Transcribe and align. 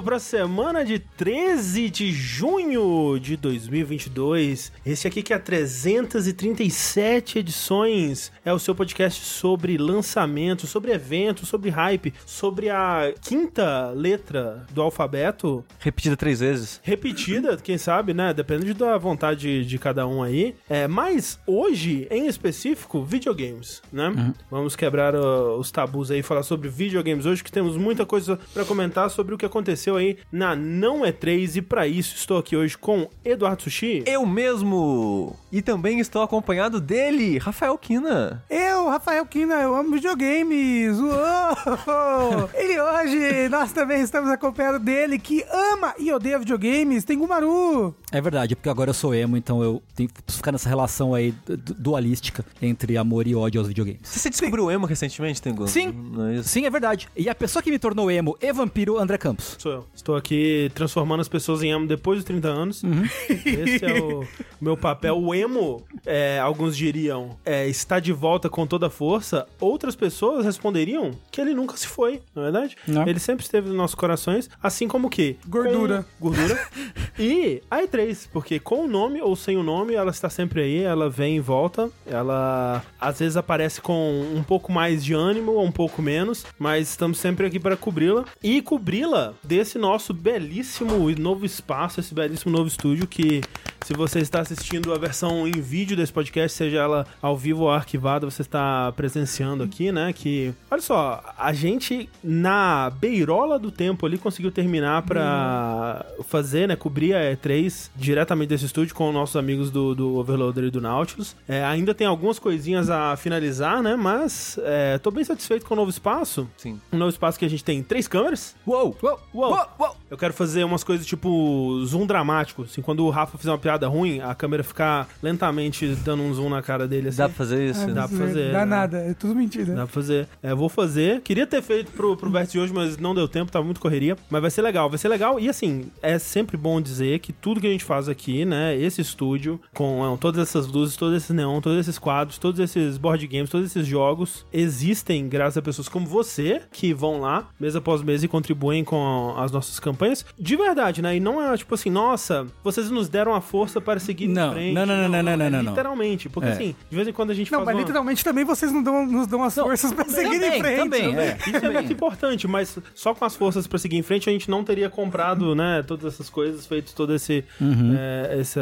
Para 0.00 0.16
a 0.16 0.20
semana 0.20 0.84
de 0.84 0.98
13 0.98 1.90
de 1.90 2.12
junho 2.12 3.18
de 3.20 3.36
2022. 3.36 4.72
Esse 4.86 5.06
aqui 5.06 5.22
que 5.22 5.34
é 5.34 5.38
337 5.38 7.38
edições. 7.38 8.32
É 8.44 8.52
o 8.52 8.58
seu 8.58 8.74
podcast 8.74 9.22
sobre 9.22 9.76
lançamento, 9.76 10.66
sobre 10.66 10.92
eventos, 10.92 11.48
sobre 11.48 11.68
hype, 11.68 12.14
sobre 12.24 12.70
a 12.70 13.12
quinta 13.20 13.90
letra 13.90 14.66
do 14.70 14.80
alfabeto. 14.80 15.62
Repetida 15.78 16.16
três 16.16 16.40
vezes. 16.40 16.80
Repetida, 16.82 17.58
quem 17.58 17.76
sabe, 17.76 18.14
né? 18.14 18.32
Depende 18.32 18.72
da 18.72 18.96
vontade 18.96 19.64
de 19.64 19.78
cada 19.78 20.06
um 20.06 20.22
aí. 20.22 20.54
É, 20.70 20.88
mas 20.88 21.38
hoje, 21.46 22.08
em 22.10 22.26
específico, 22.26 23.04
videogames, 23.04 23.82
né? 23.92 24.34
Vamos 24.50 24.74
quebrar 24.74 25.14
uh, 25.14 25.58
os 25.58 25.70
tabus 25.70 26.10
aí 26.10 26.20
e 26.20 26.22
falar 26.22 26.42
sobre 26.42 26.68
videogames 26.68 27.26
hoje, 27.26 27.44
que 27.44 27.52
temos 27.52 27.76
muita 27.76 28.06
coisa 28.06 28.38
para 28.54 28.64
comentar 28.64 29.10
sobre 29.10 29.34
o 29.34 29.38
que 29.38 29.46
aconteceu 29.46 29.81
aí 29.90 30.16
na 30.30 30.54
Não 30.56 31.00
E3 31.02 31.56
e 31.56 31.62
para 31.62 31.86
isso 31.86 32.14
estou 32.16 32.38
aqui 32.38 32.56
hoje 32.56 32.76
com 32.78 33.08
Eduardo 33.24 33.62
Sushi. 33.62 34.02
Eu 34.06 34.24
mesmo! 34.26 35.36
E 35.50 35.60
também 35.60 36.00
estou 36.00 36.22
acompanhado 36.22 36.80
dele, 36.80 37.36
Rafael 37.38 37.76
Kina. 37.76 38.42
Eu, 38.48 38.88
Rafael 38.88 39.24
Kina, 39.26 39.54
eu 39.56 39.74
amo 39.74 39.90
videogames. 39.92 40.98
Uou! 40.98 42.50
e 42.58 42.80
hoje 42.80 43.48
nós 43.50 43.72
também 43.72 44.00
estamos 44.02 44.30
acompanhados 44.30 44.80
dele 44.80 45.18
que 45.18 45.44
ama 45.72 45.94
e 45.98 46.10
odeia 46.12 46.38
videogames. 46.38 47.04
Tem 47.04 47.18
Gumaru. 47.18 47.94
É 48.10 48.20
verdade, 48.20 48.56
porque 48.56 48.68
agora 48.68 48.90
eu 48.90 48.94
sou 48.94 49.14
emo, 49.14 49.36
então 49.36 49.62
eu 49.62 49.82
tenho 49.94 50.08
que 50.08 50.32
ficar 50.32 50.52
nessa 50.52 50.68
relação 50.68 51.14
aí 51.14 51.34
du- 51.46 51.74
dualística 51.74 52.44
entre 52.60 52.96
amor 52.96 53.26
e 53.26 53.34
ódio 53.34 53.60
aos 53.60 53.68
videogames. 53.68 54.00
Você 54.04 54.30
descobriu 54.30 54.64
o 54.66 54.70
emo 54.70 54.86
recentemente, 54.86 55.40
Tengu? 55.40 55.66
Sim. 55.68 55.92
Não 55.92 56.26
é 56.28 56.34
isso? 56.36 56.48
Sim, 56.48 56.66
é 56.66 56.70
verdade. 56.70 57.08
E 57.16 57.28
a 57.28 57.34
pessoa 57.34 57.62
que 57.62 57.70
me 57.70 57.78
tornou 57.78 58.10
emo 58.10 58.36
e 58.40 58.52
vampiro, 58.52 58.98
André 58.98 59.18
Campos. 59.18 59.56
Sou 59.58 59.71
eu. 59.72 59.86
Estou 59.94 60.16
aqui 60.16 60.70
transformando 60.74 61.20
as 61.20 61.28
pessoas 61.28 61.62
em 61.62 61.70
emo 61.70 61.86
depois 61.86 62.18
dos 62.18 62.24
30 62.24 62.48
anos. 62.48 62.82
Esse 63.28 63.84
é 63.84 64.00
o 64.00 64.26
meu 64.60 64.76
papel. 64.76 65.18
O 65.18 65.34
emo, 65.34 65.82
é, 66.06 66.38
alguns 66.38 66.76
diriam, 66.76 67.36
é, 67.44 67.66
está 67.68 67.98
de 67.98 68.12
volta 68.12 68.48
com 68.48 68.66
toda 68.66 68.86
a 68.86 68.90
força. 68.90 69.46
Outras 69.60 69.96
pessoas 69.96 70.44
responderiam 70.44 71.12
que 71.30 71.40
ele 71.40 71.54
nunca 71.54 71.76
se 71.76 71.86
foi, 71.86 72.22
não 72.34 72.42
é 72.42 72.50
verdade? 72.50 72.76
Não. 72.86 73.06
Ele 73.06 73.18
sempre 73.18 73.44
esteve 73.44 73.68
nos 73.68 73.76
nossos 73.76 73.94
corações, 73.94 74.48
assim 74.62 74.86
como 74.86 75.08
o 75.08 75.10
quê? 75.10 75.36
Gordura. 75.46 76.04
Com 76.18 76.28
gordura. 76.28 76.68
e 77.18 77.62
a 77.70 77.82
E3, 77.82 78.28
porque 78.32 78.58
com 78.58 78.84
o 78.84 78.88
nome 78.88 79.20
ou 79.20 79.34
sem 79.34 79.56
o 79.56 79.62
nome, 79.62 79.94
ela 79.94 80.10
está 80.10 80.28
sempre 80.28 80.62
aí, 80.62 80.82
ela 80.82 81.08
vem 81.08 81.36
e 81.36 81.40
volta. 81.40 81.90
Ela 82.06 82.82
às 83.00 83.18
vezes 83.18 83.36
aparece 83.36 83.80
com 83.80 84.22
um 84.34 84.42
pouco 84.42 84.72
mais 84.72 85.04
de 85.04 85.14
ânimo 85.14 85.52
ou 85.52 85.64
um 85.64 85.72
pouco 85.72 86.02
menos, 86.02 86.44
mas 86.58 86.90
estamos 86.90 87.18
sempre 87.18 87.46
aqui 87.46 87.58
para 87.58 87.76
cobri-la 87.76 88.24
e 88.42 88.60
cobri-la 88.60 89.34
desse 89.42 89.61
nosso 89.78 90.12
belíssimo 90.12 91.10
e 91.10 91.14
novo 91.14 91.44
espaço, 91.44 92.00
esse 92.00 92.14
belíssimo 92.14 92.52
novo 92.52 92.68
estúdio 92.68 93.06
que 93.06 93.40
se 93.84 93.94
você 93.94 94.20
está 94.20 94.40
assistindo 94.40 94.92
a 94.92 94.98
versão 94.98 95.46
em 95.46 95.60
vídeo 95.60 95.96
desse 95.96 96.12
podcast, 96.12 96.56
seja 96.56 96.78
ela 96.78 97.06
ao 97.20 97.36
vivo 97.36 97.62
ou 97.62 97.70
arquivada, 97.70 98.28
você 98.30 98.42
está 98.42 98.92
presenciando 98.92 99.64
aqui, 99.64 99.90
né? 99.90 100.12
Que, 100.12 100.54
olha 100.70 100.80
só, 100.80 101.22
a 101.36 101.52
gente 101.52 102.08
na 102.22 102.90
beirola 102.90 103.58
do 103.58 103.70
tempo 103.70 104.06
ali 104.06 104.18
conseguiu 104.18 104.52
terminar 104.52 105.02
pra 105.02 106.06
fazer, 106.28 106.68
né? 106.68 106.76
Cobrir 106.76 107.14
a 107.14 107.34
E3 107.34 107.90
diretamente 107.96 108.50
desse 108.50 108.66
estúdio 108.66 108.94
com 108.94 109.10
nossos 109.10 109.36
amigos 109.36 109.70
do, 109.70 109.94
do 109.94 110.14
Overloader 110.16 110.64
e 110.64 110.70
do 110.70 110.80
Nautilus. 110.80 111.34
É, 111.48 111.64
ainda 111.64 111.92
tem 111.92 112.06
algumas 112.06 112.38
coisinhas 112.38 112.88
a 112.88 113.16
finalizar, 113.16 113.82
né? 113.82 113.96
Mas 113.96 114.58
é, 114.62 114.98
tô 114.98 115.10
bem 115.10 115.24
satisfeito 115.24 115.66
com 115.66 115.74
o 115.74 115.76
novo 115.76 115.90
espaço. 115.90 116.48
Sim. 116.56 116.80
Um 116.92 116.98
novo 116.98 117.10
espaço 117.10 117.38
que 117.38 117.44
a 117.44 117.50
gente 117.50 117.64
tem 117.64 117.82
três 117.82 118.06
câmeras. 118.06 118.54
Uou! 118.66 118.96
Uou! 119.02 119.20
Uou. 119.34 119.51
Uou! 119.78 119.96
Eu 120.10 120.18
quero 120.18 120.34
fazer 120.34 120.62
umas 120.64 120.84
coisas 120.84 121.06
tipo 121.06 121.82
zoom 121.86 122.06
dramático. 122.06 122.64
Assim, 122.64 122.82
quando 122.82 123.04
o 123.04 123.10
Rafa 123.10 123.38
fizer 123.38 123.50
uma 123.50 123.58
piada 123.58 123.88
ruim, 123.88 124.20
a 124.20 124.34
câmera 124.34 124.62
ficar 124.62 125.08
lentamente 125.22 125.86
dando 126.04 126.22
um 126.22 126.34
zoom 126.34 126.50
na 126.50 126.60
cara 126.60 126.86
dele. 126.86 127.08
Assim. 127.08 127.18
Dá 127.18 127.28
pra 127.28 127.36
fazer 127.36 127.70
isso? 127.70 127.86
Dá 127.92 128.06
pra 128.06 128.18
fazer, 128.18 128.52
Dá 128.52 128.58
né? 128.60 128.64
nada, 128.64 128.98
é 128.98 129.14
tudo 129.14 129.34
mentira. 129.34 129.74
Dá 129.74 129.84
pra 129.84 129.92
fazer. 129.92 130.28
É, 130.42 130.54
vou 130.54 130.68
fazer. 130.68 131.22
Queria 131.22 131.46
ter 131.46 131.62
feito 131.62 131.92
pro, 131.92 132.16
pro 132.16 132.30
Vértice 132.30 132.52
de 132.52 132.58
hoje, 132.58 132.72
mas 132.74 132.98
não 132.98 133.14
deu 133.14 133.26
tempo, 133.26 133.50
tava 133.50 133.64
muito 133.64 133.80
correria. 133.80 134.16
Mas 134.28 134.42
vai 134.42 134.50
ser 134.50 134.60
legal, 134.60 134.90
vai 134.90 134.98
ser 134.98 135.08
legal. 135.08 135.40
E 135.40 135.48
assim, 135.48 135.86
é 136.02 136.18
sempre 136.18 136.56
bom 136.56 136.80
dizer 136.80 137.18
que 137.20 137.32
tudo 137.32 137.60
que 137.60 137.66
a 137.66 137.70
gente 137.70 137.84
faz 137.84 138.08
aqui, 138.08 138.44
né, 138.44 138.76
esse 138.76 139.00
estúdio, 139.00 139.58
com 139.72 140.12
é, 140.12 140.16
todas 140.18 140.42
essas 140.46 140.66
luzes, 140.66 140.96
todos 140.96 141.16
esses 141.16 141.30
neon, 141.30 141.60
todos 141.60 141.78
esses 141.78 141.98
quadros, 141.98 142.36
todos 142.36 142.60
esses 142.60 142.98
board 142.98 143.26
games, 143.26 143.48
todos 143.48 143.66
esses 143.66 143.86
jogos, 143.86 144.44
existem 144.52 145.26
graças 145.26 145.56
a 145.56 145.62
pessoas 145.62 145.88
como 145.88 146.06
você, 146.06 146.60
que 146.70 146.92
vão 146.92 147.20
lá, 147.20 147.48
mês 147.58 147.74
após 147.74 148.02
mês, 148.02 148.22
e 148.22 148.28
contribuem 148.28 148.84
com 148.84 149.34
as 149.44 149.52
nossas 149.52 149.78
campanhas. 149.80 150.24
De 150.38 150.56
verdade, 150.56 151.02
né? 151.02 151.16
E 151.16 151.20
não 151.20 151.40
é 151.42 151.56
tipo 151.56 151.74
assim, 151.74 151.90
nossa, 151.90 152.46
vocês 152.62 152.90
nos 152.90 153.08
deram 153.08 153.34
a 153.34 153.40
força 153.40 153.80
para 153.80 153.98
seguir 154.00 154.28
Não, 154.28 154.50
em 154.50 154.54
frente. 154.54 154.74
não, 154.74 154.86
não, 154.86 154.96
não, 154.96 155.08
não, 155.08 155.22
não, 155.22 155.32
é 155.46 155.50
não, 155.50 155.62
não. 155.62 155.70
Literalmente. 155.72 156.28
Porque 156.28 156.48
É. 156.48 156.52
assim, 156.52 156.76
de 156.90 156.96
vez 156.96 157.08
em 157.08 157.12
quando 157.12 157.30
a 157.30 157.34
gente 157.34 157.50
Não, 157.50 157.58
faz 157.60 157.66
mas 157.66 157.74
uma... 157.76 157.80
literalmente 157.82 158.24
também 158.24 158.44
vocês 158.44 158.72
não 158.72 158.82
dão, 158.82 159.06
nos 159.06 159.26
dão 159.26 159.42
as 159.42 159.54
forças 159.54 159.92
pra 159.92 160.04
seguir 160.04 160.40
também, 160.40 160.58
em 160.58 160.60
frente. 160.62 160.76
também, 160.78 161.12
né? 161.14 161.38
é. 161.46 161.50
Isso 161.50 161.64
é 161.66 161.70
muito 161.70 161.92
importante, 161.92 162.46
mas 162.48 162.78
só 162.94 163.14
com 163.14 163.24
as 163.24 163.34
forças 163.36 163.66
pra 163.66 163.78
seguir 163.78 163.96
em 163.96 164.02
frente 164.02 164.28
a 164.28 164.32
gente 164.32 164.50
não 164.50 164.62
teria 164.64 164.88
comprado, 164.90 165.54
né, 165.54 165.82
todas 165.86 166.12
essas 166.14 166.28
coisas, 166.30 166.66
feito 166.66 166.94
todo 166.94 167.14
esse, 167.14 167.44
é, 167.60 168.36
esse, 168.40 168.58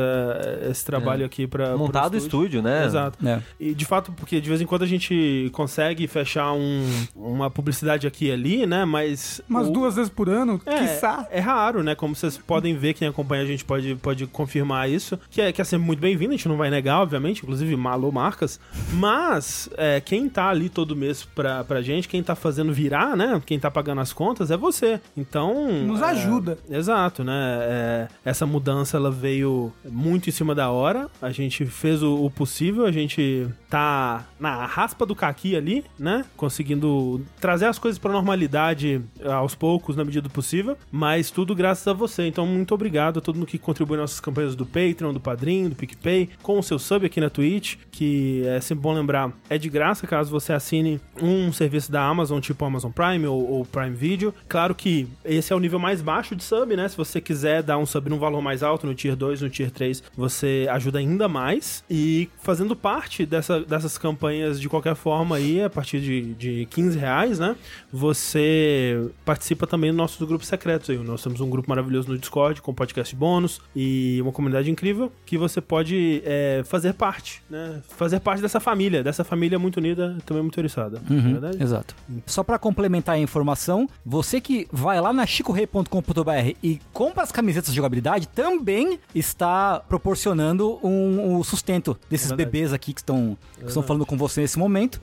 esse 0.70 0.84
trabalho 0.84 1.24
aqui 1.24 1.46
pra. 1.46 1.76
Montado 1.76 2.06
o 2.08 2.10
pro 2.10 2.18
estúdio, 2.18 2.62
né? 2.62 2.84
Exato. 2.84 3.18
É. 3.26 3.40
E 3.58 3.74
de 3.74 3.84
fato, 3.84 4.12
porque 4.12 4.40
de 4.40 4.48
vez 4.48 4.60
em 4.60 4.66
quando 4.66 4.82
a 4.82 4.86
gente 4.86 5.50
consegue 5.52 6.06
fechar 6.06 6.52
um, 6.52 6.84
uma 7.14 7.50
publicidade 7.50 8.06
aqui 8.06 8.26
e 8.26 8.32
ali, 8.32 8.66
né, 8.66 8.84
mas. 8.84 9.40
Umas 9.48 9.68
o- 9.68 9.72
duas 9.72 9.96
vezes 9.96 10.10
por 10.10 10.28
ano, 10.28 10.60
é, 10.66 10.69
quiçá. 10.78 11.26
é 11.30 11.40
raro, 11.40 11.82
né? 11.82 11.94
Como 11.94 12.14
vocês 12.14 12.38
podem 12.38 12.76
ver, 12.76 12.94
quem 12.94 13.08
acompanha 13.08 13.42
a 13.42 13.46
gente 13.46 13.64
pode, 13.64 13.94
pode 13.96 14.26
confirmar 14.26 14.88
isso. 14.88 15.18
Que 15.30 15.40
é, 15.40 15.52
que 15.52 15.60
é 15.60 15.64
sempre 15.64 15.86
muito 15.86 16.00
bem-vindo, 16.00 16.32
a 16.32 16.36
gente 16.36 16.48
não 16.48 16.56
vai 16.56 16.70
negar, 16.70 17.00
obviamente, 17.00 17.42
inclusive 17.42 17.74
malou 17.76 18.12
marcas. 18.12 18.60
Mas 18.92 19.68
é, 19.76 20.00
quem 20.00 20.28
tá 20.28 20.48
ali 20.48 20.68
todo 20.68 20.96
mês 20.96 21.24
pra, 21.24 21.64
pra 21.64 21.82
gente, 21.82 22.08
quem 22.08 22.22
tá 22.22 22.34
fazendo 22.34 22.72
virar, 22.72 23.16
né? 23.16 23.40
Quem 23.44 23.58
tá 23.58 23.70
pagando 23.70 24.00
as 24.00 24.12
contas 24.12 24.50
é 24.50 24.56
você. 24.56 25.00
Então. 25.16 25.70
Nos 25.72 26.00
é, 26.00 26.06
ajuda. 26.06 26.58
Exato, 26.68 27.24
né? 27.24 27.58
É, 27.62 28.08
essa 28.24 28.46
mudança 28.46 28.96
ela 28.96 29.10
veio 29.10 29.72
muito 29.88 30.28
em 30.28 30.32
cima 30.32 30.54
da 30.54 30.70
hora. 30.70 31.08
A 31.20 31.30
gente 31.30 31.64
fez 31.66 32.02
o, 32.02 32.24
o 32.24 32.30
possível, 32.30 32.86
a 32.86 32.92
gente 32.92 33.48
tá 33.68 34.24
na 34.38 34.66
raspa 34.66 35.06
do 35.06 35.14
caqui 35.14 35.56
ali, 35.56 35.84
né? 35.98 36.24
Conseguindo 36.36 37.24
trazer 37.40 37.66
as 37.66 37.78
coisas 37.78 37.98
pra 37.98 38.12
normalidade 38.12 39.02
aos 39.24 39.54
poucos, 39.54 39.96
na 39.96 40.04
medida 40.04 40.22
do 40.22 40.30
possível. 40.30 40.59
Mas 40.90 41.30
tudo 41.30 41.54
graças 41.54 41.86
a 41.86 41.92
você. 41.92 42.26
Então, 42.26 42.46
muito 42.46 42.74
obrigado 42.74 43.18
a 43.18 43.22
todo 43.22 43.36
mundo 43.36 43.46
que 43.46 43.58
contribui 43.58 43.96
nas 43.96 44.04
nossas 44.04 44.20
campanhas 44.20 44.54
do 44.54 44.66
Patreon, 44.66 45.12
do 45.12 45.20
Padrim, 45.20 45.68
do 45.68 45.76
PicPay, 45.76 46.28
com 46.42 46.58
o 46.58 46.62
seu 46.62 46.78
sub 46.78 47.06
aqui 47.06 47.20
na 47.20 47.30
Twitch, 47.30 47.76
que 47.90 48.42
é 48.46 48.60
sempre 48.60 48.82
bom 48.82 48.92
lembrar, 48.92 49.32
é 49.48 49.58
de 49.58 49.68
graça 49.68 50.06
caso 50.06 50.30
você 50.30 50.52
assine 50.52 51.00
um 51.20 51.52
serviço 51.52 51.90
da 51.90 52.02
Amazon, 52.02 52.40
tipo 52.40 52.64
Amazon 52.64 52.90
Prime 52.90 53.26
ou, 53.26 53.50
ou 53.50 53.64
Prime 53.64 53.94
Video. 53.94 54.34
Claro 54.48 54.74
que 54.74 55.06
esse 55.24 55.52
é 55.52 55.56
o 55.56 55.58
nível 55.58 55.78
mais 55.78 56.02
baixo 56.02 56.34
de 56.34 56.42
sub, 56.42 56.76
né? 56.76 56.88
Se 56.88 56.96
você 56.96 57.20
quiser 57.20 57.62
dar 57.62 57.78
um 57.78 57.86
sub 57.86 58.08
num 58.10 58.18
valor 58.18 58.42
mais 58.42 58.62
alto, 58.62 58.86
no 58.86 58.94
Tier 58.94 59.16
2, 59.16 59.42
no 59.42 59.50
Tier 59.50 59.70
3, 59.70 60.02
você 60.16 60.66
ajuda 60.70 60.98
ainda 60.98 61.28
mais. 61.28 61.84
E 61.90 62.28
fazendo 62.42 62.74
parte 62.74 63.24
dessa, 63.24 63.60
dessas 63.60 63.96
campanhas 63.96 64.60
de 64.60 64.68
qualquer 64.68 64.94
forma 64.94 65.36
aí, 65.36 65.62
a 65.62 65.70
partir 65.70 66.00
de, 66.00 66.34
de 66.34 66.66
15 66.66 66.98
reais, 66.98 67.38
né? 67.38 67.56
Você 67.92 69.10
participa 69.24 69.66
também 69.66 69.90
dos 69.90 69.96
nossos 69.96 70.26
grupos 70.26 70.48
secretos 70.50 70.90
aí. 70.90 70.98
Nós 70.98 71.22
temos 71.22 71.40
um 71.40 71.48
grupo 71.48 71.68
maravilhoso 71.68 72.08
no 72.08 72.18
Discord, 72.18 72.60
com 72.60 72.74
podcast 72.74 73.14
bônus 73.16 73.60
e 73.74 74.18
uma 74.22 74.32
comunidade 74.32 74.70
incrível 74.70 75.10
que 75.24 75.38
você 75.38 75.60
pode 75.60 76.22
é, 76.24 76.62
fazer 76.64 76.94
parte, 76.94 77.42
né? 77.48 77.80
Fazer 77.88 78.20
parte 78.20 78.42
dessa 78.42 78.60
família, 78.60 79.02
dessa 79.02 79.24
família 79.24 79.58
muito 79.58 79.78
unida, 79.78 80.16
também 80.26 80.42
muito 80.42 80.58
oriçada. 80.58 81.00
não 81.08 81.18
é 81.18 81.22
verdade? 81.32 81.62
Exato. 81.62 81.94
Só 82.26 82.42
pra 82.42 82.58
complementar 82.58 83.14
a 83.14 83.18
informação, 83.18 83.88
você 84.04 84.40
que 84.40 84.66
vai 84.72 85.00
lá 85.00 85.12
na 85.12 85.26
chicorei.com.br 85.26 86.56
e 86.62 86.80
compra 86.92 87.22
as 87.22 87.32
camisetas 87.32 87.70
de 87.70 87.76
jogabilidade 87.76 88.28
também 88.28 88.98
está 89.14 89.80
proporcionando 89.80 90.78
um, 90.82 91.36
um 91.36 91.44
sustento 91.44 91.96
desses 92.08 92.30
É 92.30 92.36
bebês 92.36 92.72
aqui 92.72 92.92
que 92.92 93.00
estão, 93.00 93.36
que 93.58 93.66
estão 93.66 93.82
falando 93.82 94.06
com 94.06 94.16
você 94.16 94.40
nesse 94.40 94.58
momento. 94.58 95.00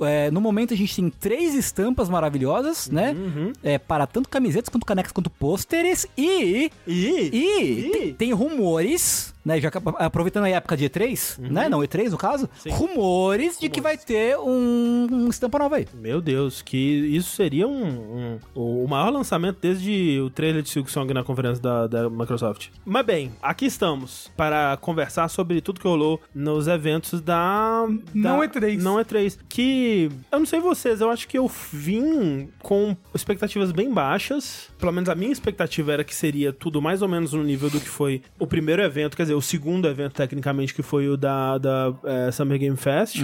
É. 0.00 0.26
É, 0.26 0.30
no 0.30 0.40
momento 0.40 0.74
a 0.74 0.76
gente 0.76 0.94
tem 0.94 1.10
três 1.10 1.54
estampas 1.54 2.08
maravilhosas, 2.08 2.88
né? 2.88 3.12
Uhum. 3.12 3.52
É, 3.62 3.78
para 3.78 4.06
tanto 4.06 4.28
camisetas 4.28 4.68
quanto 4.70 4.86
canecas 4.86 5.12
quanto 5.12 5.28
pôsteres 5.30 6.06
e 6.16 6.70
E, 6.86 7.30
e, 7.32 7.90
E? 8.08 8.14
tem 8.18 8.32
rumores 8.32 9.34
né? 9.44 9.60
Já 9.60 9.70
aproveitando 9.98 10.44
a 10.44 10.48
época 10.50 10.76
de 10.76 10.88
E3, 10.88 11.38
né? 11.38 11.68
Não, 11.68 11.80
E3 11.80 12.10
no 12.10 12.18
caso, 12.18 12.48
Sim. 12.58 12.70
rumores 12.70 13.58
de 13.58 13.68
que 13.68 13.80
vai 13.80 13.96
ter 13.96 14.36
um, 14.38 15.06
um 15.10 15.28
estampa 15.28 15.58
nova 15.58 15.76
aí. 15.76 15.86
Meu 15.94 16.20
Deus, 16.20 16.62
que 16.62 16.76
isso 16.76 17.34
seria 17.36 17.66
um, 17.66 17.84
um- 17.84 18.38
o 18.54 18.86
maior 18.88 19.10
lançamento 19.10 19.58
desde 19.60 20.20
o 20.20 20.30
trailer 20.30 20.62
de 20.62 20.68
Silk 20.70 20.90
Song 20.90 21.12
na 21.14 21.22
conferência 21.24 21.62
da, 21.62 21.86
da 21.86 22.10
Microsoft. 22.10 22.68
Mas 22.84 23.04
bem, 23.06 23.32
aqui 23.42 23.66
estamos 23.66 24.30
para 24.36 24.76
conversar 24.78 25.28
sobre 25.28 25.60
tudo 25.60 25.80
que 25.80 25.86
rolou 25.88 26.20
nos 26.34 26.66
eventos 26.68 27.20
da... 27.20 27.86
Não 28.14 28.40
da- 28.40 28.48
E3. 28.48 28.80
Não 28.80 28.96
E3. 28.96 29.38
Que, 29.48 30.10
eu 30.30 30.38
não 30.38 30.46
sei 30.46 30.60
vocês, 30.60 31.00
eu 31.00 31.10
acho 31.10 31.26
que 31.28 31.38
eu 31.38 31.50
vim 31.72 32.48
com 32.62 32.96
expectativas 33.14 33.72
bem 33.72 33.92
baixas. 33.92 34.70
Pelo 34.78 34.92
menos 34.92 35.08
a 35.08 35.14
minha 35.14 35.32
expectativa 35.32 35.92
era 35.92 36.04
que 36.04 36.14
seria 36.14 36.52
tudo 36.52 36.80
mais 36.80 37.02
ou 37.02 37.08
menos 37.08 37.32
no 37.32 37.42
nível 37.42 37.70
do 37.70 37.80
que 37.80 37.88
foi 37.88 38.22
o 38.38 38.46
primeiro 38.46 38.82
evento, 38.82 39.16
quer 39.16 39.22
dizer, 39.30 39.34
o 39.38 39.42
segundo 39.42 39.86
evento 39.88 40.12
tecnicamente, 40.14 40.74
que 40.74 40.82
foi 40.82 41.08
o 41.08 41.16
da, 41.16 41.58
da 41.58 41.92
eh, 42.04 42.30
Summer 42.32 42.58
Game 42.58 42.76
Fest 42.76 43.16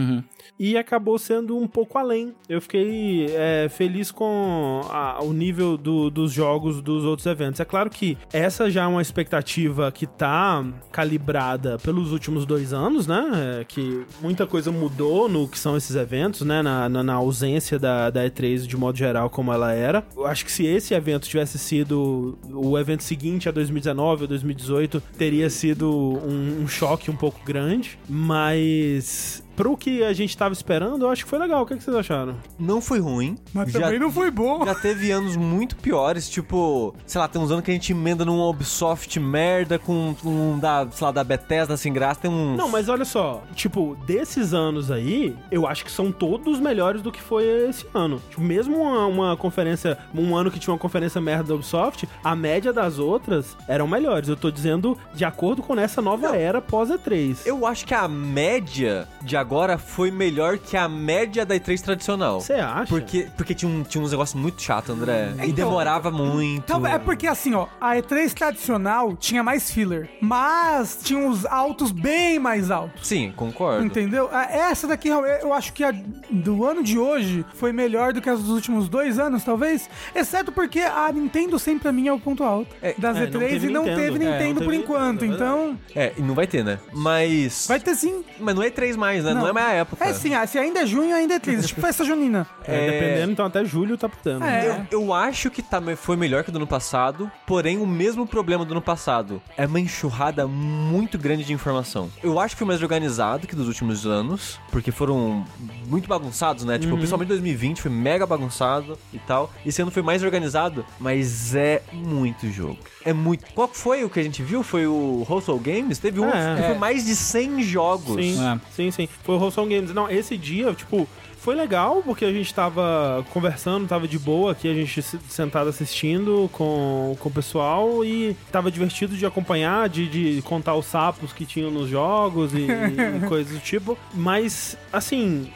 e 0.59 0.77
acabou 0.77 1.19
sendo 1.19 1.57
um 1.57 1.67
pouco 1.67 1.99
além. 1.99 2.35
Eu 2.49 2.61
fiquei 2.61 3.27
é, 3.31 3.69
feliz 3.69 4.11
com 4.11 4.81
a- 4.91 5.19
o 5.23 5.33
nível 5.33 5.77
do- 5.77 6.09
dos 6.11 6.33
jogos 6.33 6.81
dos 6.81 7.05
outros 7.05 7.27
eventos. 7.27 7.61
É 7.61 7.65
claro 7.65 7.91
que 7.91 8.17
essa 8.33 8.71
já 8.71 8.85
é 8.85 8.87
uma 8.87 9.03
expectativa 9.03 9.91
que 9.93 10.07
tá 10.07 10.65
calibrada 10.93 11.79
pelos 11.79 12.11
últimos 12.13 12.45
dois 12.47 12.73
anos, 12.73 13.07
né? 13.07 13.59
É, 13.61 13.65
que 13.65 14.05
muita 14.21 14.47
coisa 14.47 14.73
mudou 14.73 15.29
no 15.29 15.47
que 15.47 15.59
são 15.59 15.77
esses 15.77 15.95
eventos, 15.95 16.41
né? 16.43 16.63
Na, 16.63 16.89
na- 16.89 17.03
na 17.03 17.15
ausência 17.15 17.79
da, 17.79 18.11
da 18.11 18.25
E3 18.25 18.67
de 18.67 18.77
modo 18.77 18.97
geral 18.99 19.29
como 19.31 19.53
ela 19.53 19.73
era. 19.73 20.05
Eu 20.17 20.27
acho 20.27 20.45
que 20.45 20.51
se 20.53 20.65
esse 20.67 20.95
evento 20.95 21.29
tivesse 21.29 21.59
sido 21.59 22.39
o 22.53 22.79
evento 22.79 23.03
seguinte 23.03 23.49
a 23.49 23.53
2019 23.53 24.23
ou 24.23 24.29
2018, 24.29 25.01
teria 25.17 25.49
sido 25.51 25.91
um, 25.97 26.63
um 26.63 26.69
choque 26.69 27.11
um 27.11 27.17
pouco 27.17 27.41
grande, 27.45 27.99
mas 28.09 29.43
pro 29.57 29.77
que 29.77 30.05
a 30.05 30.13
gente 30.13 30.37
tava 30.37 30.53
esperando, 30.53 31.05
eu 31.05 31.11
acho 31.11 31.25
que 31.25 31.31
foi 31.31 31.39
legal. 31.39 31.63
O 31.63 31.67
que, 31.67 31.75
que 31.77 31.83
vocês 31.83 31.97
acharam? 31.97 32.37
Não 32.59 32.81
foi 32.81 33.01
ruim. 33.01 33.37
Mas 33.53 33.73
já, 33.73 33.81
também 33.81 33.99
não 33.99 34.13
foi 34.13 34.31
bom. 34.31 34.65
já 34.65 34.75
teve 34.75 35.11
anos 35.11 35.37
muito 35.37 35.75
piores, 35.77 36.29
tipo, 36.29 36.95
sei 37.07 37.21
lá, 37.21 37.27
tem 37.27 37.41
uns 37.41 37.51
anos 37.51 37.65
que 37.65 37.71
a 37.71 37.75
gente 37.75 37.93
emenda 37.93 38.25
num 38.25 38.41
Ubisoft 38.41 39.19
merda 39.19 39.79
com 39.79 40.15
um 40.25 40.59
da, 40.59 40.87
sei 40.91 41.05
lá, 41.07 41.11
da 41.11 41.25
Bethesda 41.25 41.77
sem 41.77 41.93
graça, 41.93 42.21
tem 42.21 42.31
uns... 42.31 42.57
Não, 42.57 42.69
mas 42.69 42.89
olha 42.89 43.05
só, 43.05 43.43
tipo, 43.55 43.97
desses 44.07 44.53
anos 44.53 44.91
aí, 44.91 45.35
eu 45.51 45.67
acho 45.67 45.85
que 45.85 45.91
são 45.91 46.13
todos 46.13 46.61
melhores 46.61 47.01
do 47.01 47.11
que 47.11 47.21
foi 47.21 47.45
esse 47.69 47.87
ano. 47.95 48.21
Tipo, 48.29 48.43
mesmo 48.43 48.77
uma, 48.77 49.07
uma 49.07 49.37
conferência, 49.37 49.97
um 50.15 50.37
ano 50.37 50.51
que 50.51 50.59
tinha 50.59 50.73
uma 50.73 50.79
conferência 50.79 51.21
merda 51.21 51.45
da 51.45 51.55
Ubisoft, 51.55 52.07
a 52.23 52.37
média 52.37 52.73
das 52.73 52.99
outras 52.99 53.57
eram 53.67 53.87
melhores. 53.87 54.29
Eu 54.29 54.37
tô 54.37 54.51
dizendo 54.51 54.99
de 55.15 55.25
acordo 55.25 55.63
com 55.63 55.79
essa 55.79 56.03
nova 56.03 56.37
era 56.37 56.61
pós 56.61 56.91
E3. 56.91 57.39
Eu 57.47 57.67
acho 57.67 57.87
que 57.87 57.95
a 57.95 58.07
média 58.07 59.09
de 59.23 59.37
agora 59.37 59.46
foi 59.79 60.11
melhor 60.11 60.59
que 60.59 60.77
a 60.77 60.89
média 60.89 61.45
da 61.47 61.55
E3 61.55 61.81
tradicional. 61.81 62.41
Você 62.41 62.55
acha? 62.55 62.87
Porque, 62.87 63.27
porque 63.37 63.55
tinha, 63.55 63.71
um, 63.71 63.83
tinha 63.83 64.03
uns 64.03 64.11
negócios 64.11 64.41
muito 64.41 64.61
chato, 64.63 64.93
André. 64.93 65.31
e 65.39 65.51
Então, 65.51 65.53
demorava 65.53 66.11
muito. 66.11 66.65
Então, 66.65 66.87
é 66.87 66.99
porque 66.99 67.27
assim, 67.27 67.55
ó, 67.55 67.67
a 67.81 67.95
E3 67.97 68.33
tradicional 68.35 69.17
tinha 69.17 69.43
mais 69.43 69.71
filler, 69.71 70.09
mas 70.21 70.99
tinha 71.03 71.19
uns 71.19 71.45
altos 71.47 71.91
bem 71.91 72.39
mais 72.39 72.71
altos. 72.71 73.07
Sim, 73.07 73.33
concordo. 73.35 73.85
Entendeu? 73.85 74.29
Essa 74.33 74.87
daqui, 74.87 75.09
eu 75.09 75.53
acho 75.53 75.73
que 75.73 75.85
a 75.85 75.93
do 76.31 76.65
ano 76.65 76.83
de 76.83 76.99
hoje 76.99 77.45
foi 77.55 77.73
melhor 77.73 78.13
do 78.13 78.21
que 78.21 78.29
as 78.29 78.41
dos 78.41 78.51
últimos 78.51 78.89
dois 78.89 79.19
anos, 79.19 79.45
talvez. 79.45 79.89
Exceto 80.15 80.53
porque 80.53 80.81
a 80.81 81.11
Nintendo 81.13 81.59
sempre 81.59 81.83
pra 81.83 81.93
mim 81.93 82.09
é 82.09 82.13
o 82.13 82.19
ponto 82.19 82.43
alto 82.43 82.75
É, 82.83 82.95
das 82.99 83.17
é, 83.17 83.21
não 83.21 83.41
E3 83.41 83.49
teve 83.49 83.67
e 83.67 83.71
não 83.71 83.83
Nintendo. 83.85 84.01
teve 84.01 84.17
É, 84.17 84.19
não 84.29 84.33
Nintendo 84.33 84.61
por 84.61 84.71
teve 84.71 84.77
enquanto. 84.77 85.23
Nintendo, 85.23 85.33
é 85.33 85.37
Então, 85.37 85.79
É, 85.95 86.13
e 86.17 86.23
não 86.23 86.35
vai 86.35 86.47
ter, 86.47 86.65
né? 86.65 86.79
Mas. 86.93 87.67
vai 87.69 87.79
ter 87.81 87.95
sim. 87.95 88.25
Mas 88.39 88.55
não 88.55 88.63
é 88.63 88.71
E3 88.71 88.97
mais, 88.97 89.25
né? 89.25 89.35
Não, 89.41 89.49
é 89.49 89.53
mais 89.53 89.67
a 89.67 89.73
época. 89.73 90.05
É 90.05 90.13
sim, 90.13 90.33
se 90.47 90.59
ainda 90.59 90.81
é 90.81 90.87
junho, 90.87 91.15
ainda 91.15 91.35
é 91.35 91.39
triste. 91.39 91.69
tipo 91.69 91.81
festa 91.81 92.05
junina. 92.05 92.47
É, 92.65 92.91
dependendo, 92.91 93.33
então 93.33 93.47
até 93.47 93.65
julho 93.65 93.97
tá 93.97 94.09
podendo. 94.09 94.45
É. 94.45 94.87
Eu, 94.91 95.03
eu 95.03 95.15
acho 95.15 95.51
que 95.51 95.63
tá, 95.63 95.81
foi 95.97 96.17
melhor 96.17 96.43
que 96.43 96.51
o 96.51 96.53
do 96.53 96.57
ano 96.57 96.67
passado, 96.67 97.31
porém 97.47 97.79
o 97.79 97.87
mesmo 97.87 98.27
problema 98.27 98.65
do 98.65 98.73
ano 98.73 98.83
passado. 98.83 99.43
É 99.57 99.67
uma 99.67 99.81
enxurrada 99.81 100.47
muito 100.47 101.19
grande 101.19 101.45
de 101.45 101.53
informação. 101.53 102.11
Eu 102.23 102.39
acho 102.41 102.55
que 102.55 102.59
foi 102.59 102.67
mais 102.67 102.83
organizado 102.83 103.47
que 103.47 103.57
dos 103.57 103.69
últimos 103.69 104.07
anos, 104.07 104.59
porque 104.71 104.91
foram 104.91 105.45
muito 105.87 106.09
bagunçados, 106.09 106.65
né? 106.65 106.79
Tipo, 106.79 106.97
principalmente 106.97 107.29
2020 107.29 107.83
foi 107.83 107.91
mega 107.91 108.27
bagunçado 108.27 108.99
e 109.13 109.19
tal. 109.19 109.53
Esse 109.65 109.83
ano 109.83 109.91
foi 109.91 110.03
mais 110.03 110.23
organizado, 110.23 110.85
mas 110.99 111.55
é 111.55 111.83
muito 111.93 112.51
jogo. 112.51 112.79
É 113.07 113.13
muito. 113.13 113.45
Qual 113.55 113.69
que 113.69 113.79
foi 113.79 114.03
o 114.05 114.11
que 114.11 114.19
a 114.19 114.23
gente 114.23 114.43
viu? 114.43 114.63
Foi 114.65 114.87
o 114.87 115.25
Household 115.29 115.63
Games? 115.63 115.99
Teve 115.99 116.19
um 116.21 116.29
É. 116.29 116.57
que 116.57 116.63
foi 116.67 116.75
mais 116.79 117.05
de 117.07 117.15
100 117.15 117.63
jogos. 117.63 118.17
Sim, 118.17 118.37
É. 118.45 118.61
sim, 118.75 118.91
sim. 118.91 119.09
Foi 119.23 119.37
o 119.37 119.39
Wholesome 119.39 119.73
Games. 119.75 119.95
Não, 119.95 120.11
esse 120.11 120.37
dia, 120.37 120.75
tipo, 120.75 121.09
foi 121.47 121.55
legal 121.55 122.03
porque 122.05 122.25
a 122.25 122.33
gente 122.33 122.53
tava 122.53 123.25
conversando, 123.33 123.87
tava 123.87 124.09
de 124.09 124.19
boa 124.19 124.51
aqui, 124.51 124.69
a 124.69 124.75
gente 124.75 125.01
se- 125.01 125.17
sentado 125.29 125.69
assistindo 125.71 126.51
com, 126.53 127.17
com 127.21 127.29
o 127.29 127.33
pessoal 127.33 128.05
e 128.05 128.37
tava 128.51 128.69
divertido 128.69 129.17
de 129.17 129.25
acompanhar, 129.25 129.89
de, 129.89 130.09
de 130.09 130.43
contar 130.43 130.75
os 130.75 130.87
sapos 130.87 131.33
que 131.33 131.47
tinham 131.47 131.71
nos 131.71 131.89
jogos 131.89 132.53
e, 132.53 132.63
e 132.67 133.27
coisas 133.29 133.53
do 133.53 133.61
tipo. 133.61 133.97
Mas, 134.13 134.77
assim, 134.93 135.49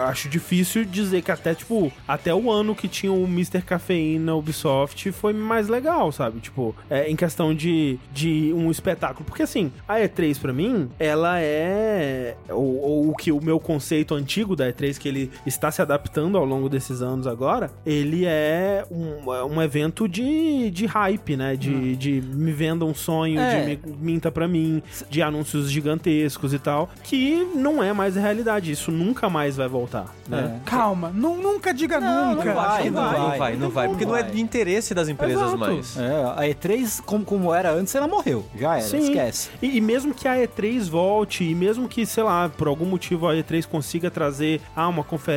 acho 0.00 0.28
difícil 0.28 0.84
dizer 0.84 1.22
que 1.22 1.32
até, 1.32 1.54
tipo, 1.54 1.90
até 2.06 2.34
o 2.34 2.50
ano 2.52 2.74
que 2.74 2.86
tinha 2.86 3.10
o 3.10 3.24
Mr. 3.24 3.62
Cafeína 3.62 4.34
Ubisoft 4.34 5.10
foi 5.12 5.32
mais 5.32 5.66
legal, 5.66 6.12
sabe? 6.12 6.40
Tipo, 6.40 6.76
é, 6.90 7.08
em 7.10 7.16
questão 7.16 7.54
de, 7.54 7.98
de 8.12 8.52
um 8.54 8.70
espetáculo. 8.70 9.24
Porque, 9.24 9.44
assim, 9.44 9.72
a 9.88 9.94
E3 9.96 10.38
pra 10.38 10.52
mim, 10.52 10.90
ela 10.98 11.40
é. 11.40 12.36
Ou, 12.50 12.82
ou 12.82 13.10
o 13.12 13.16
que 13.16 13.32
o 13.32 13.42
meu 13.42 13.58
conceito 13.58 14.14
antigo 14.14 14.54
da 14.54 14.70
E3, 14.70 14.98
que 14.98 15.08
ele 15.08 15.37
está 15.46 15.70
se 15.70 15.80
adaptando 15.82 16.36
ao 16.38 16.44
longo 16.44 16.68
desses 16.68 17.02
anos 17.02 17.26
agora, 17.26 17.70
ele 17.84 18.24
é 18.26 18.84
um, 18.90 19.32
é 19.34 19.44
um 19.44 19.60
evento 19.62 20.08
de, 20.08 20.70
de 20.70 20.86
hype, 20.86 21.36
né? 21.36 21.56
De, 21.56 21.96
de 21.96 22.20
me 22.20 22.52
venda 22.52 22.84
um 22.84 22.94
sonho, 22.94 23.40
É. 23.40 23.60
de 23.60 23.66
me, 23.66 23.96
minta 24.12 24.30
pra 24.30 24.46
mim, 24.48 24.82
de 25.10 25.22
anúncios 25.22 25.70
gigantescos 25.70 26.52
e 26.52 26.58
tal, 26.58 26.88
que 27.02 27.46
não 27.54 27.82
é 27.82 27.92
mais 27.92 28.16
a 28.16 28.20
realidade. 28.20 28.70
Isso 28.72 28.90
nunca 28.90 29.28
mais 29.28 29.56
vai 29.56 29.68
voltar, 29.68 30.14
né? 30.28 30.60
Calma, 30.64 31.10
nu- 31.10 31.36
nunca 31.40 31.72
diga 31.72 32.00
Não, 32.00 32.34
nunca. 32.34 32.44
não 32.44 32.54
vai, 32.54 32.90
não, 32.90 33.02
não 33.02 33.10
vai, 33.10 33.18
não 33.20 33.28
vai. 33.28 33.38
vai, 33.38 33.56
não 33.56 33.70
vai. 33.70 33.88
Porque 33.88 34.04
não 34.06 34.16
é 34.16 34.22
de 34.22 34.40
interesse 34.40 34.94
das 34.94 35.08
empresas 35.08 35.40
Exato. 35.42 35.58
mais. 35.58 35.96
É, 35.96 36.24
a 36.36 36.42
E3, 36.48 37.00
como, 37.04 37.24
como 37.24 37.54
era 37.54 37.72
antes, 37.72 37.94
ela 37.94 38.06
morreu. 38.08 38.44
Já 38.58 38.74
era, 38.76 38.82
Sim. 38.82 38.98
esquece. 38.98 39.50
E, 39.62 39.76
e 39.76 39.80
mesmo 39.80 40.14
que 40.14 40.26
a 40.26 40.34
E3 40.36 40.88
volte, 40.88 41.44
e 41.44 41.54
mesmo 41.54 41.88
que, 41.88 42.04
sei 42.06 42.22
lá, 42.22 42.48
por 42.48 42.68
algum 42.68 42.84
motivo 42.86 43.28
a 43.28 43.34
E3 43.34 43.66
consiga 43.66 44.10
trazer 44.10 44.60
ah, 44.74 44.88
uma 44.88 45.02
conferência 45.04 45.27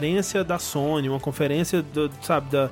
da 0.45 0.57
Sony, 0.57 1.09
uma 1.09 1.19
conferência, 1.19 1.81
do, 1.81 2.09
sabe, 2.21 2.49
da, 2.49 2.69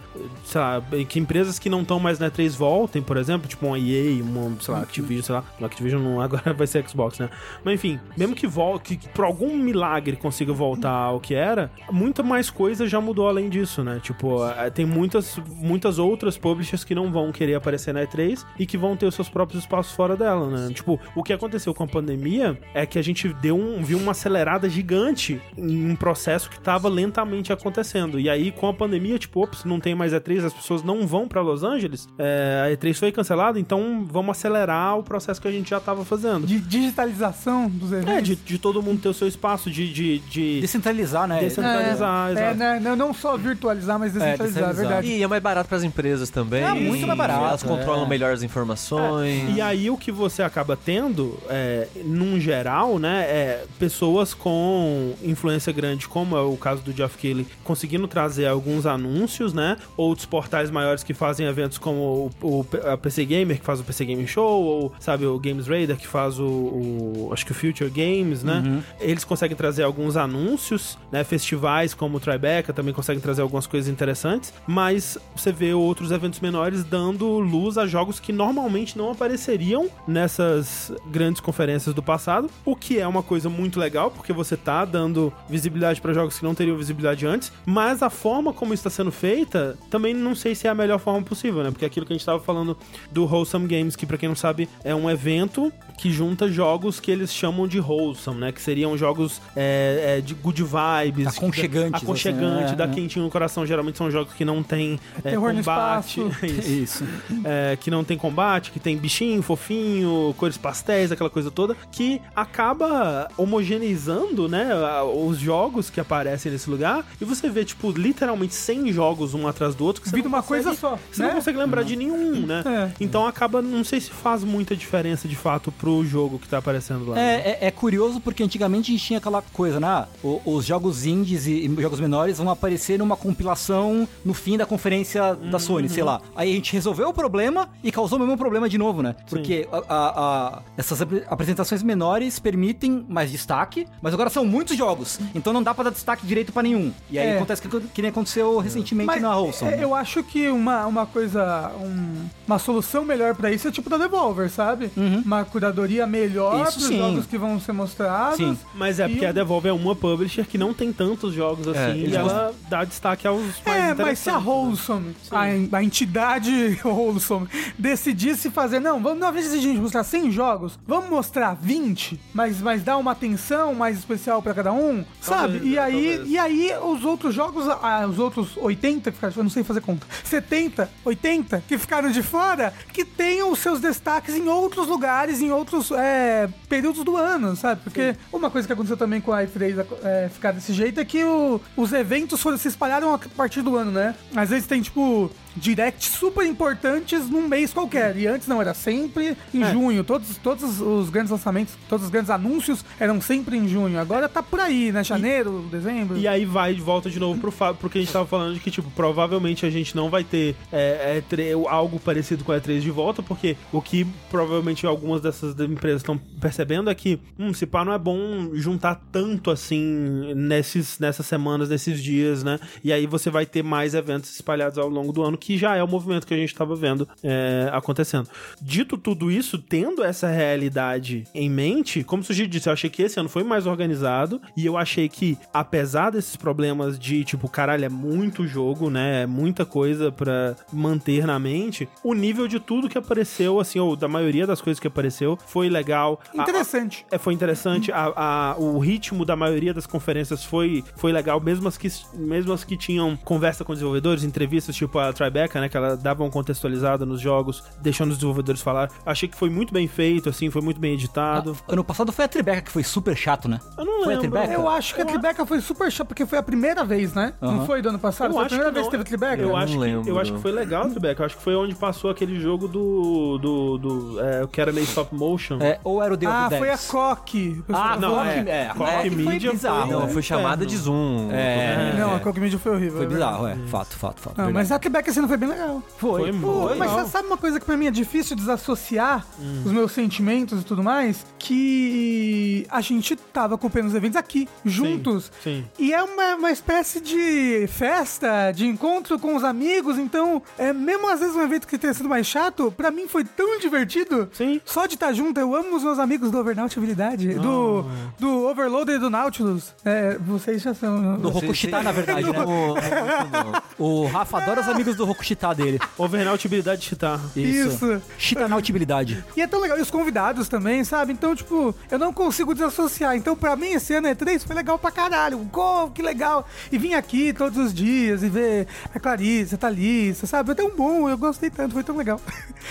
lá, 0.56 0.82
que 1.08 1.20
empresas 1.20 1.60
que 1.60 1.70
não 1.70 1.82
estão 1.82 2.00
mais 2.00 2.20
na 2.20 2.30
E3 2.30 2.56
voltem, 2.56 3.02
por 3.02 3.18
exemplo, 3.18 3.48
tipo 3.48 3.66
uma 3.66 3.78
EA, 3.78 4.24
uma, 4.24 4.60
sei 4.62 4.74
lá, 4.74 4.82
Activision, 4.82 5.24
sei 5.24 5.36
lá, 5.36 5.44
no 5.60 5.66
Activision 5.66 6.02
não, 6.02 6.22
agora 6.22 6.54
vai 6.54 6.68
ser 6.68 6.88
Xbox, 6.88 7.20
né? 7.20 7.30
Mas 7.64 7.76
enfim, 7.76 8.00
mesmo 8.18 8.36
que 8.36 8.48
volte, 8.48 8.96
que 8.96 9.10
por 9.10 9.26
algum 9.26 9.56
milagre 9.58 10.16
consiga 10.16 10.54
voltar 10.54 10.92
ao 10.92 11.20
que 11.20 11.34
era, 11.34 11.72
muita 11.92 12.24
mais 12.24 12.50
coisa 12.50 12.88
já 12.88 13.02
mudou 13.02 13.28
além 13.28 13.50
disso, 13.50 13.84
né? 13.84 14.00
Tipo, 14.02 14.48
eh, 14.48 14.70
tem 14.70 14.86
muitas, 14.86 15.38
muitas 15.58 16.00
outras 16.00 16.38
publishers 16.38 16.84
que 16.84 16.96
não 16.96 17.12
vão 17.12 17.32
querer 17.32 17.56
aparecer 17.56 17.94
na 17.94 18.04
E3 18.04 18.46
e 18.58 18.66
que 18.66 18.78
vão 18.78 18.96
ter 18.96 19.06
os 19.06 19.16
seus 19.16 19.30
próprios 19.30 19.64
espaços 19.64 19.94
fora 19.94 20.16
dela, 20.16 20.50
né? 20.50 20.74
Tipo, 20.74 21.00
o 21.16 21.24
que 21.24 21.34
aconteceu 21.34 21.74
com 21.74 21.84
a 21.84 21.88
pandemia 21.88 22.58
é 22.74 22.86
que 22.86 22.98
a 22.98 23.02
gente 23.02 23.30
deu 23.34 23.58
um, 23.58 23.84
viu 23.84 23.98
uma 23.98 24.12
acelerada 24.12 24.70
gigante 24.70 25.42
em 25.58 25.90
um 25.90 25.96
processo 25.96 26.50
que 26.50 26.58
estava 26.58 26.90
lentamente 27.00 27.52
acontecendo. 27.54 28.20
E 28.20 28.30
aí, 28.30 28.52
com 28.52 28.68
a 28.68 28.74
pandemia, 28.74 29.18
tipo, 29.18 29.42
ops, 29.44 29.64
não 29.64 29.80
tem 29.80 29.96
mais 29.96 30.12
E3, 30.14 30.46
as 30.46 30.54
pessoas 30.54 30.84
não 30.84 31.08
vão 31.08 31.28
pra 31.28 31.42
Los 31.42 31.64
Angeles, 31.64 32.08
é, 32.18 32.64
a 32.66 32.76
E3 32.76 32.94
foi 32.96 33.12
cancelada, 33.12 33.60
então 33.60 34.06
vamos 34.10 34.38
acelerar 34.38 34.98
o 34.98 35.04
processo 35.04 35.42
que 35.42 35.48
a 35.48 35.52
gente 35.52 35.70
já 35.70 35.80
tava 35.80 36.04
fazendo. 36.04 36.46
De 36.46 36.60
digitalização 36.60 37.68
dos 37.70 37.92
eventos. 37.92 38.14
É, 38.14 38.22
de, 38.22 38.36
de 38.36 38.58
todo 38.58 38.82
mundo 38.84 39.02
ter 39.02 39.10
o 39.10 39.14
seu 39.14 39.28
espaço, 39.28 39.70
de, 39.72 39.92
de, 39.92 40.20
de 40.20 40.62
Descentralizar, 40.62 41.28
né? 41.28 41.40
descentralizar, 41.40 42.30
É, 42.30 42.32
exato. 42.34 42.58
né, 42.58 42.80
não, 42.82 42.96
não 42.96 43.14
só 43.14 43.38
virtualizar, 43.38 43.98
mas 43.98 44.14
descentralizar, 44.14 44.46
é, 44.46 44.68
descentralizar. 44.68 44.88
verdade. 45.02 45.08
E 45.18 45.24
é 45.24 45.28
mais 45.28 45.42
barato 45.42 45.70
pras 45.70 45.84
empresas 45.84 46.30
também. 46.30 46.64
É, 46.64 46.74
muito 46.74 47.06
mais 47.08 47.18
barato, 47.18 47.44
Elas 47.46 47.64
controlam 47.64 48.06
é. 48.06 48.10
melhor 48.10 48.34
as 48.34 48.44
informações. 48.44 49.56
E 49.56 49.62
aí 49.62 49.90
o 49.90 49.98
que 49.98 50.12
você 50.12 50.42
acaba 50.44 50.76
tendo, 50.78 51.38
é, 51.50 51.88
num 52.04 52.40
geral, 52.40 53.00
né, 53.00 53.22
é 53.30 53.66
pessoas 53.78 54.34
com 54.34 55.14
influência 55.24 55.72
grande, 55.72 56.08
como 56.08 56.36
é 56.36 56.42
o 56.42 56.56
caso 56.58 56.82
do 56.82 56.89
do 56.92 56.98
Geoff 56.98 57.18
Keighley 57.18 57.48
conseguindo 57.64 58.08
trazer 58.08 58.48
alguns 58.48 58.86
anúncios, 58.86 59.54
né? 59.54 59.78
Outros 59.96 60.26
portais 60.26 60.70
maiores 60.72 61.04
que 61.04 61.14
fazem 61.14 61.46
eventos 61.48 61.78
como 61.78 62.32
o, 62.42 62.48
o 62.48 62.66
a 62.86 62.98
PC 62.98 63.26
Gamer, 63.26 63.60
que 63.60 63.66
faz 63.66 63.80
o 63.80 63.84
PC 63.84 64.06
Gaming 64.06 64.28
Show, 64.28 64.64
ou, 64.64 64.94
sabe, 65.00 65.26
o 65.26 65.40
Games 65.40 65.68
Raider, 65.68 65.98
que 65.98 66.08
faz 66.08 66.40
o, 66.40 66.46
o 66.46 67.30
acho 67.32 67.46
que 67.46 67.52
o 67.52 67.56
Future 67.56 67.90
Games, 67.90 68.44
né? 68.44 68.84
Eles 69.00 69.24
conseguem 69.24 69.56
trazer 69.56 69.84
alguns 69.84 70.18
anúncios, 70.18 70.98
né? 71.12 71.24
Festivais 71.24 71.94
como 71.94 72.18
o 72.18 72.20
Tribeca 72.20 72.74
também 72.74 72.94
conseguem 72.94 73.22
trazer 73.22 73.42
algumas 73.42 73.68
coisas 73.68 73.90
interessantes, 73.90 74.54
mas 74.68 75.18
você 75.36 75.52
vê 75.52 75.74
outros 75.74 76.12
eventos 76.12 76.40
menores 76.40 76.84
dando 76.84 77.40
luz 77.40 77.78
a 77.78 77.86
jogos 77.86 78.20
que 78.20 78.32
normalmente 78.32 78.98
não 78.98 79.12
apareceriam 79.12 79.90
nessas 80.08 80.92
grandes 81.08 81.42
conferências 81.42 81.94
do 81.94 82.02
passado, 82.02 82.50
o 82.66 82.76
que 82.76 83.00
é 83.00 83.08
uma 83.08 83.24
coisa 83.24 83.50
muito 83.50 83.80
legal, 83.80 84.12
porque 84.12 84.34
você 84.34 84.56
tá 84.56 84.86
dando 84.86 85.32
visibilidade 85.50 86.02
para 86.02 86.14
jogos 86.14 86.38
que 86.38 86.44
não 86.44 86.56
teriam 86.56 86.78
visibilidade 86.80 87.26
antes, 87.26 87.52
mas 87.66 88.02
a 88.02 88.10
forma 88.10 88.52
como 88.52 88.74
está 88.74 88.90
sendo 88.90 89.12
feita, 89.12 89.78
também 89.90 90.14
não 90.14 90.34
sei 90.34 90.56
se 90.56 90.68
é 90.68 90.70
a 90.70 90.76
melhor 90.76 91.00
forma 91.00 91.22
possível, 91.22 91.64
né? 91.64 91.72
Porque 91.72 91.86
aquilo 91.86 92.06
que 92.06 92.14
a 92.14 92.16
gente 92.16 92.26
tava 92.26 92.40
falando 92.40 92.78
do 93.12 93.26
Wholesome 93.26 93.68
Games, 93.68 93.96
que 93.96 94.06
pra 94.06 94.18
quem 94.18 94.30
não 94.30 94.36
sabe, 94.36 94.68
é 94.84 94.96
um 94.96 95.10
evento 95.10 95.72
que 96.00 96.12
junta 96.12 96.50
jogos 96.50 97.00
que 97.00 97.12
eles 97.12 97.34
chamam 97.34 97.68
de 97.68 97.80
wholesome, 97.80 98.40
né? 98.40 98.52
Que 98.54 98.62
seriam 98.62 98.98
jogos 98.98 99.42
é, 99.56 100.18
é, 100.18 100.22
de 100.22 100.34
good 100.34 100.64
vibes. 100.64 101.28
Aconchegantes, 101.28 102.02
Aconchegante, 102.02 102.64
assim, 102.64 102.74
é, 102.74 102.76
dá 102.78 102.86
é. 102.86 102.88
quentinho 102.88 103.26
no 103.26 103.32
coração. 103.32 103.66
Geralmente 103.66 103.98
são 103.98 104.10
jogos 104.10 104.34
que 104.34 104.46
não 104.46 104.64
tem 104.64 104.98
é, 105.24 105.36
no 105.36 105.42
combate. 105.42 106.22
Isso. 106.44 106.70
Isso. 107.00 107.04
É, 107.44 107.78
que 107.78 107.92
não 107.92 108.04
tem 108.04 108.18
combate, 108.18 108.72
que 108.72 108.80
tem 108.80 108.98
bichinho, 108.98 109.42
fofinho, 109.42 110.34
cores 110.38 110.58
pastéis, 110.58 111.12
aquela 111.12 111.30
coisa 111.30 111.52
toda, 111.52 111.76
que 111.92 112.22
acaba 112.34 113.28
homogeneizando, 113.38 114.48
né, 114.48 114.70
os 115.14 115.38
jogos 115.38 115.90
que 115.90 116.00
aparecem 116.00 116.52
nesse 116.52 116.69
lugar, 116.70 117.06
e 117.20 117.26
você 117.26 117.50
vê, 117.50 117.66
tipo, 117.66 117.92
literalmente 117.92 118.54
100 118.56 118.92
jogos 118.94 119.34
um 119.34 119.48
atrás 119.48 119.76
do 119.76 119.84
outro, 119.86 120.02
que 120.02 120.10
você 120.10 120.16
Vira 120.16 120.30
não 120.30 120.38
uma 120.38 120.44
consegue- 120.44 120.64
coisa 120.66 120.80
só, 120.80 120.98
Você 121.12 121.22
né? 121.22 121.28
não 121.30 121.36
consegue 121.36 121.58
lembrar 121.58 121.84
de 121.84 121.96
nenhum, 121.96 122.46
né? 122.46 122.64
É. 122.66 122.92
Então 123.00 123.26
acaba, 123.26 123.62
não 123.62 123.84
sei 123.84 124.00
se 124.00 124.10
faz 124.12 124.44
muita 124.44 124.76
diferença, 124.76 125.28
de 125.28 125.36
fato, 125.36 125.72
pro 125.72 126.04
jogo 126.06 126.40
que 126.40 126.48
tá 126.48 126.58
aparecendo 126.60 127.08
lá. 127.10 127.16
né? 127.16 127.36
É, 127.36 127.50
é, 127.62 127.68
é 127.68 127.72
curioso 127.72 128.20
porque 128.22 128.44
antigamente 128.44 128.92
a 128.92 128.94
gente 128.96 129.06
tinha 129.06 129.20
aquela 129.20 129.42
coisa, 129.42 129.80
né? 129.80 130.06
O- 130.24 130.42
os 130.46 130.66
jogos 130.66 131.06
indies 131.06 131.46
e, 131.48 131.66
e 131.68 131.82
jogos 131.82 132.00
menores 132.00 132.38
vão 132.38 132.50
aparecer 132.50 132.98
numa 133.00 133.16
compilação 133.18 134.08
no 134.24 134.34
fim 134.34 134.58
da 134.58 134.66
conferência 134.66 135.36
da 135.36 135.60
Sony, 135.60 135.90
sei 135.90 136.04
lá. 136.04 136.22
Aí 136.36 136.52
a 136.52 136.54
gente 136.56 136.72
resolveu 136.74 137.10
o 137.10 137.14
problema 137.14 137.70
e 137.84 137.92
causou 137.92 138.18
o 138.18 138.22
mesmo 138.22 138.38
problema 138.38 138.70
de 138.70 138.78
novo, 138.78 139.02
né? 139.02 139.16
Porque 139.30 139.68
a- 139.72 139.78
a- 139.78 140.10
a- 140.58 140.62
essas 140.78 141.02
apre- 141.02 141.24
apresentações 141.30 141.82
menores 141.84 142.38
permitem 142.40 143.06
mais 143.10 143.32
destaque, 143.32 143.88
mas 144.02 144.14
agora 144.14 144.30
são 144.30 144.46
muitos 144.46 144.78
jogos, 144.78 145.20
então 145.34 145.52
não 145.54 145.64
dá 145.64 145.74
pra 145.74 145.86
dar 145.86 145.90
destaque 145.92 146.26
direito 146.26 146.52
pra 146.54 146.59
nenhum. 146.64 146.92
E 147.10 147.18
aí 147.20 147.28
É. 147.28 147.36
acontece 147.36 147.62
que, 147.62 147.80
que 147.80 148.02
nem 148.02 148.10
aconteceu 148.10 148.58
recentemente 148.60 149.20
na 149.20 149.36
Wholesome. 149.36 149.72
é, 149.74 149.78
né? 149.78 149.84
eu 149.84 149.94
acho 149.96 150.24
que 150.24 150.50
uma, 150.50 150.86
uma 150.86 151.06
coisa, 151.06 151.72
um- 151.82 152.28
uma 152.48 152.60
solução 152.60 153.04
melhor 153.06 153.36
pra 153.36 153.52
isso 153.52 153.68
é 153.68 153.72
tipo 153.72 153.90
da 153.90 153.98
Devolver, 153.98 154.50
sabe? 154.50 154.92
Uma 155.26 155.44
curadoria 155.46 156.06
melhor 156.08 156.56
Uhum. 156.56 156.64
Isso 156.64 156.74
pros 156.74 156.86
sim. 156.88 156.98
jogos 156.98 157.26
que 157.26 157.38
vão 157.38 157.60
ser 157.60 157.72
mostrados. 157.74 158.38
Sim. 158.38 158.58
Mas 158.76 159.00
é 159.00 159.08
porque 159.08 159.26
a 159.26 159.32
Devolver 159.32 159.70
é 159.72 159.74
uma 159.74 159.96
publisher 159.96 160.46
que 160.46 160.58
não 160.58 160.74
tem 160.74 160.92
tantos 160.92 161.34
jogos 161.34 161.68
assim, 161.68 162.00
eles 162.00 162.14
e 162.14 162.16
ela 162.16 162.54
dá 162.70 162.84
destaque 162.84 163.28
aos 163.28 163.42
mais 163.66 163.84
É, 163.90 163.94
mas 163.96 164.20
se 164.20 164.30
a 164.30 164.40
né? 164.40 164.44
Wholesome, 164.46 165.16
a, 165.32 165.78
a 165.78 165.84
entidade 165.84 166.80
Wholesome, 166.84 167.48
decidisse 167.78 168.50
fazer, 168.50 168.80
não, 168.80 169.02
vamos, 169.02 169.28
invés 169.28 169.52
de 169.52 169.58
a 169.58 169.62
gente 169.62 169.80
mostrar 169.80 170.04
100 170.04 170.32
jogos, 170.32 170.78
vamos 170.88 171.10
mostrar 171.10 171.56
20, 171.56 172.20
mas, 172.34 172.62
mas 172.62 172.84
dar 172.84 172.98
uma 172.98 173.12
atenção 173.12 173.74
mais 173.74 173.98
especial 173.98 174.42
pra 174.42 174.54
cada 174.54 174.72
um, 174.72 175.04
sabe? 175.22 175.60
E 175.64 175.78
é, 175.78 175.82
aí, 175.82 175.94
talvez. 176.18 176.30
e 176.30 176.38
aí 176.38 176.49
os 176.84 177.04
outros 177.06 177.34
jogos, 177.36 177.68
ah, 177.68 178.06
os 178.10 178.20
outros 178.20 178.56
80 178.58 179.12
que 179.12 179.16
ficaram, 179.16 179.34
eu 179.38 179.44
não 179.44 179.50
sei 179.50 179.64
fazer 179.64 179.82
conta, 179.82 180.06
70, 180.24 180.90
80 181.06 181.64
que 181.68 181.78
ficaram 181.78 182.10
de 182.12 182.22
fora, 182.24 182.74
que 182.94 183.04
tenham 183.06 183.52
os 183.52 183.60
seus 183.60 183.80
destaques 183.80 184.36
em 184.36 184.48
outros 184.48 184.88
lugares, 184.88 185.42
em 185.42 185.52
outros 185.52 185.92
é, 185.92 186.48
períodos 186.68 187.04
do 187.04 187.16
ano, 187.16 187.56
sabe? 187.56 187.82
Porque 187.84 188.16
uma 188.32 188.50
coisa 188.50 188.68
que 188.68 188.74
aconteceu 188.74 188.98
também 188.98 189.22
com 189.22 189.32
a 189.34 189.44
E3 189.44 189.86
é, 190.04 190.30
ficar 190.30 190.52
desse 190.52 190.74
jeito 190.74 191.00
é 191.00 191.06
que 191.06 191.24
o- 191.24 191.60
os 191.78 191.94
eventos 191.94 192.42
foram, 192.42 192.58
se 192.58 192.68
espalharam 192.68 193.14
a 193.14 193.18
partir 193.36 193.62
do 193.62 193.76
ano, 193.76 193.92
né? 193.92 194.16
Às 194.36 194.50
vezes 194.50 194.68
tem, 194.68 194.82
tipo, 194.82 195.30
directs 195.56 196.08
super 196.10 196.46
importantes 196.46 197.30
num 197.30 197.48
mês 197.48 197.74
qualquer. 197.74 198.16
E 198.18 198.28
antes 198.28 198.48
não, 198.48 198.62
era 198.62 198.74
sempre 198.74 199.36
em 199.54 199.64
É. 199.64 199.72
junho. 199.72 200.04
Todos, 200.04 200.38
todos 200.38 200.80
os 200.82 201.10
grandes 201.10 201.32
lançamentos, 201.32 201.74
todos 201.88 202.06
os 202.06 202.12
grandes 202.12 202.30
anúncios 202.30 202.84
eram 203.00 203.20
sempre 203.22 203.58
em 203.58 203.68
junho. 203.68 204.00
Agora 204.00 204.28
tá 204.30 204.42
por 204.44 204.60
aí, 204.60 204.92
né? 204.92 205.04
Janeiro, 205.04 205.68
dezembro. 205.72 206.18
E 206.18 206.28
aí 206.28 206.46
vai 206.46 206.74
de 206.74 206.82
volta 206.82 207.10
de 207.10 207.20
novo 207.20 207.40
pro, 207.40 207.52
pro 207.76 207.90
que 207.90 207.98
a 207.98 208.02
gente 208.02 208.12
tava 208.14 208.26
falando 208.26 208.54
de 208.54 208.60
que, 208.60 208.72
tipo, 208.72 208.90
provavelmente 208.92 209.66
a 209.66 209.70
gente 209.70 209.96
não 209.96 210.10
vai 210.10 210.24
ter 210.24 210.56
é, 210.72 211.22
E3 211.30 211.66
algo 211.68 212.00
parecido 212.00 212.44
com 212.44 212.52
a 212.52 212.60
E3 212.60 212.80
de 212.80 212.92
volta, 212.92 213.22
porque 213.24 213.56
o 213.72 213.82
que 213.82 214.06
provavelmente 214.30 214.86
algumas 214.86 215.22
dessas 215.22 215.58
empresas 215.60 216.02
estão 216.02 216.18
percebendo 216.40 216.90
é 216.90 216.96
que, 216.96 217.20
hum, 217.38 217.54
se 217.54 217.66
pá, 217.66 217.84
não 217.84 217.94
é 217.94 217.98
bom 218.00 218.52
juntar 218.54 219.02
tanto 219.12 219.50
assim 219.52 220.34
nesses, 220.36 221.00
nessas 221.00 221.26
semanas, 221.26 221.70
nesses 221.70 222.02
dias, 222.02 222.44
né? 222.44 222.60
E 222.84 222.92
aí 222.94 223.06
você 223.06 223.30
vai 223.30 223.46
ter 223.46 223.64
mais 223.64 223.94
eventos 223.94 224.32
espalhados 224.34 224.78
ao 224.78 224.88
longo 224.90 225.12
do 225.12 225.24
ano, 225.24 225.38
que 225.40 225.58
já 225.58 225.76
é 225.76 225.84
o 225.84 225.88
movimento 225.88 226.28
que 226.28 226.34
a 226.34 226.38
gente 226.38 226.54
tava 226.54 226.76
vendo 226.76 227.08
é, 227.24 227.70
acontecendo. 227.74 228.28
Dito 228.62 228.98
tudo 228.98 229.32
isso, 229.32 229.58
tendo 229.58 230.04
essa 230.04 230.28
realidade 230.28 231.24
em 231.34 231.50
mente, 231.50 232.04
como 232.04 232.22
o 232.22 232.34
disse, 232.48 232.68
eu 232.70 232.74
achei 232.74 232.90
que 232.90 233.02
esse 233.02 233.20
ano 233.20 233.30
foi 233.30 233.44
mais 233.44 233.66
organizado 233.66 234.42
e 234.56 234.66
eu 234.66 234.78
achei 234.78 235.08
que, 235.10 235.38
apesar 235.54 236.10
desses 236.12 236.36
problemas 236.36 237.00
de, 237.00 237.24
tipo, 237.24 237.48
caralho, 237.50 237.86
é 237.86 237.90
muito 237.90 238.46
jogo, 238.46 238.90
né? 238.90 239.24
É 239.24 239.26
muita 239.26 239.66
coisa 239.66 240.12
pra 240.12 240.56
manter 240.72 241.26
na 241.26 241.40
mente, 241.40 241.88
o 242.04 242.14
nível 242.14 242.48
de 242.48 242.60
tudo 242.60 242.90
que 242.90 242.98
apareceu, 242.98 243.60
assim, 243.60 243.80
ou 243.80 243.96
da 243.96 244.08
maioria 244.08 244.46
das 244.46 244.62
coisas 244.62 244.80
que 244.80 244.88
apareceu, 244.88 245.38
foi 245.48 245.70
legal. 245.70 246.20
A- 246.36 246.42
a- 246.42 246.44
Interessante. 246.44 247.06
é, 247.12 247.18
foi 247.18 247.34
interessante. 247.34 247.92
A, 247.92 248.12
a- 248.16 248.56
o 248.58 248.80
ritmo 248.80 249.24
da 249.26 249.36
maioria 249.36 249.74
das 249.74 249.88
conferências 249.88 250.44
foi, 250.44 250.84
foi 250.96 251.12
legal, 251.12 251.40
mesmo 251.40 251.68
as, 251.68 251.78
que, 251.78 251.88
mesmo 252.16 252.52
as 252.54 252.64
que 252.64 252.76
tinham 252.78 253.16
conversa 253.18 253.64
com 253.64 253.74
desenvolvedores, 253.74 254.24
entrevistas, 254.24 254.76
tipo 254.76 254.98
a 255.00 255.12
Tribeca, 255.30 255.62
né? 255.62 255.70
Que 255.70 255.78
ela 255.78 255.96
dava 255.96 256.24
uma 256.24 256.30
contextualizada 256.30 257.06
nos 257.06 257.22
jogos, 257.22 257.64
deixando 257.82 258.10
os 258.12 258.18
desenvolvedores 258.18 258.62
falar. 258.62 258.90
Achei 259.06 259.28
que 259.30 259.38
foi 259.38 259.50
muito 259.50 259.74
bem 259.74 259.88
feito, 259.88 260.30
assim, 260.30 260.50
foi 260.50 260.62
muito 260.62 260.80
bem 260.80 260.94
editado. 260.94 261.56
Ano 261.68 261.84
passado 261.84 262.12
foi 262.12 262.26
a 262.26 262.28
Tribeca 262.28 262.62
que 262.62 262.72
foi 262.72 262.84
super 262.84 263.16
chato, 263.16 263.48
né? 263.48 263.60
Eu 263.78 263.86
não 263.86 264.04
Foi 264.04 264.14
a 264.16 264.18
lembro. 264.20 264.22
Tribeca? 264.32 264.54
Eu 264.54 264.68
acho 264.68 264.96
que 264.96 265.02
a 265.02 265.06
Tribeca 265.06 265.46
foi 265.46 265.62
super 265.62 265.92
chata, 265.92 266.06
porque 266.06 266.26
foi 266.26 266.38
a 266.38 266.44
primeira 266.44 266.84
vez, 266.84 267.14
né? 267.14 267.34
Não 267.42 267.50
Aham. 267.58 267.66
foi 267.66 267.82
do 267.82 267.90
ano 267.90 268.00
passado? 268.00 268.30
Eu 268.30 268.34
foi 268.34 268.44
a 268.44 268.48
primeira 268.48 268.70
que 268.72 268.74
vez 268.74 268.86
não. 268.86 268.92
que 268.92 268.98
teve 268.98 269.04
Tribeca? 269.10 269.42
Eu 269.42 269.50
não 269.50 269.56
acho, 269.58 269.74
que, 269.74 269.80
lembro. 269.80 270.10
eu 270.10 270.20
acho 270.20 270.34
que 270.34 270.40
foi 270.42 270.52
legal, 270.52 270.90
Tribeca. 270.90 271.22
Eu 271.22 271.26
acho 271.26 271.38
que 271.38 271.44
foi 271.44 271.56
onde 271.56 271.76
passou 271.76 272.10
aquele 272.10 272.40
jogo 272.40 272.68
do. 272.68 273.38
do, 273.38 273.78
do 273.78 274.20
é, 274.22 274.48
que 274.52 274.60
era 274.60 274.72
meio 274.72 274.84
stop 274.86 275.14
motion. 275.16 275.58
É, 275.62 275.80
ou 275.84 276.02
era 276.02 276.14
o 276.14 276.18
of 276.18 276.26
Ah, 276.26 276.48
the 276.50 276.58
foi 276.58 276.70
a. 276.72 276.78
Coque. 276.78 277.64
Ah, 277.72 277.98
Não, 278.00 278.16
Coque, 278.16 278.30
é. 278.30 278.50
é. 278.50 278.72
Coque 278.76 279.10
que 279.10 279.10
foi 279.24 279.34
Media 279.34 279.52
bizarro. 279.52 279.92
foi- 279.92 280.00
Não, 280.00 280.08
foi 280.10 280.22
chamada 280.22 280.66
de 280.66 280.76
Zoom. 280.78 281.30
É. 281.32 281.94
Não, 281.98 282.16
a 282.16 282.20
Coque 282.20 282.40
Media 282.40 282.58
foi 282.58 282.72
horrível. 282.74 282.98
Foi 282.98 283.06
é 283.06 283.10
bizarro, 283.10 283.48
é. 283.48 283.56
Fato, 283.68 283.96
fato, 283.98 284.22
fato. 284.22 284.38
Não, 284.38 284.52
mas 284.52 284.72
a 284.72 284.80
Tribeca 284.80 285.10
ano 285.20 285.28
foi 285.28 285.38
bem 285.38 285.50
legal. 285.50 285.82
foi. 285.98 286.22
Foi 286.32 286.32
Pô, 286.40 286.48
muito 286.48 286.78
mas 286.78 286.90
legal. 286.92 287.06
você 287.06 287.12
sabe 287.12 287.28
uma 287.28 287.38
coisa 287.38 287.60
que 287.60 287.66
pra 287.66 287.78
mim 287.78 287.88
é 287.88 287.92
difícil 287.92 288.36
desassociar 288.36 289.26
os 289.66 289.72
meus 289.72 289.92
sentimentos 289.92 290.62
e 290.62 290.64
tudo 290.64 290.84
mais? 290.84 291.26
Que 291.38 292.66
a 292.70 292.82
gente 292.82 293.16
tava 293.16 293.56
acompanhando 293.56 293.90
os 293.90 293.96
eventos 293.96 294.16
aqui, 294.18 294.48
juntos. 294.66 295.32
sim. 295.44 295.66
E 295.78 295.94
é 295.94 296.02
uma, 296.04 296.36
uma 296.36 296.52
espécie 296.52 297.00
de 297.02 297.68
festa, 297.68 298.52
de 298.52 298.66
encontro 298.68 299.18
com 299.20 299.36
os 299.36 299.44
amigos. 299.44 299.98
Então, 299.98 300.42
é, 300.58 300.72
mesmo 300.74 301.10
às 301.10 301.20
vezes 301.20 301.36
um 301.36 301.42
evento 301.42 301.68
que 301.68 301.78
tenha 301.78 301.94
sido 301.94 302.10
mais 302.10 302.26
chato, 302.28 302.72
pra 302.76 302.92
mim 302.92 303.08
foi 303.08 303.24
tão 303.24 303.60
divertido. 303.60 304.30
Sim. 304.34 304.62
Só 304.66 304.86
de 304.86 304.94
estar 304.96 305.12
junto, 305.14 305.40
eu 305.40 305.56
amo 305.56 305.76
os 305.76 305.84
meus 305.84 306.00
amigos 306.00 306.32
do 306.32 306.38
Overnaut 306.40 306.78
Habilidade, 306.78 307.34
do, 307.36 307.86
do 308.18 308.48
Overloader 308.48 308.96
e 308.96 309.00
do 309.00 309.10
Nautilus. 309.10 309.74
É, 309.84 310.18
vocês 310.20 310.62
já 310.62 310.74
são. 310.74 311.18
Do 311.18 311.30
Rokushita, 311.30 311.82
na 311.82 311.92
verdade, 311.92 312.24
né? 312.32 312.40
Não, 312.40 313.62
O 313.78 314.06
Rafa 314.08 314.38
adora 314.38 314.62
os 314.62 314.68
amigos 314.68 314.96
do 314.96 315.06
Rokushita 315.10 315.54
dele. 315.54 315.80
Overnautibilidade 315.98 316.82
de 316.82 316.88
chitar. 316.88 317.20
Isso. 317.36 318.02
Chitanautibilidade. 318.18 319.24
E 319.36 319.42
é 319.42 319.48
tão 319.48 319.60
legal. 319.60 319.78
E 319.78 319.82
os 319.82 319.92
convidados 319.92 320.48
também, 320.48 320.84
sabe? 320.84 321.14
Então, 321.14 321.36
tipo, 321.36 321.76
eu 321.90 322.00
não 322.00 322.14
consigo 322.14 322.54
desassociar. 322.54 323.16
Então, 323.16 323.36
pra 323.36 323.56
mim, 323.56 323.72
esse 323.72 323.94
ano 323.94 324.08
E3 324.08 324.46
foi 324.46 324.56
legal 324.56 324.78
pra 324.80 324.92
caralho. 324.92 325.38
Go, 325.40 325.90
que 325.94 326.02
legal. 326.02 326.48
E 326.72 326.78
vim 326.78 326.94
aqui 326.94 327.34
todos 327.34 327.58
os 327.58 327.74
dias 327.74 328.24
e 328.24 328.30
ver 328.30 328.68
a 328.94 329.00
Clarice, 329.00 329.56
a 329.56 329.58
Thalissa, 329.58 330.28
sabe? 330.28 330.48
Foi 330.48 330.56
tão 330.56 330.70
bom, 330.76 331.10
eu 331.10 331.18
gostei 331.18 331.50
tanto, 331.50 331.74
foi 331.74 331.84
tão 331.84 331.96
legal. 331.98 332.20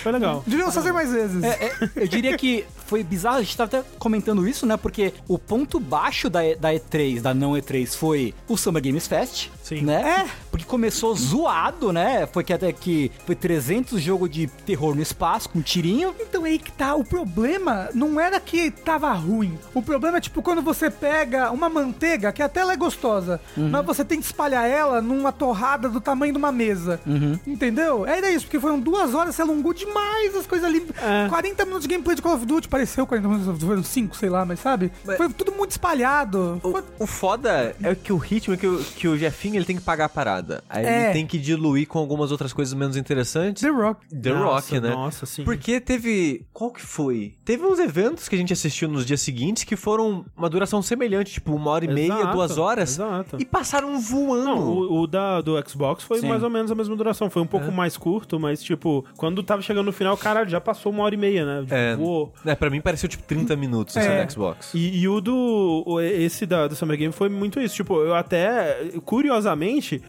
Foi 0.01 0.11
legal. 0.11 0.43
Deviam 0.47 0.71
fazer 0.71 0.91
mais 0.91 1.11
vezes. 1.11 1.43
É, 1.43 1.65
é, 1.65 1.89
eu 1.95 2.07
diria 2.07 2.37
que 2.37 2.65
foi 2.87 3.03
bizarro, 3.03 3.37
a 3.37 3.41
gente 3.41 3.55
tá 3.55 3.65
até 3.65 3.83
comentando 3.99 4.47
isso, 4.47 4.65
né? 4.65 4.77
Porque 4.77 5.13
o 5.27 5.37
ponto 5.37 5.79
baixo 5.79 6.29
da, 6.29 6.45
E- 6.45 6.55
da 6.55 6.73
E3, 6.73 7.21
da 7.21 7.33
não 7.33 7.51
E3, 7.53 7.95
foi 7.95 8.33
o 8.47 8.57
Summer 8.57 8.81
Games 8.81 9.07
Fest. 9.07 9.49
Sim. 9.69 9.81
Né? 9.83 10.25
É. 10.25 10.29
porque 10.51 10.65
começou 10.65 11.15
zoado, 11.15 11.93
né? 11.93 12.25
Foi 12.27 12.43
que 12.43 12.51
até 12.51 12.73
que 12.73 13.11
foi 13.25 13.35
300 13.35 14.01
jogo 14.01 14.27
de 14.27 14.47
terror 14.47 14.95
no 14.95 15.01
espaço, 15.01 15.47
com 15.49 15.61
tirinho. 15.61 16.13
Então 16.19 16.43
aí 16.43 16.57
que 16.57 16.71
tá. 16.71 16.95
O 16.95 17.03
problema 17.05 17.89
não 17.93 18.19
era 18.19 18.39
que 18.39 18.71
tava 18.71 19.11
ruim. 19.13 19.57
O 19.73 19.81
problema 19.81 20.17
é 20.17 20.21
tipo 20.21 20.41
quando 20.41 20.61
você 20.61 20.89
pega 20.89 21.51
uma 21.51 21.69
manteiga, 21.69 22.31
que 22.31 22.41
até 22.41 22.61
ela 22.61 22.73
é 22.73 22.77
gostosa, 22.77 23.39
mas 23.55 23.85
você 23.85 24.03
tem 24.03 24.19
que 24.19 24.25
espalhar 24.25 24.67
ela 24.67 25.01
numa 25.01 25.31
torrada 25.31 25.87
do 25.87 26.01
tamanho 26.01 26.33
de 26.33 26.39
uma 26.39 26.51
mesa. 26.51 26.99
Entendeu? 27.45 28.05
Era 28.05 28.31
isso, 28.31 28.45
porque 28.45 28.59
foram 28.59 28.79
duas 28.79 29.13
horas, 29.13 29.35
se 29.35 29.41
alongou 29.41 29.73
demais 29.73 30.35
as 30.35 30.45
coisas 30.47 30.67
ali. 30.67 30.85
É. 31.01 31.27
40 31.29 31.65
minutos 31.65 31.87
de 31.87 31.93
gameplay 31.93 32.15
de 32.15 32.21
Call 32.21 32.33
of 32.35 32.45
Duty, 32.45 32.67
pareceu 32.67 33.05
40 33.05 33.27
minutos, 33.27 33.63
foram 33.63 33.83
5, 33.83 34.15
sei 34.15 34.29
lá, 34.29 34.45
mas 34.45 34.59
sabe? 34.59 34.91
Mas- 35.05 35.17
Foi 35.17 35.29
tudo 35.29 35.51
muito 35.51 35.71
espalhado. 35.71 36.59
Foi- 36.61 36.81
O, 36.99 37.03
o 37.03 37.07
foda 37.07 37.75
é 37.83 37.93
que 37.95 38.11
o 38.11 38.17
ritmo 38.17 38.53
é 38.53 38.57
que 38.57 38.67
o, 38.67 38.83
que 38.83 39.07
o 39.07 39.17
Jefinho 39.17 39.58
ele 39.59 39.65
tem 39.65 39.75
que 39.75 39.81
pagar 39.81 40.05
a 40.05 40.09
parada. 40.09 40.63
Aí 40.69 40.85
É. 40.85 41.03
ele 41.05 41.13
tem 41.13 41.27
que 41.27 41.37
diluir 41.37 41.87
com 41.87 41.99
algumas 41.99 42.31
outras 42.31 42.51
coisas 42.53 42.73
menos 42.73 42.97
interessantes. 42.97 43.61
The 43.61 43.69
Rock. 43.69 44.07
The 44.09 44.33
Nossa, 44.33 44.75
Rock, 44.75 44.79
né? 44.79 44.89
Nossa, 44.89 45.25
sim. 45.25 45.43
Porque 45.43 45.79
teve. 45.79 46.45
Qual 46.53 46.71
que 46.71 46.81
foi? 46.81 47.33
Teve 47.45 47.63
uns 47.65 47.79
eventos 47.79 48.27
que 48.27 48.35
a 48.35 48.37
gente 48.37 48.53
assistiu 48.53 48.87
nos 48.89 49.05
dias 49.05 49.21
seguintes 49.21 49.63
que 49.63 49.75
foram 49.75 50.25
uma 50.35 50.49
duração 50.49 50.81
semelhante, 50.81 51.33
tipo 51.33 51.53
uma 51.53 51.71
hora 51.71 51.85
e 51.85 51.87
meia, 51.87 52.13
Exato, 52.13 52.31
duas 52.33 52.57
horas. 52.57 52.89
exato. 52.91 53.37
E 53.39 53.45
passaram 53.45 53.99
voando. 53.99 54.45
Não, 54.45 54.67
o, 54.69 55.01
o 55.01 55.07
da, 55.07 55.41
do 55.41 55.55
Xbox 55.67 56.03
foi 56.03 56.19
Sim. 56.19 56.27
mais 56.29 56.43
ou 56.43 56.49
menos 56.49 56.71
a 56.71 56.75
mesma 56.75 56.95
duração. 56.95 57.29
Foi 57.29 57.41
um 57.41 57.45
É. 57.45 57.47
pouco 57.47 57.71
mais 57.71 57.97
curto, 57.97 58.39
mas, 58.39 58.61
tipo, 58.63 59.05
quando 59.17 59.41
tava 59.43 59.61
chegando 59.61 59.85
no 59.87 59.91
final, 59.93 60.15
caralho, 60.17 60.49
já 60.49 60.61
passou 60.61 60.91
uma 60.91 61.03
hora 61.03 61.15
e 61.15 61.17
meia, 61.17 61.45
né? 61.45 61.61
Tipo, 61.61 61.73
É, 61.73 61.95
voou. 61.95 62.33
é, 62.45 62.55
pra 62.55 62.69
mim 62.69 62.81
pareceu 62.81 63.07
tipo 63.09 63.23
30 63.23 63.55
minutos 63.55 63.95
esse 63.95 64.07
É. 64.07 64.25
do 64.25 64.31
Xbox. 64.31 64.73
E, 64.73 64.99
e 65.01 65.07
o 65.07 65.19
do. 65.21 65.99
Esse 66.01 66.45
da, 66.45 66.67
do 66.67 66.75
Summer 66.75 66.97
Game 66.97 67.13
foi 67.13 67.29
muito 67.29 67.59
isso. 67.59 67.75
Tipo, 67.75 68.01
eu 68.01 68.15
até. 68.15 68.89
Curiosamente, 69.05 69.48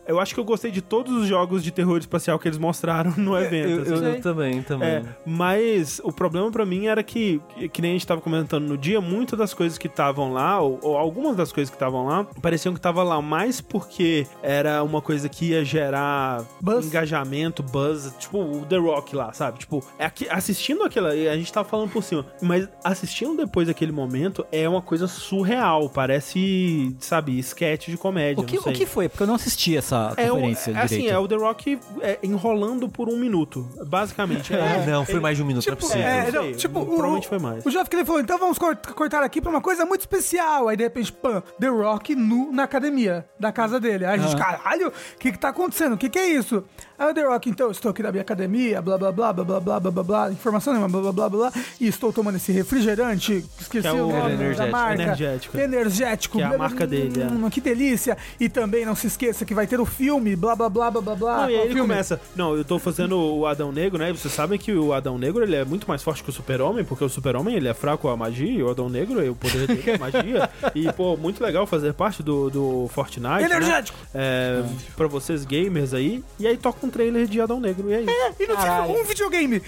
eu 0.06 0.18
acho 0.20 0.34
que 0.34 0.40
eu 0.40 0.44
gostei 0.44 0.70
de 0.70 0.80
todos 0.80 1.12
os 1.14 1.26
jogos 1.26 1.62
de 1.62 1.70
terror 1.70 1.98
espacial 1.98 2.38
que 2.38 2.48
eles 2.48 2.58
mostraram 2.58 3.12
no 3.16 3.36
evento. 3.38 3.68
Eu, 3.70 3.84
eu- 3.84 3.94
assim. 3.94 4.04
eu 4.16 4.20
também, 4.20 4.62
também. 4.62 4.88
É, 4.88 5.02
mas 5.24 6.00
o 6.04 6.12
problema 6.12 6.50
pra 6.50 6.64
mim 6.66 6.86
era 6.86 7.02
que, 7.02 7.40
que- 7.72 7.80
nem 7.82 7.92
a 7.92 7.94
gente 7.94 8.06
tava 8.06 8.20
comentando 8.20 8.66
no 8.66 8.76
dia, 8.76 9.00
muitas 9.00 9.38
das 9.38 9.54
coisas 9.54 9.78
que 9.78 9.86
estavam 9.86 10.32
lá, 10.32 10.60
ou, 10.60 10.78
ou 10.82 10.96
algumas 10.96 11.36
das 11.36 11.52
coisas 11.52 11.70
que 11.70 11.76
estavam 11.76 12.06
lá, 12.06 12.24
pareciam 12.42 12.74
que 12.74 12.80
tava 12.80 13.02
lá 13.02 13.20
mais 13.22 13.60
porque 13.60 14.26
era 14.42 14.82
uma 14.82 15.00
coisa 15.00 15.28
que 15.28 15.46
ia 15.50 15.64
gerar 15.64 16.44
Buzz. 16.60 16.86
engajamento, 16.86 17.62
buzz, 17.62 18.12
tipo 18.18 18.38
o 18.38 18.66
The 18.66 18.76
Rock 18.76 19.14
lá, 19.16 19.32
sabe? 19.32 19.58
Tipo, 19.60 19.82
é 19.98 20.04
aqui- 20.04 20.28
assistindo 20.28 20.82
aquilo, 20.84 21.06
a 21.06 21.36
gente 21.36 21.52
tava 21.52 21.68
falando 21.68 21.90
por 21.90 22.02
cima, 22.02 22.26
mas 22.42 22.68
assistindo 22.84 23.36
depois 23.36 23.68
daquele 23.68 23.92
momento 23.92 24.44
é 24.52 24.68
uma 24.68 24.82
coisa 24.82 25.06
surreal, 25.08 25.88
parece, 25.88 26.94
sabe, 26.98 27.38
sketch 27.38 27.88
de 27.88 27.96
comédia. 27.96 28.42
O 28.42 28.46
que, 28.46 28.56
não 28.56 28.62
sei. 28.64 28.72
o 28.72 28.76
que 28.76 28.86
foi? 28.86 29.08
Porque 29.08 29.22
eu 29.22 29.26
não 29.30 29.36
assisti 29.36 29.76
essa 29.76 30.12
É, 30.16 30.30
o, 30.30 30.34
conferência 30.34 30.70
é 30.72 30.82
assim, 30.82 31.06
é 31.08 31.18
o 31.18 31.26
The 31.26 31.36
Rock 31.36 31.78
é, 32.02 32.18
enrolando 32.22 32.88
por 32.88 33.08
um 33.08 33.16
minuto, 33.16 33.68
basicamente. 33.86 34.52
É, 34.60 34.84
não, 34.86 35.04
foi 35.06 35.20
mais 35.20 35.36
de 35.36 35.42
um 35.42 35.46
minuto, 35.46 35.64
não 35.66 35.72
é 35.72 35.76
Tipo, 35.76 35.86
possível. 35.86 36.06
é, 36.06 36.24
não 36.26 36.32
não, 36.32 36.42
sei, 36.42 36.54
tipo, 36.54 36.80
o, 36.80 36.86
provavelmente 36.86 37.28
foi 37.28 37.38
mais. 37.38 37.64
O 37.64 37.70
Jeff 37.70 37.88
Kelly 37.88 38.04
falou, 38.04 38.20
então 38.20 38.38
vamos 38.38 38.58
cort- 38.58 38.86
cortar 38.92 39.22
aqui 39.22 39.40
pra 39.40 39.50
uma 39.50 39.60
coisa 39.60 39.84
muito 39.86 40.00
especial. 40.00 40.68
Aí, 40.68 40.76
de 40.76 40.82
repente, 40.82 41.12
pã, 41.12 41.42
The 41.58 41.68
Rock 41.68 42.14
nu 42.14 42.52
na 42.52 42.64
academia 42.64 43.26
da 43.38 43.50
casa 43.52 43.78
dele. 43.80 44.04
Aí 44.04 44.18
a 44.18 44.22
gente, 44.22 44.36
caralho, 44.36 44.88
o 44.88 45.18
que 45.18 45.32
que 45.32 45.38
tá 45.38 45.48
acontecendo? 45.48 45.94
O 45.94 45.98
que 45.98 46.08
que 46.08 46.18
é 46.18 46.28
isso? 46.28 46.64
Aí 47.00 47.10
o 47.10 47.14
The 47.14 47.22
Rock, 47.24 47.48
então, 47.48 47.66
eu 47.68 47.72
estou 47.72 47.90
aqui 47.90 48.02
na 48.02 48.10
minha 48.12 48.20
academia, 48.20 48.82
blá, 48.82 48.98
blá, 48.98 49.10
blá, 49.10 49.32
blá, 49.32 49.42
blá, 49.44 49.58
blá, 49.60 49.80
blá, 49.80 49.90
blá, 49.90 50.02
blá, 50.04 50.30
informação 50.30 50.74
nenhuma, 50.74 50.86
blá, 51.00 51.00
blá, 51.12 51.28
blá, 51.30 51.50
blá, 51.50 51.52
e 51.80 51.86
estou 51.88 52.12
tomando 52.12 52.36
esse 52.36 52.52
refrigerante, 52.52 53.42
esqueci 53.58 53.80
Que 53.80 53.86
é 53.88 53.92
o 53.92 54.08
o 54.08 54.12
nome 54.12 54.20
da 54.20 54.30
energético. 54.34 54.70
marca. 54.70 55.02
Energético. 55.02 55.58
Energético. 55.58 56.36
Que 56.36 56.42
é 56.44 56.46
a 56.46 56.58
marca 56.58 56.86
dele, 56.86 57.22
é. 57.22 57.26
Hum, 57.26 57.48
Que 57.48 57.58
delícia. 57.60 58.18
E 58.38 58.50
também 58.50 58.84
não 58.84 58.94
se 58.94 59.06
esqueça 59.06 59.46
que 59.46 59.54
vai 59.54 59.66
ter 59.66 59.80
o 59.80 59.86
filme, 59.86 60.36
blá, 60.36 60.54
blá, 60.54 60.68
blá, 60.68 60.90
blá, 60.90 61.00
blá, 61.00 61.14
blá. 61.16 61.36
Não, 61.42 61.50
e 61.50 61.54
aí 61.54 61.60
ele 61.62 61.72
filme? 61.72 61.80
começa. 61.88 62.20
Não, 62.36 62.54
eu 62.54 62.64
tô 62.66 62.78
fazendo 62.78 63.16
o 63.18 63.46
Adão 63.46 63.72
Negro, 63.72 63.98
né? 63.98 64.10
E 64.10 64.12
vocês 64.12 64.34
sabem 64.34 64.58
que 64.58 64.70
o 64.74 64.92
Adão 64.92 65.16
Negro 65.16 65.42
ele 65.42 65.56
é 65.56 65.64
muito 65.64 65.88
mais 65.88 66.02
forte 66.02 66.22
que 66.22 66.28
o 66.28 66.32
Super-Homem, 66.34 66.84
porque 66.84 67.02
o 67.02 67.08
Super-Homem 67.08 67.54
ele 67.56 67.66
é 67.68 67.72
fraco 67.72 68.08
à 68.08 68.16
magia, 68.16 68.50
e 68.50 68.62
o 68.62 68.68
Adão 68.68 68.90
Negro, 68.90 69.26
o 69.30 69.34
poder 69.34 69.66
dele 69.66 69.82
é 69.90 69.96
magia. 69.96 70.50
E, 70.74 70.92
pô, 70.92 71.16
muito 71.16 71.42
legal 71.42 71.66
fazer 71.66 71.94
parte 71.94 72.22
do, 72.22 72.50
do 72.50 72.88
Fortnite. 72.92 73.20
né? 73.22 73.44
Energético. 73.44 73.98
É, 74.14 74.62
pra 74.94 75.06
vocês 75.06 75.46
gamers 75.46 75.94
aí. 75.94 76.22
E 76.38 76.46
aí 76.46 76.58
toca 76.58 76.86
um 76.86 76.89
trailer 76.90 77.26
de 77.26 77.40
Adão 77.40 77.60
Negro. 77.60 77.90
E 77.90 77.94
aí. 77.94 78.06
E 78.38 78.46
não 78.46 78.56
Caralho. 78.56 78.92
tinha 78.92 79.02
um 79.02 79.04
videogame. 79.06 79.62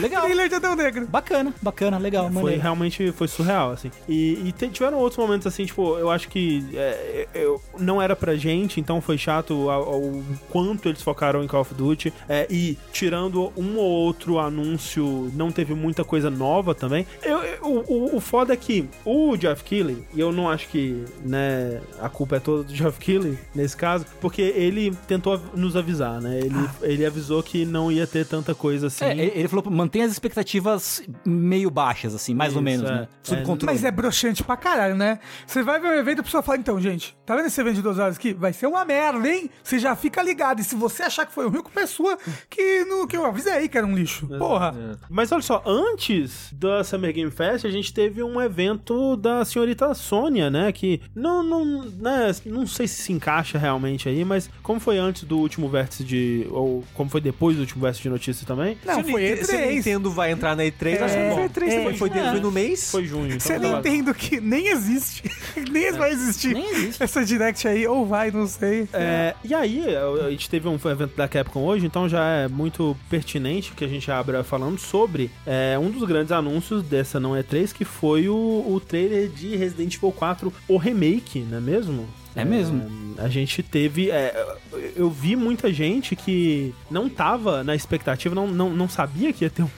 Legal. 0.00 0.22
Trailer 0.32 0.48
de 0.48 0.54
Adão 0.54 0.76
Negro. 0.76 1.06
Bacana, 1.06 1.54
bacana, 1.60 1.98
legal, 1.98 2.24
Foi 2.24 2.32
maneiro. 2.42 2.62
realmente 2.62 3.12
foi 3.12 3.28
surreal, 3.28 3.70
assim. 3.72 3.90
E, 4.08 4.42
e 4.48 4.52
tiveram 4.68 4.98
outros 4.98 5.18
momentos, 5.18 5.46
assim, 5.46 5.64
tipo, 5.64 5.96
eu 5.98 6.10
acho 6.10 6.28
que 6.28 6.64
é, 6.74 7.26
eu, 7.34 7.60
não 7.78 8.00
era 8.00 8.14
pra 8.16 8.34
gente, 8.36 8.80
então 8.80 9.00
foi 9.00 9.18
chato 9.18 9.68
ao 9.70 10.00
quanto 10.50 10.88
eles 10.88 11.02
focaram 11.02 11.42
em 11.42 11.46
Call 11.46 11.60
of 11.62 11.74
Duty. 11.74 12.12
É, 12.28 12.46
e 12.50 12.78
tirando 12.92 13.52
um 13.56 13.76
ou 13.76 13.90
outro 13.90 14.38
anúncio, 14.38 15.30
não 15.34 15.50
teve 15.50 15.74
muita 15.74 16.04
coisa 16.04 16.30
nova 16.30 16.74
também. 16.74 17.06
Eu, 17.22 17.38
eu- 17.42 17.84
o, 17.88 18.16
o 18.16 18.20
foda 18.20 18.52
é 18.52 18.56
que 18.56 18.88
o 19.04 19.36
Jeff 19.36 19.62
Keighley, 19.64 19.98
e 20.14 20.20
eu 20.20 20.32
não 20.32 20.48
acho 20.48 20.68
que, 20.68 21.04
né, 21.24 21.80
a 22.00 22.08
culpa 22.08 22.36
é 22.36 22.40
toda 22.40 22.62
do 22.64 22.72
Jeff 22.72 22.98
Keighley 22.98 23.38
nesse 23.54 23.76
caso, 23.76 24.04
porque 24.20 24.42
ele 24.42 24.92
tentou 25.06 25.40
nos 25.54 25.76
avisar, 25.76 26.20
né? 26.20 26.38
Ele, 26.38 26.61
ele 26.82 27.04
avisou 27.04 27.42
que 27.42 27.64
não 27.64 27.90
ia 27.90 28.06
ter 28.06 28.26
tanta 28.26 28.54
coisa 28.54 28.86
assim. 28.88 29.04
É, 29.04 29.12
ele 29.12 29.32
ele 29.34 29.48
falou, 29.48 29.70
mantém 29.70 30.02
as 30.02 30.12
expectativas 30.12 31.02
meio 31.24 31.70
baixas, 31.70 32.14
assim, 32.14 32.34
mais 32.34 32.54
ou 32.54 32.60
Isso, 32.60 32.64
menos, 32.64 32.90
é. 32.90 32.94
né? 32.94 33.08
Sob 33.22 33.40
É, 33.40 33.44
controle. 33.44 33.72
Mas 33.72 33.84
é 33.84 33.90
broxante 33.90 34.42
pra 34.42 34.56
caralho, 34.56 34.94
né? 34.94 35.18
Você 35.46 35.62
vai 35.62 35.80
ver 35.80 35.88
um 35.88 35.94
evento 35.94 36.18
e 36.18 36.20
a 36.20 36.24
pessoa 36.24 36.42
fala, 36.42 36.58
então, 36.58 36.80
gente, 36.80 37.16
tá 37.26 37.36
vendo 37.36 37.46
esse 37.46 37.60
evento 37.60 37.76
de 37.76 37.82
duas 37.82 37.98
horas 37.98 38.16
aqui? 38.16 38.32
Vai 38.32 38.52
ser 38.52 38.66
uma 38.66 38.84
merda, 38.84 39.28
hein? 39.28 39.50
Você 39.62 39.78
já 39.78 39.94
fica 39.96 40.22
ligado. 40.22 40.60
E 40.60 40.64
se 40.64 40.74
você 40.74 41.02
achar 41.02 41.26
que 41.26 41.32
foi 41.32 41.48
ruim, 41.48 41.62
culpa 41.62 41.80
é 41.80 41.86
sua 41.86 42.16
que, 42.48 42.84
no, 42.84 43.06
que 43.06 43.16
eu 43.16 43.24
avisei 43.24 43.52
aí 43.52 43.68
que 43.68 43.76
era 43.76 43.86
um 43.86 43.94
lixo. 43.94 44.26
Porra. 44.26 44.74
Mas 45.10 45.32
olha 45.32 45.42
só, 45.42 45.62
antes 45.66 46.52
da 46.52 46.84
Summer 46.84 47.12
Game 47.12 47.30
Fest, 47.30 47.64
a 47.64 47.70
gente 47.70 47.92
teve 47.92 48.22
um 48.22 48.40
evento 48.40 49.16
da 49.16 49.44
senhorita 49.44 49.92
Sônia, 49.94 50.50
né? 50.50 50.72
Que 50.72 51.00
não, 51.14 51.42
não, 51.42 51.82
né, 51.84 52.30
não 52.46 52.66
sei 52.66 52.86
se 52.86 53.02
se 53.02 53.12
encaixa 53.12 53.58
realmente 53.58 54.08
aí, 54.08 54.24
mas 54.24 54.48
como 54.62 54.78
foi 54.78 54.98
antes 54.98 55.24
do 55.24 55.38
último 55.38 55.68
vértice 55.68 56.04
de. 56.04 56.46
Ou 56.52 56.84
como 56.94 57.08
foi 57.10 57.20
depois 57.20 57.56
do 57.56 57.60
último 57.60 57.82
vértice 57.82 58.02
de 58.02 58.08
notícia 58.10 58.46
também? 58.46 58.76
Não, 58.84 59.02
foi 59.04 59.30
Ninte- 59.30 59.46
Se 59.46 59.54
o 59.54 59.58
E3. 59.58 59.70
Nintendo 59.74 60.10
vai 60.10 60.30
entrar 60.32 60.54
na 60.56 60.62
E3, 60.64 61.02
acho 61.02 61.14
que 61.14 61.20
É, 61.20 61.34
foi 61.34 61.44
E3 61.48 61.68
é, 61.72 61.78
também. 61.78 61.96
Foi, 61.96 62.08
é. 62.10 62.30
foi 62.30 62.40
no 62.40 62.50
mês? 62.52 62.90
Foi 62.90 63.04
junho. 63.04 63.40
Você 63.40 63.54
então 63.56 63.70
não 63.72 63.82
tá- 63.82 63.88
entendo 63.88 64.14
que 64.14 64.40
nem 64.40 64.68
existe. 64.68 65.22
nem 65.70 65.92
vai 65.92 66.10
existir. 66.12 66.54
Nem 66.54 66.68
existe. 66.70 67.02
Essa 67.02 67.24
direct 67.24 67.66
aí, 67.66 67.86
ou 67.86 68.06
vai, 68.06 68.30
não 68.30 68.46
sei. 68.46 68.88
É, 68.92 69.34
e 69.44 69.54
aí, 69.54 69.84
a 70.26 70.30
gente 70.30 70.48
teve 70.50 70.68
um 70.68 70.74
evento 70.74 71.16
da 71.16 71.26
Capcom 71.26 71.64
hoje, 71.64 71.86
então 71.86 72.08
já 72.08 72.24
é 72.24 72.48
muito 72.48 72.96
pertinente 73.08 73.72
que 73.72 73.84
a 73.84 73.88
gente 73.88 74.10
abra 74.10 74.44
falando 74.44 74.78
sobre 74.78 75.30
é, 75.46 75.78
um 75.78 75.90
dos 75.90 76.06
grandes 76.06 76.32
anúncios 76.32 76.82
dessa 76.82 77.18
não 77.18 77.34
é 77.34 77.42
3, 77.42 77.72
que 77.72 77.84
foi 77.84 78.28
o, 78.28 78.34
o 78.34 78.80
trailer 78.80 79.28
de 79.28 79.56
Resident 79.56 79.94
Evil 79.96 80.12
4, 80.12 80.52
o 80.68 80.76
remake, 80.76 81.40
não 81.40 81.58
é 81.58 81.60
mesmo? 81.60 82.06
É 82.34 82.44
mesmo. 82.44 82.90
A 83.18 83.28
gente 83.28 83.62
teve. 83.62 84.10
é, 84.10 84.56
eu 84.96 85.10
vi 85.10 85.36
muita 85.36 85.72
gente 85.72 86.16
que 86.16 86.74
não 86.90 87.08
tava 87.08 87.62
na 87.62 87.74
expectativa, 87.74 88.34
não, 88.34 88.46
não, 88.46 88.70
não 88.70 88.88
sabia 88.88 89.32
que 89.32 89.44
ia 89.44 89.50
ter 89.50 89.62
um, 89.62 89.68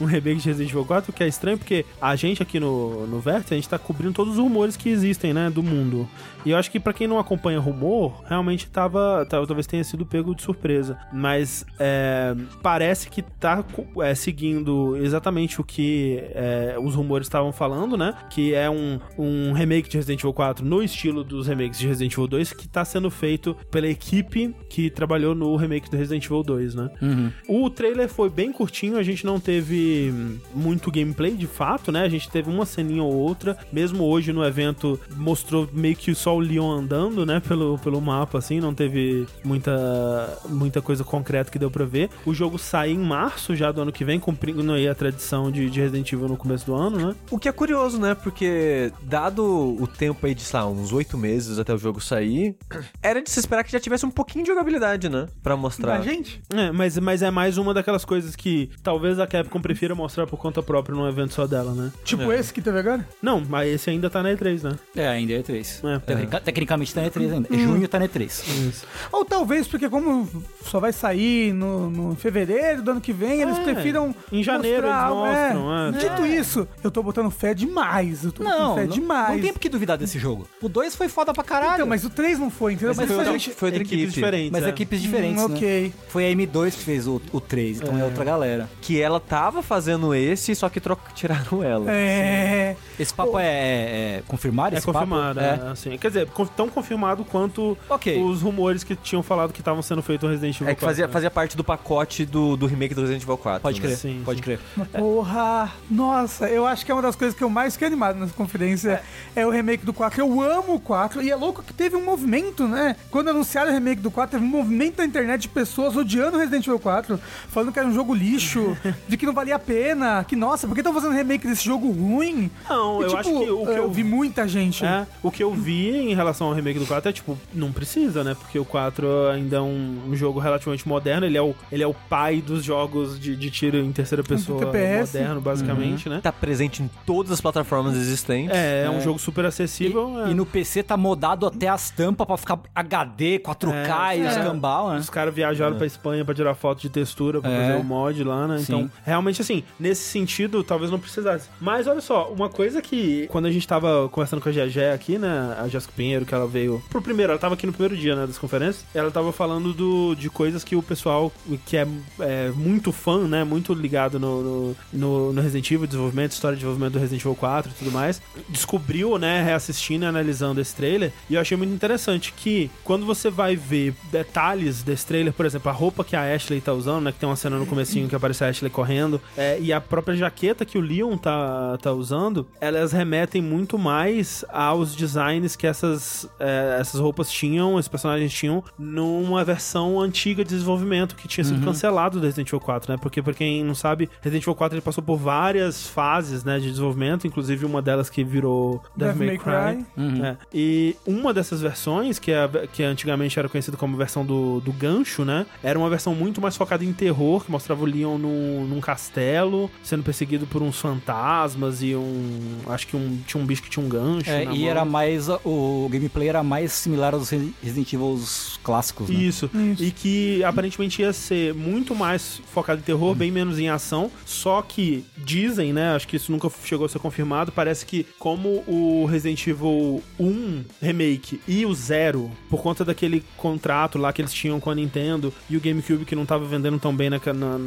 um 0.00 0.04
remake 0.04 0.40
de 0.40 0.48
Resident 0.48 0.70
Evil 0.70 0.84
4, 0.84 1.10
o 1.10 1.14
que 1.14 1.22
é 1.22 1.28
estranho, 1.28 1.56
porque 1.56 1.84
a 2.00 2.16
gente 2.16 2.42
aqui 2.42 2.58
no, 2.58 3.06
no 3.06 3.20
Vértice, 3.20 3.54
a 3.54 3.56
gente 3.56 3.68
tá 3.68 3.78
cobrindo 3.78 4.12
todos 4.12 4.34
os 4.34 4.38
rumores 4.38 4.76
que 4.76 4.88
existem, 4.88 5.32
né, 5.32 5.48
do 5.50 5.62
mundo. 5.62 6.08
E 6.44 6.50
eu 6.50 6.56
acho 6.56 6.70
que 6.70 6.80
pra 6.80 6.92
quem 6.92 7.06
não 7.06 7.18
acompanha 7.18 7.58
rumor, 7.58 8.22
realmente 8.26 8.68
tava, 8.68 9.26
talvez 9.28 9.66
tenha 9.66 9.84
sido 9.84 10.06
pego 10.06 10.34
de 10.34 10.42
surpresa. 10.42 10.98
Mas 11.12 11.64
é, 11.78 12.34
parece 12.62 13.08
que 13.10 13.22
tá 13.22 13.64
é, 14.02 14.14
seguindo 14.14 14.96
exatamente 14.96 15.60
o 15.60 15.64
que 15.64 16.22
é, 16.34 16.76
os 16.80 16.94
rumores 16.94 17.26
estavam 17.26 17.52
falando, 17.52 17.96
né? 17.96 18.14
Que 18.30 18.54
é 18.54 18.70
um, 18.70 18.98
um 19.18 19.52
remake 19.52 19.88
de 19.88 19.96
Resident 19.96 20.20
Evil 20.20 20.32
4 20.32 20.64
no 20.64 20.82
estilo 20.82 21.22
dos 21.22 21.46
remakes 21.46 21.78
de 21.78 21.86
Resident 21.86 22.12
Evil 22.12 22.26
2, 22.26 22.52
que 22.52 22.68
tá 22.68 22.84
sendo 22.84 23.10
feito 23.10 23.56
pela 23.70 23.86
equipe 23.88 24.54
que 24.68 24.90
trabalhou 24.90 25.34
no 25.34 25.54
remake 25.56 25.90
do 25.90 25.96
Resident 25.96 26.24
Evil 26.24 26.42
2, 26.42 26.74
né? 26.74 26.90
Uhum. 27.02 27.32
O 27.48 27.70
trailer 27.70 28.08
foi 28.08 28.30
bem 28.30 28.52
curtinho, 28.52 28.96
a 28.96 29.02
gente 29.02 29.24
não 29.24 29.38
teve 29.38 30.12
muito 30.54 30.90
gameplay 30.90 31.32
de 31.32 31.46
fato, 31.46 31.92
né? 31.92 32.02
A 32.02 32.08
gente 32.08 32.30
teve 32.30 32.50
uma 32.50 32.64
ceninha 32.64 33.02
ou 33.02 33.12
outra. 33.12 33.56
Mesmo 33.72 34.04
hoje 34.04 34.32
no 34.32 34.44
evento 34.44 34.98
mostrou 35.16 35.68
meio 35.72 35.96
que 35.96 36.14
só 36.14 36.29
o 36.32 36.40
Leon 36.40 36.70
andando, 36.70 37.24
né? 37.24 37.40
Pelo, 37.40 37.78
pelo 37.78 38.00
mapa, 38.00 38.38
assim, 38.38 38.60
não 38.60 38.74
teve 38.74 39.26
muita, 39.44 40.38
muita 40.48 40.80
coisa 40.80 41.04
concreta 41.04 41.50
que 41.50 41.58
deu 41.58 41.70
pra 41.70 41.84
ver. 41.84 42.10
O 42.24 42.34
jogo 42.34 42.58
sai 42.58 42.90
em 42.90 42.98
março 42.98 43.54
já 43.54 43.70
do 43.72 43.82
ano 43.82 43.92
que 43.92 44.04
vem, 44.04 44.18
cumprindo 44.18 44.72
aí 44.72 44.88
a 44.88 44.94
tradição 44.94 45.50
de, 45.50 45.68
de 45.70 45.80
Resident 45.80 46.12
Evil 46.12 46.28
no 46.28 46.36
começo 46.36 46.66
do 46.66 46.74
ano, 46.74 47.08
né? 47.08 47.16
O 47.30 47.38
que 47.38 47.48
é 47.48 47.52
curioso, 47.52 47.98
né? 47.98 48.14
Porque, 48.14 48.92
dado 49.02 49.44
o 49.44 49.86
tempo 49.86 50.26
aí 50.26 50.34
de, 50.34 50.42
sei 50.42 50.58
lá, 50.60 50.66
uns 50.66 50.92
oito 50.92 51.16
meses 51.16 51.58
até 51.58 51.74
o 51.74 51.78
jogo 51.78 52.00
sair, 52.00 52.56
era 53.02 53.22
de 53.22 53.30
se 53.30 53.40
esperar 53.40 53.64
que 53.64 53.72
já 53.72 53.80
tivesse 53.80 54.06
um 54.06 54.10
pouquinho 54.10 54.44
de 54.44 54.50
jogabilidade, 54.50 55.08
né? 55.08 55.26
Pra 55.42 55.56
mostrar. 55.56 55.98
Da 55.98 56.04
gente? 56.04 56.40
É, 56.52 56.70
mas, 56.70 56.98
mas 56.98 57.22
é 57.22 57.30
mais 57.30 57.58
uma 57.58 57.74
daquelas 57.74 58.04
coisas 58.04 58.36
que 58.36 58.70
talvez 58.82 59.18
a 59.18 59.26
Capcom 59.26 59.60
prefira 59.60 59.94
mostrar 59.94 60.26
por 60.26 60.38
conta 60.38 60.62
própria 60.62 60.94
num 60.94 61.08
evento 61.08 61.34
só 61.34 61.46
dela, 61.46 61.72
né? 61.72 61.92
Tipo 62.04 62.32
esse 62.32 62.52
que 62.52 62.60
teve 62.60 62.78
agora? 62.78 63.06
Não, 63.22 63.42
mas 63.48 63.68
esse 63.72 63.90
ainda 63.90 64.08
tá 64.10 64.22
na 64.22 64.30
E3, 64.30 64.62
né? 64.62 64.78
É, 64.94 65.08
ainda 65.08 65.32
é 65.32 65.42
E3. 65.42 65.88
É. 65.88 65.98
Tecnica- 66.20 66.40
Tecnicamente 66.40 66.94
tá 66.94 67.00
na 67.02 67.08
E3 67.10 67.32
ainda. 67.32 67.48
Junho 67.56 67.88
tá 67.88 67.98
na 67.98 68.06
E3. 68.08 68.24
Isso. 68.68 68.86
Ou 69.12 69.24
talvez, 69.24 69.66
porque 69.68 69.88
como 69.88 70.28
só 70.64 70.78
vai 70.80 70.92
sair 70.92 71.52
no, 71.52 71.90
no 71.90 72.16
fevereiro 72.16 72.82
do 72.82 72.90
ano 72.92 73.00
que 73.00 73.12
vem, 73.12 73.40
eles 73.42 73.58
É, 73.58 73.62
prefiram. 73.62 74.14
em 74.32 74.42
janeiro 74.42 74.86
mostrar 74.86 75.10
eles 75.10 75.10
algo, 75.10 75.26
mostram, 75.26 75.88
é. 75.88 76.16
Dito 76.16 76.26
isso, 76.26 76.68
eu 76.82 76.90
tô 76.90 77.02
botando 77.02 77.30
fé 77.30 77.54
demais. 77.54 78.24
Eu 78.24 78.32
tô 78.32 78.42
Não, 78.42 78.50
botando 78.50 78.74
fé 78.74 78.80
não, 78.86 78.88
demais. 78.94 79.34
não 79.36 79.40
tem 79.42 79.52
por 79.52 79.58
que 79.60 79.68
duvidar 79.68 79.96
desse 79.98 80.18
jogo. 80.18 80.48
O 80.62 80.68
2 80.68 80.94
foi 80.96 81.08
foda 81.08 81.32
pra 81.32 81.42
caralho. 81.44 81.74
Então, 81.74 81.86
mas 81.86 82.04
o 82.04 82.10
3 82.10 82.38
não 82.38 82.50
foi, 82.50 82.72
entendeu? 82.74 82.88
Mas 82.90 82.98
Mas, 82.98 83.06
foi 83.06 83.16
foi 83.24 83.32
outra- 83.34 83.52
foi 83.54 83.68
outra 83.68 83.82
equipes 83.82 84.02
equipe. 84.04 84.14
diferentes. 84.14 84.50
Mas 84.50 84.64
é. 84.64 84.68
equipes 84.68 85.02
diferentes, 85.02 85.42
Hum, 85.42 85.48
né? 85.48 85.54
ok. 85.56 85.94
Foi 86.08 86.26
a 86.26 86.30
M2 86.34 86.74
que 86.76 86.84
fez 86.84 87.06
o, 87.06 87.20
o 87.32 87.40
3, 87.40 87.80
então 87.80 87.98
é. 87.98 88.04
outra 88.04 88.24
galera. 88.24 88.68
Que 88.80 89.00
ela 89.00 89.20
tava 89.20 89.62
fazendo 89.62 90.14
esse, 90.14 90.54
só 90.54 90.68
que 90.68 90.80
troca, 90.80 91.10
tiraram 91.14 91.62
ela. 91.62 91.90
É. 91.90 92.76
Esse 92.98 93.12
papo 93.14 93.38
é, 93.38 93.44
é- 93.46 94.16
é 94.18 94.22
confirmado? 94.26 94.76
É 94.76 94.80
confirmado, 94.80 95.40
é. 95.40 95.60
assim. 95.72 95.96
Quer 95.98 96.08
dizer, 96.10 96.28
tão 96.56 96.68
confirmado 96.68 97.24
quanto 97.24 97.76
Ok. 97.88 98.22
os 98.22 98.42
rumores 98.42 98.84
que 98.84 98.94
tinham 98.94 99.22
falado 99.22 99.52
que 99.52 99.60
estavam 99.60 99.82
sendo 99.82 100.02
feitos 100.02 100.28
no 100.28 100.34
Resident 100.34 100.56
Evil 100.56 100.68
É 100.68 100.74
que 100.74 100.80
4, 100.80 100.86
fazia, 100.86 101.06
né? 101.06 101.12
fazia 101.12 101.30
parte 101.30 101.56
do 101.56 101.64
pacote 101.64 102.24
do, 102.26 102.56
do 102.56 102.66
remake 102.66 102.94
do 102.94 103.00
Resident 103.02 103.22
Evil 103.22 103.36
4. 103.38 103.62
Pode 103.62 103.80
né? 103.80 103.86
crer, 103.86 103.96
Sim, 103.96 104.22
pode 104.24 104.38
sim. 104.38 104.42
crer. 104.44 104.60
Porra! 104.92 105.72
Nossa, 105.90 106.48
eu 106.48 106.66
acho 106.66 106.84
que 106.84 106.90
é 106.92 106.94
uma 106.94 107.02
das 107.02 107.16
coisas 107.16 107.36
que 107.36 107.42
eu 107.42 107.50
mais 107.50 107.72
fiquei 107.74 107.88
animado 107.88 108.18
nessa 108.18 108.32
conferência. 108.34 109.02
É. 109.34 109.46
o 109.46 109.50
remake 109.50 109.84
do 109.84 109.92
4. 109.92 110.20
Eu 110.20 110.40
amo 110.40 110.74
o 110.74 110.80
4. 110.80 111.22
E 111.22 111.30
é 111.30 111.36
louco 111.36 111.62
que 111.62 111.72
teve 111.72 111.96
um 111.96 112.04
movimento, 112.04 112.66
né? 112.68 112.96
Quando 113.10 113.28
anunciaram 113.30 113.70
o 113.70 113.74
remake 113.74 114.00
do 114.02 114.10
4, 114.10 114.38
teve 114.38 114.44
um 114.44 114.48
movimento 114.56 114.98
na 114.98 115.04
internet 115.04 115.42
de 115.42 115.48
pessoas 115.48 115.96
odiando 115.96 116.36
o 116.36 116.40
Resident 116.40 116.66
Evil 116.66 116.78
4, 116.78 117.18
falando 117.48 117.72
que 117.72 117.78
era 117.78 117.88
um 117.88 117.94
jogo 117.94 118.14
lixo, 118.14 118.76
de 119.08 119.16
que 119.16 119.26
não 119.26 119.32
valia 119.32 119.56
a 119.56 119.58
pena, 119.58 120.24
que 120.24 120.36
nossa, 120.36 120.66
por 120.66 120.74
que 120.74 120.80
estão 120.80 120.92
fazendo 120.94 121.12
remake 121.12 121.46
desse 121.46 121.64
jogo 121.64 121.90
ruim? 121.90 122.50
Não, 122.68 123.00
E, 123.00 123.04
eu 123.04 123.08
tipo, 123.08 123.18
acho 123.20 123.30
que 123.30 123.50
o 123.50 123.66
que 123.66 123.72
eu 123.78 123.90
vi 123.90 124.04
muita 124.04 124.46
gente. 124.46 124.84
É, 124.84 125.06
o 125.22 125.30
que 125.30 125.42
eu 125.42 125.52
vi 125.52 125.99
em 126.00 126.14
relação 126.14 126.48
ao 126.48 126.52
remake 126.54 126.78
do 126.78 126.86
4 126.86 127.10
é 127.10 127.12
tipo, 127.12 127.38
não 127.52 127.72
precisa, 127.72 128.22
né? 128.24 128.34
Porque 128.34 128.58
o 128.58 128.64
4 128.64 129.28
ainda 129.28 129.56
é 129.56 129.60
um, 129.60 130.02
um 130.08 130.16
jogo 130.16 130.38
relativamente 130.40 130.86
moderno, 130.88 131.26
ele 131.26 131.36
é 131.36 131.42
o, 131.42 131.54
ele 131.70 131.82
é 131.82 131.86
o 131.86 131.94
pai 131.94 132.40
dos 132.40 132.64
jogos 132.64 133.18
de, 133.18 133.36
de 133.36 133.50
tiro 133.50 133.76
em 133.78 133.92
terceira 133.92 134.22
pessoa 134.22 134.60
moderno, 134.64 135.40
basicamente, 135.40 136.08
né? 136.08 136.20
Tá 136.22 136.32
presente 136.32 136.82
em 136.82 136.90
todas 137.06 137.32
as 137.32 137.40
plataformas 137.40 137.96
existentes. 137.96 138.56
É, 138.56 138.84
é 138.84 138.90
um 138.90 139.00
jogo 139.00 139.18
super 139.18 139.44
acessível. 139.44 140.24
é. 140.26 140.30
E 140.30 140.34
no 140.34 140.46
PC 140.46 140.82
tá 140.82 140.96
modado 140.96 141.46
até 141.46 141.68
as 141.68 141.90
tampas 141.90 142.26
pra 142.26 142.36
ficar 142.36 142.58
HD, 142.74 143.38
4K 143.40 144.16
e 144.18 144.20
É. 144.22 144.28
os 144.28 144.36
cambal, 144.36 144.90
né? 144.90 144.98
Os 144.98 145.10
caras 145.10 145.34
viajaram 145.34 145.76
pra 145.76 145.86
Espanha 145.86 146.24
pra 146.24 146.34
tirar 146.34 146.54
foto 146.54 146.80
de 146.80 146.88
textura, 146.90 147.40
pra 147.40 147.50
É. 147.50 147.60
fazer 147.60 147.80
o 147.80 147.84
mod 147.84 148.22
lá, 148.24 148.46
né? 148.46 148.58
Então, 148.60 148.82
Sim. 148.84 148.90
realmente, 149.04 149.40
assim, 149.40 149.62
nesse 149.78 150.02
sentido, 150.04 150.62
talvez 150.62 150.90
não 150.90 150.98
precisasse. 150.98 151.48
Mas 151.60 151.86
olha 151.86 152.00
só, 152.00 152.28
uma 152.32 152.48
coisa 152.48 152.80
que, 152.82 153.26
quando 153.30 153.46
a 153.46 153.50
gente 153.50 153.66
tava 153.66 154.08
conversando 154.08 154.40
com 154.42 154.48
a 154.48 154.52
Gegé 154.52 154.92
aqui, 154.92 155.18
né? 155.18 155.56
A 155.58 155.68
Jéssica 155.90 155.96
Pinheiro, 155.96 156.24
que 156.24 156.34
ela 156.34 156.46
veio 156.46 156.82
pro 156.88 157.02
primeiro, 157.02 157.32
ela 157.32 157.38
tava 157.40 157.54
aqui 157.54 157.66
no 157.66 157.72
primeiro 157.72 157.96
dia, 157.96 158.14
né? 158.16 158.26
Das 158.26 158.38
conferências, 158.38 158.84
ela 158.94 159.10
tava 159.10 159.32
falando 159.32 159.72
do, 159.72 160.14
de 160.14 160.30
coisas 160.30 160.62
que 160.64 160.76
o 160.76 160.82
pessoal 160.82 161.32
que 161.66 161.76
é, 161.76 161.86
é 162.20 162.50
muito 162.54 162.92
fã, 162.92 163.26
né? 163.26 163.44
Muito 163.44 163.74
ligado 163.74 164.18
no, 164.18 164.74
no, 164.92 165.32
no- 165.32 165.40
Resident 165.40 165.70
Evil, 165.70 165.86
desenvolvimento, 165.86 166.32
história 166.32 166.56
de 166.56 166.60
desenvolvimento 166.60 166.92
do 166.94 166.98
Resident 166.98 167.22
Evil 167.22 167.34
4 167.34 167.70
e 167.72 167.74
tudo 167.78 167.90
mais, 167.90 168.20
descobriu, 168.48 169.18
né? 169.18 169.42
Reassistindo 169.42 170.04
e 170.04 170.08
analisando 170.08 170.60
esse 170.60 170.74
trailer, 170.74 171.12
e 171.28 171.34
eu 171.34 171.40
achei 171.40 171.56
muito 171.56 171.72
interessante 171.72 172.32
que 172.36 172.70
quando 172.84 173.04
você 173.06 173.30
vai 173.30 173.56
ver 173.56 173.94
detalhes 174.12 174.82
desse 174.82 175.06
trailer, 175.06 175.32
por 175.32 175.46
exemplo, 175.46 175.68
a 175.70 175.72
roupa 175.72 176.04
que 176.04 176.14
a 176.14 176.34
Ashley 176.34 176.60
tá 176.60 176.72
usando, 176.72 177.04
né? 177.04 177.12
Que 177.12 177.18
tem 177.18 177.28
uma 177.28 177.36
cena 177.36 177.56
no 177.58 177.66
comecinho 177.66 178.08
que 178.08 178.14
aparece 178.14 178.44
a 178.44 178.48
Ashley 178.48 178.70
correndo, 178.70 179.20
é, 179.36 179.58
e 179.60 179.72
a 179.72 179.80
própria 179.80 180.14
jaqueta 180.16 180.64
que 180.64 180.78
o 180.78 180.80
Leon 180.80 181.16
tá, 181.16 181.78
tá 181.80 181.92
usando, 181.92 182.46
elas 182.60 182.92
remetem 182.92 183.40
muito 183.42 183.78
mais 183.78 184.44
aos 184.50 184.94
designs 184.94 185.56
que 185.56 185.66
essas, 185.80 186.28
é, 186.38 186.76
essas 186.80 187.00
roupas 187.00 187.30
tinham, 187.30 187.78
esses 187.78 187.88
personagens 187.88 188.32
tinham, 188.32 188.62
numa 188.78 189.44
versão 189.44 190.00
antiga 190.00 190.44
de 190.44 190.50
desenvolvimento 190.50 191.16
que 191.16 191.26
tinha 191.26 191.44
sido 191.44 191.64
cancelado 191.64 192.20
do 192.20 192.24
Resident 192.24 192.48
Evil 192.48 192.60
4, 192.60 192.92
né? 192.92 192.98
Porque, 193.00 193.22
pra 193.22 193.32
quem 193.32 193.64
não 193.64 193.74
sabe, 193.74 194.08
Resident 194.20 194.42
Evil 194.42 194.54
4 194.54 194.76
ele 194.76 194.82
passou 194.82 195.02
por 195.02 195.16
várias 195.16 195.86
fases, 195.86 196.44
né, 196.44 196.58
de 196.58 196.70
desenvolvimento, 196.70 197.26
inclusive 197.26 197.64
uma 197.64 197.80
delas 197.80 198.10
que 198.10 198.22
virou 198.22 198.82
Devil 198.96 199.26
May 199.26 199.38
Cry. 199.38 199.86
É. 200.22 200.36
E 200.52 200.96
uma 201.06 201.32
dessas 201.32 201.60
versões, 201.60 202.18
que, 202.18 202.32
é, 202.32 202.48
que 202.72 202.82
antigamente 202.82 203.38
era 203.38 203.48
conhecida 203.48 203.76
como 203.76 203.96
versão 203.96 204.24
do, 204.24 204.60
do 204.60 204.72
gancho, 204.72 205.24
né? 205.24 205.46
Era 205.62 205.78
uma 205.78 205.88
versão 205.88 206.14
muito 206.14 206.40
mais 206.40 206.56
focada 206.56 206.84
em 206.84 206.92
terror, 206.92 207.44
que 207.44 207.50
mostrava 207.50 207.82
o 207.82 207.86
Leon 207.86 208.18
num, 208.18 208.66
num 208.66 208.80
castelo, 208.80 209.70
sendo 209.82 210.02
perseguido 210.02 210.46
por 210.46 210.62
uns 210.62 210.80
fantasmas 210.80 211.82
e 211.82 211.94
um. 211.94 212.58
Acho 212.68 212.86
que 212.86 212.96
um, 212.96 213.18
tinha 213.26 213.42
um 213.42 213.46
bicho 213.46 213.62
que 213.62 213.70
tinha 213.70 213.84
um 213.84 213.88
gancho. 213.88 214.30
É, 214.30 214.44
na 214.44 214.52
e 214.52 214.60
mão. 214.60 214.68
era 214.68 214.84
mais. 214.84 215.28
O 215.44 215.69
gameplay 215.90 216.28
era 216.28 216.42
mais 216.42 216.72
similar 216.72 217.14
aos 217.14 217.30
Resident 217.30 217.92
Evil 217.92 218.20
clássicos, 218.62 219.08
né? 219.08 219.14
Isso. 219.14 219.50
E 219.78 219.90
que 219.90 220.42
aparentemente 220.44 221.02
ia 221.02 221.12
ser 221.12 221.54
muito 221.54 221.94
mais 221.94 222.40
focado 222.52 222.80
em 222.80 222.84
terror, 222.84 223.14
bem 223.14 223.30
menos 223.30 223.58
em 223.58 223.68
ação. 223.68 224.10
Só 224.24 224.62
que 224.62 225.04
dizem, 225.16 225.72
né? 225.72 225.94
Acho 225.94 226.06
que 226.06 226.16
isso 226.16 226.32
nunca 226.32 226.50
chegou 226.64 226.86
a 226.86 226.88
ser 226.88 226.98
confirmado. 226.98 227.52
Parece 227.52 227.84
que, 227.86 228.06
como 228.18 228.62
o 228.66 229.06
Resident 229.06 229.46
Evil 229.46 230.02
1 230.18 230.64
Remake 230.80 231.40
e 231.46 231.64
o 231.66 231.74
Zero, 231.74 232.30
por 232.48 232.62
conta 232.62 232.84
daquele 232.84 233.24
contrato 233.36 233.98
lá 233.98 234.12
que 234.12 234.20
eles 234.20 234.32
tinham 234.32 234.60
com 234.60 234.70
a 234.70 234.74
Nintendo 234.74 235.32
e 235.48 235.56
o 235.56 235.60
GameCube 235.60 236.04
que 236.04 236.14
não 236.14 236.26
tava 236.26 236.44
vendendo 236.44 236.78
tão 236.78 236.94
bem 236.94 237.10
na, 237.10 237.20
na, 237.32 237.58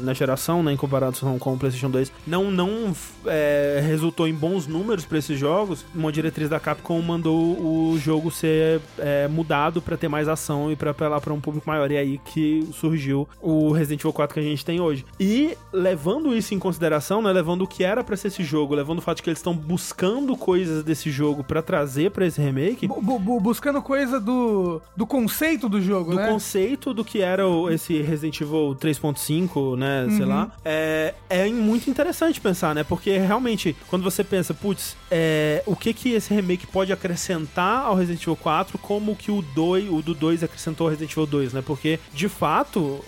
na 0.00 0.14
geração, 0.14 0.62
né? 0.62 0.72
Em 0.72 0.76
comparação 0.76 1.38
com 1.38 1.54
o 1.54 1.58
PlayStation 1.58 1.90
2, 1.90 2.12
não, 2.26 2.50
não 2.50 2.94
é, 3.26 3.82
resultou 3.86 4.26
em 4.26 4.34
bons 4.34 4.66
números 4.66 5.04
pra 5.04 5.18
esses 5.18 5.38
jogos. 5.38 5.84
Uma 5.94 6.12
diretriz 6.12 6.48
da 6.48 6.60
Capcom 6.60 7.00
mandou 7.00 7.39
o 7.40 7.98
jogo 7.98 8.30
ser 8.30 8.80
é, 8.98 9.26
mudado 9.28 9.80
pra 9.82 9.96
ter 9.96 10.08
mais 10.08 10.28
ação 10.28 10.70
e 10.70 10.76
pra 10.76 10.90
apelar 10.90 11.20
pra 11.20 11.32
um 11.32 11.40
público 11.40 11.68
maior. 11.68 11.90
E 11.90 11.96
é 11.96 12.00
aí 12.00 12.18
que 12.24 12.68
surgiu 12.72 13.28
o 13.40 13.72
Resident 13.72 14.00
Evil 14.00 14.12
4 14.12 14.34
que 14.34 14.40
a 14.40 14.42
gente 14.42 14.64
tem 14.64 14.80
hoje. 14.80 15.04
E 15.18 15.56
levando 15.72 16.34
isso 16.36 16.54
em 16.54 16.58
consideração, 16.58 17.22
né, 17.22 17.32
levando 17.32 17.62
o 17.62 17.66
que 17.66 17.82
era 17.84 18.02
pra 18.04 18.16
ser 18.16 18.28
esse 18.28 18.42
jogo, 18.44 18.74
levando 18.74 18.98
o 18.98 19.02
fato 19.02 19.18
de 19.18 19.22
que 19.22 19.30
eles 19.30 19.38
estão 19.38 19.54
buscando 19.54 20.36
coisas 20.36 20.82
desse 20.84 21.10
jogo 21.10 21.42
pra 21.44 21.62
trazer 21.62 22.10
pra 22.10 22.26
esse 22.26 22.40
remake, 22.40 22.86
Bu- 22.86 23.00
bu- 23.00 23.18
bu- 23.18 23.40
buscando 23.40 23.80
coisa 23.82 24.18
do, 24.20 24.80
do 24.96 25.06
conceito 25.06 25.68
do 25.68 25.80
jogo, 25.80 26.10
do 26.10 26.16
né? 26.16 26.28
conceito 26.28 26.92
do 26.94 27.04
que 27.04 27.20
era 27.20 27.46
o- 27.46 27.70
esse 27.70 28.00
Resident 28.02 28.40
Evil 28.40 28.74
3.5, 28.78 29.76
né, 29.76 30.06
sei 30.16 30.24
lá, 30.26 30.50
é, 30.64 31.14
é 31.28 31.48
muito 31.48 31.88
interessante 31.90 32.40
pensar, 32.40 32.74
né, 32.74 32.84
porque 32.84 33.16
realmente, 33.18 33.76
quando 33.88 34.02
você 34.02 34.22
pensa, 34.24 34.52
putz, 34.54 34.96
é, 35.10 35.62
o 35.66 35.74
que 35.76 35.92
que 35.92 36.10
esse 36.12 36.32
remake 36.32 36.66
pode 36.66 36.92
acrescentar 36.92 37.19
ao 37.86 37.94
Resident 37.94 38.22
Evil 38.22 38.36
4, 38.36 38.78
como 38.78 39.14
que 39.14 39.30
o 39.30 39.42
2, 39.42 39.90
o 39.90 40.02
do 40.02 40.14
2 40.14 40.42
acrescentou 40.42 40.86
ao 40.86 40.90
Resident 40.90 41.12
Evil 41.12 41.26
2, 41.26 41.52
né, 41.52 41.62
porque, 41.64 41.98
de 42.12 42.28
fato, 42.28 43.04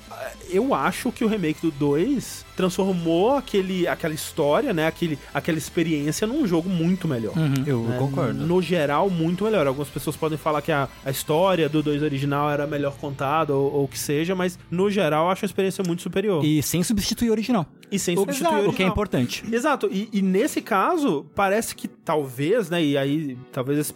eu 0.52 0.74
acho 0.74 1.10
que 1.10 1.24
o 1.24 1.28
remake 1.28 1.60
do 1.62 1.70
2 1.70 2.44
transformou 2.56 3.36
aquele, 3.36 3.88
aquela 3.88 4.14
história, 4.14 4.72
né, 4.72 4.86
aquele, 4.86 5.18
aquela 5.32 5.58
experiência 5.58 6.26
num 6.26 6.46
jogo 6.46 6.68
muito 6.68 7.08
melhor. 7.08 7.32
Eu 7.66 7.82
né? 7.82 7.96
concordo. 7.98 8.46
No 8.46 8.60
geral, 8.60 9.08
muito 9.10 9.44
melhor. 9.44 9.66
Algumas 9.66 9.88
pessoas 9.88 10.16
podem 10.16 10.38
falar 10.38 10.62
que 10.62 10.70
a, 10.70 10.88
a 11.04 11.10
história 11.10 11.68
do 11.68 11.82
2 11.82 12.02
original 12.02 12.50
era 12.50 12.66
melhor 12.66 12.94
contada 12.96 13.54
ou, 13.54 13.72
ou 13.72 13.84
o 13.84 13.88
que 13.88 13.98
seja, 13.98 14.34
mas 14.34 14.58
no 14.70 14.90
geral 14.90 15.26
eu 15.26 15.30
acho 15.30 15.44
a 15.44 15.46
experiência 15.46 15.82
muito 15.86 16.02
superior. 16.02 16.44
E 16.44 16.62
sem 16.62 16.82
substituir 16.82 17.30
o 17.30 17.32
original. 17.32 17.66
E 17.90 17.98
sem 17.98 18.14
O, 18.16 18.20
substituir 18.20 18.48
o 18.48 18.48
o 18.48 18.56
que 18.56 18.58
é 18.60 18.68
original. 18.68 18.90
importante. 18.90 19.44
Exato, 19.52 19.88
e, 19.90 20.08
e 20.12 20.22
nesse 20.22 20.60
caso, 20.62 21.26
parece 21.34 21.74
que 21.74 21.88
talvez, 21.88 22.70
né, 22.70 22.82
e 22.82 22.96
aí 22.96 23.36
talvez 23.50 23.92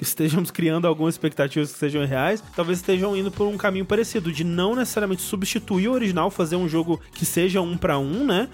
estejamos 0.00 0.50
criando 0.50 0.86
algumas 0.86 1.14
expectativas 1.14 1.72
que 1.72 1.78
sejam 1.78 2.04
reais, 2.04 2.42
talvez 2.54 2.78
estejam 2.78 3.16
indo 3.16 3.30
por 3.30 3.46
um 3.46 3.56
caminho 3.56 3.84
parecido, 3.84 4.32
de 4.32 4.44
não 4.44 4.74
necessariamente 4.74 5.22
substituir 5.22 5.39
o 5.70 5.92
original, 5.92 6.30
fazer 6.30 6.56
um 6.56 6.68
jogo 6.68 7.00
que 7.14 7.24
seja 7.24 7.60
um 7.60 7.76
pra 7.76 7.98
um, 7.98 8.24
né, 8.24 8.48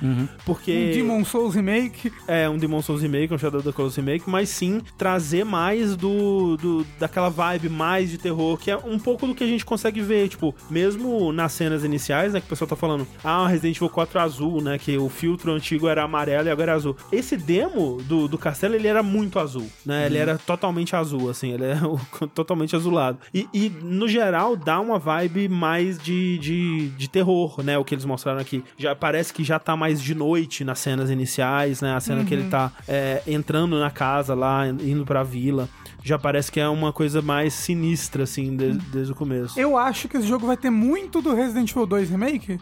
porque... 0.44 0.90
Um 0.90 0.96
Demon 0.96 1.24
Souls 1.24 1.54
Remake. 1.54 2.12
É, 2.26 2.48
um 2.48 2.58
Demon 2.58 2.82
Souls 2.82 3.02
Remake, 3.02 3.32
um 3.32 3.38
Shadow 3.38 3.60
of 3.60 3.68
the 3.68 3.72
Colossus 3.72 3.96
Remake, 3.96 4.28
mas 4.28 4.48
sim 4.48 4.80
trazer 4.96 5.44
mais 5.44 5.96
do, 5.96 6.56
do 6.56 6.86
daquela 6.98 7.28
vibe 7.28 7.68
mais 7.68 8.10
de 8.10 8.18
terror, 8.18 8.56
que 8.56 8.70
é 8.70 8.76
um 8.76 8.98
pouco 8.98 9.26
do 9.26 9.34
que 9.34 9.44
a 9.44 9.46
gente 9.46 9.64
consegue 9.64 10.00
ver, 10.00 10.28
tipo, 10.28 10.54
mesmo 10.70 11.32
nas 11.32 11.52
cenas 11.52 11.84
iniciais, 11.84 12.32
né, 12.32 12.40
que 12.40 12.46
o 12.46 12.48
pessoal 12.48 12.68
tá 12.68 12.76
falando, 12.76 13.06
ah, 13.22 13.46
Resident 13.46 13.76
Evil 13.76 13.88
4 13.88 14.20
azul, 14.20 14.62
né, 14.62 14.78
que 14.78 14.96
o 14.96 15.08
filtro 15.08 15.52
antigo 15.52 15.88
era 15.88 16.02
amarelo 16.02 16.48
e 16.48 16.50
agora 16.50 16.72
é 16.72 16.74
azul. 16.74 16.96
Esse 17.10 17.36
demo 17.36 17.98
do, 18.02 18.28
do 18.28 18.38
castelo, 18.38 18.74
ele 18.74 18.88
era 18.88 19.02
muito 19.02 19.38
azul, 19.38 19.66
né? 19.84 20.06
Ele 20.06 20.18
era 20.18 20.38
totalmente 20.38 20.94
azul, 20.94 21.30
assim, 21.30 21.52
ele 21.52 21.64
é 21.64 21.78
totalmente 22.34 22.74
azulado. 22.74 23.18
E, 23.32 23.48
e, 23.52 23.70
no 23.82 24.08
geral, 24.08 24.56
dá 24.56 24.80
uma 24.80 24.98
vibe 24.98 25.48
mais 25.48 25.98
de, 25.98 26.38
de, 26.38 26.75
de 26.76 27.08
terror, 27.08 27.62
né? 27.62 27.78
O 27.78 27.84
que 27.84 27.94
eles 27.94 28.04
mostraram 28.04 28.40
aqui. 28.40 28.62
Já 28.78 28.94
parece 28.94 29.32
que 29.32 29.42
já 29.44 29.58
tá 29.58 29.76
mais 29.76 30.02
de 30.02 30.14
noite 30.14 30.64
nas 30.64 30.78
cenas 30.78 31.10
iniciais, 31.10 31.80
né? 31.80 31.94
A 31.94 32.00
cena 32.00 32.24
que 32.24 32.34
ele 32.34 32.48
tá 32.48 32.72
é, 32.86 33.22
entrando 33.26 33.78
na 33.78 33.90
casa 33.90 34.34
lá, 34.34 34.66
indo 34.68 35.04
pra 35.04 35.22
vila. 35.22 35.68
Já 36.06 36.16
parece 36.18 36.52
que 36.52 36.60
é 36.60 36.68
uma 36.68 36.92
coisa 36.92 37.20
mais 37.20 37.52
sinistra, 37.52 38.22
assim, 38.22 38.56
de- 38.56 38.74
desde 38.92 39.10
o 39.12 39.14
começo. 39.16 39.58
Eu 39.58 39.76
acho 39.76 40.08
que 40.08 40.16
esse 40.16 40.26
jogo 40.26 40.46
vai 40.46 40.56
ter 40.56 40.70
muito 40.70 41.20
do 41.20 41.34
Resident 41.34 41.68
Evil 41.72 41.84
2 41.84 42.08
Remake, 42.10 42.60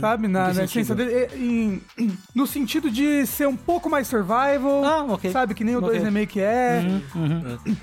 sabe? 0.00 0.26
Na, 0.26 0.50
na 0.54 0.64
essência 0.64 0.94
dele. 0.94 1.28
e- 1.36 1.82
em- 2.02 2.12
no 2.34 2.46
sentido 2.46 2.90
de 2.90 3.26
ser 3.26 3.46
um 3.46 3.54
pouco 3.56 3.90
mais 3.90 4.06
survival. 4.06 4.82
Ah, 4.82 5.04
ok. 5.12 5.30
Sabe? 5.30 5.52
Que 5.54 5.62
nem 5.62 5.74
o 5.76 5.78
Ok. 5.78 5.90
2 5.90 6.02
Remake 6.02 6.40
é. 6.40 6.82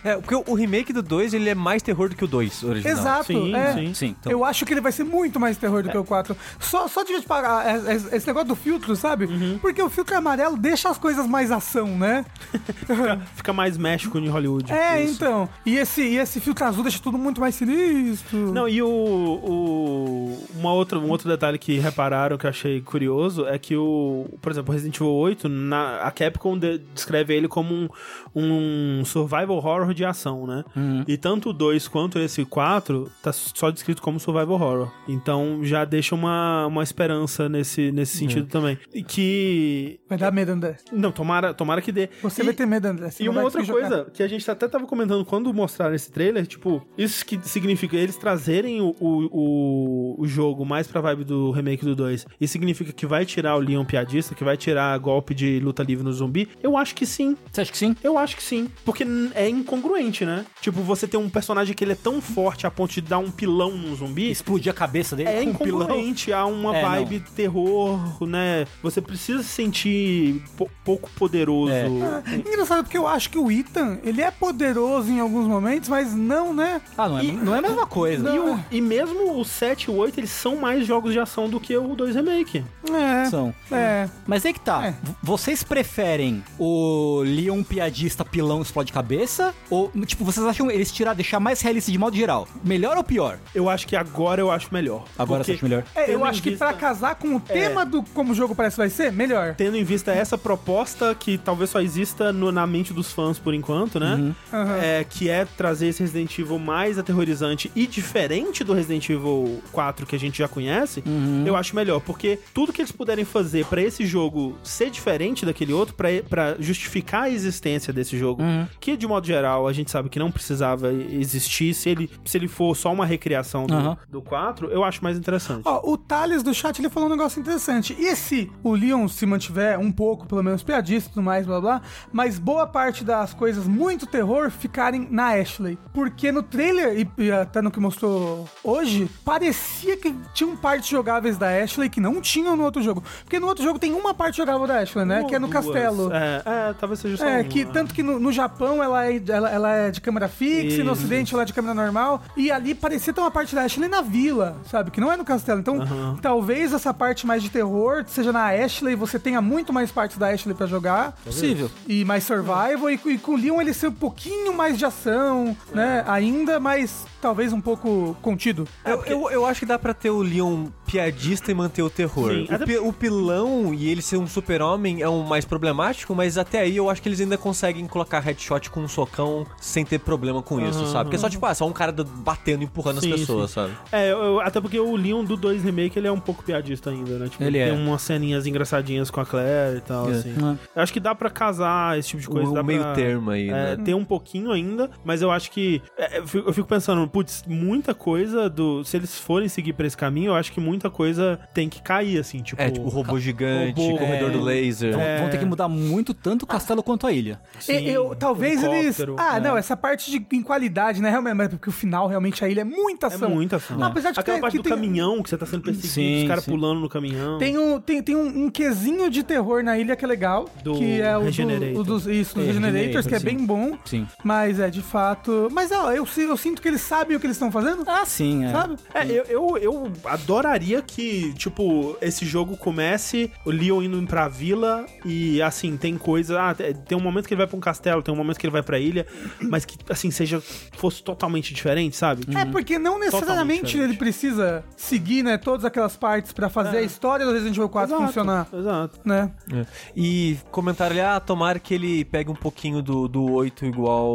É, 0.04 0.16
porque 0.16 0.34
o- 0.34 0.44
o 0.48 0.56
remake 0.56 0.92
do 0.92 1.04
2, 1.04 1.34
ele 1.36 1.48
é 1.48 1.54
mais 1.56 1.84
terror 1.84 2.10
do 2.10 2.16
que 2.16 2.24
o 2.24 2.28
2 2.28 2.64
original. 2.64 2.98
Exato. 2.98 3.26
Sim, 3.26 3.54
é. 3.56 3.74
sim. 3.74 3.94
Sim, 3.94 4.16
então. 4.20 4.32
Eu 4.32 4.44
acho 4.44 4.66
que 4.66 4.74
ele 4.74 4.82
vai 4.82 4.92
ser 4.92 5.04
muito 5.04 5.40
mais 5.40 5.58
terror 5.58 5.84
do 5.84 5.90
que 5.90 5.98
o 5.98 6.04
4. 6.04 6.36
Só, 6.60 6.88
só 6.88 7.04
de 7.04 7.22
pagar 7.22 7.66
é- 7.68 7.94
é- 7.94 8.16
esse 8.18 8.26
negócio 8.26 8.48
do 8.48 8.56
filtro, 8.56 8.96
sabe? 8.96 9.26
Uhum. 9.26 9.60
Porque 9.62 9.80
o 9.82 9.90
filtro 9.92 10.18
amarelo 10.18 10.58
deixa 10.58 10.90
as 10.90 10.98
coisas 10.98 11.28
mais 11.28 11.52
ação, 11.52 11.88
né? 12.00 12.26
Fica 13.36 13.54
mais 13.54 13.78
México 13.78 14.18
em 14.18 14.28
Hollywood. 14.28 14.72
É, 14.72 15.03
Isso. 15.06 15.16
então. 15.24 15.50
E 15.66 15.78
esse, 15.78 16.02
e 16.02 16.18
esse 16.18 16.40
filtro 16.40 16.66
azul 16.66 16.84
deixa 16.84 17.00
tudo 17.00 17.18
muito 17.18 17.40
mais 17.42 17.56
sinistro. 17.56 18.52
Não, 18.52 18.68
e 18.68 18.82
o, 18.82 18.88
o 18.88 20.44
uma 20.56 20.74
outra, 20.74 20.98
um 21.00 21.10
outro 21.10 21.30
detalhe 21.30 21.58
que 21.58 21.78
repararam 21.80 22.38
que 22.38 22.46
eu 22.46 22.50
achei 22.50 22.82
curioso 22.82 23.46
é 23.46 23.58
que 23.58 23.76
o, 23.76 24.26
por 24.42 24.52
exemplo, 24.52 24.74
Resident 24.74 24.96
Evil 24.98 25.12
8, 25.14 25.50
na, 25.50 25.98
a 26.02 26.12
Capcom 26.12 26.58
de- 26.58 26.80
descreve 26.94 27.34
ele 27.36 27.48
como 27.48 27.74
um, 27.74 27.88
um 28.36 29.06
survival 29.06 29.58
horror 29.58 29.94
de 29.94 30.06
ação, 30.06 30.46
né? 30.48 30.64
E 31.08 31.18
tanto 31.18 31.50
o 31.50 31.54
2 31.54 31.88
quanto 31.88 32.20
esse 32.20 32.46
4 32.46 33.12
tá 33.22 33.32
só 33.34 33.70
descrito 33.70 34.02
como 34.02 34.20
survival 34.20 34.54
horror. 34.56 34.92
Então 35.08 35.60
já 35.64 35.86
deixa 35.86 36.16
uma, 36.16 36.66
uma 36.68 36.84
esperança 36.84 37.48
nesse, 37.50 37.92
nesse 37.92 38.18
sentido 38.18 38.48
também. 38.48 38.78
E 38.94 39.04
que 39.04 40.00
Vai 40.08 40.18
dar 40.18 40.32
medo, 40.32 40.52
André. 40.52 40.78
não, 40.92 41.12
tomara, 41.12 41.54
tomara 41.54 41.82
que 41.82 41.92
dê. 41.92 42.10
Você 42.22 42.42
E- 42.42 42.46
vai 42.46 42.54
ter 42.54 42.66
medo, 42.66 42.86
André. 42.88 43.10
Você 43.12 43.24
e 43.24 43.30
uma 43.30 43.42
outra 43.42 43.64
coisa 43.66 44.08
que 44.14 44.24
a 44.24 44.28
gente 44.28 44.50
até 44.50 44.68
tava 44.68 44.83
comentando 44.88 45.26
quando 45.26 45.54
mostraram 45.54 45.96
esse 45.96 46.12
trailer, 46.12 46.46
tipo, 46.46 46.86
isso 46.98 47.26
que 47.26 47.40
significa 47.44 47.96
eles 47.96 48.18
trazerem 48.18 48.82
o, 48.82 48.96
o, 49.00 50.16
o, 50.22 50.28
jogo 50.28 50.66
mais 50.66 50.88
pra 50.88 51.02
vibe 51.02 51.24
do 51.24 51.52
remake 51.52 51.86
do 51.86 51.96
2. 51.96 52.26
Isso 52.40 52.54
significa 52.54 52.92
que 52.92 53.06
vai 53.06 53.26
tirar 53.26 53.56
o 53.56 53.60
Leon 53.60 53.86
piadista, 53.86 54.36
que 54.36 54.44
vai 54.44 54.58
tirar 54.58 54.98
golpe 55.00 55.34
de 55.34 55.60
luta 55.60 55.84
livre 55.84 56.04
no 56.04 56.12
zumbi? 56.12 56.50
Eu 56.62 56.78
acho 56.78 56.96
que 56.96 57.06
sim. 57.06 57.36
Você 57.52 57.62
acha 57.62 57.72
que 57.72 57.78
sim? 57.78 57.96
Eu 58.04 58.18
acho 58.18 58.36
que 58.36 58.44
sim. 58.44 58.70
Porque 58.86 59.06
é 59.36 59.48
incongruente, 59.50 60.26
né? 60.26 60.46
Tipo, 60.62 60.82
você 60.82 61.08
tem 61.08 61.20
um 61.20 61.30
personagem 61.30 61.74
que 61.74 61.84
ele 61.84 61.94
é 61.94 61.96
tão 61.96 62.22
forte 62.22 62.66
a 62.66 62.72
ponto 62.72 62.94
de 62.94 63.02
dar 63.02 63.20
um 63.20 63.32
pilão 63.32 63.72
num 63.72 63.96
zumbi. 63.96 64.30
Explodir 64.30 64.72
a 64.72 64.76
cabeça 64.76 65.16
dele 65.16 65.30
É 65.30 65.40
um 65.40 65.44
incongruente 65.44 66.32
a 66.34 66.46
uma 66.46 66.76
É, 66.76 66.82
vibe 66.82 67.20
terror, 67.36 68.00
né? 68.26 68.66
Você 68.82 69.02
precisa 69.02 69.44
se 69.44 69.50
sentir 69.50 70.42
po- 70.58 70.70
pouco 70.84 71.10
poderoso. 71.12 71.72
É. 71.72 71.86
É 72.34 72.36
engraçado 72.36 72.84
porque 72.84 72.98
eu 72.98 73.08
acho 73.08 73.30
que 73.30 73.38
o 73.38 73.52
Ethan, 73.52 74.00
ele 74.04 74.22
é 74.22 74.32
poderoso 74.32 74.73
em 74.78 75.20
alguns 75.20 75.48
momentos, 75.48 75.90
mas 75.90 76.14
não, 76.14 76.54
né? 76.54 76.82
Ah, 76.98 77.08
não 77.10 77.20
é, 77.20 77.24
não 77.24 77.56
é 77.56 77.60
a 77.60 77.62
mesma 77.62 77.86
coisa. 77.86 78.30
E, 78.30 78.40
o- 78.40 78.60
e 78.72 78.82
mesmo 78.82 79.40
o 79.40 79.46
7 79.46 79.84
e 79.86 79.90
o 79.92 79.96
8, 79.96 80.20
eles 80.20 80.30
são 80.30 80.56
mais 80.58 80.86
jogos 80.86 81.14
de 81.14 81.20
ação 81.20 81.50
do 81.50 81.60
que 81.60 81.76
o 81.78 81.96
2 81.96 82.16
Remake. 82.16 82.64
É. 82.92 83.26
São. 83.30 83.54
É. 83.72 84.08
Mas 84.28 84.46
aí 84.46 84.54
que 84.54 84.60
tá. 84.60 84.88
É. 84.88 84.94
Vocês 85.22 85.64
preferem 85.64 86.44
o 86.60 87.22
Leon 87.26 87.64
piadista 87.64 88.24
pilão 88.26 88.62
explode 88.62 88.92
cabeça? 88.92 89.54
Ou, 89.70 89.92
tipo, 90.06 90.24
vocês 90.24 90.46
acham 90.46 90.70
eles 90.70 90.92
tirar, 90.92 91.14
deixar 91.14 91.40
mais 91.40 91.62
realista 91.62 91.92
de 91.92 91.98
modo 91.98 92.16
geral? 92.16 92.48
Melhor 92.64 92.98
ou 92.98 93.04
pior? 93.04 93.38
Eu 93.54 93.70
acho 93.70 93.88
que 93.88 93.96
agora 93.96 94.42
eu 94.42 94.52
acho 94.52 94.68
melhor. 94.74 95.04
Agora 95.18 95.44
você 95.44 95.54
acha 95.54 95.64
melhor? 95.66 95.84
É, 95.96 96.14
eu 96.14 96.24
acho 96.26 96.42
que 96.42 96.52
vista- 96.52 96.68
pra 96.68 96.74
casar 96.76 97.16
com 97.16 97.36
o 97.36 97.40
tema 97.40 97.86
do 97.86 98.04
como 98.14 98.32
o 98.32 98.36
jogo 98.36 98.54
parece 98.56 98.78
vai 98.78 98.90
ser, 98.90 99.12
melhor. 99.12 99.56
Tendo 99.56 99.78
em 99.78 99.84
vista 99.84 100.12
essa 100.12 100.38
proposta 100.38 101.14
que 101.16 101.38
talvez 101.38 101.70
só 101.70 101.82
exista 101.82 102.32
no- 102.34 102.52
na 102.52 102.66
mente 102.68 102.94
dos 102.94 103.12
fãs 103.12 103.38
por 103.40 103.54
enquanto, 103.54 104.00
né? 104.00 104.16
Uhum. 104.16 104.36
Aham. 104.64 104.78
É, 104.82 105.04
que 105.04 105.30
é 105.30 105.46
trazer 105.46 105.88
esse 105.88 106.02
Resident 106.02 106.38
Evil 106.40 106.58
mais 106.60 106.98
aterrorizante 106.98 107.72
e 107.76 107.86
diferente 107.88 108.64
do 108.64 108.74
Resident 108.74 109.10
Evil 109.10 109.62
4 109.72 110.06
que 110.06 110.16
a 110.16 110.20
gente 110.20 110.38
já 110.40 110.48
conhece, 110.48 111.04
Uhum. 111.06 111.44
eu 111.46 111.56
acho 111.56 111.76
melhor. 111.76 112.00
Porque 112.02 112.40
tudo 112.54 112.72
que 112.74 112.82
eles 112.82 112.92
puderem 112.92 113.26
fazer 113.26 113.66
pra 113.66 113.82
esse 113.82 114.06
jogo 114.06 114.58
ser 114.64 114.90
diferente 114.90 115.46
daquele 115.46 115.74
outro, 115.74 115.94
pra 115.96 116.10
pra 116.30 116.56
justificar 116.60 117.24
a 117.24 117.30
existência 117.30 117.92
desse 117.94 118.18
jogo, 118.18 118.42
Uhum. 118.44 118.66
que 118.80 118.96
de 118.98 119.08
modo 119.08 119.26
geral 119.28 119.68
a 119.68 119.74
gente 119.74 119.90
sabe 119.92 120.10
que 120.10 120.20
não 120.20 120.32
precisava 120.32 120.92
existir, 120.94 121.74
se 121.74 121.90
ele, 121.90 122.10
se 122.26 122.38
ele 122.38 122.48
for 122.48 122.76
só 122.76 122.92
uma 122.92 123.06
recriação 123.06 123.66
do, 123.68 123.74
Aham. 123.74 123.98
do 124.10 124.22
4, 124.22 124.70
eu 124.70 124.84
acho 124.84 125.04
mais 125.04 125.18
interessante. 125.18 125.64
Ó, 125.66 125.82
o 125.92 125.98
Thales 125.98 126.44
do 126.44 126.54
chat 126.54 126.80
ele 126.80 126.90
falou 126.90 127.08
um 127.08 127.12
negócio 127.12 127.40
interessante. 127.40 127.96
E 128.00 128.16
se 128.16 128.52
o 128.64 128.74
Leon 128.76 129.08
se 129.08 129.26
mantiver 129.26 129.80
um 129.80 129.92
pouco, 129.92 130.26
pelo 130.28 130.44
menos 130.44 130.64
piadista 130.64 131.10
e 131.10 131.14
tudo 131.14 131.24
mais, 131.24 131.46
blá 131.46 131.60
blá, 131.62 131.82
mas 132.12 132.38
boa 132.40 132.66
parte 132.68 133.04
das 133.04 133.34
coisas 133.34 133.68
muito 133.68 134.06
terror 134.06 134.50
ficarem 134.54 135.08
na 135.10 135.30
Ashley? 135.34 135.78
Porque 135.94 136.32
no 136.32 136.42
trailer, 136.44 137.00
e, 137.00 137.24
e 137.24 137.32
até 137.32 137.62
no 137.62 137.72
que 137.72 137.80
mostrou 137.80 138.48
hoje, 138.64 139.10
parecia 139.26 139.98
que 139.98 140.14
tinham 140.34 140.56
partes 140.56 140.88
jogáveis 140.90 141.38
da 141.38 141.48
Ashley 141.50 141.90
que 141.90 142.00
não 142.00 142.22
tinham 142.22 142.56
no 142.56 142.64
outro 142.64 142.82
jogo. 142.82 143.04
Porque 143.24 143.40
no 143.40 143.48
outro 143.48 143.64
jogo 143.64 143.80
tem 143.80 143.94
uma 143.94 144.14
parte 144.14 144.38
jogável 144.38 144.66
da 144.68 144.80
Ashley, 144.80 145.06
né? 145.06 145.20
Uma 145.22 145.30
que 145.30 145.36
é 145.36 145.40
no 145.40 145.48
duas. 145.48 145.66
castelo. 145.66 146.12
É, 146.14 146.42
é, 146.46 146.74
talvez 146.80 147.00
seja 147.00 147.18
só 147.18 147.26
É, 147.28 147.38
uma. 147.38 147.44
que 147.46 147.66
tanto 147.66 147.94
que 147.94 148.04
no, 148.04 148.20
no 148.20 148.32
Japão 148.32 148.84
ela 148.84 149.06
é, 149.06 149.22
ela, 149.30 149.50
ela 149.50 149.72
é 149.74 149.92
de 149.92 150.02
câmera 150.02 150.28
fixa, 150.28 150.82
e 150.82 150.84
no 150.84 150.92
ocidente 150.92 151.34
ela 151.34 151.44
é 151.44 151.46
de 151.46 151.54
câmera 151.54 151.74
normal. 151.74 152.22
E 152.36 152.52
ali 152.52 152.76
parecia 152.76 153.14
ter 153.14 153.22
uma 153.22 153.32
parte 153.32 153.56
da 153.56 153.62
Ashley 153.64 153.88
na 153.90 154.02
vila, 154.02 154.58
sabe? 154.70 154.92
Que 154.92 155.00
não 155.02 155.12
é 155.12 155.18
no 155.18 155.24
castelo. 155.26 155.60
Então, 155.60 155.82
Aham. 155.82 156.18
talvez 156.22 156.74
essa 156.74 156.94
parte 156.94 157.26
mais 157.26 157.42
de 157.42 157.50
terror 157.50 158.04
seja 158.08 158.32
na 158.32 158.48
Ashley, 158.50 158.96
você 158.96 159.18
tenha 159.18 159.42
muito 159.42 159.72
mais 159.72 159.92
partes 159.92 160.18
da 160.18 160.28
Ashley 160.30 160.54
pra 160.56 160.68
jogar. 160.68 161.14
Possível. 161.24 161.70
E 161.88 162.04
mais 162.06 162.24
survival, 162.24 162.90
e, 162.90 162.98
com- 162.98 163.10
e 163.10 163.18
com 163.18 163.34
o 163.34 163.38
Leon 163.38 163.62
ele 163.62 163.74
ser 163.74 163.88
um 163.88 163.92
pouquinho 163.92 164.43
mais 164.52 164.78
de 164.78 164.86
ação, 164.86 165.56
né? 165.72 166.04
Ainda, 166.08 166.60
mas 166.60 167.06
talvez 167.22 167.54
um 167.54 167.62
pouco 167.62 168.18
contido. 168.22 168.68
Eu, 168.84 169.04
eu, 169.06 169.30
eu 169.32 169.46
acho 169.46 169.62
que 169.62 169.66
dá 169.66 169.78
pra 169.80 169.94
ter 169.94 170.10
o 170.10 170.22
Leon 170.22 170.66
piadista 170.86 171.52
e 171.52 171.54
manter 171.54 171.82
o 171.84 171.90
terror. 171.90 172.32
Sim, 172.32 172.48
o, 172.50 172.56
até- 172.56 172.66
pi- 172.66 172.78
o 172.80 172.92
pilão 172.92 173.74
e 173.74 173.88
ele 173.88 174.02
ser 174.02 174.18
um 174.18 174.28
super-homem 174.28 175.02
é 175.02 175.08
um 175.08 175.24
mais 175.24 175.46
problemático, 175.46 176.14
mas 176.14 176.38
até 176.38 176.60
aí 176.62 176.76
eu 176.76 176.90
acho 176.90 177.02
que 177.02 177.08
eles 177.08 177.22
ainda 177.22 177.38
conseguem 177.38 177.88
colocar 177.88 178.20
headshot 178.20 178.70
com 178.70 178.82
um 178.82 178.88
socão 178.88 179.46
sem 179.62 179.86
ter 179.86 180.00
problema 180.00 180.42
com 180.42 180.60
isso, 180.60 180.80
Aham, 180.80 180.92
sabe? 180.92 181.04
Porque 181.06 181.16
é 181.16 181.20
só, 181.20 181.30
tipo, 181.30 181.46
ah, 181.46 181.54
só 181.54 181.66
um 181.68 181.72
cara 181.72 181.94
batendo 181.94 182.62
e 182.62 182.66
empurrando 182.66 183.00
Sim, 183.00 183.14
as 183.14 183.20
pessoas, 183.22 183.50
sim. 183.52 183.56
sabe? 183.56 183.74
É, 183.92 184.12
eu- 184.12 184.42
até 184.42 184.60
porque 184.60 184.80
o 184.80 184.96
Leon 184.96 185.24
do 185.24 185.38
2 185.38 185.64
Remake, 185.64 185.98
ele 185.98 186.08
é 186.08 186.12
um 186.12 186.20
pouco 186.20 186.44
piadista 186.44 186.90
ainda, 186.90 187.18
né? 187.18 187.30
Tipo, 187.30 187.44
Ele 187.44 187.60
tem 187.60 187.70
é. 187.70 187.72
umas 187.72 188.02
ceninhas 188.02 188.46
engraçadinhas 188.46 189.10
com 189.10 189.22
a 189.22 189.26
Claire 189.26 189.78
e 189.78 189.82
tal, 189.82 190.10
É. 190.10 190.14
assim. 190.16 190.36
Eu 190.76 190.82
acho 190.82 190.92
que 190.92 191.00
dá 191.00 191.16
pra 191.16 191.30
casar 191.30 191.98
esse 191.98 192.10
tipo 192.10 192.22
de 192.22 192.28
coisa. 192.28 192.52
o 192.52 192.54
dá 192.54 192.64
meio 192.64 192.82
pra, 192.82 192.94
termo 192.94 193.32
aí, 193.32 193.50
é, 193.50 193.52
né? 193.52 193.78
Tem 193.84 193.94
um 193.94 194.04
pouquinho 194.06 194.33
ainda, 194.52 194.90
mas 195.04 195.22
eu 195.22 195.32
acho 195.32 195.52
que... 195.52 195.82
é, 195.98 196.20
eu, 196.20 196.28
fico, 196.28 196.68
pensando, 196.68 197.08
putz, 197.08 197.44
muita 197.48 197.94
coisa 197.94 198.50
do... 198.50 198.84
Se 198.84 198.98
eles 198.98 199.18
forem 199.20 199.48
seguir 199.48 199.74
pra 199.74 199.86
esse 199.88 199.98
caminho, 199.98 200.32
eu 200.32 200.36
acho 200.36 200.52
que 200.52 200.60
muita 200.60 200.90
coisa 200.90 201.40
tem 201.54 201.70
que 201.70 201.82
cair, 201.82 202.18
assim, 202.20 202.42
tipo... 202.42 202.62
É, 202.62 202.70
tipo, 202.72 202.88
robô 202.90 203.20
gigante, 203.20 203.80
robô- 203.82 203.98
corredor 203.98 204.30
é. 204.30 204.34
do 204.34 204.42
laser. 204.42 204.94
Vão, 204.94 205.02
vão 205.22 205.30
ter 205.30 205.38
que 205.38 205.46
mudar 205.46 205.68
muito 205.68 206.14
tanto 206.14 206.44
o 206.44 206.48
castelo 206.48 206.82
quanto 206.84 207.06
a 207.08 207.12
ilha. 207.12 207.40
sim, 207.60 207.74
E- 207.78 207.90
eu, 207.90 208.16
talvez 208.16 208.64
eles. 208.64 209.00
Ah, 209.18 209.38
É. 209.38 209.40
não, 209.40 209.58
essa 209.58 209.76
parte 209.78 210.10
de 210.12 210.26
em 210.36 210.42
qualidade, 210.42 211.02
né? 211.02 211.10
Realmente, 211.10 211.34
mas 211.36 211.48
porque 211.50 211.70
o 211.70 211.72
final, 211.72 212.08
realmente, 212.08 212.44
a 212.44 212.50
ilha 212.50 212.62
é 212.62 212.64
muita 212.64 213.08
É 213.08 213.10
ação. 213.16 213.30
muita 213.30 213.58
ação. 213.58 213.78
Ah, 213.82 213.88
apesar 213.88 214.12
de 214.12 214.20
Aquela 214.20 214.38
que- 214.38 214.42
parte 214.42 214.52
que 214.54 214.58
do 214.60 214.64
tem- 214.64 214.74
caminhão, 214.74 215.22
que 215.22 215.30
você 215.30 215.38
tá 215.38 215.46
sendo 215.46 215.62
perseguido, 215.64 215.94
Sim, 215.94 216.22
os 216.24 216.28
caras 216.28 216.44
sim. 216.44 216.52
pulando 216.52 216.80
no 216.80 216.90
caminhão. 216.90 217.38
Tem 217.38 217.58
um, 217.58 217.80
tem, 217.80 218.02
tem 218.02 218.16
um, 218.16 218.46
um 218.46 218.50
quesinho 218.50 219.10
de 219.10 219.24
terror 219.24 219.64
na 219.64 219.78
ilha 219.78 219.96
que 219.96 220.04
é 220.04 220.08
legal. 220.08 220.50
Do 220.64 220.76
que 220.76 221.02
é 221.02 221.16
o, 221.16 221.20
do, 221.22 221.26
Regenerator. 221.26 221.82
o 221.82 221.84
dos, 221.84 222.08
isso, 222.08 222.36
dos 222.36 222.44
É, 222.44 222.48
Regenerators, 222.48 223.06
que 223.08 223.14
é 223.16 223.18
Regenerator, 223.18 223.24
bem 223.38 223.46
bom. 223.46 223.78
Sim. 223.86 224.08
Mas 224.24 224.60
é 224.60 224.70
de 224.70 224.82
fato. 224.82 225.50
Mas 225.52 225.72
ó, 225.72 225.92
eu, 225.92 226.08
eu 226.18 226.38
sinto 226.38 226.62
que 226.62 226.68
eles 226.68 226.82
sabem 226.82 227.16
o 227.18 227.20
que 227.20 227.26
eles 227.26 227.36
estão 227.36 227.52
fazendo. 227.52 227.84
Ah, 227.88 228.06
sim, 228.06 228.46
é. 228.46 228.52
Sabe? 228.52 228.76
É, 228.94 229.06
eu, 229.06 229.24
eu, 229.28 229.58
eu 229.58 229.92
adoraria 230.06 230.82
que, 230.82 231.34
tipo, 231.34 231.98
esse 232.02 232.26
jogo 232.26 232.56
comece 232.58 233.32
o 233.46 233.52
Leon 233.52 233.82
indo 233.84 234.02
pra 234.08 234.28
vila 234.28 234.86
e, 235.06 235.42
assim, 235.42 235.76
tem 235.78 235.98
coisa. 235.98 236.42
Ah, 236.42 236.54
te- 236.56 236.74
tem 236.74 236.98
um 236.98 237.02
momento 237.02 237.28
que 237.28 237.34
ele 237.34 237.40
vai 237.40 237.48
pra 237.48 237.58
um 237.58 237.62
castelo, 237.62 238.02
tem 238.02 238.14
um 238.14 238.18
momento 238.18 238.38
que 238.40 238.46
ele 238.46 238.52
vai 238.54 238.64
pra 238.64 238.80
ilha, 238.80 239.06
mas 239.42 239.66
que, 239.66 239.78
assim, 239.90 240.10
seja. 240.12 240.42
fosse 240.78 241.04
totalmente 241.04 241.54
diferente, 241.54 241.96
sabe? 241.96 242.24
É, 242.36 242.46
porque 242.46 242.78
não 242.80 243.00
necessariamente 243.00 243.78
ele 243.78 243.96
precisa 243.96 244.64
seguir, 244.76 245.24
né, 245.24 245.38
todas 245.38 245.66
aquelas 245.66 245.96
partes 245.98 246.32
pra 246.32 246.50
fazer 246.50 246.78
É. 246.78 246.80
a 246.80 246.82
história 246.84 247.26
do 247.26 247.32
Resident 247.32 247.56
Evil 247.56 247.70
4 247.70 247.90
Exato, 247.94 248.08
funcionar, 248.08 248.48
Exato. 248.54 249.00
né? 249.06 249.32
É. 249.54 249.66
E 249.96 250.38
comentaram 250.52 250.92
ali, 250.92 251.02
ah, 251.02 251.20
tomara 251.20 251.60
que 251.60 251.74
ele 251.74 252.06
pegue 252.06 252.30
um 252.30 252.36
pouquinho 252.36 252.82
do, 252.82 253.08
do 253.08 253.32
8 253.32 253.66
igual 253.66 254.13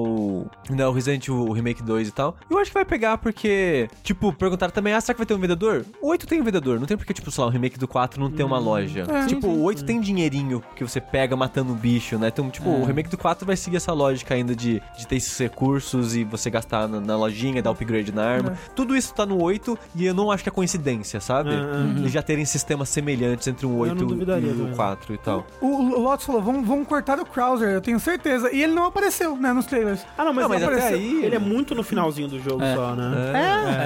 né, 0.71 0.87
o 0.87 0.93
Resident 0.93 1.27
Evil 1.29 1.51
Remake 1.53 1.83
2 1.83 2.09
e 2.09 2.13
tal. 2.13 2.37
Eu 2.51 2.59
acho 2.59 2.71
que 2.71 2.75
vai 2.75 2.85
pegar 2.85 3.19
porque, 3.19 3.89
tipo, 4.03 4.33
perguntaram 4.33 4.73
também, 4.73 4.93
ah, 4.93 5.01
será 5.01 5.15
que 5.15 5.19
vai 5.19 5.27
ter 5.27 5.35
um 5.35 5.39
vendedor? 5.39 5.85
O 6.03 6.09
8 6.09 6.27
tem 6.27 6.43
vendedor. 6.43 6.79
Não 6.79 6.87
tem 6.87 6.97
porque, 6.97 7.13
tipo, 7.13 7.31
sei 7.31 7.43
lá, 7.43 7.49
o 7.49 7.53
remake 7.53 7.79
do 7.79 7.89
4 7.89 8.21
não 8.21 8.31
tem 8.31 8.45
uma 8.45 8.59
loja. 8.59 9.05
É, 9.09 9.27
tipo, 9.27 9.47
sim, 9.47 9.59
o 9.59 9.63
8 9.63 9.85
tem 9.85 10.01
dinheirinho 10.01 10.63
que 10.77 10.85
você 10.85 11.01
pega 11.01 11.37
matando 11.37 11.73
um 11.73 11.77
bicho, 11.77 12.19
né? 12.19 12.29
Então, 12.29 12.51
tipo, 12.51 12.69
o 12.69 12.85
remake 12.85 13.09
do 13.09 13.19
4 13.19 13.47
vai 13.47 13.57
seguir 13.57 13.77
essa 13.77 13.93
lógica 13.93 14.35
ainda 14.35 14.55
de, 14.55 14.83
de 14.97 15.07
ter 15.07 15.17
esses 15.17 15.37
recursos 15.39 16.15
e 16.15 16.25
você 16.25 16.51
gastar 16.51 16.89
na, 16.89 17.01
na 17.01 17.17
lojinha, 17.17 17.63
dar 17.63 17.71
upgrade 17.71 18.13
na 18.13 18.25
arma. 18.25 18.59
Tudo 18.75 18.97
isso 18.97 19.15
tá 19.15 19.25
no 19.25 19.43
8 19.43 19.79
e 19.95 20.07
eu 20.07 20.15
não 20.15 20.31
acho 20.31 20.43
que 20.43 20.49
é 20.49 20.53
coincidência, 20.53 21.21
sabe? 21.21 21.51
Eles 21.99 22.13
já 22.13 22.23
terem 22.23 22.45
sistemas 22.45 22.89
semelhantes 22.89 23.47
entre 23.47 23.67
o 23.67 23.77
8 23.77 23.95
não 23.95 24.07
duvidaria 24.07 24.51
e 24.51 24.53
o 24.53 24.57
também. 24.57 24.75
4 24.75 25.15
e 25.15 25.19
tal. 25.19 25.47
O, 25.61 25.67
o 25.67 26.03
Lotus 26.03 26.27
falou, 26.27 26.43
vamos, 26.43 26.67
vamos 26.67 26.87
cortar 26.87 27.19
o 27.19 27.25
Krauser, 27.25 27.71
eu 27.71 27.81
tenho 27.81 27.99
certeza. 27.99 28.53
E 28.53 28.63
ele 28.63 28.73
não 28.73 28.85
apareceu, 28.85 29.37
né, 29.37 29.53
nos 29.53 29.67
trailers. 29.67 29.78
Ah, 30.17 30.25
não, 30.25 30.33
mas, 30.33 30.43
Não, 30.43 30.49
mas 30.49 30.63
ele 30.63 30.71
até 30.71 30.77
apareceu- 30.79 30.99
aí- 30.99 31.25
Ele 31.25 31.37
é 31.37 31.39
muito 31.39 31.75
no 31.75 31.83
finalzinho 31.83 32.29
do 32.29 32.41
jogo 32.41 32.63
É. 32.63 32.75
só, 32.75 32.95
né? 32.95 33.33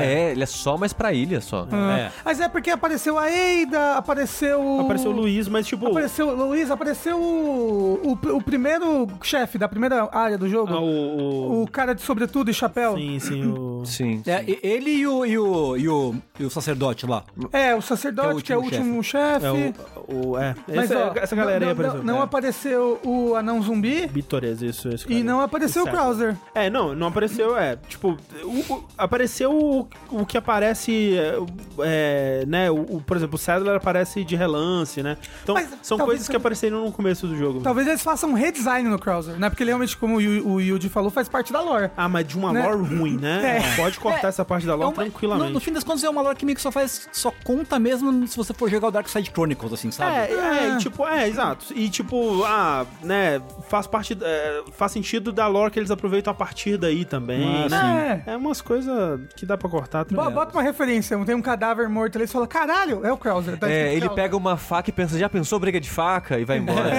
É, 0.01 0.05
é, 0.05 0.31
ele 0.33 0.43
é 0.43 0.47
só 0.47 0.77
mais 0.77 0.93
pra 0.93 1.13
ilha 1.13 1.41
só. 1.41 1.67
É. 1.71 2.11
Mas 2.25 2.41
é 2.41 2.49
porque 2.49 2.71
apareceu 2.71 3.19
a 3.19 3.31
Eida, 3.31 3.95
apareceu... 3.97 4.81
Apareceu 4.81 5.11
o 5.11 5.15
Luiz, 5.15 5.49
mas 5.49 5.67
tipo. 5.67 5.87
Apareceu 5.87 6.29
o 6.29 6.35
Luiz, 6.35 6.71
apareceu 6.71 7.19
o, 7.19 8.19
o, 8.23 8.37
o 8.37 8.43
primeiro 8.43 9.07
chefe 9.23 9.59
da 9.59 9.69
primeira 9.69 10.09
área 10.13 10.37
do 10.39 10.49
jogo. 10.49 10.73
ah, 10.73 10.81
o, 10.81 10.85
o- 10.85 11.63
O 11.63 11.71
cara 11.71 11.95
de 11.95 12.03
sobretudo 12.03 12.51
e 12.51 12.55
chapéu. 12.55 12.97
Sim, 12.97 13.19
sim, 13.19 13.47
o. 13.47 13.83
Sim. 13.85 14.23
É, 14.27 14.43
e- 14.47 14.59
ele 14.63 14.91
e 14.91 15.07
o, 15.07 15.25
e 15.27 15.39
o, 15.39 15.77
e 15.77 15.89
o, 15.89 16.15
e 16.41 16.45
o 16.45 16.51
sacerdote 16.51 17.07
lá. 17.07 17.25
É, 17.53 17.75
o 17.75 17.81
sacerdote, 17.83 18.43
que 18.43 18.53
é 18.53 18.57
o 18.57 18.61
último, 18.63 19.03
chefe. 19.03 19.47
É 19.47 19.51
o. 19.51 20.33
o 20.33 20.39
é. 20.39 20.55
Mas, 20.69 20.85
Esse- 20.91 20.95
ó, 20.97 21.13
essa 21.17 21.37
galera 21.37 21.61
não, 21.61 21.67
aí 21.69 21.73
apareceu. 21.73 21.99
Não, 21.99 22.05
não 22.15 22.21
é. 22.21 22.25
apareceu 22.25 23.01
o 23.05 23.35
anão 23.35 23.61
zumbi 23.63 24.07
Bitores, 24.07 24.63
isso, 24.63 24.89
isso. 24.89 25.11
e 25.11 25.23
não 25.23 25.41
apareceu 25.41 25.82
o 25.83 25.91
Krauser. 25.91 26.37
É, 26.55 26.69
não, 26.71 26.95
não 26.95 27.07
apareceu, 27.09 27.57
é, 27.57 27.77
tipo, 27.89 28.17
o- 28.45 28.73
o- 28.75 28.85
apareceu 28.97 29.53
o, 29.53 29.89
o 30.11 30.27
que 30.27 30.37
aparece, 30.39 31.17
é, 31.17 31.39
é, 31.81 32.45
né, 32.47 32.71
o, 32.71 32.97
o- 32.97 33.03
por 33.05 33.17
exemplo, 33.17 33.37
o 33.37 33.39
Sadler 33.39 33.75
aparece 33.77 34.25
de 34.25 34.37
relance, 34.37 35.03
né? 35.03 35.17
Então, 35.43 35.55
Mas 35.55 35.69
são 35.83 35.99
coisas 35.99 36.29
que 36.29 36.37
apareceram 36.37 36.85
no 36.85 36.93
começo 36.93 37.27
do 37.27 37.37
jogo. 37.37 37.61
Talvez 37.61 37.87
eles 37.89 38.03
façam 38.03 38.31
um 38.31 38.35
redesign 38.35 38.89
no 38.89 38.99
Krauser, 38.99 39.39
né? 39.39 39.49
Porque 39.51 39.63
ele 39.63 39.71
realmente, 39.71 39.97
como 39.97 40.17
o, 40.17 40.21
Yu- 40.21 40.47
o 40.49 40.61
Yuji 40.61 40.89
falou, 40.89 41.11
faz 41.11 41.29
parte 41.29 41.53
da 41.53 41.61
lore. 41.61 41.91
Ah, 41.97 42.09
mas 42.09 42.27
de 42.27 42.37
uma 42.37 42.53
Né? 42.53 42.67
lore 42.67 42.97
ruim, 42.97 43.17
né? 43.19 43.43
É. 43.73 43.77
Pode 43.77 43.99
cortar 43.99 44.27
É, 44.27 44.29
essa 44.29 44.45
parte 44.45 44.67
da 44.67 44.73
É 44.73 44.77
lore 44.77 44.89
uma- 44.89 44.95
tranquilamente. 44.95 45.49
No, 45.49 45.55
no 45.55 45.61
fim 45.61 45.73
das 45.73 45.83
contas, 45.85 46.05
é 46.05 46.09
uma 46.11 46.23
lore 46.23 46.37
que 46.37 46.45
meio 46.45 46.57
que 46.57 46.63
só 46.63 46.71
faz. 46.71 47.09
Só 47.13 47.33
conta 47.45 47.79
mesmo 47.79 48.27
se 48.27 48.37
você 48.37 48.53
for 48.55 48.71
jogar 48.71 48.89
o 48.89 48.91
Dark 48.91 49.09
Side 49.09 49.31
Chronicles, 49.31 49.73
assim, 49.73 49.91
sabe? 49.91 50.13
É, 50.17 50.73
é, 50.75 50.77
tipo, 50.79 51.07
é, 51.07 51.29
exato. 51.29 51.67
E 51.75 51.89
tipo, 51.89 52.45
ah, 52.45 52.87
né, 53.03 53.41
faz 53.69 53.87
parte, 53.87 54.17
é, 54.21 54.63
faz 54.73 54.93
sentido 54.93 55.33
da 55.33 55.47
lore 55.47 55.72
que 55.73 55.79
eles 55.79 55.91
aproveitam 55.91 56.31
a 56.31 56.35
partir 56.35 56.77
daí 56.77 57.05
também, 57.05 57.65
Ah, 57.65 57.69
né? 57.69 58.23
sim. 58.25 58.31
É 58.31 58.37
umas 58.37 58.61
coisas 58.61 59.21
que 59.37 59.45
dá 59.47 59.57
pra 59.57 59.69
cortar. 59.69 60.05
Tranquilo. 60.05 60.31
Bota 60.31 60.53
uma 60.57 60.63
referência, 60.63 61.19
tem 61.25 61.35
um 61.35 61.43
cadáver 61.43 61.89
morto 61.89 62.17
ali, 62.17 62.27
você 62.27 62.33
fala, 62.33 62.47
caralho, 62.47 63.05
é 63.05 63.13
o 63.13 63.17
Krauser. 63.17 63.59
Tá 63.59 63.69
É, 63.71 63.91
ele 63.93 64.03
Krauser. 64.03 64.15
pega 64.23 64.37
uma 64.37 64.57
faca 64.57 64.91
e 64.91 64.93
pensa, 64.93 65.19
já 65.19 65.29
pensou 65.29 65.59
briga 65.59 65.81
de 65.81 65.91
faca? 65.91 66.39
E 66.39 66.45
vai 66.45 66.59
embora. 66.59 66.91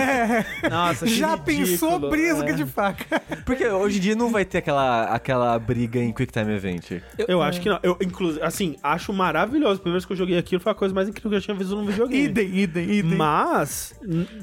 Nossa, 0.69 1.05
que 1.05 1.13
Já 1.15 1.36
ridículo. 1.36 1.67
pensou 1.67 1.99
brisca 2.09 2.49
É. 2.49 2.53
de 2.53 2.65
faca? 2.65 3.21
Porque 3.45 3.65
hoje 3.67 3.97
em 3.97 4.01
dia 4.01 4.15
não 4.15 4.29
vai 4.31 4.45
ter 4.45 4.57
aquela, 4.59 5.03
aquela 5.05 5.57
briga 5.59 5.99
em 5.99 6.12
Quick 6.12 6.31
Time 6.31 6.53
Event. 6.53 7.01
Eu 7.27 7.41
acho 7.41 7.62
que 7.62 7.69
não. 7.69 7.79
Eu, 7.83 7.97
inclusive, 8.01 8.43
assim, 8.43 8.75
acho 8.81 9.13
maravilhoso. 9.13 9.75
A 9.75 9.81
primeira 9.83 9.97
vez 9.99 10.05
que 10.05 10.13
eu 10.13 10.17
joguei 10.17 10.38
aquilo 10.38 10.62
foi 10.62 10.71
a 10.71 10.75
coisa 10.75 10.93
mais 10.93 11.07
incrível 11.07 11.31
que 11.31 11.38
eu 11.38 11.41
tinha 11.41 11.55
visto 11.55 11.75
num 11.75 11.86
videogame. 11.86 12.23
idem, 12.25 12.47
idem, 12.57 12.89
idem. 12.89 13.17
Mas, 13.17 13.93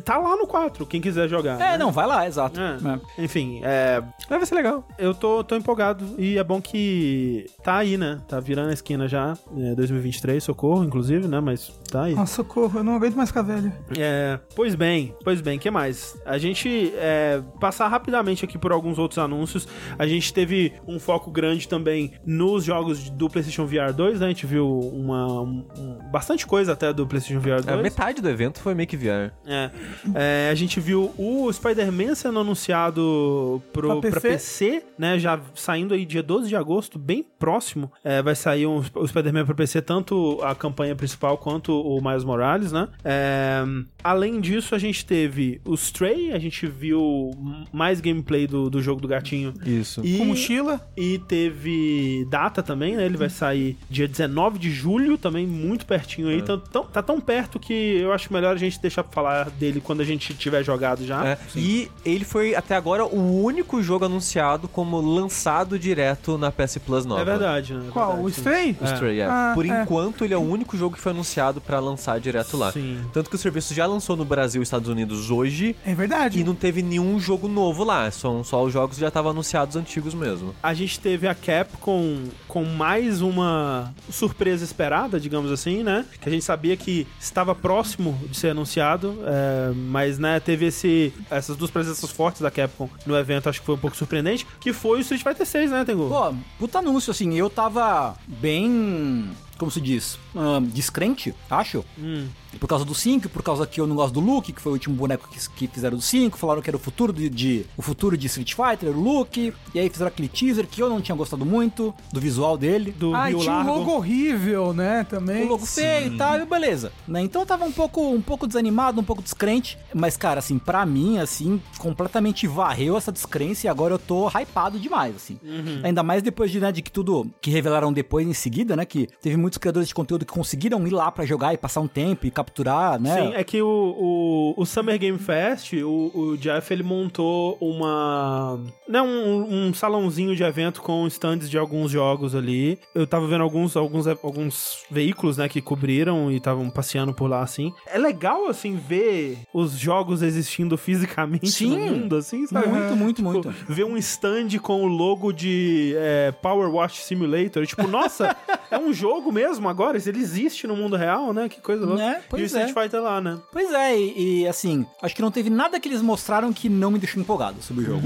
tá 0.05 0.17
lá 0.19 0.37
no 0.37 0.47
4, 0.47 0.87
quem 0.87 1.01
quiser 1.01 1.29
jogar. 1.29 1.55
É, 1.57 1.73
né? 1.73 1.79
não, 1.79 1.91
vai 1.93 2.07
lá, 2.07 2.27
exato. 2.27 2.61
É. 2.61 2.77
É. 3.21 3.25
Enfim, 3.25 3.61
é, 3.65 4.03
vai 4.29 4.47
ser 4.47 4.55
legal. 4.55 4.87
Eu 4.99 5.13
tô, 5.15 5.43
tô 5.43 5.57
empolgado 5.57 6.05
e 6.19 6.39
é 6.39 6.45
bom 6.45 6.61
que 6.61 7.47
tá 7.65 7.77
aí, 7.79 7.97
né? 7.97 8.21
Tá 8.29 8.39
virando 8.39 8.71
a 8.71 8.73
esquina 8.73 9.09
já, 9.09 9.37
é 9.57 9.75
2023, 9.75 10.43
socorro, 10.43 10.85
inclusive, 10.85 11.27
né? 11.27 11.41
Mas 11.41 11.69
tá 11.91 12.05
aí. 12.05 12.15
Nossa, 12.15 12.37
socorro, 12.37 12.79
eu 12.81 12.85
não 12.85 12.95
aguento 12.95 13.15
mais 13.17 13.29
ficar 13.31 13.43
velho. 13.43 13.73
É, 13.99 14.39
pois 14.55 14.75
bem, 14.75 15.15
pois 15.25 15.41
bem, 15.41 15.59
que 15.59 15.71
mais? 15.71 16.17
A 16.25 16.39
gente 16.39 16.93
é, 16.97 17.43
passar 17.59 17.89
rapidamente 17.89 18.45
aqui 18.45 18.57
por 18.57 18.71
alguns 18.73 18.99
outros 18.99 19.19
anúncios. 19.19 19.67
A 19.99 20.07
gente 20.07 20.33
teve 20.33 20.73
um 20.87 21.01
foco 21.01 21.31
grande 21.31 21.67
também 21.67 22.13
nos 22.25 22.65
jogos 22.65 23.11
do 23.11 23.29
PlayStation 23.29 23.67
VR 23.67 23.93
2, 23.95 24.21
né? 24.21 24.27
A 24.27 24.29
gente 24.29 24.47
viu 24.47 24.69
uma, 24.69 25.41
um- 25.43 25.65
bastante 26.11 26.47
coisa 26.47 26.73
até 26.73 26.93
do 26.93 27.07
PlayStation 27.07 27.41
VR 27.41 27.63
2. 27.65 27.69
A 27.69 27.77
metade 27.83 28.23
do 28.23 28.29
evento 28.29 28.61
foi 28.61 28.75
meio 28.75 28.89
que 28.89 28.97
VR. 28.97 29.33
É. 29.47 29.71
É, 30.15 30.49
a 30.51 30.55
gente 30.55 30.79
viu 30.79 31.13
o 31.19 31.53
Spider-Man 31.53 32.15
sendo 32.15 32.39
anunciado 32.39 33.61
pro, 33.73 33.89
Pra 34.01 34.10
pra, 34.11 34.21
PC? 34.21 34.31
PC, 34.71 34.83
né? 34.99 35.19
Já 35.19 35.41
saindo 35.55 35.95
aí 35.95 36.05
dia 36.05 36.23
12 36.23 36.49
de 36.49 36.57
agosto, 36.57 36.99
bem 36.99 37.25
próximo. 37.39 37.91
É, 38.05 38.23
vai 38.23 38.35
sair 38.35 38.67
um, 38.67 38.83
o 38.95 39.07
Spider-Man 39.07 39.45
pra 39.47 39.55
PC, 39.55 39.81
tanto 39.83 40.39
a 40.43 40.55
campanha 40.55 40.95
principal 40.97 41.37
quanto 41.39 41.73
o 41.73 42.01
Miles 42.03 42.25
Morales, 42.25 42.73
né? 42.73 42.89
É, 43.05 43.63
além 44.03 44.41
disso, 44.41 44.75
a 44.75 44.79
gente 44.79 45.05
teve 45.05 45.61
o 45.65 45.75
Stray, 45.75 46.33
a 46.33 46.39
gente 46.39 46.67
viu 46.67 47.31
mais 47.73 48.01
gameplay 48.01 48.47
do, 48.47 48.69
do 48.71 48.81
jogo 48.83 49.01
do 49.01 49.09
gatinho. 49.09 49.53
Isso. 49.65 50.01
E, 50.05 50.19
Com 50.19 50.25
mochila. 50.27 50.81
e 50.97 51.19
teve 51.19 52.27
data 52.31 52.63
também, 52.63 52.97
né? 52.97 53.05
Ele 53.05 53.17
vai 53.17 53.29
sair 53.31 53.77
dia 53.89 54.07
19 54.09 54.59
de 54.59 54.71
julho, 54.71 55.17
também 55.19 55.47
muito 55.47 55.87
pertinho 55.87 56.29
aí. 56.29 56.43
Tão- 56.43 56.59
tão- 56.59 56.85
tá 56.85 57.03
tão 57.03 57.21
perto 57.21 57.59
que 57.59 57.73
eu 57.73 58.13
acho 58.13 58.33
melhor 58.33 58.55
a 58.55 58.59
gente 58.59 58.81
deixar 58.81 59.03
pra 59.05 59.13
falar 59.13 59.51
dele 59.51 59.81
quando 59.81 60.01
a 60.01 60.05
gente 60.05 60.35
tiver 60.35 60.63
jogado 60.65 61.05
já. 61.07 61.27
É, 61.27 61.39
e 61.57 61.89
ele 62.05 62.25
foi 62.25 62.55
até 62.55 62.75
agora 62.75 63.05
o 63.05 63.43
único 63.43 63.83
jogo 63.83 64.00
anunciado 64.05 64.69
como 64.69 65.01
lançado 65.01 65.79
direto 65.79 66.37
na 66.39 66.51
PS 66.51 66.79
Plus 66.79 67.05
nova. 67.05 67.21
É 67.23 67.25
verdade, 67.25 67.75
né? 67.75 67.85
É 67.89 67.91
Qual? 67.91 68.09
verdade, 68.15 68.27
O. 68.27 68.29
Stray? 68.31 68.77
O 68.81 68.85
Stray, 68.85 69.21
é. 69.21 69.27
Ah, 69.27 69.53
Por 69.55 69.67
é. 69.67 69.83
enquanto, 69.83 70.25
ele 70.25 70.35
é 70.35 70.37
o 70.37 70.41
único 70.41 70.77
jogo 70.77 70.97
que 70.97 71.01
foi 71.03 71.13
anunciado 71.13 71.61
pra 71.61 71.79
lançar 71.79 72.19
direto 72.21 72.57
lá. 72.57 72.73
Sim. 72.73 73.01
Tanto 73.13 73.29
que 73.31 73.37
o 73.37 73.39
serviço 73.39 73.75
já 73.75 73.87
lançou 73.87 74.17
no 74.17 74.25
Brasil 74.25 74.61
e 74.61 74.65
Estados 74.65 74.89
Unidos 74.89 75.31
hoje 75.31 75.75
É 75.85 75.95
verdade. 75.95 76.41
e 76.41 76.45
não 76.45 76.55
teve 76.55 76.83
nenhum 76.83 77.19
jogo 77.21 77.49
novo 77.49 77.85
lá. 77.85 78.11
São 78.11 78.43
só 78.45 78.63
os 78.65 78.73
jogos 78.73 78.97
que 78.97 79.01
já 79.01 79.09
estavam 79.09 79.31
anunciados 79.31 79.77
antigos 79.77 80.15
mesmo. 80.15 80.55
A 80.63 80.75
gente 80.75 80.99
teve 81.01 81.27
a 81.29 81.35
Capcom 81.35 82.25
com 82.49 82.65
mais 82.65 83.21
uma 83.21 83.93
surpresa 84.11 84.65
esperada, 84.65 85.19
digamos 85.21 85.51
assim, 85.53 85.83
né? 85.83 86.05
Que 86.21 86.29
a 86.29 86.33
gente 86.33 86.45
sabia 86.45 86.77
que 86.77 87.07
estava 87.21 87.55
próximo 87.55 88.19
de 88.29 88.37
ser 88.37 88.51
anunciado, 88.51 89.19
é, 89.25 89.73
mas, 89.75 90.19
né, 90.19 90.41
teve 90.41 90.67
esse, 90.67 91.13
essas 91.31 91.57
duas 91.57 91.71
presenças 91.71 92.11
fortes 92.11 92.41
da 92.41 92.51
Capcom 92.51 92.89
no 93.07 93.17
evento, 93.17 93.49
acho 93.49 93.61
que 93.61 93.67
foi 93.67 93.75
um 93.75 93.79
pouco 93.79 93.90
surpreendente, 93.97 94.47
que 94.61 94.73
foi 94.73 94.99
o 94.99 95.01
Street 95.01 95.23
Fighter 95.23 95.47
6, 95.47 95.71
né, 95.71 95.85
Tengu? 95.85 96.09
Pô, 96.09 96.35
puta 96.59 96.79
anúncio, 96.79 97.11
assim, 97.11 97.35
eu 97.35 97.49
tava 97.49 98.15
bem. 98.27 99.31
Como 99.61 99.71
se 99.71 99.79
diz? 99.81 100.19
ahn, 100.35 100.65
descrente, 100.65 101.35
acho. 101.51 101.85
Hum. 101.99 102.27
Por 102.59 102.67
causa 102.67 102.85
do 102.85 102.95
5, 102.95 103.29
por 103.29 103.43
causa 103.45 103.65
que 103.65 103.81
eu 103.81 103.87
não 103.87 103.95
gosto 103.95 104.15
do 104.15 104.19
Luke, 104.21 104.53
que 104.53 104.61
foi 104.61 104.73
o 104.73 104.75
último 104.75 104.97
boneco 104.97 105.29
que, 105.29 105.39
que 105.51 105.69
fizeram 105.69 105.97
do 105.97 106.03
5, 106.03 106.37
falaram 106.37 106.61
que 106.61 106.69
era 106.69 106.77
o 106.77 106.81
futuro 106.81 107.13
de, 107.13 107.29
de- 107.29 107.65
o 107.77 107.83
futuro 107.83 108.17
de 108.17 108.27
Street 108.27 108.55
Fighter, 108.55 108.89
o 108.89 109.01
Luke, 109.01 109.53
e 109.73 109.79
aí 109.79 109.89
fizeram 109.89 110.09
aquele 110.09 110.27
teaser 110.29 110.67
que 110.67 110.83
eu 110.83 110.89
não 110.89 111.01
tinha 111.01 111.15
gostado 111.15 111.45
muito 111.47 111.95
do 112.13 112.19
visual 112.21 112.57
dele. 112.59 112.91
Do 112.91 113.15
Ah, 113.15 113.31
e 113.31 113.37
tinha 113.37 113.53
um 113.53 113.57
Largo. 113.57 113.71
logo 113.79 113.91
horrível, 113.93 114.73
né, 114.73 115.05
também. 115.09 115.45
O 115.45 115.49
logo 115.51 115.65
feio 115.67 116.13
e 116.13 116.17
tal, 116.17 116.41
e 116.41 116.45
beleza. 116.47 116.91
Né? 117.07 117.21
Então 117.23 117.43
eu 117.43 117.47
tava 117.47 117.65
um 117.65 117.71
pouco, 117.73 118.01
um 118.11 118.21
pouco 118.23 118.47
desanimado, 118.49 119.01
um 119.01 119.05
pouco 119.05 119.23
descrente. 119.23 119.79
Mas, 119.95 120.17
cara, 120.17 120.41
assim, 120.41 120.59
pra 120.59 120.85
mim, 120.85 121.19
assim, 121.19 121.61
completamente 121.79 122.47
varreu 122.49 122.97
essa 122.97 123.13
descrença 123.13 123.67
e 123.67 123.69
agora 123.71 123.95
eu 123.95 123.99
tô 123.99 124.29
hypado 124.29 124.79
demais, 124.79 125.15
assim. 125.15 125.39
Ainda 125.85 126.03
mais 126.03 126.21
depois 126.23 126.51
de, 126.51 126.59
né, 126.59 126.73
de 126.73 126.83
que 126.83 126.91
tudo 126.91 127.31
que 127.41 127.51
revelaram 127.51 127.93
depois 127.93 128.27
em 128.27 128.33
seguida, 128.35 128.75
né? 128.75 128.85
Que 128.85 129.07
teve 129.23 129.37
muitos 129.51 129.59
criadores 129.59 129.89
de 129.89 129.95
conteúdo 129.95 130.25
que 130.25 130.33
conseguiram 130.33 130.87
ir 130.87 130.91
lá 130.91 131.11
pra 131.11 131.25
jogar 131.25 131.53
e 131.53 131.57
passar 131.57 131.81
um 131.81 131.89
tempo 131.89 132.27
e 132.27 132.31
capturar, 132.31 133.01
né? 133.01 133.15
Sim, 133.15 133.35
é 133.35 133.43
que 133.43 133.61
o, 133.61 133.67
o, 133.67 134.55
o 134.57 134.65
Summer 134.65 134.99
Game 134.99 135.19
Fest, 135.19 135.73
o, 135.73 136.11
o 136.15 136.37
Jeff, 136.37 136.73
ele 136.73 136.83
montou 136.83 137.59
uma... 137.61 138.61
Né, 138.89 139.03
um, 139.03 139.69
um 139.69 139.75
salãozinho 139.75 140.37
de 140.37 140.43
evento 140.43 140.81
com 140.83 141.07
stands 141.07 141.51
de 141.51 141.59
alguns 141.59 141.91
jogos 141.91 142.35
ali. 142.35 142.79
Eu 142.95 143.07
tava 143.07 143.27
vendo 143.27 143.43
alguns, 143.43 143.77
alguns, 143.77 144.07
alguns 144.07 144.85
veículos, 144.91 145.37
né, 145.37 145.49
que 145.49 145.61
cobriram 145.61 146.31
e 146.31 146.37
estavam 146.37 146.71
passeando 146.71 147.13
por 147.13 147.29
lá, 147.29 147.43
assim. 147.43 147.73
É 147.87 147.99
legal, 147.99 148.47
assim, 148.47 148.77
ver 148.77 149.39
os 149.53 149.73
jogos 149.73 150.23
existindo 150.23 150.77
fisicamente 150.77 151.51
Sim. 151.51 151.71
no 151.71 151.79
mundo, 151.79 152.17
assim, 152.17 152.47
sabe? 152.47 152.69
Muito, 152.69 152.97
muito, 152.97 153.17
Tipo, 153.17 153.33
muito. 153.33 153.51
Ver 153.69 153.85
um 153.85 153.97
stand 153.97 154.59
com 154.63 154.83
o 154.83 154.87
logo 154.87 155.33
de 155.33 155.95
é, 155.97 156.33
Power 156.33 156.71
Wash 156.71 157.05
Simulator. 157.05 157.67
Tipo, 157.67 157.87
nossa, 157.87 158.37
é 158.71 158.79
um 158.79 158.93
jogo 158.93 159.33
mesmo 159.33 159.40
agora? 159.45 159.99
Ele 160.05 160.19
existe 160.21 160.67
no 160.67 160.77
mundo 160.77 160.97
real, 160.97 161.33
né? 161.33 161.49
Que 161.49 161.61
coisa 161.61 161.85
louca. 161.87 162.03
Né? 162.03 162.17
e 162.21 162.21
o 162.21 162.29
Pois 162.31 162.43
Street 162.45 162.71
é. 162.77 162.83
Fighter 162.83 163.01
lá, 163.03 163.21
né? 163.21 163.39
Pois 163.53 163.73
é, 163.73 163.97
e, 163.99 164.43
e, 164.43 164.49
assim, 164.49 164.87
acho 165.03 165.15
que 165.15 165.23
não 165.23 165.31
teve 165.31 165.51
nada 165.51 165.79
que 165.79 165.89
eles 165.89 166.03
mostraram 166.03 166.53
que 166.53 166.69
não 166.69 166.91
me 166.91 166.99
deixou 166.99 167.21
empolgado 167.21 167.63
sobre 167.63 167.85
o 167.85 167.87
jogo. 167.87 168.03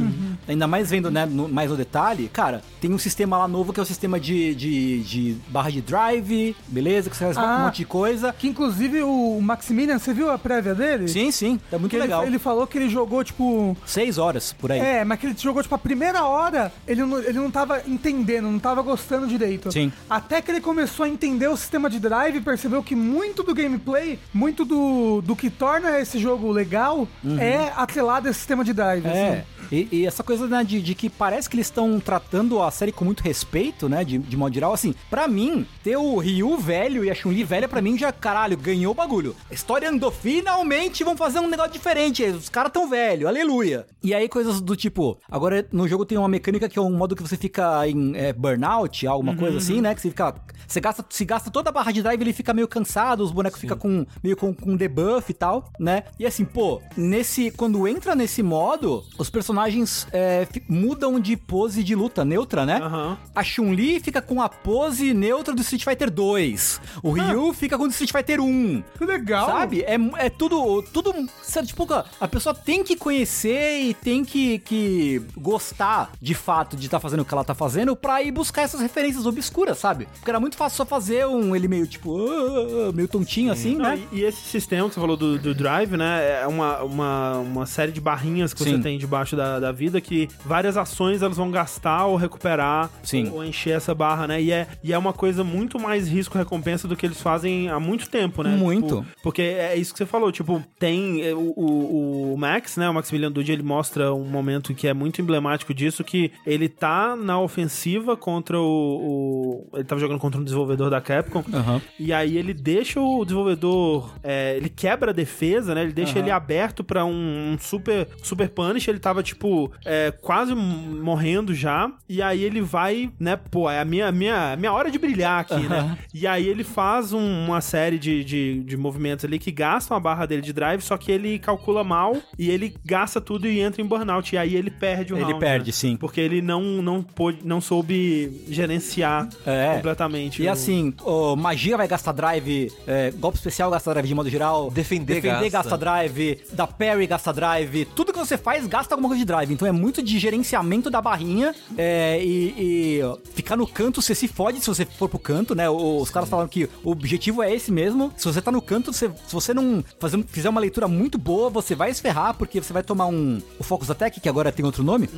Ainda 0.49 0.67
mais 0.67 0.91
vendo, 0.91 1.11
né, 1.11 1.25
no- 1.27 1.49
mais 1.49 1.71
no 1.71 1.77
detalhe, 1.77 2.29
cara, 2.33 2.63
tem 2.81 2.93
um 2.93 2.99
sistema 2.99 3.39
lá 3.39 3.49
novo 3.49 3.73
que 3.73 3.81
é 3.81 3.83
o 3.83 3.87
sistema 3.87 4.19
de, 4.21 4.55
de, 4.55 5.01
de 5.03 5.37
barra 5.49 5.71
de 5.71 5.81
drive, 5.81 6.57
beleza, 6.69 7.09
que 7.11 7.17
você 7.17 7.25
faz 7.25 7.37
Ah. 7.39 7.57
um 7.61 7.65
monte 7.65 7.77
de 7.77 7.85
coisa. 7.87 8.33
Que 8.37 8.49
inclusive 8.49 9.03
o 9.03 9.41
Maximilian, 9.41 9.99
você 9.99 10.13
viu 10.13 10.31
a 10.31 10.39
prévia 10.39 10.75
dele? 10.75 11.09
Sim, 11.09 11.31
sim, 11.31 11.61
tá 11.71 11.79
muito 11.79 11.91
Que 11.91 11.97
ele, 11.97 12.03
legal. 12.05 12.25
ele 12.27 12.39
falou 12.39 12.67
que 12.67 12.77
ele 12.79 12.89
jogou, 12.89 13.23
tipo. 13.25 13.77
Seis 13.87 14.19
horas 14.19 14.53
por 14.53 14.71
aí. 14.73 14.79
É, 14.81 15.05
mas 15.05 15.19
que 15.19 15.27
ele 15.27 15.35
jogou, 15.39 15.63
tipo, 15.63 15.75
a 15.75 15.79
primeira 15.79 16.25
hora, 16.25 16.73
ele 16.87 17.03
não, 17.05 17.19
ele 17.19 17.39
não 17.39 17.51
tava 17.51 17.83
entendendo, 17.87 18.45
não 18.51 18.59
tava 18.59 18.83
gostando 18.83 19.27
direito. 19.27 19.71
Sim. 19.73 19.93
Até 20.09 20.41
que 20.43 20.51
ele 20.51 20.61
começou 20.61 21.05
a 21.05 21.09
entendeu 21.25 21.53
o 21.53 21.57
sistema 21.57 21.89
de 21.89 21.99
drive, 21.99 22.41
percebeu 22.41 22.83
que 22.83 22.95
muito 22.95 23.43
do 23.43 23.55
gameplay, 23.55 24.19
muito 24.33 24.65
do, 24.65 25.23
do 25.23 25.35
que 25.35 25.49
torna 25.49 25.99
esse 25.99 26.19
jogo 26.19 26.51
legal 26.51 27.09
é 27.39 27.73
atrelado 27.75 28.29
a 28.29 28.31
esse 28.31 28.41
sistema 28.41 28.63
de 28.63 28.73
drive. 28.73 29.07
É. 29.07 29.11
assim. 29.11 29.55
E, 29.71 29.89
e 29.91 30.07
essa 30.07 30.23
coisa, 30.23 30.47
né, 30.47 30.63
de, 30.63 30.81
de 30.81 30.95
que 30.95 31.09
parece 31.09 31.49
que 31.49 31.57
eles 31.57 31.67
estão 31.67 31.99
tratando 32.01 32.63
a 32.63 32.71
série 32.71 32.93
com 32.93 33.05
muito 33.05 33.23
respeito, 33.23 33.89
né, 33.89 34.05
de, 34.05 34.19
de 34.19 34.37
modo 34.37 34.55
geral, 34.55 34.73
assim, 34.73 34.95
pra 35.11 35.27
mim, 35.27 35.67
ter 35.83 35.97
o 35.97 36.19
Ryu 36.19 36.57
velho 36.59 37.05
e 37.05 37.11
a 37.11 37.15
Chun-Li 37.15 37.45
velha, 37.45 37.69
pra 37.69 37.83
mim, 37.83 37.97
já, 37.99 38.13
caralho, 38.13 38.57
ganhou 38.57 38.93
o 38.93 38.95
bagulho. 38.95 39.35
A 39.51 39.55
história 39.55 39.89
andou, 39.89 40.11
finalmente 40.11 41.05
vão 41.05 41.17
fazer 41.17 41.41
um 41.41 41.49
negócio 41.49 41.73
diferente, 41.73 42.23
os 42.25 42.49
caras 42.49 42.73
tão 42.73 42.89
velho, 42.89 43.29
aleluia. 43.29 43.87
E 44.03 44.15
aí, 44.15 44.29
coisas 44.29 44.61
do 44.61 44.77
tipo, 44.77 45.19
agora 45.31 45.67
no 45.73 45.89
jogo 45.89 46.05
tem 46.05 46.19
uma 46.19 46.29
mecânica 46.29 46.69
que 46.69 46.79
é 46.79 46.83
um 46.83 46.97
modo 46.97 47.17
que 47.17 47.23
você 47.23 47.37
fica 47.37 47.89
em 47.89 48.17
é, 48.17 48.33
burnout, 48.33 49.07
alguma 49.07 49.37
coisa 49.37 49.59
assim, 49.59 49.81
né, 49.81 49.95
que 49.95 50.01
você 50.01 50.11
fica, 50.11 50.35
você 50.67 50.81
gasta, 50.81 51.05
se 51.15 51.25
gasta 51.25 51.49
toda 51.49 51.71
a 51.71 51.73
barra 51.73 51.93
de 51.93 52.03
drive, 52.03 52.21
ele 52.21 52.33
fica 52.33 52.53
meio 52.53 52.67
cansado, 52.67 53.23
os 53.23 53.31
bonecos 53.31 53.61
ficam 53.61 53.79
com, 53.79 54.05
meio 54.21 54.37
com, 54.37 54.53
com 54.53 54.75
debuff 54.75 55.31
e 55.31 55.35
tal, 55.35 55.71
né, 55.79 56.03
e 56.19 56.27
assim, 56.27 56.45
pô, 56.45 56.83
nesse, 56.97 57.53
quando 57.53 57.87
entra 57.87 58.17
nesse 58.17 58.43
modo, 58.43 59.05
os 59.17 59.31
personagens 59.31 60.09
é, 60.13 60.45
mudam 60.69 61.21
de 61.21 61.37
pose 61.37 61.85
de 61.85 61.95
luta 61.95 62.25
neutra, 62.25 62.67
né? 62.67 62.81
Aham. 62.83 63.17
A 63.33 63.45
Chun-Li 63.45 64.01
fica 64.01 64.21
com 64.21 64.43
a 64.43 64.49
pose 64.49 65.15
neutra 65.15 65.55
do 65.55 65.63
Street 65.63 65.85
Fighter 65.85 66.11
2. 66.11 66.81
O 67.03 67.13
Ryu 67.13 67.53
fica 67.53 67.77
com 67.77 67.85
o 67.85 67.87
do 67.87 67.93
Street 67.93 68.11
Fighter 68.11 68.41
1. 68.41 68.83
Que 68.99 69.05
legal. 69.05 69.47
Sabe? 69.47 69.83
É, 69.83 69.97
é 70.19 70.31
tudo. 70.31 70.83
tudo 70.83 71.15
sabe, 71.43 71.69
tipo, 71.69 71.87
a 72.21 72.29
pessoa 72.29 72.55
tem 72.55 72.83
que 72.83 72.97
conhecer 72.97 73.81
e 73.83 73.95
tem 73.95 74.25
que, 74.25 74.59
que 74.61 75.23
gostar 75.37 76.11
de 76.21 76.35
fato 76.35 76.77
de 76.77 76.87
estar 76.87 76.99
fazendo 76.99 77.21
o 77.21 77.25
que 77.25 77.35
ela 77.35 77.45
tá 77.45 77.55
fazendo 77.55 77.95
pra 77.95 78.23
ir 78.23 78.33
buscar 78.33 78.63
essas 78.63 78.81
referências 78.81 79.27
obscuras, 79.27 79.79
sabe? 79.79 80.09
Porque 80.15 80.31
era 80.31 80.41
muito 80.41 80.57
fácil 80.57 80.79
só 80.79 80.85
fazer 80.95 81.27
um 81.27 81.55
ele 81.57 81.67
meio 81.67 81.87
tipo. 81.87 82.17
"Ah", 82.17 82.93
meio 82.93 83.09
tontinho 83.09 83.53
assim, 83.53 83.75
Não, 83.77 83.85
né? 83.85 84.01
e, 84.13 84.21
e 84.21 84.25
esse 84.25 84.41
sistema 84.43 84.89
que 84.89 84.95
você 84.95 85.01
falou 85.01 85.17
do, 85.17 85.39
do 85.39 85.55
Drive, 85.55 85.97
né? 85.97 86.43
É 86.43 86.47
uma, 86.47 86.83
uma, 86.83 87.39
uma 87.39 87.67
série 87.67 87.91
de 87.93 88.01
barrinhas 88.01 88.55
que 88.55 88.63
Sim. 88.63 88.77
você 88.77 88.83
tem 88.83 88.99
debaixo 88.99 89.35
da, 89.37 89.59
da 89.59 89.73
vida 89.73 90.01
que 90.01 90.29
várias 90.45 90.77
ações 90.77 91.23
elas 91.23 91.37
vão 91.37 91.51
gastar 91.51 92.07
ou 92.07 92.17
recuperar 92.17 92.91
Sim. 93.03 93.31
ou 93.33 93.45
encher 93.45 93.77
essa 93.77 93.95
barra, 93.95 94.27
né? 94.27 94.41
E 94.41 94.53
é, 94.53 94.67
e 94.83 94.93
é 94.93 94.99
uma 94.99 95.13
coisa 95.13 95.43
muito 95.43 95.79
mais 95.81 96.07
risco-recompensa 96.09 96.87
do 96.87 96.97
que 96.97 97.07
eles 97.07 97.21
fazem 97.21 97.69
há 97.69 97.81
muito 97.81 98.09
tempo, 98.09 98.43
né? 98.43 98.51
Muito. 98.57 99.01
Tipo, 99.03 99.23
porque 99.23 99.43
é 99.43 99.77
isso 99.77 99.93
que 99.93 99.99
você 99.99 100.07
falou, 100.07 100.31
tipo, 100.31 100.63
tem 100.79 101.23
é, 101.23 101.35
o, 101.35 101.53
o, 101.57 102.35
o 102.35 102.39
Max, 102.39 102.77
né? 102.77 102.89
O 102.89 102.95
Maximilian 102.95 103.33
Dude, 103.33 103.51
ele 103.53 103.63
mostra 103.63 104.13
um 104.15 104.25
momento 104.25 104.75
que 104.75 104.87
é 104.87 104.95
muito 104.95 105.21
emblemático 105.21 105.75
disso, 105.75 106.05
que 106.05 106.31
ele 106.47 106.69
tá 106.69 107.17
na 107.17 107.41
ofensiva 107.41 108.17
contra 108.17 108.59
o... 108.61 109.65
o 109.73 109.77
ele 109.77 109.85
tava 109.85 110.01
jogando 110.01 110.19
contra 110.21 110.41
um 110.41 110.45
desenvolvedor 110.45 110.84
da 110.91 111.01
Capcom, 111.01 111.45
Aham. 111.53 111.81
e 111.99 112.13
aí 112.13 112.37
ele 112.37 112.53
deixa 112.55 113.01
o 113.01 113.25
desenvolvedor. 113.25 114.15
é, 114.23 114.57
ele 114.57 114.69
quebra 114.69 115.11
a 115.11 115.15
defesa, 115.15 115.75
né? 115.75 115.83
Ele 115.83 115.93
deixa 115.93 116.19
ele 116.19 116.31
aberto 116.31 116.83
pra 116.85 117.05
um, 117.05 117.53
um 117.55 117.59
super, 117.61 118.09
super 118.23 118.49
punish. 118.49 118.89
Ele 118.89 118.99
tava, 118.99 119.23
tipo, 119.23 119.71
é, 119.85 120.11
quase 120.11 120.55
morrendo 120.55 121.55
já. 121.55 121.91
E 122.09 122.23
aí 122.23 122.43
ele 122.43 122.61
vai, 122.61 123.11
né? 123.19 123.37
Pô, 123.37 123.71
é 123.71 123.81
a 123.81 123.85
minha, 123.85 124.11
minha, 124.13 124.57
minha 124.57 124.73
hora 124.73 124.91
de 124.91 124.99
brilhar 124.99 125.41
aqui, 125.41 125.69
né? 125.69 125.97
E 126.13 126.27
aí 126.27 126.47
ele 126.47 126.65
faz 126.65 127.13
um- 127.13 127.45
uma 127.47 127.61
série 127.61 127.99
de, 127.99 128.25
de, 128.25 128.61
de 128.61 128.77
movimentos 128.77 129.25
ali 129.25 129.39
que 129.39 129.51
gastam 129.51 129.97
a 129.97 130.01
barra 130.01 130.27
dele 130.27 130.43
de 130.43 130.53
drive, 130.53 130.81
só 130.83 130.97
que 130.97 131.11
ele 131.11 131.39
calcula 131.39 131.83
mal 131.85 132.17
e 132.39 132.51
ele 132.51 132.75
gasta 132.85 133.21
tudo 133.21 133.47
e 133.49 133.61
entra 133.61 133.83
em 133.83 133.87
burnout. 133.87 134.35
E 134.35 134.39
aí 134.39 134.55
ele 134.55 134.71
perde 134.71 135.13
o 135.13 135.17
Ele 135.17 135.25
round, 135.25 135.41
perde, 135.41 135.67
né? 135.67 135.73
sim. 135.73 135.97
Porque 135.97 136.21
ele 136.21 136.41
não, 136.41 136.63
não, 136.83 137.03
pôde, 137.03 137.39
não 137.45 137.61
soube 137.61 138.43
gerenciar 138.49 139.29
É. 139.47 139.75
completamente. 139.77 140.43
E 140.43 140.47
o- 140.49 140.53
assim, 140.53 140.74
o 141.05 141.37
magia 141.37 141.77
vai 141.77 141.87
gastar 141.89 142.13
drive, 142.13 142.73
é, 142.87 143.11
golpe 143.13 143.37
especial 143.39 143.71
gasta 143.71 143.91
drive 143.93 144.07
de 144.09 144.15
modo 144.15 144.29
geral. 144.31 144.71
Defender 144.71 145.15
Defender 145.17 145.51
gasta. 145.51 145.71
gasta 145.71 145.79
drive, 145.79 146.41
da 146.53 146.67
parry 146.67 147.07
gasta 147.07 147.33
drive. 147.33 147.85
Tudo 147.87 148.13
que 148.13 148.19
você 148.19 148.37
faz 148.39 148.67
gasta 148.67 148.95
alguma 148.95 149.09
coisa 149.09 149.21
de 149.21 149.27
drive. 149.27 149.53
Então 149.53 149.67
é 149.69 149.73
muito 149.73 150.03
de 150.03 150.19
gerenciamento 150.19 150.91
da 150.91 151.01
barrinha 151.01 151.55
é, 151.77 152.21
e, 152.23 152.97
e, 152.99 153.03
ó, 153.03 153.17
ficar 153.35 153.57
no 153.57 153.67
canto, 153.67 154.01
você 154.03 154.15
se 154.15 154.27
fode 154.29 154.61
se 154.61 154.67
você 154.67 154.85
for 154.85 155.09
pro 155.09 155.19
canto, 155.19 155.55
né? 155.55 155.69
Os 155.69 156.11
caras 156.11 156.29
falaram 156.29 156.49
que 156.49 156.69
o 156.83 156.91
objetivo 156.91 157.43
é 157.43 157.53
esse 157.55 157.71
mesmo. 157.73 158.13
Se 158.17 158.25
você 158.27 158.41
tá 158.41 158.51
no 158.51 158.63
canto, 158.63 158.93
você- 158.93 159.11
se 159.27 159.33
você 159.33 159.53
não 159.55 159.85
fazer, 159.99 160.23
fizer 160.29 160.49
uma 160.49 160.61
leitura 160.61 160.89
muito 160.89 161.19
boa, 161.19 161.51
você 161.51 161.75
vai 161.75 161.93
se 161.93 162.01
ferrar, 162.01 162.35
porque 162.35 162.61
você 162.61 162.73
vai 162.73 162.83
tomar 162.83 163.07
um. 163.07 163.41
O 163.59 163.65
Focus 163.65 163.91
Attack, 163.91 164.21
que 164.21 164.29
agora 164.29 164.51
tem 164.53 164.65
outro 164.65 164.83
nome. 164.83 165.09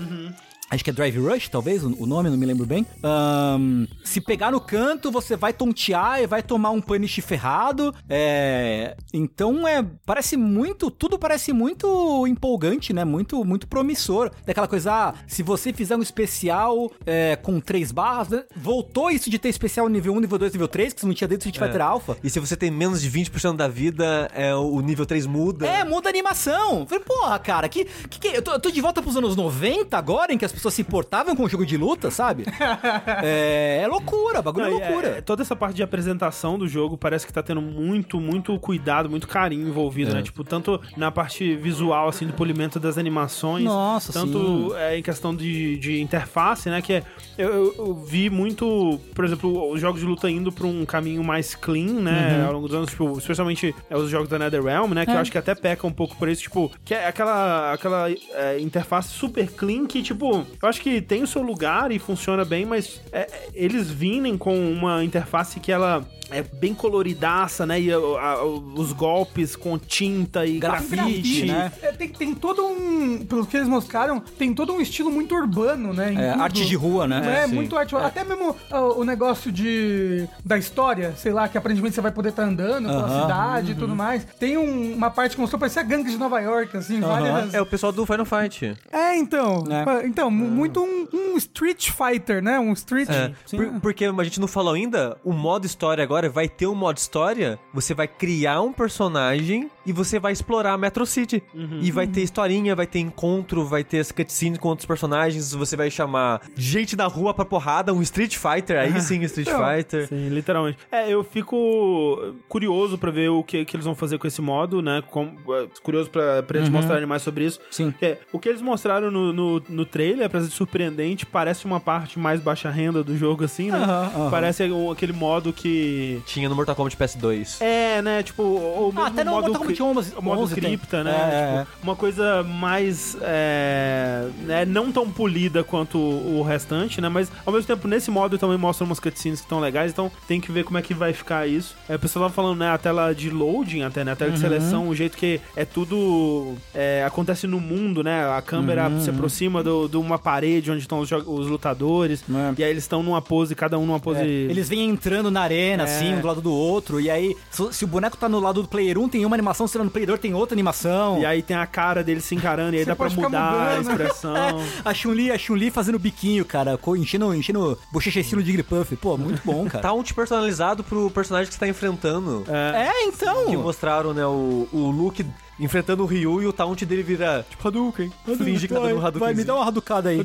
Acho 0.69 0.83
que 0.83 0.91
é 0.91 0.93
Drive 0.93 1.17
Rush, 1.19 1.49
talvez, 1.49 1.85
o 1.85 2.07
nome, 2.07 2.29
não 2.29 2.37
me 2.37 2.45
lembro 2.45 2.67
bem. 2.67 2.85
Ahn, 3.03 3.87
se 4.05 4.21
pegar 4.21 4.51
no 4.51 4.61
canto, 4.61 5.13
você 5.13 5.37
vai 5.37 5.53
tontear 5.53 6.21
e 6.21 6.27
vai 6.27 6.43
tomar 6.43 6.71
um 6.71 6.81
punish 6.81 7.21
ferrado. 7.21 7.95
É, 8.09 8.97
então 9.13 9.67
é. 9.67 9.85
Parece 10.05 10.37
muito. 10.37 10.91
Tudo 10.91 11.19
parece 11.19 11.53
muito 11.53 12.27
empolgante, 12.27 12.93
né? 12.93 13.05
Muito, 13.05 13.45
muito 13.45 13.69
promissor. 13.69 14.31
Daquela 14.45 14.67
coisa, 14.67 14.93
ah, 14.93 15.15
se 15.27 15.43
você 15.43 15.73
fizer 15.73 15.97
um 15.97 16.03
especial 16.03 16.91
é, 17.07 17.37
com 17.37 17.61
três 17.61 17.93
barras, 17.93 18.29
né? 18.31 18.45
voltou 18.57 19.11
isso 19.11 19.31
de 19.31 19.39
ter 19.39 19.49
especial 19.49 19.89
nível 19.89 20.15
1, 20.15 20.21
nível 20.21 20.39
2, 20.39 20.53
nível 20.53 20.69
3, 20.69 20.93
que 20.93 21.01
você 21.01 21.07
não 21.07 21.15
tinha 21.15 21.29
dentro 21.29 21.49
do 21.49 21.53
Street 21.53 21.71
Fighter 21.71 21.87
Alpha. 21.87 22.17
E 22.25 22.29
se 22.29 22.41
você 22.41 22.57
tem 22.57 22.71
menos 22.73 23.01
de 23.01 23.11
20% 23.11 23.55
da 23.57 23.69
vida, 23.69 24.29
é, 24.35 24.55
o 24.55 24.81
nível 24.81 25.07
3 25.07 25.27
muda. 25.27 25.67
É, 25.67 25.85
muda 25.85 26.09
a 26.09 26.11
animação. 26.11 26.87
Falei, 26.87 27.05
porra, 27.05 27.39
cara, 27.39 27.69
que, 27.69 27.85
que, 27.85 28.19
que- 28.19 28.37
eu, 28.37 28.43
tô, 28.43 28.53
eu 28.53 28.61
tô 28.61 28.71
de 28.71 28.81
volta 28.81 29.01
pros 29.01 29.17
anos 29.17 29.37
90 29.37 29.97
agora, 29.97 30.33
em 30.33 30.39
que 30.39 30.45
as 30.45 30.56
pessoas 30.57 30.75
se 30.75 30.83
importavam 30.83 31.35
com 31.37 31.45
o 31.45 31.49
jogo 31.49 31.65
de 31.65 31.77
luta, 31.77 32.11
sabe? 32.11 32.45
é, 33.23 33.81
é 33.83 33.87
loucura, 33.87 34.43
bagulho 34.43 34.67
é 34.67 34.71
Não, 34.71 34.77
e 34.77 34.81
loucura. 34.81 35.09
é- 35.09 35.21
toda 35.21 35.43
essa 35.43 35.55
parte 35.57 35.77
de 35.77 35.83
apresentação 35.83 36.59
do 36.59 36.67
jogo 36.69 36.97
parece 36.97 37.27
que 37.27 37.33
tá 37.33 37.43
tendo 37.43 37.61
muito, 37.63 38.21
muito 38.21 38.59
cuidado, 38.59 39.09
muito 39.09 39.29
carinho 39.29 39.69
envolvido, 39.69 40.15
né? 40.15 40.23
Tipo, 40.23 40.45
tanto 40.45 40.81
na 40.97 41.11
parte 41.11 41.55
visual, 41.57 42.09
assim, 42.09 42.27
do 42.27 42.33
polimento 42.33 42.79
das 42.81 42.99
animações. 42.99 43.65
Nossa, 43.65 44.13
Tanto 44.13 44.75
é, 44.77 44.99
em 44.99 45.03
questão 45.03 45.35
de, 45.35 45.79
de 45.79 46.01
interface, 46.01 46.69
né? 46.71 46.81
Que 46.83 46.95
é, 46.95 47.03
eu, 47.39 47.49
eu- 47.49 47.75
eu 47.79 47.95
vi 47.95 48.31
muito, 48.31 48.99
por 49.15 49.25
exemplo, 49.25 49.71
os 49.73 49.81
jogos 49.81 50.01
de 50.01 50.07
luta 50.07 50.31
indo 50.31 50.51
pra 50.53 50.67
um 50.67 50.85
caminho 50.85 51.23
mais 51.23 51.55
clean, 51.55 51.93
né? 52.01 52.39
Uhum. 52.41 52.47
Ao 52.47 52.53
longo 52.53 52.67
dos 52.69 52.77
anos, 52.77 52.91
tipo, 52.91 53.19
especialmente 53.19 53.75
é, 53.91 53.97
os 53.97 54.09
jogos 54.11 54.29
da 54.29 54.39
NetherRealm, 54.39 54.93
né? 54.93 55.05
Que 55.05 55.13
É. 55.13 55.15
eu 55.15 55.19
acho 55.21 55.31
que 55.33 55.39
até 55.39 55.55
peca 55.55 55.87
um 55.87 55.93
pouco 55.93 56.17
por 56.17 56.29
isso, 56.29 56.43
tipo, 56.43 56.71
que 56.85 56.95
é 56.95 57.07
aquela, 57.07 57.73
aquela 57.73 58.11
é, 58.11 58.59
interface 58.61 59.09
super 59.11 59.47
clean 59.53 59.87
que, 59.87 60.03
tipo, 60.03 60.46
eu 60.63 60.69
acho 60.69 60.81
que 60.81 61.01
tem 61.01 61.23
o 61.23 61.27
seu 61.27 61.43
lugar 61.43 61.91
e 61.93 61.99
funciona 61.99 62.45
bem, 62.45 62.65
mas 62.67 63.01
é, 63.13 63.29
eles 63.55 63.91
vinem 63.91 64.37
com 64.37 64.57
uma 64.71 65.05
interface 65.05 65.61
que 65.61 65.71
ela 65.73 66.05
é 66.29 66.43
bem 66.43 66.75
coloridaça, 66.75 67.65
né? 67.65 67.81
E 67.81 67.93
a- 67.93 67.97
a- 67.97 68.45
os 68.45 68.93
golpes 68.93 69.55
com 69.55 69.79
tinta 69.79 70.45
e 70.45 70.59
Grafite, 70.59 70.91
grafite. 70.97 71.45
né? 71.47 71.73
É, 71.81 71.93
tem, 71.93 72.09
tem 72.09 72.35
todo 72.35 72.67
um. 72.67 73.25
Pelo 73.25 73.47
que 73.47 73.57
eles 73.57 73.69
mostraram, 73.69 74.19
tem 74.19 74.53
todo 74.53 74.73
um 74.73 74.81
estilo 74.81 75.09
muito 75.11 75.37
urbano, 75.37 75.93
né? 75.95 76.13
em 76.13 76.19
É, 76.21 76.33
tudo. 76.33 76.43
arte 76.43 76.67
de 76.67 76.75
rua, 76.75 77.07
né? 77.07 77.23
É, 77.25 77.45
É, 77.45 77.47
muito 77.47 77.77
arte. 77.77 77.95
Até 77.95 78.25
mesmo 78.25 78.57
ah, 78.73 78.81
o 78.83 79.05
negócio 79.05 79.53
de 79.53 80.29
da 80.45 80.59
história, 80.59 81.15
sei 81.17 81.33
lá, 81.33 81.47
que 81.49 81.57
aparentemente 81.57 81.95
você 81.95 82.01
vai 82.01 82.11
poder 82.11 82.31
estar 82.31 82.43
andando 82.43 82.89
pela 82.89 83.05
Aham. 83.07 83.23
cidade 83.23 83.73
e 83.73 83.75
tudo 83.77 83.95
mais. 83.95 84.27
Tem 84.39 84.57
um- 84.57 84.95
uma 84.95 85.11
parte 85.11 85.37
que 85.37 85.41
mostrou 85.41 85.61
parecia 85.61 85.83
gangue 85.85 86.11
de 86.11 86.17
Nova 86.19 86.41
York, 86.41 86.77
assim, 86.77 86.99
várias. 87.01 87.55
É 87.55 87.61
o 87.63 87.67
pessoal 87.67 87.93
do 87.93 88.05
Final 88.05 88.27
Fight. 88.27 88.77
É, 88.93 89.17
então. 89.17 89.63
É. 89.71 90.07
Então, 90.07 90.29
muito 90.45 90.83
um, 90.83 91.07
um 91.13 91.37
Street 91.37 91.91
Fighter, 91.91 92.43
né? 92.43 92.59
Um 92.59 92.73
Street. 92.73 93.09
É, 93.09 93.33
por- 93.57 93.81
porque 93.81 94.05
a 94.05 94.25
gente 94.25 94.41
não 94.41 94.49
falou 94.49 94.75
ainda, 94.75 95.17
o 95.25 95.33
modo 95.33 95.65
história 95.67 96.03
agora 96.05 96.29
vai 96.29 96.49
ter 96.49 96.67
um 96.67 96.75
modo 96.75 96.99
história, 96.99 97.59
você 97.73 97.95
vai 97.95 98.07
criar 98.09 98.61
um 98.61 98.73
personagem 98.73 99.71
e 99.87 99.93
você 99.93 100.19
vai 100.19 100.33
explorar 100.33 100.73
a 100.73 100.79
Metro 100.79 101.07
City. 101.07 101.43
E 101.81 101.91
vai 101.91 102.07
ter 102.07 102.23
historinha, 102.23 102.75
vai 102.75 102.87
ter 102.87 102.99
encontro, 102.99 103.65
vai 103.65 103.85
ter 103.85 104.01
as 104.01 104.11
cutscenes 104.13 104.59
com 104.59 104.69
outros 104.69 104.87
personagens, 104.87 105.53
você 105.55 105.77
vai 105.77 105.91
chamar 105.91 106.41
gente 106.55 106.97
na 106.97 107.07
rua 107.07 107.33
pra 107.33 107.45
porrada, 107.45 107.93
um 107.95 108.03
Street 108.03 108.37
Fighter, 108.37 108.79
aí 108.79 109.01
sim, 109.01 109.23
Street 109.23 109.49
Fighter. 109.51 110.09
Sim, 110.09 110.29
literalmente. 110.29 110.79
É, 110.91 111.09
eu 111.11 111.23
fico 111.25 112.35
curioso 112.49 112.99
pra 112.99 113.11
ver 113.11 113.29
o 113.31 113.43
que, 113.43 113.65
que 113.65 113.77
eles 113.77 113.85
vão 113.87 113.95
fazer 113.95 114.19
com 114.19 114.27
esse 114.27 114.41
modo, 114.41 114.81
né? 114.83 115.03
Com- 115.11 115.33
é, 115.51 115.67
curioso 115.83 116.11
pra, 116.11 116.43
pra 116.43 116.59
eles 116.59 116.69
mostrarem 116.69 117.07
mais 117.07 117.23
sobre 117.23 117.45
isso. 117.45 117.61
Sim. 117.71 117.93
É, 118.01 118.19
o 118.33 118.39
que 118.39 118.49
eles 118.49 118.61
mostraram 118.63 119.11
no, 119.11 119.33
no, 119.33 119.63
no 119.69 119.85
trailer, 119.85 120.27
apesar 120.27 120.47
de 120.47 120.53
surpreendente, 120.53 121.25
parece 121.27 121.65
uma 121.65 121.81
parte 121.81 122.19
mais 122.19 122.41
baixa 122.41 122.71
renda 122.71 123.03
do 123.03 123.17
jogo, 123.17 123.45
assim, 123.45 123.71
né? 123.71 123.79
Aham, 123.79 124.11
aham. 124.15 124.31
Parece 124.31 124.65
aquele 124.93 125.13
modo 125.13 125.53
que. 125.53 126.21
Tinha 126.27 126.49
no 126.49 126.55
Mortal 126.55 126.75
Kombat 126.75 126.97
PS2. 126.97 127.61
É, 127.61 128.03
né? 128.03 128.23
Tipo, 128.23 128.43
o 128.43 128.87
mesmo 128.87 129.01
Ah, 129.01 129.07
até 129.07 129.25
no 129.25 129.31
modo 129.33 129.43
Mortal 129.45 129.61
Kombat 129.63 129.76
Resident 129.77 129.97
11, 129.97 130.13
o 130.17 130.23
modo 130.23 130.41
11 130.43 130.55
tem. 130.55 130.65
cripta, 130.65 131.05
né? 131.05 131.13
É, 131.13 131.59
Tipo, 131.65 131.83
uma 131.83 131.97
coisa 131.97 132.43
mais. 132.43 133.17
É, 133.21 134.29
né, 134.45 134.65
não 134.65 134.91
tão 134.91 135.11
polida 135.11 135.63
quanto 135.63 135.99
o 135.99 136.43
restante, 136.43 137.01
né? 137.01 137.09
Mas 137.09 137.31
ao 137.45 137.53
mesmo 137.53 137.67
tempo, 137.67 137.87
nesse 137.89 138.11
modo 138.11 138.39
também 138.39 138.57
mostra 138.59 138.85
umas 138.85 138.99
cutscenes 139.01 139.41
que 139.41 139.47
estão 139.47 139.61
legais, 139.61 139.93
então 139.93 140.11
tem 140.27 140.41
que 140.41 140.51
ver 140.51 140.65
como 140.65 140.79
é 140.79 140.83
que 140.83 140.95
vai 140.95 141.13
ficar 141.13 141.47
isso. 141.47 141.77
É, 141.89 141.95
o 141.97 141.99
pessoal 141.99 142.25
tava 142.27 142.35
falando, 142.35 142.59
né? 142.59 142.71
A 142.71 142.79
tela 142.79 143.13
de 143.15 143.31
loading, 143.31 143.83
até, 143.83 144.05
né? 144.05 144.13
A 144.13 144.17
tela 144.17 144.31
de 144.31 144.39
seleção, 144.39 144.89
o 144.89 144.95
jeito 144.95 145.17
que 145.17 145.41
é 145.55 145.65
tudo. 145.65 146.55
é, 146.75 147.05
acontece 147.07 147.47
no 147.47 147.61
mundo, 147.61 148.03
né? 148.03 148.29
A 148.37 148.43
câmera 148.43 148.91
se 149.01 149.11
aproxima 149.11 149.63
de 149.63 149.97
uma 149.97 150.19
parede 150.19 150.71
onde 150.71 150.81
estão 150.81 151.01
os, 151.01 151.11
os 151.13 151.47
lutadores. 151.47 152.23
É. 152.29 152.55
E 152.61 152.65
aí 152.65 152.71
eles 152.71 152.85
estão 152.85 153.03
numa 153.03 153.21
pose, 153.23 153.55
cada 153.55 153.79
um 153.79 153.87
numa 153.87 154.01
pose. 154.01 154.21
É, 154.21 154.25
eles 154.25 154.69
vêm 154.69 154.89
entrando 154.89 155.31
na 155.31 155.43
arena, 155.43 155.83
É. 155.83 155.87
assim, 155.87 156.15
um 156.15 156.21
do 156.21 156.27
lado 156.27 156.41
do 156.41 156.53
outro, 156.53 157.01
e 157.01 157.11
aí, 157.11 157.37
se, 157.51 157.73
se 157.73 157.85
o 157.85 157.89
boneco 157.89 158.17
tá 158.17 158.29
no 158.29 158.41
lado 158.41 158.63
do 158.63 158.69
player 158.69 158.99
1, 158.99 159.09
tem 159.09 159.25
uma 159.25 159.35
animação, 159.37 159.66
se 159.67 159.79
tá 159.79 159.85
no 159.85 159.91
2, 159.91 160.19
tem 160.21 160.35
outra 160.35 160.55
animação. 160.55 161.21
E 161.21 161.27
aí 161.27 161.43
tem 161.43 161.57
a 161.57 161.67
cara 161.67 162.03
deles 162.03 162.25
se 162.25 162.35
encarando, 162.35 162.75
e 162.75 162.79
aí 162.79 162.85
Você 162.85 162.91
dá 162.91 162.97
pra 162.97 163.11
mudar 163.11 163.39
a 163.39 163.77
mudando. 163.77 163.91
expressão. 163.91 164.63
A 164.85 164.95
Chun-Li, 164.95 165.31
a 165.31 165.39
Chun-Li 165.39 165.71
fazendo 165.71 165.99
biquinho, 165.99 166.45
cara, 166.45 166.79
enchendo, 166.97 167.35
enchendo 167.35 167.79
bochecha 167.93 168.21
estilo 168.21 168.43
de 168.43 168.63
Puff. 168.63 168.97
Pô, 168.97 169.17
muito 169.17 169.41
bom, 169.45 169.67
cara. 169.67 169.83
Taunt 169.83 170.13
personalizado 170.13 170.83
pro 170.83 171.11
personagem 171.11 171.49
que 171.49 171.55
você 171.55 171.61
tá 171.61 171.69
enfrentando. 171.69 172.45
É, 172.49 173.05
então. 173.05 173.47
Que 173.47 173.57
mostraram, 173.57 174.13
né, 174.15 174.25
o, 174.27 174.69
o 174.73 174.91
Luke 174.91 175.25
enfrentando 175.59 176.03
o 176.03 176.07
Ryu 176.07 176.43
e 176.43 176.47
o 176.47 176.53
taunt 176.53 176.85
dele 176.85 177.03
vira, 177.03 177.45
tipo, 177.49 177.67
Hadouken. 177.67 178.13
Finge 178.37 178.69
que 178.69 178.75
tá 178.75 178.81
dando 178.81 178.97
um 178.97 178.99
Hadouken. 178.99 179.21
Vai, 179.21 179.35
me 179.35 179.45
dá 179.45 179.55
uma 179.55 179.65
raducada 179.65 180.11
aí. 180.11 180.21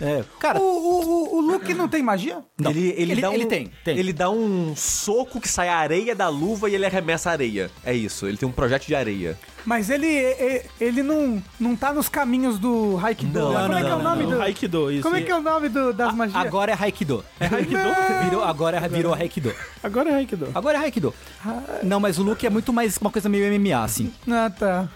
É, 0.00 0.22
cara, 0.38 0.60
O, 0.60 0.62
o, 0.62 1.04
o, 1.04 1.36
o 1.36 1.40
Luke 1.40 1.72
não 1.74 1.88
tem 1.88 2.02
magia? 2.02 2.42
não. 2.58 2.70
Ele, 2.70 2.88
ele, 2.96 3.12
ele, 3.12 3.20
dá 3.20 3.30
um, 3.30 3.32
ele 3.34 3.46
tem, 3.46 3.70
tem. 3.84 3.98
Ele 3.98 4.12
dá 4.12 4.30
um 4.30 4.74
soco 4.76 5.40
que 5.40 5.48
sai 5.48 5.68
a 5.68 5.76
areia 5.76 6.14
da 6.14 6.28
luva 6.28 6.68
e 6.68 6.74
ele 6.74 6.84
arremessa 6.86 7.30
a 7.30 7.32
areia. 7.32 7.70
É 7.84 7.94
isso, 7.94 8.26
ele 8.26 8.36
tem 8.36 8.48
um 8.48 8.52
projeto 8.52 8.86
de 8.86 8.94
areia. 8.94 9.38
Mas 9.66 9.90
ele, 9.90 10.06
e- 10.06 10.62
ele 10.80 11.02
não, 11.02 11.42
não 11.60 11.74
tá 11.76 11.92
nos 11.92 12.08
caminhos 12.08 12.58
do 12.58 12.98
Haikido. 13.02 13.38
Não, 13.38 13.52
né? 13.52 13.58
Como 13.60 13.68
não, 13.72 13.78
é 13.78 13.82
que 13.82 13.88
é 13.90 13.94
o 13.94 13.98
não, 13.98 14.04
nome 14.10 14.24
O 14.24 14.30
do... 14.30 14.42
Aikido, 14.42 14.90
isso. 14.92 15.02
Como 15.02 15.16
é 15.16 15.22
que 15.22 15.30
é 15.30 15.36
o 15.36 15.42
nome 15.42 15.68
do- 15.68 15.92
das 15.92 16.14
magias? 16.14 16.36
Agora 16.46 16.72
é 16.72 16.76
Haikido. 16.80 17.24
É 17.40 17.46
Aikido? 17.46 17.80
Virou, 18.24 18.44
agora 18.44 18.76
é- 18.78 18.88
virou 18.88 19.12
Haikido. 19.12 19.52
Agora 19.82 20.10
é 20.10 20.14
Aikido. 20.14 20.48
Agora 20.54 20.78
é 20.78 20.80
Haikido. 20.80 21.12
Não, 21.82 21.98
mas 22.00 22.18
o 22.18 22.22
Luke 22.22 22.46
é 22.46 22.50
muito 22.50 22.72
mais 22.72 22.96
uma 22.98 23.10
coisa 23.10 23.28
meio 23.28 23.44
MMA, 23.52 23.82
assim. 23.84 24.12
Ah, 24.30 24.50
tá. 24.50 24.88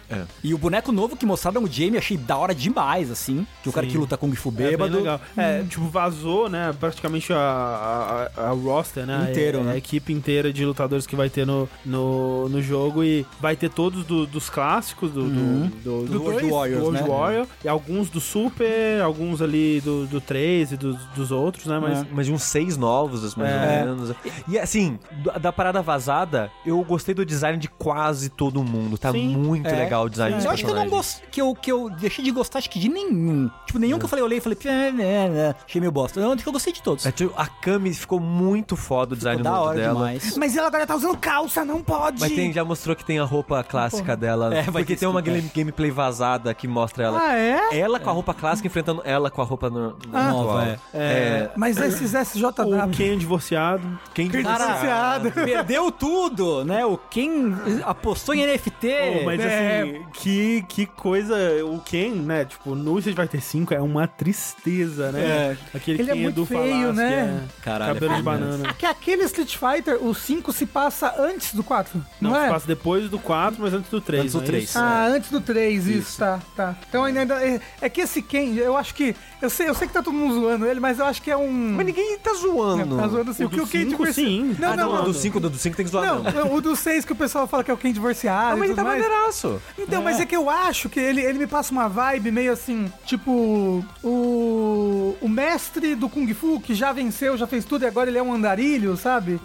E 0.42 0.54
o 0.54 0.58
boneco 0.58 0.92
novo 0.92 1.16
que 1.16 1.26
mostraram 1.26 1.62
o 1.64 1.66
Jamie, 1.70 1.98
achei 1.98 2.16
da 2.16 2.36
hora 2.36 2.54
demais, 2.54 3.10
assim. 3.10 3.46
Que 3.62 3.68
o 3.68 3.72
cara 3.72 3.86
que 3.86 3.98
luta 3.98 4.16
Kung 4.16 4.32
Fu 4.34 4.48
É 4.50 4.52
bem 4.52 4.66
bêbado. 4.70 4.98
legal. 4.98 5.20
É, 5.36 5.62
tipo, 5.68 5.86
vazou, 5.88 6.48
né, 6.48 6.72
praticamente 6.78 7.32
a, 7.32 8.28
a, 8.36 8.48
a 8.48 8.50
roster, 8.50 9.04
né? 9.06 9.26
Inteiro, 9.30 9.60
a, 9.60 9.62
né? 9.64 9.72
A 9.72 9.76
equipe 9.76 10.12
inteira 10.12 10.52
de 10.52 10.64
lutadores 10.64 11.06
que 11.06 11.16
vai 11.16 11.28
ter 11.28 11.46
no, 11.46 11.68
no, 11.84 12.48
no 12.48 12.62
jogo 12.62 13.02
e 13.04 13.26
vai 13.40 13.56
ter 13.56 13.70
todos 13.70 14.04
do- 14.04 14.26
dos 14.26 14.48
clássicos 14.60 15.10
do, 15.12 15.22
do, 15.24 15.66
do, 15.68 16.02
Do 16.06 16.22
World 16.22 16.40
dois, 16.40 16.52
Warriors, 16.52 16.78
do 16.80 16.84
World 16.84 17.02
né? 17.02 17.08
Warrior, 17.08 17.46
e 17.64 17.68
alguns 17.68 18.10
do 18.10 18.20
Super, 18.20 19.00
alguns 19.02 19.40
ali 19.40 19.80
do, 19.80 20.06
do 20.06 20.20
3 20.20 20.72
e 20.72 20.76
dos, 20.76 20.96
dos 21.16 21.32
outros, 21.32 21.64
né? 21.66 21.78
Mas 21.78 22.06
Mas 22.12 22.26
de 22.26 22.32
uns 22.32 22.42
seis 22.42 22.76
novos, 22.76 23.34
mais 23.34 23.50
É. 23.50 23.80
ou 23.80 23.96
menos. 23.96 24.16
E 24.46 24.58
assim, 24.58 24.98
da, 25.24 25.38
da 25.38 25.52
parada 25.52 25.80
vazada, 25.80 26.50
eu 26.66 26.82
gostei 26.84 27.14
do 27.14 27.24
design 27.24 27.56
de 27.58 27.68
quase 27.68 28.28
todo 28.28 28.62
mundo. 28.62 28.98
Tá 28.98 29.12
Sim. 29.12 29.34
muito 29.36 29.66
É. 29.68 29.72
legal 29.76 30.04
o 30.04 30.10
design 30.10 30.36
dos 30.36 30.44
Eu 30.44 30.50
acho 30.50 30.64
que 30.64 30.70
eu 30.70 30.74
não 30.74 30.88
gosto. 30.88 31.22
Que 31.30 31.40
eu, 31.40 31.54
que 31.54 31.72
eu 31.72 31.88
deixei 31.90 32.22
de 32.24 32.30
gostar, 32.30 32.58
acho 32.58 32.68
que 32.68 32.78
de 32.78 32.88
nenhum. 32.88 33.50
Tipo, 33.66 33.78
nenhum 33.78 33.98
que 33.98 34.04
eu 34.04 34.08
falei, 34.08 34.22
eu 34.22 34.26
olhei 34.26 34.38
e 34.38 34.40
falei, 34.42 34.58
"É, 34.66 34.70
é, 34.70 35.26
é", 35.48 35.54
achei 35.66 35.80
meio 35.80 35.90
bosta. 35.92 36.20
Eu 36.20 36.32
acho 36.32 36.42
que 36.42 36.48
eu 36.48 36.52
gostei 36.52 36.72
de 36.72 36.82
todos. 36.82 37.06
É, 37.06 37.12
tipo, 37.12 37.32
a 37.36 37.46
Kami 37.46 37.94
ficou 37.94 38.20
muito 38.20 38.76
foda 38.76 39.14
o 39.14 39.16
design 39.16 39.38
Ficou 39.38 39.52
da 39.52 39.60
hora 39.60 39.78
dela. 39.78 39.94
demais. 39.94 40.36
Mas 40.36 40.56
ela 40.56 40.66
agora 40.68 40.86
tá 40.86 40.94
usando 40.96 41.16
calça, 41.16 41.64
não 41.64 41.82
pode. 41.82 42.20
Mas 42.20 42.32
tem, 42.32 42.52
já 42.52 42.64
mostrou 42.64 42.94
que 42.94 43.04
tem 43.04 43.18
a 43.18 43.24
roupa 43.24 43.62
clássica 43.64 44.16
dela. 44.16 44.49
É, 44.52 44.62
vai 44.62 44.82
porque 44.82 44.94
ter 44.94 45.00
tem 45.00 45.08
uma 45.08 45.20
é. 45.20 45.22
game- 45.22 45.50
gameplay 45.54 45.90
vazada 45.90 46.52
que 46.54 46.66
mostra 46.68 47.04
ela. 47.04 47.20
Ah, 47.20 47.36
é? 47.36 47.78
Ela 47.78 47.98
com 48.00 48.10
a 48.10 48.12
roupa 48.12 48.34
clássica 48.34 48.66
enfrentando 48.66 49.02
ela 49.04 49.30
com 49.30 49.40
a 49.42 49.44
roupa 49.44 49.68
no, 49.70 49.90
no 49.90 49.96
Ah. 50.12 50.30
Nova, 50.30 50.64
é. 50.64 50.78
É, 50.94 51.50
Mas 51.56 51.76
esses 51.78 52.12
SJW... 52.14 52.84
o 52.86 52.90
Ken 52.90 53.16
divorciado. 53.18 53.98
quem 54.14 54.28
Cara, 54.30 55.20
Perdeu 55.44 55.90
tudo, 55.92 56.64
né? 56.64 56.84
O 56.84 56.96
quem 56.96 57.54
apostou 57.84 58.34
em 58.34 58.44
NFT. 58.46 58.88
Pô, 59.18 59.24
mas 59.26 59.40
É. 59.40 59.80
assim, 59.82 60.02
que, 60.14 60.62
que 60.68 60.86
coisa. 60.86 61.34
O 61.64 61.80
Ken, 61.80 62.10
né? 62.10 62.44
Tipo, 62.44 62.74
no 62.74 62.98
Street 62.98 63.16
Fighter 63.16 63.40
V 63.66 63.74
é 63.74 63.80
uma 63.80 64.06
tristeza, 64.06 65.12
né? 65.12 65.20
É. 65.20 65.56
Aquele 65.76 66.02
Ele 66.02 66.10
é 66.10 66.14
Ken 66.14 66.20
muito 66.22 66.34
do 66.36 66.46
feio, 66.46 66.60
Falasque, 66.60 66.92
né? 66.96 67.44
é 67.60 67.62
Caralho, 67.62 67.94
cabelo 67.94 68.12
é 68.12 68.16
de 68.16 68.22
banana. 68.22 68.74
Que 68.74 68.86
aquele 68.86 69.22
Street 69.24 69.56
Fighter, 69.56 70.02
o 70.04 70.14
5 70.14 70.52
se 70.52 70.66
passa 70.66 71.14
antes 71.18 71.54
do 71.54 71.62
4, 71.62 72.00
não, 72.20 72.30
Não, 72.30 72.38
é? 72.38 72.44
se 72.44 72.50
passa 72.52 72.66
depois 72.66 73.08
do 73.08 73.18
4, 73.18 73.56
mas 73.60 73.74
antes 73.74 73.90
do 73.90 74.00
3. 74.00 74.22
Antes 74.22 74.32
do 74.34 74.39
é 74.42 74.46
3. 74.46 74.64
isso? 74.64 74.78
Ah, 74.78 75.06
antes 75.06 75.30
do 75.30 75.40
3, 75.40 75.86
isso, 75.86 76.18
tá, 76.18 76.40
tá. 76.56 76.76
Então 76.88 77.04
ainda, 77.04 77.20
ainda- 77.20 77.44
é, 77.44 77.60
é 77.80 77.88
que 77.88 78.00
esse 78.00 78.22
Ken, 78.22 78.54
eu 78.56 78.76
acho 78.76 78.94
que. 78.94 79.14
Eu 79.40 79.48
sei, 79.48 79.68
eu 79.68 79.74
sei 79.74 79.86
que 79.88 79.94
tá 79.94 80.02
todo 80.02 80.12
mundo 80.12 80.34
zoando 80.40 80.66
ele, 80.66 80.80
mas 80.80 80.98
eu 80.98 81.06
acho 81.06 81.22
que 81.22 81.30
é 81.30 81.36
um. 81.36 81.50
Mas 81.76 81.86
ninguém 81.86 82.18
tá 82.18 82.32
zoando. 82.34 82.96
Tá 82.96 83.08
zoando 83.08 83.30
assim. 83.30 83.44
O 83.44 83.46
O 83.46 83.50
que 83.50 83.56
do 83.56 83.62
o 83.62 83.66
Ken 83.66 83.78
cinco, 83.80 83.90
divorciado. 83.90 84.28
sim. 84.28 84.56
Não, 84.58 84.72
ah, 84.72 84.76
não, 84.76 84.88
não, 84.90 84.96
não. 84.98 85.04
do 85.04 85.14
5 85.14 85.40
do 85.40 85.54
5 85.56 85.76
tem 85.76 85.84
que 85.86 85.90
zoar. 85.92 86.06
Não, 86.06 86.22
Não, 86.22 86.32
não, 86.32 86.54
o 86.54 86.60
do 86.60 86.76
6 86.76 87.04
que 87.04 87.12
o 87.12 87.16
pessoal 87.16 87.46
fala 87.46 87.64
que 87.64 87.70
é 87.70 87.74
o 87.74 87.76
Ken 87.78 87.92
divorciado. 87.92 88.54
Ah, 88.54 88.56
mas 88.56 88.68
e 88.68 88.72
ele 88.72 88.74
tá 88.74 88.84
mais. 88.84 89.00
maneiraço. 89.02 89.60
Então, 89.78 90.02
mas 90.02 90.20
é 90.20 90.26
que 90.26 90.36
eu 90.36 90.50
acho 90.50 90.88
que 90.88 91.00
ele, 91.00 91.20
ele 91.22 91.38
me 91.38 91.46
passa 91.46 91.72
uma 91.72 91.88
vibe 91.88 92.30
meio 92.30 92.52
assim, 92.52 92.92
tipo, 93.06 93.84
o, 94.02 95.16
o 95.20 95.28
mestre 95.28 95.94
do 95.94 96.08
Kung 96.08 96.32
Fu 96.34 96.60
que 96.60 96.74
já 96.74 96.92
venceu, 96.92 97.36
já 97.36 97.46
fez 97.46 97.64
tudo 97.64 97.84
e 97.84 97.88
agora 97.88 98.10
ele 98.10 98.18
é 98.18 98.22
um 98.22 98.32
andarilho, 98.34 98.96
sabe? 98.96 99.40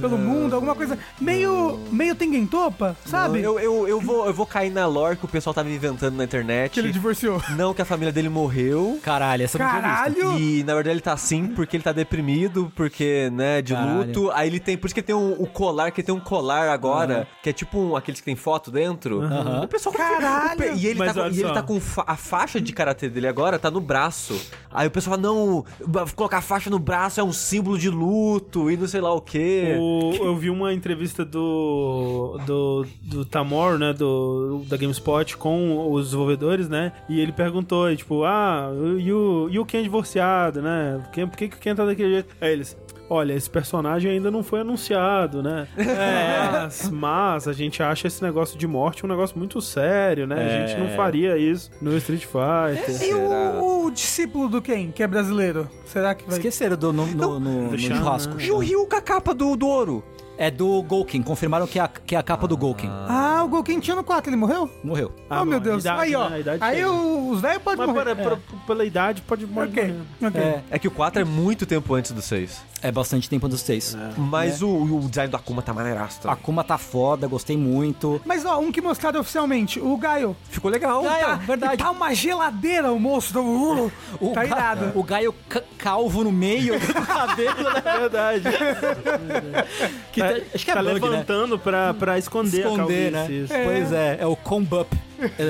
Pelo 0.00 0.18
mundo, 0.18 0.54
alguma 0.54 0.74
coisa 0.74 0.98
meio, 1.20 1.78
meio 1.90 2.14
Tengen 2.14 2.46
Topa, 2.46 2.96
sabe? 3.06 3.40
Eu, 3.40 3.58
eu, 3.58 3.88
eu, 3.88 4.00
vou, 4.00 4.26
eu 4.26 4.32
vou 4.38 4.46
cair 4.46 4.70
na 4.70 4.86
lore 4.86 5.16
que 5.16 5.24
o 5.24 5.28
pessoal 5.28 5.52
tá 5.52 5.62
me 5.64 5.74
inventando 5.74 6.14
na 6.16 6.24
internet. 6.24 6.72
Que 6.72 6.80
ele 6.80 6.92
divorciou. 6.92 7.42
Não, 7.56 7.74
que 7.74 7.82
a 7.82 7.84
família 7.84 8.12
dele 8.12 8.28
morreu. 8.28 8.98
Caralho, 9.02 9.42
essa 9.44 9.58
eu 9.58 9.62
não 9.64 9.68
tinha 9.70 9.82
visto. 9.82 10.20
Caralho! 10.22 10.38
E 10.38 10.62
na 10.64 10.74
verdade 10.74 10.94
ele 10.94 11.00
tá 11.00 11.12
assim 11.12 11.48
porque 11.48 11.76
ele 11.76 11.82
tá 11.84 11.92
deprimido, 11.92 12.72
porque, 12.76 13.28
né, 13.32 13.60
de 13.60 13.74
Caralho. 13.74 13.98
luto. 14.06 14.30
Aí 14.32 14.48
ele 14.48 14.60
tem. 14.60 14.76
Por 14.78 14.86
isso 14.86 14.94
que 14.94 15.00
ele 15.00 15.06
tem 15.06 15.16
um, 15.16 15.32
o 15.32 15.46
colar, 15.46 15.90
que 15.90 16.00
ele 16.00 16.06
tem 16.06 16.14
um 16.14 16.20
colar 16.20 16.68
agora, 16.70 17.26
que 17.42 17.50
é 17.50 17.52
tipo 17.52 17.78
um, 17.78 17.96
aqueles 17.96 18.20
que 18.20 18.24
tem 18.26 18.36
foto 18.36 18.70
dentro. 18.70 19.20
Aham. 19.22 19.62
O 19.64 19.68
pessoal 19.68 19.94
Caralho! 19.94 20.60
o 20.60 20.76
E 20.78 20.86
ele, 20.86 20.98
Mas 20.98 21.14
tá, 21.14 21.28
e 21.28 21.40
ele 21.40 21.52
tá 21.52 21.62
com 21.62 21.80
fa- 21.80 22.04
a 22.06 22.16
faixa 22.16 22.60
de 22.60 22.72
karatê 22.72 23.08
dele 23.08 23.26
agora, 23.26 23.58
tá 23.58 23.70
no 23.70 23.80
braço. 23.80 24.40
Aí 24.70 24.86
o 24.86 24.90
pessoal 24.90 25.16
fala, 25.16 25.28
não, 25.28 25.64
colocar 26.14 26.38
a 26.38 26.42
faixa 26.42 26.70
no 26.70 26.78
braço 26.78 27.20
é 27.20 27.24
um 27.24 27.32
símbolo 27.32 27.78
de 27.78 27.88
luto 27.90 28.70
e 28.70 28.76
não 28.76 28.86
sei 28.86 29.00
lá 29.00 29.12
o 29.12 29.20
quê. 29.20 29.76
O- 29.80 30.12
eu 30.20 30.36
vi 30.36 30.50
uma 30.50 30.72
entrevista 30.72 31.24
do, 31.24 32.38
do, 32.46 32.86
do 33.02 33.24
Tamor, 33.24 33.78
né, 33.78 33.92
do, 33.92 34.04
da 34.68 34.76
GameSpot 34.76 35.36
com 35.36 35.90
os 35.92 36.06
desenvolvedores, 36.06 36.68
né, 36.68 36.92
e 37.08 37.20
ele 37.20 37.32
perguntou, 37.32 37.94
tipo, 37.96 38.24
ah, 38.24 38.70
e 38.98 39.12
o, 39.12 39.48
e 39.50 39.58
o 39.58 39.64
Ken 39.64 39.82
divorciado, 39.82 40.60
né, 40.62 41.00
por 41.12 41.36
que, 41.36 41.48
que 41.48 41.56
o 41.56 41.60
Ken 41.60 41.74
tá 41.74 41.84
daquele 41.84 42.10
jeito? 42.14 42.34
Aí 42.40 42.52
eles... 42.52 42.76
Olha, 43.10 43.32
esse 43.32 43.48
personagem 43.48 44.10
ainda 44.10 44.30
não 44.30 44.42
foi 44.42 44.60
anunciado, 44.60 45.42
né? 45.42 45.66
Mas, 45.74 46.90
mas 46.92 47.48
a 47.48 47.54
gente 47.54 47.82
acha 47.82 48.06
esse 48.06 48.22
negócio 48.22 48.58
de 48.58 48.66
morte 48.66 49.02
um 49.02 49.08
negócio 49.08 49.38
muito 49.38 49.62
sério, 49.62 50.26
né? 50.26 50.36
A 50.36 50.66
gente 50.66 50.78
não 50.78 50.88
faria 50.94 51.38
isso 51.38 51.70
no 51.80 51.96
Street 51.96 52.26
Fighter. 52.26 53.02
E 53.08 53.14
o, 53.14 53.86
o 53.86 53.90
discípulo 53.90 54.46
do 54.50 54.60
Ken, 54.60 54.90
que 54.94 55.02
é 55.02 55.06
brasileiro? 55.06 55.66
Será 55.86 56.14
que 56.14 56.22
vai. 56.26 56.34
Esqueceram 56.36 56.76
do, 56.76 56.92
no, 56.92 57.06
no, 57.06 57.40
no- 57.40 57.70
no 57.70 57.78
churrasco. 57.78 58.34
né? 58.34 58.44
E 58.44 58.50
o 58.50 58.58
Ryu 58.58 58.86
com 58.86 58.96
a 58.96 59.00
capa 59.00 59.32
do, 59.34 59.56
do 59.56 59.66
ouro. 59.66 60.04
É 60.38 60.50
do 60.52 60.80
Golken. 60.84 61.20
Confirmaram 61.20 61.66
que 61.66 61.78
é 61.80 61.82
a, 61.82 61.88
que 61.88 62.14
é 62.14 62.18
a 62.18 62.22
capa 62.22 62.46
do 62.46 62.56
Golken. 62.56 62.88
Ah, 63.08 63.42
o 63.44 63.48
Golken 63.48 63.80
tinha 63.80 63.96
no 63.96 64.04
4, 64.04 64.30
ele 64.30 64.36
morreu? 64.36 64.70
Morreu. 64.84 65.12
Ah, 65.28 65.42
oh, 65.42 65.44
meu 65.44 65.58
Deus. 65.58 65.82
idade, 65.82 66.00
aí, 66.00 66.14
ó. 66.14 66.28
né? 66.28 66.36
A 66.36 66.40
idade 66.40 66.58
Aí 66.64 66.76
chega. 66.76 66.90
o- 66.92 67.30
os 67.30 67.40
velhos 67.40 67.62
podem 67.62 67.78
Mas 67.86 67.88
morrer. 67.94 68.14
para- 68.14 68.36
pra- 68.36 68.58
pela 68.66 68.84
idade 68.84 69.20
pode 69.22 69.46
morrer. 69.46 69.68
Ok, 69.68 69.94
ok. 70.28 70.40
É, 70.40 70.62
É 70.70 70.78
que 70.78 70.86
o 70.86 70.90
4 70.92 71.20
é 71.20 71.24
muito 71.24 71.66
tempo 71.66 71.92
antes 71.94 72.12
do 72.12 72.22
6. 72.22 72.62
é 72.80 72.92
bastante 72.92 73.28
tempo 73.28 73.48
dos 73.48 73.60
seis. 73.60 73.96
Mas 74.16 74.62
o, 74.62 74.68
o 74.68 75.08
design 75.08 75.28
do 75.28 75.36
Akuma 75.36 75.60
tá 75.60 75.74
maneiraço 75.74 76.18
A 76.18 76.22
também. 76.22 76.34
Akuma 76.34 76.62
tá 76.62 76.78
foda, 76.78 77.26
gostei 77.26 77.56
muito. 77.56 78.20
Mas 78.24 78.44
ó, 78.44 78.60
um 78.60 78.70
que 78.70 78.80
mostraram 78.80 79.18
oficialmente, 79.20 79.80
o 79.80 79.96
Gaio. 79.96 80.36
Ficou 80.48 80.70
legal. 80.70 81.02
Ah, 81.04 81.18
é, 81.18 81.24
Tá, 81.24 81.34
verdade. 81.34 81.76
Tá 81.82 81.90
uma 81.90 82.14
geladeira 82.14 82.92
o 82.92 83.00
moço. 83.00 83.32
Tá, 83.34 83.40
uh, 83.40 83.90
O, 84.20 84.28
tá 84.32 84.44
Ga- 84.44 84.46
irado. 84.46 84.92
o 84.94 85.02
Gaio 85.02 85.34
ca- 85.48 85.62
calvo 85.76 86.22
no 86.22 86.30
meio 86.30 86.78
do 86.78 86.94
cabelo, 87.06 87.64
né? 87.64 87.82
É 87.84 87.98
verdade. 87.98 88.42
Que 90.12 90.22
acho 90.54 90.64
que 90.64 90.70
é 90.70 90.74
tá 90.74 90.82
bug, 90.82 91.00
né? 91.00 91.08
levantando 91.08 91.58
pra, 91.58 91.94
pra 91.94 92.18
esconder, 92.18 92.66
a 92.66 92.70
Esconder, 92.70 93.12
né? 93.12 93.18
calvície. 93.20 93.44
isso. 93.44 93.52
É. 93.52 93.64
Pois 93.64 93.92
é, 93.92 94.18
é 94.20 94.26
o 94.26 94.36
Combup. 94.36 94.96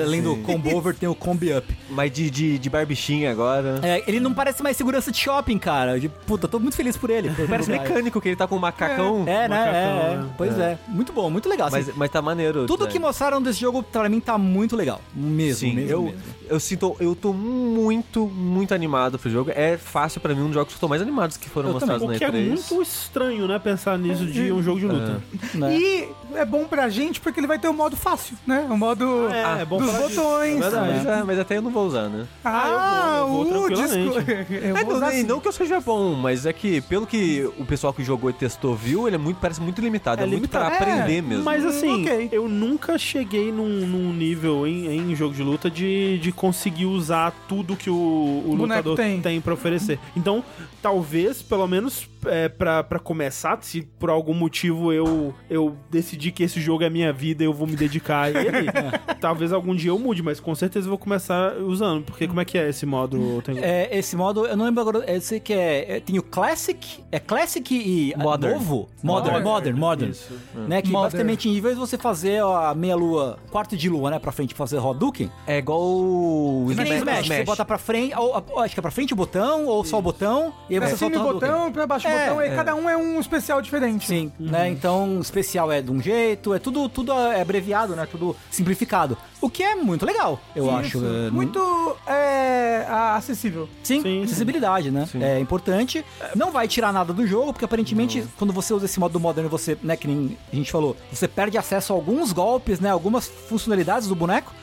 Além 0.03 0.21
do 0.21 0.35
combo 0.37 0.75
over, 0.75 0.95
tem 0.95 1.07
o 1.07 1.15
combi 1.15 1.53
up. 1.55 1.77
Mas 1.89 2.11
de, 2.11 2.29
de, 2.29 2.57
de 2.57 2.69
barbichinha 2.69 3.31
agora. 3.31 3.79
É, 3.83 4.03
ele 4.07 4.19
não 4.19 4.33
parece 4.33 4.61
mais 4.63 4.75
segurança 4.77 5.11
de 5.11 5.17
shopping, 5.17 5.57
cara. 5.57 5.99
De, 5.99 6.09
puta, 6.09 6.47
tô 6.47 6.59
muito 6.59 6.75
feliz 6.75 6.95
por 6.97 7.09
ele. 7.09 7.29
Parece 7.47 7.69
mecânico, 7.69 8.19
que 8.21 8.29
ele 8.29 8.35
tá 8.35 8.47
com 8.47 8.55
um 8.55 8.59
macacão. 8.59 9.23
É, 9.27 9.47
né? 9.47 9.49
Macacão, 9.49 9.73
É, 9.73 10.13
é. 10.13 10.17
né? 10.17 10.29
Pois 10.37 10.59
é. 10.59 10.77
Muito 10.87 11.13
bom, 11.13 11.29
muito 11.29 11.47
legal. 11.49 11.67
assim. 11.67 11.77
Mas, 11.77 11.95
mas 11.95 12.09
tá 12.11 12.21
maneiro. 12.21 12.63
o 12.63 12.65
Tudo 12.65 12.79
que 12.81 12.93
design. 12.93 13.05
mostraram 13.05 13.41
desse 13.41 13.59
jogo, 13.59 13.83
pra 13.83 14.07
mim, 14.09 14.19
tá 14.19 14.37
muito 14.37 14.75
legal. 14.75 15.01
Mesmo, 15.13 15.59
Sim, 15.59 15.75
mesmo, 15.75 15.91
eu, 15.91 16.01
mesmo. 16.03 16.19
eu 16.49 16.59
sinto, 16.59 16.95
eu 16.99 17.15
tô 17.15 17.33
muito, 17.33 18.25
muito 18.27 18.73
animado 18.73 19.17
pro 19.19 19.29
jogo. 19.29 19.51
É 19.53 19.77
fácil 19.77 20.19
pra 20.21 20.33
mim, 20.33 20.41
um 20.41 20.45
dos 20.45 20.53
jogos 20.55 20.73
que 20.73 20.77
eu 20.77 20.81
tô 20.81 20.87
mais 20.87 21.01
animados 21.01 21.37
que 21.37 21.49
foram 21.49 21.69
Eu 21.69 21.73
mostrados 21.73 22.03
O 22.03 22.07
na 22.11 22.17
que 22.17 22.23
é 22.23 22.29
E3. 22.29 22.47
muito 22.47 22.81
estranho, 22.81 23.47
né? 23.47 23.59
Pensar 23.59 23.97
nisso 23.97 24.25
de 24.25 24.51
um 24.51 24.61
jogo 24.63 24.79
de 24.79 24.85
luta. 24.87 25.21
Né? 25.53 25.77
E 25.77 26.09
é 26.35 26.45
bom 26.45 26.65
pra 26.65 26.89
gente 26.89 27.19
porque 27.19 27.39
ele 27.39 27.47
vai 27.47 27.59
ter 27.59 27.67
o 27.67 27.73
modo 27.73 27.95
fácil, 27.95 28.35
né? 28.45 28.65
O 28.69 28.77
modo 28.77 29.27
É, 29.29 29.58
é 29.61 29.65
bom 29.65 29.77
dos 29.77 29.91
botões. 29.91 30.57
É 30.57 30.59
verdade. 30.59 30.93
Mas, 30.93 31.05
é, 31.05 31.23
mas 31.23 31.39
até 31.39 31.57
eu 31.57 31.61
não 31.61 31.71
vou 31.71 31.85
usar, 31.87 32.07
né? 32.09 32.25
Ah, 32.43 33.17
eu 33.19 33.27
vou- 33.27 33.45
eu 33.45 33.53
vou 33.53 33.63
o 33.63 33.67
tranquilamente. 33.67 34.25
disco. 34.25 34.31
Eu 34.69 34.75
É, 34.77 34.83
vou 34.83 34.89
não, 34.91 34.97
usar 34.97 35.07
assim. 35.09 35.23
não 35.23 35.39
que 35.39 35.47
eu 35.47 35.51
seja 35.51 35.79
bom, 35.79 36.13
mas 36.15 36.45
é 36.45 36.53
que, 36.53 36.81
pelo 36.81 37.05
que 37.05 37.49
o 37.57 37.65
pessoal 37.65 37.93
que 37.93 38.03
jogou 38.03 38.29
e 38.29 38.33
testou 38.33 38.75
viu, 38.75 39.07
ele 39.07 39.15
é 39.15 39.19
muito, 39.19 39.37
parece 39.37 39.61
muito 39.61 39.81
limitado. 39.81 40.21
É, 40.21 40.25
É 40.25 40.27
muito 40.27 40.47
pra 40.49 40.63
limitado. 40.65 40.83
aprender 40.91 41.17
É, 41.17 41.21
mesmo. 41.21 41.43
Mas 41.43 41.65
assim, 41.65 42.01
ok. 42.03 42.29
eu 42.31 42.47
nunca 42.47 42.97
cheguei 42.97 43.51
num, 43.51 43.85
num 43.85 44.13
nível 44.13 44.65
em, 44.67 44.87
em 45.11 45.15
jogo 45.15 45.33
de 45.33 45.43
luta 45.43 45.69
de, 45.69 46.17
de 46.19 46.31
conseguir 46.31 46.85
usar 46.85 47.31
tudo 47.47 47.75
que 47.75 47.89
o, 47.89 47.93
o 47.93 48.55
lutador 48.55 48.95
tem. 48.95 49.21
tem. 49.21 49.41
pra 49.41 49.53
oferecer. 49.53 49.99
Então, 50.15 50.43
talvez, 50.81 51.41
pelo 51.41 51.67
menos 51.67 52.07
é, 52.25 52.49
pra, 52.49 52.83
pra 52.83 52.99
começar, 52.99 53.57
se 53.61 53.81
por 53.81 54.09
algum 54.09 54.33
motivo 54.33 54.91
eu, 54.91 55.33
eu 55.49 55.75
decidi 55.89 56.31
que 56.31 56.43
esse 56.43 56.59
jogo 56.59 56.83
é 56.83 56.89
minha 56.89 57.11
vida 57.13 57.43
e 57.43 57.45
eu 57.45 57.53
vou 57.53 57.67
me 57.67 57.75
dedicar 57.75 58.23
a 58.23 58.29
ele, 58.29 58.67
talvez 59.19 59.51
algum 59.53 59.75
dia 59.75 59.91
eu 59.91 59.99
mude, 59.99 60.21
mas 60.21 60.39
com 60.39 60.53
certeza 60.55 60.87
eu 60.87 60.89
vou 60.89 60.97
começar 60.97 61.55
usando. 61.57 62.03
Porque 62.03 62.27
como 62.27 62.39
é 62.41 62.45
que 62.45 62.57
é 62.57 62.69
esse 62.69 62.85
modo? 62.85 63.41
Tem... 63.41 63.59
É, 63.59 63.89
esse 63.97 64.15
modo, 64.15 64.45
eu 64.45 64.55
não 64.57 64.65
lembro 64.65 64.81
agora, 64.81 64.99
eu 65.11 65.21
sei 65.21 65.39
que 65.39 65.53
é, 65.53 65.97
é- 65.97 65.99
tem 65.99 66.17
o 66.17 66.23
Classic, 66.23 67.03
é 67.11 67.19
Classic 67.19 67.73
e 67.73 68.13
ah, 68.15 68.23
Modern. 68.23 68.53
novo? 68.53 68.89
Modern, 69.03 69.43
Modern. 69.43 69.43
Modern, 69.43 69.77
Modern. 69.77 70.11
Isso. 70.11 70.33
Né, 70.67 70.81
que 70.81 70.89
Modern. 70.89 71.03
basicamente, 71.11 71.49
em 71.49 71.61
vez 71.61 71.75
de 71.75 71.79
você 71.79 71.97
fazer 71.97 72.41
a 72.41 72.73
meia 72.75 72.95
lua, 72.95 73.37
quarto 73.51 73.75
de 73.77 73.89
lua, 73.89 74.09
né, 74.11 74.19
pra 74.19 74.31
frente, 74.31 74.53
fazer 74.53 74.77
Hadouken, 74.77 75.29
É 75.47 75.57
igual 75.57 75.81
o 75.81 76.65
que 76.69 76.75
nem 76.75 76.97
Smash, 76.97 77.27
você 77.27 77.43
bota 77.43 77.65
pra 77.65 77.77
frente, 77.77 78.13
ou, 78.15 78.59
acho 78.59 78.73
que 78.73 78.79
é 78.79 78.81
pra 78.81 78.91
frente 78.91 79.13
o 79.13 79.15
botão, 79.15 79.65
ou 79.65 79.83
só 79.83 79.99
o 79.99 80.01
botão, 80.01 80.53
e 80.69 80.73
aí 80.75 80.79
você 80.79 80.97
cima 80.97 81.11
solta 81.11 81.17
o 81.17 81.21
Hadouken. 81.21 81.49
botão, 81.49 81.71
pra 81.71 81.87
baixo 81.87 82.07
É, 82.09 82.29
botão, 82.29 82.45
e 82.45 82.55
cada 82.55 82.75
um 82.75 82.89
é 82.89 82.97
um 82.97 83.19
especial 83.19 83.61
diferente. 83.61 84.07
Sim, 84.07 84.31
né? 84.39 84.69
Então, 84.69 85.19
especial 85.21 85.71
é 85.71 85.81
de 85.81 85.91
um 85.91 86.01
jeito, 86.01 86.53
é 86.53 86.59
tudo, 86.59 86.87
tudo 86.89 87.11
é 87.13 87.41
abreviado, 87.41 87.95
né? 87.95 88.07
Tudo 88.09 88.35
simplificado. 88.49 89.17
O 89.41 89.49
que 89.49 89.63
é 89.63 89.75
muito 89.75 90.05
legal, 90.05 90.39
eu 90.55 90.65
Isso. 90.65 90.75
acho. 90.75 91.05
é, 91.05 91.29
Muito 91.31 91.95
é, 92.05 92.85
acessível. 93.15 93.69
Sim, 93.83 94.01
Sim, 94.01 94.23
acessibilidade, 94.23 94.91
né? 94.91 95.07
É 95.21 95.39
importante. 95.39 96.03
Não 96.35 96.51
vai 96.51 96.67
tirar 96.67 96.91
nada 96.91 97.13
do 97.13 97.25
jogo, 97.25 97.53
porque 97.53 97.63
aparentemente, 97.65 98.25
quando 98.37 98.51
você 98.51 98.73
usa 98.73 98.85
esse 98.85 98.99
modo 98.99 99.17
Modern, 99.19 99.47
você, 99.47 99.77
né, 99.81 99.95
que 99.95 100.07
nem 100.07 100.37
a 100.51 100.55
gente 100.55 100.71
falou, 100.71 100.95
você 101.11 101.27
perde 101.27 101.57
acesso 101.57 101.93
a 101.93 101.95
alguns 101.95 102.31
golpes, 102.33 102.79
né? 102.79 102.89
Algumas 102.89 103.27
funcionalidades 103.27 104.07
do 104.07 104.15
boneco. 104.15 104.53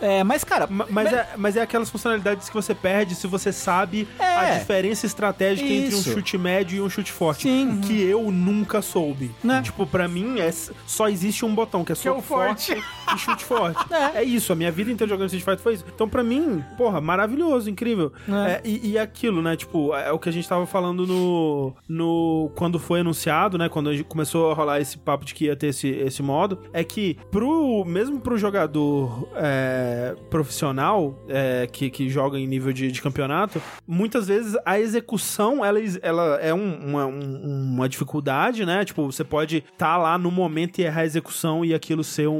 É. 0.00 0.18
É, 0.18 0.24
mas, 0.24 0.42
cara. 0.44 0.66
Ma- 0.68 0.86
Mas 0.90 1.12
é, 1.12 1.28
mas 1.36 1.56
é 1.56 1.62
aquelas 1.62 1.88
funcionalidades 1.90 2.48
que 2.48 2.54
você 2.54 2.74
perde 2.74 3.14
se 3.14 3.26
você 3.26 3.52
sabe 3.52 4.06
É. 4.18 4.24
a 4.24 4.58
diferença 4.58 5.06
estratégica 5.06 5.68
entre 5.68 5.94
um 5.94 5.98
Isso. 6.00 6.12
chute 6.12 6.36
médio 6.38 6.76
e 6.78 6.80
um 6.80 6.88
chute 6.94 7.12
forte. 7.12 7.42
Sim. 7.42 7.80
Que 7.82 8.02
eu 8.02 8.30
nunca 8.30 8.80
soube. 8.82 9.30
Né? 9.42 9.62
Tipo, 9.62 9.86
pra 9.86 10.06
mim, 10.08 10.38
é, 10.40 10.50
só 10.86 11.08
existe 11.08 11.44
um 11.44 11.54
botão, 11.54 11.84
que 11.84 11.92
é 11.92 11.94
Que 11.94 12.08
é 12.08 12.10
o 12.10 12.14
soco 12.16 12.26
forte. 12.26 12.72
e 12.72 13.18
chute 13.18 13.44
forte. 13.44 13.84
É. 13.94 14.18
É. 14.18 14.24
isso, 14.24 14.52
a 14.52 14.56
minha 14.56 14.70
vida 14.72 14.90
inteira 14.90 15.08
jogando 15.10 15.26
Street 15.26 15.44
Fighter 15.44 15.62
foi 15.62 15.74
isso. 15.74 15.84
Então, 15.94 16.08
pra 16.08 16.22
mim, 16.22 16.62
porra, 16.76 17.00
maravilhoso, 17.00 17.68
incrível. 17.70 18.12
É. 18.28 18.52
É, 18.52 18.60
e, 18.64 18.90
e 18.92 18.98
aquilo, 18.98 19.40
né? 19.42 19.56
Tipo, 19.56 19.94
é 19.94 20.10
o 20.12 20.18
que 20.18 20.28
a 20.28 20.32
gente 20.32 20.48
tava 20.48 20.66
falando 20.66 21.06
no. 21.06 21.72
no 21.88 22.50
quando 22.54 22.78
foi 22.78 23.00
anunciado, 23.00 23.56
né? 23.58 23.68
Quando 23.68 23.88
a 23.90 23.92
gente 23.92 24.04
começou 24.04 24.50
a 24.50 24.54
rolar 24.54 24.80
esse 24.80 24.98
papo 24.98 25.24
de 25.24 25.34
que 25.34 25.46
ia 25.46 25.56
ter 25.56 25.68
esse, 25.68 25.88
esse 25.88 26.22
modo, 26.22 26.58
é 26.72 26.82
que 26.84 27.16
pro. 27.30 27.84
Mesmo 27.86 28.20
pro 28.20 28.36
jogador 28.38 29.28
é, 29.36 30.14
profissional 30.30 31.18
é, 31.28 31.68
que, 31.70 31.90
que 31.90 32.08
joga 32.08 32.38
em 32.38 32.46
nível 32.46 32.72
de, 32.72 32.90
de 32.90 33.02
campeonato, 33.02 33.60
muitas 33.86 34.26
vezes 34.28 34.56
a 34.64 34.78
execução 34.78 35.64
ela, 35.64 35.78
ela 36.02 36.38
é 36.40 36.52
um- 36.54 36.78
uma, 36.84 37.06
um- 37.06 37.72
uma 37.74 37.88
dificuldade, 37.88 38.64
né? 38.64 38.84
Tipo, 38.84 39.04
você 39.10 39.24
pode 39.24 39.58
estar 39.72 39.96
lá 39.96 40.16
no 40.18 40.30
momento 40.30 40.78
e 40.78 40.82
errar 40.82 41.02
a 41.02 41.06
execução 41.06 41.64
e 41.64 41.74
aquilo 41.74 42.04
ser 42.04 42.28
um, 42.28 42.34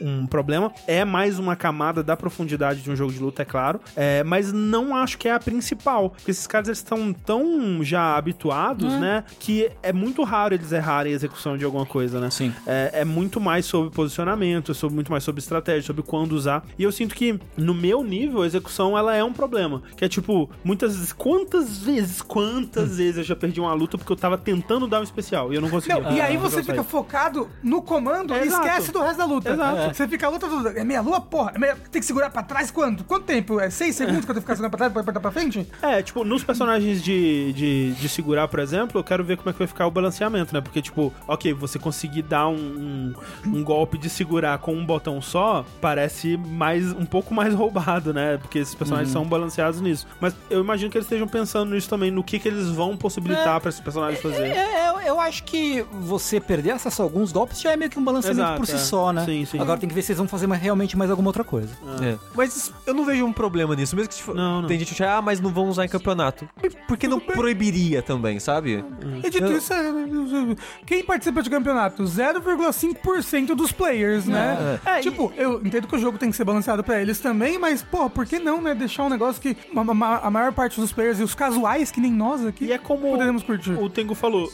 um- 0.00 0.08
um 0.22 0.26
problema. 0.26 0.72
É 0.86 1.04
mais 1.04 1.38
uma 1.38 1.56
camada 1.56 2.02
da 2.02 2.16
profundidade 2.16 2.82
de 2.82 2.90
um 2.90 2.96
jogo 2.96 3.12
de 3.12 3.18
luta, 3.18 3.42
é 3.42 3.44
claro. 3.44 3.80
É, 3.96 4.22
mas 4.24 4.52
não 4.52 4.94
acho 4.96 5.18
que 5.18 5.28
é 5.28 5.32
a 5.32 5.38
principal. 5.40 6.10
Porque 6.10 6.30
esses 6.30 6.46
caras 6.46 6.68
estão 6.68 7.12
tão 7.12 7.82
já 7.82 8.16
habituados, 8.16 8.92
né? 8.94 9.24
Que 9.38 9.70
é 9.82 9.92
muito 9.92 10.22
raro 10.22 10.54
eles 10.54 10.72
errarem 10.72 11.12
a 11.12 11.16
execução 11.16 11.56
de 11.56 11.64
alguma 11.64 11.86
coisa, 11.86 12.20
né? 12.20 12.30
Sim. 12.30 12.52
É, 12.66 12.90
é 13.00 13.04
muito 13.04 13.40
mais 13.40 13.64
sobre 13.66 13.90
posicionamento, 13.90 14.72
é 14.72 14.74
sobre, 14.74 14.94
muito 14.94 15.10
mais 15.10 15.24
sobre 15.24 15.40
estratégia, 15.40 15.82
sobre 15.82 16.02
quando 16.02 16.32
usar. 16.32 16.64
E 16.78 16.82
eu 16.82 16.92
sinto 16.92 17.14
que, 17.14 17.38
no 17.56 17.74
meu 17.74 18.02
nível, 18.02 18.42
a 18.42 18.46
execução 18.46 18.96
ela 18.96 19.14
é 19.14 19.22
um 19.24 19.32
problema. 19.32 19.82
Que 19.96 20.04
é 20.04 20.08
tipo, 20.08 20.50
muitas 20.62 20.94
vezes, 20.96 21.12
quantas 21.12 21.78
vezes, 21.78 22.22
quantas 22.22 22.96
vezes 22.98 23.18
eu 23.18 23.24
já 23.24 23.36
perdi 23.36 23.53
uma 23.60 23.72
luta 23.74 23.96
porque 23.98 24.12
eu 24.12 24.16
tava 24.16 24.36
tentando 24.38 24.86
dar 24.86 25.00
um 25.00 25.02
especial 25.02 25.52
e 25.52 25.56
eu 25.56 25.60
não 25.60 25.68
conseguia. 25.70 26.00
Não, 26.00 26.12
e 26.12 26.20
aí 26.20 26.36
Ah, 26.36 26.38
você 26.38 26.60
fica 26.62 26.76
sai. 26.76 26.84
focado 26.84 27.48
no 27.62 27.82
comando 27.82 28.34
e 28.34 28.38
Exato. 28.40 28.66
esquece 28.66 28.92
do 28.92 29.00
resto 29.00 29.18
da 29.18 29.24
luta. 29.24 29.50
Exato. 29.52 29.94
Você 29.94 30.08
fica 30.08 30.26
a 30.26 30.30
luta 30.30 30.48
toda. 30.48 30.70
É 30.70 30.84
meia 30.84 31.00
lua, 31.00 31.20
porra. 31.20 31.52
é 31.54 31.58
meia- 31.58 31.76
Tem 31.90 32.00
que 32.00 32.06
segurar 32.06 32.30
pra 32.30 32.42
trás 32.42 32.70
quanto? 32.70 33.04
Quanto 33.04 33.24
tempo? 33.24 33.60
É 33.60 33.70
seis 33.70 33.94
segundos 33.96 34.24
que 34.24 34.30
eu 34.30 34.34
tenho 34.34 34.36
que 34.36 34.40
ficar 34.42 34.54
segurando 34.56 34.70
pra 34.70 34.78
trás 34.78 34.92
pra 34.92 35.02
apertar 35.02 35.20
pra 35.20 35.30
frente? 35.30 35.66
É, 35.82 36.02
tipo, 36.02 36.24
nos 36.24 36.42
personagens 36.44 37.02
de, 37.02 37.52
de, 37.52 37.92
de 37.92 38.08
segurar, 38.08 38.48
por 38.48 38.58
exemplo, 38.60 38.98
eu 39.00 39.04
quero 39.04 39.22
ver 39.24 39.36
como 39.36 39.50
é 39.50 39.52
que 39.52 39.58
vai 39.58 39.68
ficar 39.68 39.86
o 39.86 39.90
balanceamento, 39.90 40.54
né? 40.54 40.60
Porque, 40.60 40.80
tipo, 40.82 41.12
ok, 41.28 41.52
você 41.54 41.78
conseguir 41.78 42.22
dar 42.22 42.48
um, 42.48 42.54
um, 42.54 43.14
um 43.58 43.64
golpe 43.64 43.96
de 43.98 44.08
segurar 44.10 44.58
com 44.58 44.74
um 44.74 44.84
botão 44.84 45.20
só 45.22 45.64
parece 45.80 46.36
mais 46.36 46.92
um 46.92 47.04
pouco 47.06 47.34
mais 47.34 47.52
roubado, 47.54 48.12
né? 48.12 48.38
Porque 48.38 48.58
esses 48.58 48.74
personagens 48.74 49.10
são 49.12 49.24
balanceados 49.24 49.80
nisso. 49.80 50.06
Mas 50.20 50.34
eu 50.50 50.60
imagino 50.60 50.90
que 50.90 50.96
eles 50.98 51.06
estejam 51.06 51.28
pensando 51.28 51.72
nisso 51.74 51.88
também, 51.88 52.10
no 52.10 52.22
que, 52.24 52.38
que 52.38 52.48
eles 52.48 52.68
vão 52.70 52.96
possibilitar 52.96 53.43
pra 53.60 53.68
esses 53.68 53.80
personagens 53.80 54.20
fazer. 54.22 54.42
É, 54.44 54.88
eu, 54.90 55.00
eu 55.00 55.20
acho 55.20 55.44
que 55.44 55.84
você 55.92 56.40
perder 56.40 56.72
acesso 56.72 57.02
a 57.02 57.04
alguns 57.04 57.32
golpes 57.32 57.60
já 57.60 57.72
é 57.72 57.76
meio 57.76 57.90
que 57.90 57.98
um 57.98 58.04
balanceamento 58.04 58.40
Exato, 58.42 58.58
por 58.60 58.66
si 58.66 58.74
é. 58.74 58.78
só, 58.78 59.12
né? 59.12 59.24
Sim, 59.24 59.44
sim. 59.44 59.60
Agora 59.60 59.78
tem 59.78 59.88
que 59.88 59.94
ver 59.94 60.02
se 60.02 60.12
eles 60.12 60.18
vão 60.18 60.28
fazer 60.28 60.46
mais- 60.46 60.60
realmente 60.62 60.96
mais 60.96 61.10
alguma 61.10 61.28
outra 61.28 61.44
coisa. 61.44 61.70
É. 62.02 62.16
Mas 62.34 62.72
eu 62.86 62.94
não 62.94 63.04
vejo 63.04 63.24
um 63.24 63.32
problema 63.32 63.74
nisso. 63.76 63.94
Mesmo 63.96 64.08
que 64.08 64.16
tipo, 64.16 64.34
Não, 64.34 64.62
não. 64.62 64.68
tem 64.68 64.78
gente 64.78 64.94
que 64.94 65.02
acha, 65.02 65.18
ah, 65.18 65.22
mas 65.22 65.40
não 65.40 65.50
vão 65.50 65.68
usar 65.68 65.84
em 65.84 65.88
campeonato. 65.88 66.48
Por 66.88 66.96
que 66.96 67.06
não 67.08 67.20
proibiria 67.20 68.02
também, 68.02 68.38
sabe? 68.40 68.84
E 69.22 69.30
dito 69.30 69.52
isso, 69.52 69.72
é, 69.72 69.82
quem 70.86 71.04
participa 71.04 71.42
de 71.42 71.50
campeonato? 71.50 72.04
0,5% 72.06 73.54
dos 73.54 73.72
players, 73.72 74.26
né? 74.26 74.78
É, 74.84 75.00
tipo, 75.00 75.32
eu 75.36 75.60
entendo 75.64 75.86
que 75.86 75.96
o 75.96 75.98
jogo 75.98 76.18
tem 76.18 76.30
que 76.30 76.36
ser 76.36 76.44
balanceado 76.44 76.82
pra 76.82 77.00
eles 77.00 77.18
também, 77.20 77.58
mas, 77.58 77.82
pô, 77.82 78.08
por 78.08 78.26
que 78.26 78.38
não, 78.38 78.60
né? 78.60 78.74
Deixar 78.74 79.04
um 79.04 79.08
negócio 79.08 79.40
que 79.40 79.56
a 80.22 80.30
maior 80.30 80.52
parte 80.52 80.80
dos 80.80 80.92
players 80.92 81.20
e 81.20 81.22
os 81.22 81.34
casuais, 81.34 81.90
que 81.90 82.00
nem 82.00 82.10
nós 82.12 82.44
aqui, 82.44 82.66
E 82.66 82.72
é 82.72 82.78
como 82.78 83.16
poderemos 83.42 83.42
curtir. 83.42 83.72
o 83.72 83.88
Tengu 83.90 84.14
falou, 84.14 84.50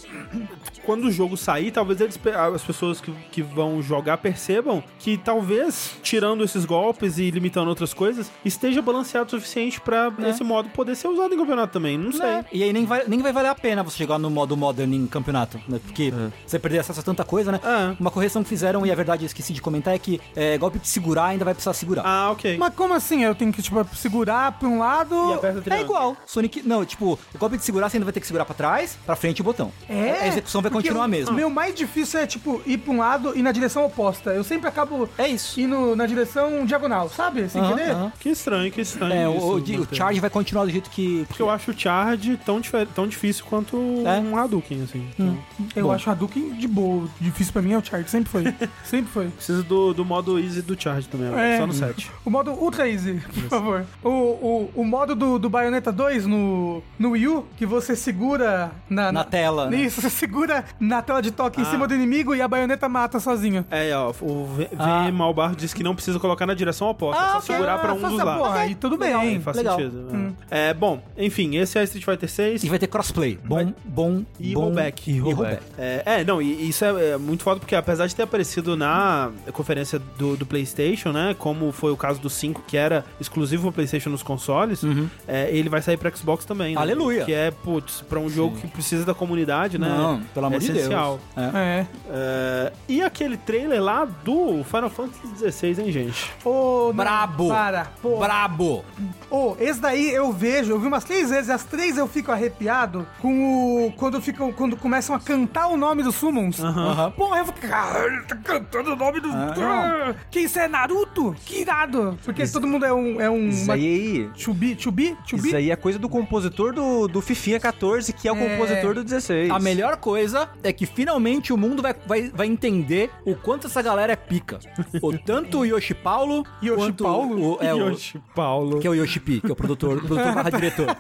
quando 0.85 1.05
o 1.05 1.11
jogo 1.11 1.37
sair, 1.37 1.71
talvez 1.71 2.01
eles, 2.01 2.19
as 2.55 2.63
pessoas 2.63 3.01
que, 3.01 3.13
que 3.31 3.43
vão 3.43 3.83
jogar 3.83 4.19
percebam 4.19 4.83
que 4.99 5.17
talvez, 5.19 5.97
tirando 6.03 6.43
esses 6.45 6.65
golpes 6.65 7.19
e 7.19 7.31
limitando 7.31 7.69
outras 7.69 7.93
coisas, 7.93 8.31
esteja 8.45 8.81
balanceado 8.81 9.27
o 9.27 9.31
suficiente 9.31 9.81
pra 9.81 10.13
esse 10.27 10.43
modo 10.43 10.69
poder 10.71 10.95
ser 10.97 11.09
usado 11.09 11.35
em 11.35 11.37
campeonato 11.39 11.73
também. 11.73 11.99
Não 11.99 12.13
sei. 12.13 12.27
É, 12.27 12.45
E 12.53 12.63
aí 12.63 12.73
nem 12.73 12.85
vai, 12.85 13.05
nem 13.07 13.21
vai 13.21 13.33
valer 13.33 13.49
a 13.49 13.55
pena 13.55 13.83
você 13.83 13.97
chegar 13.97 14.19
no 14.19 14.31
modo 14.31 14.57
modern 14.57 14.93
em 14.93 15.07
campeonato, 15.07 15.61
né? 15.69 15.81
Porque 15.85 16.13
você 16.47 16.59
perder 16.59 16.81
acesso 16.81 17.01
a 17.01 17.03
tanta 17.03 17.25
coisa, 17.25 17.53
né? 17.53 17.61
É. 17.63 17.97
Uma 18.01 18.11
correção 18.11 18.43
que 18.43 18.49
fizeram, 18.49 18.87
e 18.87 18.91
a 18.91 18.95
verdade 18.95 19.25
eu 19.25 19.27
esqueci 19.27 19.53
de 19.53 19.61
comentar, 19.61 19.95
é 19.95 19.99
que 19.99 20.21
é, 20.35 20.57
golpe 20.59 20.79
de 20.79 20.89
segurar 20.89 21.27
ainda 21.27 21.45
vai 21.45 21.55
precisar 21.55 21.75
segurar. 21.75 22.03
Ah, 22.05 22.31
ok. 22.31 22.57
Mas 22.57 22.75
como 22.75 22.95
assim? 22.95 23.25
Eu 23.25 23.35
tenho 23.35 23.53
que, 23.53 23.63
tipo, 23.63 23.85
segurar 23.95 24.53
pra 24.53 24.69
um 24.69 24.79
lado. 24.79 25.15
E 25.15 25.35
aperta 25.35 25.71
o 25.71 25.73
É 25.73 25.81
igual. 25.81 26.17
Sonic. 26.27 26.63
Não, 26.67 26.85
tipo, 26.85 27.19
o 27.35 27.39
golpe 27.39 27.57
de 27.57 27.65
segurar 27.65 27.89
você 27.89 27.97
ainda 27.97 28.05
vai 28.05 28.13
ter 28.13 28.21
que 28.21 28.27
segurar 28.27 28.45
pra 28.45 28.55
trás, 28.55 28.70
pra 29.07 29.17
frente 29.17 29.39
e 29.39 29.43
o 29.43 29.45
botão. 29.45 29.73
É? 29.89 30.21
A 30.23 30.27
execução 30.29 30.61
vai 30.63 30.71
continuar 30.71 31.05
o 31.07 31.09
mesmo. 31.09 31.35
meu 31.35 31.49
mais 31.51 31.75
difícil 31.75 32.21
é, 32.21 32.27
tipo, 32.27 32.61
ir 32.67 32.79
pra 32.79 32.93
um 32.93 32.99
lado 32.99 33.33
e 33.37 33.43
na 33.43 33.53
direção 33.53 33.85
oposta. 33.85 34.31
Eu 34.31 34.45
sempre 34.45 34.69
acabo 34.69 35.09
É 35.19 35.27
isso. 35.29 35.61
indo 35.61 35.95
na 35.97 36.07
direção 36.07 36.65
diagonal, 36.65 37.09
sabe? 37.09 37.49
Sem 37.49 37.61
Aham, 37.61 37.75
querer. 37.77 37.91
aham. 37.91 38.13
Que 38.21 38.29
estranho, 38.31 38.71
que 38.73 38.81
estranho. 38.81 39.13
É, 39.33 39.37
isso, 39.37 39.47
o, 39.47 39.55
o, 39.55 39.61
de- 39.61 39.77
o 39.77 39.81
manter. 39.81 39.95
charge 39.97 40.21
vai 40.21 40.31
continuar 40.31 40.65
do 40.65 40.71
jeito 40.71 40.91
que. 40.91 41.25
Porque 41.29 41.43
eu 41.43 41.51
acho 41.51 41.71
o 41.71 41.75
Charge 41.79 42.39
tão, 42.45 42.61
tão 42.95 43.07
difícil 43.07 43.45
quanto 43.49 43.77
É. 44.07 44.19
um 44.19 44.37
Hadouken, 44.37 44.83
assim. 44.83 45.07
Então, 45.15 45.39
Eu 45.75 45.87
Bom. 45.87 45.93
acho 45.93 46.11
Hadouken 46.11 46.51
de 46.55 46.69
boa. 46.69 47.09
Difícil 47.21 47.53
pra 47.53 47.63
mim 47.63 47.73
é 47.73 47.79
o 47.79 47.85
Charge. 47.85 48.11
Sempre 48.11 48.31
foi. 48.31 48.45
sempre 48.85 49.11
foi. 49.13 49.29
precisa 49.29 49.63
do, 49.63 49.93
do 49.95 50.05
modo 50.05 50.39
Easy 50.39 50.63
do 50.63 50.81
Charge 50.81 51.09
também, 51.09 51.29
agora, 51.29 51.43
É. 51.43 51.59
só 51.59 51.67
no 51.67 51.73
7. 51.73 52.11
O 52.25 52.31
modo 52.31 52.53
Ultra 52.53 52.89
Easy, 52.89 53.21
por 53.35 53.43
favor. 53.49 53.87
O, 54.05 54.09
o, 54.09 54.71
o 54.77 54.85
modo 54.85 55.15
do, 55.15 55.39
do 55.39 55.49
Bayonetta 55.51 55.91
2 55.91 56.27
no, 56.27 56.83
no 56.99 57.11
Wii 57.11 57.29
U, 57.29 57.47
que 57.57 57.65
você 57.67 57.97
segura 57.97 58.50
segura 58.51 58.71
na, 58.89 59.13
Na 59.13 59.25
tela, 59.25 59.71
né? 59.71 59.77
Isso, 59.79 60.01
você 60.01 60.11
segura 60.11 60.65
na 60.79 61.03
tela 61.03 61.21
de 61.23 61.31
toque 61.31 61.61
em 61.61 61.65
cima 61.65 61.87
do 61.87 61.95
inimigo 61.95 62.35
e 62.35 62.43
a 62.43 62.49
baioneta 62.49 62.89
mata 62.89 63.21
sozinho. 63.21 63.65
É, 63.71 63.95
ó, 63.97 64.11
o 64.21 64.47
V, 64.47 64.65
v 64.65 64.69
Ah. 64.79 65.11
Malbarro 65.13 65.55
disse 65.57 65.75
que 65.75 65.83
não 65.83 65.95
precisa 65.95 66.19
colocar 66.19 66.47
na 66.47 66.55
direção 66.55 66.89
oposta, 66.89 67.23
é 67.23 67.27
só 67.33 67.39
ok. 67.39 67.55
segurar 67.55 67.79
pra 67.79 67.93
um 67.95 67.99
Faça, 68.01 68.15
dos 68.17 68.25
lados. 68.25 68.43
porra, 68.47 68.59
aí 68.61 68.75
tudo 68.75 68.97
legal. 68.97 69.21
bem. 69.21 69.41
Faz 69.41 69.57
Legal. 69.57 69.77
sentido. 69.79 70.37
É, 70.51 70.75
bom, 70.75 71.03
enfim, 71.17 71.57
esse 71.57 71.79
é 71.79 71.85
Street 71.85 72.05
Fighter 72.05 72.29
6. 72.29 72.65
E 72.65 72.69
vai 72.69 72.79
ter 72.79 72.87
crossplay. 72.87 73.39
Bom, 73.45 73.73
bom, 73.85 74.23
E 74.39 74.55
bom. 74.55 74.61
rollback. 74.63 75.11
E 75.11 75.15
E 75.17 75.21
rollback. 75.21 75.63
É, 75.79 76.03
é, 76.05 76.25
não, 76.25 76.41
e 76.43 76.69
isso 76.69 76.85
é, 76.85 77.11
é 77.11 77.17
muito 77.19 77.43
foda 77.43 77.61
porque 77.61 77.75
apesar 77.75 78.07
de 78.07 78.15
ter 78.15 78.23
aparecido 78.23 78.77
na 78.77 79.31
conferência 79.53 79.99
do, 80.19 80.37
do 80.37 80.47
PlayStation, 80.47 81.13
né, 81.13 81.35
como 81.39 81.71
foi 81.73 81.93
o 81.93 81.97
caso 81.97 82.21
do 82.21 82.31
5, 82.31 82.63
que 82.67 82.77
era 82.77 83.05
exclusivo 83.21 83.63
pro 83.65 83.73
PlayStation 83.73 84.11
nos 84.11 84.23
consoles, 84.23 84.83
é, 85.27 85.51
ele 85.51 85.69
vai 85.69 85.83
sair 85.83 85.97
pra 85.97 86.11
Xbox 86.11 86.45
também. 86.45 86.75
né? 86.75 86.81
Aleluia. 86.81 87.25
Que 87.25 87.33
é, 87.33 87.51
putz, 87.51 88.01
pra 88.09 88.19
um 88.19 88.29
jogo 88.29 88.40
que 88.49 88.67
precisa 88.69 89.05
da 89.05 89.13
comunidade, 89.13 89.77
né? 89.79 89.89
Não, 89.89 90.21
pelo 90.33 90.47
amor 90.47 90.57
é 90.57 90.59
de 90.61 90.67
Deus. 90.69 90.79
essencial. 90.79 91.19
É. 91.37 91.51
É. 91.59 91.87
É, 92.11 92.73
e 92.89 93.03
aquele 93.03 93.37
trailer 93.37 93.83
lá 93.83 94.05
do 94.05 94.63
Final 94.65 94.89
Fantasy 94.91 95.51
XVI, 95.51 95.83
hein, 95.83 95.93
gente? 95.93 96.31
Ô, 96.45 96.87
não, 96.89 96.95
Brabo. 96.95 97.49
Para. 97.49 97.87
Pô. 98.01 98.19
Brabo. 98.19 98.85
Ô, 99.31 99.57
esse 99.61 99.81
daí 99.81 100.11
eu 100.11 100.33
vejo, 100.33 100.73
eu 100.73 100.81
vi 100.81 100.87
umas 100.87 101.05
três 101.05 101.31
vezes, 101.31 101.51
as 101.51 101.65
três 101.65 101.99
eu 101.99 102.07
fico 102.07 102.33
arrepiado 102.33 103.07
com 103.21 103.87
o. 103.87 103.93
Quando, 103.93 104.21
ficam, 104.21 104.53
quando 104.53 104.77
começam 104.77 105.15
a 105.15 105.21
cantar 105.21 105.67
o 105.69 105.77
nome 105.77 106.03
dos 106.03 106.15
Summons. 106.15 106.61
Aham. 106.61 107.13
Pô, 107.17 107.35
eu 107.37 107.45
fico. 107.47 107.61
Caralho, 107.61 108.25
tá 108.27 108.37
cantando 108.37 108.93
o 108.93 108.97
nome 108.97 109.21
do. 109.21 109.29
Ah, 109.31 110.15
que 110.31 110.41
isso 110.41 110.59
é 110.59 110.69
Naruto? 110.69 111.35
Que 111.45 111.61
irado! 111.63 112.19
Porque 112.25 112.47
todo 112.47 112.67
mundo 112.67 112.85
é 112.85 112.93
um. 112.93 113.21
É 113.21 113.31
um 113.31 113.49
Isso 113.49 113.65
uma- 113.65 113.75
aí. 113.75 114.29
Chubi? 114.35 114.77
Chubi? 114.79 115.17
Chubi? 115.27 115.49
Isso 115.49 115.57
aí 115.57 115.71
é 115.71 115.77
coisa 115.77 115.99
do 115.99 116.09
compositor 116.09 116.73
do, 116.73 117.09
do 117.09 117.21
Fifinha 117.21 117.59
14, 117.61 118.13
que 118.13 118.29
é 118.29 118.30
o 118.33 118.37
É. 118.37 118.49
compositor 118.51 118.95
do 118.95 119.05
16. 119.05 119.51
A 119.51 119.59
melhor 119.59 119.97
coisa 119.97 120.49
é 120.63 120.73
que 120.73 120.87
finalmente 120.87 121.53
o 121.53 121.57
mundo 121.57 121.83
vai, 121.83 121.95
vai, 122.07 122.31
vai 122.31 122.47
entender 122.47 123.11
o 123.25 123.35
quanto 123.35 123.67
essa 123.67 123.81
galera 123.83 124.13
é 124.13 124.17
pica. 124.17 124.59
O, 125.03 125.17
tanto 125.19 125.61
o 125.61 125.65
Yoshi 125.65 125.95
Paulo, 125.95 126.45
Yoshi 126.63 126.77
quanto 126.77 127.05
Paulo? 127.05 127.57
O, 127.57 127.59
é, 127.63 127.75
o, 127.75 127.91
Yoshi 127.91 128.21
Paulo. 128.35 128.81
que 128.81 128.87
é 128.87 128.91
o 128.91 128.95
Yoshi 128.95 129.21
P, 129.21 129.41
que 129.41 129.47
é 129.49 129.53
o 129.53 129.57
produtor, 129.57 129.99
o 129.99 130.01
produtor 130.01 130.35
barra 130.35 130.51
diretor. 130.51 130.97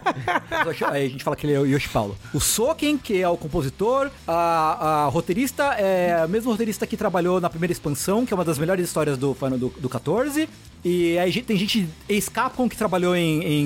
Aí 0.90 1.06
a 1.06 1.08
gente 1.08 1.24
fala 1.24 1.36
que 1.36 1.46
ele 1.46 1.54
é 1.54 1.60
o 1.60 1.66
Yoshi 1.66 1.88
Paulo. 1.88 2.16
O 2.34 2.40
Soken, 2.40 2.96
que 2.98 3.20
é 3.20 3.28
o 3.28 3.36
compositor, 3.36 4.10
a, 4.26 5.04
a 5.04 5.08
roteirista 5.08 5.64
é 5.74 6.20
a 6.22 6.28
mesma 6.28 6.50
roteirista 6.50 6.86
que 6.86 6.96
trabalhou 6.96 7.40
na 7.40 7.48
primeira 7.50 7.72
expansão, 7.72 8.24
que 8.26 8.32
é 8.32 8.36
uma 8.36 8.44
das 8.44 8.58
melhores 8.58 8.84
histórias 8.86 9.16
do 9.16 9.34
Final 9.34 9.58
do, 9.58 9.68
do 9.68 9.88
14. 9.88 10.48
E 10.82 11.18
aí 11.18 11.42
tem 11.42 11.58
gente 11.58 11.86
ex-Capcom 12.08 12.66
que 12.66 12.76
trabalhou 12.76 13.14
em, 13.14 13.42
em, 13.42 13.64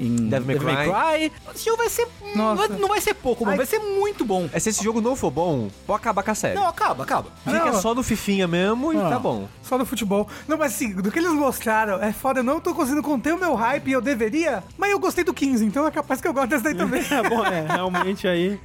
em 0.00 0.16
Devil 0.28 0.60
May 0.60 0.84
Cry. 0.84 1.32
Esse 1.54 1.64
jogo 1.66 1.76
vai 1.76 1.88
ser. 1.88 2.08
Nossa. 2.34 2.68
não 2.76 2.88
vai 2.88 3.00
ser 3.06 3.14
pouco, 3.14 3.44
mano. 3.44 3.52
Ai. 3.52 3.56
Vai 3.58 3.66
ser 3.66 3.78
muito 3.78 4.24
bom. 4.24 4.48
É 4.52 4.58
se 4.58 4.68
esse 4.70 4.82
jogo 4.82 5.00
não 5.00 5.14
for 5.16 5.30
bom, 5.30 5.68
pode 5.86 6.00
acabar 6.00 6.22
com 6.22 6.30
a 6.30 6.34
série. 6.34 6.54
Não, 6.54 6.66
acaba, 6.66 7.04
acaba. 7.04 7.30
Fica 7.44 7.72
Não. 7.72 7.80
só 7.80 7.94
no 7.94 8.02
Fifinha 8.02 8.46
mesmo 8.46 8.92
e 8.92 8.96
Ah. 8.96 9.08
tá 9.10 9.18
bom. 9.18 9.48
Só 9.62 9.76
no 9.78 9.84
futebol. 9.86 10.28
Não, 10.46 10.56
mas 10.58 10.74
assim, 10.74 10.92
do 10.92 11.10
que 11.10 11.18
eles 11.18 11.32
mostraram, 11.32 12.02
é 12.02 12.12
foda. 12.12 12.40
Eu 12.40 12.44
não 12.44 12.60
tô 12.60 12.74
conseguindo 12.74 13.02
conter 13.02 13.34
o 13.34 13.38
meu 13.38 13.54
hype 13.54 13.88
e 13.88 13.92
eu 13.92 14.00
deveria, 14.00 14.62
mas 14.78 14.90
eu 14.90 14.98
gostei 14.98 15.24
do 15.24 15.32
15, 15.34 15.64
então 15.64 15.86
é 15.86 15.90
capaz 15.90 16.20
que 16.20 16.28
eu 16.28 16.32
gosto 16.32 16.48
desse 16.48 16.64
daí 16.64 16.74
também. 16.74 17.02
É 17.10 17.28
bom, 17.28 17.44
é, 17.44 17.64
realmente 17.74 18.26
aí. 18.28 18.58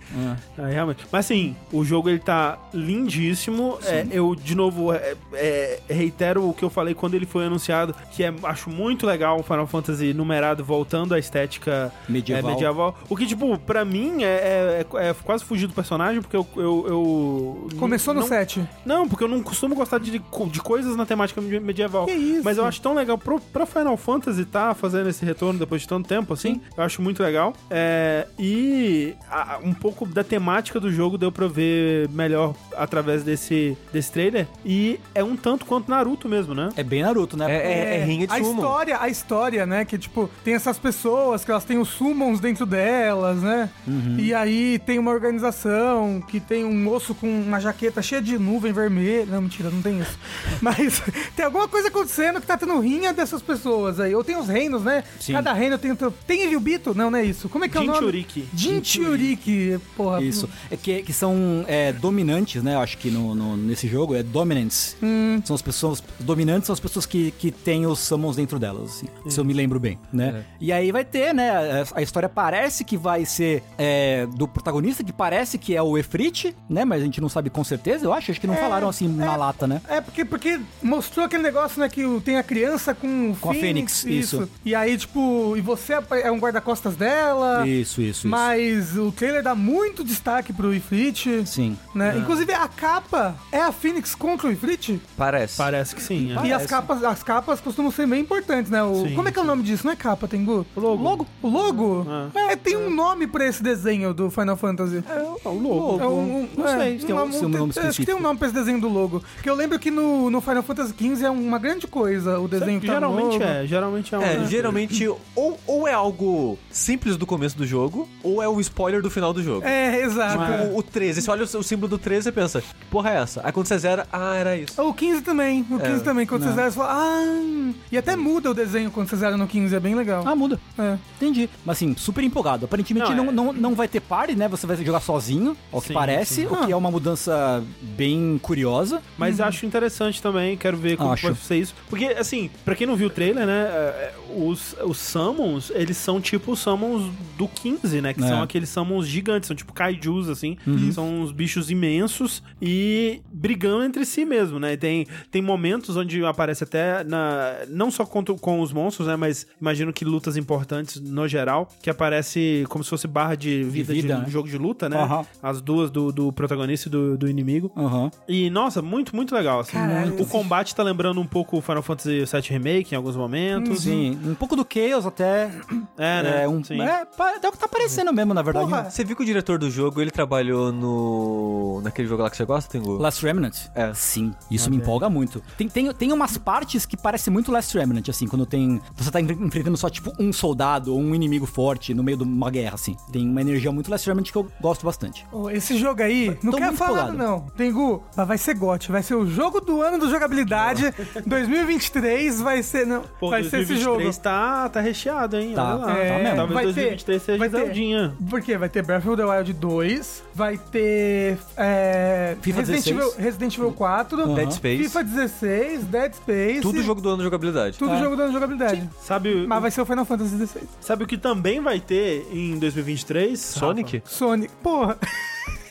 É, 0.58 0.72
realmente. 0.72 1.06
Mas 1.12 1.26
assim, 1.26 1.56
o 1.72 1.84
jogo 1.86 2.10
ele 2.10 2.20
tá 2.20 2.58
lindíssimo. 2.74 3.78
É, 3.84 4.06
eu, 4.12 4.36
de 4.36 4.56
novo, 4.56 4.94
é, 4.94 5.16
é, 5.34 5.80
reitero 5.90 6.48
o 6.48 6.54
que 6.54 6.64
eu 6.64 6.70
falei 6.70 6.94
quando 6.94 7.14
ele 7.16 7.26
foi 7.26 7.46
anunciado, 7.46 7.96
que 8.12 8.24
é, 8.24 8.34
acho 8.44 8.70
muito 8.70 9.06
legal 9.06 9.40
o 9.40 9.44
Final 9.44 9.68
Fantasy 9.68 10.14
numerado 10.14 10.64
voltando 10.64 11.14
à 11.14 11.20
estética 11.20 11.92
Medieval. 12.08 12.52
é, 12.52 12.54
medieval. 12.54 12.98
O 13.10 13.16
que, 13.16 13.26
tipo, 13.26 13.58
pra 13.60 13.84
mim 13.86 14.24
é, 14.24 14.31
é- 14.32 15.10
é 15.10 15.14
quase 15.24 15.44
fugir 15.44 15.68
do 15.68 15.74
personagem, 15.74 16.22
porque 16.22 16.36
eu. 16.36 16.48
eu, 16.56 16.86
eu 16.88 17.68
Começou 17.80 18.14
no 18.14 18.22
não, 18.22 18.28
7. 18.28 18.68
Não, 18.86 19.08
porque 19.08 19.24
eu 19.24 19.28
não 19.28 19.42
costumo 19.42 19.76
gostar 19.76 20.00
de, 20.00 20.12
de 20.20 20.62
coisas 20.62 20.96
na 20.96 21.06
temática 21.06 21.42
me- 21.42 21.60
medieval. 21.60 22.06
Que 22.06 22.12
isso? 22.14 22.42
Mas 22.44 22.58
eu 22.58 22.66
acho 22.66 22.82
tão 22.82 22.94
legal 22.94 23.18
pro, 23.18 23.40
pra 23.40 23.66
Final 23.66 23.98
Fantasy 23.98 24.46
tá 24.46 24.74
fazendo 24.74 25.10
esse 25.10 25.26
retorno 25.26 25.60
depois 25.60 25.82
de 25.82 25.88
tanto 25.88 26.08
tempo, 26.08 26.34
assim. 26.34 26.62
Eu 26.76 26.84
acho 26.84 27.02
muito 27.02 27.22
legal. 27.24 27.54
É, 27.70 28.28
e 28.38 29.14
a- 29.30 29.60
um 29.64 29.74
pouco 29.74 30.06
da 30.06 30.24
temática 30.24 30.80
do 30.80 30.92
jogo 30.92 31.18
deu 31.18 31.32
pra 31.32 31.48
ver 31.48 32.10
melhor 32.10 32.54
através 32.78 33.24
desse, 33.24 33.78
desse 33.92 34.12
trailer. 34.12 34.48
E 34.66 35.00
é 35.16 35.24
um 35.24 35.36
tanto 35.36 35.66
quanto 35.66 35.90
Naruto 35.90 36.28
mesmo, 36.30 36.54
né? 36.54 36.70
É 36.76 36.84
bem 36.84 37.02
Naruto, 37.04 37.38
né? 37.38 37.52
É, 37.52 37.56
é, 37.56 37.98
é 38.00 38.04
rinha 38.06 38.28
de 38.28 38.34
a 38.34 38.38
sumo. 38.38 38.52
história, 38.62 38.98
a 39.02 39.10
história, 39.10 39.66
né? 39.66 39.86
Que, 39.86 39.98
tipo, 39.98 40.30
tem 40.44 40.54
essas 40.54 40.78
pessoas 40.78 41.44
que 41.46 41.52
elas 41.52 41.64
têm 41.64 41.78
os 41.78 41.90
summons 41.90 42.40
dentro 42.40 42.66
delas, 42.66 43.42
né? 43.42 43.70
Uhum. 43.88 44.18
E 44.22 44.34
aí 44.34 44.80
tem 44.86 45.00
uma 45.00 45.12
organização 45.12 46.22
que 46.28 46.40
tem 46.40 46.64
um 46.64 46.76
moço 46.76 47.14
com 47.16 47.28
uma 47.28 47.60
jaqueta 47.60 48.02
cheia 48.02 48.22
de 48.22 48.38
nuvem 48.38 48.72
vermelha. 48.72 49.26
Não, 49.26 49.42
mentira, 49.42 49.70
não 49.70 49.82
tem 49.82 50.00
isso. 50.00 50.18
Mas 50.62 51.02
tem 51.36 51.46
alguma 51.46 51.68
coisa 51.68 51.88
acontecendo 51.88 52.40
que 52.40 52.48
tá 52.48 52.58
tendo 52.58 52.80
rinha 52.80 53.14
dessas 53.14 53.42
pessoas 53.42 54.00
aí. 54.00 54.14
Ou 54.14 54.24
tem 54.24 54.38
os 54.38 54.48
reinos, 54.48 54.84
né? 54.84 55.04
Sim. 55.20 55.34
Cada 55.34 55.54
reino 55.54 55.78
tem... 55.78 55.92
Tem 56.28 56.48
Ryubito? 56.48 56.94
Não, 56.96 57.10
não 57.10 57.18
é 57.20 57.26
isso. 57.26 57.50
Como 57.50 57.66
é 57.66 57.70
que 57.70 57.78
é 57.78 57.82
o 57.82 57.84
nome? 57.84 57.98
Jinchuriki. 58.00 58.48
Jinchuriki. 58.54 59.80
Porra. 59.96 60.22
Isso. 60.22 60.50
É 60.70 60.78
que, 60.78 61.02
que 61.04 61.14
são 61.14 61.64
é, 61.68 61.92
dominantes, 61.94 62.62
né? 62.64 62.76
Acho 62.78 62.98
que 62.98 63.10
no, 63.10 63.34
no- 63.36 63.58
nesse 63.58 63.88
jogo 63.88 64.16
é 64.16 64.24
dominants. 64.24 64.96
Hum. 65.02 65.42
São 65.44 65.56
as 65.56 65.62
pessoas. 65.62 66.04
Dominantes 66.20 66.68
são 66.68 66.74
as 66.74 66.80
pessoas 66.80 67.06
que, 67.06 67.32
que 67.32 67.52
têm 67.52 67.86
os 67.86 68.00
summons 68.00 68.36
dentro 68.36 68.60
delas, 68.60 68.92
assim, 68.92 69.08
se 69.30 69.40
eu 69.40 69.46
me 69.46 69.54
lembro 69.54 69.80
bem, 69.80 69.98
né? 70.12 70.46
E 70.60 70.72
aí 70.72 70.92
vai 70.92 71.04
ter, 71.06 71.34
né? 71.34 71.50
A, 71.50 72.00
a 72.00 72.02
história 72.02 72.30
parece 72.30 72.84
que 72.84 72.98
vai 72.98 73.26
ser 73.26 73.64
é, 73.78 74.11
do 74.26 74.48
protagonista, 74.48 75.04
que 75.04 75.14
parece 75.14 75.58
que 75.58 75.76
é 75.76 75.82
o 75.82 75.98
Efrit, 75.98 76.56
né? 76.70 76.86
Mas 76.86 77.02
a 77.02 77.06
gente 77.06 77.22
não 77.22 77.30
sabe 77.30 77.50
com 77.50 77.64
certeza, 77.64 78.06
eu 78.06 78.14
acho. 78.14 78.32
Acho 78.32 78.40
que 78.40 78.48
não 78.48 78.56
falaram 78.56 78.88
assim 78.88 79.08
na 79.08 79.36
lata, 79.36 79.68
né? 79.68 79.82
É, 79.88 80.00
porque, 80.02 80.24
porque 80.26 80.60
mostrou 80.82 81.26
aquele 81.26 81.44
negócio, 81.44 81.80
né, 81.80 81.90
que 81.90 82.04
tem 82.24 82.38
a 82.38 82.44
criança 82.44 82.94
com 82.94 83.32
o 83.32 83.36
Com 83.36 83.52
a 83.52 83.54
Fênix, 83.54 84.06
isso. 84.06 84.50
E 84.64 84.74
aí, 84.76 84.98
tipo, 84.98 85.56
e 85.58 85.62
você 85.62 85.94
é 86.24 86.32
um 86.32 86.38
guarda-costas 86.40 86.96
dela. 86.96 87.68
Isso, 87.68 88.02
isso, 88.02 88.02
isso. 88.02 88.28
Mas 88.28 88.98
o 88.98 89.12
trailer 89.12 89.44
dá 89.44 89.56
muito 89.56 90.04
destaque 90.04 90.54
pro 90.54 90.74
Ifrit, 90.74 91.46
Sim. 91.46 91.78
né? 91.94 92.18
Inclusive, 92.18 92.54
a 92.54 92.68
capa 92.68 93.36
é 93.52 93.60
a 93.62 93.72
Phoenix 93.72 94.16
contra 94.16 94.48
o 94.48 94.52
Ifrit. 94.52 95.02
Parece. 95.18 95.58
Parece 95.58 95.96
que 95.96 96.02
sim. 96.02 96.36
é. 96.38 96.48
E 96.48 96.54
as 96.54 96.66
capas, 96.66 97.04
as 97.04 97.24
capas 97.24 97.60
costumam 97.60 97.92
ser 97.92 98.08
bem 98.08 98.22
importantes, 98.22 98.72
né? 98.72 98.84
O, 98.84 99.08
Sim, 99.08 99.16
como 99.16 99.28
é 99.28 99.32
que 99.32 99.40
é 99.40 99.42
o 99.42 99.46
nome 99.46 99.64
disso? 99.64 99.86
Não 99.86 99.94
é 99.94 99.96
capa, 99.96 100.28
Tengu? 100.28 100.66
O 100.76 100.80
logo. 100.80 101.04
Logo? 101.04 101.28
O 101.42 101.50
logo? 101.50 102.06
É, 102.34 102.56
tem 102.56 102.76
um 102.78 102.90
nome 102.90 103.28
pra 103.28 103.46
esse 103.46 103.62
desenho 103.62 104.01
do 104.14 104.30
Final 104.30 104.56
Fantasy. 104.58 105.04
É 105.08 105.48
o 105.48 105.54
logo. 105.54 106.00
É 106.04 106.08
um, 106.08 106.48
Não 106.58 106.68
é, 106.68 106.78
sei 106.78 107.00
se 107.00 107.06
tem 107.06 107.16
um- 107.16 107.20
nome- 107.20 107.36
um 107.38 107.50
nome 107.50 107.56
Acho 107.56 107.68
que 107.68 107.80
tem 107.80 107.90
específico. 107.90 108.18
um 108.18 108.22
nome 108.22 108.40
pra 108.40 108.48
esse 108.48 108.56
desenho 108.56 108.80
do 108.82 108.90
logo. 108.90 109.24
Que 109.42 109.50
eu 109.50 109.56
lembro 109.56 109.78
que 109.80 109.90
no, 109.92 110.30
no 110.30 110.42
Final 110.42 110.64
Fantasy 110.64 110.94
XV 110.98 111.26
é 111.26 111.30
uma 111.30 111.58
grande 111.60 111.88
coisa 111.88 112.40
o 112.40 112.48
desenho 112.48 112.80
que 112.82 112.88
tá 112.88 112.94
Geralmente 112.94 113.34
logo. 113.34 113.44
é, 113.44 113.66
geralmente 113.68 114.16
é 114.16 114.18
um. 114.18 114.22
É, 114.22 114.46
geralmente 114.46 115.08
ou, 115.36 115.60
ou 115.68 115.88
é 115.88 115.94
algo 115.94 116.58
simples 116.70 117.18
do 117.18 117.26
começo 117.26 117.58
do 117.58 117.66
jogo, 117.66 118.08
ou 118.24 118.42
é 118.42 118.50
um 118.50 118.60
spoiler 118.60 119.02
do 119.02 119.10
final 119.10 119.34
do 119.34 119.42
jogo. 119.44 119.66
É, 119.66 120.02
exato. 120.02 120.38
Tipo, 120.40 120.74
o, 120.76 120.78
o 120.80 120.84
13. 120.84 121.22
Você 121.22 121.32
olha 121.32 121.44
o, 121.46 121.58
o 121.58 121.64
símbolo 121.64 121.88
do 121.90 121.98
13 121.98 122.30
e 122.30 122.32
pensa, 122.32 122.62
que 122.62 122.86
porra 122.90 123.12
é 123.12 123.18
essa? 123.18 123.42
Aí 123.44 123.52
quando 123.52 123.66
você 123.68 123.78
zera, 123.78 124.08
ah, 124.12 124.36
era 124.36 124.58
isso. 124.58 124.82
O 124.82 124.94
15 124.94 125.22
também. 125.22 125.66
O 125.70 125.80
15 125.80 126.04
também. 126.04 126.26
Quando 126.26 126.44
você 126.44 126.54
zera, 126.54 126.72
você 126.72 126.78
fala, 126.78 126.90
ah. 126.94 127.72
E 127.92 127.98
até 127.98 128.16
muda 128.16 128.52
o 128.52 128.54
desenho 128.54 128.90
quando 128.92 129.08
você 129.10 129.16
zera 129.16 129.38
no 129.38 129.48
15. 129.48 129.76
É 129.76 129.80
bem 129.80 129.96
legal. 129.96 130.24
Ah, 130.26 130.36
muda. 130.36 130.60
É. 130.78 130.98
Entendi. 131.18 131.50
Mas 131.66 131.78
assim, 131.78 131.96
super 131.98 132.24
empolgado. 132.24 132.66
Aparentemente 132.66 133.14
Não, 133.14 133.26
não, 133.26 133.30
é- 133.30 133.32
não, 133.32 133.54
não 133.54 133.76
vai 133.76 133.88
ter 133.92 134.00
party, 134.02 134.36
né? 134.36 134.48
Você 134.48 134.66
vai 134.66 134.76
jogar 134.78 135.00
sozinho, 135.02 135.56
ao 135.72 135.82
que 135.82 135.90
Sim, 135.90 135.94
parece, 135.94 136.34
sim. 136.36 136.46
o 136.48 136.66
que 136.66 136.72
é 136.72 136.76
uma 136.76 136.90
mudança 136.92 137.64
bem 137.82 138.40
curiosa. 138.42 139.02
Mas 139.18 139.40
acho 139.40 139.66
interessante 139.66 140.22
também, 140.22 140.56
quero 140.58 140.78
ver 140.78 140.98
como 140.98 141.12
Acho. 141.12 141.28
vai 141.28 141.36
ser 141.36 141.58
isso. 141.58 141.76
Porque, 141.90 142.06
assim, 142.06 142.50
pra 142.66 142.76
quem 142.76 142.88
não 142.88 142.96
viu 142.96 143.08
o 143.08 143.10
trailer, 143.12 143.46
né, 143.46 143.64
é, 143.72 144.14
os, 144.36 144.76
os 144.84 144.98
summons, 144.98 145.72
eles 145.76 145.98
são 145.98 146.22
tipo 146.22 146.52
os 146.54 146.60
summons 146.60 147.12
do 147.38 147.48
15, 147.48 148.02
né, 148.02 148.14
que 148.14 148.24
É. 148.24 148.28
são 148.28 148.42
aqueles 148.42 148.70
summons 148.70 149.08
gigantes, 149.08 149.48
são 149.48 149.56
tipo 149.56 149.74
kaijus, 149.74 150.30
assim, 150.30 150.58
Uhum. 150.66 150.92
são 150.92 151.22
uns 151.22 151.32
bichos 151.32 151.70
imensos 151.70 152.42
e 152.62 153.22
brigando 153.32 153.84
entre 153.84 154.06
si 154.06 154.24
mesmo, 154.26 154.60
né, 154.60 154.78
tem, 154.78 155.06
tem 155.30 155.42
momentos 155.42 155.98
onde 155.98 156.24
aparece 156.24 156.64
até, 156.64 157.04
na, 157.04 157.54
não 157.70 157.90
só 157.92 158.06
contra, 158.06 158.34
com 158.36 158.62
os 158.62 158.72
monstros, 158.72 159.08
né, 159.08 159.16
mas 159.16 159.46
imagino 159.60 159.92
que 159.92 160.06
lutas 160.06 160.38
importantes 160.38 161.00
no 161.02 161.28
geral, 161.28 161.68
que 161.82 161.90
aparece 161.90 162.64
como 162.70 162.84
se 162.84 162.90
fosse 162.90 163.08
barra 163.08 163.36
de 163.36 163.64
vida 163.72 163.94
de, 163.94 164.02
vida, 164.02 164.18
né? 164.20 164.26
jogo 164.28 164.48
de 164.48 164.58
luta, 164.58 164.88
né, 164.90 164.98
Aham. 164.98 165.26
as 165.42 165.62
duas 165.62 165.90
do, 165.90 166.12
do 166.12 166.32
protagonista 166.32 166.88
e 166.88 166.92
do, 166.92 167.18
do 167.18 167.28
inimigo. 167.28 167.72
Aham. 167.76 168.12
E, 168.28 168.50
nossa, 168.50 168.82
muito, 168.82 169.16
muito 169.16 169.34
legal. 169.34 169.62
Assim. 169.62 169.74
Caralho. 169.74 170.22
O 170.22 170.26
combate 170.26 170.76
tá 170.76 170.84
lembrando 170.84 171.20
um 171.20 171.26
pouco 171.26 171.58
o 171.58 171.62
Final 171.62 171.82
Fantasy 171.82 172.26
VII 172.26 172.42
Remake 172.50 172.94
em 172.94 172.98
alguns 172.98 173.16
momentos. 173.16 173.84
Sim, 173.84 174.20
um 174.26 174.36
pouco 174.36 174.56
do 174.56 174.66
Chaos 174.72 175.06
até. 175.06 175.52
É, 175.98 176.24
né? 176.24 176.44
É, 176.44 176.48
um, 176.48 176.64
Sim. 176.64 176.82
é, 176.82 177.02
é 177.44 177.48
o 177.48 177.52
que 177.52 177.58
tá 177.58 177.68
parecendo 177.68 178.14
mesmo, 178.14 178.34
na 178.34 178.42
verdade. 178.42 178.66
Porra. 178.68 178.90
Você 178.90 179.04
viu 179.04 179.16
que 179.16 179.24
o 179.24 179.26
diretor 179.26 179.58
do 179.58 179.70
jogo, 179.70 180.02
ele 180.02 180.12
trabalhou 180.12 180.72
no... 180.72 181.82
naquele 181.84 182.08
jogo 182.08 182.24
lá 182.24 182.30
que 182.30 182.38
você 182.38 182.46
gosta, 182.46 182.72
Tengu? 182.72 182.98
Last 182.98 183.24
Remnant? 183.26 183.56
É. 183.76 183.94
Sim, 183.94 184.34
isso 184.50 184.70
me 184.70 184.78
empolga 184.78 185.10
muito. 185.10 185.42
Tem, 185.58 185.68
tem, 185.68 185.94
tem 185.94 186.12
umas 186.12 186.38
partes 186.38 186.86
que 186.86 186.98
parecem 186.98 187.32
muito 187.32 187.52
Last 187.52 187.78
Remnant, 187.78 188.08
assim, 188.10 188.28
quando 188.28 188.46
tem. 188.46 188.82
Você 188.96 189.12
tá 189.12 189.22
enfre- 189.22 189.38
enfrentando 189.40 189.78
só, 189.78 189.90
tipo, 189.90 190.12
um 190.20 190.32
soldado 190.34 190.94
ou 190.94 191.00
um 191.00 191.14
inimigo 191.14 191.46
forte 191.46 191.94
no 191.94 192.04
meio 192.04 192.18
de 192.18 192.24
uma 192.24 192.50
guerra, 192.50 192.76
assim. 192.76 192.96
Tem 193.12 193.28
uma 193.28 193.42
energia 193.42 193.61
RPG 193.62 193.70
muito 193.70 193.92
Remnant 193.92 194.32
que 194.32 194.36
eu 194.38 194.48
gosto 194.60 194.86
bastante. 194.86 195.26
Ô, 195.32 195.50
Esse 195.50 195.78
jogo 195.78 196.02
aí, 196.02 196.38
não 196.44 196.54
quer 196.54 196.74
falar 196.74 197.12
não. 197.14 197.42
Tengu, 197.56 198.04
mas 198.16 198.28
vai 198.28 198.38
ser 198.38 198.56
GOT, 198.56 198.92
vai 198.92 199.04
ser 199.04 199.16
o 199.16 199.26
jogo 199.28 199.60
do 199.62 199.82
ano 199.82 199.98
do 200.00 200.10
jogabilidade. 200.10 200.94
2023 201.26 202.42
vai 202.42 202.64
ser, 202.64 202.86
não, 202.86 203.04
Pô, 203.20 203.30
vai 203.30 203.42
ser 203.44 203.62
esse 203.62 203.74
2023 203.74 204.16
jogo. 204.16 204.24
tá, 204.24 204.70
tá 204.70 204.80
recheado, 204.82 205.38
hein? 205.38 205.54
Tá. 205.54 205.76
Olha 205.76 205.86
lá. 205.86 205.98
É, 206.00 206.10
tá 206.10 206.18
mesmo. 206.24 206.36
Talvez 206.36 206.54
vai 206.54 206.64
ter- 206.66 206.74
2023 206.74 207.22
seja 207.22 207.38
vai 207.38 207.50
ter- 207.50 207.58
Zeldinha. 207.58 208.16
Porque 208.30 208.58
vai 208.58 208.70
ter 208.70 208.82
Breath 208.84 209.06
of 209.06 209.16
the 209.18 209.26
Wild 209.26 209.54
2, 209.54 210.24
vai 210.34 210.58
ter 210.58 211.38
é, 211.58 212.36
FIFA 212.42 212.60
Resident, 212.60 212.84
16. 212.84 212.88
Evil, 212.98 213.14
Resident 213.18 213.58
Evil 213.58 213.72
4, 213.74 214.36
Dead 214.36 214.52
Space. 214.52 214.84
FIFA 214.84 215.04
16, 215.04 215.84
Dead 215.86 216.14
Space. 216.14 216.62
Tudo 216.62 216.82
jogo 216.84 217.02
do 217.02 217.10
ano 217.10 217.18
de 217.18 217.24
jogabilidade. 217.24 217.78
Tudo 217.78 217.94
É. 217.94 218.00
jogo 218.00 218.16
dando 218.16 218.32
jogabilidade. 218.34 218.90
Sabe, 219.02 219.46
Mas 219.48 219.62
vai 219.62 219.72
ser 219.72 219.82
o 219.82 219.86
Final 219.86 220.06
Fantasy 220.06 220.32
16. 220.36 220.66
sabe 220.80 221.04
o 221.04 221.08
que 221.08 221.18
também 221.18 221.60
vai 221.62 221.80
ter 221.80 222.28
em 222.32 222.58
2023? 222.58 223.51
Sonic? 223.52 224.02
Sonic. 224.06 224.52
Porra. 224.64 224.98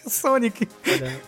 Sonic. 0.09 0.69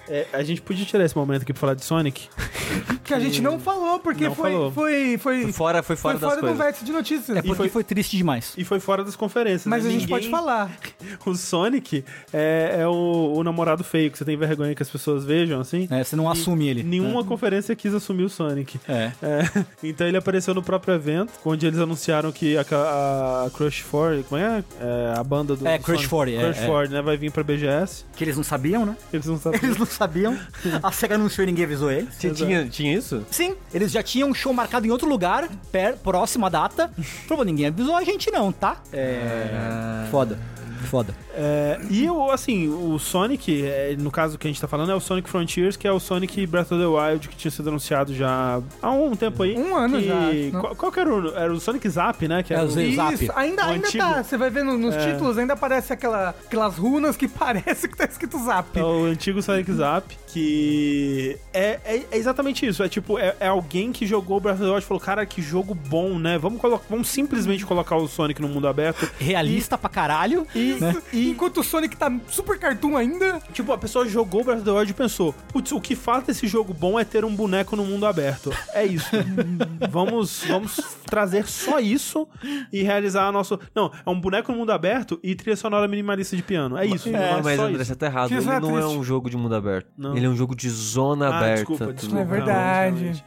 É, 0.09 0.27
a 0.33 0.43
gente 0.43 0.61
podia 0.63 0.85
tirar 0.85 1.05
esse 1.05 1.17
momento 1.17 1.43
aqui 1.43 1.53
pra 1.53 1.61
falar 1.61 1.75
de 1.75 1.85
Sonic. 1.85 2.29
Que 3.05 3.13
a 3.15 3.19
gente 3.19 3.43
não 3.43 3.59
falou, 3.59 3.99
porque 3.99 4.25
Não 4.29 4.35
foi, 4.35 4.53
falou. 4.53 4.71
foi, 4.71 5.19
foi, 5.19 5.43
Foi 5.43 5.53
fora, 5.53 5.83
foi 5.83 5.97
fora 5.97 6.19
foi 6.19 6.21
fora 6.29 6.35
das 6.37 6.41
do 6.41 6.47
coisas. 6.47 6.59
vértice 6.65 6.85
de 6.85 6.93
notícias. 6.93 7.37
É 7.37 7.43
porque 7.43 7.57
foi- 7.57 7.69
foi... 7.69 7.85
triste 7.85 8.17
demais. 8.17 8.55
E 8.57 8.65
foi 8.65 8.79
fora 8.79 9.03
das 9.05 9.17
conferências. 9.17 9.67
Mas 9.67 9.83
né? 9.83 9.89
a 9.91 9.93
gente 9.93 10.03
Ninguém- 10.03 10.17
pode 10.17 10.31
falar. 10.31 10.71
O 11.27 11.35
Sonic 11.35 12.05
é, 12.33 12.77
é 12.81 12.87
o, 12.89 13.35
o 13.37 13.43
namorado 13.45 13.83
feio 13.85 14.11
que 14.11 14.17
você 14.17 14.25
tem 14.25 14.37
vergonha 14.37 14.75
que 14.75 14.83
as 14.83 14.89
pessoas 14.89 15.25
vejam, 15.25 15.61
assim. 15.61 15.87
É, 15.91 16.03
você 16.03 16.17
não 16.17 16.31
assume 16.31 16.69
ele. 16.69 16.83
Nenhuma 16.83 17.23
conferência 17.25 17.75
quis 17.77 17.93
assumir 17.93 18.23
o 18.25 18.29
Sonic. 18.31 18.81
É. 18.89 19.13
É, 19.23 19.65
então 19.83 20.07
ele 20.07 20.17
apareceu 20.17 20.55
no 20.55 20.63
próprio 20.63 20.95
evento, 20.95 21.33
onde 21.45 21.67
eles 21.67 21.79
anunciaram 21.81 22.31
que 22.33 22.57
a, 22.57 22.63
a 22.63 23.51
Crush 23.55 23.83
40, 23.91 24.23
como 24.29 24.41
é? 24.41 24.65
É, 24.81 25.15
a 25.19 25.23
banda 25.25 25.55
do 25.57 25.67
É, 25.67 25.77
do 25.79 25.85
Crush 25.85 26.07
Sonic. 26.09 26.09
40, 26.09 26.41
é, 26.41 26.45
Crush 26.53 26.63
é. 26.63 26.67
40, 26.67 26.95
né? 26.95 27.03
Vai 27.03 27.17
vir 27.17 27.31
pra 27.33 27.43
BGS. 27.43 28.05
Que 28.17 28.25
eles 28.25 28.37
não 28.37 28.45
sabiam, 28.63 28.87
né? 28.87 28.97
Eles 29.13 29.27
não 29.27 29.39
sabem. 29.39 29.61
Eles 29.63 29.77
não 29.77 29.87
sabiam. 29.87 30.39
A 30.83 30.93
SEGA 30.93 31.17
anunciou 31.17 31.43
e 31.43 31.47
ninguém 31.47 31.65
avisou 31.65 31.91
eles. 31.91 32.17
Tinha, 32.19 32.33
tinha, 32.33 32.69
tinha 32.69 32.97
isso? 32.97 33.25
Sim, 33.31 33.57
eles 33.75 33.91
já 33.91 34.03
tinham 34.03 34.29
um 34.29 34.35
show 34.35 34.53
marcado 34.53 34.87
em 34.87 34.91
outro 34.91 35.09
lugar, 35.09 35.49
per, 35.73 35.97
próxima 35.97 36.49
data. 36.49 36.91
Falou, 37.27 37.45
ninguém 37.45 37.67
avisou 37.67 37.97
a 37.97 38.05
gente 38.05 38.31
não, 38.31 38.53
tá? 38.53 38.81
É. 38.93 40.07
Foda. 40.11 40.39
Foda. 40.87 41.15
É, 41.35 41.81
e 41.91 42.09
o, 42.11 42.31
assim, 42.31 42.69
o 42.69 42.99
Sonic, 42.99 43.65
é, 43.65 43.97
no 43.99 44.11
caso 44.11 44.37
que 44.39 44.47
a 44.47 44.51
gente 44.51 44.61
tá 44.61 44.69
falando, 44.69 44.93
é 44.93 44.95
o 44.95 45.01
Sonic 45.01 45.29
Frontiers, 45.29 45.77
que 45.77 45.87
é 45.89 45.93
o 45.93 45.99
Sonic 46.01 46.47
Breath 46.47 46.73
of 46.73 46.81
the 46.81 46.87
Wild, 46.87 47.29
que 47.29 47.37
tinha 47.37 47.51
sido 47.51 47.69
anunciado 47.69 48.15
já 48.15 48.61
há 48.81 48.91
um 48.91 49.15
tempo 49.17 49.43
aí. 49.43 49.57
Um 49.57 49.75
ano 49.77 49.99
que- 49.99 50.07
já? 50.09 50.61
Qual, 50.61 50.77
qual 50.77 50.93
que 50.93 51.01
era 51.01 51.15
o. 51.15 51.35
Era 51.35 51.53
o 51.53 51.61
Sonic 51.61 51.89
Zap, 51.89 52.27
né? 52.29 52.43
Que 52.43 52.53
É, 52.53 52.57
era 52.59 52.67
o 52.67 52.71
Z- 52.71 52.85
Isso, 52.85 52.97
Zap. 52.97 53.31
ainda, 53.35 53.63
O 53.67 53.71
ainda 53.71 53.87
antigo. 53.89 54.05
tá. 54.05 54.23
Você 54.23 54.37
vai 54.37 54.51
ver 54.51 54.65
no- 54.65 54.77
nos 54.77 54.95
É. 54.95 55.13
títulos, 55.13 55.39
ainda 55.39 55.55
aparece 55.55 55.93
aquela, 55.93 56.31
aquelas 56.31 56.77
runas 56.77 57.17
que 57.17 57.27
parece 57.29 57.89
que 57.89 57.97
tá 57.97 58.05
escrito 58.05 58.39
Zap. 58.45 58.79
É 58.79 58.83
o 58.85 59.05
antigo 59.05 59.41
Sonic 59.43 59.73
Zap, 59.73 60.17
que 60.27 61.39
é, 61.53 61.79
é- 61.85 62.03
é 62.11 62.17
exatamente 62.17 62.67
isso. 62.67 62.83
É 62.83 62.89
tipo, 62.89 63.19
é, 63.19 63.35
é 63.41 63.47
alguém 63.49 63.93
que 63.93 64.07
jogou 64.07 64.41
Breath 64.41 64.57
of 64.57 64.65
the 64.65 64.71
Wild 64.71 64.85
e 64.85 64.87
falou, 64.87 65.01
cara, 65.01 65.25
que 65.27 65.41
jogo 65.43 65.75
bom, 65.75 66.19
né? 66.19 66.39
Vamos, 66.39 66.61
colo- 66.61 66.81
vamos 66.89 67.09
simplesmente 67.09 67.65
colocar 67.65 67.97
o 67.97 68.07
Sonic 68.09 68.41
no 68.41 68.49
mundo 68.49 68.67
aberto. 68.69 69.09
Realista 69.19 69.77
pra 69.79 69.89
caralho. 69.89 70.47
E, 70.55 70.72
né? 70.81 71.03
e, 71.13 71.31
Enquanto 71.31 71.59
o 71.61 71.63
Sonic 71.65 71.97
tá 71.97 72.13
super 72.29 72.59
cartoon 72.59 72.97
ainda. 72.97 73.41
tipo, 73.53 73.73
a 73.73 73.79
pessoa 73.79 74.07
jogou 74.07 74.45
Breath 74.45 74.59
of 74.59 74.65
the 74.65 74.71
Wild 74.71 74.91
e 74.91 74.95
pensou, 74.95 75.35
putz, 75.53 75.73
o 75.73 75.81
que 75.81 75.95
faz 75.97 76.25
desse 76.25 76.47
jogo 76.47 76.73
bom 76.75 76.99
é 76.99 77.05
ter 77.05 77.25
um 77.25 77.35
boneco 77.35 77.75
no 77.77 77.85
mundo 77.85 78.07
aberto. 78.07 78.53
É 78.73 78.85
isso. 78.85 79.11
vamos, 79.91 80.45
vamos 80.47 80.81
trazer 81.07 81.47
só 81.47 81.79
isso 81.81 82.29
e 82.73 82.83
realizar 82.83 83.27
a 83.29 83.33
nossa... 83.33 83.59
Não, 83.75 83.91
é 84.05 84.11
um 84.11 84.21
boneco 84.21 84.53
no 84.53 84.59
mundo 84.59 84.73
aberto 84.73 85.19
e 85.23 85.35
trilha 85.35 85.57
sonora 85.57 85.87
minimalista 85.89 86.37
de 86.37 86.43
piano. 86.43 86.77
É 86.77 86.87
isso. 86.87 87.09
É, 87.09 87.41
mas 87.43 87.57
só 87.57 87.65
André, 87.67 87.77
isso. 87.83 87.85
você 87.87 87.97
tá 87.97 88.07
errado. 88.07 88.33
Ele 88.33 88.45
não 88.45 88.79
é 88.79 88.87
um 88.87 89.03
jogo 89.03 89.29
de 89.31 89.37
mundo 89.37 89.55
aberto. 89.55 89.89
Não. 89.97 90.17
Ele 90.17 90.27
é 90.27 90.29
um 90.29 90.37
jogo 90.37 90.55
de 90.55 90.69
zona 90.71 91.29
Ah, 91.29 91.39
aberta. 91.39 91.55
desculpa, 91.57 91.85
tudo. 91.87 91.95
desculpa. 91.97 92.21
É 92.21 92.25
verdade. 92.25 93.25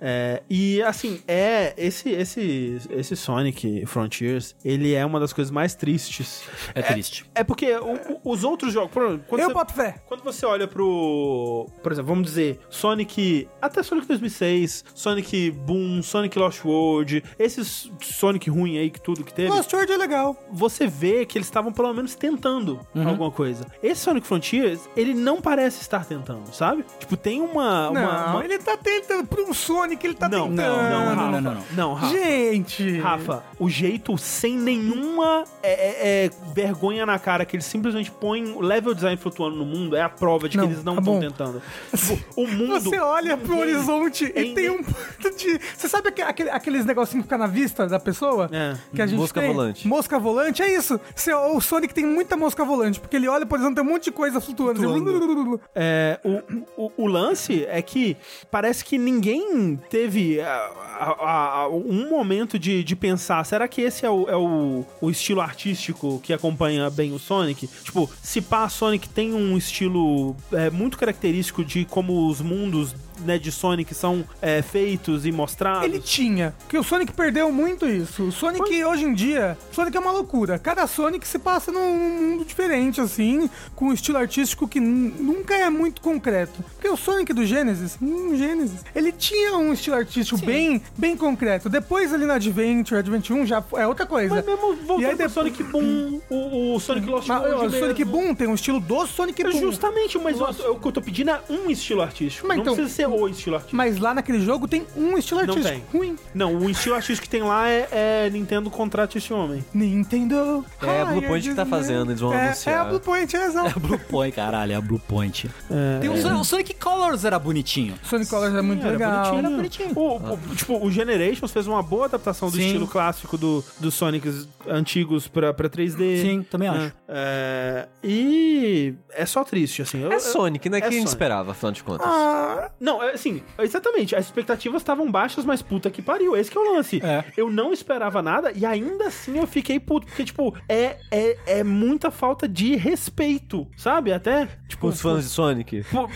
É, 0.00 0.42
e 0.48 0.82
assim, 0.82 1.20
é 1.26 1.74
esse 1.76 2.10
esse 2.10 2.78
esse 2.90 3.16
Sonic 3.16 3.84
Frontiers, 3.86 4.54
ele 4.64 4.94
é 4.94 5.04
uma 5.04 5.20
das 5.20 5.32
coisas 5.32 5.50
mais 5.50 5.74
tristes. 5.74 6.42
É 6.80 6.92
triste. 6.92 7.24
É 7.34 7.44
porque 7.44 7.72
o- 7.76 7.94
o- 8.24 8.32
os 8.32 8.44
outros 8.44 8.72
jogos, 8.72 8.92
quando 8.92 9.40
Eu 9.40 9.48
você, 9.48 9.54
boto 9.54 9.72
fé. 9.72 9.96
quando 10.06 10.22
você 10.22 10.44
olha 10.46 10.66
pro, 10.68 11.66
por 11.82 11.92
exemplo, 11.92 12.08
vamos 12.08 12.26
dizer, 12.28 12.58
Sonic, 12.68 13.48
até 13.60 13.82
Sonic 13.82 14.06
2006, 14.08 14.84
Sonic 14.94 15.50
Boom, 15.50 16.02
Sonic 16.02 16.38
Lost 16.38 16.64
World, 16.64 17.22
esses 17.38 17.90
Sonic 18.02 18.50
ruim 18.50 18.78
aí 18.78 18.90
que 18.90 19.00
tudo 19.00 19.24
que 19.24 19.32
teve, 19.32 19.48
Lost 19.50 19.72
World 19.72 19.92
é 19.92 19.96
legal. 19.96 20.36
você 20.52 20.86
vê 20.86 21.24
que 21.26 21.38
eles 21.38 21.46
estavam 21.46 21.72
pelo 21.72 21.92
menos 21.92 22.14
tentando 22.14 22.80
Uhum. 22.94 23.08
alguma 23.08 23.30
coisa. 23.30 23.64
Esse 23.82 24.00
Sonic 24.02 24.26
Frontiers, 24.26 24.80
ele 24.96 25.14
não 25.14 25.40
parece 25.40 25.80
estar 25.82 26.04
tentando, 26.04 26.52
sabe? 26.54 26.84
Tipo, 26.98 27.16
tem 27.16 27.40
uma 27.40 27.60
uma, 27.60 27.90
não, 27.90 28.30
uma- 28.36 28.44
ele 28.44 28.58
tá 28.58 28.76
tentando. 28.76 29.26
Pra 29.26 29.42
um 29.42 29.52
Sonic, 29.54 30.04
ele 30.06 30.14
tá 30.14 30.28
não, 30.28 30.48
tentando. 30.48 30.66
não, 30.66 30.76
não, 30.76 30.90
não, 30.90 31.06
Rafa. 31.14 31.30
não, 31.30 31.40
não, 31.40 31.54
não. 31.54 31.64
Não, 31.72 31.94
Rafa. 31.94 32.12
Gente. 32.16 32.98
Rafa, 32.98 33.42
o 33.58 33.68
jeito 33.68 34.16
sem 34.18 34.56
nenhuma 34.56 35.44
é, 35.62 35.70
é, 35.72 36.24
é, 36.26 36.30
vergonha 36.70 37.04
na 37.04 37.18
cara 37.18 37.44
que 37.44 37.56
eles 37.56 37.66
simplesmente 37.66 38.10
põem 38.10 38.52
o 38.52 38.60
level 38.60 38.94
design 38.94 39.16
flutuando 39.16 39.56
no 39.56 39.64
mundo 39.64 39.96
é 39.96 40.02
a 40.02 40.08
prova 40.08 40.48
de 40.48 40.56
Não, 40.56 40.66
que 40.66 40.72
eles 40.74 40.84
não 40.84 40.94
tá 40.94 41.00
estão 41.00 41.14
bom. 41.14 41.20
tentando. 41.20 41.62
Tipo, 41.96 42.40
o 42.40 42.46
mundo. 42.48 42.80
Você 42.80 42.98
olha 42.98 43.36
pro 43.36 43.58
horizonte 43.58 44.24
e 44.24 44.54
tem 44.54 44.70
um 44.70 44.82
ponto 44.82 45.36
de. 45.36 45.60
Você 45.76 45.88
sabe 45.88 46.08
aque- 46.08 46.22
aquele- 46.22 46.50
aqueles 46.50 46.84
negocinhos 46.84 47.22
que 47.24 47.28
fica 47.28 47.38
na 47.38 47.46
vista 47.46 47.86
da 47.86 47.98
pessoa? 48.00 48.48
É. 48.52 48.76
Que 48.94 49.02
a 49.02 49.06
gente 49.06 49.18
Mosca 49.18 49.40
tem? 49.40 49.52
volante. 49.52 49.86
Mosca 49.88 50.18
volante, 50.18 50.62
é 50.62 50.74
isso. 50.74 51.00
Você- 51.14 51.32
o 51.34 51.60
Sonic 51.60 51.92
tem 51.92 52.06
muita 52.06 52.36
mosca 52.36 52.64
volante, 52.64 53.00
porque 53.00 53.16
ele 53.16 53.28
olha 53.28 53.44
pro 53.44 53.56
horizonte 53.56 53.74
tem 53.76 53.84
um 53.84 53.88
monte 53.88 54.04
de 54.04 54.12
coisa 54.12 54.40
flutuando. 54.40 54.80
Flutuando. 54.80 55.60
É, 55.74 56.18
o, 56.24 56.84
o, 56.86 56.92
o 57.04 57.06
lance 57.06 57.64
é 57.68 57.80
que 57.82 58.16
parece 58.50 58.84
que 58.84 58.98
ninguém 58.98 59.76
teve 59.88 60.40
ah, 60.40 60.70
a- 60.98 61.60
a- 61.62 61.68
um 61.68 62.08
momento 62.08 62.58
de, 62.58 62.82
de 62.84 62.96
pensar, 62.96 63.44
será 63.44 63.66
que 63.68 63.80
esse 63.80 64.04
é, 64.04 64.10
o, 64.10 64.28
é 64.28 64.36
o, 64.36 64.84
o 65.00 65.10
estilo 65.10 65.40
artístico 65.40 66.20
que 66.22 66.32
acompanha 66.32 66.59
bem 66.90 67.12
o 67.12 67.18
Sonic? 67.18 67.68
Tipo, 67.84 68.10
se 68.22 68.40
pá, 68.40 68.68
Sonic 68.68 69.08
tem 69.08 69.32
um 69.32 69.56
estilo 69.56 70.36
é, 70.52 70.70
muito 70.70 70.98
característico 70.98 71.64
de 71.64 71.84
como 71.84 72.28
os 72.28 72.40
mundos 72.40 72.94
né, 73.24 73.38
de 73.38 73.50
Sonic 73.52 73.94
são 73.94 74.24
é, 74.40 74.62
feitos 74.62 75.26
e 75.26 75.32
mostrados. 75.32 75.84
Ele 75.84 76.00
tinha. 76.00 76.54
Porque 76.60 76.78
o 76.78 76.82
Sonic 76.82 77.12
perdeu 77.12 77.50
muito 77.52 77.86
isso. 77.88 78.24
O 78.24 78.32
Sonic, 78.32 78.84
hoje 78.84 79.04
em 79.04 79.14
dia, 79.14 79.56
Sonic 79.72 79.96
é 79.96 80.00
uma 80.00 80.12
loucura. 80.12 80.58
Cada 80.58 80.86
Sonic 80.86 81.26
se 81.26 81.38
passa 81.38 81.70
num 81.72 81.96
mundo 81.96 82.44
diferente, 82.44 83.00
assim, 83.00 83.48
com 83.74 83.86
um 83.86 83.92
estilo 83.92 84.18
artístico 84.18 84.66
que 84.68 84.80
nunca 84.80 85.54
é 85.54 85.68
muito 85.70 86.00
concreto. 86.00 86.62
Porque 86.74 86.88
o 86.88 86.96
Sonic 86.96 87.32
do 87.32 87.44
Genesis, 87.44 87.96
hum, 88.00 88.36
Genesis, 88.36 88.80
ele 88.94 89.12
tinha 89.12 89.56
um 89.56 89.72
estilo 89.72 89.96
artístico 89.96 90.38
bem, 90.44 90.82
bem 90.96 91.16
concreto. 91.16 91.68
Depois 91.68 92.12
ali 92.12 92.24
no 92.26 92.32
Adventure, 92.32 92.98
Adventure 92.98 93.40
1 93.40 93.46
já 93.46 93.62
é 93.76 93.86
outra 93.86 94.06
coisa. 94.06 94.34
Mas 94.36 94.44
mesmo 94.46 94.60
voltando 94.76 95.00
E 95.00 95.04
aí 95.06 95.12
depois- 95.16 95.32
Sonic 95.32 95.62
Boom, 95.62 96.20
o, 96.30 96.74
o 96.74 96.80
Sonic 96.80 97.06
Lost 97.08 97.28
Mas, 97.28 97.42
World 97.42 97.66
o 97.76 97.78
Sonic 97.78 98.04
mesmo. 98.04 98.12
Boom 98.20 98.34
tem 98.34 98.46
um 98.48 98.54
estilo 98.54 98.80
do 98.80 99.06
Sonic 99.06 99.42
Boom. 99.42 99.52
Justamente, 99.52 100.18
mas 100.18 100.40
o, 100.40 100.44
o 100.72 100.80
que 100.80 100.88
eu 100.88 100.92
tô 100.92 101.00
pedindo 101.02 101.30
é 101.30 101.40
um 101.48 101.70
estilo 101.70 102.02
artístico. 102.02 102.46
Mas 102.46 102.56
não 102.56 102.62
então- 102.62 102.74
precisa 102.74 102.94
ser 102.94 103.08
o 103.10 103.28
estilo 103.28 103.56
artístico. 103.56 103.76
Mas 103.76 103.98
lá 103.98 104.14
naquele 104.14 104.40
jogo 104.40 104.66
tem 104.68 104.86
um 104.96 105.16
estilo 105.18 105.40
Não 105.42 105.54
artístico 105.54 105.80
tem. 105.90 106.00
ruim. 106.00 106.16
Não, 106.34 106.56
o 106.56 106.70
estilo 106.70 106.94
artístico 106.94 107.22
que 107.24 107.30
tem 107.30 107.42
lá 107.42 107.68
é, 107.68 107.88
é 108.26 108.30
Nintendo 108.30 108.70
contrate 108.70 109.18
esse 109.18 109.32
homem. 109.32 109.64
Nintendo. 109.74 110.64
É 110.82 111.00
a 111.02 111.04
Blue 111.06 111.22
Point 111.22 111.48
que 111.48 111.54
tá 111.54 111.66
fazendo, 111.66 112.10
eles 112.10 112.20
vão 112.20 112.32
é, 112.32 112.46
anunciar. 112.46 112.74
É 112.74 112.78
a 112.78 112.84
Blue 112.84 113.00
Point, 113.00 113.36
é 113.36 113.40
É 113.40 113.46
exato. 113.46 113.76
a 113.76 113.80
Blue 113.80 113.98
Point, 113.98 114.34
caralho, 114.36 114.72
é 114.72 114.74
a 114.76 114.80
Blue 114.80 114.98
Point. 115.00 115.50
É, 115.70 115.98
Tem 116.00 116.10
o, 116.10 116.16
Son- 116.20 116.40
o 116.40 116.44
Sonic 116.44 116.74
Colors 116.74 117.24
era 117.24 117.38
bonitinho. 117.38 117.94
Sonic 118.02 118.30
Colors 118.30 118.54
é 118.54 118.62
muito 118.62 118.82
era 118.82 118.92
legal. 118.92 119.12
bonitinho. 119.24 119.38
Era 119.38 119.50
bonitinho. 119.56 119.92
O, 119.96 120.16
o- 120.34 120.38
tipo, 120.56 120.84
o 120.84 120.90
Generations 120.90 121.50
fez 121.50 121.66
uma 121.66 121.82
boa 121.82 122.04
adaptação 122.06 122.48
do 122.50 122.56
Sim. 122.56 122.66
estilo 122.66 122.86
clássico 122.86 123.36
do, 123.36 123.64
dos 123.78 123.94
Sonics 123.94 124.48
antigos 124.68 125.26
pra, 125.26 125.52
pra 125.52 125.68
3D. 125.68 126.22
Sim, 126.22 126.42
também 126.48 126.68
acho. 126.68 126.92
É, 127.08 127.88
e 128.02 128.94
é 129.10 129.24
só 129.26 129.42
triste, 129.44 129.82
assim. 129.82 130.02
Eu- 130.02 130.12
É 130.12 130.18
Sonic, 130.20 130.68
né? 130.68 130.78
É 130.78 130.80
que 130.80 130.86
a 130.86 130.90
gente 130.90 130.98
Sonic. 131.00 131.08
esperava, 131.10 131.50
afinal 131.52 131.72
de 131.72 131.82
contas. 131.82 132.06
Ah, 132.06 132.70
Não, 132.78 132.99
é 133.02 133.12
assim, 133.12 133.42
exatamente. 133.58 134.14
As 134.14 134.24
expectativas 134.26 134.82
estavam 134.82 135.10
baixas, 135.10 135.44
mas 135.44 135.62
puta 135.62 135.90
que 135.90 136.02
pariu. 136.02 136.36
Esse 136.36 136.50
que 136.50 136.56
é 136.58 136.60
o 136.60 136.72
lance. 136.74 137.00
É. 137.04 137.24
Eu 137.36 137.50
não 137.50 137.72
esperava 137.72 138.20
nada 138.22 138.52
e 138.54 138.64
ainda 138.66 139.06
assim 139.06 139.38
eu 139.38 139.46
fiquei 139.46 139.78
puto. 139.80 140.06
Porque, 140.06 140.24
tipo, 140.24 140.54
é, 140.68 140.96
é, 141.10 141.36
é 141.46 141.64
muita 141.64 142.10
falta 142.10 142.48
de 142.48 142.76
respeito, 142.76 143.66
sabe? 143.76 144.12
Até, 144.12 144.48
tipo... 144.68 144.88
Os 144.88 145.00
fãs 145.00 145.24
de 145.24 145.30
Sonic. 145.30 145.84
pô, 145.90 146.08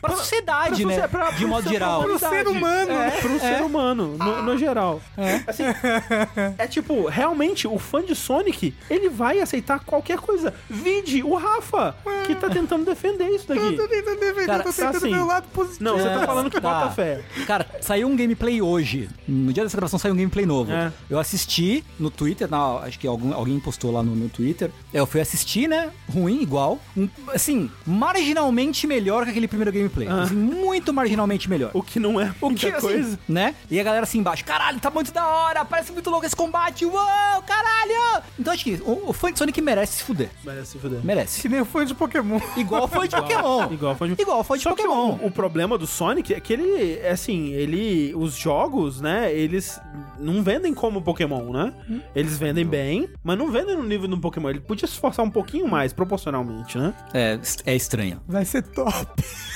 Pra 0.00 0.16
sociedade, 0.16 0.82
pra 0.84 0.96
né? 0.96 1.08
pra- 1.08 1.30
de 1.30 1.46
modo 1.46 1.64
ser- 1.64 1.70
geral. 1.70 2.02
Pro 2.02 2.18
ser 2.18 2.48
humano. 2.48 2.92
É, 2.92 3.10
pro 3.20 3.38
ser 3.40 3.62
humano, 3.62 4.16
no, 4.16 4.42
no 4.42 4.58
geral. 4.58 5.00
Assim, 5.46 5.64
é 6.58 6.66
tipo, 6.66 7.06
realmente, 7.06 7.66
o 7.66 7.78
fã 7.78 8.02
de 8.02 8.14
Sonic, 8.14 8.74
ele 8.90 9.08
vai 9.08 9.40
aceitar 9.40 9.80
qualquer 9.80 10.18
coisa. 10.18 10.54
Vide 10.68 11.22
o 11.22 11.34
Rafa, 11.34 11.94
que 12.26 12.34
tá 12.34 12.48
tentando 12.48 12.84
defender 12.84 13.28
isso 13.28 13.46
daqui. 13.48 13.60
Eu 13.60 13.76
tô 13.76 13.88
tentando 13.88 14.20
defender, 14.20 14.46
Cara, 14.46 14.58
eu 14.60 14.64
tô 14.64 14.72
tentando 14.72 14.96
assim, 14.96 15.10
meu 15.12 15.26
lado 15.26 15.46
positivo. 15.52 15.84
Não, 15.84 15.98
você 15.98 16.08
É, 16.08 16.14
tá 16.20 16.26
falando 16.26 16.50
que 16.50 16.60
tá. 16.60 16.80
bota 16.80 16.90
fé. 16.94 17.22
Cara, 17.46 17.66
saiu 17.80 18.08
um 18.08 18.16
gameplay 18.16 18.60
hoje. 18.62 19.08
No 19.26 19.52
dia 19.52 19.62
dessa 19.62 19.76
gravação 19.76 19.98
saiu 19.98 20.14
um 20.14 20.16
gameplay 20.16 20.46
novo. 20.46 20.72
É. 20.72 20.92
Eu 21.08 21.18
assisti 21.18 21.84
no 21.98 22.10
Twitter, 22.10 22.48
na- 22.50 22.78
acho 22.80 22.98
que 22.98 23.06
algum, 23.06 23.32
alguém 23.34 23.58
postou 23.60 23.90
lá 23.92 24.02
no 24.02 24.14
meu 24.14 24.28
Twitter. 24.28 24.70
É, 24.92 25.00
Eu 25.00 25.06
fui 25.06 25.20
assistir, 25.20 25.68
né? 25.68 25.90
Ruim, 26.12 26.40
igual. 26.42 26.78
Um, 26.96 27.08
assim, 27.34 27.70
marginalmente 27.86 28.86
melhor 28.86 29.24
que 29.24 29.30
aquele 29.30 29.48
primeiro 29.48 29.72
gameplay. 29.72 30.08
Ah. 30.08 30.22
Assim, 30.22 30.34
muito 30.34 30.92
marginalmente 30.92 31.48
melhor. 31.50 31.70
O 31.74 31.82
que 31.82 31.98
não 32.00 32.20
é 32.20 32.32
O 32.40 32.46
muita 32.46 32.60
que, 32.70 32.76
assim, 32.76 32.80
coisa. 32.86 33.18
né? 33.28 33.54
E 33.70 33.78
a 33.78 33.82
galera 33.82 34.04
assim 34.04 34.18
embaixo, 34.18 34.44
caralho, 34.44 34.78
tá 34.80 34.90
muito 34.90 35.12
da 35.12 35.26
hora, 35.26 35.64
parece 35.64 35.92
muito 35.92 36.08
louco 36.10 36.24
esse 36.26 36.36
combate, 36.36 36.84
uou, 36.86 37.42
caralho! 37.46 38.22
Então 38.38 38.52
acho 38.52 38.64
que 38.64 38.74
o, 38.84 39.10
o 39.10 39.12
fã 39.12 39.32
de 39.32 39.38
Sonic 39.38 39.60
merece 39.60 39.98
se 39.98 40.02
fuder. 40.04 40.30
Merece 40.44 40.72
se 40.72 40.78
fuder. 40.78 41.00
Merece. 41.04 41.40
Que 41.42 41.48
nem 41.48 41.60
o 41.60 41.64
fã 41.64 41.84
de 41.84 41.94
Pokémon. 41.94 42.40
Igual 42.56 42.88
foi 42.88 43.08
de 43.08 43.16
Pokémon. 43.16 43.72
Igual 43.72 43.94
foi 43.96 44.08
de, 44.14 44.22
Igual 44.22 44.44
foi 44.44 44.58
de 44.58 44.64
Só 44.64 44.70
Pokémon. 44.70 45.18
o, 45.22 45.26
o 45.26 45.30
problema 45.30 45.76
do 45.76 45.86
Sonic 45.86 46.05
é 46.10 46.40
que 46.40 46.52
ele, 46.52 46.98
é 47.02 47.10
assim, 47.10 47.52
ele. 47.52 48.12
Os 48.14 48.34
jogos, 48.36 49.00
né? 49.00 49.32
Eles 49.32 49.80
não 50.18 50.42
vendem 50.42 50.72
como 50.74 51.02
Pokémon, 51.02 51.50
né? 51.52 51.72
Eles 52.14 52.38
vendem 52.38 52.64
bem, 52.66 53.08
mas 53.22 53.36
não 53.38 53.50
vendem 53.50 53.76
no 53.76 53.82
nível 53.82 54.08
do 54.08 54.18
Pokémon. 54.18 54.50
Ele 54.50 54.60
podia 54.60 54.86
se 54.86 54.94
esforçar 54.94 55.24
um 55.24 55.30
pouquinho 55.30 55.66
mais, 55.68 55.92
proporcionalmente, 55.92 56.78
né? 56.78 56.94
É, 57.14 57.38
é 57.66 57.74
estranho. 57.76 58.20
Vai 58.26 58.44
ser 58.44 58.62
top. 58.62 59.06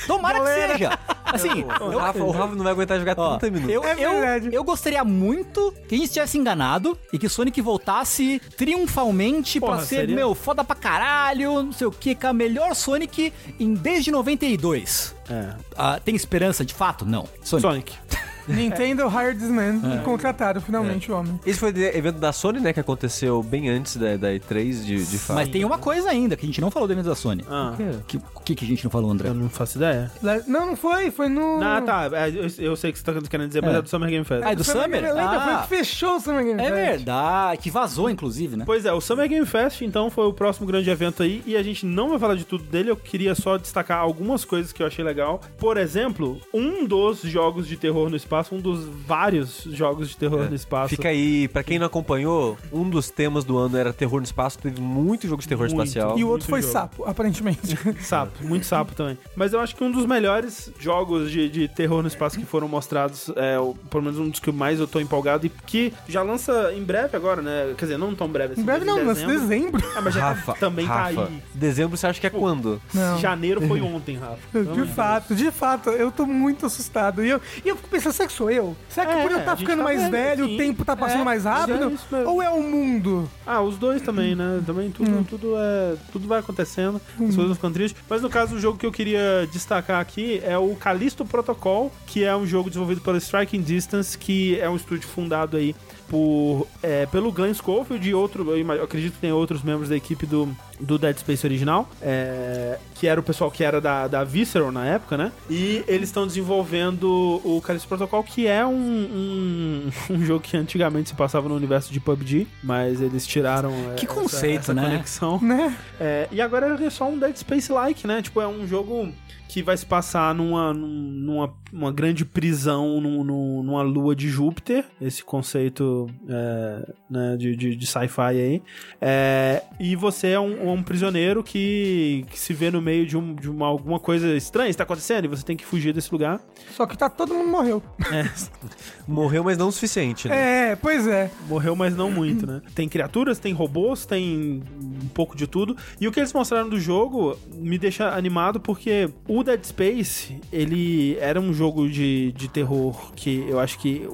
Tomara 0.06 0.38
Galera. 0.38 0.66
que 0.72 0.78
seja. 0.78 0.98
Assim, 1.24 1.62
O 1.80 1.92
eu- 1.92 1.98
Rafa, 1.98 2.24
o 2.24 2.30
Rafa 2.30 2.54
não 2.56 2.64
vai 2.64 2.72
aguentar 2.72 2.98
jogar 2.98 3.14
Ó, 3.18 3.36
30 3.38 3.54
minutos. 3.54 3.74
eu, 3.74 3.84
É 3.84 3.92
eu, 4.04 4.10
verdade. 4.20 4.48
eu 4.52 4.64
gostaria 4.64 5.04
muito 5.04 5.72
que 5.88 5.94
a 5.94 5.98
gente 5.98 6.10
tivesse 6.12 6.36
enganado 6.36 6.98
e 7.12 7.18
que 7.18 7.28
Sonic 7.28 7.60
voltasse 7.60 8.40
triunfalmente 8.56 9.60
Porra, 9.60 9.76
pra 9.76 9.84
ser, 9.84 9.96
seria- 9.96 10.16
meu, 10.16 10.34
foda 10.34 10.64
pra 10.64 10.74
caralho, 10.74 11.62
não 11.62 11.72
sei 11.72 11.86
o 11.86 11.92
que, 11.92 12.14
com 12.14 12.26
a 12.26 12.32
melhor 12.32 12.74
Sonic 12.74 13.32
em 13.60 13.74
desde 13.74 14.10
92. 14.10 15.14
É. 15.30 15.54
Ah, 15.76 16.00
tem 16.04 16.14
esperança 16.16 16.64
de 16.64 16.74
fato? 16.74 17.06
Não. 17.06 17.28
Sonic. 17.42 17.62
Sonic. 17.62 17.98
Nintendo 18.48 19.06
hired 19.08 19.38
this 19.38 19.50
man 19.50 19.80
e 19.94 20.04
contrataram 20.04 20.60
finalmente 20.60 21.10
o 21.10 21.16
homem. 21.16 21.38
Esse 21.46 21.58
foi 21.58 21.72
o 21.72 21.78
evento 21.78 22.18
da 22.18 22.32
Sony, 22.32 22.60
né? 22.60 22.72
Que 22.72 22.80
aconteceu 22.80 23.42
bem 23.42 23.68
antes 23.68 23.96
da, 23.96 24.16
da 24.16 24.28
E3, 24.32 24.84
de, 24.84 25.04
de 25.04 25.18
fato. 25.18 25.36
Mas 25.36 25.48
tem 25.48 25.64
uma 25.64 25.78
coisa 25.78 26.08
ainda 26.10 26.36
que 26.36 26.44
a 26.44 26.48
gente 26.48 26.60
não 26.60 26.70
falou 26.70 26.86
do 26.88 26.92
evento 26.92 27.06
da 27.06 27.14
Sony. 27.14 27.44
Ah, 27.48 27.74
Que- 28.06 28.18
O 28.34 28.40
que, 28.40 28.54
que 28.54 28.64
a 28.64 28.68
gente 28.68 28.82
não 28.84 28.90
falou, 28.90 29.10
André? 29.10 29.28
eu 29.28 29.34
não 29.34 29.48
faço 29.48 29.78
ideia. 29.78 30.10
Não, 30.46 30.66
não 30.66 30.76
foi, 30.76 31.10
foi 31.10 31.28
no. 31.28 31.60
Ah, 31.62 31.80
tá. 31.80 32.08
é, 32.12 32.28
Eu, 32.30 32.46
eu 32.70 32.76
sei 32.76 32.90
o 32.90 32.92
que 32.92 32.98
você 32.98 33.04
tá 33.04 33.12
querendo 33.28 33.48
dizer, 33.48 33.62
mas 33.62 33.74
É. 33.74 33.78
é 33.78 33.82
do 33.82 33.88
Summer 33.88 34.08
Game 34.10 34.24
Fest. 34.24 34.42
Ah, 34.44 34.52
é 34.52 34.56
do 34.56 34.64
Summer? 34.64 34.88
Game 34.90 35.06
Lembra? 35.06 35.40
Foi 35.40 35.52
Ah. 35.54 35.58
que 35.62 35.68
fechou 35.76 36.16
o 36.16 36.20
Summer 36.20 36.44
Game 36.44 36.60
É 36.60 36.64
Fest. 36.70 36.74
verdade, 36.96 37.58
que 37.60 37.70
vazou, 37.70 38.10
inclusive, 38.10 38.56
né? 38.56 38.64
Pois 38.66 38.84
é, 38.84 38.92
o 38.92 39.00
Summer 39.00 39.28
Game 39.28 39.46
Fest, 39.46 39.82
então, 39.82 40.10
foi 40.10 40.26
o 40.26 40.32
próximo 40.32 40.66
grande 40.66 40.88
evento 40.90 41.22
aí, 41.22 41.42
e 41.46 41.56
a 41.56 41.62
gente 41.62 41.84
não 41.86 42.08
vai 42.10 42.18
falar 42.18 42.34
de 42.34 42.44
tudo 42.44 42.64
dele, 42.64 42.90
eu 42.90 42.96
queria 42.96 43.34
só 43.34 43.56
destacar 43.56 43.98
algumas 43.98 44.44
coisas 44.44 44.72
que 44.72 44.82
eu 44.82 44.86
achei 44.86 45.04
legal. 45.04 45.40
Por 45.58 45.76
exemplo, 45.76 46.40
um 46.54 46.86
dos 46.86 47.20
jogos 47.22 47.66
de 47.68 47.76
terror 47.76 48.08
no 48.08 48.16
espaço, 48.16 48.39
um 48.52 48.60
dos 48.60 48.84
vários 49.06 49.64
jogos 49.72 50.08
de 50.10 50.16
terror 50.16 50.48
no 50.48 50.54
espaço. 50.54 50.88
Fica 50.90 51.08
aí, 51.08 51.48
pra 51.48 51.62
quem 51.62 51.78
não 51.78 51.86
acompanhou, 51.86 52.56
um 52.72 52.88
dos 52.88 53.10
temas 53.10 53.44
do 53.44 53.56
ano 53.58 53.76
era 53.76 53.92
terror 53.92 54.18
no 54.20 54.24
espaço, 54.24 54.58
teve 54.58 54.80
muito 54.80 55.26
jogo 55.26 55.42
de 55.42 55.48
terror 55.48 55.66
Muito. 55.68 55.86
espacial. 55.86 56.10
E 56.18 56.24
o 56.24 56.26
Muito 56.26 56.30
outro 56.30 56.48
foi 56.48 56.62
jogo. 56.62 56.72
sapo, 56.72 57.04
aparentemente. 57.04 57.78
Sapo, 58.00 58.44
muito 58.44 58.66
sapo 58.66 58.94
também. 58.94 59.16
Mas 59.36 59.52
eu 59.52 59.60
acho 59.60 59.74
que 59.76 59.84
um 59.84 59.90
dos 59.90 60.06
melhores 60.06 60.70
jogos 60.78 61.30
de, 61.30 61.48
de 61.48 61.68
terror 61.68 62.02
no 62.02 62.08
espaço 62.08 62.38
que 62.38 62.44
foram 62.46 62.66
mostrados, 62.68 63.30
é, 63.36 63.58
o, 63.58 63.74
pelo 63.90 64.02
menos 64.02 64.18
um 64.18 64.28
dos 64.28 64.40
que 64.40 64.50
mais 64.50 64.80
eu 64.80 64.86
tô 64.86 64.98
empolgado, 65.00 65.46
e 65.46 65.48
que 65.48 65.92
já 66.08 66.22
lança 66.22 66.72
em 66.74 66.82
breve 66.82 67.16
agora, 67.16 67.42
né? 67.42 67.74
Quer 67.76 67.84
dizer, 67.86 67.98
não 67.98 68.14
tão 68.14 68.28
breve 68.28 68.52
assim. 68.54 68.62
em 68.62 68.64
breve 68.64 68.84
mas 68.84 68.96
não, 68.96 69.04
lança 69.06 69.26
dezembro. 69.26 69.82
Ah, 69.96 70.00
mas 70.00 70.14
já 70.14 70.20
tá- 70.20 70.32
Rafa, 70.32 70.54
também 70.54 70.86
Rafa, 70.86 71.14
tá 71.14 71.22
aí. 71.28 71.42
Dezembro 71.54 71.96
você 71.96 72.06
acha 72.06 72.20
que 72.20 72.26
é 72.26 72.30
quando? 72.30 72.80
Não. 72.94 73.18
Janeiro 73.18 73.60
foi 73.66 73.80
ontem, 73.80 74.16
Rafa. 74.16 74.40
De 74.80 74.86
fato, 74.86 75.34
de 75.34 75.50
fato, 75.50 75.90
eu 75.90 76.10
tô 76.10 76.26
muito 76.26 76.66
assustado. 76.66 77.24
E 77.24 77.28
eu, 77.30 77.40
e 77.64 77.68
eu 77.68 77.76
fico 77.76 77.88
pensando, 77.88 78.12
será 78.20 78.26
que 78.26 78.32
sou 78.32 78.50
eu? 78.50 78.76
Será 78.88 79.06
que 79.06 79.12
É, 79.12 79.22
por 79.22 79.30
eu 79.30 79.38
estar 79.38 79.50
gente 79.52 79.60
ficando 79.60 79.78
tá 79.78 79.84
mais 79.84 80.00
vendo, 80.02 80.10
velho, 80.10 80.46
sim. 80.46 80.54
o 80.54 80.58
tempo 80.58 80.84
tá 80.84 80.96
passando 80.96 81.20
É, 81.22 81.24
mais 81.24 81.46
é 81.46 81.48
rápido? 81.48 81.90
mesmo. 81.90 82.30
ou 82.30 82.42
é 82.42 82.50
o 82.50 82.62
mundo? 82.62 83.30
Ah, 83.46 83.62
os 83.62 83.78
dois 83.78 84.02
também, 84.02 84.34
né? 84.34 84.62
Também 84.66 84.90
tudo, 84.90 85.24
tudo 85.24 85.54
é. 85.56 85.96
Tudo 86.12 86.28
vai 86.28 86.40
acontecendo, 86.40 87.00
as 87.20 87.34
coisas 87.34 87.56
ficam 87.56 87.72
tristes. 87.72 88.02
Mas 88.08 88.22
no 88.22 88.28
caso, 88.28 88.56
o 88.56 88.60
jogo 88.60 88.78
que 88.78 88.86
eu 88.86 88.92
queria 88.92 89.48
destacar 89.52 90.00
aqui 90.00 90.40
é 90.44 90.56
o 90.58 90.74
Callisto 90.76 91.24
Protocol, 91.24 91.90
que 92.06 92.24
é 92.24 92.34
um 92.36 92.46
jogo 92.46 92.68
desenvolvido 92.68 93.00
pela 93.00 93.18
Striking 93.18 93.62
Distance, 93.62 94.16
que 94.16 94.58
é 94.60 94.68
um 94.68 94.76
estúdio 94.76 95.08
fundado 95.08 95.56
aí 95.56 95.74
por, 96.08 96.66
é, 96.82 97.06
pelo 97.06 97.30
Glenn 97.32 97.54
Schofield 97.54 98.06
e 98.08 98.12
outro, 98.12 98.56
eu 98.56 98.84
acredito 98.84 99.14
que 99.14 99.20
tem 99.20 99.32
outros 99.32 99.62
membros 99.62 99.88
da 99.88 99.96
equipe 99.96 100.26
do, 100.26 100.48
do 100.80 100.98
Dead 100.98 101.16
Space 101.18 101.46
original, 101.46 101.88
é, 102.02 102.78
que 102.94 103.06
era 103.06 103.20
o 103.20 103.22
pessoal 103.22 103.50
que 103.50 103.62
era 103.64 103.80
da, 103.80 104.08
da 104.08 104.24
Visceral 104.24 104.72
na 104.72 104.86
época, 104.86 105.16
né? 105.16 105.32
E 105.48 105.84
eles 105.86 106.08
estão 106.08 106.26
desenvolvendo 106.26 107.40
o 107.44 107.60
Callisto 107.60 107.88
Protocol, 107.88 108.22
que 108.22 108.46
é 108.46 108.64
um, 108.64 108.70
um, 108.74 109.90
um 110.14 110.24
jogo 110.24 110.40
que 110.40 110.56
antigamente 110.56 111.10
se 111.10 111.14
passava 111.14 111.48
no 111.48 111.54
universo 111.54 111.92
de 111.92 112.00
PUBG, 112.00 112.46
mas 112.62 113.00
eles 113.00 113.26
tiraram 113.26 113.72
é, 113.92 113.94
Que 113.94 114.06
essa- 114.06 114.14
conceito, 114.14 114.60
essa 114.60 114.74
né? 114.74 114.82
conexão. 114.82 115.38
Né? 115.40 115.76
É, 116.00 116.28
e 116.30 116.40
agora 116.40 116.78
é 116.84 116.90
só 116.90 117.08
um 117.08 117.18
Dead 117.18 117.36
Space-like, 117.36 118.06
né? 118.06 118.22
Tipo, 118.22 118.40
é 118.40 118.46
um 118.48 118.66
jogo 118.66 119.12
que 119.48 119.64
vai 119.64 119.76
se 119.76 119.84
passar 119.84 120.32
numa, 120.32 120.72
num- 120.72 120.86
numa 120.86 121.52
uma 121.72 121.90
grande 121.92 122.24
prisão 122.24 123.00
num- 123.00 123.24
num- 123.24 123.62
numa 123.64 123.82
lua 123.82 124.14
de 124.14 124.28
Júpiter, 124.28 124.84
esse 125.00 125.24
conceito 125.24 126.08
é, 126.28 126.88
né, 127.10 127.36
de, 127.36 127.56
de, 127.56 127.74
de 127.74 127.86
sci-fi 127.86 128.20
aí. 128.22 128.62
É, 129.00 129.62
e 129.80 129.96
você 129.96 130.28
é 130.28 130.40
um, 130.40 130.69
um 130.74 130.82
prisioneiro 130.82 131.42
que, 131.42 132.24
que 132.30 132.38
se 132.38 132.52
vê 132.52 132.70
no 132.70 132.80
meio 132.80 133.06
de, 133.06 133.16
um, 133.16 133.34
de 133.34 133.50
uma, 133.50 133.66
alguma 133.66 133.98
coisa 133.98 134.34
estranha 134.36 134.70
está 134.70 134.84
acontecendo 134.84 135.24
e 135.24 135.28
você 135.28 135.44
tem 135.44 135.56
que 135.56 135.64
fugir 135.64 135.92
desse 135.92 136.10
lugar. 136.12 136.40
Só 136.72 136.86
que 136.86 136.96
tá 136.96 137.08
todo 137.08 137.34
mundo 137.34 137.48
morreu. 137.48 137.82
Morreu, 139.06 139.42
mas 139.42 139.58
não 139.58 139.68
o 139.68 139.72
suficiente, 139.72 140.28
né? 140.28 140.70
É, 140.70 140.76
pois 140.76 141.06
é. 141.06 141.30
Morreu, 141.48 141.74
mas 141.74 141.96
não 141.96 142.10
muito, 142.10 142.46
né? 142.46 142.62
Tem 142.74 142.88
criaturas, 142.88 143.38
tem 143.38 143.52
robôs, 143.52 144.06
tem 144.06 144.62
um 144.80 145.08
pouco 145.08 145.36
de 145.36 145.46
tudo. 145.46 145.76
E 146.00 146.06
o 146.06 146.12
que 146.12 146.20
eles 146.20 146.32
mostraram 146.32 146.68
do 146.68 146.78
jogo 146.78 147.36
me 147.52 147.76
deixa 147.76 148.10
animado 148.10 148.60
porque 148.60 149.10
o 149.26 149.42
Dead 149.42 149.64
Space, 149.64 150.38
ele 150.52 151.16
era 151.18 151.40
um 151.40 151.52
jogo 151.52 151.88
de, 151.88 152.32
de 152.32 152.48
terror 152.48 153.12
que 153.14 153.44
eu 153.48 153.58
acho 153.58 153.78
que 153.78 154.08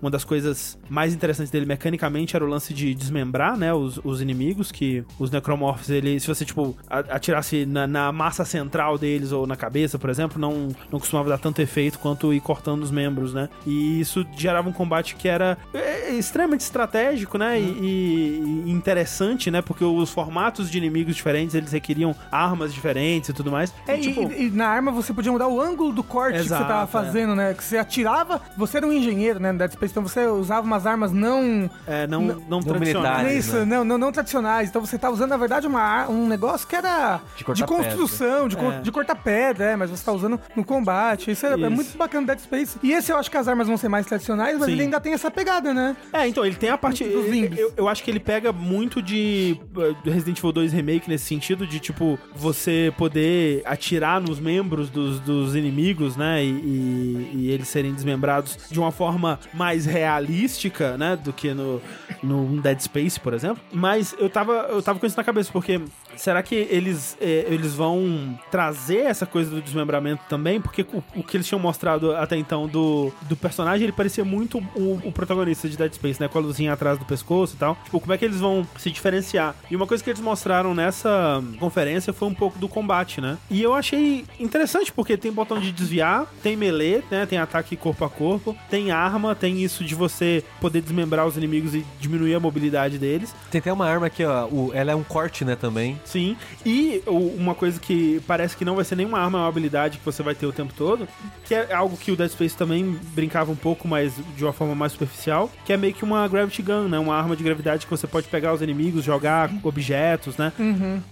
uma 0.00 0.10
das 0.10 0.24
coisas 0.24 0.78
mais 0.88 1.12
interessantes 1.12 1.50
dele 1.50 1.66
mecanicamente 1.66 2.34
era 2.34 2.44
o 2.44 2.48
lance 2.48 2.72
de 2.72 2.94
desmembrar, 2.94 3.56
né, 3.56 3.72
os, 3.74 4.00
os 4.04 4.20
inimigos, 4.20 4.72
que 4.72 5.04
os 5.18 5.30
necromorphs, 5.30 5.90
ele, 5.98 6.18
se 6.20 6.26
você, 6.26 6.44
tipo, 6.44 6.76
atirasse 6.88 7.66
na, 7.66 7.86
na 7.86 8.12
massa 8.12 8.44
central 8.44 8.96
deles 8.98 9.32
ou 9.32 9.46
na 9.46 9.56
cabeça, 9.56 9.98
por 9.98 10.10
exemplo, 10.10 10.40
não, 10.40 10.68
não 10.90 10.98
costumava 10.98 11.28
dar 11.28 11.38
tanto 11.38 11.60
efeito 11.60 11.98
quanto 11.98 12.32
ir 12.32 12.40
cortando 12.40 12.82
os 12.82 12.90
membros, 12.90 13.32
né? 13.34 13.48
E 13.66 14.00
isso 14.00 14.26
gerava 14.36 14.68
um 14.68 14.72
combate 14.72 15.14
que 15.16 15.28
era 15.28 15.56
é, 15.74 16.10
extremamente 16.14 16.60
estratégico, 16.60 17.36
né? 17.38 17.60
E, 17.60 17.62
e- 17.64 18.62
e 18.66 18.70
interessante, 18.70 19.50
né? 19.50 19.60
Porque 19.62 19.84
os 19.84 20.10
formatos 20.10 20.70
de 20.70 20.78
inimigos 20.78 21.14
diferentes, 21.16 21.54
eles 21.54 21.72
requeriam 21.72 22.14
armas 22.30 22.72
diferentes 22.72 23.28
e 23.30 23.32
tudo 23.32 23.50
mais. 23.50 23.72
É, 23.86 23.96
E, 23.96 24.00
e- 24.00 24.02
tipo, 24.02 24.32
e, 24.32 24.50
na 24.50 24.68
arma 24.68 24.90
você 24.90 25.12
podia 25.12 25.32
mudar 25.32 25.48
o 25.48 25.60
ângulo 25.60 25.92
do 25.92 26.02
corte 26.02 26.38
que 26.38 26.44
Exato, 26.46 26.62
você 26.62 26.68
tava 26.68 26.84
é. 26.84 26.86
fazendo, 26.86 27.34
né? 27.34 27.54
Que 27.54 27.62
você 27.64 27.76
atirava, 27.78 28.40
você 28.56 28.78
era 28.78 28.86
um 28.86 28.92
engenheiro, 28.92 29.38
né? 29.40 29.52
No 29.52 29.58
Dead 29.58 29.72
Space, 29.72 29.92
então 29.92 30.02
você 30.02 30.26
usava 30.26 30.66
umas 30.66 30.86
armas 30.86 31.12
não. 31.12 31.68
é, 31.86 32.06
não, 32.06 32.22
não, 32.22 32.42
não 32.48 32.60
tradicionais. 32.62 33.44
Isso, 33.46 33.56
né? 33.58 33.64
não, 33.64 33.84
não, 33.84 33.98
não 33.98 34.12
tradicionais. 34.12 34.68
Então 34.68 34.84
você 34.84 34.98
tá 34.98 35.10
usando, 35.10 35.30
na 35.30 35.36
verdade, 35.36 35.66
uma, 35.66 35.80
um 36.08 36.26
negócio 36.28 36.66
que 36.66 36.76
era 36.76 37.20
De 37.36 37.44
cortar 37.44 37.66
construção, 37.66 38.48
de, 38.48 38.56
co- 38.56 38.72
É. 38.72 38.80
de 38.80 38.90
cortar 38.92 39.14
pedra, 39.16 39.64
é, 39.72 39.76
mas 39.76 39.90
você 39.90 40.04
tá 40.04 40.12
usando 40.12 40.40
no 40.56 40.64
combate. 40.64 41.30
Isso 41.30 41.46
é, 41.46 41.52
é 41.54 41.56
Isso. 41.58 41.70
muito 41.70 41.96
bacana 41.98 42.20
no 42.22 42.26
Dead 42.26 42.38
Space. 42.40 42.78
E 42.82 42.92
esse 42.92 43.12
eu 43.12 43.16
acho 43.16 43.30
que 43.30 43.36
as 43.36 43.48
armas 43.48 43.66
vão 43.68 43.76
ser 43.76 43.88
mais 43.88 44.06
tradicionais, 44.06 44.56
mas 44.58 44.66
Sim. 44.66 44.72
ele 44.72 44.82
ainda 44.82 45.00
tem 45.00 45.12
essa 45.12 45.30
pegada, 45.30 45.72
né? 45.72 45.96
É, 46.12 46.26
então, 46.28 46.44
ele 46.44 46.56
tem 46.56 46.70
a 46.70 46.78
parte. 46.78 47.04
Dos 47.04 47.24
zombies. 47.26 47.58
Eu, 47.58 47.72
eu 47.76 47.88
acho 47.88 48.02
que 48.02 48.10
ele 48.10 48.20
pega 48.20 48.52
muito 48.52 49.00
de 49.02 49.58
Resident 50.04 50.38
Evil 50.38 50.52
2 50.52 50.72
Remake 50.72 51.08
nesse 51.08 51.24
sentido, 51.26 51.66
de 51.66 51.78
tipo, 51.80 52.18
você 52.34 52.92
poder 52.96 53.62
atirar 53.64 54.20
nos 54.20 54.38
membros 54.40 54.90
dos, 54.90 55.20
dos 55.20 55.54
inimigos, 55.54 56.16
né? 56.16 56.44
E, 56.44 56.48
e- 56.50 57.30
e 57.34 57.50
eles 57.50 57.68
serem 57.68 57.92
desmembrados 57.94 58.58
de 58.70 58.78
uma 58.80 58.90
forma 58.90 59.38
mais 59.54 59.86
realística, 59.86 60.96
né? 60.96 61.16
Do 61.16 61.32
que 61.32 61.52
no, 61.54 61.80
no 62.22 62.60
Dead 62.60 62.80
Space, 62.80 63.18
por 63.18 63.32
exemplo. 63.32 63.62
Mas 63.72 64.14
eu 64.18 64.28
tava, 64.28 64.52
eu 64.70 64.82
tava 64.82 64.98
com 64.98 65.06
isso 65.06 65.16
na 65.16 65.24
cabeça, 65.24 65.50
porque 65.52 65.77
porque 65.78 66.07
será 66.18 66.42
que 66.42 66.54
eles, 66.54 67.16
eh, 67.20 67.46
eles 67.48 67.74
vão 67.74 68.38
trazer 68.50 68.98
essa 69.06 69.24
coisa 69.24 69.50
do 69.50 69.62
desmembramento 69.62 70.22
também? 70.28 70.60
Porque 70.60 70.82
o, 70.82 71.02
o 71.16 71.22
que 71.22 71.36
eles 71.36 71.46
tinham 71.46 71.58
mostrado 71.60 72.14
até 72.16 72.36
então 72.36 72.66
do, 72.66 73.12
do 73.22 73.36
personagem, 73.36 73.84
ele 73.84 73.92
parecia 73.92 74.24
muito 74.24 74.58
o, 74.76 75.00
o 75.04 75.12
protagonista 75.12 75.68
de 75.68 75.76
Dead 75.76 75.92
Space, 75.94 76.20
né? 76.20 76.28
Com 76.28 76.38
a 76.38 76.42
luzinha 76.42 76.72
atrás 76.72 76.98
do 76.98 77.04
pescoço 77.04 77.54
e 77.54 77.58
tal. 77.58 77.76
Tipo, 77.84 78.00
como 78.00 78.12
é 78.12 78.18
que 78.18 78.24
eles 78.24 78.40
vão 78.40 78.66
se 78.76 78.90
diferenciar? 78.90 79.54
E 79.70 79.76
uma 79.76 79.86
coisa 79.86 80.02
que 80.02 80.10
eles 80.10 80.20
mostraram 80.20 80.74
nessa 80.74 81.42
conferência 81.58 82.12
foi 82.12 82.28
um 82.28 82.34
pouco 82.34 82.58
do 82.58 82.68
combate, 82.68 83.20
né? 83.20 83.38
E 83.50 83.62
eu 83.62 83.74
achei 83.74 84.24
interessante, 84.40 84.92
porque 84.92 85.16
tem 85.16 85.32
botão 85.32 85.58
de 85.60 85.70
desviar, 85.72 86.26
tem 86.42 86.56
melee, 86.56 87.02
né? 87.10 87.24
Tem 87.26 87.38
ataque 87.38 87.76
corpo 87.76 88.04
a 88.04 88.10
corpo, 88.10 88.56
tem 88.68 88.90
arma, 88.90 89.34
tem 89.34 89.62
isso 89.62 89.84
de 89.84 89.94
você 89.94 90.42
poder 90.60 90.80
desmembrar 90.82 91.26
os 91.26 91.36
inimigos 91.36 91.74
e 91.74 91.84
diminuir 92.00 92.34
a 92.34 92.40
mobilidade 92.40 92.98
deles. 92.98 93.34
Tem 93.50 93.60
até 93.60 93.72
uma 93.72 93.86
arma 93.86 94.06
aqui, 94.06 94.24
ó. 94.24 94.46
o- 94.46 94.70
ela 94.74 94.92
é 94.92 94.94
um 94.94 95.02
corte, 95.04 95.44
né, 95.44 95.54
também. 95.56 95.98
Sim. 96.08 96.36
E 96.64 97.02
uma 97.06 97.54
coisa 97.54 97.78
que 97.78 98.20
parece 98.26 98.56
que 98.56 98.64
não 98.64 98.76
vai 98.76 98.84
ser 98.84 98.96
nenhuma 98.96 99.18
arma, 99.20 99.38
é 99.38 99.42
uma 99.42 99.48
habilidade 99.48 99.98
que 99.98 100.04
você 100.04 100.22
vai 100.22 100.34
ter 100.34 100.46
o 100.46 100.52
tempo 100.52 100.72
todo, 100.76 101.06
que 101.44 101.54
é 101.54 101.72
algo 101.74 101.96
que 101.96 102.10
o 102.10 102.16
Dead 102.16 102.30
Space 102.30 102.56
também 102.56 102.98
brincava 103.14 103.50
um 103.52 103.56
pouco, 103.56 103.86
mas 103.86 104.14
de 104.36 104.44
uma 104.44 104.52
forma 104.52 104.74
mais 104.74 104.92
superficial, 104.92 105.50
que 105.64 105.72
é 105.72 105.76
meio 105.76 105.92
que 105.92 106.04
uma 106.04 106.26
Gravity 106.26 106.62
Gun, 106.62 106.88
né? 106.88 106.98
Uma 106.98 107.14
arma 107.16 107.36
de 107.36 107.44
gravidade 107.44 107.84
que 107.86 107.90
você 107.90 108.06
pode 108.06 108.26
pegar 108.28 108.54
os 108.54 108.62
inimigos, 108.62 109.04
jogar 109.04 109.50
objetos, 109.62 110.36
né? 110.36 110.52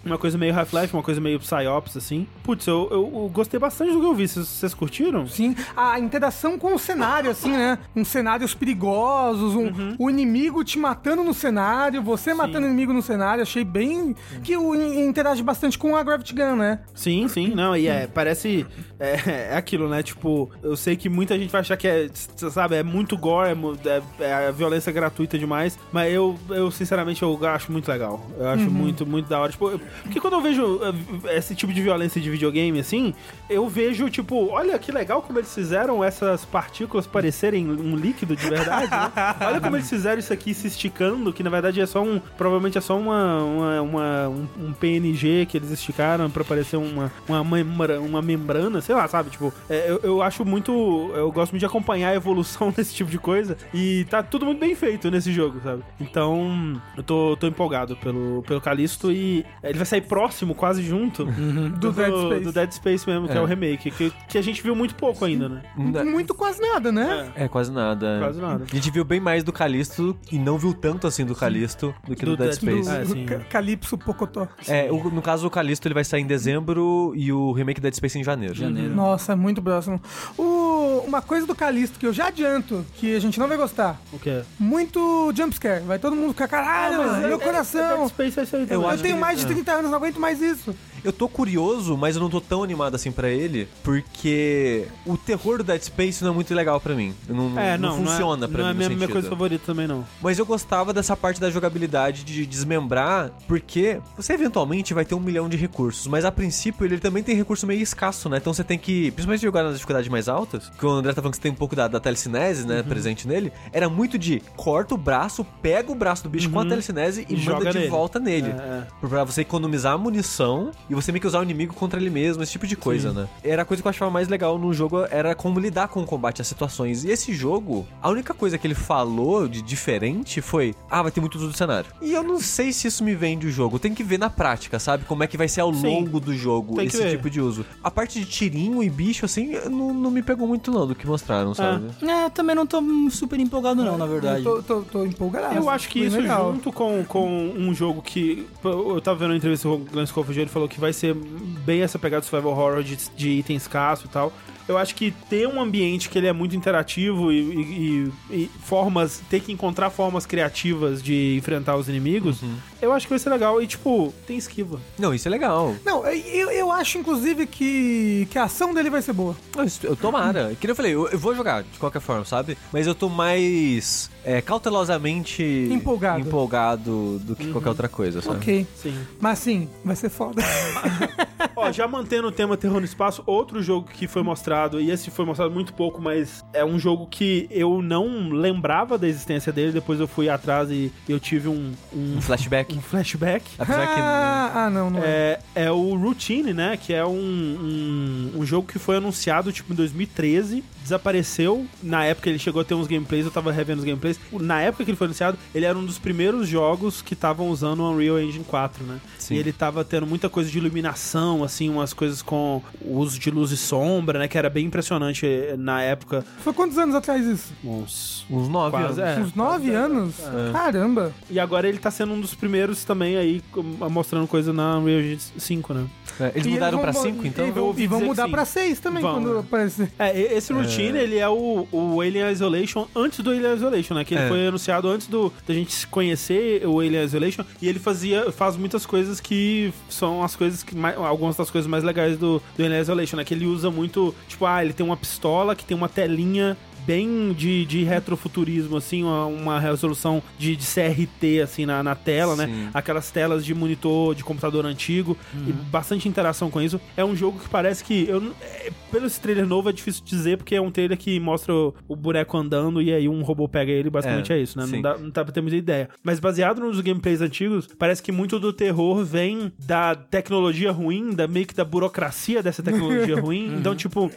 Uma 0.04 0.18
coisa 0.18 0.38
meio 0.38 0.58
Half-Life, 0.58 0.94
uma 0.94 1.02
coisa 1.02 1.20
meio 1.20 1.38
Psyops, 1.38 1.96
assim. 1.96 2.26
Putz, 2.42 2.66
eu, 2.66 2.88
eu- 2.90 3.12
eu 3.22 3.30
gostei 3.32 3.58
bastante 3.60 3.92
do 3.92 4.00
que 4.00 4.06
eu 4.06 4.14
vi. 4.14 4.26
Vocês, 4.28 4.72
curtiram? 4.74 5.26
Sim, 5.26 5.54
a 5.76 5.98
interação 5.98 6.58
com 6.58 6.74
o 6.74 6.78
cenário, 6.78 7.30
assim, 7.30 7.50
né? 7.50 7.78
Uns 7.94 8.08
cenários 8.08 8.54
perigosos, 8.54 9.54
um, 9.54 9.66
Uhum. 9.66 9.96
o 9.98 10.08
inimigo 10.10 10.62
te 10.64 10.78
matando 10.78 11.22
no 11.24 11.34
cenário, 11.34 12.02
você 12.02 12.32
matando 12.32 12.66
o 12.66 12.68
inimigo 12.68 12.92
no 12.92 13.02
cenário. 13.02 13.42
Achei 13.42 13.64
bem. 13.64 14.14
que 14.42 14.56
o, 14.56 14.74
interage 14.86 15.42
bastante 15.42 15.78
com 15.78 15.94
a 15.96 16.02
Gravity 16.02 16.34
Gun, 16.34 16.56
né? 16.56 16.80
Sim, 16.94 17.28
sim, 17.28 17.48
não, 17.54 17.76
e 17.76 17.86
é, 17.88 18.06
parece, 18.06 18.66
é, 18.98 19.50
é 19.52 19.56
aquilo, 19.56 19.88
né, 19.88 20.02
tipo, 20.02 20.50
eu 20.62 20.76
sei 20.76 20.96
que 20.96 21.08
muita 21.08 21.38
gente 21.38 21.50
vai 21.50 21.60
achar 21.60 21.76
que 21.76 21.86
é, 21.88 22.08
sabe, 22.50 22.76
é 22.76 22.82
muito 22.82 23.16
gore, 23.16 23.50
é, 23.50 23.88
é, 23.88 24.02
é 24.28 24.48
a 24.48 24.50
violência 24.50 24.92
gratuita 24.92 25.38
demais, 25.38 25.78
mas 25.92 26.12
eu, 26.12 26.38
eu, 26.50 26.70
sinceramente, 26.70 27.22
eu 27.22 27.38
acho 27.46 27.70
muito 27.72 27.88
legal, 27.90 28.24
eu 28.38 28.48
acho 28.48 28.70
muito, 28.70 29.06
muito 29.06 29.28
da 29.28 29.38
hora, 29.40 29.50
tipo, 29.52 29.70
eu- 29.70 29.80
porque 30.02 30.20
quando 30.20 30.34
eu 30.34 30.40
vejo 30.40 30.80
eh, 31.26 31.36
esse 31.36 31.54
tipo 31.54 31.72
de 31.72 31.82
violência 31.82 32.20
de 32.20 32.30
videogame, 32.30 32.78
assim, 32.80 33.14
eu 33.50 33.68
vejo, 33.68 34.08
tipo, 34.10 34.48
olha 34.50 34.78
que 34.78 34.90
legal 34.92 35.22
como 35.22 35.38
eles 35.38 35.54
fizeram 35.54 36.02
essas 36.02 36.44
partículas 36.44 37.06
parecerem 37.06 37.68
um 37.70 37.96
líquido 37.96 38.34
de 38.36 38.48
verdade, 38.48 38.90
né? 38.90 39.12
olha 39.46 39.60
como 39.60 39.76
eles 39.76 39.88
fizeram 39.88 40.18
isso 40.18 40.32
aqui 40.32 40.54
se 40.54 40.66
esticando, 40.66 41.32
que 41.32 41.42
na 41.42 41.50
verdade 41.50 41.80
é 41.80 41.86
só 41.86 42.02
um, 42.02 42.20
provavelmente 42.36 42.78
é 42.78 42.80
só 42.80 42.96
uma, 42.98 43.42
uma, 43.42 43.80
uma- 43.82 44.28
um, 44.28 44.46
um 44.68 44.72
PNG 44.76 45.46
que 45.46 45.56
eles 45.56 45.70
esticaram 45.70 46.30
pra 46.30 46.44
parecer 46.44 46.76
uma, 46.76 47.10
uma, 47.28 47.42
membra, 47.44 48.00
uma 48.00 48.22
membrana, 48.22 48.80
sei 48.80 48.94
lá, 48.94 49.06
sabe? 49.08 49.30
Tipo, 49.30 49.52
é, 49.68 49.90
eu, 49.90 50.00
eu 50.02 50.22
acho 50.22 50.44
muito. 50.44 50.72
Eu 51.14 51.30
gosto 51.32 51.52
muito 51.52 51.60
de 51.60 51.66
acompanhar 51.66 52.10
a 52.10 52.14
evolução 52.14 52.70
desse 52.76 52.94
tipo 52.94 53.10
de 53.10 53.18
coisa. 53.18 53.56
E 53.74 54.04
tá 54.10 54.22
tudo 54.22 54.44
muito 54.46 54.60
bem 54.60 54.74
feito 54.74 55.10
nesse 55.10 55.32
jogo, 55.32 55.60
sabe? 55.62 55.82
Então, 56.00 56.80
eu 56.96 57.02
tô, 57.02 57.36
tô 57.38 57.46
empolgado 57.46 57.96
pelo, 57.96 58.42
pelo 58.46 58.60
Calisto 58.60 59.10
e 59.10 59.44
ele 59.62 59.78
vai 59.78 59.86
sair 59.86 60.02
próximo, 60.02 60.54
quase 60.54 60.82
junto, 60.82 61.24
Do 61.24 61.92
Dead 61.92 62.12
Space. 62.14 62.44
do 62.44 62.52
Dead 62.52 62.72
Space 62.72 63.08
mesmo, 63.08 63.26
que 63.28 63.34
é, 63.34 63.36
É. 63.36 63.40
o 63.40 63.44
remake, 63.44 63.90
que, 63.90 64.12
que 64.28 64.38
a 64.38 64.42
gente 64.42 64.62
viu 64.62 64.74
muito 64.74 64.94
pouco 64.94 65.24
ainda, 65.24 65.48
né? 65.48 65.62
Muito 65.76 66.34
quase 66.34 66.60
nada, 66.60 66.90
né? 66.92 67.30
É, 67.34 67.48
quase 67.48 67.70
nada. 67.72 68.18
Quase 68.20 68.40
nada. 68.40 68.64
A 68.70 68.74
gente 68.74 68.90
viu 68.90 69.04
bem 69.04 69.20
mais 69.20 69.42
do 69.44 69.52
Calisto 69.52 70.16
e 70.30 70.38
não 70.38 70.58
viu 70.58 70.72
tanto 70.74 71.06
assim 71.06 71.24
do 71.24 71.34
Calisto 71.34 71.94
do 72.06 72.14
que 72.14 72.24
do, 72.24 72.36
Dead 72.36 72.52
Space. 72.52 72.88
É, 72.90 73.04
sim. 73.04 73.24
Ca- 73.26 73.38
Calypso 73.40 73.96
Pocotó. 73.98 74.46
É, 74.68 74.90
o- 74.90 75.10
no 75.10 75.22
caso, 75.22 75.46
o 75.46 75.50
Calisto 75.50 75.86
ele 75.86 75.94
vai 75.94 76.04
sair 76.04 76.22
em 76.22 76.26
dezembro 76.26 77.12
e 77.16 77.32
o 77.32 77.52
remake 77.52 77.80
Dead 77.80 77.94
Space 77.94 78.18
em 78.18 78.24
janeiro. 78.24 78.54
Janeiro. 78.54 78.94
Nossa, 78.94 79.32
é 79.32 79.36
muito 79.36 79.62
próximo. 79.62 80.00
O, 80.36 81.02
uma 81.06 81.22
coisa 81.22 81.46
do 81.46 81.54
Calisto 81.54 81.98
que 81.98 82.06
eu 82.06 82.12
já 82.12 82.28
adianto, 82.28 82.84
que 82.96 83.14
a 83.14 83.20
gente 83.20 83.38
não 83.38 83.48
vai 83.48 83.56
gostar. 83.56 84.00
O 84.12 84.18
que 84.18 84.30
é? 84.30 84.42
Muito 84.58 85.32
jumpscare. 85.34 85.82
Vai 85.84 85.98
todo 85.98 86.14
mundo 86.16 86.30
ficar, 86.32 86.48
caralho, 86.48 87.02
Ah, 87.02 87.18
meu 87.18 87.30
é- 87.30 87.34
é- 87.34 87.38
coração. 87.38 87.98
Dead 87.98 88.08
Space 88.08 88.40
é 88.40 88.42
isso 88.42 88.56
aí 88.56 88.62
Eu 88.62 88.68
também. 88.68 88.84
Eu 88.84 88.90
acho 88.90 89.02
tenho 89.02 89.14
que- 89.14 89.20
mais 89.20 89.38
de 89.40 89.44
é. 89.44 89.48
30 89.48 89.72
anos, 89.72 89.90
não 89.90 89.98
aguento 89.98 90.20
mais 90.20 90.40
isso. 90.42 90.74
Eu 91.06 91.12
tô 91.12 91.28
curioso, 91.28 91.96
mas 91.96 92.16
eu 92.16 92.22
não 92.22 92.28
tô 92.28 92.40
tão 92.40 92.62
animado 92.62 92.94
assim 92.96 93.12
pra 93.12 93.28
ele, 93.28 93.68
porque 93.82 94.86
o 95.06 95.16
terror 95.16 95.58
do 95.58 95.64
Dead 95.64 95.80
Space 95.82 96.22
não 96.24 96.32
é 96.32 96.34
muito 96.34 96.52
legal 96.54 96.80
pra 96.80 96.94
mim. 96.94 97.14
Não, 97.28 97.58
É, 97.58 97.78
não, 97.78 97.90
não, 97.90 97.98
não 97.98 98.06
funciona 98.06 98.44
é, 98.46 98.48
pra 98.48 98.58
não 98.64 98.64
mim 98.64 98.70
é 98.70 98.72
no 98.72 98.88
minha, 98.88 98.96
minha 98.98 99.08
coisa 99.08 99.28
favorita 99.28 99.64
também, 99.64 99.86
não. 99.86 100.04
Mas 100.20 100.38
eu 100.38 100.44
gostava 100.44 100.92
dessa 100.92 101.16
parte 101.16 101.40
da 101.40 101.48
jogabilidade 101.48 102.24
de 102.24 102.44
desmembrar, 102.44 103.30
porque 103.46 104.00
você 104.16 104.32
eventualmente 104.32 104.92
vai 104.92 105.04
ter 105.04 105.14
um 105.14 105.20
milhão 105.20 105.48
de 105.48 105.56
recursos, 105.56 106.06
mas 106.08 106.24
a 106.24 106.32
princípio 106.32 106.84
ele 106.84 106.98
também 106.98 107.22
tem 107.22 107.36
recurso 107.36 107.66
meio 107.66 107.80
escasso, 107.80 108.28
né? 108.28 108.38
Então 108.38 108.52
você 108.52 108.64
tem 108.64 108.76
que, 108.78 109.12
principalmente 109.12 109.42
jogar 109.42 109.62
nas 109.62 109.74
dificuldades 109.74 110.08
mais 110.10 110.28
altas, 110.28 110.70
que 110.76 110.84
o 110.84 110.90
André 110.90 111.12
tá 111.12 111.22
falando 111.22 111.30
que 111.32 111.36
você 111.36 111.42
tem 111.42 111.52
um 111.52 111.56
pouco 111.56 111.76
da, 111.76 111.86
da 111.86 112.00
telecinese, 112.00 112.66
né, 112.66 112.82
presente 112.82 113.28
nele, 113.28 113.52
era 113.72 113.88
muito 113.88 114.18
de 114.18 114.42
corta 114.56 114.94
o 114.94 114.98
braço, 114.98 115.46
pega 115.62 115.92
o 115.92 115.94
braço 115.94 116.24
do 116.24 116.28
bicho 116.28 116.50
com 116.50 116.58
a 116.58 116.64
telecinese 116.66 117.24
e, 117.28 117.34
E 117.34 117.44
manda 117.44 117.70
de 117.70 117.78
nele. 117.78 117.90
volta 117.90 118.18
nele. 118.18 118.48
É, 118.48 118.52
é. 118.52 118.86
Pra 119.08 119.22
você 119.22 119.42
economizar 119.42 119.96
munição 119.98 120.72
e 120.90 120.95
você 120.96 121.12
meio 121.12 121.20
que 121.20 121.26
usar 121.26 121.40
o 121.40 121.42
inimigo 121.42 121.74
contra 121.74 122.00
ele 122.00 122.10
mesmo, 122.10 122.42
esse 122.42 122.52
tipo 122.52 122.66
de 122.66 122.76
coisa, 122.76 123.12
né? 123.12 123.28
Era 123.44 123.62
a 123.62 123.64
coisa 123.64 123.82
que 123.82 123.86
eu 123.86 123.90
achava 123.90 124.10
mais 124.10 124.28
legal 124.28 124.58
no 124.58 124.72
jogo, 124.72 125.04
era 125.10 125.34
como 125.34 125.60
lidar 125.60 125.88
com 125.88 126.02
o 126.02 126.06
combate, 126.06 126.40
as 126.40 126.48
situações. 126.48 127.04
E 127.04 127.10
esse 127.10 127.32
jogo, 127.34 127.86
a 128.02 128.08
única 128.08 128.32
coisa 128.32 128.58
que 128.58 128.66
ele 128.66 128.74
falou 128.74 129.46
de 129.46 129.62
diferente 129.62 130.40
foi: 130.40 130.74
ah, 130.90 131.02
vai 131.02 131.12
ter 131.12 131.20
muito 131.20 131.36
uso 131.36 131.48
do 131.48 131.56
cenário. 131.56 131.90
E 132.00 132.12
eu 132.12 132.22
não 132.22 132.40
sei 132.40 132.72
se 132.72 132.88
isso 132.88 133.04
me 133.04 133.14
vende 133.14 133.46
o 133.46 133.50
jogo. 133.50 133.78
Tem 133.78 133.94
que 133.94 134.02
ver 134.02 134.18
na 134.18 134.30
prática, 134.30 134.78
sabe? 134.78 135.04
Como 135.04 135.22
é 135.22 135.26
que 135.26 135.36
vai 135.36 135.48
ser 135.48 135.60
ao 135.60 135.72
Sim. 135.72 135.86
longo 135.86 136.18
do 136.18 136.34
jogo 136.34 136.76
Tem 136.76 136.86
esse 136.86 137.10
tipo 137.10 137.28
de 137.28 137.40
uso. 137.40 137.64
A 137.82 137.90
parte 137.90 138.18
de 138.18 138.26
tirinho 138.26 138.82
e 138.82 138.88
bicho, 138.88 139.24
assim, 139.24 139.52
não, 139.70 139.92
não 139.92 140.10
me 140.10 140.22
pegou 140.22 140.48
muito 140.48 140.70
não 140.70 140.86
do 140.86 140.94
que 140.94 141.06
mostraram, 141.06 141.54
sabe? 141.54 141.90
É, 142.02 142.30
também 142.30 142.56
não 142.56 142.66
tô 142.66 142.82
super 143.10 143.38
empolgado 143.38 143.84
não, 143.84 143.98
na 143.98 144.06
verdade. 144.06 144.44
Eu 144.44 144.62
tô, 144.62 144.80
tô, 144.80 144.82
tô 144.82 145.04
empolgado. 145.04 145.54
Eu 145.54 145.68
acho 145.68 145.88
que 145.88 146.00
isso 146.00 146.16
legal. 146.18 146.52
junto 146.52 146.72
com, 146.72 147.04
com 147.04 147.26
um 147.28 147.74
jogo 147.74 148.02
que. 148.02 148.46
Eu 148.64 149.00
tava 149.00 149.18
vendo 149.18 149.30
uma 149.30 149.36
entrevista 149.36 149.68
com 149.68 149.74
o 149.74 149.78
Glenn 149.78 150.06
Schofield, 150.06 150.40
ele 150.40 150.50
falou 150.50 150.68
que 150.68 150.75
vai 150.80 150.92
ser 150.92 151.14
bem 151.14 151.82
essa 151.82 151.98
pegada 151.98 152.20
do 152.20 152.26
survival 152.26 152.52
horror 152.52 152.82
de, 152.82 152.96
de 153.16 153.30
item 153.30 153.56
escasso 153.56 154.06
e 154.06 154.08
tal. 154.08 154.32
Eu 154.68 154.76
acho 154.76 154.96
que 154.96 155.12
ter 155.30 155.46
um 155.46 155.60
ambiente 155.60 156.08
que 156.08 156.18
ele 156.18 156.26
é 156.26 156.32
muito 156.32 156.56
interativo 156.56 157.30
e, 157.30 157.38
e- 157.38 158.12
e- 158.30 158.34
e 158.42 158.50
formas. 158.64 159.22
ter 159.30 159.38
que 159.38 159.52
encontrar 159.52 159.90
formas 159.90 160.26
criativas 160.26 161.00
de 161.00 161.36
enfrentar 161.36 161.76
os 161.76 161.88
inimigos, 161.88 162.40
eu 162.82 162.92
acho 162.92 163.06
que 163.06 163.10
vai 163.10 163.18
ser 163.20 163.30
legal. 163.30 163.62
E, 163.62 163.66
tipo, 163.68 164.12
tem 164.26 164.36
esquiva. 164.36 164.80
Não, 164.98 165.14
isso 165.14 165.28
é 165.28 165.30
legal. 165.30 165.76
Não, 165.84 166.04
eu, 166.08 166.50
eu 166.50 166.72
acho, 166.72 166.98
inclusive, 166.98 167.46
que, 167.46 168.26
que 168.28 168.36
a 168.40 168.44
ação 168.44 168.74
dele 168.74 168.90
vai 168.90 169.00
ser 169.02 169.12
boa. 169.12 169.36
Isso- 169.64 169.86
Eu 169.86 169.94
tomara. 169.94 170.56
Que 170.60 170.66
nem 170.66 170.72
eu 170.72 170.76
falei, 170.76 170.94
eu, 170.94 171.06
eu 171.10 171.18
vou 171.18 171.32
jogar 171.32 171.62
de 171.62 171.78
qualquer 171.78 172.00
forma, 172.00 172.24
sabe? 172.24 172.58
Mas 172.72 172.88
eu 172.88 172.94
tô 172.94 173.08
mais 173.08 174.10
é, 174.26 174.40
cautelosamente 174.42 175.42
Empolgado. 175.70 176.20
empolgado 176.20 177.20
do 177.20 177.36
que 177.36 177.50
qualquer 177.52 177.68
outra 177.68 177.88
coisa, 177.88 178.20
sabe? 178.20 178.38
Ok. 178.38 178.66
Sim. 178.74 178.98
Mas 179.20 179.38
sim, 179.38 179.68
vai 179.84 179.94
ser 179.94 180.08
foda. 180.10 180.42
Ó, 181.54 181.70
já 181.70 181.86
mantendo 181.86 182.26
o 182.28 182.32
tema 182.32 182.56
terror 182.56 182.80
no 182.80 182.84
espaço, 182.84 183.22
outro 183.24 183.62
jogo 183.62 183.88
que 183.92 184.08
foi 184.08 184.22
mostrado, 184.22 184.80
e 184.80 184.90
esse 184.90 185.10
foi 185.10 185.24
mostrado 185.24 185.50
muito 185.52 185.72
pouco, 185.72 186.02
mas 186.02 186.44
é 186.52 186.64
um 186.64 186.78
jogo 186.78 187.06
que 187.06 187.46
eu 187.50 187.80
não 187.80 188.28
lembrava 188.30 188.98
da 188.98 189.06
existência 189.06 189.52
dele, 189.52 189.72
depois 189.72 190.00
eu 190.00 190.08
fui 190.08 190.28
atrás 190.28 190.70
e 190.70 190.92
eu 191.08 191.20
tive 191.20 191.48
um, 191.48 191.72
um, 191.92 192.16
Um 192.16 192.20
flashback. 192.20 192.76
um 192.76 192.80
flashback. 192.80 193.44
Apesar 193.58 193.86
que. 193.86 194.00
ah, 194.00 194.52
ah, 194.54 194.70
não, 194.70 194.90
não 194.90 195.00
é. 195.04 195.38
É, 195.54 195.64
é 195.66 195.70
o 195.70 195.94
Routine, 195.94 196.52
né? 196.52 196.76
Que 196.76 196.92
é 196.92 197.06
um, 197.06 197.10
um, 197.14 198.40
um 198.40 198.44
jogo 198.46 198.66
que 198.66 198.78
foi 198.78 198.96
anunciado 198.96 199.52
tipo 199.52 199.72
em 199.72 199.76
2013, 199.76 200.64
desapareceu. 200.82 201.66
Na 201.82 202.04
época 202.04 202.28
ele 202.28 202.38
chegou 202.38 202.60
a 202.62 202.64
ter 202.64 202.74
uns 202.74 202.86
gameplays, 202.86 203.24
eu 203.24 203.30
tava 203.30 203.52
revendo 203.52 203.78
os 203.80 203.84
gameplays. 203.84 204.15
Na 204.32 204.60
época 204.60 204.84
que 204.84 204.90
ele 204.90 204.96
foi 204.98 205.06
anunciado, 205.06 205.38
ele 205.54 205.64
era 205.64 205.76
um 205.76 205.84
dos 205.84 205.98
primeiros 205.98 206.48
jogos 206.48 207.02
que 207.02 207.14
estavam 207.14 207.48
usando 207.48 207.80
o 207.80 207.90
Unreal 207.92 208.20
Engine 208.20 208.44
4, 208.44 208.84
né? 208.84 208.98
Sim. 209.18 209.34
E 209.34 209.38
ele 209.38 209.52
tava 209.52 209.84
tendo 209.84 210.06
muita 210.06 210.28
coisa 210.28 210.50
de 210.50 210.58
iluminação, 210.58 211.42
assim, 211.44 211.68
umas 211.68 211.92
coisas 211.92 212.22
com 212.22 212.62
o 212.80 212.98
uso 212.98 213.18
de 213.18 213.30
luz 213.30 213.50
e 213.50 213.56
sombra, 213.56 214.18
né? 214.18 214.28
Que 214.28 214.38
era 214.38 214.50
bem 214.50 214.66
impressionante 214.66 215.26
eh, 215.26 215.54
na 215.58 215.82
época. 215.82 216.24
Foi 216.38 216.52
quantos 216.52 216.76
anos 216.78 216.94
atrás 216.94 217.24
isso? 217.26 217.52
Uns 217.64 218.24
Uns 218.30 218.48
nove 218.48 218.70
Quase, 218.76 219.00
anos. 219.00 219.18
é. 219.18 219.20
Uns 219.20 219.34
nove 219.34 219.70
quase 219.70 219.70
anos? 219.70 220.14
É. 220.20 220.52
Caramba. 220.52 221.12
E 221.30 221.38
agora 221.40 221.68
ele 221.68 221.78
tá 221.78 221.90
sendo 221.90 222.12
um 222.12 222.20
dos 222.20 222.34
primeiros 222.34 222.84
também 222.84 223.16
aí, 223.16 223.42
mostrando 223.90 224.26
coisa 224.26 224.52
na 224.52 224.78
Unreal 224.78 225.00
Engine 225.00 225.20
5, 225.38 225.74
né? 225.74 225.86
É, 226.20 226.32
Eles 226.34 226.46
E 226.46 226.50
mudaram 226.50 226.78
vão- 226.78 226.82
pra 226.82 226.92
cinco, 226.92 227.26
então? 227.26 227.46
E 227.46 227.50
vão, 227.50 227.64
ouvi 227.64 227.82
e 227.82 227.86
vão 227.86 228.00
mudar 228.00 228.28
pra 228.28 228.44
seis 228.44 228.80
também, 228.80 229.02
Vão, 229.02 229.14
quando 229.14 229.36
é. 229.36 229.40
aparecer. 229.40 229.92
É, 229.98 230.34
esse 230.34 230.52
Routine, 230.52 230.98
ele 230.98 231.18
é 231.18 231.28
o, 231.28 231.66
o 231.70 232.00
Alien 232.00 232.30
Isolation 232.30 232.86
antes 232.94 233.20
do 233.20 233.30
Alien 233.30 233.54
Isolation, 233.54 233.94
né? 233.94 234.04
Que 234.04 234.14
ele 234.14 234.22
É. 234.24 234.28
foi 234.28 234.46
anunciado 234.46 234.88
antes 234.88 235.06
do, 235.06 235.32
da 235.46 235.52
gente 235.54 235.86
conhecer 235.88 236.66
o 236.66 236.80
Alien 236.80 237.04
Isolation. 237.04 237.44
E 237.60 237.68
ele 237.68 237.78
fazia, 237.78 238.30
faz 238.32 238.56
muitas 238.56 238.86
coisas 238.86 239.20
que 239.20 239.72
são 239.88 240.22
as 240.22 240.34
coisas 240.36 240.62
que... 240.62 240.74
mais- 240.76 240.96
algumas 240.96 241.36
das 241.36 241.50
coisas 241.50 241.68
mais 241.68 241.84
legais 241.84 242.16
do, 242.18 242.42
do 242.56 242.64
Alien 242.64 242.80
Isolation, 242.80 243.16
né? 243.16 243.24
Que 243.24 243.34
ele 243.34 243.46
usa 243.46 243.70
muito... 243.70 244.14
Tipo, 244.28 244.46
ah, 244.46 244.62
ele 244.64 244.72
tem 244.72 244.84
uma 244.86 244.96
pistola 244.96 245.54
que 245.54 245.64
tem 245.64 245.76
uma 245.76 245.88
telinha 245.88 246.56
bem 246.86 247.32
de, 247.32 247.64
de 247.66 247.82
retrofuturismo, 247.84 248.76
assim, 248.76 249.02
uma, 249.02 249.26
uma 249.26 249.60
resolução 249.60 250.22
de, 250.38 250.54
de 250.56 250.64
CRT, 250.66 251.40
assim, 251.42 251.66
na, 251.66 251.82
na 251.82 251.94
tela, 251.94 252.36
né? 252.36 252.46
Sim. 252.46 252.68
Aquelas 252.72 253.10
telas 253.10 253.44
de 253.44 253.54
monitor 253.54 254.14
de 254.14 254.22
computador 254.24 254.64
antigo 254.66 255.16
e 255.46 255.52
bastante 255.52 256.08
interação 256.08 256.50
com 256.50 256.60
isso. 256.60 256.80
É 256.96 257.04
um 257.04 257.14
jogo 257.16 257.38
que 257.40 257.48
parece 257.48 257.82
que. 257.84 258.06
Eu, 258.08 258.32
é, 258.40 258.70
pelo 258.90 259.06
esse 259.06 259.20
trailer 259.20 259.46
novo 259.46 259.68
é 259.68 259.72
difícil 259.72 260.02
dizer, 260.04 260.36
porque 260.38 260.54
é 260.54 260.60
um 260.60 260.70
trailer 260.70 260.96
que 260.96 261.18
mostra 261.20 261.52
o, 261.52 261.74
o 261.88 261.96
boneco 261.96 262.36
andando 262.36 262.80
e 262.80 262.92
aí 262.92 263.08
um 263.08 263.22
robô 263.22 263.48
pega 263.48 263.70
ele, 263.72 263.90
basicamente 263.90 264.32
é, 264.32 264.36
É, 264.38 264.42
isso, 264.42 264.58
né? 264.58 264.66
Não 264.66 264.80
dá, 264.80 264.96
não 264.98 265.10
dá 265.10 265.24
pra 265.24 265.32
ter 265.32 265.40
muita 265.40 265.56
ideia. 265.56 265.88
Mas 266.02 266.20
baseado 266.20 266.60
nos 266.60 266.80
gameplays 266.80 267.20
antigos, 267.20 267.68
parece 267.78 268.02
que 268.02 268.12
muito 268.12 268.38
do 268.38 268.52
terror 268.52 269.04
vem 269.04 269.52
da 269.66 269.94
tecnologia 269.94 270.70
ruim, 270.72 271.14
da 271.14 271.26
meio 271.26 271.46
que 271.46 271.54
da 271.54 271.64
burocracia 271.64 272.42
dessa 272.42 272.62
tecnologia 272.62 273.18
ruim. 273.20 273.54
Então, 273.58 273.74
tipo, 273.74 274.10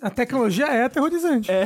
A 0.00 0.10
tecnologia 0.10 0.66
é 0.66 0.84
aterrorizante. 0.84 1.50
é, 1.50 1.64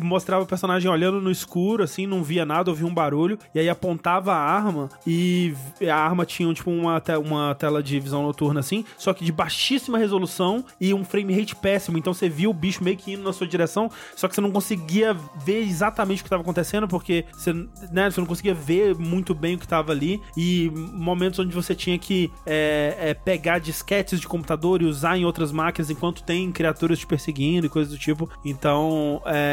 mostrava 0.00 0.42
o 0.42 0.46
personagem 0.46 0.90
olhando 0.90 1.20
no 1.20 1.30
escuro, 1.30 1.82
assim, 1.82 2.06
não 2.06 2.22
via 2.22 2.44
nada, 2.44 2.70
ouvia 2.70 2.86
um 2.86 2.94
barulho, 2.94 3.38
e 3.54 3.58
aí 3.60 3.68
apontava 3.68 4.32
a 4.32 4.38
arma 4.38 4.88
e 5.06 5.54
a 5.88 5.96
arma 5.96 6.24
tinha, 6.24 6.52
tipo, 6.54 6.70
uma, 6.70 7.00
te- 7.00 7.16
uma 7.16 7.54
tela 7.54 7.82
de 7.82 7.98
visão 8.00 8.22
noturna, 8.22 8.60
assim, 8.60 8.84
só 8.96 9.12
que 9.12 9.24
de 9.24 9.32
baixíssima 9.32 9.98
resolução 9.98 10.64
e 10.80 10.92
um 10.94 11.04
frame 11.04 11.38
rate 11.38 11.54
péssimo. 11.56 11.98
Então 11.98 12.14
você 12.14 12.28
via 12.28 12.48
o 12.48 12.54
bicho 12.54 12.82
meio 12.82 12.96
que 12.96 13.12
indo 13.12 13.22
na 13.22 13.32
sua 13.32 13.46
direção, 13.46 13.90
só 14.16 14.28
que 14.28 14.34
você 14.34 14.40
não 14.40 14.50
conseguia 14.50 15.14
ver 15.44 15.62
exatamente 15.62 16.20
o 16.20 16.24
que 16.24 16.28
estava 16.28 16.42
acontecendo, 16.42 16.86
porque 16.88 17.24
você, 17.32 17.52
né, 17.90 18.10
você 18.10 18.20
não 18.20 18.26
conseguia 18.26 18.54
ver 18.54 18.94
muito 18.96 19.34
bem 19.34 19.54
o 19.54 19.58
que 19.58 19.64
estava 19.64 19.92
ali. 19.92 20.20
E 20.36 20.70
momentos 20.74 21.38
onde 21.38 21.54
você 21.54 21.74
tinha 21.74 21.98
que 21.98 22.30
é, 22.46 22.96
é, 22.98 23.14
pegar 23.14 23.58
disquetes 23.58 24.20
de 24.20 24.26
computador 24.28 24.82
e 24.82 24.84
usar 24.86 25.16
em 25.16 25.24
outras 25.24 25.52
máquinas 25.52 25.90
enquanto 25.90 26.22
tem 26.22 26.50
criaturas 26.52 26.98
te 26.98 27.06
perseguindo 27.06 27.66
e 27.66 27.68
coisas 27.68 27.92
do 27.92 27.98
tipo. 27.98 28.28
Então, 28.44 29.22
é, 29.26 29.51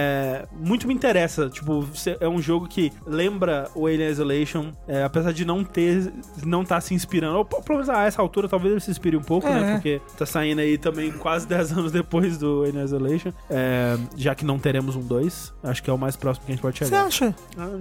muito 0.59 0.87
me 0.87 0.93
interessa. 0.93 1.49
Tipo, 1.49 1.81
você- 1.81 2.17
é 2.19 2.27
um 2.27 2.41
jogo 2.41 2.67
que 2.67 2.91
lembra 3.05 3.69
o 3.75 3.85
Alien 3.87 4.09
Isolation, 4.09 4.71
é, 4.87 5.03
apesar 5.03 5.31
de 5.31 5.45
não 5.45 5.63
ter, 5.63 6.11
não 6.45 6.63
tá 6.65 6.79
se 6.81 6.93
inspirando. 6.93 7.37
Ou, 7.37 7.45
pelo 7.45 7.79
menos 7.79 7.89
a 7.89 8.03
essa 8.03 8.21
altura, 8.21 8.47
talvez 8.47 8.71
ele 8.71 8.81
se 8.81 8.91
inspire 8.91 9.15
um 9.17 9.21
pouco, 9.21 9.47
É. 9.47 9.59
né? 9.59 9.73
Porque 9.73 10.01
tá 10.17 10.25
saindo 10.25 10.59
aí 10.61 10.77
também 10.77 11.11
quase 11.11 11.47
10 11.47 11.71
anos 11.71 11.91
depois 11.91 12.37
do 12.37 12.63
Alien 12.63 12.83
Isolation. 12.83 13.31
É, 13.49 13.97
já 14.15 14.33
que 14.35 14.45
não 14.45 14.59
teremos 14.59 14.95
um 14.95 15.01
2, 15.01 15.53
acho 15.63 15.83
que 15.83 15.89
é 15.89 15.93
o 15.93 15.97
mais 15.97 16.15
próximo 16.15 16.45
que 16.45 16.51
a 16.51 16.55
gente 16.55 16.61
pode 16.61 16.77
Você 16.77 16.85
chegar. 16.85 17.05
acha? 17.05 17.35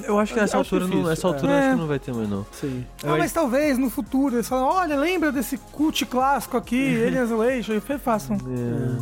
Eu 0.05 0.19
acho 0.19 0.33
que 0.35 0.41
nessa 0.41 0.59
Acho 0.59 0.75
altura, 0.75 0.81
não, 0.83 0.91
difícil, 0.91 1.09
nessa 1.11 1.27
é. 1.27 1.31
altura 1.31 1.53
É. 1.53 1.59
acho 1.61 1.71
que 1.75 1.81
não 1.81 1.87
vai 1.87 1.99
ter 1.99 2.15
mais, 2.15 2.29
não. 2.29 2.47
Sim. 2.53 2.85
Ah, 3.05 3.17
mas 3.17 3.33
talvez 3.33 3.79
no 3.79 3.91
futuro 3.91 4.37
eles 4.37 4.49
falam: 4.49 4.67
olha, 4.67 4.97
lembra 4.97 5.31
desse 5.33 5.57
cult 5.59 6.05
clássico 6.07 6.57
aqui, 6.57 6.79
Alien 7.05 7.23
Isolation? 7.25 7.73
E 7.75 7.83
refaçam. 7.87 8.37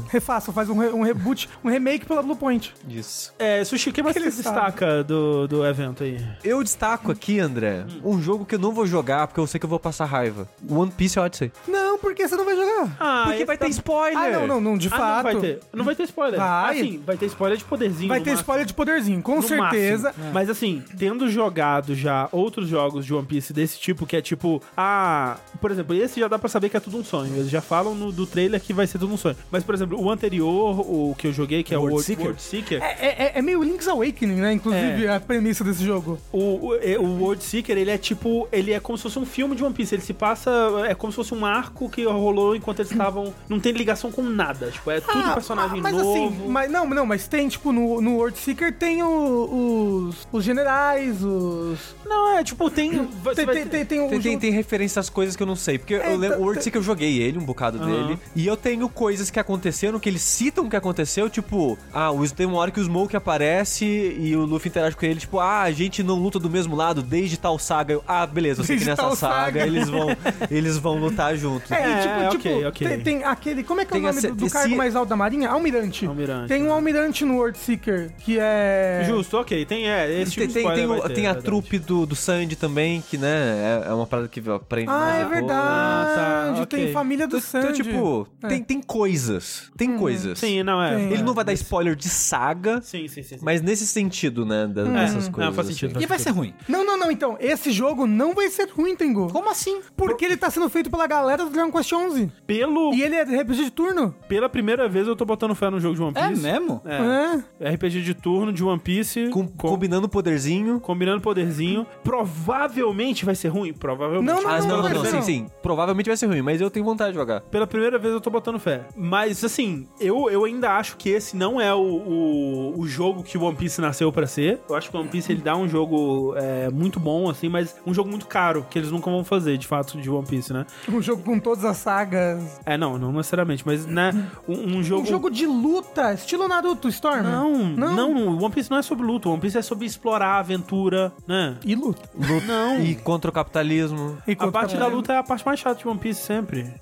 Refaçam, 0.08 0.52
faz 0.52 0.68
um, 0.68 0.78
re- 0.78 0.90
um 0.92 1.02
reboot, 1.02 1.48
um 1.64 1.68
remake 1.68 2.06
pela 2.06 2.22
Bluepoint. 2.22 2.74
Isso. 2.88 3.05
É, 3.38 3.64
Sushi, 3.64 3.90
o 3.90 3.92
que 3.92 4.02
mais 4.02 4.16
Que 4.16 4.22
você 4.30 4.42
destaca 4.42 5.02
do, 5.04 5.46
do 5.46 5.66
evento 5.66 6.02
aí? 6.02 6.20
Eu 6.44 6.62
destaco 6.62 7.10
aqui, 7.12 7.38
André, 7.40 7.84
um 8.04 8.20
jogo 8.20 8.44
que 8.44 8.54
eu 8.54 8.58
não 8.58 8.72
vou 8.72 8.86
jogar 8.86 9.26
porque 9.26 9.40
eu 9.40 9.46
sei 9.46 9.58
que 9.58 9.66
eu 9.66 9.70
vou 9.70 9.78
passar 9.78 10.04
raiva. 10.06 10.48
One 10.68 10.90
Piece 10.90 11.18
Odyssey. 11.18 11.52
Não, 11.68 11.98
porque 11.98 12.26
você 12.26 12.36
não 12.36 12.44
vai 12.44 12.56
jogar. 12.56 12.96
Ah, 12.98 13.24
Porque 13.26 13.44
vai 13.44 13.56
ter 13.58 13.68
spoiler. 13.68 14.18
Ah, 14.18 14.30
não, 14.30 14.46
não, 14.46 14.60
não, 14.60 14.78
de 14.78 14.88
Ah, 14.88 14.90
fato. 14.90 15.16
não 15.16 15.22
vai 15.22 15.36
ter. 15.40 15.60
Não 15.72 15.84
vai 15.84 15.94
ter 15.94 16.02
spoiler. 16.04 16.38
Vai. 16.40 16.78
Assim, 16.80 17.02
vai 17.04 17.16
ter 17.16 17.26
spoiler 17.26 17.56
de 17.58 17.64
poderzinho. 17.64 18.08
Vai 18.08 18.18
no 18.18 18.24
ter 18.24 18.30
máximo. 18.30 18.42
spoiler 18.42 18.66
de 18.66 18.74
poderzinho, 18.74 19.22
com 19.22 19.36
No 19.36 19.42
certeza. 19.42 20.08
máximo. 20.08 20.32
Mas 20.32 20.50
assim, 20.50 20.82
tendo 20.98 21.28
jogado 21.28 21.94
já 21.94 22.28
outros 22.32 22.68
jogos 22.68 23.04
de 23.04 23.12
One 23.14 23.26
Piece 23.26 23.52
desse 23.52 23.78
tipo, 23.78 24.06
que 24.06 24.16
é 24.16 24.22
tipo, 24.22 24.62
ah, 24.76 25.36
por 25.60 25.70
exemplo, 25.70 25.94
esse 25.94 26.20
já 26.20 26.28
dá 26.28 26.38
pra 26.38 26.48
saber 26.48 26.68
que 26.68 26.76
é 26.76 26.80
tudo 26.80 26.98
um 26.98 27.04
sonho. 27.04 27.34
Eles 27.34 27.50
já 27.50 27.60
falam 27.60 27.94
no, 27.94 28.10
do 28.12 28.26
trailer 28.26 28.60
que 28.60 28.72
vai 28.72 28.86
ser 28.86 28.98
tudo 28.98 29.12
um 29.12 29.16
sonho. 29.16 29.36
Mas, 29.50 29.64
por 29.64 29.74
exemplo, 29.74 30.00
o 30.00 30.10
anterior, 30.10 30.80
o 30.80 31.14
que 31.16 31.26
eu 31.26 31.32
joguei, 31.32 31.62
que 31.62 31.74
é 31.74 31.78
o 31.78 31.82
World 31.82 32.16
World, 32.18 32.42
Seeker? 32.42 32.82
É, 33.00 33.24
é- 33.26 33.32
é 33.36 33.42
meio 33.42 33.62
Link's 33.62 33.88
Awakening, 33.88 34.36
né? 34.36 34.52
Inclusive, 34.52 35.06
É. 35.06 35.14
a 35.14 35.20
premissa 35.20 35.62
desse 35.64 35.84
jogo. 35.84 36.18
O, 36.32 36.68
o, 36.68 36.74
é, 36.80 36.98
o 36.98 37.20
World 37.20 37.42
Seeker, 37.42 37.76
ele 37.76 37.90
é 37.90 37.98
tipo. 37.98 38.48
Ele 38.52 38.72
é 38.72 38.80
como 38.80 38.96
se 38.96 39.02
fosse 39.02 39.18
um 39.18 39.26
filme 39.26 39.54
de 39.56 39.64
One 39.64 39.74
Piece. 39.74 39.94
Ele 39.94 40.02
se 40.02 40.12
passa. 40.14 40.50
É 40.88 40.94
como 40.94 41.12
se 41.12 41.16
fosse 41.16 41.34
um 41.34 41.44
arco 41.44 41.88
que 41.88 42.04
rolou 42.04 42.54
enquanto 42.56 42.80
eles 42.80 42.90
estavam. 42.90 43.32
Não 43.48 43.58
tem 43.60 43.72
ligação 43.72 44.10
com 44.10 44.22
nada. 44.22 44.70
Tipo, 44.70 44.90
é 44.90 45.00
tudo 45.00 45.18
Ah, 45.24 45.34
personagem 45.34 45.80
mas 45.80 45.94
novo. 45.94 46.12
assim, 46.12 46.48
mas 46.48 46.70
não, 46.70 46.86
não, 46.88 47.06
mas 47.06 47.26
tem, 47.28 47.48
tipo, 47.48 47.72
no, 47.72 48.00
no 48.00 48.16
World 48.16 48.38
Seeker 48.38 48.72
tem 48.72 49.02
o- 49.02 50.08
os, 50.08 50.28
os 50.32 50.44
generais, 50.44 51.22
os. 51.22 51.78
Não, 52.04 52.36
é 52.38 52.44
tipo, 52.44 52.70
tem. 52.70 52.90
Tem, 53.06 53.06
tem, 53.34 53.46
tem, 53.46 53.66
tem 53.66 53.84
Tem, 53.86 54.08
tem, 54.08 54.20
jogo- 54.22 54.40
tem 54.40 54.50
referência 54.52 55.00
às 55.00 55.08
coisas 55.10 55.36
que 55.36 55.42
eu 55.42 55.46
não 55.46 55.56
sei. 55.56 55.78
Porque 55.78 55.94
É, 55.94 56.12
eu 56.12 56.16
lembro, 56.16 56.36
tá- 56.36 56.42
o 56.42 56.44
World 56.46 56.62
Seeker 56.62 56.78
eu 56.80 56.84
joguei 56.84 57.18
ele, 57.20 57.38
um 57.38 57.44
bocado 57.44 57.78
Aham. 57.78 57.86
dele. 58.06 58.18
E 58.34 58.46
eu 58.46 58.56
tenho 58.56 58.88
coisas 58.88 59.30
que 59.30 59.38
aconteceram 59.40 59.98
que 59.98 60.08
eles 60.08 60.22
citam 60.22 60.68
que 60.68 60.76
aconteceu. 60.76 61.28
Tipo, 61.30 61.78
ah, 61.92 62.10
o- 62.10 62.26
tem 62.30 62.46
uma 62.46 62.58
hora 62.58 62.70
que 62.70 62.75
o 62.80 62.84
Smoke 62.84 63.16
aparece 63.16 63.84
e 63.84 64.34
o 64.36 64.44
Luffy 64.44 64.68
interage 64.68 64.96
com 64.96 65.04
ele. 65.06 65.20
Tipo, 65.20 65.38
ah, 65.40 65.62
a 65.62 65.70
gente 65.72 66.02
não 66.02 66.14
luta 66.16 66.38
do 66.38 66.48
mesmo 66.50 66.74
lado 66.76 67.02
desde 67.02 67.36
tal 67.36 67.58
saga. 67.58 67.94
Eu, 67.94 68.04
ah, 68.06 68.26
beleza, 68.26 68.60
eu 68.60 68.64
sei 68.64 68.76
que 68.76 68.84
Desde 68.84 68.90
nessa 68.90 69.02
tal 69.02 69.16
saga, 69.16 69.60
saga. 69.60 69.66
eles 69.66 69.88
vão 69.88 70.06
eles 70.50 70.78
vão 70.78 70.98
lutar 70.98 71.36
juntos. 71.36 71.70
É, 71.70 71.74
e 71.74 71.92
É, 71.92 72.00
tipo, 72.00 72.14
ok, 72.36 72.54
tipo 72.54 72.68
ok. 72.68 72.88
Tem, 72.88 73.00
tem 73.00 73.24
aquele. 73.24 73.62
Como 73.62 73.80
é 73.80 73.84
que 73.84 73.90
é 73.90 73.92
Tem 73.92 74.00
o 74.02 74.06
nome 74.06 74.18
essa- 74.18 74.28
do, 74.28 74.34
do 74.34 74.46
esse- 74.46 74.52
cargo 74.54 74.76
mais 74.76 74.94
alto 74.96 75.08
da 75.08 75.16
Marinha? 75.16 75.48
Almirante. 75.48 76.06
Almirante, 76.06 76.48
Tem 76.48 76.62
um 76.62 76.66
né? 76.66 76.72
almirante 76.72 77.24
no 77.24 77.34
World 77.36 77.58
Seeker, 77.58 78.12
que 78.18 78.38
é. 78.38 79.04
Justo, 79.06 79.36
ok. 79.38 79.64
Tem, 79.64 79.88
é, 79.88 80.20
esse 80.20 80.32
tipo 80.32 80.46
Tem, 80.46 80.48
de 80.48 80.54
tem, 80.54 80.74
tem, 80.74 80.86
o- 80.90 81.00
ter, 81.02 81.14
tem 81.14 81.26
a 81.26 81.30
é 81.30 81.32
verdade. 81.34 81.44
trupe 81.44 81.78
do, 81.78 82.06
do 82.06 82.14
Sandy 82.16 82.56
também, 82.56 83.02
que, 83.08 83.16
né, 83.18 83.82
é, 83.84 83.88
é 83.88 83.92
uma 83.92 84.06
parada 84.06 84.28
que 84.28 84.40
aprende 84.50 84.88
Ah, 84.90 84.98
mais 84.98 85.14
é 85.14 85.18
depois. 85.24 85.38
verdade. 85.40 85.60
Ah, 85.62 86.54
tá. 86.58 86.66
Tem 86.66 86.92
família 86.92 87.26
do 87.26 87.36
Então, 87.38 87.62
Sandy. 87.62 87.82
tipo, 87.82 88.26
É. 88.42 88.48
tem, 88.48 88.62
tem 88.62 88.80
coisas. 88.82 89.70
Tem 89.76 89.96
coisas. 89.96 90.38
Sim, 90.38 90.62
não 90.62 90.82
é. 90.82 90.96
Tem. 90.96 91.04
Ele 91.06 91.20
é, 91.20 91.22
não 91.22 91.34
vai 91.34 91.44
dar 91.44 91.52
spoiler 91.52 91.94
de 91.94 92.08
saga, 92.08 92.65
Sim, 92.82 93.08
sim, 93.08 93.22
sim. 93.22 93.36
sim. 93.38 93.44
mas 93.44 93.60
nesse 93.62 93.86
sentido, 93.86 94.44
né, 94.44 94.66
da- 94.66 94.84
dessas 94.84 95.26
Não, 95.26 95.32
coisas. 95.32 95.54
faz 95.54 95.68
sentido. 95.68 95.96
assim. 95.96 96.04
E 96.04 96.06
vai 96.06 96.18
ser 96.18 96.30
ruim. 96.30 96.54
Não, 96.68 96.84
não, 96.84 96.98
não. 96.98 97.10
Então, 97.10 97.36
esse 97.40 97.70
jogo 97.72 98.06
não 98.06 98.34
vai 98.34 98.48
ser 98.50 98.68
ruim, 98.70 98.94
Tengu. 98.96 99.28
Como 99.32 99.50
assim? 99.50 99.80
Porque 99.96 100.24
ele 100.24 100.36
tá 100.36 100.50
sendo 100.50 100.68
feito 100.68 100.90
pela 100.90 101.06
galera 101.06 101.44
do 101.44 101.50
Dragon 101.50 101.70
Quest 101.72 101.92
11. 101.92 102.30
Pelo, 102.46 102.92
E 102.94 103.02
ele 103.02 103.14
é 103.16 103.22
RPG 103.22 103.64
de 103.64 103.70
turno. 103.70 104.14
Pela 104.28 104.48
primeira 104.48 104.88
vez 104.88 105.06
eu 105.06 105.16
tô 105.16 105.24
botando 105.24 105.54
fé 105.54 105.70
no 105.70 105.80
jogo 105.80 105.94
de 105.94 106.02
One 106.02 106.12
É 106.16 106.28
Piece. 106.28 106.42
mesmo? 106.42 106.82
É. 106.84 107.72
RPG 107.74 108.02
de 108.02 108.14
turno 108.14 108.52
de 108.52 108.62
One 108.64 108.78
Piece. 108.80 109.28
Com- 109.30 109.46
com- 109.48 109.68
combinando 109.68 110.06
o 110.06 110.08
poderzinho. 110.10 110.80
combinando 110.80 111.20
poderzinho. 111.20 111.86
Provavelmente 112.02 113.24
vai 113.24 113.34
ser 113.34 113.48
ruim. 113.48 113.72
Provavelmente. 113.72 114.26
Não, 114.32 114.42
não, 114.42 114.50
ah, 114.50 114.58
não, 114.60 114.68
não, 114.68 114.82
não, 114.82 114.90
não, 114.90 115.04
sim, 115.04 115.12
não. 115.12 115.22
sim. 115.22 115.46
Provavelmente 115.62 116.06
vai 116.06 116.16
ser 116.16 116.26
ruim, 116.26 116.42
mas 116.42 116.60
eu 116.60 116.70
tenho 116.70 116.84
vontade 116.84 117.12
de 117.12 117.18
jogar. 117.18 117.40
Pela 117.42 117.66
primeira 117.66 117.98
vez 117.98 118.12
eu 118.14 118.20
tô 118.20 118.30
botando 118.30 118.58
fé. 118.58 118.86
Mas, 118.96 119.42
assim, 119.44 119.86
eu, 120.00 120.30
eu 120.30 120.44
ainda 120.44 120.76
acho 120.76 120.96
que 120.96 121.08
esse 121.08 121.36
não 121.36 121.60
é 121.60 121.74
o, 121.74 121.78
o, 121.80 122.55
o 122.76 122.86
jogo 122.86 123.22
que 123.22 123.36
o 123.38 123.42
One 123.42 123.56
Piece 123.56 123.80
nasceu 123.80 124.10
pra 124.12 124.26
ser. 124.26 124.60
Eu 124.68 124.74
acho 124.74 124.90
que 124.90 124.96
o 124.96 125.00
One 125.00 125.08
Piece 125.08 125.32
ele 125.32 125.42
dá 125.42 125.56
um 125.56 125.68
jogo 125.68 126.34
é, 126.36 126.68
muito 126.70 126.98
bom, 127.00 127.28
assim, 127.30 127.48
mas 127.48 127.74
um 127.86 127.92
jogo 127.94 128.08
muito 128.10 128.26
caro, 128.26 128.66
que 128.70 128.78
eles 128.78 128.90
nunca 128.90 129.10
vão 129.10 129.24
fazer, 129.24 129.56
de 129.58 129.66
fato, 129.66 129.98
de 130.00 130.08
One 130.10 130.26
Piece, 130.26 130.52
né? 130.52 130.66
Um 130.88 131.00
jogo 131.02 131.22
com 131.22 131.38
todas 131.38 131.64
as 131.64 131.76
sagas. 131.78 132.60
É, 132.64 132.76
não, 132.76 132.98
não 132.98 133.12
necessariamente, 133.12 133.62
mas, 133.66 133.86
né, 133.86 134.12
um, 134.48 134.76
um 134.78 134.82
jogo... 134.82 135.02
Um 135.02 135.06
jogo 135.06 135.30
de 135.30 135.46
luta, 135.46 136.12
estilo 136.14 136.46
Naruto, 136.48 136.88
Storm. 136.88 137.22
Não, 137.22 137.52
Não. 137.68 137.94
não, 137.94 138.28
o 138.28 138.42
One 138.44 138.50
Piece 138.54 138.70
não 138.70 138.78
é 138.78 138.82
sobre 138.82 139.06
luta, 139.06 139.28
o 139.28 139.32
One 139.32 139.40
Piece 139.40 139.58
é 139.58 139.62
sobre 139.62 139.86
explorar 139.86 140.36
a 140.36 140.38
aventura, 140.38 141.12
né? 141.26 141.56
E 141.64 141.74
luta. 141.74 142.02
Não. 142.46 142.80
E 142.80 142.94
contra 142.94 143.30
o 143.30 143.32
capitalismo. 143.34 144.16
E 144.26 144.32
A 144.32 144.36
contra- 144.36 144.52
parte 144.52 144.76
da 144.76 144.86
luta 144.86 145.12
é 145.12 145.18
a 145.18 145.22
parte 145.22 145.44
mais 145.44 145.58
chata 145.60 145.80
de 145.80 145.88
One 145.88 145.98
Piece 145.98 146.22
sempre. 146.22 146.72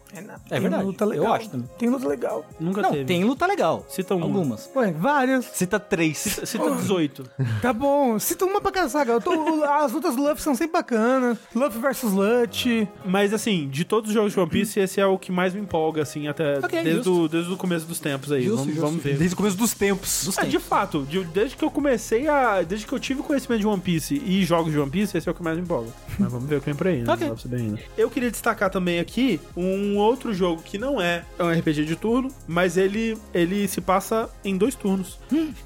É 0.50 0.60
verdade. 0.60 0.84
luta 0.84 1.04
legal. 1.04 1.24
Eu 1.26 1.32
acho 1.32 1.48
também. 1.50 1.68
Tem 1.78 1.88
luta 1.88 2.08
legal. 2.08 2.44
Nunca 2.60 2.82
Não, 2.82 2.90
teve. 2.92 3.04
tem 3.04 3.24
luta 3.24 3.46
legal. 3.46 3.84
Cita 3.88 4.14
uma. 4.14 4.26
Algumas. 4.26 4.70
Ué, 4.74 4.92
várias. 4.92 5.44
Cita 5.46 5.78
três. 5.80 6.18
Cita 6.18 6.70
18. 6.70 7.24
Tá 7.60 7.72
bom. 7.72 8.18
Cita 8.18 8.44
uma 8.44 8.60
pra 8.60 8.70
cada 8.72 8.88
saga. 8.88 9.12
Eu 9.12 9.20
tô- 9.20 9.64
as 9.64 9.92
lutas 9.92 10.16
do 10.16 10.22
Luffy 10.22 10.42
são 10.42 10.54
sempre 10.54 10.72
bacanas. 10.74 11.38
Luffy 11.54 11.80
versus 11.80 12.12
Lute. 12.12 12.88
Mas 13.04 13.32
assim, 13.32 13.68
de 13.68 13.84
todos 13.84 14.10
os 14.10 14.14
jogos 14.14 14.32
de 14.32 14.40
One 14.40 14.50
Piece, 14.50 14.78
esse 14.80 15.00
é 15.00 15.06
o 15.06 15.18
que 15.18 15.32
mais 15.32 15.54
me 15.54 15.60
empolga, 15.60 16.02
assim, 16.02 16.28
até 16.28 16.58
Ok, 16.58 16.82
desde, 16.82 17.08
o, 17.08 17.28
desde 17.28 17.52
o 17.52 17.56
começo 17.56 17.86
dos 17.86 17.98
tempos 18.00 18.30
aí. 18.32 18.42
Justo, 18.44 18.56
vamos, 18.58 18.74
justo. 18.74 18.86
vamos 18.86 19.02
ver. 19.02 19.16
Desde 19.16 19.34
o 19.34 19.36
começo 19.36 19.56
dos 19.56 19.72
tempos. 19.74 20.24
Dos 20.24 20.38
É, 20.38 20.44
de 20.44 20.58
fato, 20.58 21.02
de- 21.04 21.24
desde 21.24 21.56
que 21.56 21.64
eu 21.64 21.70
comecei 21.70 22.28
a. 22.28 22.62
Desde 22.62 22.86
que 22.86 22.92
eu 22.92 23.00
tive 23.00 23.22
conhecimento 23.22 23.60
de 23.60 23.66
One 23.66 23.80
Piece 23.80 24.14
e 24.24 24.44
jogos 24.44 24.72
de 24.72 24.78
One 24.78 24.90
Piece, 24.90 25.16
esse 25.16 25.28
é 25.28 25.32
o 25.32 25.34
que 25.34 25.42
mais 25.42 25.56
me 25.56 25.62
empolga. 25.62 25.90
Mas 26.18 26.30
vamos 26.30 26.48
ver 26.48 26.56
o 26.56 26.60
que 26.60 26.66
vem 26.66 26.74
por 26.74 26.86
aí, 26.86 27.02
né? 27.02 27.12
Ok. 27.12 27.26
Não 27.26 27.34
dá 27.34 27.34
pra 27.34 27.42
saber 27.42 27.56
ainda. 27.56 27.78
Eu 27.96 28.10
queria 28.10 28.30
destacar 28.30 28.70
também 28.70 28.98
aqui 29.00 29.40
um 29.56 29.98
outro 30.04 30.32
jogo 30.34 30.62
que 30.62 30.78
não 30.78 31.00
é 31.00 31.22
um 31.40 31.50
RPG 31.50 31.84
de 31.84 31.96
turno, 31.96 32.28
mas 32.46 32.76
ele, 32.76 33.16
ele 33.32 33.66
se 33.68 33.80
passa 33.80 34.28
em 34.44 34.56
dois 34.56 34.74
turnos. 34.74 35.18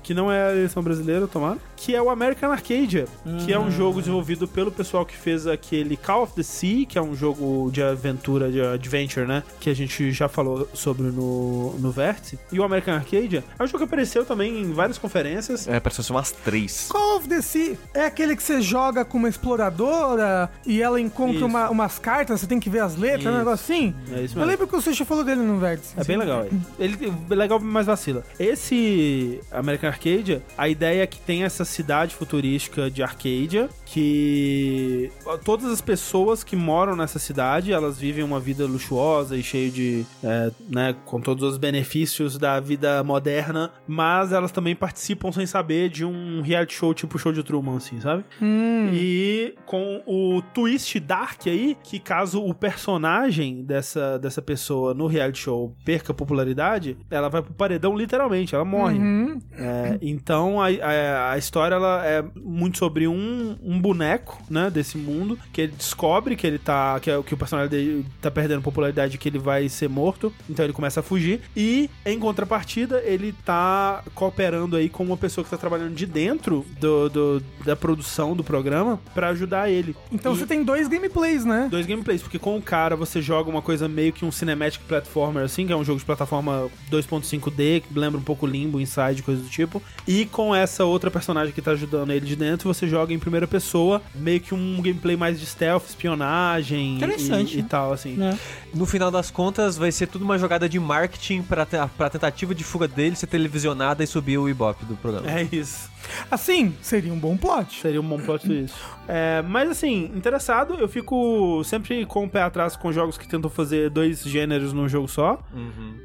Que 0.03 0.15
não 0.15 0.31
é 0.33 0.49
a 0.51 0.57
edição 0.57 0.83
brasileira, 0.83 1.27
tomara. 1.27 1.59
Que 1.77 1.95
é 1.95 2.03
o 2.03 2.11
American 2.11 2.51
Arcadia, 2.51 3.07
que 3.45 3.53
é 3.53 3.59
um 3.59 3.71
jogo 3.71 4.01
desenvolvido 4.01 4.49
pelo 4.49 4.71
pessoal 4.73 5.05
que 5.07 5.17
fez 5.17 5.47
aquele 5.47 5.97
Call 5.97 6.23
of 6.25 6.35
the 6.35 6.43
Sea, 6.43 6.85
que 6.87 6.99
é 6.99 7.03
um 7.03 7.15
jogo 7.15 7.71
de 7.73 7.83
aventura, 7.83 8.51
de 8.51 8.61
adventure, 8.61 9.27
né? 9.27 9.43
Que 9.61 9.71
a 9.71 9.75
gente 9.75 10.11
já 10.11 10.29
falou 10.29 10.69
sobre 10.75 11.05
no, 11.11 11.75
no 11.79 11.91
Vértice. 11.93 12.39
E 12.51 12.59
o 12.59 12.65
American 12.65 12.95
Arcadia 12.95 13.45
é 13.59 13.63
um 13.63 13.67
jogo 13.67 13.79
que 13.79 13.85
apareceu 13.85 14.25
também 14.25 14.61
em 14.61 14.73
várias 14.73 14.99
conferências. 14.99 15.69
É, 15.69 15.79
parece 15.79 16.03
ser 16.03 16.13
umas 16.13 16.33
três. 16.33 16.87
Call 16.89 17.17
of 17.19 17.29
the 17.29 17.41
Sea 17.43 17.77
é 17.95 18.07
aquele 18.07 18.35
que 18.35 18.43
você 18.43 18.61
joga 18.61 19.05
com 19.05 19.19
uma 19.19 19.29
exploradora 19.29 20.51
e 20.67 20.83
ela 20.83 21.01
encontra 21.01 21.45
uma- 21.47 21.71
umas 21.71 21.99
cartas, 21.99 22.41
você 22.41 22.47
tem 22.47 22.59
que 22.61 22.71
ver 22.71 22.81
as 22.81 22.97
letras, 22.97 23.27
um 23.27 23.31
Isso. 23.31 23.39
negócio 23.39 23.65
assim? 23.75 23.95
É 24.13 24.23
isso 24.29 24.37
Eu 24.37 24.41
mesmo. 24.41 24.51
lembro 24.51 24.67
que 24.69 24.77
o 24.77 24.81
Sushi 24.81 25.05
falou 25.05 25.25
dele 25.25 25.43
no 25.43 25.59
Vértice. 25.59 25.95
É 25.97 26.05
bem 26.05 26.17
legal 26.17 26.45
ele. 26.45 26.61
Ele 26.79 27.13
é 27.31 27.35
legal, 27.35 27.59
mas 27.61 27.87
vacila. 27.87 28.23
Esse 28.39 29.41
American 29.51 29.89
Arcadia, 29.89 30.43
a 30.57 30.69
ideia 30.69 31.03
é 31.03 31.07
que 31.07 31.19
tem 31.19 31.45
essa 31.45 31.65
cidade 31.65 32.15
futurística 32.15 32.91
de 32.91 33.03
Arcadia, 33.03 33.69
que 33.87 35.11
todas 35.45 35.67
as 35.67 35.81
pessoas 35.81 36.45
que 36.45 36.55
moram 36.57 36.95
nessa 36.97 37.19
cidade, 37.19 37.73
elas 37.73 37.99
vivem 37.99 38.23
uma 38.25 38.41
vida 38.41 38.67
luxuosa 38.67 39.37
e 39.37 39.43
cheia 39.43 39.71
de, 39.71 40.05
é, 40.23 40.51
né, 40.69 40.95
com 41.05 41.21
todos 41.21 41.43
os 41.45 41.59
benefícios 41.59 42.39
da 42.39 42.61
vida 42.61 43.03
moderna, 43.03 43.71
mas 43.87 44.33
elas 44.33 44.53
também 44.53 44.75
participam 44.77 45.33
sem 45.33 45.47
saber 45.47 45.89
de 45.89 46.05
um 46.05 46.41
reality 46.43 46.75
show 46.75 46.93
tipo 46.93 47.19
show 47.19 47.33
de 47.33 47.43
Truman, 47.43 47.77
assim, 47.77 48.01
sabe? 48.01 48.25
Hum. 48.41 48.91
E 48.93 49.55
com 49.67 50.03
o 50.07 50.43
twist 50.55 50.99
dark 51.01 51.47
aí, 51.47 51.77
que 51.83 51.99
caso 51.99 52.43
o 52.43 52.55
personagem 52.55 53.63
dessa, 53.63 54.18
dessa 54.19 54.43
pessoa 54.43 54.93
no 54.95 55.07
reality 55.07 55.39
show 55.41 55.75
perca 55.85 56.13
popularidade, 56.13 56.97
ela 57.11 57.29
vai 57.29 57.43
pro 57.43 57.53
paredão 57.55 57.97
literalmente, 57.97 58.55
ela 58.55 58.65
morre. 58.65 58.99
Uhum. 58.99 59.39
É, 59.57 59.99
então 60.03 60.61
a, 60.61 60.67
a, 60.69 61.33
a 61.33 61.39
história 61.39 61.75
ela 61.75 62.05
é 62.07 62.25
muito 62.37 62.79
sobre 62.79 63.07
um, 63.09 63.57
um 63.63 63.81
boneco, 63.81 64.43
né, 64.51 64.71
desse 64.71 64.97
mundo, 64.99 65.39
que 65.53 65.63
ele 65.63 65.73
descobre 65.77 66.37
que 66.37 66.47
ele 66.47 66.59
tá. 66.59 66.99
que, 67.01 67.11
é- 67.11 67.23
que 67.23 67.35
o 67.35 67.37
personagem 67.37 67.71
dele 67.71 68.07
tá 68.21 68.31
perdendo 68.31 68.63
popularidade 68.63 69.19
que 69.19 69.29
ele 69.29 69.39
vai 69.39 69.69
ser 69.69 69.89
morto. 69.89 70.33
Então 70.49 70.65
ele 70.65 70.73
começa 70.73 71.01
a 71.01 71.03
fugir. 71.03 71.41
E, 71.57 71.89
em 72.05 72.19
contrapartida, 72.19 73.01
ele 73.05 73.33
tá 73.45 74.03
cooperando 74.15 74.77
aí 74.77 74.89
com 74.89 75.05
uma 75.05 75.17
pessoa 75.17 75.45
que 75.45 75.51
tá 75.51 75.57
trabalhando 75.57 75.95
de 75.95 76.07
dentro 76.07 76.65
do, 76.81 77.09
do- 77.09 77.43
da 77.65 77.77
produção 77.77 78.35
do 78.35 78.43
programa 78.45 78.99
pra 79.15 79.29
ajudar 79.29 79.69
ele. 79.71 79.95
Então 80.13 80.33
E- 80.33 80.37
você 80.39 80.47
tem 80.47 80.63
dois 80.63 80.89
gameplays, 80.89 81.45
né? 81.45 81.69
Dois 81.71 81.87
gameplays, 81.87 82.23
porque 82.23 82.39
com 82.39 82.57
o 82.57 82.63
cara 82.63 82.97
você 82.97 83.21
joga 83.21 83.51
uma 83.51 83.63
coisa 83.63 83.89
meio 83.89 84.08
que 84.13 84.25
um 84.25 84.31
cinematic 84.33 84.81
platformer, 84.89 85.45
assim, 85.45 85.67
que 85.67 85.73
é 85.73 85.77
um 85.77 85.85
jogo 85.85 85.99
de 85.99 86.05
plataforma 86.05 86.69
2.5D, 86.91 87.83
que 87.83 87.99
lembra 87.99 88.19
um 88.19 88.23
pouco 88.23 88.47
Limbo, 88.47 88.81
Inside, 88.81 89.23
coisa 89.23 89.43
do 89.43 89.49
tipo. 89.49 89.83
E 90.07 90.27
com 90.27 90.55
essa 90.55 90.85
outra 90.85 91.11
personagem 91.11 91.53
que 91.53 91.63
tá 91.63 91.73
ajudando 91.73 92.11
ele 92.13 92.27
de 92.27 92.37
dentro, 92.37 92.73
você 92.73 92.87
joga 92.89 93.13
em 93.13 93.19
primeira 93.19 93.47
pessoa, 93.47 94.03
meio 94.15 94.41
que 94.41 94.55
um 94.55 94.77
gameplay 94.83 95.17
mais 95.17 95.39
de 95.39 95.47
stealth, 95.47 95.85
espionagem 95.89 96.97
Interessante, 96.97 97.57
e, 97.57 97.59
e 97.59 97.63
né? 97.63 97.69
tal, 97.69 97.93
assim. 97.93 98.15
né? 98.15 98.39
No 98.75 98.87
final 98.87 99.11
das 99.11 99.31
contas, 99.31 99.77
vai 99.77 99.91
ser 99.93 100.07
tudo 100.09 100.25
uma 100.25 100.39
jogada 100.39 100.69
de 100.69 100.79
marketing 100.79 101.43
pra, 101.43 101.65
te- 101.65 101.77
pra 101.97 102.11
tentativa 102.11 102.55
de 102.55 102.65
fuga 102.65 102.87
dele 102.87 103.17
ser 103.17 103.27
televisionada 103.27 104.03
e 104.05 104.07
subir 104.07 104.39
o 104.39 104.49
Ibope 104.49 104.85
do 104.85 104.97
programa. 104.97 105.31
É 105.31 105.49
isso. 105.51 105.89
Assim, 106.31 106.75
seria 106.83 107.13
um 107.13 107.19
bom 107.19 107.37
plot. 107.37 107.81
Seria 107.81 108.01
um 108.01 108.05
bom 108.09 108.19
plot 108.19 108.45
twist. 108.47 108.75
É, 109.07 109.43
mas 109.43 109.71
assim, 109.71 110.11
interessado, 110.15 110.75
eu 110.75 110.89
fico 110.89 111.63
sempre 111.65 112.05
com 112.07 112.25
o 112.25 112.29
pé 112.31 112.43
atrás 112.43 112.77
com 112.77 112.93
jogos 112.93 113.17
que 113.17 113.27
tentam 113.27 113.49
fazer 113.51 113.89
dois 113.91 114.23
gêneros 114.23 114.73
num 114.73 114.89
jogo 114.89 115.09
só. 115.09 115.39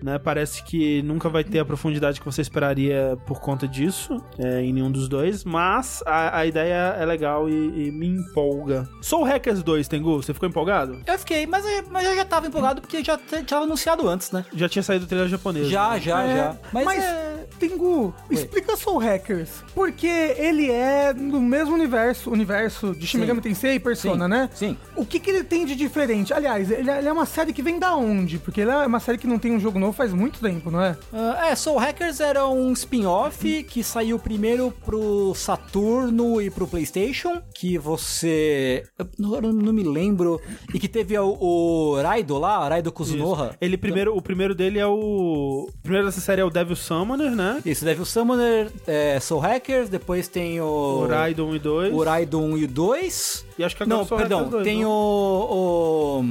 Né? 0.01 0.17
Parece 0.19 0.63
que 0.63 1.01
nunca 1.03 1.29
vai 1.29 1.43
ter 1.43 1.59
a 1.59 1.65
profundidade 1.65 2.19
que 2.19 2.25
você 2.25 2.41
esperaria 2.41 3.17
por 3.25 3.39
conta 3.41 3.67
disso, 3.67 4.23
é, 4.39 4.61
em 4.61 4.71
nenhum 4.73 4.91
dos 4.91 5.07
dois. 5.09 5.43
Mas 5.43 6.01
a, 6.05 6.37
a 6.39 6.45
ideia 6.45 6.95
é 6.99 7.05
legal 7.05 7.49
e, 7.49 7.87
e 7.87 7.91
me 7.91 8.07
empolga. 8.07 8.87
Soul 9.01 9.23
Hackers 9.23 9.61
2, 9.63 9.87
Tengu, 9.87 10.21
você 10.21 10.33
ficou 10.33 10.47
empolgado? 10.47 11.01
Eu 11.05 11.19
fiquei, 11.19 11.45
mas, 11.45 11.65
eu- 11.65 11.83
mas 11.91 12.05
eu 12.05 12.15
já 12.15 12.25
tava 12.25 12.47
empolgado 12.47 12.81
porque 12.81 13.03
já 13.03 13.17
t- 13.17 13.43
tava 13.43 13.65
anunciado 13.65 14.07
antes, 14.07 14.31
né? 14.31 14.45
Já 14.55 14.69
tinha 14.69 14.83
saído 14.83 15.05
o 15.05 15.07
trailer 15.07 15.27
japonês. 15.29 15.67
Já, 15.67 15.91
né? 15.91 15.99
já, 15.99 16.23
É, 16.23 16.35
já. 16.37 16.55
Mas, 16.71 16.85
Mas, 16.85 17.03
é... 17.03 17.33
Tengu, 17.59 18.13
explica 18.31 18.75
Soul 18.75 18.97
Hackers. 18.97 19.63
Porque 19.83 20.07
ele 20.07 20.71
é 20.71 21.13
no 21.13 21.41
mesmo 21.41 21.73
universo, 21.73 22.31
universo 22.31 22.95
de 22.95 23.05
Shin 23.05 23.17
Megami 23.17 23.41
Tensei 23.41 23.75
e 23.75 23.79
Persona, 23.81 24.23
Sim, 24.23 24.29
né? 24.29 24.49
sim. 24.53 24.77
O 24.95 25.05
que, 25.05 25.19
que 25.19 25.29
ele 25.29 25.43
tem 25.43 25.65
de 25.65 25.75
diferente? 25.75 26.33
Aliás, 26.33 26.71
ele 26.71 26.89
é, 26.89 26.99
ele 26.99 27.07
é 27.09 27.11
uma 27.11 27.25
série 27.25 27.51
que 27.51 27.61
vem 27.61 27.77
da 27.77 27.93
onde? 27.93 28.37
Porque 28.37 28.61
ele 28.61 28.71
é 28.71 28.87
uma 28.87 29.01
série 29.01 29.17
que 29.17 29.27
não 29.27 29.37
tem 29.37 29.51
um 29.51 29.59
jogo 29.59 29.77
novo 29.77 29.91
faz 29.91 30.13
muito 30.13 30.39
tempo, 30.39 30.71
não 30.71 30.81
é? 30.81 30.95
Ah, 31.11 31.49
é, 31.49 31.55
Soul 31.55 31.79
Hackers 31.79 32.21
era 32.21 32.47
um 32.47 32.71
spin-off 32.71 33.63
que 33.63 33.83
saiu 33.83 34.17
primeiro 34.17 34.73
pro 34.85 35.35
Saturno 35.35 36.41
e 36.41 36.49
pro 36.49 36.65
PlayStation, 36.65 37.41
que 37.53 37.77
você. 37.77 38.83
eu 38.97 39.05
não, 39.41 39.73
me 39.73 39.83
lembro. 39.83 40.39
E 40.73 40.79
que 40.79 40.87
teve 40.87 41.17
o, 41.19 41.37
o 41.41 42.01
Raido 42.01 42.37
lá, 42.37 42.69
Raido 42.69 42.89
Kuzunoha. 42.89 43.57
Ele 43.59 43.77
primeiro, 43.77 44.15
o 44.15 44.21
primeiro 44.21 44.55
dele 44.55 44.79
é 44.79 44.87
o. 44.87 45.67
O 45.67 45.81
primeiro 45.81 46.05
dessa 46.05 46.21
série 46.21 46.39
é 46.39 46.45
o 46.45 46.49
Devil 46.49 46.77
Summoner, 46.77 47.35
né? 47.35 47.61
Isso, 47.65 47.83
Devil 47.83 48.05
Summoner, 48.05 48.71
é, 48.87 49.19
Soul 49.19 49.41
Hackers, 49.41 49.72
depois 49.89 50.27
tem 50.27 50.59
o. 50.61 50.65
O 50.65 51.07
Raidon 51.07 51.49
1 51.51 51.55
e 51.55 51.59
2. 51.59 51.93
O 51.93 52.03
Raido 52.03 52.39
1 52.39 52.57
e 52.57 52.63
o 52.65 52.67
2. 52.67 53.45
E 53.57 53.63
acho 53.63 53.75
que 53.77 53.83
agora 53.83 53.97
Não, 53.99 54.05
perdão, 54.05 54.37
Hackers 54.39 54.51
2, 54.51 54.63
tem 54.63 54.81
não? 54.81 54.89
o, 54.89 56.21
o. 56.21 56.25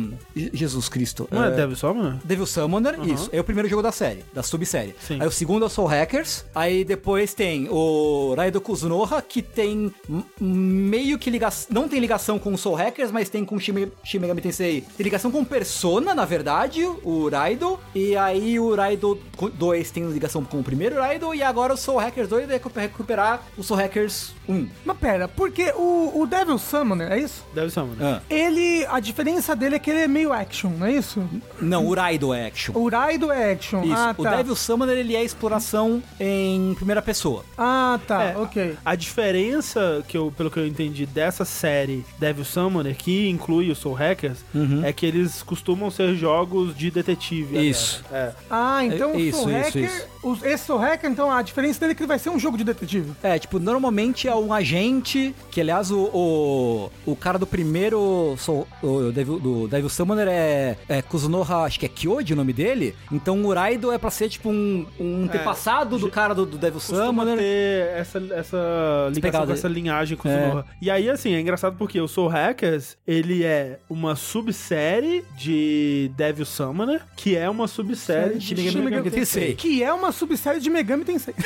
Jesus 0.52 0.88
Cristo. 0.88 1.28
Não 1.30 1.44
é, 1.44 1.50
Devil 1.52 1.76
Summoner? 1.76 2.14
Devil 2.24 2.46
Summoner, 2.46 2.98
isso. 3.08 3.28
É 3.32 3.40
o 3.40 3.44
primeiro 3.44 3.68
jogo 3.68 3.82
da 3.82 3.92
série, 3.92 4.24
da 4.32 4.42
subsérie. 4.42 4.94
Sim. 5.00 5.18
Aí 5.20 5.26
o 5.26 5.30
segundo 5.30 5.62
é 5.64 5.66
o 5.66 5.68
Soul 5.68 5.86
Hackers. 5.88 6.44
Aí 6.54 6.84
depois 6.84 7.32
tem 7.34 7.68
o 7.70 8.34
Raido 8.36 8.60
Kuzunoha, 8.60 9.22
que 9.22 9.40
tem 9.40 9.92
meio 10.40 11.18
que 11.18 11.30
ligação. 11.30 11.68
Não 11.72 11.88
tem 11.88 12.00
ligação 12.00 12.38
com 12.38 12.52
o 12.52 12.58
Soul 12.58 12.74
Hackers, 12.76 13.10
mas 13.12 13.28
tem 13.28 13.44
com 13.44 13.56
o 13.56 13.60
Shin 13.60 13.72
Me- 13.72 13.92
Shin 14.04 14.18
Megami 14.18 14.40
Tensei. 14.40 14.80
Tem 14.96 15.04
ligação 15.04 15.30
com 15.30 15.44
Persona, 15.44 16.14
na 16.14 16.24
verdade, 16.24 16.84
o 17.04 17.28
Raido. 17.28 17.78
E 17.94 18.16
aí 18.16 18.58
o 18.58 18.74
Raido 18.74 19.18
2 19.54 19.90
tem 19.90 20.04
ligação 20.10 20.42
com 20.44 20.58
o 20.60 20.62
primeiro 20.64 20.96
Raido. 20.96 21.32
E 21.34 21.42
agora 21.42 21.74
o 21.74 21.76
Soul 21.76 21.98
Hackers 21.98 22.28
2 22.28 22.46
vai 22.46 22.56
recu- 22.56 22.70
recuperar 22.74 23.31
o 23.58 23.62
Soul 23.62 23.78
Hackers 23.80 24.34
1. 24.48 24.68
Mas 24.84 24.96
pera, 24.98 25.28
porque 25.28 25.72
o, 25.76 26.12
o 26.20 26.26
Devil 26.26 26.58
Summoner, 26.58 27.12
é 27.12 27.18
isso? 27.20 27.44
Devil 27.54 27.70
Summoner. 27.70 28.04
Ah. 28.06 28.22
Ele, 28.28 28.84
a 28.90 28.98
diferença 29.00 29.54
dele 29.54 29.76
é 29.76 29.78
que 29.78 29.90
ele 29.90 30.00
é 30.00 30.08
meio 30.08 30.32
action, 30.32 30.70
não 30.70 30.86
é 30.86 30.92
isso? 30.92 31.22
Não, 31.60 31.86
o 31.86 31.94
Raido 31.94 32.32
é 32.34 32.46
action. 32.46 32.74
O 32.76 32.88
Raido 32.88 33.30
é 33.30 33.52
action. 33.52 33.82
Isso, 33.84 33.94
ah, 33.94 34.14
o 34.16 34.22
tá. 34.22 34.36
Devil 34.36 34.56
Summoner 34.56 34.96
ele 34.98 35.14
é 35.16 35.22
exploração 35.24 36.02
em 36.18 36.74
primeira 36.74 37.00
pessoa. 37.02 37.44
Ah, 37.56 37.98
tá, 38.06 38.22
É, 38.24 38.36
ok. 38.36 38.76
A 38.84 38.94
diferença, 38.96 40.04
que 40.08 40.16
eu, 40.16 40.32
pelo 40.36 40.50
que 40.50 40.58
eu 40.58 40.66
entendi, 40.66 41.06
dessa 41.06 41.44
série 41.44 42.04
Devil 42.18 42.44
Summoner, 42.44 42.94
que 42.96 43.28
inclui 43.28 43.70
o 43.70 43.74
Soul 43.76 43.94
Hackers, 43.94 44.38
é 44.84 44.92
que 44.92 45.06
eles 45.06 45.42
costumam 45.42 45.90
ser 45.90 46.14
jogos 46.14 46.76
de 46.76 46.90
detetive. 46.90 47.56
aliás. 47.58 47.76
Isso. 47.76 48.04
É. 48.12 48.32
Ah, 48.50 48.84
então 48.84 49.10
É, 49.10 49.14
o 49.16 49.20
isso, 49.20 49.38
Soul 49.38 49.50
isso, 49.52 49.66
Hacker. 49.68 49.84
isso. 49.84 50.06
o- 50.22 50.38
esse 50.46 50.64
Soul 50.64 50.78
Hacker, 50.80 51.10
então 51.10 51.30
a 51.30 51.42
diferença 51.42 51.80
dele 51.80 51.92
é 51.92 51.94
que 51.94 52.02
ele 52.02 52.08
vai 52.08 52.18
ser 52.18 52.30
um 52.30 52.38
jogo 52.38 52.56
de 52.58 52.64
detetive. 52.64 53.12
É, 53.22 53.38
tipo, 53.38 53.58
normalmente 53.58 54.28
é 54.32 54.36
um 54.36 54.52
agente, 54.52 55.34
que 55.50 55.60
aliás 55.60 55.90
o, 55.90 56.04
o, 56.12 56.90
o 57.06 57.16
cara 57.16 57.38
do 57.38 57.46
primeiro 57.46 58.34
Soul- 58.38 58.66
o 58.82 59.12
Devil, 59.12 59.38
do 59.38 59.68
Devil 59.68 59.88
Summoner 59.88 60.26
é, 60.28 60.76
é 60.88 61.02
Kuzunoha, 61.02 61.58
acho 61.64 61.78
que 61.78 61.86
é 61.86 61.88
Kyoji 61.88 62.32
o 62.32 62.36
nome 62.36 62.52
dele. 62.52 62.94
Então 63.10 63.42
o 63.44 63.52
Raido 63.52 63.92
é 63.92 63.98
pra 63.98 64.10
ser 64.10 64.28
tipo 64.28 64.50
um, 64.50 64.86
um 64.98 65.24
antepassado 65.24 65.98
do 65.98 66.10
cara 66.10 66.34
do, 66.34 66.44
do 66.46 66.58
Devil 66.58 66.80
Summoner. 66.80 67.36
ter 67.38 67.88
essa, 67.96 68.18
essa 68.34 69.10
ligação 69.12 69.46
com 69.46 69.52
essa 69.52 69.68
linhagem 69.68 70.16
com 70.16 70.28
o 70.28 70.32
É. 70.32 70.64
E 70.80 70.90
aí, 70.90 71.08
assim, 71.10 71.34
é 71.34 71.40
engraçado 71.40 71.76
porque 71.76 72.00
o 72.00 72.08
Soul 72.08 72.28
Hackers, 72.28 72.96
ele 73.06 73.44
é 73.44 73.78
uma 73.88 74.16
subsérie 74.16 75.24
de 75.36 76.10
Devil 76.16 76.44
Summoner, 76.46 77.02
que 77.16 77.36
é 77.36 77.48
uma 77.48 77.66
subsérie 77.68 78.38
de 78.38 78.54
Shin 78.56 78.64
Megami 78.64 78.84
Megami 78.84 79.10
Tensei. 79.10 79.54
Que 79.54 79.82
é 79.82 79.92
uma 79.92 80.12
subsérie 80.12 80.60
de 80.60 80.70
Megami 80.70 81.04
Tensei. 81.04 81.34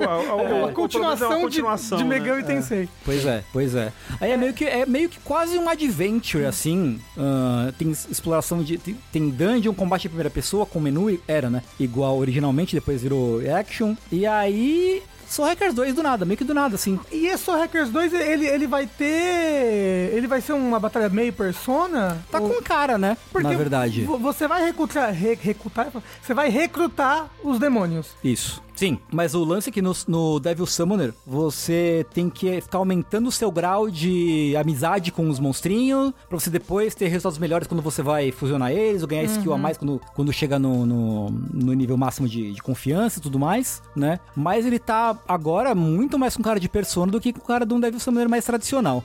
É 0.00 0.32
uma 0.32 0.44
menos 0.44 0.68
é 0.70 0.72
continuação, 0.72 1.28
uma 1.28 1.36
de- 1.36 1.42
continuação, 1.44 1.98
de, 1.98 2.04
né? 2.04 2.10
Megami 2.10 2.19
É. 2.28 2.42
Tensei. 2.42 2.88
Pois 3.04 3.24
é, 3.24 3.44
pois 3.52 3.74
é. 3.74 3.92
Aí 4.20 4.30
é 4.32 4.36
meio 4.36 4.52
que, 4.52 4.64
é 4.64 4.84
meio 4.86 5.08
que 5.08 5.18
quase 5.20 5.56
um 5.58 5.68
adventure, 5.68 6.44
assim. 6.44 7.00
ah, 7.16 7.72
tem 7.78 7.90
exploração 7.90 8.62
de. 8.62 8.78
Tem, 8.78 8.96
tem 9.12 9.30
dungeon, 9.30 9.72
combate 9.74 10.06
em 10.06 10.10
primeira 10.10 10.30
pessoa 10.30 10.64
com 10.66 10.80
menu, 10.80 11.18
era, 11.26 11.48
né? 11.50 11.62
Igual 11.78 12.18
originalmente, 12.18 12.74
depois 12.74 13.02
virou 13.02 13.40
action. 13.56 13.94
E 14.10 14.26
aí. 14.26 15.02
Soul 15.28 15.46
Hackers 15.46 15.74
2 15.74 15.94
do 15.94 16.02
nada, 16.02 16.24
meio 16.24 16.36
que 16.36 16.42
do 16.42 16.52
nada, 16.52 16.74
assim. 16.74 16.98
E 17.12 17.26
esse 17.28 17.44
Soul 17.44 17.56
Hackers 17.58 17.88
2, 17.90 18.12
ele, 18.14 18.48
ele 18.48 18.66
vai 18.66 18.84
ter. 18.88 20.10
Ele 20.12 20.26
vai 20.26 20.40
ser 20.40 20.54
uma 20.54 20.80
batalha 20.80 21.08
meio 21.08 21.32
persona? 21.32 22.18
Tá 22.32 22.40
Ou- 22.40 22.50
com 22.50 22.62
cara, 22.62 22.98
né? 22.98 23.16
Porque 23.30 23.46
Na 23.48 23.56
verdade. 23.56 24.02
vo- 24.02 24.18
Você 24.18 24.48
vai 24.48 24.64
recrutar, 24.64 25.12
re- 25.12 25.38
recrutar. 25.40 25.88
Você 26.20 26.34
vai 26.34 26.48
recrutar 26.48 27.30
os 27.44 27.60
demônios. 27.60 28.08
Isso. 28.24 28.60
Sim, 28.80 28.98
mas 29.12 29.34
o 29.34 29.44
lance 29.44 29.68
é 29.68 29.72
que 29.72 29.82
no, 29.82 29.92
no 30.08 30.40
Devil 30.40 30.64
Summoner 30.64 31.12
você 31.26 32.06
tem 32.14 32.30
que 32.30 32.62
ficar 32.62 32.78
aumentando 32.78 33.28
o 33.28 33.30
seu 33.30 33.50
grau 33.52 33.90
de 33.90 34.56
amizade 34.56 35.12
com 35.12 35.28
os 35.28 35.38
monstrinhos, 35.38 36.14
pra 36.30 36.40
você 36.40 36.48
depois 36.48 36.94
ter 36.94 37.08
resultados 37.08 37.36
melhores 37.36 37.68
quando 37.68 37.82
você 37.82 38.00
vai 38.02 38.32
fusionar 38.32 38.72
eles, 38.72 39.02
ou 39.02 39.08
ganhar 39.08 39.24
skill 39.24 39.52
a 39.52 39.58
mais 39.58 39.76
quando, 39.76 40.00
quando 40.14 40.32
chega 40.32 40.58
no, 40.58 40.86
no, 40.86 41.28
no 41.52 41.74
nível 41.74 41.98
máximo 41.98 42.26
de, 42.26 42.52
de 42.54 42.62
confiança 42.62 43.18
e 43.18 43.22
tudo 43.22 43.38
mais, 43.38 43.82
né? 43.94 44.18
Mas 44.34 44.64
ele 44.64 44.78
tá 44.78 45.14
agora 45.28 45.74
muito 45.74 46.18
mais 46.18 46.34
com 46.34 46.42
cara 46.42 46.58
de 46.58 46.66
persona 46.66 47.12
do 47.12 47.20
que 47.20 47.34
com 47.34 47.40
cara 47.40 47.66
de 47.66 47.74
um 47.74 47.80
Devil 47.80 48.00
Summoner 48.00 48.30
mais 48.30 48.46
tradicional, 48.46 49.04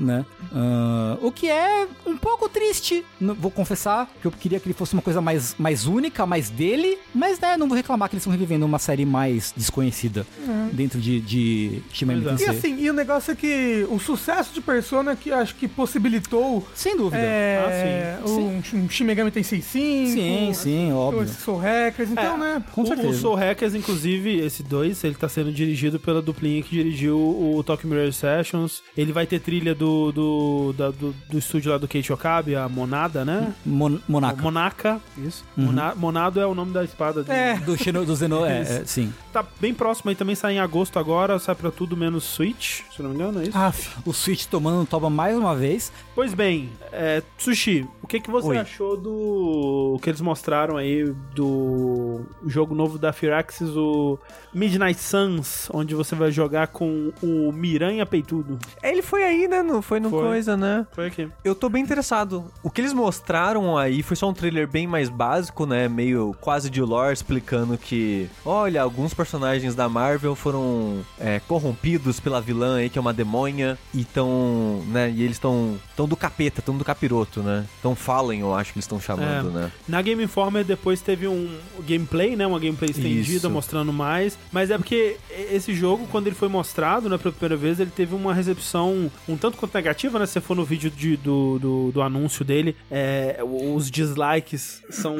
né? 0.00 0.24
Ah, 0.54 1.18
o 1.20 1.30
que 1.30 1.50
é 1.50 1.86
um 2.06 2.16
pouco 2.16 2.48
triste, 2.48 3.04
não- 3.20 3.34
vou 3.34 3.50
confessar, 3.50 4.08
que 4.22 4.26
eu 4.26 4.30
queria 4.32 4.58
que 4.58 4.66
ele 4.66 4.74
fosse 4.74 4.94
uma 4.94 5.02
coisa 5.02 5.20
mais, 5.20 5.54
mais 5.58 5.86
única, 5.86 6.24
mais 6.24 6.48
dele, 6.48 6.96
mas 7.14 7.38
né, 7.38 7.58
não 7.58 7.68
vou 7.68 7.76
reclamar 7.76 8.08
que 8.08 8.14
eles 8.14 8.22
estão 8.22 8.32
revivendo 8.32 8.64
uma 8.64 8.78
série 8.78 9.01
série 9.02 9.04
mais 9.04 9.52
desconhecida 9.56 10.26
dentro 10.72 11.00
de, 11.00 11.20
de 11.20 11.82
Pois 11.98 12.40
é. 12.42 12.46
E 12.46 12.48
assim, 12.48 12.76
e 12.80 12.90
o 12.90 12.92
negócio 12.92 13.32
é 13.32 13.34
que 13.34 13.86
o 13.90 13.98
sucesso 13.98 14.52
de 14.54 14.60
Persona 14.60 15.14
que 15.16 15.30
acho 15.32 15.54
que 15.56 15.66
possibilitou 15.68 16.66
Sem 16.74 16.96
dúvida. 16.96 17.22
é, 17.22 18.18
Ah, 18.20 18.28
um, 18.28 18.62
um 18.84 18.88
Shin 18.88 19.04
Megami 19.04 19.30
Tensei 19.30 19.60
5. 19.60 20.10
sim, 20.12 20.50
sim, 20.54 20.92
óbvio. 20.92 21.22
Os 21.22 21.30
Soul 21.30 21.58
Hackers, 21.58 22.10
então, 22.10 22.34
É. 22.34 22.38
né? 22.38 22.64
Com 22.72 22.82
o, 22.82 22.86
certeza. 22.86 23.08
o 23.08 23.14
Soul 23.14 23.34
Hackers, 23.36 23.74
inclusive, 23.74 24.38
esse 24.40 24.62
2, 24.62 25.02
ele 25.04 25.14
tá 25.14 25.28
sendo 25.28 25.52
dirigido 25.52 25.98
pela 25.98 26.22
duplinha 26.22 26.62
que 26.62 26.70
dirigiu 26.70 27.16
o 27.18 27.62
Tokyo 27.64 27.88
Mirror 27.88 28.12
Sessions. 28.12 28.82
Ele 28.96 29.12
vai 29.12 29.26
ter 29.26 29.40
trilha 29.40 29.74
do, 29.74 30.12
do, 30.12 30.74
da- 30.76 30.90
do, 30.90 31.14
do 31.28 31.38
estúdio 31.38 31.72
lá 31.72 31.78
do 31.78 31.88
Keiichi 31.88 32.12
Okabe, 32.12 32.54
a 32.56 32.68
Monada, 32.68 33.24
né? 33.24 33.52
Mon 33.64 33.98
Monaca. 34.08 34.42
Monaka, 34.42 35.00
isso. 35.18 35.44
Mona- 35.56 35.94
Monado 35.94 36.40
é 36.40 36.46
o 36.46 36.54
nome 36.54 36.72
da 36.72 36.84
espada. 36.84 37.22
do- 37.22 37.32
É. 37.32 37.56
Do, 37.58 37.76
Xeno, 37.76 38.04
do 38.04 38.14
Zeno, 38.14 38.44
é, 38.44 38.60
é, 38.62 38.84
sim. 38.92 39.12
Tá 39.32 39.44
bem 39.60 39.72
próximo 39.72 40.10
aí, 40.10 40.16
também 40.16 40.34
sai 40.34 40.54
em 40.54 40.60
agosto 40.60 40.98
agora, 40.98 41.38
sai 41.38 41.54
pra 41.54 41.70
tudo 41.70 41.96
menos 41.96 42.24
Switch, 42.24 42.82
se 42.94 43.02
não 43.02 43.10
me 43.10 43.16
engano, 43.16 43.40
é 43.40 43.44
isso? 43.44 43.56
Aff. 43.58 43.90
O 44.04 44.12
Switch 44.12 44.44
tomando 44.46 44.86
toma 44.86 45.08
mais 45.08 45.36
uma 45.36 45.56
vez. 45.56 45.90
Pois 46.14 46.34
bem, 46.34 46.70
é, 46.92 47.22
Sushi, 47.38 47.86
o 48.02 48.06
que, 48.06 48.20
que 48.20 48.30
você 48.30 48.48
Oi. 48.48 48.58
achou 48.58 48.96
do. 48.96 49.94
o 49.94 49.98
que 50.00 50.10
eles 50.10 50.20
mostraram 50.20 50.76
aí 50.76 51.04
do 51.34 52.22
jogo 52.46 52.74
novo 52.74 52.98
da 52.98 53.12
Firaxis, 53.12 53.76
o 53.76 54.18
Midnight 54.52 55.00
Suns, 55.00 55.68
onde 55.72 55.94
você 55.94 56.14
vai 56.14 56.30
jogar 56.30 56.68
com 56.68 57.12
o 57.22 57.52
Miranha 57.52 58.04
Peitudo? 58.04 58.58
Ele 58.82 59.02
foi 59.02 59.22
aí, 59.22 59.46
né? 59.46 59.62
Não 59.62 59.80
foi 59.80 60.00
no 60.00 60.10
Foi. 60.10 60.20
coisa, 60.20 60.56
né? 60.56 60.86
Foi 60.92 61.06
aqui. 61.06 61.28
Eu 61.44 61.54
tô 61.54 61.68
bem 61.68 61.82
interessado. 61.82 62.44
O 62.62 62.70
que 62.70 62.80
eles 62.80 62.92
mostraram 62.92 63.78
aí 63.78 64.02
foi 64.02 64.16
só 64.16 64.28
um 64.28 64.34
trailer 64.34 64.66
bem 64.66 64.86
mais 64.86 65.08
básico, 65.08 65.64
né? 65.64 65.88
Meio 65.88 66.34
quase 66.40 66.68
de 66.68 66.82
lore, 66.82 67.12
explicando 67.12 67.78
que, 67.78 68.28
olha, 68.44 68.82
alguns 68.82 69.14
personagens 69.14 69.74
da 69.74 69.88
Marvel 69.88 70.34
foram 70.34 71.04
é, 71.18 71.40
corrompidos 71.40 72.18
pela 72.18 72.40
vilã 72.40 72.78
aí, 72.78 72.90
que 72.90 72.98
é 72.98 73.00
uma 73.00 73.12
demônia, 73.12 73.78
e 73.94 74.04
tão, 74.04 74.82
né? 74.88 75.10
E 75.10 75.22
eles 75.22 75.36
estão 75.36 75.78
tão 75.96 76.08
do 76.08 76.16
capeta, 76.16 76.60
tão 76.60 76.76
do 76.76 76.84
capiroto, 76.84 77.42
né? 77.42 77.64
Então 77.92 77.96
Fallen, 77.96 78.40
eu 78.40 78.54
acho 78.54 78.72
que 78.72 78.78
eles 78.78 78.84
estão 78.84 78.98
chamando, 79.00 79.50
É. 79.50 79.62
né? 79.64 79.72
Na 79.86 80.00
Game 80.00 80.22
Informer 80.24 80.64
depois 80.64 81.00
teve 81.02 81.28
um 81.28 81.48
gameplay, 81.86 82.34
né? 82.36 82.46
Uma 82.46 82.58
gameplay 82.58 82.90
estendida 82.90 83.36
Isso. 83.36 83.50
mostrando 83.50 83.92
mais. 83.92 84.38
Mas 84.50 84.70
é 84.70 84.78
porque 84.78 85.16
esse 85.50 85.74
jogo, 85.74 86.06
quando 86.10 86.26
ele 86.26 86.36
foi 86.36 86.48
mostrado, 86.48 87.08
né, 87.08 87.18
pela 87.18 87.32
primeira 87.32 87.56
vez, 87.56 87.78
ele 87.80 87.90
teve 87.90 88.14
uma 88.14 88.32
recepção 88.32 89.10
um 89.28 89.36
tanto 89.36 89.58
quanto 89.58 89.74
negativa, 89.74 90.18
né? 90.18 90.24
Se 90.26 90.32
você 90.32 90.40
for 90.40 90.56
no 90.56 90.64
vídeo 90.64 90.90
de- 90.90 91.16
do, 91.18 91.58
do, 91.58 91.92
do 91.92 92.02
anúncio 92.02 92.44
dele, 92.44 92.74
é, 92.90 93.38
os 93.42 93.90
dislikes 93.90 94.82
são. 94.90 95.16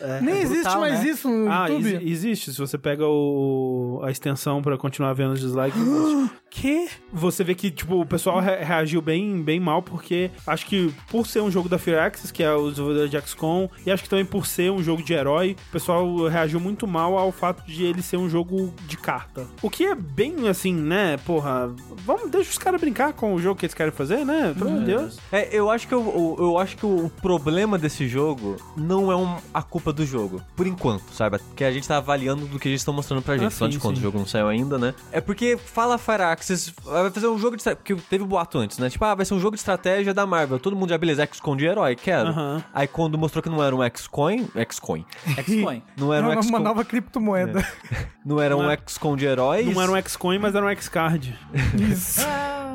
é, 0.00 0.20
Nem 0.20 0.34
é 0.36 0.42
existe 0.42 0.62
brutal, 0.62 0.80
mais 0.80 1.00
né? 1.02 1.08
isso 1.10 1.28
no 1.28 1.50
Ah, 1.50 1.66
YouTube. 1.68 1.94
exi- 1.96 2.08
existe. 2.10 2.52
Se 2.52 2.58
você 2.58 2.78
pega 2.78 3.04
o, 3.06 4.00
a 4.04 4.10
extensão 4.10 4.62
pra 4.62 4.76
continuar 4.78 5.12
vendo 5.14 5.32
os 5.32 5.40
dislikes, 5.40 5.80
existe. 5.80 6.30
Que? 6.50 6.88
Você 7.12 7.42
vê 7.42 7.52
que, 7.54 7.68
tipo, 7.70 8.00
o 8.00 8.06
pessoal 8.06 8.38
re- 8.38 8.62
reagiu 8.62 9.02
bem, 9.02 9.42
bem 9.42 9.58
mal, 9.58 9.82
porque 9.82 10.30
acho 10.46 10.66
que 10.66 10.94
por 11.10 11.26
ser 11.26 11.40
um 11.40 11.50
jogo 11.50 11.68
da 11.68 11.78
Firaxis, 12.04 12.30
que 12.30 12.42
é 12.42 12.52
o 12.52 12.70
desenvolvedor 12.70 13.08
de 13.08 13.20
XCOM, 13.20 13.68
e 13.86 13.90
acho 13.90 14.02
que 14.02 14.08
também 14.08 14.24
por 14.24 14.46
ser 14.46 14.70
um 14.70 14.82
jogo 14.82 15.02
de 15.02 15.12
herói, 15.12 15.56
o 15.68 15.72
pessoal 15.72 16.26
reagiu 16.28 16.60
muito 16.60 16.86
mal 16.86 17.16
ao 17.18 17.32
fato 17.32 17.64
de 17.66 17.84
ele 17.84 18.02
ser 18.02 18.16
um 18.16 18.28
jogo 18.28 18.72
de 18.86 18.96
carta. 18.96 19.46
O 19.62 19.70
que 19.70 19.84
é 19.84 19.94
bem 19.94 20.48
assim, 20.48 20.74
né? 20.74 21.16
Porra, 21.24 21.70
vamos, 22.04 22.30
deixa 22.30 22.50
os 22.50 22.58
caras 22.58 22.80
brincar 22.80 23.12
com 23.12 23.34
o 23.34 23.40
jogo 23.40 23.58
que 23.58 23.66
eles 23.66 23.74
querem 23.74 23.92
fazer, 23.92 24.24
né? 24.24 24.54
Pelo 24.56 24.70
amor 24.70 24.80
de 24.80 24.86
Deus. 24.86 25.18
É, 25.32 25.48
eu 25.56 25.70
acho 25.70 25.86
que 25.88 25.94
eu, 25.94 26.36
eu, 26.38 26.44
eu 26.46 26.58
acho 26.58 26.76
que 26.76 26.86
o 26.86 27.10
problema 27.22 27.78
desse 27.78 28.06
jogo 28.08 28.56
não 28.76 29.10
é 29.10 29.16
um- 29.16 29.36
a 29.52 29.62
culpa 29.62 29.92
do 29.92 30.04
jogo. 30.04 30.40
Por 30.56 30.66
enquanto, 30.66 31.12
sabe? 31.12 31.38
Que 31.56 31.64
a 31.64 31.72
gente 31.72 31.86
tá 31.88 31.96
avaliando 31.96 32.46
do 32.46 32.58
que 32.58 32.68
eles 32.68 32.80
estão 32.80 32.92
mostrando 32.94 33.22
pra 33.22 33.34
gente. 33.34 33.44
Ah, 33.44 33.48
Afinal 33.48 33.70
sim, 33.70 33.76
de 33.78 33.82
contas, 33.82 33.98
o 33.98 34.02
jogo 34.02 34.18
não 34.18 34.26
saiu 34.26 34.48
ainda, 34.48 34.78
né? 34.78 34.94
É 35.12 35.20
porque 35.20 35.56
fala 35.56 35.96
Firaxis, 35.98 36.72
vai 36.84 37.10
fazer 37.10 37.28
um 37.28 37.38
jogo 37.38 37.56
de 37.56 37.64
Porque 37.64 37.94
teve 37.94 38.24
boato 38.24 38.58
antes, 38.58 38.78
né? 38.78 38.90
Tipo, 38.90 39.04
ah, 39.04 39.14
vai 39.14 39.24
ser 39.24 39.34
um 39.34 39.40
jogo 39.40 39.56
de 39.56 39.60
estratégia 39.60 40.12
da 40.12 40.26
Marvel. 40.26 40.58
Todo 40.58 40.76
mundo 40.76 40.90
já, 40.90 40.98
beleza, 40.98 41.26
XCOM 41.32 41.56
de 41.56 41.64
herói, 41.94 42.32
quero. 42.34 42.64
Aí 42.72 42.86
quando 42.86 43.16
mostrou 43.16 43.42
que 43.42 43.48
não 43.48 43.62
era 43.62 43.74
um 43.74 43.80
XCOM, 43.88 44.46
XCOM. 44.70 45.04
X-Coin. 45.36 45.82
Não 45.96 46.12
era 46.12 46.22
Uma, 46.26 46.30
um 46.30 46.34
uma 46.36 46.42
XCOM, 46.42 46.58
nova 46.60 46.84
criptomoeda. 46.84 47.66
não 48.24 48.40
era 48.40 48.54
Não 48.56 48.64
um 48.64 48.70
é- 48.70 48.78
XCOM 48.86 49.16
de 49.16 49.26
heróis. 49.26 49.66
Não 49.72 49.80
era 49.82 49.92
um 49.92 49.96
X-Coin, 49.96 50.38
mas 50.38 50.54
era 50.54 50.64
um 50.64 50.68
X-Card. 50.68 51.38
Isso. 51.90 52.20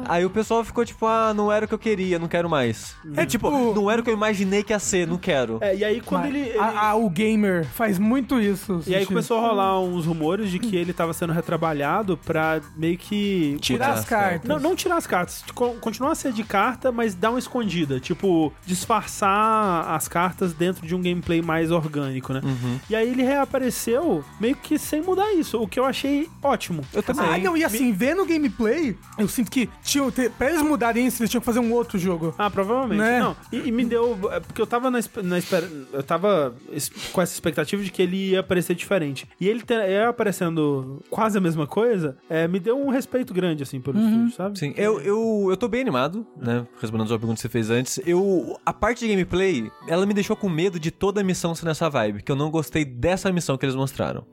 Aí 0.08 0.26
o 0.26 0.30
pessoal 0.30 0.64
ficou 0.64 0.84
tipo, 0.86 1.06
ah, 1.06 1.34
não 1.34 1.52
era 1.52 1.66
o 1.66 1.68
que 1.68 1.74
eu 1.74 1.80
queria, 1.80 2.18
não 2.20 2.28
quero 2.28 2.50
mais. 2.50 2.96
É 3.16 3.26
tipo. 3.26 3.50
Não 3.74 3.90
era 3.90 4.02
o 4.02 4.04
que 4.04 4.10
eu 4.10 4.14
imaginei 4.14 4.64
que 4.64 4.74
ia 4.74 4.80
ser, 4.80 5.08
não 5.08 5.18
quero. 5.18 5.58
É, 5.62 5.76
e 5.76 5.84
aí 5.84 6.02
quando 6.02 6.22
mas 6.24 6.30
ele... 6.36 6.50
ele- 6.50 6.58
a- 6.60 6.90
a- 6.90 6.96
o 6.96 7.10
gamer 7.10 7.66
faz 7.66 7.98
muito 8.00 8.40
isso. 8.40 8.82
E 8.88 8.94
aí 8.94 9.02
Sushi. 9.02 9.08
começou 9.08 9.38
a 9.38 9.42
rolar 9.42 9.80
uns 9.82 10.06
rumores 10.06 10.50
de 10.52 10.60
que 10.60 10.76
ele 10.76 10.94
tava 10.94 11.14
sendo 11.14 11.34
retrabalhado 11.34 12.18
pra 12.18 12.62
meio 12.76 12.98
que... 12.98 13.58
Tirar 13.62 13.92
as 13.94 14.06
cartas. 14.06 14.48
Não, 14.48 14.60
não 14.60 14.76
tirar 14.76 14.98
as 14.98 15.08
cartas. 15.08 15.44
Co- 15.54 15.76
Continuar 15.80 16.12
a 16.12 16.16
ser 16.16 16.32
de 16.34 16.44
carta, 16.44 16.92
mas 16.92 17.14
dar 17.16 17.30
uma 17.32 17.40
escondida. 17.40 18.00
Tipo, 18.00 18.52
disfarçar 18.66 19.90
as 19.96 20.08
cartas 20.08 20.54
dentro 20.54 20.86
de 20.86 20.94
um 20.96 21.02
gameplay 21.02 21.42
mais 21.42 21.72
orgânico, 21.72 22.34
né? 22.34 22.42
Uhum. 22.44 22.80
E 22.90 22.96
aí 22.96 23.10
ele 23.10 23.24
reapareceu 23.24 24.24
meio 24.40 24.56
que 24.56 24.78
sem 24.78 25.02
mudar 25.02 25.32
isso, 25.34 25.62
o 25.62 25.68
que 25.68 25.80
eu 25.80 25.86
achei 25.86 26.30
ótimo. 26.44 26.84
Eu 26.94 27.02
também. 27.04 27.26
Ah, 27.26 27.38
não, 27.38 27.56
e 27.58 27.64
assim, 27.64 27.92
vendo 27.92 28.22
o 28.24 28.26
gameplay, 28.26 28.96
eu 29.18 29.28
sinto 29.28 29.50
que 29.52 29.70
tinham, 29.90 30.11
pra 30.38 30.49
eles 30.49 30.61
mudarem 30.61 31.07
isso, 31.07 31.22
eles 31.22 31.30
tinham 31.30 31.41
que 31.41 31.45
fazer 31.45 31.60
um 31.60 31.72
outro 31.74 31.98
jogo. 31.98 32.34
Ah, 32.38 32.49
provavelmente. 32.49 32.99
Né? 32.99 33.20
Não, 33.20 33.36
e, 33.52 33.68
e 33.68 33.72
me 33.72 33.86
deu. 33.86 34.18
é 34.32 34.40
Porque 34.40 34.61
eu 34.61 34.68
tava 34.68 34.90
na, 34.90 34.99
na 35.24 35.38
espera. 35.38 35.70
Eu 35.91 36.03
tava 36.03 36.56
com 37.11 37.22
essa 37.22 37.34
expectativa 37.34 37.84
de 37.84 37.91
que 37.91 38.02
ele 38.02 38.32
ia 38.32 38.40
aparecer 38.40 38.76
diferente. 38.76 39.28
E 39.40 39.48
ele 39.48 39.61
ter, 39.61 39.80
é 39.80 40.06
aparecendo 40.06 41.02
quase 41.10 41.38
a 41.38 41.41
mesma 41.41 41.68
coisa, 41.68 42.18
é, 42.30 42.48
me 42.48 42.60
deu 42.60 42.78
um 42.78 42.90
respeito 42.90 43.34
grande, 43.34 43.64
assim, 43.64 43.80
pelo 43.80 43.99
estúdio, 43.99 44.32
sabe? 44.36 44.60
Sim, 44.60 44.74
eu, 44.78 44.99
eu, 45.02 45.48
eu 45.49 45.57
tô 45.57 45.68
bem 45.68 45.82
animado, 45.82 46.26
né? 46.38 46.66
Respondendo 46.80 47.06
a 47.06 47.10
sua 47.10 47.20
pergunta 47.20 47.36
que 47.36 47.41
você 47.41 47.49
fez 47.49 47.70
antes. 47.70 47.99
Eu. 48.06 48.57
A 48.66 48.74
parte 48.74 49.06
de 49.06 49.07
gameplay, 49.07 49.72
ela 49.88 50.06
me 50.06 50.14
deixou 50.14 50.36
com 50.36 50.49
medo 50.49 50.80
de 50.80 50.91
toda 50.91 51.22
a 51.22 51.24
missão 51.24 51.56
ser 51.56 51.66
nessa 51.66 51.90
vibe. 51.90 52.24
Que 52.24 52.32
eu 52.32 52.36
não 52.36 52.49
gostei 52.52 52.86
dessa 52.86 53.32
missão 53.32 53.57
que 53.57 53.66
eles 53.66 53.76
mostraram. 53.76 54.26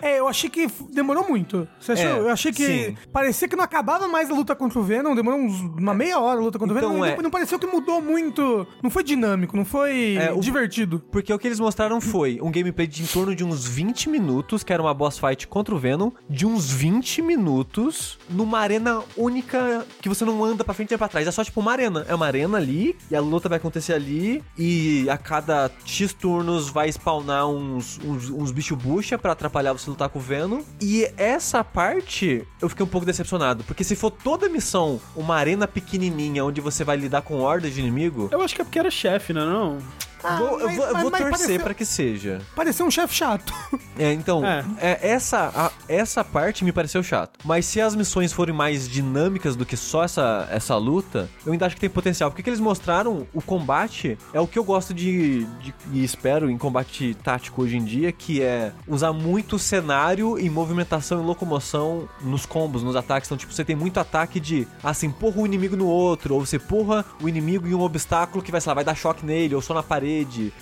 É, 0.00 0.18
eu 0.18 0.28
achei 0.28 0.50
que 0.50 0.66
demorou 0.92 1.28
muito. 1.28 1.68
Você 1.80 1.92
achou? 1.92 2.06
É, 2.06 2.18
eu 2.18 2.28
achei 2.30 2.52
que 2.52 2.66
sim. 2.66 2.96
parecia 3.12 3.48
que 3.48 3.56
não 3.56 3.64
acabava 3.64 4.08
mais 4.08 4.30
a 4.30 4.34
luta 4.34 4.54
contra 4.54 4.78
o 4.78 4.82
Venom, 4.96 5.14
demorou 5.14 5.40
uns, 5.40 5.60
uma 5.60 5.94
meia 5.94 6.18
hora 6.18 6.38
a 6.40 6.42
luta 6.42 6.58
contra 6.58 6.76
Então, 6.76 6.90
o 6.90 6.92
Venom, 6.94 7.04
é. 7.04 7.18
e 7.18 7.22
não 7.22 7.30
pareceu 7.30 7.58
que 7.58 7.66
mudou 7.66 8.00
muito. 8.00 8.66
Não 8.82 8.90
foi 8.90 9.02
dinâmico, 9.02 9.56
não 9.56 9.64
foi 9.64 10.16
É, 10.16 10.32
o- 10.32 10.40
divertido. 10.40 11.02
Porque 11.10 11.32
o 11.32 11.38
que 11.38 11.46
eles 11.46 11.60
mostraram 11.60 12.00
foi 12.00 12.38
um 12.42 12.50
gameplay 12.50 12.86
de 12.86 13.02
em 13.02 13.06
torno 13.06 13.34
de 13.34 13.44
uns 13.44 13.66
20 13.66 14.08
minutos, 14.08 14.62
que 14.62 14.72
era 14.72 14.82
uma 14.82 14.94
boss 14.94 15.18
fight 15.18 15.46
contra 15.46 15.74
o 15.74 15.78
Venom, 15.78 16.10
de 16.28 16.46
uns 16.46 16.70
20 16.70 17.22
minutos 17.22 18.18
numa 18.28 18.58
arena 18.58 19.02
única 19.16 19.86
que 20.00 20.08
você 20.08 20.24
não 20.24 20.44
anda 20.44 20.64
pra 20.64 20.74
frente 20.74 20.90
nem 20.90 20.98
pra 20.98 21.08
trás. 21.08 21.26
É 21.26 21.30
só 21.30 21.42
tipo 21.44 21.60
uma 21.60 21.72
arena. 21.72 22.04
É 22.08 22.14
uma 22.14 22.26
arena 22.26 22.58
ali, 22.58 22.96
e 23.10 23.16
a 23.16 23.20
luta 23.20 23.48
vai 23.48 23.58
acontecer 23.58 23.92
ali, 23.92 24.42
e 24.58 25.08
a 25.08 25.16
cada 25.18 25.70
X 25.84 26.12
turnos 26.12 26.68
vai 26.68 26.88
spawnar 26.90 27.46
uns, 27.48 27.98
uns, 28.04 28.30
uns 28.30 28.50
bicho 28.52 28.76
bucha 28.76 29.16
pra 29.18 29.32
atrapalhar 29.32 29.72
você 29.72 29.88
lutar 29.90 30.08
com 30.08 30.18
o 30.18 30.22
Venom. 30.22 30.60
E 30.80 31.08
essa 31.16 31.62
parte 31.64 32.46
eu 32.60 32.68
fiquei 32.68 32.84
um 32.84 32.88
pouco 32.88 33.06
decepcionado, 33.06 33.64
porque 33.64 33.84
se 33.84 33.94
for 33.96 34.10
toda 34.10 34.48
missão 34.48 34.85
uma 35.14 35.36
arena 35.36 35.66
pequenininha 35.66 36.44
onde 36.44 36.60
você 36.60 36.84
vai 36.84 36.96
lidar 36.96 37.22
com 37.22 37.40
hordas 37.40 37.74
de 37.74 37.80
inimigo, 37.80 38.28
Eu 38.30 38.40
acho 38.40 38.54
que 38.54 38.60
é 38.60 38.64
porque 38.64 38.78
era 38.78 38.90
chefe, 38.90 39.32
né? 39.32 39.40
Não? 39.40 39.78
Ah, 40.28 40.36
vou- 40.38 40.60
eu 40.60 40.66
mas- 40.66 40.76
vou, 40.76 40.86
eu 40.86 40.92
mas- 40.92 41.02
vou 41.02 41.10
mas 41.10 41.20
torcer 41.22 41.38
pareceu- 41.46 41.60
pra 41.64 41.74
que 41.74 41.84
seja. 41.84 42.40
Pareceu 42.54 42.86
um 42.86 42.90
chefe 42.90 43.14
chato. 43.14 43.52
É, 43.98 44.12
então, 44.12 44.44
É. 44.44 44.62
é, 44.78 45.08
essa, 45.08 45.50
a- 45.56 45.70
essa 45.88 46.22
parte 46.22 46.62
me 46.62 46.70
pareceu 46.70 47.02
chato. 47.02 47.38
Mas 47.42 47.64
se 47.64 47.80
as 47.80 47.94
missões 47.94 48.30
forem 48.30 48.54
mais 48.54 48.86
dinâmicas 48.86 49.56
do 49.56 49.64
que 49.64 49.74
só 49.74 50.04
essa, 50.04 50.46
essa 50.50 50.76
luta, 50.76 51.30
eu 51.46 51.52
ainda 51.52 51.64
acho 51.64 51.74
que 51.76 51.80
tem 51.80 51.88
potencial. 51.88 52.30
Porque 52.30 52.42
o 52.42 52.44
que 52.44 52.50
eles 52.50 52.60
mostraram, 52.60 53.26
o 53.32 53.40
combate, 53.40 54.18
é 54.34 54.40
o 54.40 54.46
que 54.46 54.58
eu 54.58 54.64
gosto 54.64 54.92
de, 54.92 55.44
de- 55.62 55.74
e 55.94 56.04
espero 56.04 56.50
em 56.50 56.58
combate 56.58 57.14
tático 57.24 57.62
hoje 57.62 57.78
em 57.78 57.84
dia, 57.84 58.12
que 58.12 58.42
é 58.42 58.70
usar 58.86 59.14
muito 59.14 59.58
cenário 59.58 60.38
e 60.38 60.50
movimentação 60.50 61.22
e 61.22 61.24
locomoção 61.24 62.06
nos 62.20 62.44
combos, 62.44 62.82
nos 62.82 62.96
ataques. 62.96 63.28
Então, 63.28 63.38
tipo, 63.38 63.52
você 63.54 63.64
tem 63.64 63.74
muito 63.76 63.98
ataque 63.98 64.38
de, 64.38 64.68
você 64.82 65.06
empurra 65.06 65.40
o 65.40 65.46
inimigo 65.46 65.74
no 65.74 65.86
outro, 65.86 66.34
ou 66.34 66.44
você 66.44 66.56
empurra 66.56 67.02
o 67.22 67.28
inimigo 67.30 67.66
em 67.66 67.72
um 67.74 67.80
obstáculo 67.80 68.42
que 68.44 68.50
vai, 68.52 68.60
sei 68.60 68.68
lá, 68.70 68.74
vai 68.74 68.84
dar 68.84 68.94
choque 68.94 69.24
nele, 69.24 69.54
ou 69.54 69.62
só 69.62 69.72
na 69.72 69.82
parede, 69.82 70.15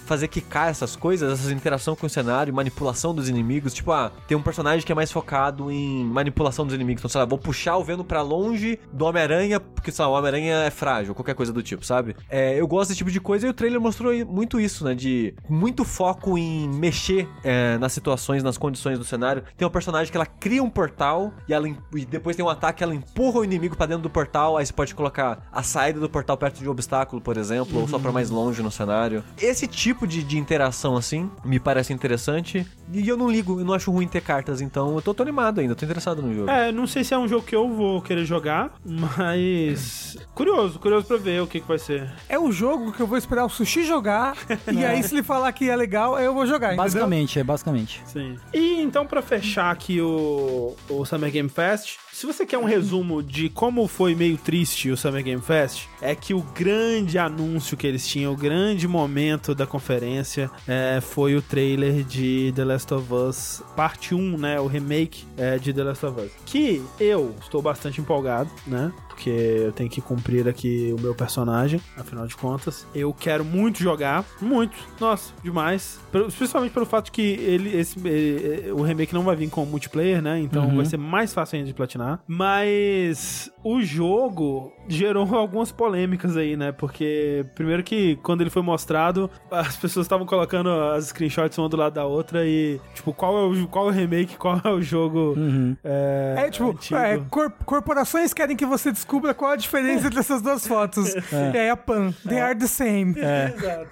fazer 0.06 0.28
quicar 0.28 0.68
essas 0.68 0.96
coisas, 0.96 1.32
essas 1.32 1.50
interação 1.50 1.94
com 1.94 2.06
o 2.06 2.10
cenário, 2.10 2.52
manipulação 2.52 3.14
dos 3.14 3.28
inimigos. 3.28 3.72
Tipo, 3.74 3.92
ah, 3.92 4.10
tem 4.26 4.36
um 4.36 4.42
personagem 4.42 4.84
que 4.84 4.92
é 4.92 4.94
mais 4.94 5.10
focado 5.10 5.70
em 5.70 6.04
manipulação 6.04 6.64
dos 6.64 6.74
inimigos. 6.74 7.00
Então, 7.00 7.08
sei 7.08 7.20
lá, 7.20 7.24
vou 7.24 7.38
puxar 7.38 7.76
o 7.76 7.84
Venom 7.84 8.04
pra 8.04 8.22
longe 8.22 8.78
do 8.92 9.04
Homem-Aranha, 9.04 9.60
porque, 9.60 9.90
sei 9.90 10.04
lá, 10.04 10.10
o 10.10 10.14
Homem-Aranha 10.14 10.54
é 10.64 10.70
frágil, 10.70 11.14
qualquer 11.14 11.34
coisa 11.34 11.52
do 11.52 11.62
tipo, 11.62 11.84
sabe? 11.84 12.16
É, 12.28 12.58
eu 12.58 12.66
gosto 12.66 12.88
desse 12.88 12.98
tipo 12.98 13.10
de 13.10 13.20
coisa 13.20 13.46
e 13.46 13.50
o 13.50 13.54
trailer 13.54 13.80
mostrou 13.80 14.12
muito 14.26 14.60
isso, 14.60 14.84
né? 14.84 14.94
De 14.94 15.34
muito 15.48 15.84
foco 15.84 16.36
em 16.38 16.68
mexer 16.68 17.28
é, 17.42 17.78
nas 17.78 17.92
situações, 17.92 18.42
nas 18.42 18.58
condições 18.58 18.98
do 18.98 19.04
cenário. 19.04 19.42
Tem 19.56 19.64
uma 19.64 19.70
personagem 19.70 20.10
que 20.10 20.16
ela 20.16 20.26
cria 20.26 20.62
um 20.62 20.70
portal 20.70 21.32
e, 21.48 21.54
ela, 21.54 21.68
e 21.68 22.04
depois 22.04 22.36
tem 22.36 22.44
um 22.44 22.48
ataque, 22.48 22.82
ela 22.82 22.94
empurra 22.94 23.40
o 23.40 23.44
inimigo 23.44 23.76
pra 23.76 23.86
dentro 23.86 24.02
do 24.02 24.10
portal. 24.10 24.56
Aí 24.56 24.66
você 24.66 24.72
pode 24.72 24.94
colocar 24.94 25.46
a 25.52 25.62
saída 25.62 26.00
do 26.00 26.08
portal 26.08 26.36
perto 26.36 26.58
de 26.58 26.68
um 26.68 26.72
obstáculo, 26.72 27.20
por 27.20 27.36
exemplo, 27.36 27.80
ou 27.80 27.88
só 27.88 27.98
pra 27.98 28.12
mais 28.12 28.30
longe 28.30 28.62
no 28.62 28.70
cenário. 28.70 29.22
Esse 29.44 29.66
tipo 29.66 30.06
de, 30.06 30.22
de 30.22 30.38
interação, 30.38 30.96
assim, 30.96 31.30
me 31.44 31.58
parece 31.60 31.92
interessante. 31.92 32.66
E 32.92 33.08
eu 33.08 33.16
não 33.16 33.30
ligo, 33.30 33.60
eu 33.60 33.64
não 33.64 33.74
acho 33.74 33.90
ruim 33.90 34.06
ter 34.06 34.20
cartas, 34.20 34.60
então 34.60 34.94
eu 34.94 35.02
tô, 35.02 35.14
tô 35.14 35.22
animado 35.22 35.60
ainda, 35.60 35.74
tô 35.74 35.84
interessado 35.84 36.22
no 36.22 36.34
jogo. 36.34 36.50
É, 36.50 36.70
não 36.70 36.86
sei 36.86 37.02
se 37.04 37.14
é 37.14 37.18
um 37.18 37.26
jogo 37.26 37.44
que 37.44 37.54
eu 37.54 37.68
vou 37.68 38.02
querer 38.02 38.24
jogar, 38.24 38.72
mas. 38.84 40.16
Curioso, 40.34 40.78
curioso 40.80 41.06
pra 41.06 41.16
ver 41.16 41.40
o 41.42 41.46
que, 41.46 41.60
que 41.60 41.68
vai 41.68 41.78
ser. 41.78 42.12
É 42.28 42.38
o 42.38 42.50
jogo 42.50 42.92
que 42.92 43.00
eu 43.00 43.06
vou 43.06 43.16
esperar 43.16 43.44
o 43.44 43.48
Sushi 43.48 43.84
jogar, 43.84 44.36
e 44.72 44.84
aí 44.84 45.02
se 45.02 45.14
ele 45.14 45.22
falar 45.22 45.52
que 45.52 45.70
é 45.70 45.76
legal, 45.76 46.16
aí 46.16 46.24
eu 46.24 46.34
vou 46.34 46.44
jogar, 46.44 46.68
entendeu? 46.68 46.84
Basicamente, 46.84 47.38
é 47.38 47.44
basicamente. 47.44 48.02
Sim. 48.06 48.36
E 48.52 48.80
então, 48.80 49.06
pra 49.06 49.22
fechar 49.22 49.70
aqui 49.70 50.00
o, 50.00 50.74
o 50.88 51.04
Summer 51.04 51.30
Game 51.30 51.48
Fest, 51.48 51.96
se 52.14 52.26
você 52.26 52.46
quer 52.46 52.58
um 52.58 52.64
resumo 52.64 53.20
de 53.20 53.48
como 53.48 53.88
foi 53.88 54.14
meio 54.14 54.38
triste 54.38 54.88
o 54.88 54.96
Summer 54.96 55.22
Game 55.22 55.42
Fest, 55.42 55.88
é 56.00 56.14
que 56.14 56.32
o 56.32 56.40
grande 56.40 57.18
anúncio 57.18 57.76
que 57.76 57.84
eles 57.84 58.06
tinham, 58.06 58.32
o 58.32 58.36
grande 58.36 58.86
momento 58.86 59.52
da 59.52 59.66
conferência, 59.66 60.48
é, 60.68 61.00
foi 61.00 61.34
o 61.34 61.42
trailer 61.42 62.04
de 62.04 62.52
The 62.54 62.64
Last 62.64 62.94
of 62.94 63.12
Us 63.12 63.62
Parte 63.74 64.14
1, 64.14 64.38
né? 64.38 64.60
O 64.60 64.68
remake 64.68 65.24
é, 65.36 65.58
de 65.58 65.72
The 65.72 65.82
Last 65.82 66.06
of 66.06 66.20
Us. 66.20 66.30
Que 66.46 66.80
eu 67.00 67.34
estou 67.40 67.60
bastante 67.60 68.00
empolgado, 68.00 68.48
né? 68.64 68.92
Porque 69.14 69.30
eu 69.30 69.70
tenho 69.72 69.88
que 69.88 70.00
cumprir 70.00 70.48
aqui 70.48 70.92
o 70.98 71.00
meu 71.00 71.14
personagem, 71.14 71.80
afinal 71.96 72.26
de 72.26 72.34
contas. 72.36 72.84
Eu 72.92 73.14
quero 73.14 73.44
muito 73.44 73.78
jogar, 73.80 74.24
muito. 74.40 74.76
Nossa, 75.00 75.32
demais. 75.42 76.00
Principalmente 76.10 76.72
pelo 76.72 76.84
fato 76.84 77.12
que 77.12 77.22
ele, 77.22 77.76
esse, 77.78 77.96
eh, 78.06 78.66
eh, 78.68 78.72
o 78.72 78.82
remake 78.82 79.14
não 79.14 79.22
vai 79.22 79.36
vir 79.36 79.48
com 79.48 79.64
multiplayer, 79.64 80.20
né? 80.20 80.40
Então 80.40 80.64
Uhum. 80.66 80.76
vai 80.76 80.84
ser 80.84 80.96
mais 80.96 81.32
fácil 81.32 81.56
ainda 81.56 81.68
de 81.68 81.74
platinar. 81.74 82.20
Mas 82.26 83.50
o 83.62 83.80
jogo 83.82 84.72
gerou 84.88 85.24
algumas 85.36 85.70
polêmicas 85.70 86.36
aí, 86.36 86.56
né? 86.56 86.72
Porque, 86.72 87.46
primeiro 87.54 87.82
que 87.82 88.16
quando 88.16 88.40
ele 88.40 88.50
foi 88.50 88.62
mostrado, 88.62 89.30
as 89.50 89.76
pessoas 89.76 90.04
estavam 90.06 90.26
colocando 90.26 90.68
as 90.70 91.06
screenshots 91.06 91.56
uma 91.58 91.68
do 91.68 91.76
lado 91.76 91.94
da 91.94 92.04
outra 92.04 92.44
e, 92.46 92.80
tipo, 92.94 93.12
qual 93.14 93.36
é 93.38 93.46
o, 93.62 93.68
qual 93.68 93.86
é 93.86 93.88
o 93.90 93.92
remake, 93.92 94.36
qual 94.36 94.60
é 94.62 94.68
o 94.70 94.82
jogo. 94.82 95.34
Uhum. 95.36 95.76
É, 95.84 96.34
É 96.46 96.50
tipo, 96.50 96.74
é, 96.94 97.18
cor- 97.30 97.52
corporações 97.64 98.34
querem 98.34 98.56
que 98.56 98.66
você 98.66 98.92
descubra 99.04 99.34
qual 99.34 99.52
a 99.52 99.56
diferença 99.56 100.06
entre 100.06 100.18
essas 100.18 100.40
duas 100.40 100.66
fotos. 100.66 101.14
E 101.54 101.58
aí 101.58 101.68
a 101.68 101.76
Pan, 101.76 102.12
they 102.26 102.40
are 102.40 102.58
the 102.58 102.66
same. 102.66 103.14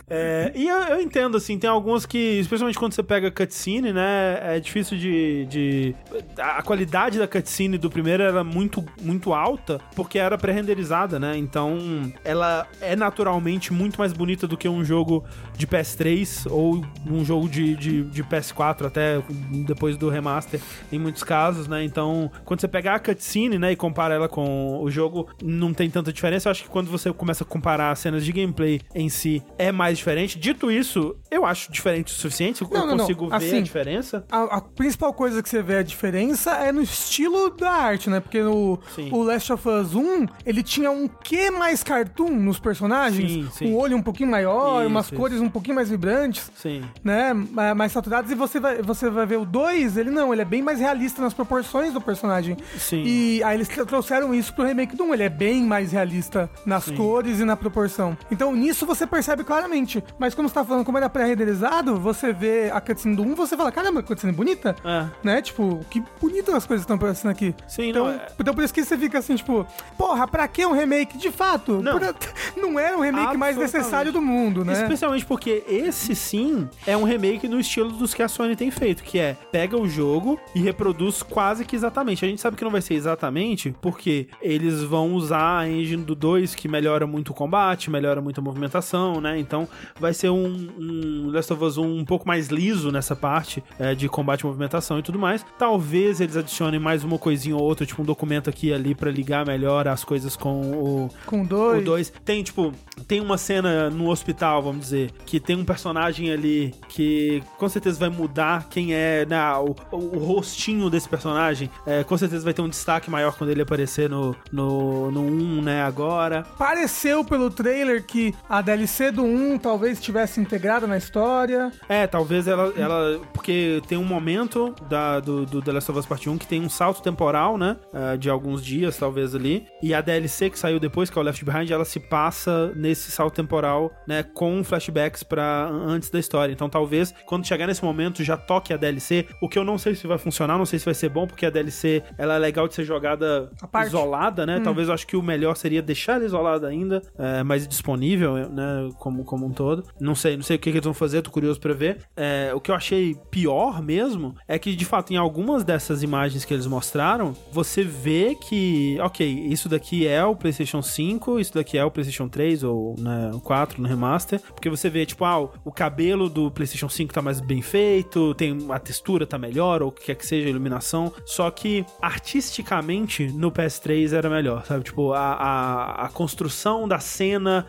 É, 0.09 0.53
e 0.55 0.67
eu, 0.67 0.77
eu 0.79 1.01
entendo, 1.01 1.37
assim, 1.37 1.59
tem 1.59 1.69
algumas 1.69 2.07
que, 2.07 2.41
especialmente 2.41 2.79
quando 2.79 2.95
você 2.95 3.03
pega 3.03 3.31
cutscene, 3.31 3.93
né, 3.93 4.39
é 4.57 4.61
difícil 4.61 4.97
de, 4.97 5.47
de... 5.47 5.95
A 6.39 6.63
qualidade 6.63 7.19
da 7.19 7.29
cutscene 7.29 7.77
do 7.77 7.91
primeiro 7.91 8.23
era 8.23 8.43
muito, 8.43 8.85
muito 9.01 9.35
alta, 9.35 9.79
porque 9.95 10.19
era 10.19 10.39
pré-renderizada, 10.39 11.21
né, 11.21 11.37
então 11.37 11.79
ela 12.25 12.67
é 12.81 12.97
naturalmente 12.97 13.73
muito 13.73 13.99
mais 13.99 14.13
bonita 14.13 14.47
do 14.47 14.57
que 14.57 14.69
um 14.69 14.85
jogo 14.85 15.25
de 15.57 15.67
PS3 15.67 16.51
ou 16.51 16.85
um 17.07 17.25
jogo 17.25 17.49
de, 17.49 17.77
de, 17.77 18.05
de 18.05 18.25
PS4, 18.25 18.87
até 18.87 19.23
depois 19.67 19.97
do 19.97 20.09
remaster, 20.09 20.61
em 20.91 20.99
muitos 20.99 21.23
casos, 21.23 21.69
né, 21.69 21.85
então 21.85 22.31
quando 22.45 22.61
você 22.61 22.69
pegar 22.69 22.95
a 22.95 22.99
cutscene, 22.99 23.59
né, 23.59 23.73
e 23.73 23.77
compara 23.77 24.15
ela 24.15 24.29
com 24.29 24.81
o 24.83 24.91
jogo, 24.91 25.02
não 25.43 25.73
tem 25.73 25.89
tanta 25.91 26.13
diferença, 26.13 26.49
eu 26.49 26.51
acho 26.51 26.65
que 26.65 26.69
quando 26.69 26.91
você 26.91 27.13
começa 27.13 27.45
a 27.45 27.47
comparar 27.47 27.91
as 27.91 27.99
cenas 27.99 28.25
de 28.25 28.33
gameplay 28.33 28.81
em 28.95 29.09
si, 29.09 29.43
é 29.59 29.73
mais 29.73 29.99
diferente. 29.99 30.39
Dito 30.39 30.71
isso, 30.71 31.17
eu 31.33 31.45
acho 31.47 31.71
diferente 31.73 32.13
o 32.13 32.17
suficiente, 32.17 32.63
eu 32.63 32.69
Não, 32.71 32.81
não, 32.81 32.87
não. 32.89 32.99
consigo 32.99 33.29
ver 33.29 33.35
a 33.35 33.37
Assim, 33.39 33.63
diferença. 33.63 34.25
A, 34.31 34.59
a 34.59 34.61
principal 34.61 35.13
coisa 35.15 35.43
que 35.43 35.49
você 35.49 35.63
vê 35.63 35.77
a 35.77 35.83
diferença 35.83 36.53
é 36.53 36.71
no 36.73 36.83
estilo 36.83 37.51
da 37.51 37.71
arte, 37.71 38.09
né? 38.11 38.21
Porque 38.21 38.41
no 38.43 38.79
Sim. 38.95 39.09
o 39.13 39.23
Last 39.23 39.53
of 39.53 39.69
Us 39.69 39.95
1, 39.95 40.27
ele 40.47 40.63
tinha 40.63 40.91
um 40.91 41.09
quê 41.09 41.51
mais 41.51 41.83
cartoon 41.83 42.31
nos 42.31 42.59
personagens? 42.59 43.31
Sim, 43.33 43.49
sim. 43.53 43.73
Um 43.73 43.77
olho 43.77 43.97
um 43.97 44.03
pouquinho 44.03 44.31
maior, 44.31 44.81
Isso, 44.83 44.89
umas 44.91 45.07
isso. 45.07 45.15
cores 45.17 45.41
um 45.41 45.49
pouquinho 45.49 45.75
mais 45.77 45.89
vibrantes. 45.91 46.51
Sim. 46.55 46.83
Né, 47.03 47.33
ma- 47.33 47.75
mais 47.75 47.93
saturadas, 47.93 48.31
e 48.31 48.35
você 48.35 48.61
vai, 48.61 48.83
você 48.83 49.09
vai 49.11 49.27
ver 49.27 49.39
o 49.39 49.45
2, 49.45 49.97
ele 49.97 50.11
não, 50.11 50.33
ele 50.33 50.43
é 50.43 50.45
bem 50.45 50.63
mais 50.63 50.79
realista 50.81 51.23
nas 51.23 51.33
proporções 51.35 51.93
do 51.93 52.01
personagem. 52.01 52.57
Sim. 52.79 53.03
E 53.05 53.43
aí 53.45 53.57
eles 53.57 53.69
tr- 53.69 53.85
trouxeram 53.85 54.35
isso 54.35 54.55
pro 54.55 54.65
remake 54.65 54.95
do 54.97 55.05
1, 55.05 55.15
ele 55.15 55.23
é 55.25 55.29
bem 55.29 55.63
mais 55.63 55.93
realista 55.93 56.51
nas 56.67 56.91
cores 56.91 57.41
e 57.41 57.45
na 57.45 57.57
proporção. 57.57 58.17
Então 58.31 58.55
nisso 58.55 58.85
você 58.87 59.07
percebe 59.07 59.45
claramente. 59.45 60.03
Mas 60.19 60.35
como 60.35 60.49
você 60.49 60.55
tá 60.55 60.65
falando, 60.65 60.85
como 60.85 60.99
era 60.99 61.09
pré-renderizado, 61.27 61.97
você 61.99 62.33
vê 62.33 62.71
a 62.71 62.81
cutscene 62.81 63.15
do 63.17 63.23
1, 63.23 63.35
você 63.35 63.57
fala, 63.57 63.71
caramba, 63.71 64.03
que 64.03 64.09
cutscene 64.09 64.33
bonita. 64.33 64.75
É. 64.85 65.07
Né? 65.23 65.41
Tipo, 65.43 65.81
que 65.89 66.03
bonitas 66.21 66.55
as 66.55 66.67
coisas 66.67 66.85
que 66.85 66.93
estão 66.93 66.97
aparecendo 66.97 67.31
aqui. 67.31 67.55
Sim, 67.69 67.91
então, 67.91 68.05
não, 68.07 68.13
é- 68.13 68.27
então 68.39 68.55
por 68.55 68.65
isso 68.65 68.75
que 68.75 68.85
você 68.85 68.97
fica 68.99 69.19
assim, 69.19 69.37
tipo, 69.37 69.67
porra, 69.97 70.27
pra 70.27 70.47
que 70.49 70.65
um 70.67 70.73
remake? 70.73 71.17
De 71.17 71.31
fato, 71.31 71.81
Não. 71.83 71.99
por- 71.99 72.15
não 72.61 72.79
era 72.79 72.97
o 72.99 73.01
remake 73.01 73.37
mais 73.37 73.57
necessário 73.57 74.13
do 74.13 74.21
mundo, 74.21 74.65
né? 74.65 74.73
Especialmente 74.73 75.25
porque 75.25 75.63
esse 75.69 76.15
sim 76.15 76.69
é 76.87 76.97
um 76.97 77.05
remake 77.05 77.47
no 77.49 77.61
estilo 77.61 77.91
dos 77.93 78.13
que 78.15 78.23
a 78.23 78.29
Sony 78.29 78.57
tem 78.57 78.71
feito, 78.71 79.03
que 79.03 79.19
é 79.19 79.37
pega 79.53 79.77
o 79.77 79.89
jogo 79.89 80.39
e 80.55 80.61
reproduz 80.61 81.23
quase 81.23 81.65
que 81.65 81.77
exatamente. 81.77 82.25
A 82.25 82.29
gente 82.29 82.41
sabe 82.41 82.57
que 82.57 82.65
não 82.65 82.71
vai 82.71 82.81
ser 82.83 82.95
exatamente, 82.95 83.75
porque 83.81 84.27
eles 84.41 84.83
vão 84.83 85.13
usar 85.15 85.59
a 85.61 85.69
engine 85.69 86.03
do 86.03 86.15
2 86.15 86.55
que 86.55 86.67
melhora 86.69 87.07
muito 87.07 87.31
o 87.31 87.35
combate, 87.35 87.91
melhora 87.91 88.21
muito 88.21 88.41
a 88.41 88.43
movimentação, 88.43 89.21
né? 89.21 89.39
Então 89.39 89.69
vai 90.01 90.13
ser 90.15 90.31
um, 90.31 90.69
um 90.79 91.12
Last 91.31 91.53
of 91.53 91.65
Us 91.65 91.79
1 91.79 91.85
um 91.85 92.05
pouco 92.05 92.27
mais 92.27 92.49
liso 92.49 92.91
nessa 92.91 93.15
parte 93.15 93.63
é, 93.79 93.95
de 93.95 94.09
combate 94.09 94.41
e 94.43 94.47
movimentação 94.47 94.99
e 94.99 95.03
tudo 95.03 95.19
mais. 95.19 95.45
Talvez 95.59 96.21
eles 96.21 96.37
adicionem 96.37 96.81
mais 96.81 97.05
uma 97.05 97.19
coisinha 97.19 97.57
ou 97.57 97.63
outra, 97.63 97.87
tipo 97.87 98.03
um 98.03 98.05
documento 98.05 98.49
aqui 98.49 98.69
e 98.69 98.73
ali 98.73 98.95
pra 98.95 99.11
ligar 99.11 99.47
melhor 99.47 99.89
as 99.89 100.05
coisas 100.05 100.37
com 100.37 100.61
o, 100.61 101.11
Com 101.27 101.43
o 101.43 101.47
dois. 101.47 101.85
2 101.85 102.13
tem, 102.25 102.43
tipo, 102.43 102.73
tem 103.07 103.21
uma 103.21 103.37
cena 103.39 103.91
no 103.91 104.09
hospital, 104.11 104.63
vamos 104.63 104.83
dizer, 104.83 105.11
que 105.27 105.41
tem 105.41 105.57
um 105.57 105.65
personagem 105.65 106.31
ali 106.31 106.75
que 106.89 107.43
com 107.59 107.69
certeza 107.69 107.99
vai 107.99 108.09
mudar 108.09 108.69
quem 108.69 108.95
é, 108.95 109.27
né, 109.27 109.41
o, 109.55 109.75
o, 109.91 110.17
o 110.17 110.19
rostinho 110.19 110.89
desse 110.89 111.09
personagem. 111.09 111.71
É, 111.87 112.05
com 112.05 112.17
certeza 112.17 112.45
vai 112.45 112.55
ter 112.55 112.63
um 112.63 112.69
destaque 112.69 113.11
maior 113.11 113.35
quando 113.37 113.51
ele 113.51 113.63
aparecer 113.63 114.09
no, 114.09 114.37
no, 114.51 115.11
no 115.11 115.21
1, 115.23 115.63
né, 115.63 115.83
agora. 115.83 116.45
Pareceu 116.59 117.25
pelo 117.25 117.51
trailer 117.51 118.05
que 118.05 118.35
a 118.49 118.61
DLC 118.61 119.11
do 119.11 119.25
1 119.25 119.59
talvez 119.59 119.99
estivesse 119.99 120.41
integrada 120.41 120.87
na 120.87 120.97
história. 121.05 121.71
É, 121.89 122.07
talvez 122.07 122.47
ela, 122.49 122.73
ela. 122.77 123.21
Porque 123.33 123.83
tem 123.89 123.99
um 123.99 124.05
momento 124.05 124.75
da, 124.89 125.21
do, 125.21 125.45
do 125.45 125.61
The 125.63 125.73
Last 125.73 125.91
of 125.91 126.01
Us 126.01 126.07
Part 126.07 126.29
1 126.29 126.39
que 126.39 126.47
tem 126.47 126.61
um 126.61 126.69
salto 126.69 127.03
temporal, 127.03 127.59
né? 127.59 127.77
eh, 127.93 128.17
de 128.17 128.31
alguns 128.31 128.65
dias, 128.65 128.97
talvez 128.97 129.35
ali. 129.35 129.67
E 129.83 129.95
a 129.95 130.01
DLC 130.01 130.51
que 130.51 130.59
saiu 130.59 130.79
depois, 130.81 131.11
que 131.11 131.19
é 131.19 131.21
o 131.21 131.25
Left 131.25 131.45
Behind, 131.45 131.71
ela 131.71 131.85
se 131.85 132.01
passa 132.01 132.73
nesse 132.75 133.11
salto 133.11 133.35
temporal, 133.35 133.91
né? 134.07 134.23
Com 134.23 134.63
flashbacks 134.65 135.23
pra 135.23 135.69
antes 135.69 136.11
da 136.11 136.19
história. 136.19 136.53
Então 136.53 136.69
talvez, 136.69 137.15
quando 137.27 137.47
chegar 137.47 137.67
nesse 137.67 137.85
momento, 137.85 138.23
já 138.25 138.37
toque 138.37 138.73
a 138.73 138.77
DLC. 138.77 139.27
O 139.41 139.49
que 139.49 139.59
eu 139.59 139.65
não 139.65 139.79
sei 139.79 139.95
se 139.95 140.07
vai 140.07 140.19
funcionar, 140.19 140.59
não 140.59 140.67
sei 140.67 140.79
se 140.79 140.85
vai 140.85 140.95
ser 140.95 141.09
bom, 141.09 141.27
porque 141.27 141.47
a 141.47 141.51
DLC 141.51 142.03
ela 142.17 142.35
é 142.35 142.39
legal 142.39 142.69
de 142.69 142.75
ser 142.75 142.85
jogada 142.85 143.51
isolada, 143.87 144.47
né? 144.47 144.61
Talvez 144.61 144.89
eu 144.89 144.95
acho 144.95 145.07
que 145.07 145.17
o 145.17 145.23
melhor 145.23 145.57
seria 145.57 145.83
deixar 145.83 146.15
ela 146.15 146.25
isolada 146.25 146.69
ainda, 146.69 147.03
é, 147.19 147.43
mas 147.43 147.67
disponível, 147.67 148.35
né? 148.49 148.89
Como, 148.99 149.25
como 149.25 149.47
um 149.47 149.51
todo. 149.51 149.85
Não 150.01 150.15
sei, 150.15 150.37
não 150.37 150.43
sei 150.43 150.57
o 150.57 150.59
que, 150.59 150.71
que 150.71 150.79
eles 150.79 150.85
vão 150.85 150.92
fazer, 150.95 151.23
tô 151.23 151.31
curioso 151.31 151.61
pra 151.61 151.73
ver. 151.73 151.99
É, 152.17 152.53
o 152.55 152.61
que 152.61 152.71
eu 152.71 152.75
achei 152.75 153.17
pior 153.31 153.83
mesmo 153.83 154.35
é 154.47 154.59
que, 154.59 154.75
de 154.75 154.85
fato, 154.85 155.13
em 155.13 155.17
algumas 155.17 155.65
dessas 155.65 156.03
imagens 156.03 156.45
que 156.45 156.53
eles 156.53 156.67
mostraram, 156.67 157.35
você 157.51 157.83
vê 157.83 158.35
que, 158.35 158.99
ok, 159.01 159.27
isso 159.27 159.69
daqui 159.69 160.07
é 160.07 160.25
o 160.25 160.37
PlayStation 160.37 160.83
5, 160.83 161.41
isso 161.41 161.55
daqui 161.55 161.79
é 161.79 161.85
o 161.85 161.91
PlayStation 161.91 162.29
3 162.29 162.63
ou 162.63 162.95
né, 162.99 163.31
o 163.33 163.41
4 163.41 163.81
no 163.81 163.89
remaster, 163.89 164.41
porque 164.41 164.71
você 164.71 164.89
vê, 164.89 165.05
tipo, 165.07 165.25
ah, 165.25 165.39
o 165.65 165.73
cabelo 165.73 166.29
do 166.29 166.51
PlayStation 166.51 166.89
5 166.89 167.13
tá 167.13 167.23
mais 167.23 167.41
bem 167.41 167.63
feito, 167.63 168.35
tem 168.35 168.67
a 168.71 168.79
textura 168.79 169.27
tá 169.27 169.39
melhor, 169.39 169.83
ou 169.83 169.89
o 169.89 169.93
que 169.93 170.07
quer 170.07 170.15
que 170.15 170.27
seja, 170.27 170.47
a 170.47 170.51
iluminação, 170.51 171.13
só 171.25 171.51
que 171.51 171.85
artisticamente 172.01 173.29
no 173.33 173.51
PS3 173.51 174.13
era 174.13 174.29
melhor, 174.29 174.65
sabe? 174.65 174.85
Tipo, 174.85 175.13
a, 175.13 175.33
a, 175.35 176.05
a 176.07 176.09
construção 176.09 176.87
da 176.87 176.99
cena, 176.99 177.67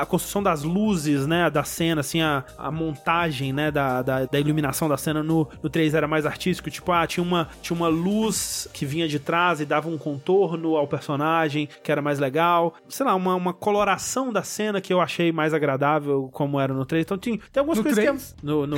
a 0.00 0.06
construção 0.06 0.42
das 0.42 0.62
luzes, 0.62 1.26
né, 1.26 1.50
da 1.50 1.64
cena, 1.64 2.00
assim, 2.00 2.20
a, 2.20 2.41
a 2.58 2.70
montagem, 2.70 3.52
né, 3.52 3.70
da, 3.70 4.02
da, 4.02 4.24
da 4.26 4.40
iluminação 4.40 4.88
da 4.88 4.96
cena 4.96 5.22
no, 5.22 5.48
no 5.62 5.68
3 5.70 5.94
era 5.94 6.06
mais 6.08 6.26
artístico, 6.26 6.70
tipo, 6.70 6.90
ah, 6.92 7.06
tinha 7.06 7.22
uma, 7.24 7.48
tinha 7.60 7.76
uma 7.76 7.88
luz 7.88 8.68
que 8.72 8.84
vinha 8.84 9.08
de 9.08 9.18
trás 9.18 9.60
e 9.60 9.64
dava 9.64 9.88
um 9.88 9.98
contorno 9.98 10.76
ao 10.76 10.86
personagem, 10.86 11.68
que 11.82 11.90
era 11.90 12.02
mais 12.02 12.18
legal, 12.18 12.74
sei 12.88 13.06
lá, 13.06 13.14
uma, 13.14 13.34
uma 13.34 13.52
coloração 13.52 14.32
da 14.32 14.42
cena 14.42 14.80
que 14.80 14.92
eu 14.92 15.00
achei 15.00 15.32
mais 15.32 15.54
agradável, 15.54 16.28
como 16.32 16.58
era 16.60 16.72
no 16.72 16.84
3, 16.84 17.04
então 17.04 17.18
tinha, 17.18 17.38
tem 17.52 17.60
algumas 17.60 17.78
No 17.78 17.84
coisas 17.84 18.04
3? 18.04 18.34
que... 18.38 18.46
No, 18.46 18.66
no, 18.66 18.76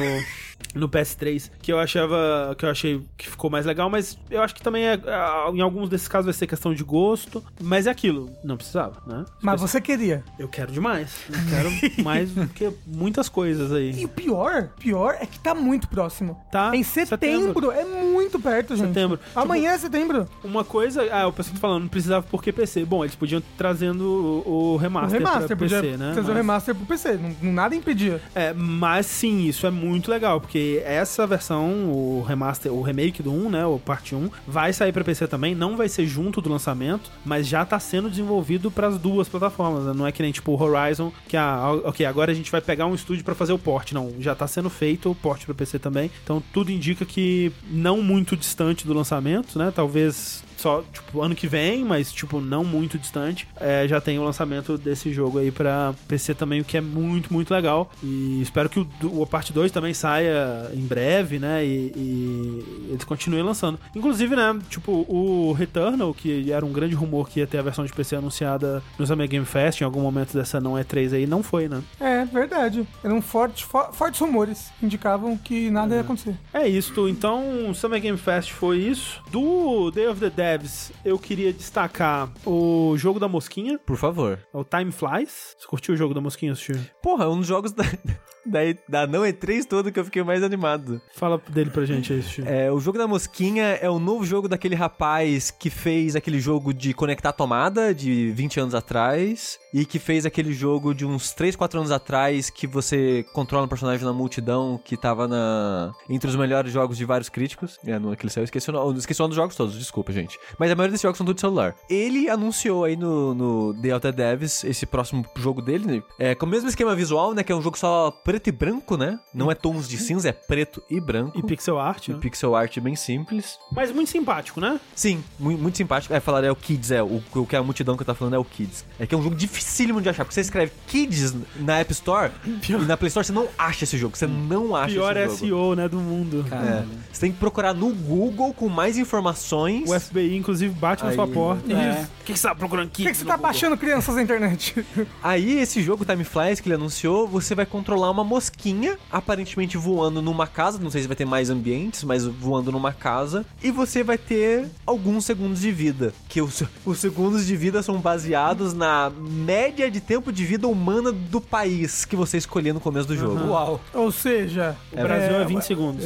no 0.75 0.89
PS3, 0.89 1.51
que 1.63 1.73
eu 1.73 1.79
achava, 1.79 2.55
que 2.59 2.65
eu 2.65 2.71
achei 2.71 3.03
que 3.17 3.29
ficou 3.29 3.51
mais 3.51 3.65
legal, 3.67 3.89
mas 3.91 4.19
eu 4.31 4.43
acho 4.43 4.55
que 4.55 4.63
também 4.63 4.85
é, 4.87 5.01
ah, 5.07 5.51
em 5.53 5.61
alguns 5.61 5.89
desses 5.89 6.09
casos 6.09 6.27
vai 6.27 6.35
ser 6.35 6.47
questão 6.47 6.75
de 6.75 6.83
gosto, 6.85 7.43
mas 7.63 7.87
é 7.87 7.91
aquilo, 7.91 8.31
não 8.45 8.57
precisava, 8.57 9.01
né? 9.07 9.25
Mas 9.43 9.61
você 9.61 9.81
queria. 9.81 10.23
Eu 10.39 10.49
quero 10.49 10.73
demais. 10.73 11.15
Eu 11.29 11.39
quero 11.51 12.05
mais 12.05 12.31
do 12.33 12.47
que 12.49 12.73
muitas 12.87 13.29
coisas 13.29 13.71
E 13.71 13.75
aí. 13.99 14.05
o 14.05 14.09
pior, 14.09 14.69
pior 14.79 15.17
é 15.21 15.27
que 15.27 15.39
tá 15.39 15.55
muito 15.55 15.89
próximo. 15.89 16.37
Tá, 16.51 16.75
Em 16.75 16.83
setembro. 16.83 17.09
setembro, 17.09 17.71
é 17.71 17.85
muito 17.85 18.39
perto, 18.41 18.77
gente. 18.77 18.89
Setembro. 18.89 19.19
Amanhã 19.35 19.73
é 19.73 19.79
setembro. 19.79 20.29
Uma 20.43 20.65
coisa, 20.65 21.03
ah, 21.13 21.27
o 21.27 21.33
pessoal 21.33 21.55
tá 21.55 21.61
falando, 21.61 21.83
não 21.83 21.89
precisava 21.89 22.27
porque 22.31 22.53
PC. 22.53 22.85
Bom, 22.85 23.05
eles 23.05 23.15
podiam 23.15 23.43
trazendo 23.57 24.03
o, 24.05 24.51
o 24.51 24.75
O 24.75 24.77
remaster, 24.77 25.19
remaster, 25.21 25.57
pra 25.57 25.69
PC, 25.69 25.97
né? 25.97 26.13
trazer 26.13 26.21
o 26.21 26.25
Mas- 26.29 26.37
remaster 26.37 26.75
pro 26.75 26.87
PC. 26.87 27.19
Não- 27.43 27.53
nada 27.53 27.75
impedia. 27.75 28.21
É, 28.35 28.53
mas 28.53 29.07
sim, 29.07 29.43
isso 29.45 29.67
é 29.67 29.71
muito 29.71 30.11
legal, 30.11 30.41
porque 30.41 30.54
essa 30.85 31.27
versão, 31.27 31.91
o 31.91 32.25
remaster, 32.27 32.73
o 32.73 32.83
remake 32.83 33.23
do 33.23 33.33
1, 33.33 33.51
né, 33.51 33.67
o 33.67 33.79
parte 33.79 34.15
1, 34.15 34.31
vai 34.47 34.73
sair 34.73 34.93
pra 34.93 35.05
PC 35.05 35.27
também, 35.27 35.55
não 35.55 35.77
vai 35.77 35.89
ser 35.89 36.07
junto 36.07 36.41
do 36.41 36.51
lançamento, 36.51 37.11
mas 37.25 37.47
já 37.47 37.65
tá 37.65 37.79
sendo 37.79 38.11
desenvolvido 38.11 38.71
pras 38.71 38.99
duas 38.99 39.29
plataformas, 39.29 39.85
né? 39.85 39.93
não 39.95 40.07
é 40.07 40.13
que 40.13 40.23
nem 40.23 40.33
tipo 40.33 40.53
o 40.53 40.63
Horizon, 40.63 41.13
que 41.29 41.37
ah, 41.37 41.73
OK, 41.85 42.05
agora 42.05 42.33
a 42.33 42.35
gente 42.35 42.51
vai 42.51 42.61
pegar 42.61 42.87
um 42.87 42.95
estúdio 42.95 43.25
pra 43.25 43.35
fazer 43.35 43.53
o 43.53 43.59
port, 43.59 43.93
não, 43.93 44.13
já 44.19 44.35
tá 44.35 44.47
sendo 44.47 44.71
feito 44.71 45.11
o 45.11 45.15
port 45.15 45.45
pra 45.45 45.55
PC 45.55 45.79
também. 45.79 46.11
Então 46.23 46.43
tudo 46.53 46.71
indica 46.71 47.05
que 47.05 47.53
não 47.71 48.03
muito 48.03 48.37
distante 48.37 48.87
do 48.87 48.95
lançamento, 48.95 49.59
né? 49.59 49.73
Talvez 49.75 50.44
só, 50.57 50.83
tipo, 50.93 51.21
ano 51.23 51.35
que 51.35 51.47
vem, 51.47 51.85
mas, 51.85 52.13
tipo, 52.13 52.41
não 52.41 52.65
muito 52.65 52.99
distante, 52.99 53.47
é, 53.61 53.87
já 53.89 54.01
tem 54.01 54.19
o 54.19 54.25
lançamento 54.25 54.77
desse 54.79 55.13
jogo 55.13 55.39
aí 55.39 55.51
pra 55.51 55.95
PC 56.09 56.35
também, 56.35 56.61
o 56.61 56.65
que 56.65 56.77
é 56.77 56.81
muito, 56.81 57.33
muito 57.33 57.53
legal. 57.53 57.91
E 58.03 58.41
espero 58.43 58.69
que 58.69 58.81
o, 59.03 59.23
a 59.23 59.27
parte 59.27 59.53
2 59.53 59.71
também 59.73 59.95
saia 59.95 60.71
em 60.75 60.81
breve, 60.87 61.39
né? 61.39 61.65
E, 61.65 61.93
e 61.97 62.89
eles 62.91 63.05
continuem 63.05 63.43
lançando. 63.43 63.79
Inclusive, 63.95 64.35
né, 64.37 64.59
tipo, 64.69 65.05
o 65.09 65.53
Returnal, 65.53 66.13
que 66.15 66.51
era 66.53 66.65
um 66.65 66.73
grande 66.73 66.95
rumor 66.95 67.29
que 67.29 67.41
ia 67.41 67.47
ter 67.47 67.59
a 67.59 67.63
versão 67.63 67.85
de 67.85 67.93
PC 67.93 68.17
anunciada 68.17 68.83
no 68.99 69.07
Summer 69.07 69.29
Game 69.29 69.47
Fest, 69.47 69.81
em 69.81 69.85
algum 69.85 70.01
momento 70.01 70.35
dessa 70.35 70.61
não 70.61 70.75
E3 70.75 71.15
aí, 71.15 71.27
não 71.27 71.43
foi, 71.43 71.69
né? 71.69 71.83
É, 72.01 72.25
verdade. 72.25 72.87
Eram 73.03 73.21
fortes, 73.21 73.63
fo- 73.63 73.93
fortes 73.93 74.21
rumores. 74.21 74.71
Indicavam 74.83 75.37
que 75.37 75.71
nada 75.71 75.95
ia 75.95 76.01
acontecer. 76.01 76.35
É 76.53 76.67
isso, 76.69 77.09
então 77.09 77.69
o 77.71 77.75
Summer 77.75 78.01
Game 78.01 78.19
Fest 78.19 78.51
foi 78.53 78.79
isso. 78.79 79.23
Do 79.31 79.91
Day 79.91 80.07
of 80.09 80.21
the 80.21 80.31
Devs, 80.45 80.93
eu 81.03 81.19
queria 81.19 81.55
destacar 81.55 82.31
o 82.45 82.95
jogo 82.99 83.19
da 83.19 83.27
mosquinha, 83.27 83.79
Por 83.79 83.97
favor. 83.97 84.39
o 84.53 84.63
Time 84.63 84.93
Flies. 84.93 85.57
Você 85.59 85.67
curtiu 85.67 85.95
o 85.95 85.97
jogo 85.97 86.13
da 86.13 86.21
mosquinha, 86.21 86.53
assistiu? 86.53 86.77
Porra, 87.03 87.25
é 87.25 87.29
um 87.29 87.39
dos 87.39 87.47
jogos 87.47 87.73
da, 87.73 87.83
da, 88.47 88.61
da 88.89 89.07
não 89.07 89.23
E3 89.23 89.65
todo 89.65 89.91
que 89.93 89.99
eu 89.99 90.05
fiquei 90.05 90.23
mais 90.23 90.43
animado. 90.43 91.01
Fala 91.15 91.41
dele 91.49 91.71
pra 91.71 91.85
gente 91.85 92.13
aí, 92.13 92.21
assistiu. 92.21 92.45
É, 92.47 92.71
o 92.71 92.81
jogo 92.81 92.99
da 92.99 93.07
mosquinha 93.07 93.79
é 93.81 93.89
o 93.89 93.99
novo 93.99 94.25
jogo 94.25 94.49
daquele 94.49 94.75
rapaz 94.75 95.51
que 95.51 95.71
fez 95.71 96.17
aquele 96.17 96.41
jogo 96.41 96.73
de 96.73 96.93
conectar 96.93 97.33
tomada 97.33 97.95
de 97.95 98.31
20 98.33 98.61
anos 98.61 98.75
atrás 98.75 99.59
e 99.73 99.85
que 99.85 99.99
fez 99.99 100.27
aquele 100.27 100.53
jogo 100.53 100.95
de 100.95 101.05
uns 101.05 101.33
3, 101.33 101.57
4 101.57 101.79
anos 101.81 101.91
atrás 101.91 102.51
que 102.51 102.67
você 102.67 103.25
controla 103.33 103.67
um 103.67 103.69
personagem 103.69 104.05
na 104.05 104.13
multidão 104.13 104.81
que 104.83 104.97
tava 104.97 105.27
na 105.27 105.93
entre 106.09 106.29
os 106.29 106.37
melhores 106.37 106.73
jogos 106.73 106.97
de 106.97 107.05
vários 107.05 107.29
críticos. 107.29 107.79
É, 107.85 107.99
no 107.99 108.13
aquele 108.13 108.31
céu, 108.31 108.43
eu 108.43 108.45
esqueci 108.45 108.71
o 108.71 108.73
nome, 108.73 108.99
esqueci 108.99 109.21
o 109.21 109.25
nome 109.25 109.31
dos 109.31 109.37
jogos 109.37 109.57
todos, 109.57 109.79
desculpa, 109.79 110.13
gente. 110.13 110.39
Mas 110.59 110.71
a 110.71 110.75
maioria 110.75 110.93
desses 110.93 111.03
jogos 111.03 111.19
são 111.19 111.27
tudo 111.27 111.37
de 111.37 111.41
celular. 111.41 111.75
Ele 111.89 112.29
anunciou 112.29 112.85
aí 112.85 112.97
no, 112.97 113.35
no 113.35 113.75
The 113.75 113.91
Outer 113.93 114.13
Devs 114.13 114.65
esse 114.65 114.87
próximo 114.87 115.25
jogo 115.37 115.61
dele, 115.61 115.87
né? 115.87 116.03
É, 116.19 116.35
com 116.35 116.47
o 116.47 116.49
mesmo 116.49 116.69
esquema 116.69 116.95
visual, 116.95 117.35
né, 117.35 117.43
que 117.43 117.53
é 117.53 117.57
um 117.57 117.63
jogo 117.63 117.79
só 117.79 118.11
preto 118.35 118.49
e 118.49 118.53
branco, 118.53 118.97
né? 118.97 119.19
Não 119.33 119.51
é 119.51 119.55
tons 119.55 119.89
de 119.89 119.97
cinza, 119.97 120.29
é 120.29 120.33
preto 120.33 120.83
e 120.91 121.01
branco. 121.01 121.39
E 121.39 121.43
pixel 121.43 121.79
art, 121.79 122.09
E 122.09 122.13
né? 122.13 122.19
pixel 122.21 122.57
art 122.57 122.79
bem 122.81 122.97
simples. 122.97 123.59
Mas 123.71 123.93
muito 123.93 124.11
simpático, 124.11 124.61
né? 124.61 124.81
Sim, 124.95 125.23
muito, 125.39 125.63
muito 125.63 125.77
simpático. 125.77 126.13
É, 126.13 126.19
falar 126.19 126.43
é 126.43 126.51
o 126.51 126.57
Kids, 126.57 126.91
é. 126.91 127.03
O, 127.03 127.23
o 127.35 127.47
que 127.47 127.55
a 127.55 127.63
multidão 127.63 127.97
que 127.97 128.03
eu 128.03 128.07
tá 128.07 128.15
falando 128.15 128.35
é 128.35 128.39
o 128.39 128.45
Kids. 128.45 128.85
É 128.99 129.07
que 129.07 129.15
é 129.15 129.19
um 129.19 129.23
jogo 129.23 129.37
dificílimo 129.37 130.01
de 130.03 130.09
achar, 130.09 130.25
porque 130.25 130.35
você 130.35 130.41
escreve 130.41 130.73
Kids 130.89 131.35
na 131.57 131.79
App 131.79 131.93
Store 131.93 132.33
e 132.69 132.73
na 132.85 132.97
Play 132.97 133.09
Store 133.09 133.25
você 133.25 133.33
não 133.33 133.49
acha 133.57 133.85
esse 133.85 133.97
jogo. 133.97 134.17
Você 134.17 134.27
não 134.27 134.75
acha 134.75 134.95
Pior 134.95 135.17
esse 135.17 135.47
jogo. 135.47 135.67
SEO, 135.71 135.77
né, 135.77 135.89
do 135.89 135.99
mundo. 136.01 136.45
É. 136.51 136.85
Você 137.13 137.21
tem 137.21 137.33
que 137.33 137.39
procurar 137.39 137.73
no 137.73 137.91
Google 137.95 138.53
com 138.53 138.69
mais 138.69 138.99
informações. 138.99 139.89
O 139.89 140.01
FBI, 140.01 140.37
inclusive, 140.37 140.75
bate 140.75 141.05
na 141.05 141.11
Aí, 141.11 141.15
sua 141.15 141.29
porta. 141.29 141.73
é. 141.73 142.03
O 142.21 142.25
que, 142.25 142.33
que 142.33 142.39
você 142.39 142.49
tá 142.49 142.55
procurando 142.55 142.87
aqui? 142.87 143.03
Por 143.03 143.09
que, 143.09 143.13
que 143.13 143.19
você 143.19 143.25
tá 143.25 143.37
baixando 143.37 143.77
crianças 143.77 144.15
na 144.17 144.23
internet? 144.23 144.85
Aí, 145.23 145.61
esse 145.61 145.83
jogo 145.83 146.05
Time 146.05 146.25
Flies 146.25 146.59
que 146.59 146.69
ele 146.69 146.75
anunciou, 146.75 147.29
você 147.29 147.55
vai 147.55 147.67
controlar 147.67 148.11
uma 148.11 148.24
mosquinha, 148.25 148.99
aparentemente 149.11 149.77
voando 149.77 150.21
numa 150.21 150.47
casa. 150.47 150.79
Não 150.79 150.91
sei 150.91 151.03
se 151.03 151.09
vai 151.09 151.17
ter 151.17 151.25
mais 151.25 151.51
ambientes, 151.51 152.03
mas 152.05 152.25
voando 152.25 152.73
numa 152.73 152.93
casa. 152.93 153.45
E 153.63 153.71
você 153.71 154.03
vai 154.03 154.19
ter 154.19 154.69
alguns 154.87 155.25
segundos 155.25 155.61
de 155.61 155.71
vida. 155.71 156.13
Que 156.29 156.41
os, 156.41 156.63
os 156.85 156.99
segundos 156.99 157.47
de 157.47 157.57
vida 157.57 157.83
são 157.83 157.99
baseados 158.01 158.75
na 158.75 159.11
média 159.11 159.91
de 159.91 160.01
tempo 160.01 160.33
de 160.33 160.45
vida 160.45 160.67
humana 160.67 161.13
do 161.13 161.41
país 161.41 162.05
que 162.05 162.17
você 162.17 162.37
escolher 162.39 162.73
no 162.73 162.81
começo 162.81 163.09
do 163.09 163.17
jogo. 163.17 163.49
Uau. 163.49 163.81
Ou 163.93 164.11
seja, 164.11 164.77
O 164.93 164.97
Brasil 164.97 165.37
é 165.37 165.45
20 165.45 165.63
segundos. 165.63 166.05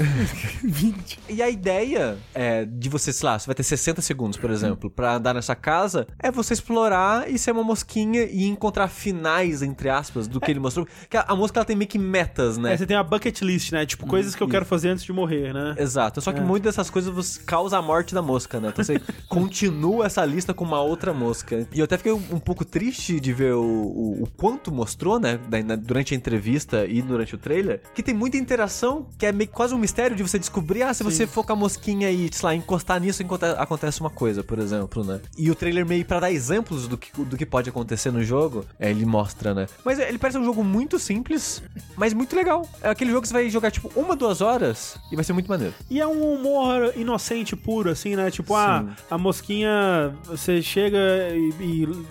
20. 0.62 1.18
E 1.28 1.42
a 1.42 1.48
ideia 1.48 2.16
é 2.34 2.64
de 2.64 2.88
você, 2.88 3.12
sei 3.12 3.28
lá, 3.28 3.38
você 3.38 3.46
vai 3.46 3.54
ter 3.54 3.62
60 3.62 4.00
segundos, 4.00 4.38
por 4.38 4.50
exemplo, 4.50 4.90
pra 4.90 5.14
andar 5.14 5.34
nessa 5.34 5.54
casa, 5.54 6.06
é 6.18 6.30
você 6.30 6.54
explorar 6.54 7.30
e 7.30 7.38
ser 7.38 7.52
uma 7.52 7.62
mosquinha 7.62 8.24
e 8.24 8.44
encontrar 8.46 8.88
finais, 8.88 9.62
entre 9.62 9.88
aspas, 9.88 10.26
do 10.26 10.40
que 10.40 10.50
ele 10.50 10.58
mostrou. 10.58 10.86
Que 11.08 11.16
a, 11.16 11.24
a 11.28 11.36
mosca 11.36 11.58
ela 11.60 11.64
tem 11.64 11.76
meio 11.76 11.88
que 11.88 11.98
metas, 12.08 12.56
né? 12.56 12.74
É, 12.74 12.76
você 12.76 12.86
tem 12.86 12.96
a 12.96 13.02
bucket 13.02 13.40
list, 13.42 13.72
né? 13.72 13.86
Tipo, 13.86 14.06
coisas 14.06 14.34
que 14.34 14.42
eu 14.42 14.48
quero 14.48 14.64
fazer 14.64 14.90
antes 14.90 15.04
de 15.04 15.12
morrer, 15.12 15.52
né? 15.52 15.74
Exato. 15.78 16.20
Só 16.20 16.32
que 16.32 16.40
muitas 16.40 16.74
dessas 16.74 16.90
coisas 16.90 17.12
você 17.12 17.40
causa 17.42 17.78
a 17.78 17.82
morte 17.82 18.14
da 18.14 18.22
mosca, 18.22 18.60
né? 18.60 18.68
Então 18.68 18.84
você 18.84 19.00
continua 19.28 20.06
essa 20.06 20.24
lista 20.24 20.54
com 20.54 20.64
uma 20.64 20.80
outra 20.80 21.12
mosca. 21.12 21.66
E 21.72 21.78
eu 21.78 21.84
até 21.84 21.96
fiquei 21.96 22.12
um, 22.12 22.38
pouco 22.38 22.64
triste 22.64 23.20
de 23.20 23.32
ver 23.32 23.54
o, 23.54 23.62
o, 23.62 24.22
o 24.22 24.26
quanto 24.36 24.72
mostrou, 24.72 25.18
né? 25.18 25.38
durante 25.82 26.14
a 26.14 26.16
entrevista 26.16 26.86
e 26.86 27.02
durante 27.02 27.34
o 27.34 27.38
trailer, 27.38 27.82
que 27.94 28.02
tem 28.02 28.14
muita 28.14 28.36
interação, 28.36 29.06
que 29.18 29.26
é 29.26 29.32
meio 29.32 29.50
quase 29.50 29.74
um 29.74 29.78
mistério 29.78 30.16
de 30.16 30.22
você 30.22 30.38
descobrir, 30.38 30.82
ah, 30.82 30.94
se 30.94 31.02
você 31.02 31.26
for 31.26 31.44
com 31.44 31.52
a 31.52 31.56
mosquinha 31.56 32.10
e, 32.10 32.28
sei 32.32 32.46
lá, 32.46 32.54
encostar 32.54 33.00
nisso, 33.00 33.22
acontece 33.58 34.00
uma 34.00 34.10
coisa, 34.10 34.42
por 34.42 34.58
exemplo, 34.58 35.04
né? 35.04 35.20
E 35.36 35.50
o 35.50 35.54
trailer 35.54 35.86
meio 35.86 36.04
pra 36.04 36.20
dar 36.20 36.30
exemplos 36.30 36.86
do 36.86 36.96
que, 36.96 37.10
do 37.22 37.36
que 37.36 37.46
pode 37.46 37.68
acontecer 37.68 38.10
no 38.10 38.22
jogo, 38.22 38.64
é, 38.78 38.90
ele 38.90 39.04
mostra, 39.04 39.54
né? 39.54 39.66
Mas 39.84 39.98
ele 39.98 40.18
parece 40.18 40.38
um 40.38 40.44
jogo 40.44 40.62
muito 40.62 40.98
simples, 40.98 41.62
mas 41.98 42.14
muito 42.14 42.34
legal. 42.36 42.66
É 42.80 42.90
aquele 42.90 43.10
jogo 43.10 43.22
que 43.22 43.28
você 43.28 43.34
vai 43.34 43.50
jogar, 43.50 43.70
tipo, 43.70 43.90
uma, 43.96 44.14
duas 44.14 44.40
horas 44.40 44.96
e 45.10 45.16
vai 45.16 45.24
ser 45.24 45.32
muito 45.32 45.48
maneiro. 45.48 45.74
E 45.90 46.00
é 46.00 46.06
um 46.06 46.34
humor 46.34 46.92
inocente 46.96 47.56
puro, 47.56 47.90
assim, 47.90 48.14
né? 48.14 48.30
Tipo, 48.30 48.54
ah, 48.54 48.84
a 49.10 49.18
mosquinha, 49.18 50.14
você 50.24 50.62
chega 50.62 50.98
e, 51.32 51.52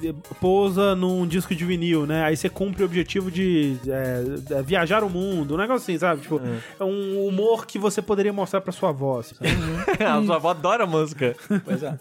e 0.04 0.14
pousa 0.42 0.94
num 0.94 1.26
disco 1.26 1.56
de 1.56 1.64
vinil, 1.64 2.06
né? 2.06 2.26
Aí 2.26 2.36
você 2.36 2.50
cumpre 2.50 2.84
o 2.84 2.86
objetivo 2.86 3.32
de 3.32 3.78
é, 3.88 4.56
é, 4.56 4.62
viajar 4.62 5.04
o 5.04 5.10
mundo, 5.10 5.54
um 5.54 5.58
negócio 5.58 5.84
assim, 5.84 5.98
sabe? 5.98 6.22
Tipo, 6.22 6.42
é. 6.80 6.84
um 6.84 7.26
humor 7.26 7.66
que 7.66 7.80
você 7.80 8.02
poderia 8.02 8.34
mostrar 8.34 8.60
pra 8.60 8.74
sua 8.74 8.92
voz. 8.92 9.34
sabe? 9.38 9.50
a 10.04 10.26
sua 10.26 10.36
avó 10.36 10.50
adora 10.50 10.86
música. 10.86 11.34
Pois 11.64 11.82
é. 11.82 11.98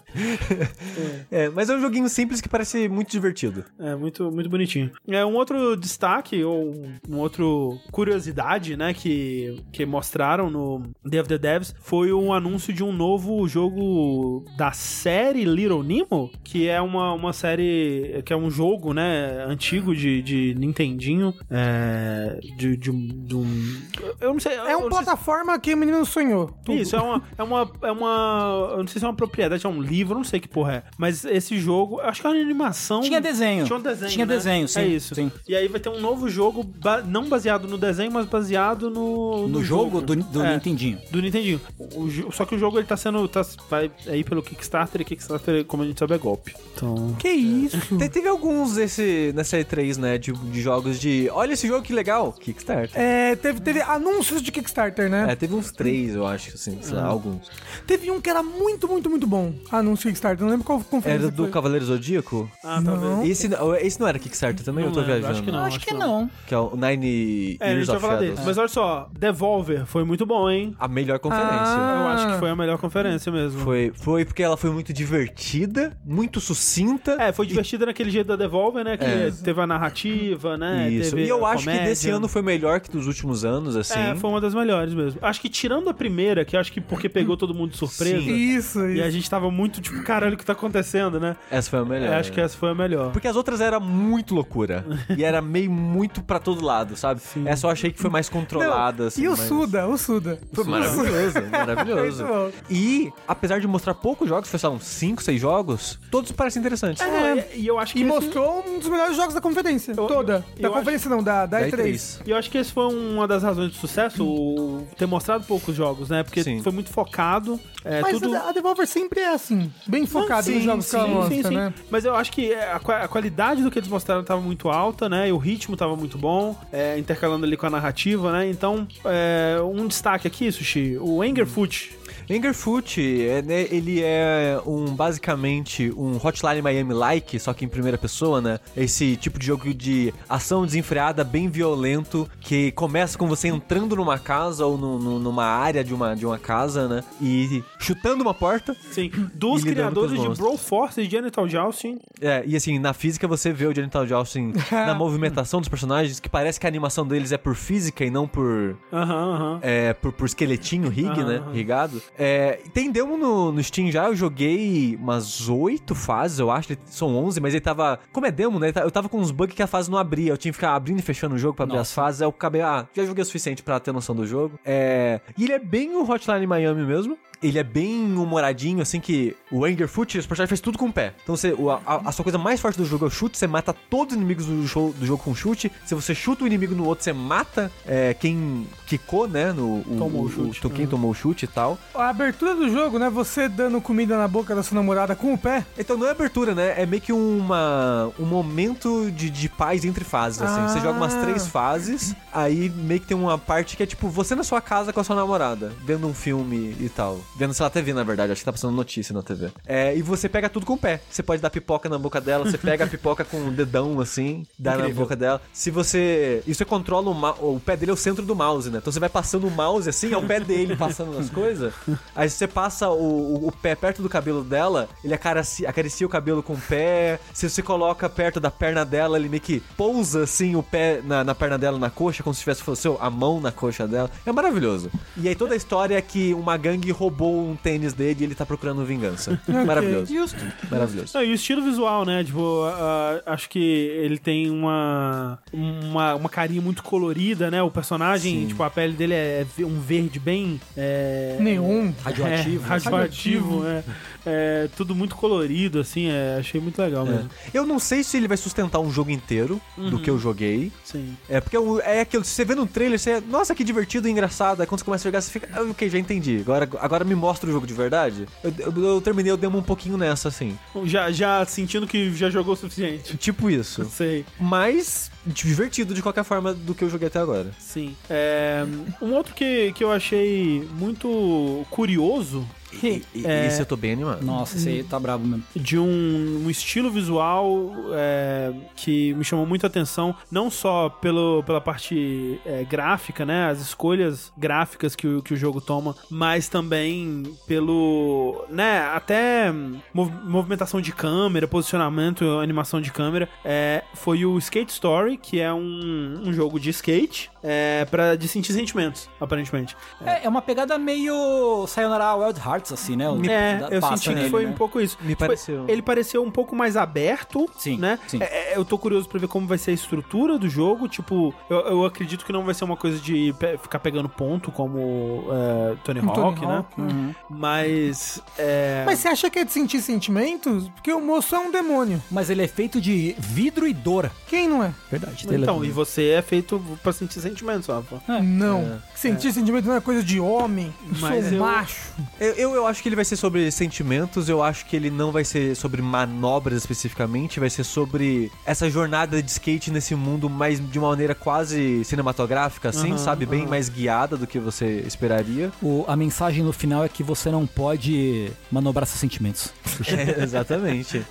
É, 1.31 1.49
mas 1.49 1.69
é 1.69 1.75
um 1.75 1.81
joguinho 1.81 2.09
simples 2.09 2.41
que 2.41 2.49
parece 2.49 2.89
muito 2.89 3.09
divertido. 3.09 3.63
É, 3.79 3.95
muito, 3.95 4.29
muito 4.29 4.49
bonitinho. 4.49 4.91
É, 5.07 5.25
um 5.25 5.35
outro 5.35 5.77
destaque, 5.77 6.43
ou 6.43 6.73
um 7.09 7.17
outro 7.17 7.76
curiosidade, 7.91 8.75
né, 8.77 8.93
que, 8.93 9.61
que 9.71 9.85
mostraram 9.85 10.49
no 10.49 10.83
Day 11.05 11.19
of 11.19 11.29
the 11.29 11.37
Devs 11.37 11.73
foi 11.81 12.11
o 12.11 12.33
anúncio 12.33 12.73
de 12.73 12.83
um 12.83 12.91
novo 12.93 13.47
jogo 13.47 14.45
da 14.57 14.71
série 14.71 15.43
Little 15.45 15.83
Nemo, 15.83 16.31
que 16.43 16.67
é 16.67 16.79
uma, 16.81 17.13
uma 17.13 17.33
série, 17.33 18.21
que 18.25 18.33
é 18.33 18.37
um 18.37 18.49
jogo, 18.49 18.93
né, 18.93 19.45
antigo 19.47 19.95
de, 19.95 20.21
de 20.21 20.55
Nintendinho, 20.57 21.33
é, 21.49 22.39
de, 22.57 22.77
de, 22.77 22.91
um- 22.91 23.07
de 23.07 23.35
um... 23.35 23.81
Eu 24.19 24.33
não 24.33 24.39
sei... 24.39 24.53
É 24.53 24.75
um 24.75 24.81
sei 24.81 24.83
se- 24.83 24.89
plataforma 24.89 25.59
que 25.59 25.73
o 25.73 25.77
menino 25.77 26.05
sonhou. 26.05 26.47
Tudo. 26.65 26.79
isso, 26.79 26.95
é 26.95 27.01
uma, 27.01 27.23
é 27.37 27.43
uma. 27.43 27.71
É 27.83 27.91
uma. 27.91 28.67
Eu 28.71 28.77
não 28.79 28.87
sei 28.87 28.99
se 28.99 29.05
é 29.05 29.07
uma 29.07 29.15
propriedade, 29.15 29.65
é 29.65 29.69
um 29.69 29.81
livro, 29.81 30.15
não 30.15 30.23
sei 30.23 30.39
que 30.39 30.47
porra 30.47 30.73
é. 30.75 30.83
Mas 30.97 31.25
esse 31.25 31.57
jogo, 31.59 31.99
eu 32.01 32.05
acho 32.07 32.21
que 32.21 32.27
é 32.27 32.29
uma 32.29 32.39
animação. 32.39 33.01
Tinha 33.01 33.19
desenho. 33.21 33.65
Tinha 33.65 33.77
um 33.77 33.81
desenho. 33.81 34.11
Tinha 34.11 34.25
né? 34.25 34.35
desenho, 34.35 34.67
sim, 34.67 34.79
É 34.79 34.85
isso. 34.87 35.15
sim. 35.15 35.31
E 35.47 35.55
aí 35.55 35.67
vai 35.67 35.79
ter 35.79 35.89
um 35.89 35.99
novo 35.99 36.29
jogo, 36.29 36.63
ba- 36.63 37.01
não 37.01 37.27
baseado 37.29 37.56
no 37.65 37.77
desenho, 37.77 38.11
mas 38.11 38.25
baseado 38.25 38.89
no. 38.89 39.47
No 39.47 39.63
jogo 39.63 40.01
do, 40.01 40.15
do 40.15 40.43
É. 40.43 40.53
Nintendinho. 40.53 40.99
Do 41.09 41.21
Nintendinho. 41.21 41.61
O 41.95 42.07
jo- 42.09 42.29
só 42.31 42.45
que 42.45 42.55
o 42.55 42.59
jogo 42.59 42.77
ele 42.77 42.85
tá 42.85 42.97
sendo. 42.97 43.25
Tá, 43.27 43.45
vai 43.69 43.89
aí 44.07 44.23
pelo 44.23 44.43
Kickstarter 44.43 45.01
e 45.01 45.05
Kickstarter, 45.05 45.63
como 45.65 45.83
a 45.83 45.85
gente 45.85 45.97
sabe, 45.97 46.13
é 46.13 46.17
golpe. 46.17 46.53
Então. 46.75 47.15
Que 47.17 47.29
isso? 47.29 47.97
Te- 47.97 48.09
teve 48.09 48.27
alguns 48.27 48.75
desse, 48.75 49.31
nessa 49.33 49.57
E3, 49.57 49.97
né? 49.97 50.17
De, 50.17 50.31
de 50.33 50.61
jogos 50.61 50.99
de. 50.99 51.29
Olha 51.31 51.53
esse 51.53 51.67
jogo 51.67 51.81
que 51.81 51.93
legal! 51.93 52.33
Kickstarter. 52.33 52.91
É, 52.93 53.35
teve, 53.35 53.61
teve 53.61 53.81
anúncios 53.81 54.41
de 54.41 54.51
Kickstarter, 54.51 55.09
né? 55.09 55.27
É, 55.29 55.35
teve 55.35 55.55
uns 55.55 55.71
três, 55.71 56.13
eu 56.15 56.27
acho, 56.27 56.53
assim, 56.55 56.77
sei 56.81 56.95
lá, 56.95 57.05
alguns. 57.05 57.49
Teve 57.85 58.11
um 58.11 58.19
que 58.19 58.29
era 58.29 58.43
muito, 58.43 58.87
muito, 58.87 59.09
muito 59.09 59.25
bom. 59.25 59.53
Anúncio 59.71 60.03
de 60.03 60.09
Kickstarter. 60.09 60.43
Não 60.43 60.51
lembro 60.51 60.65
qual 60.65 60.79
conferência 60.81 61.25
Era 61.27 61.31
do 61.31 61.43
foi. 61.43 61.51
Cavaleiro 61.51 61.85
Zodíaco? 61.85 62.49
Ah, 62.63 62.81
Não. 62.81 62.99
talvez. 62.99 63.29
Esse, 63.31 63.49
esse 63.81 63.99
não 63.99 64.07
era 64.07 64.19
Kickstarter 64.19 64.63
também? 64.65 64.83
Não 64.83 64.91
eu 64.91 64.93
tô 64.93 64.99
lembro, 65.01 65.15
viajando. 65.15 65.37
acho 65.37 65.43
que 65.43 65.51
não. 65.51 65.65
acho 65.65 65.79
que 65.79 65.93
não. 65.93 66.29
Que 66.47 66.53
é 66.53 66.57
o 66.57 66.75
Nine 66.75 67.46
É, 67.59 67.65
a 67.65 67.67
Years 67.69 67.79
gente 67.79 67.87
vai 67.87 67.95
of 67.97 68.01
falar 68.05 68.13
Shadows. 68.19 68.35
dele. 68.35 68.45
Mas 68.47 68.57
olha 68.57 68.67
só, 68.67 69.09
Devolver 69.17 69.85
foi 69.85 70.03
muito 70.03 70.25
bom, 70.25 70.49
hein? 70.49 70.75
A 70.79 70.87
melhor 70.87 71.19
conferência. 71.19 71.47
Ah. 71.55 72.01
Eu 72.01 72.07
acho 72.09 72.33
que 72.33 72.39
foi 72.39 72.49
a 72.49 72.55
melhor 72.55 72.77
conferência 72.77 73.31
mesmo. 73.31 73.59
Foi, 73.61 73.91
foi 73.95 74.25
porque 74.25 74.43
ela 74.43 74.57
foi 74.57 74.69
muito 74.71 74.91
divertida, 74.93 75.97
muito 76.05 76.39
sucinta. 76.39 77.17
É, 77.19 77.31
foi 77.31 77.45
divertida 77.45 77.85
naquele 77.85 78.09
jeito 78.09 78.27
da 78.27 78.35
Devolver, 78.35 78.83
né? 78.83 78.97
Que 78.97 79.05
É. 79.05 79.31
teve 79.43 79.61
a 79.61 79.67
narrativa, 79.67 80.57
né? 80.57 80.89
Isso. 80.89 81.11
Teve 81.11 81.25
E 81.25 81.29
eu 81.29 81.45
a 81.45 81.51
acho 81.51 81.59
que 81.63 81.65
comédia. 81.69 81.85
desse 81.89 82.09
ano 82.09 82.27
foi 82.27 82.41
melhor 82.41 82.79
que 82.79 82.89
dos 82.89 83.07
últimos 83.07 83.43
anos, 83.45 83.75
assim. 83.75 83.99
É, 83.99 84.15
foi 84.15 84.29
uma 84.29 84.41
das 84.41 84.53
melhores 84.53 84.93
mesmo. 84.93 85.19
Acho 85.21 85.41
que 85.41 85.49
tirando 85.49 85.89
a 85.89 85.93
primeira, 85.93 86.43
que 86.45 86.55
eu 86.55 86.59
acho 86.59 86.71
que 86.71 86.81
porque 86.81 87.09
pegou 87.09 87.35
todo 87.37 87.53
mundo 87.53 87.71
de 87.71 87.77
surpresa. 87.77 88.21
Sim. 88.21 88.31
Isso, 88.35 88.79
E 88.87 88.95
isso. 88.95 89.03
a 89.03 89.09
gente 89.09 89.29
tava 89.29 89.49
muito 89.51 89.81
tipo, 89.81 90.01
caralho, 90.03 90.35
o 90.35 90.37
que 90.37 90.45
tá 90.45 90.53
acontecendo, 90.53 91.19
né? 91.19 91.35
Essa 91.51 91.69
foi 91.69 91.79
a 91.79 91.85
melhor. 91.85 92.09
É, 92.13 92.15
acho 92.17 92.31
que 92.31 92.39
essa 92.41 92.57
foi 92.57 92.69
a 92.71 92.75
melhor. 92.75 93.11
Porque 93.11 93.27
as 93.27 93.35
outras 93.35 93.61
era 93.61 93.79
muito 93.79 94.33
loucura. 94.35 94.85
e 95.17 95.23
era 95.23 95.41
meio 95.41 95.71
muito 95.71 96.21
pra 96.21 96.39
todo 96.39 96.63
lado, 96.63 96.95
sabe? 96.95 97.19
Essa 97.45 97.67
eu 97.67 97.71
achei 97.71 97.91
que 97.91 97.99
foi 97.99 98.09
mais 98.09 98.29
controlada. 98.29 99.03
Não, 99.03 99.07
assim, 99.07 99.23
e 99.23 99.27
o 99.27 99.35
mais- 99.35 99.47
Suda, 99.47 99.87
o 99.87 99.97
Suda. 99.97 100.39
Foi 100.53 100.63
maravilhoso, 100.63 101.41
maravilhoso. 101.51 102.25
E, 102.69 103.11
apesar 103.27 103.59
de 103.59 103.67
mostrar 103.67 103.93
poucos 103.93 104.27
jogos, 104.29 104.49
foi 104.49 104.59
só 104.59 104.69
uns 104.71 104.83
5, 104.83 105.21
6 105.23 105.39
jogos, 105.39 105.99
todos 106.11 106.31
parecem 106.31 106.59
interessantes. 106.59 107.01
É, 107.01 107.49
e, 107.55 107.61
e 107.61 107.67
eu 107.67 107.77
acho 107.79 107.93
que 107.93 107.99
E 107.99 108.03
esse- 108.03 108.09
mostrou 108.11 108.63
um 108.67 108.79
dos 108.79 108.87
melhores 108.89 109.15
jogos 109.15 109.33
da 109.33 109.41
conferência. 109.41 109.95
toda. 109.95 110.45
eu 110.55 110.61
da 110.61 110.67
acho- 110.69 110.77
conferência 110.77 111.09
não, 111.09 111.23
da, 111.23 111.45
da 111.45 111.59
Da 111.59 111.67
E3. 111.67 111.71
E3. 111.71 112.21
E 112.25 112.31
eu 112.31 112.37
acho 112.37 112.49
que 112.49 112.57
esse 112.57 112.71
foi 112.71 112.85
uma 112.93 113.27
das 113.27 113.43
razões 113.43 113.71
de 113.71 113.77
sucesso, 113.77 114.23
o 114.25 114.87
ter 114.97 115.05
mostrado 115.05 115.43
poucos 115.45 115.75
jogos, 115.75 116.09
né? 116.09 116.23
Porque 116.23 116.43
Sim. 116.43 116.61
foi 116.61 116.71
muito 116.71 116.89
focado. 116.89 117.59
É, 117.83 118.01
Mas 118.01 118.19
tudo... 118.19 118.35
a, 118.35 118.51
Devolver 118.51 118.85
sempre 118.87 119.19
é 119.21 119.33
assim, 119.33 119.71
bem 119.85 120.05
focada 120.05 120.41
Sim, 120.43 120.55
nos 120.55 120.63
jogos 120.63 120.89
que 120.89 120.95
ela 120.95 121.05
sim, 121.07 121.13
mostra, 121.13 121.35
sim, 121.35 121.43
sim. 121.43 121.55
né? 121.55 121.73
Mas 121.89 122.03
eu 122.05 122.15
acho 122.15 122.31
que 122.31 122.51
é, 122.51 122.71
a, 122.73 122.75
a 123.03 123.07
qualidade 123.07 123.61
do 123.63 123.71
que 123.71 123.79
eles 123.79 123.87
mostraram 123.89 124.21
estava 124.21 124.41
muito 124.41 124.67
alta, 124.69 125.07
né? 125.07 125.29
E 125.29 125.31
o 125.31 125.37
ritmo 125.37 125.73
estava 125.75 125.95
muito 125.95 126.17
bom, 126.17 126.55
é, 126.71 126.97
intercalando 127.27 127.45
ali 127.45 127.57
com 127.57 127.67
a 127.67 127.69
narrativa, 127.69 128.31
né? 128.31 128.49
Então, 128.49 128.87
é, 129.05 129.57
um 129.61 129.85
destaque 129.87 130.27
aqui, 130.27 130.51
Sushi, 130.51 130.97
o 130.99 131.21
Angerfoot. 131.21 131.91
Angerfoot, 132.29 132.99
é, 133.27 133.41
né, 133.41 133.61
ele 133.71 134.01
é 134.03 134.59
um 134.65 134.85
basicamente 134.95 135.91
um 135.95 136.17
Hotline 136.23 136.61
Miami-like, 136.61 137.39
só 137.39 137.53
que 137.53 137.65
em 137.65 137.67
primeira 137.67 137.97
pessoa, 137.97 138.41
né? 138.41 138.59
Esse 138.75 139.15
tipo 139.15 139.39
de 139.39 139.45
jogo 139.45 139.73
de 139.73 140.13
ação 140.29 140.65
desenfreada, 140.65 141.23
bem 141.23 141.49
violento, 141.49 142.29
que 142.39 142.71
começa 142.73 143.17
com 143.17 143.27
você 143.27 143.47
entrando 143.47 143.95
numa 143.95 144.19
casa 144.19 144.65
ou 144.65 144.77
no- 144.77 144.99
no- 144.99 145.19
numa 145.19 145.45
área 145.45 145.83
de 145.83 145.93
uma, 145.93 146.15
de 146.15 146.25
uma 146.25 146.37
casa, 146.37 146.87
né? 146.87 147.03
E 147.21 147.63
chutando 147.79 148.21
uma 148.21 148.33
porta. 148.33 148.75
Sim, 148.91 149.09
dos 149.33 149.63
criadores 149.63 150.19
de. 150.21 150.27
Broforce 150.37 151.01
e 151.01 151.09
Genital 151.09 151.47
Jousting. 151.47 151.97
É, 152.21 152.43
e 152.45 152.55
assim, 152.55 152.77
na 152.79 152.93
física 152.93 153.27
você 153.27 153.51
vê 153.51 153.65
o 153.65 153.73
Genital 153.73 154.05
Jousting 154.05 154.53
na 154.71 154.93
movimentação 154.93 155.59
dos 155.59 155.69
personagens, 155.69 156.19
que 156.19 156.29
parece 156.29 156.59
que 156.59 156.65
a 156.65 156.69
animação 156.69 157.07
deles 157.07 157.31
é 157.31 157.37
por 157.37 157.55
física 157.55 158.03
e 158.05 158.11
não 158.11 158.27
por 158.27 158.77
Aham, 158.91 159.33
aham. 159.35 159.59
é, 159.61 159.93
por, 159.93 160.11
por 160.11 160.25
esqueletinho 160.25 160.89
rig, 160.89 161.07
Aham, 161.07 161.25
né? 161.25 161.37
aham. 161.37 161.51
Rigado. 161.53 162.01
É, 162.17 162.59
tem 162.73 162.91
demo 162.91 163.17
no, 163.17 163.51
no 163.51 163.63
Steam 163.63 163.91
já, 163.91 164.07
eu 164.07 164.15
joguei 164.15 164.95
umas 164.95 165.47
oito 165.49 165.93
fases, 165.93 166.39
eu 166.39 166.49
acho. 166.49 166.75
São 166.85 167.15
11, 167.15 167.39
mas 167.39 167.53
ele 167.53 167.61
tava. 167.61 167.99
Como 168.11 168.25
é 168.25 168.31
demo, 168.31 168.59
né? 168.59 168.71
Eu 168.75 168.91
tava 168.91 169.07
com 169.07 169.19
uns 169.19 169.31
bugs 169.31 169.55
que 169.55 169.63
a 169.63 169.67
fase 169.67 169.91
não 169.91 169.97
abria. 169.97 170.31
Eu 170.31 170.37
tinha 170.37 170.51
que 170.51 170.57
ficar 170.57 170.75
abrindo 170.75 170.99
e 170.99 171.03
fechando 171.03 171.35
o 171.35 171.37
jogo 171.37 171.55
pra 171.55 171.63
abrir 171.63 171.77
as 171.77 171.93
fases. 171.93 172.21
Aí 172.21 172.25
eu 172.25 172.29
acabei. 172.29 172.61
Ah, 172.61 172.87
já 172.93 173.05
joguei 173.05 173.21
o 173.21 173.25
suficiente 173.25 173.61
pra 173.61 173.79
ter 173.79 173.91
noção 173.91 174.15
do 174.15 174.25
jogo. 174.25 174.59
É, 174.65 175.21
e 175.37 175.43
ele 175.43 175.53
é 175.53 175.59
bem 175.59 175.95
o 175.95 176.09
Hotline 176.09 176.47
Miami 176.47 176.83
mesmo. 176.83 177.17
Ele 177.41 177.59
é 177.59 177.63
bem 177.63 178.15
humoradinho, 178.17 178.81
assim, 178.81 178.99
que 178.99 179.35
o 179.51 179.63
Angerfoot, 179.65 180.17
os 180.17 180.25
personagens 180.25 180.49
fez 180.49 180.59
tudo 180.61 180.77
com 180.77 180.87
o 180.87 180.93
pé. 180.93 181.13
Então 181.23 181.35
você, 181.35 181.53
o- 181.57 181.69
a, 181.69 181.81
a 181.85 182.11
sua 182.11 182.23
coisa 182.23 182.37
mais 182.37 182.59
forte 182.59 182.77
do 182.77 182.85
jogo 182.85 183.05
é 183.05 183.07
o 183.07 183.11
chute, 183.11 183.37
você 183.37 183.45
mata 183.47 183.73
todos 183.73 184.13
os 184.13 184.17
inimigos 184.17 184.45
do, 184.45 184.67
show- 184.67 184.93
do 184.93 185.05
jogo 185.05 185.21
com 185.23 185.35
chute. 185.35 185.71
Se 185.85 185.93
você 185.95 186.15
chuta 186.15 186.43
o 186.43 186.47
inimigo 186.47 186.73
no 186.75 186.85
outro, 186.85 187.03
você 187.03 187.13
mata 187.13 187.71
é, 187.85 188.13
quem 188.13 188.67
quicou, 188.85 189.27
né? 189.27 189.51
No, 189.53 189.79
o, 189.81 189.83
Tomou 189.97 190.21
o 190.21 190.25
o- 190.25 190.29
chute. 190.29 190.65
o- 190.65 190.69
quem 190.69 190.87
tomou 190.87 191.11
o 191.11 191.13
chute 191.13 191.45
e 191.45 191.47
tal. 191.47 191.77
A 191.93 192.09
abertura 192.09 192.55
do 192.55 192.69
jogo, 192.69 192.97
né? 192.99 193.09
Você 193.09 193.47
dando 193.47 193.79
comida 193.81 194.17
na 194.17 194.27
boca 194.27 194.55
da 194.55 194.63
sua 194.63 194.75
namorada 194.75 195.15
com 195.15 195.33
o 195.33 195.37
pé. 195.37 195.65
Então 195.77 195.95
não 195.97 196.07
é 196.07 196.11
abertura, 196.11 196.55
né? 196.55 196.73
É 196.81 196.85
meio 196.85 197.01
que 197.01 197.13
uma, 197.13 198.11
um 198.19 198.25
momento 198.25 199.11
de, 199.11 199.29
de 199.29 199.49
paz 199.49 199.85
entre 199.85 200.03
fases, 200.03 200.41
assim. 200.41 200.61
Você 200.67 200.79
Ah. 200.79 200.81
joga 200.81 200.97
umas 200.97 201.13
três 201.15 201.47
fases, 201.47 202.15
aí 202.33 202.69
meio 202.69 202.99
que 202.99 203.07
tem 203.07 203.17
uma 203.17 203.37
parte 203.37 203.77
que 203.77 203.83
é 203.83 203.85
tipo 203.85 204.07
você 204.09 204.33
na 204.35 204.43
sua 204.43 204.61
casa 204.61 204.91
com 204.91 204.99
a 204.99 205.03
sua 205.03 205.15
namorada, 205.15 205.71
vendo 205.85 206.07
um 206.07 206.13
filme 206.13 206.75
e 206.79 206.89
tal. 206.89 207.19
Vendo, 207.37 207.53
sei 207.53 207.63
lá, 207.63 207.69
TV, 207.69 207.93
na 207.93 208.03
verdade. 208.03 208.31
Acho 208.31 208.41
que 208.41 208.45
tá 208.45 208.51
passando 208.51 208.75
notícia 208.75 209.13
na 209.13 209.21
TV. 209.21 209.49
É, 209.65 209.95
e 209.95 210.01
você 210.01 210.27
pega 210.27 210.49
tudo 210.49 210.65
com 210.65 210.73
o 210.73 210.77
pé. 210.77 211.01
Você 211.09 211.21
pode 211.21 211.41
dar 211.41 211.49
pipoca 211.49 211.87
na 211.87 211.97
boca 211.97 212.19
dela, 212.19 212.43
você 212.49 212.57
pega 212.57 212.85
a 212.85 212.87
pipoca 212.87 213.23
com 213.23 213.47
o 213.47 213.51
dedão, 213.51 213.99
assim, 213.99 214.45
dá 214.57 214.71
na 214.71 214.79
Incrível. 214.79 215.03
boca 215.03 215.15
dela. 215.15 215.41
Se 215.53 215.69
você... 215.69 216.41
E 216.47 216.53
você 216.55 216.65
controla 216.65 217.09
o, 217.09 217.13
ma- 217.13 217.35
o 217.39 217.59
pé 217.63 217.75
dele 217.77 217.91
é 217.91 217.93
o 217.93 217.97
centro 217.97 218.25
do 218.25 218.35
mouse, 218.35 218.69
né? 218.69 218.79
Então 218.79 218.91
você 218.91 218.99
vai 218.99 219.09
passando 219.09 219.47
o 219.47 219.51
mouse, 219.51 219.87
assim, 219.89 220.11
é 220.13 220.17
o 220.17 220.25
pé 220.25 220.39
dele 220.39 220.75
passando 220.75 221.13
nas 221.15 221.29
coisas. 221.29 221.73
Aí 222.15 222.29
você 222.29 222.47
passa 222.47 222.89
o, 222.89 223.47
o- 223.47 223.51
pé 223.51 223.75
perto 223.75 224.01
do 224.01 224.09
cabelo 224.09 224.43
dela, 224.43 224.87
ele 225.03 225.13
acaricia, 225.13 225.69
acaricia 225.69 226.05
o 226.07 226.09
cabelo 226.09 226.41
com 226.41 226.53
o 226.53 226.57
pé. 226.61 227.19
Se 227.33 227.49
você 227.49 227.61
coloca 227.61 228.09
perto 228.09 228.39
da 228.39 228.49
perna 228.51 228.83
dela, 228.85 229.17
ele 229.17 229.29
meio 229.29 229.41
que 229.41 229.59
pousa, 229.75 230.23
assim, 230.23 230.55
o 230.55 230.63
pé 230.63 231.01
na, 231.03 231.23
na 231.23 231.35
perna 231.35 231.57
dela, 231.57 231.77
na 231.77 231.89
coxa, 231.89 232.23
como 232.23 232.33
se 232.33 232.39
tivesse 232.39 232.63
fosse 232.63 232.87
a 232.99 233.09
mão 233.09 233.39
na 233.39 233.51
coxa 233.51 233.87
dela. 233.87 234.09
É 234.25 234.31
maravilhoso. 234.31 234.89
E 235.15 235.27
aí 235.27 235.35
toda 235.35 235.53
a 235.53 235.57
história 235.57 235.95
é 235.97 236.01
que 236.01 236.33
uma 236.33 236.57
gangue 236.57 236.91
roubou 236.91 237.26
um 237.31 237.55
tênis 237.55 237.93
dele 237.93 238.21
e 238.21 238.23
ele 238.23 238.35
tá 238.35 238.45
procurando 238.45 238.85
vingança. 238.85 239.39
Maravilhoso. 239.47 240.13
Justo. 240.13 240.39
Maravilhoso. 240.69 241.11
Não, 241.13 241.23
e 241.23 241.31
o 241.31 241.33
estilo 241.33 241.61
visual, 241.61 242.05
né? 242.05 242.23
Tipo, 242.23 242.63
ah, 242.65 243.21
acho 243.25 243.49
que 243.49 243.59
ele 243.59 244.17
tem 244.17 244.49
uma, 244.49 245.39
uma, 245.51 246.15
uma 246.15 246.29
carinha 246.29 246.61
muito 246.61 246.83
colorida, 246.83 247.49
né? 247.51 247.61
O 247.61 247.71
personagem, 247.71 248.41
Sim. 248.41 248.47
tipo, 248.47 248.63
a 248.63 248.69
pele 248.69 248.93
dele 248.93 249.13
é 249.13 249.45
um 249.61 249.79
verde 249.79 250.19
bem... 250.19 250.59
É, 250.75 251.37
Neon. 251.39 251.91
Radioativo. 252.03 252.65
É, 252.65 252.67
radioativo, 252.67 253.65
é. 253.65 253.83
É, 254.29 254.67
tudo 254.75 254.93
muito 254.93 255.15
colorido, 255.15 255.79
assim, 255.79 256.07
é, 256.09 256.35
achei 256.39 256.59
muito 256.59 256.81
legal 256.81 257.05
mesmo. 257.05 257.29
Eu 257.53 257.65
não 257.65 257.79
sei 257.79 258.03
se 258.03 258.17
ele 258.17 258.27
vai 258.27 258.35
sustentar 258.35 258.79
um 258.79 258.91
jogo 258.91 259.09
inteiro 259.09 259.61
do 259.77 259.99
que 260.01 260.09
eu 260.09 260.19
joguei. 260.19 260.69
Sim. 260.83 261.15
É 261.29 261.39
porque 261.39 261.57
o- 261.57 261.79
é 261.79 262.01
aquilo, 262.01 262.25
se 262.25 262.31
você 262.31 262.43
vê 262.43 262.53
no 262.53 262.65
trailer, 262.67 262.99
você. 262.99 263.21
Nossa, 263.21 263.55
que 263.55 263.63
divertido 263.63 264.07
e 264.07 264.11
engraçado. 264.11 264.59
Aí 264.59 264.67
quando 264.67 264.79
você 264.79 264.85
começa 264.85 265.07
a 265.07 265.09
jogar, 265.09 265.21
você 265.21 265.31
fica. 265.31 265.47
Ah, 265.53 265.61
ok, 265.63 265.89
já 265.89 265.97
entendi. 265.97 266.39
Agora, 266.41 266.69
agora 266.79 267.05
me 267.05 267.15
mostra 267.15 267.49
o 267.49 267.53
jogo 267.53 267.65
de 267.65 267.73
verdade. 267.73 268.25
Eu, 268.43 268.53
eu, 268.59 268.83
eu 268.95 269.01
terminei 269.01 269.31
o 269.31 269.37
demo 269.37 269.57
um 269.57 269.63
pouquinho 269.63 269.97
nessa, 269.97 270.27
assim. 270.27 270.57
Já, 270.83 271.09
já 271.11 271.45
sentindo 271.45 271.87
que 271.87 272.13
já 272.13 272.29
jogou 272.29 272.53
o 272.53 272.57
suficiente. 272.57 273.15
Tipo 273.15 273.49
isso. 273.49 273.85
Sei. 273.89 274.25
Mas 274.39 275.09
divertido 275.25 275.93
de 275.93 276.01
qualquer 276.01 276.23
forma 276.23 276.53
do 276.53 276.73
que 276.75 276.83
eu 276.83 276.89
joguei 276.89 277.07
até 277.07 277.19
agora. 277.19 277.51
Sim. 277.59 277.95
É, 278.09 278.65
um 279.01 279.13
outro 279.13 279.33
que, 279.33 279.71
que 279.73 279.83
eu 279.83 279.91
achei 279.91 280.67
muito 280.77 281.65
curioso 281.69 282.47
E, 282.83 283.01
e- 283.15 283.25
É. 283.25 283.47
Esse 283.47 283.61
eu 283.61 283.65
tô 283.65 283.75
bem 283.75 283.93
animado. 283.93 284.23
Nossa, 284.23 284.57
esse 284.57 284.69
aí 284.69 284.83
tá 284.83 284.99
brabo 284.99 285.25
mesmo. 285.25 285.43
de 285.55 285.77
um, 285.79 286.43
um 286.45 286.49
estilo 286.49 286.91
visual 286.91 287.71
é, 287.93 288.53
que 288.75 289.13
me 289.15 289.23
chamou 289.23 289.45
muita 289.45 289.67
atenção, 289.67 290.13
não 290.31 290.49
só 290.51 290.89
pelo, 290.89 291.43
pela 291.43 291.59
parte 291.61 292.39
é, 292.45 292.63
gráfica, 292.63 293.25
né, 293.25 293.49
as 293.49 293.59
escolhas 293.61 294.31
gráficas 294.37 294.95
que 294.95 295.07
o, 295.07 295.21
que 295.21 295.33
o 295.33 295.37
jogo 295.37 295.59
toma, 295.61 295.95
mas 296.09 296.47
também 296.49 297.23
pelo, 297.47 298.45
né, 298.49 298.81
até 298.93 299.51
mov- 299.93 300.13
movimentação 300.25 300.79
de 300.81 300.91
câmera, 300.91 301.47
posicionamento, 301.47 302.23
animação 302.39 302.79
de 302.81 302.91
câmera, 302.91 303.27
é, 303.43 303.83
foi 303.95 304.25
o 304.25 304.37
Skate 304.37 304.71
Story, 304.71 305.17
que 305.17 305.39
é 305.39 305.51
um, 305.53 306.21
um 306.25 306.33
jogo 306.33 306.59
de 306.59 306.69
skate, 306.69 307.29
é, 307.49 307.85
para 307.85 308.15
de 308.17 308.27
sentir 308.27 308.51
sentimentos, 308.51 309.09
aparentemente. 309.21 309.75
É, 310.05 310.25
é 310.25 310.29
uma 310.29 310.41
pegada 310.41 310.77
meio 310.77 311.65
Sayonara 311.67 312.13
Wild 312.15 312.39
Hearts, 312.45 312.73
assim, 312.73 312.95
né? 312.97 313.09
O- 313.09 313.23
É, 313.29 313.57
da- 313.59 313.67
eu 313.69 313.81
senti 313.81 314.09
que 314.09 314.15
nele, 314.15 314.29
foi 314.29 314.43
né? 314.45 314.49
um 314.51 314.53
pouco 314.53 314.81
isso. 314.81 314.97
Me 315.01 315.09
Tipo, 315.09 315.19
pareceu. 315.19 315.65
Ele 315.67 315.81
pareceu 315.81 316.23
um 316.23 316.31
pouco 316.31 316.55
mais 316.55 316.75
aberto, 316.75 317.49
Sim, 317.57 317.77
né? 317.77 317.97
sim. 318.07 318.17
É, 318.21 318.53
é, 318.53 318.57
eu 318.57 318.65
tô 318.65 318.77
curioso 318.77 319.07
pra 319.07 319.19
ver 319.19 319.27
como 319.27 319.47
vai 319.47 319.57
ser 319.57 319.71
a 319.71 319.73
estrutura 319.73 320.37
do 320.37 320.49
jogo. 320.49 320.87
Tipo, 320.89 321.33
eu, 321.49 321.57
eu 321.59 321.85
acredito 321.85 322.25
que 322.25 322.33
não 322.33 322.43
vai 322.43 322.53
ser 322.53 322.65
uma 322.65 322.75
coisa 322.75 322.99
de 322.99 323.33
pe- 323.39 323.57
ficar 323.57 323.79
pegando 323.79 324.09
ponto 324.09 324.51
como 324.51 325.25
é, 325.31 325.75
Tony 325.83 326.01
Um 326.01 326.07
Tony 326.07 326.19
Hawk, 326.27 326.41
né? 326.45 326.55
Hawk, 326.57 326.81
né? 326.81 327.15
Mas. 327.29 328.21
É... 328.37 328.83
Mas 328.85 328.99
você 328.99 329.07
acha 329.07 329.29
que 329.29 329.39
é 329.39 329.45
de 329.45 329.51
sentir 329.51 329.81
sentimentos? 329.81 330.67
Porque 330.69 330.91
o 330.91 330.99
moço 331.01 331.35
é 331.35 331.39
um 331.39 331.51
demônio. 331.51 332.01
Mas 332.11 332.29
ele 332.29 332.43
é 332.43 332.47
feito 332.47 332.81
de 332.81 333.15
vidro 333.19 333.67
e 333.67 333.73
dor. 333.73 334.11
Quem 334.27 334.47
não 334.49 334.63
é? 334.63 334.73
Verdade. 334.91 335.27
Então, 335.29 335.63
e 335.63 335.69
você 335.69 336.09
é 336.09 336.21
feito 336.21 336.61
pra 336.83 336.91
sentir 336.91 337.13
sentimentos. 337.21 337.36
Sentimentos, 337.37 337.67
Rafa. 337.67 338.01
Não. 338.21 338.79
Sentir 338.95 339.31
sentimento 339.31 339.65
não 339.67 339.75
é 339.75 339.81
coisa 339.81 340.03
de 340.03 340.19
homem. 340.19 340.73
Mas 340.99 341.25
sou 341.25 341.33
eu- 341.33 341.39
macho. 341.39 341.75
Eu, 342.19 342.33
eu, 342.33 342.55
eu 342.55 342.67
acho 342.67 342.81
que 342.81 342.89
ele 342.89 342.95
vai 342.95 343.05
ser 343.05 343.15
sobre 343.15 343.49
sentimentos, 343.51 344.27
eu 344.29 344.41
acho 344.43 344.65
que 344.65 344.75
ele 344.75 344.89
não 344.89 345.11
vai 345.11 345.23
ser 345.23 345.55
sobre 345.55 345.81
manobras 345.81 346.57
especificamente, 346.57 347.39
vai 347.39 347.49
ser 347.49 347.63
sobre 347.63 348.31
essa 348.45 348.69
jornada 348.69 349.21
de 349.21 349.29
skate 349.31 349.71
nesse 349.71 349.93
mundo 349.95 350.29
mais 350.29 350.59
de 350.59 350.79
uma 350.79 350.89
maneira 350.89 351.13
quase 351.15 351.83
cinematográfica, 351.85 352.69
assim, 352.69 352.89
Aham, 352.89 352.97
sabe? 352.97 353.25
Bem 353.25 353.41
aham. 353.41 353.49
mais 353.49 353.69
guiada 353.69 354.17
do 354.17 354.25
que 354.27 354.39
você 354.39 354.83
esperaria. 354.87 355.51
O- 355.61 355.85
a 355.87 355.95
mensagem 355.95 356.43
no 356.43 356.51
final 356.53 356.83
é 356.83 356.89
que 356.89 357.03
você 357.03 357.29
não 357.31 357.45
pode 357.45 358.31
manobrar 358.51 358.85
seus 358.87 358.99
sentimentos. 358.99 359.53
É, 359.87 360.23
exatamente. 360.23 361.05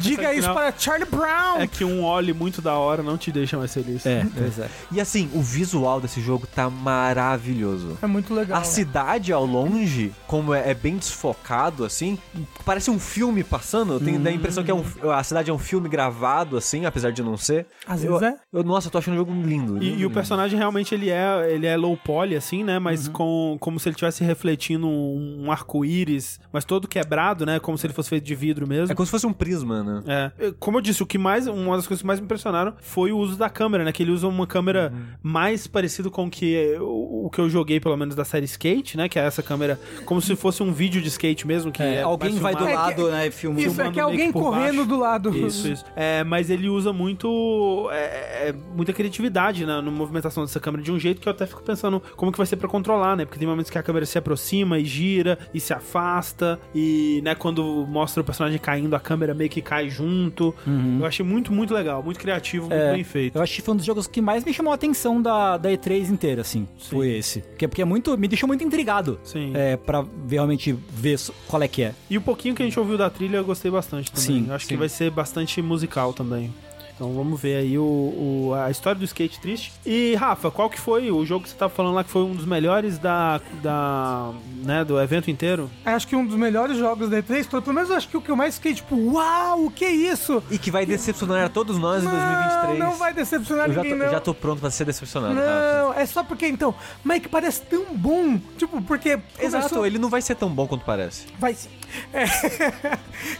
Diga 0.00 0.32
isso 0.32 0.52
para 0.52 0.72
Charlie 0.78 1.08
Brown. 1.08 1.58
É 1.60 1.66
que 1.66 1.84
um 1.84 2.02
óleo 2.02 2.34
muito 2.34 2.62
da 2.62 2.74
hora 2.74 3.02
não 3.02 3.18
te 3.18 3.30
deixa 3.32 3.58
mais 3.58 3.72
feliz. 3.74 4.04
É, 4.06 4.24
pois 4.36 4.58
é. 4.58 4.68
E 4.92 5.00
assim, 5.00 5.13
o 5.34 5.40
visual 5.40 6.00
desse 6.00 6.20
jogo 6.20 6.46
tá 6.46 6.68
maravilhoso. 6.68 7.96
É 8.02 8.06
muito 8.06 8.34
legal. 8.34 8.60
A 8.60 8.64
cidade 8.64 9.32
ao 9.32 9.46
longe, 9.46 10.12
como 10.26 10.52
é, 10.52 10.70
é 10.70 10.74
bem 10.74 10.96
desfocado, 10.96 11.84
assim, 11.84 12.18
parece 12.64 12.90
um 12.90 12.98
filme 12.98 13.44
passando. 13.44 13.94
Eu 13.94 14.00
tenho 14.00 14.26
a 14.26 14.32
impressão 14.32 14.64
que 14.64 14.70
é 14.70 14.74
um, 14.74 14.84
a 15.10 15.22
cidade 15.22 15.50
é 15.50 15.54
um 15.54 15.58
filme 15.58 15.88
gravado, 15.88 16.56
assim, 16.56 16.84
apesar 16.86 17.12
de 17.12 17.22
não 17.22 17.36
ser. 17.36 17.66
Às 17.86 18.02
eu, 18.04 18.18
vezes 18.18 18.34
é. 18.34 18.40
eu- 18.52 18.64
nossa, 18.64 18.88
eu 18.88 18.90
tô 18.90 18.98
achando 18.98 19.14
o 19.14 19.18
jogo 19.18 19.32
lindo. 19.32 19.76
E, 19.76 19.80
lindo, 19.80 19.84
e 19.84 19.90
o 19.90 19.96
lindo. 19.96 20.10
personagem 20.10 20.58
realmente 20.58 20.94
ele 20.94 21.10
é, 21.10 21.52
ele 21.52 21.66
é 21.66 21.76
low 21.76 21.96
poly, 21.96 22.34
assim, 22.34 22.64
né? 22.64 22.78
Mas 22.78 23.08
com, 23.08 23.56
como 23.60 23.78
se 23.78 23.88
ele 23.88 23.94
estivesse 23.94 24.24
refletindo 24.24 24.86
um, 24.86 25.44
um 25.44 25.52
arco-íris, 25.52 26.40
mas 26.52 26.64
todo 26.64 26.88
quebrado, 26.88 27.46
né? 27.46 27.58
Como 27.60 27.76
se 27.78 27.86
ele 27.86 27.94
fosse 27.94 28.08
feito 28.08 28.24
de 28.24 28.34
vidro 28.34 28.66
mesmo. 28.66 28.92
É 28.92 28.94
como 28.94 29.06
se 29.06 29.10
fosse 29.10 29.26
um 29.26 29.32
prisma, 29.32 29.82
né? 29.82 30.02
É, 30.06 30.52
como 30.58 30.78
eu 30.78 30.82
disse, 30.82 31.02
o 31.02 31.06
que 31.06 31.18
mais, 31.18 31.46
uma 31.46 31.76
das 31.76 31.86
coisas 31.86 32.00
que 32.02 32.06
mais 32.06 32.18
me 32.18 32.24
impressionaram 32.24 32.74
foi 32.80 33.12
o 33.12 33.18
uso 33.18 33.36
da 33.36 33.48
câmera, 33.50 33.84
né? 33.84 33.92
Que 33.92 34.02
ele 34.02 34.10
usa 34.10 34.26
uma 34.26 34.46
câmera 34.46 34.92
mais 35.22 35.66
parecido 35.66 36.10
com 36.10 36.26
o 36.26 36.30
que 36.30 36.76
o, 36.80 37.26
o 37.26 37.30
que 37.30 37.40
eu 37.40 37.48
joguei, 37.48 37.80
pelo 37.80 37.96
menos 37.96 38.14
da 38.14 38.24
série 38.24 38.44
Skate, 38.44 38.96
né? 38.96 39.08
Que 39.08 39.18
é 39.18 39.22
essa 39.24 39.42
câmera, 39.42 39.78
como 40.04 40.20
se 40.20 40.34
fosse 40.36 40.62
um 40.62 40.72
vídeo 40.72 41.00
de 41.02 41.08
skate 41.08 41.46
mesmo. 41.46 41.70
Que 41.72 41.82
É, 41.82 41.94
é 41.96 42.02
alguém 42.02 42.36
vai 42.38 42.54
do 42.54 42.58
filmado. 42.58 42.64
É 42.90 42.94
que- 42.94 43.00
lado, 43.02 43.10
né, 43.10 43.26
e 43.26 43.30
filma. 43.30 43.58
Isso 43.60 43.68
é 43.68 43.72
filmando 43.74 43.92
que 43.92 44.00
é 44.00 44.02
alguém 44.02 44.26
que 44.28 44.32
por 44.32 44.42
correndo 44.42 44.76
baixo. 44.76 44.88
do 44.88 44.98
lado. 44.98 45.36
Isso, 45.36 45.68
isso. 45.68 45.84
É, 45.96 46.22
mas 46.24 46.50
ele 46.50 46.68
usa 46.68 46.92
muito. 46.92 47.88
É, 47.92 48.48
é, 48.48 48.54
muita 48.76 48.92
criatividade 48.92 49.64
na, 49.66 49.80
na 49.80 49.90
movimentação 49.90 50.44
dessa 50.44 50.60
câmera 50.60 50.82
de 50.82 50.90
um 50.92 50.98
jeito 50.98 51.20
que 51.20 51.28
eu 51.28 51.32
até 51.32 51.46
fico 51.46 51.62
pensando 51.62 52.02
como 52.16 52.30
que 52.32 52.38
vai 52.38 52.46
ser 52.46 52.56
pra 52.56 52.68
controlar, 52.68 53.16
né? 53.16 53.24
Porque 53.24 53.38
tem 53.38 53.48
momentos 53.48 53.70
que 53.70 53.78
a 53.78 53.82
câmera 53.82 54.04
se 54.06 54.18
aproxima 54.18 54.78
e 54.78 54.84
gira 54.84 55.38
e 55.52 55.60
se 55.60 55.72
afasta. 55.72 56.58
E, 56.74 57.20
né, 57.24 57.34
quando 57.34 57.86
mostra 57.88 58.20
o 58.20 58.24
personagem 58.24 58.58
caindo, 58.58 58.94
a 58.94 59.00
câmera 59.00 59.34
meio 59.34 59.50
que 59.50 59.60
cai 59.62 59.88
junto. 59.88 60.54
Eu 60.98 61.06
achei 61.06 61.24
muito, 61.24 61.52
muito 61.52 61.72
legal, 61.74 62.02
muito 62.02 62.18
criativo, 62.20 62.68
muito 62.68 62.74
É, 62.80 62.92
bem 62.92 63.04
feito. 63.04 63.36
Eu 63.36 63.42
acho 63.42 63.54
que 63.54 63.62
foi 63.62 63.74
um 63.74 63.76
dos 63.76 63.86
jogos 63.86 64.06
que 64.06 64.20
mais 64.20 64.44
me 64.44 64.52
chamou 64.52 64.72
a 64.72 64.74
atenção 64.74 64.93
da, 65.20 65.56
da 65.56 65.70
E3 65.70 66.10
inteira, 66.10 66.40
assim. 66.42 66.66
Foi 66.78 67.08
esse. 67.10 67.40
Porque, 67.40 67.68
porque 67.68 67.82
é 67.82 67.84
muito, 67.84 68.16
me 68.16 68.28
deixou 68.28 68.46
muito 68.46 68.64
intrigado. 68.64 69.18
Sim. 69.24 69.52
É, 69.54 69.76
pra 69.76 70.04
realmente 70.28 70.72
ver 70.72 71.18
qual 71.46 71.62
é 71.62 71.68
que 71.68 71.82
é. 71.82 71.94
E 72.08 72.16
o 72.16 72.20
pouquinho 72.20 72.54
que 72.54 72.62
a 72.62 72.64
gente 72.64 72.78
ouviu 72.78 72.96
da 72.96 73.10
trilha 73.10 73.36
eu 73.38 73.44
gostei 73.44 73.70
bastante 73.70 74.10
também. 74.10 74.44
Sim, 74.44 74.50
acho 74.50 74.66
que 74.66 74.74
sim. 74.74 74.78
vai 74.78 74.88
ser 74.88 75.10
bastante 75.10 75.60
musical 75.60 76.12
também. 76.12 76.52
Então 76.94 77.12
vamos 77.12 77.40
ver 77.40 77.56
aí 77.56 77.76
o, 77.76 77.82
o- 77.82 78.54
a 78.54 78.70
história 78.70 78.96
do 78.98 79.04
skate 79.04 79.40
triste. 79.40 79.72
E 79.84 80.14
Rafa, 80.14 80.48
qual 80.50 80.70
que 80.70 80.78
foi 80.80 81.10
o 81.10 81.24
jogo 81.26 81.42
que 81.42 81.50
você 81.50 81.56
tava 81.56 81.72
falando 81.74 81.94
lá 81.96 82.04
que 82.04 82.10
foi 82.10 82.22
um 82.22 82.34
dos 82.34 82.46
melhores 82.46 82.98
da, 82.98 83.40
da 83.62 84.30
né, 84.62 84.84
do 84.84 85.00
evento 85.00 85.28
inteiro? 85.30 85.68
Acho 85.84 86.06
que 86.06 86.14
um 86.14 86.24
dos 86.24 86.36
melhores 86.36 86.78
jogos 86.78 87.10
da 87.10 87.20
E3, 87.20 87.48
pelo 87.48 87.74
menos 87.74 87.90
eu 87.90 87.96
acho 87.96 88.08
que 88.08 88.16
o 88.16 88.20
que 88.22 88.30
eu 88.30 88.36
mais 88.36 88.54
fiquei 88.56 88.74
tipo, 88.74 88.94
uau, 89.12 89.64
o 89.66 89.70
que 89.72 89.84
é 89.84 89.90
isso? 89.90 90.40
E 90.50 90.56
que 90.56 90.70
vai 90.70 90.86
decepcionar 90.86 91.44
a 91.44 91.48
todos 91.48 91.78
nós 91.78 92.02
em 92.04 92.06
2023. 92.08 92.78
Não, 92.78 92.90
não 92.90 92.96
vai 92.96 93.12
decepcionar 93.12 93.66
eu 93.68 93.74
já 93.74 93.82
ninguém, 93.82 93.98
tô, 93.98 94.04
não. 94.04 94.10
já 94.12 94.20
tô 94.20 94.32
pronto 94.34 94.60
pra 94.60 94.70
ser 94.70 94.84
decepcionado. 94.84 95.34
Rafa. 95.34 95.48
Não, 95.82 95.94
é 95.94 96.06
só 96.06 96.22
porque 96.22 96.46
então, 96.46 96.72
Mike 97.04 97.28
parece 97.28 97.62
tão 97.62 97.86
bom. 97.96 98.38
Tipo, 98.56 98.80
porque. 98.82 99.18
Exato, 99.40 99.64
começou- 99.68 99.86
ele 99.86 99.98
não 99.98 100.08
vai 100.08 100.22
ser 100.22 100.36
tão 100.36 100.48
bom 100.48 100.66
quanto 100.68 100.84
parece. 100.84 101.26
Vai 101.40 101.54
sim. 101.54 101.68
É, 102.12 102.24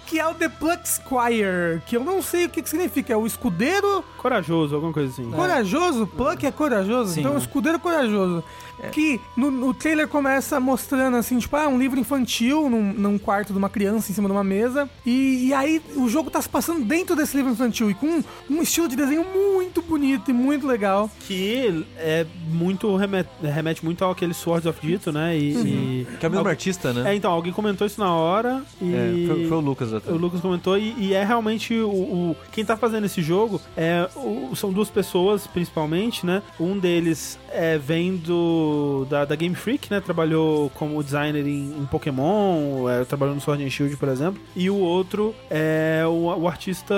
que 0.07 0.19
é 0.21 0.27
o 0.29 0.35
The 0.35 0.49
Plux 0.49 1.01
Squire, 1.05 1.83
que 1.87 1.97
eu 1.97 2.05
não 2.05 2.23
sei 2.23 2.45
o 2.47 2.49
que, 2.49 2.63
que 2.63 2.69
significa. 2.69 3.13
É 3.13 3.17
o 3.17 3.29
escudeiro 3.45 4.03
Corajoso, 4.17 4.75
alguma 4.75 4.93
coisa 4.93 5.11
assim. 5.11 5.31
corajoso? 5.31 6.07
Pluck 6.07 6.47
é 6.47 6.51
corajoso? 6.51 7.13
Sim. 7.13 7.21
Então, 7.21 7.37
escudeiro 7.37 7.79
corajoso. 7.79 8.43
Que 8.93 9.21
no, 9.37 9.51
no 9.51 9.73
trailer 9.75 10.09
começa 10.09 10.59
mostrando 10.61 11.17
assim, 11.17 11.39
tipo, 11.39 11.57
ah, 11.57 11.69
um 11.69 11.79
livro 11.79 11.99
infantil 11.99 12.69
num, 12.69 12.93
num 12.93 13.19
quarto 13.19 13.53
de 13.53 13.59
uma 13.59 13.69
criança 13.69 14.11
em 14.11 14.15
cima 14.15 14.29
de 14.29 14.33
uma 14.33 14.45
mesa. 14.45 14.89
E, 15.07 15.47
e 15.49 15.55
aí 15.55 15.81
o 15.97 16.09
jogo 16.09 16.31
tá 16.31 16.41
se 16.41 16.49
passando 16.49 16.85
dentro 16.85 17.17
desse 17.17 17.37
livro 17.37 17.53
infantil 17.53 17.91
e 17.91 17.95
com 17.95 18.07
um, 18.07 18.25
um 18.51 18.63
estilo 18.63 18.89
de 18.89 18.97
desenho 18.97 19.25
muito 19.33 19.81
bonito 19.83 20.31
e 20.31 20.35
muito 20.35 20.67
legal. 20.67 21.11
Que 21.21 21.85
é 21.97 22.27
muito 22.49 22.95
remete, 22.97 23.29
remete 23.43 23.85
muito 23.85 24.05
àquele 24.05 24.35
Swords 24.35 24.67
of 24.67 24.79
Dito, 24.87 25.11
né? 25.13 25.37
E, 25.37 25.53
e- 25.55 26.07
Que 26.19 26.27
é 26.27 26.29
o 26.29 26.31
mesmo 26.31 26.39
Algu- 26.39 26.51
artista, 26.51 26.93
né? 26.93 27.13
É, 27.13 27.15
então, 27.15 27.31
alguém 27.33 27.53
comentou 27.53 27.87
isso 27.87 28.01
na 28.01 28.13
hora 28.15 28.63
e. 28.81 28.95
É, 28.95 29.27
foi, 29.27 29.47
foi 29.49 29.57
o 29.57 29.61
Lucas 29.61 29.93
até. 29.93 30.11
O 30.13 30.17
Lucas 30.17 30.41
comentou, 30.41 30.77
e, 30.79 30.95
e 30.99 31.15
é 31.15 31.25
realmente 31.25 31.75
o, 31.75 31.89
o- 31.91 32.37
Quem 32.53 32.65
tá 32.65 32.77
fazendo 32.77 33.05
esse 33.07 33.23
jogo 33.23 33.61
é, 33.77 34.09
o- 34.17 34.55
são 34.55 34.73
duas 34.73 34.91
pessoas, 34.91 35.47
principalmente, 35.47 36.25
né? 36.27 36.43
Um 36.61 36.79
deles 36.79 37.39
é, 37.51 37.79
vem 37.79 38.17
do, 38.65 39.05
da, 39.05 39.25
da 39.25 39.35
Game 39.37 39.55
Freak, 39.55 39.91
né? 39.91 40.01
Trabalhou 40.01 40.71
como 40.71 41.03
designer 41.03 41.47
em, 41.47 41.75
em 41.79 41.87
Pokémon, 41.87 42.89
é, 42.89 43.05
trabalhou 43.05 43.35
no 43.35 43.41
Sword 43.41 43.63
and 43.65 43.71
Shield, 43.71 43.97
por 43.97 44.09
exemplo. 44.09 44.41
E 44.57 44.71
o 44.71 44.77
outro 44.77 45.35
é 45.51 46.03
o, 46.07 46.27
o 46.41 46.49
artista 46.49 46.95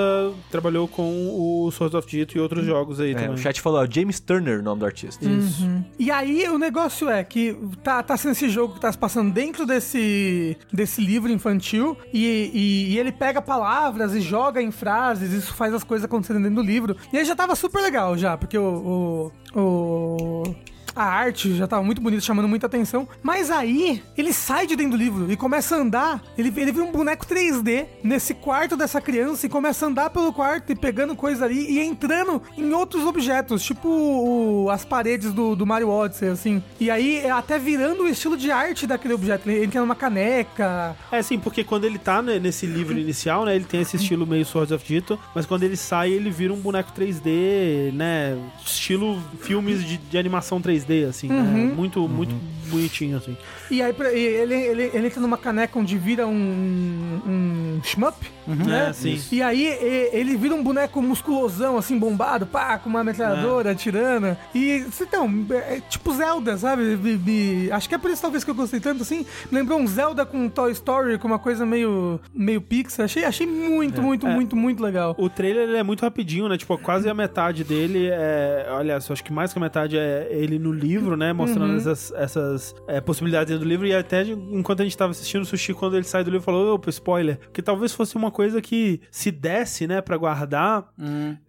trabalhou 0.51 0.87
com 0.89 1.31
o 1.67 1.71
Swords 1.71 1.95
of 1.95 2.09
Dito 2.09 2.37
e 2.37 2.41
outros 2.41 2.65
jogos 2.65 3.01
aí 3.01 3.13
É, 3.13 3.15
também. 3.15 3.31
o 3.35 3.39
chat 3.39 3.61
falou, 3.61 3.81
ó, 3.81 3.87
James 3.91 4.21
Turner, 4.21 4.61
o 4.61 4.63
nome 4.63 4.81
do 4.81 4.87
artista. 4.87 5.25
Isso. 5.25 5.67
E 5.99 6.11
aí 6.11 6.49
o 6.49 6.59
negócio 6.59 7.09
é 7.09 7.23
que 7.25 7.57
tá, 7.83 8.03
tá 8.03 8.17
sendo 8.17 8.33
esse 8.33 8.49
jogo 8.49 8.75
que 8.75 8.81
tá 8.81 8.91
se 8.93 8.99
passando 8.99 9.33
dentro 9.33 9.67
desse, 9.67 10.57
desse 10.73 11.01
livro 11.01 11.31
infantil 11.31 11.97
e, 12.13 12.51
e- 12.55 12.93
e 12.95 12.99
ele 12.99 13.13
pega 13.13 13.41
palavras 13.43 14.15
e 14.15 14.21
joga 14.21 14.61
em 14.63 14.71
frases, 14.71 15.33
isso 15.33 15.55
faz 15.55 15.73
as 15.75 15.83
coisas 15.85 16.05
acontecerem 16.05 16.43
dentro 16.43 16.57
do 16.57 16.63
livro. 16.67 16.97
E 17.13 17.19
aí 17.19 17.25
já 17.25 17.35
tava 17.35 17.55
super 17.57 17.81
legal 17.83 18.17
já, 18.17 18.37
porque 18.37 18.57
o. 18.59 19.33
o, 19.55 19.61
o- 19.61 20.55
a 20.97 21.05
arte 21.05 21.55
já 21.55 21.67
tava 21.67 21.83
muito 21.83 22.01
bonita, 22.01 22.23
chamando 22.23 22.49
muita 22.49 22.67
atenção. 22.67 23.07
Mas 23.23 23.51
aí, 23.51 24.03
ele 24.17 24.33
sai 24.33 24.67
de 24.67 24.75
dentro 24.75 24.93
do 24.93 24.97
livro 24.97 25.31
e 25.31 25.37
começa 25.37 25.77
a 25.77 25.79
andar. 25.79 26.23
Ele, 26.39 26.53
ele 26.57 26.73
vira 26.73 26.85
um 26.85 26.91
boneco 26.93 27.27
3D 27.27 27.87
nesse 28.03 28.33
quarto 28.35 28.77
dessa 28.77 29.01
criança 29.01 29.45
e 29.47 29.49
começa 29.49 29.85
a 29.85 29.89
andar 29.89 30.11
pelo 30.11 30.33
quarto 30.33 30.73
e 30.73 30.75
pegando 30.75 31.15
coisa 31.15 31.45
ali 31.45 31.71
e 31.73 31.81
entrando 31.81 32.43
em 32.57 32.73
outros 32.73 33.05
objetos, 33.05 33.63
tipo 33.63 33.89
o- 33.89 34.71
as 34.71 34.85
paredes 34.85 35.33
do, 35.33 35.55
do 35.55 35.67
Mario 35.67 35.89
Odyssey, 35.91 36.29
assim. 36.29 36.63
E 36.81 36.91
aí, 36.91 37.19
é 37.19 37.31
até 37.31 37.59
virando 37.59 38.05
o 38.05 38.09
estilo 38.09 38.37
de 38.37 38.51
arte 38.51 38.87
daquele 38.87 39.15
objeto. 39.15 39.49
Ele 39.51 39.65
entra 39.65 39.81
numa 39.81 39.95
caneca. 39.95 40.97
É, 41.13 41.21
sim, 41.23 41.39
porque 41.39 41.63
quando 41.63 41.85
ele 41.85 41.99
tá 41.99 42.23
né, 42.23 42.39
nesse 42.39 42.65
livro 42.67 42.99
inicial, 42.99 43.45
né, 43.45 43.55
ele 43.55 43.65
tem 43.65 43.83
esse 43.83 43.97
estilo 43.97 44.27
meio 44.27 44.45
Swords 44.47 44.73
of 44.73 44.85
Dito, 44.87 45.19
mas 45.35 45.45
quando 45.45 45.63
ele 45.65 45.77
sai, 45.77 46.11
ele 46.13 46.31
vira 46.31 46.53
um 46.53 46.57
boneco 46.61 46.91
3D, 46.93 47.93
né, 47.93 48.37
estilo 48.65 49.23
filmes 49.41 49.85
de, 49.85 49.97
de 49.99 50.17
animação 50.19 50.61
3D, 50.61 50.86
assim, 51.09 51.29
né, 51.29 51.73
muito, 51.75 52.07
muito 52.09 52.35
bonitinho, 52.69 53.17
assim. 53.17 53.37
E 53.71 53.81
aí 53.83 53.93
pra- 53.93 54.13
e 54.13 54.19
ele, 54.21 54.55
ele, 54.55 54.91
ele 54.93 55.07
entra 55.07 55.21
numa 55.21 55.37
caneca 55.39 55.79
onde 55.79 55.97
vira 55.97 56.27
um, 56.27 57.21
um 57.27 57.81
shmup, 57.85 58.17
né? 58.47 58.89
É, 58.91 58.93
sim. 58.93 59.21
E 59.33 59.43
aí 59.43 59.67
e- 59.67 60.11
ele 60.17 60.37
vira 60.37 60.55
um 60.55 60.63
boneco 60.63 61.01
musculosão, 61.03 61.77
assim, 61.77 61.99
bombado, 61.99 62.47
pá, 62.47 62.79
com 62.79 62.89
uma 62.89 63.03
metralhadora, 63.05 63.71
atirando. 63.73 64.37
E, 64.55 64.85
então, 65.01 65.29
é 65.51 65.81
tipo 65.89 66.13
Zelda, 66.15 66.57
sabe? 66.57 66.83
Me- 66.97 67.17
me- 67.17 67.71
acho 67.71 67.89
que 67.89 67.95
é 67.95 67.99
por 67.99 68.11
isso 68.11 68.23
talvez 68.23 68.43
que 68.45 68.51
eu 68.51 68.55
gostei 68.55 68.81
tanto, 68.81 69.03
assim. 69.03 69.25
Lembrou 69.51 69.79
um 69.79 69.87
Zelda 69.87 70.25
com 70.27 70.49
Toy 70.49 70.73
Story, 70.73 71.19
com 71.19 71.27
uma 71.29 71.39
coisa 71.39 71.65
meio, 71.67 72.21
meio 72.35 72.61
Pixar. 72.61 73.05
Achei, 73.05 73.25
achei 73.25 73.47
muito, 73.47 74.03
muito, 74.03 74.27
É. 74.27 74.35
muito, 74.35 74.57
muito 74.57 74.83
legal. 74.83 75.15
O 75.19 75.29
trailer 75.29 75.69
ele 75.69 75.77
é 75.77 75.83
muito 75.83 76.01
rapidinho, 76.03 76.49
né? 76.49 76.57
Tipo, 76.57 76.77
quase 76.79 77.09
a 77.09 77.15
metade 77.15 77.65
dele 77.65 78.09
é. 78.11 78.67
Olha, 78.71 79.01
só 79.01 79.13
acho 79.13 79.23
que 79.25 79.33
mais 79.33 79.53
que 79.53 79.59
a 79.59 79.63
metade 79.63 79.97
é 79.97 80.29
ele 80.31 80.59
no 80.59 80.71
livro, 80.77 81.17
né? 81.17 81.33
Mostrando 81.33 81.77
essas, 81.77 82.13
essas 82.13 82.75
é, 82.87 83.01
possibilidades 83.01 83.49
dentro 83.53 83.65
do 83.65 83.69
livro. 83.69 83.87
E 83.87 83.95
até 83.95 84.23
enquanto 84.23 84.81
a 84.81 84.85
gente 84.85 84.97
tava 84.97 85.11
assistindo 85.11 85.43
o 85.43 85.47
Sushi, 85.47 85.75
quando 85.75 85.97
ele 85.97 86.05
sai 86.05 86.23
do 86.23 86.31
livro, 86.31 86.45
falou: 86.45 86.75
opa, 86.75 86.91
spoiler. 86.91 87.39
Que 87.53 87.63
talvez 87.63 87.93
fosse 87.93 88.17
uma 88.17 88.31
coisa 88.31 88.61
que 88.63 89.01
se 89.11 89.31
desse, 89.31 89.87
né, 89.87 90.01
pra 90.01 90.17
guardar, 90.17 90.85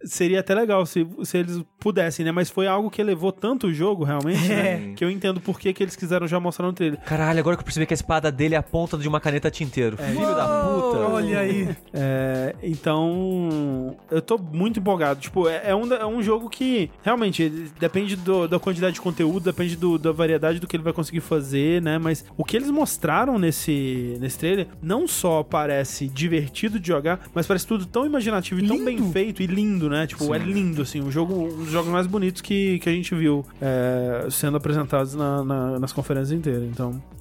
seria 0.04 0.40
até 0.40 0.54
legal 0.54 0.84
se, 0.86 1.06
se 1.22 1.38
eles 1.38 1.62
pudessem, 1.78 2.24
né? 2.24 2.32
Mas 2.32 2.50
foi 2.50 2.66
algo 2.66 2.90
que 2.90 3.00
elevou 3.00 3.30
tanto 3.32 3.68
o 3.68 3.72
jogo, 3.72 4.04
realmente, 4.04 4.48
né? 4.48 4.92
Que 4.96 5.04
eu 5.04 5.10
entendo 5.10 5.40
por 5.40 5.58
que, 5.60 5.72
que 5.72 5.82
eles 5.82 5.94
quiseram 5.96 6.26
já 6.26 6.40
mostrar 6.40 6.66
no 6.66 6.72
trailer. 6.72 7.00
Caralho, 7.00 7.38
agora 7.38 7.56
que 7.56 7.60
eu 7.60 7.64
percebi 7.64 7.86
que 7.86 7.92
a 7.92 7.96
espada 7.96 8.30
dele 8.32 8.54
é 8.54 8.58
a 8.58 8.62
ponta 8.62 8.96
de 8.96 9.06
uma 9.08 9.20
caneta 9.20 9.50
tinteiro. 9.50 9.96
Filho 9.96 10.20
da 10.34 10.46
puta. 10.46 10.98
Olha 11.08 11.40
aí. 11.40 11.76
É, 11.92 12.54
então, 12.62 13.96
eu 14.10 14.20
tô 14.22 14.38
muito 14.38 14.80
empolgado. 14.80 15.20
Tipo, 15.20 15.48
é, 15.48 15.70
é 15.70 15.74
um, 15.74 15.92
é 15.92 16.06
um 16.06 16.22
jogo 16.22 16.48
que 16.48 16.90
realmente 17.02 17.48
depende 17.78 18.16
do- 18.16 18.48
da 18.48 18.58
quantidade 18.58 18.94
de 18.94 19.00
conteúdo, 19.00 19.17
depende 19.40 19.76
do- 19.76 19.98
da 19.98 20.12
variedade 20.12 20.58
do 20.60 20.66
que 20.66 20.76
ele 20.76 20.82
vai 20.82 20.92
conseguir 20.92 21.20
fazer, 21.20 21.80
né? 21.82 21.98
Mas 21.98 22.24
o 22.36 22.44
que 22.44 22.56
eles 22.56 22.70
mostraram 22.70 23.38
nesse, 23.38 24.16
nesse 24.20 24.38
trailer 24.38 24.66
não 24.82 25.06
só 25.08 25.42
parece 25.42 26.08
divertido 26.08 26.78
de 26.78 26.88
jogar, 26.88 27.20
mas 27.34 27.46
parece 27.46 27.66
tudo 27.66 27.86
tão 27.86 28.04
imaginativo 28.06 28.60
e 28.60 28.66
tão 28.68 28.84
bem 28.84 28.96
Lindo. 28.96 29.12
feito 29.12 29.42
e 29.42 29.46
lindo, 29.46 29.88
né? 29.88 30.06
Tipo, 30.06 30.34
é 30.34 30.38
lindo, 30.38 30.82
assim. 30.82 31.00
Um 31.00 31.10
jogo, 31.10 31.34
um 31.34 31.56
dos 31.64 31.70
jogos 31.70 31.90
mais 31.90 32.06
bonitos 32.06 32.40
que, 32.42 32.78
que 32.78 32.88
a 32.88 32.92
gente 32.92 33.14
viu 33.14 33.44
é, 33.60 34.26
sendo 34.30 34.56
apresentados 34.56 35.14
na- 35.14 35.44
na- 35.44 35.78
nas 35.78 35.92
conferências 35.92 36.32
inteiras. 36.32 36.64
Então, 36.64 37.00
é 37.12 37.17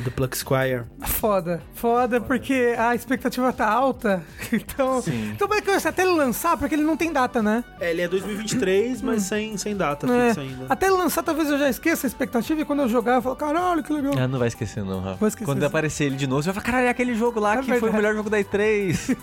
The 0.00 0.10
Pluck 0.10 0.36
Squire. 0.36 0.84
Foda. 1.02 1.62
Foda, 1.74 2.20
porque 2.20 2.74
a 2.78 2.94
expectativa 2.94 3.52
tá 3.52 3.68
alta. 3.68 4.22
Então. 4.52 5.00
Sim. 5.00 5.30
Então 5.34 5.48
vai 5.48 5.62
começar 5.62 5.88
até 5.88 6.02
ele 6.02 6.12
lançar, 6.14 6.56
porque 6.58 6.74
ele 6.74 6.82
não 6.82 6.96
tem 6.96 7.10
data, 7.12 7.42
né? 7.42 7.64
É, 7.80 7.90
ele 7.90 8.02
é 8.02 8.08
2023, 8.08 9.00
mas 9.02 9.22
sem, 9.22 9.56
sem 9.56 9.74
data 9.76 10.06
É. 10.12 10.28
fixa 10.28 10.40
ainda. 10.42 10.66
Até 10.68 10.86
ele 10.86 10.96
lançar, 10.96 11.22
talvez 11.22 11.48
eu 11.50 11.58
já 11.58 11.68
esqueça 11.70 12.06
a 12.06 12.08
expectativa 12.08 12.60
e 12.60 12.64
quando 12.64 12.80
eu 12.82 12.88
jogar, 12.88 13.14
eu 13.16 13.22
falo, 13.22 13.34
caralho, 13.36 13.82
que 13.82 13.92
legal. 13.92 14.12
Ah, 14.18 14.28
não 14.28 14.38
vai 14.38 14.48
esquecer 14.48 14.84
não, 14.84 15.00
Rafa. 15.00 15.16
Vou 15.16 15.28
esquecer, 15.28 15.46
Quando 15.46 15.60
sim. 15.60 15.64
aparecer 15.66 16.04
ele 16.04 16.16
de 16.16 16.26
novo, 16.26 16.42
você 16.42 16.52
vai 16.52 16.54
falar, 16.54 16.66
caralho, 16.66 16.86
é 16.86 16.90
aquele 16.90 17.14
jogo 17.14 17.40
lá 17.40 17.54
É 17.54 17.56
que 17.58 17.64
foi 17.64 17.76
o 17.78 17.80
verdade. 17.80 17.96
melhor 18.02 18.14
jogo 18.14 18.28
da 18.30 18.38
E3. 18.38 19.16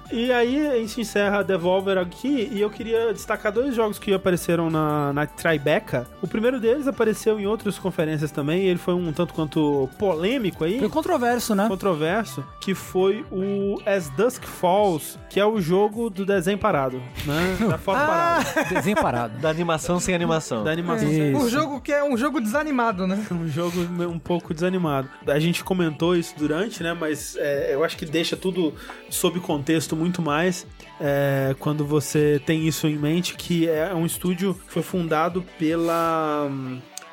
E 0.12 0.32
aí 0.32 0.66
a 0.66 0.76
gente 0.76 1.00
encerra 1.02 1.38
a 1.40 1.42
Devolver 1.42 1.98
aqui 1.98 2.48
e 2.52 2.60
eu 2.60 2.70
queria 2.70 3.12
destacar 3.12 3.52
dois 3.52 3.74
jogos 3.74 3.98
que 3.98 4.12
apareceram 4.12 4.70
na, 4.70 5.12
na 5.12 5.26
Tribeca. 5.26 6.06
O 6.22 6.26
primeiro 6.28 6.58
deles 6.58 6.86
apareceu 6.86 7.38
em 7.38 7.46
outras 7.46 7.78
conferências 7.78 8.30
também, 8.30 8.62
e 8.62 8.66
ele 8.66 8.78
foi 8.78 8.94
um 8.94 9.12
tanto 9.12 9.34
quanto 9.34 9.88
polêmico 10.10 10.64
aí. 10.64 10.78
Foi 10.78 10.88
controverso, 10.88 11.54
né? 11.54 11.68
controverso, 11.68 12.44
que 12.60 12.74
foi 12.74 13.24
o 13.30 13.80
As 13.86 14.10
Dusk 14.10 14.44
Falls, 14.44 15.18
que 15.28 15.38
é 15.38 15.44
o 15.44 15.60
jogo 15.60 16.10
do 16.10 16.26
desenho 16.26 16.58
parado, 16.58 17.00
né? 17.24 17.56
Da 17.68 17.78
foto 17.78 17.98
parada. 17.98 18.64
Desenho 18.68 18.96
parado. 18.96 19.38
da 19.38 19.48
animação 19.48 20.00
sem 20.00 20.14
animação. 20.14 20.64
Da 20.64 20.70
animação. 20.70 21.10
Isso. 21.10 21.38
Um 21.38 21.48
jogo 21.48 21.80
que 21.80 21.92
é 21.92 22.02
um 22.02 22.16
jogo 22.16 22.40
desanimado, 22.40 23.06
né? 23.06 23.24
Um 23.40 23.48
jogo 23.48 23.80
um 23.80 24.18
pouco 24.18 24.52
desanimado. 24.52 25.08
A 25.26 25.38
gente 25.38 25.64
comentou 25.64 26.14
isso 26.14 26.34
durante, 26.36 26.82
né? 26.82 26.92
Mas 26.92 27.36
é, 27.36 27.74
eu 27.74 27.82
acho 27.82 27.96
que 27.96 28.04
deixa 28.04 28.36
tudo 28.36 28.74
sob 29.08 29.40
contexto 29.40 29.96
muito 29.96 30.20
mais 30.20 30.66
é, 31.00 31.54
quando 31.58 31.84
você 31.86 32.40
tem 32.44 32.66
isso 32.66 32.86
em 32.86 32.96
mente, 32.96 33.34
que 33.34 33.68
é 33.68 33.94
um 33.94 34.04
estúdio 34.04 34.54
que 34.54 34.72
foi 34.72 34.82
fundado 34.82 35.44
pela 35.58 36.50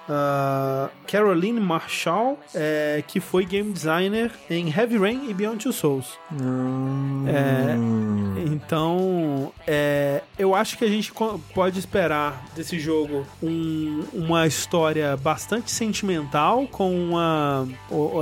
hum, 0.10 0.14
ah, 0.14 0.90
Caroline 1.08 1.60
Marshall, 1.60 2.38
é, 2.54 3.04
que 3.08 3.20
foi 3.20 3.46
game 3.46 3.72
designer 3.72 4.32
em 4.50 4.70
Heavy 4.72 4.98
Rain 4.98 5.30
e 5.30 5.34
Beyond 5.34 5.64
Two 5.64 5.74
Souls. 5.74 6.18
É, 7.28 7.76
então, 8.52 9.52
é, 9.66 10.22
eu 10.38 10.56
acho 10.56 10.78
que 10.78 10.86
a 10.86 10.88
gente 10.88 11.12
pode 11.54 11.80
esperar 11.80 12.46
desse 12.56 12.80
jogo 12.80 13.26
um- 13.42 14.04
uma 14.14 14.48
história 14.48 15.16
bastante 15.18 15.72
sentimental, 15.72 16.68
com 16.68 16.94
uma, 16.94 17.68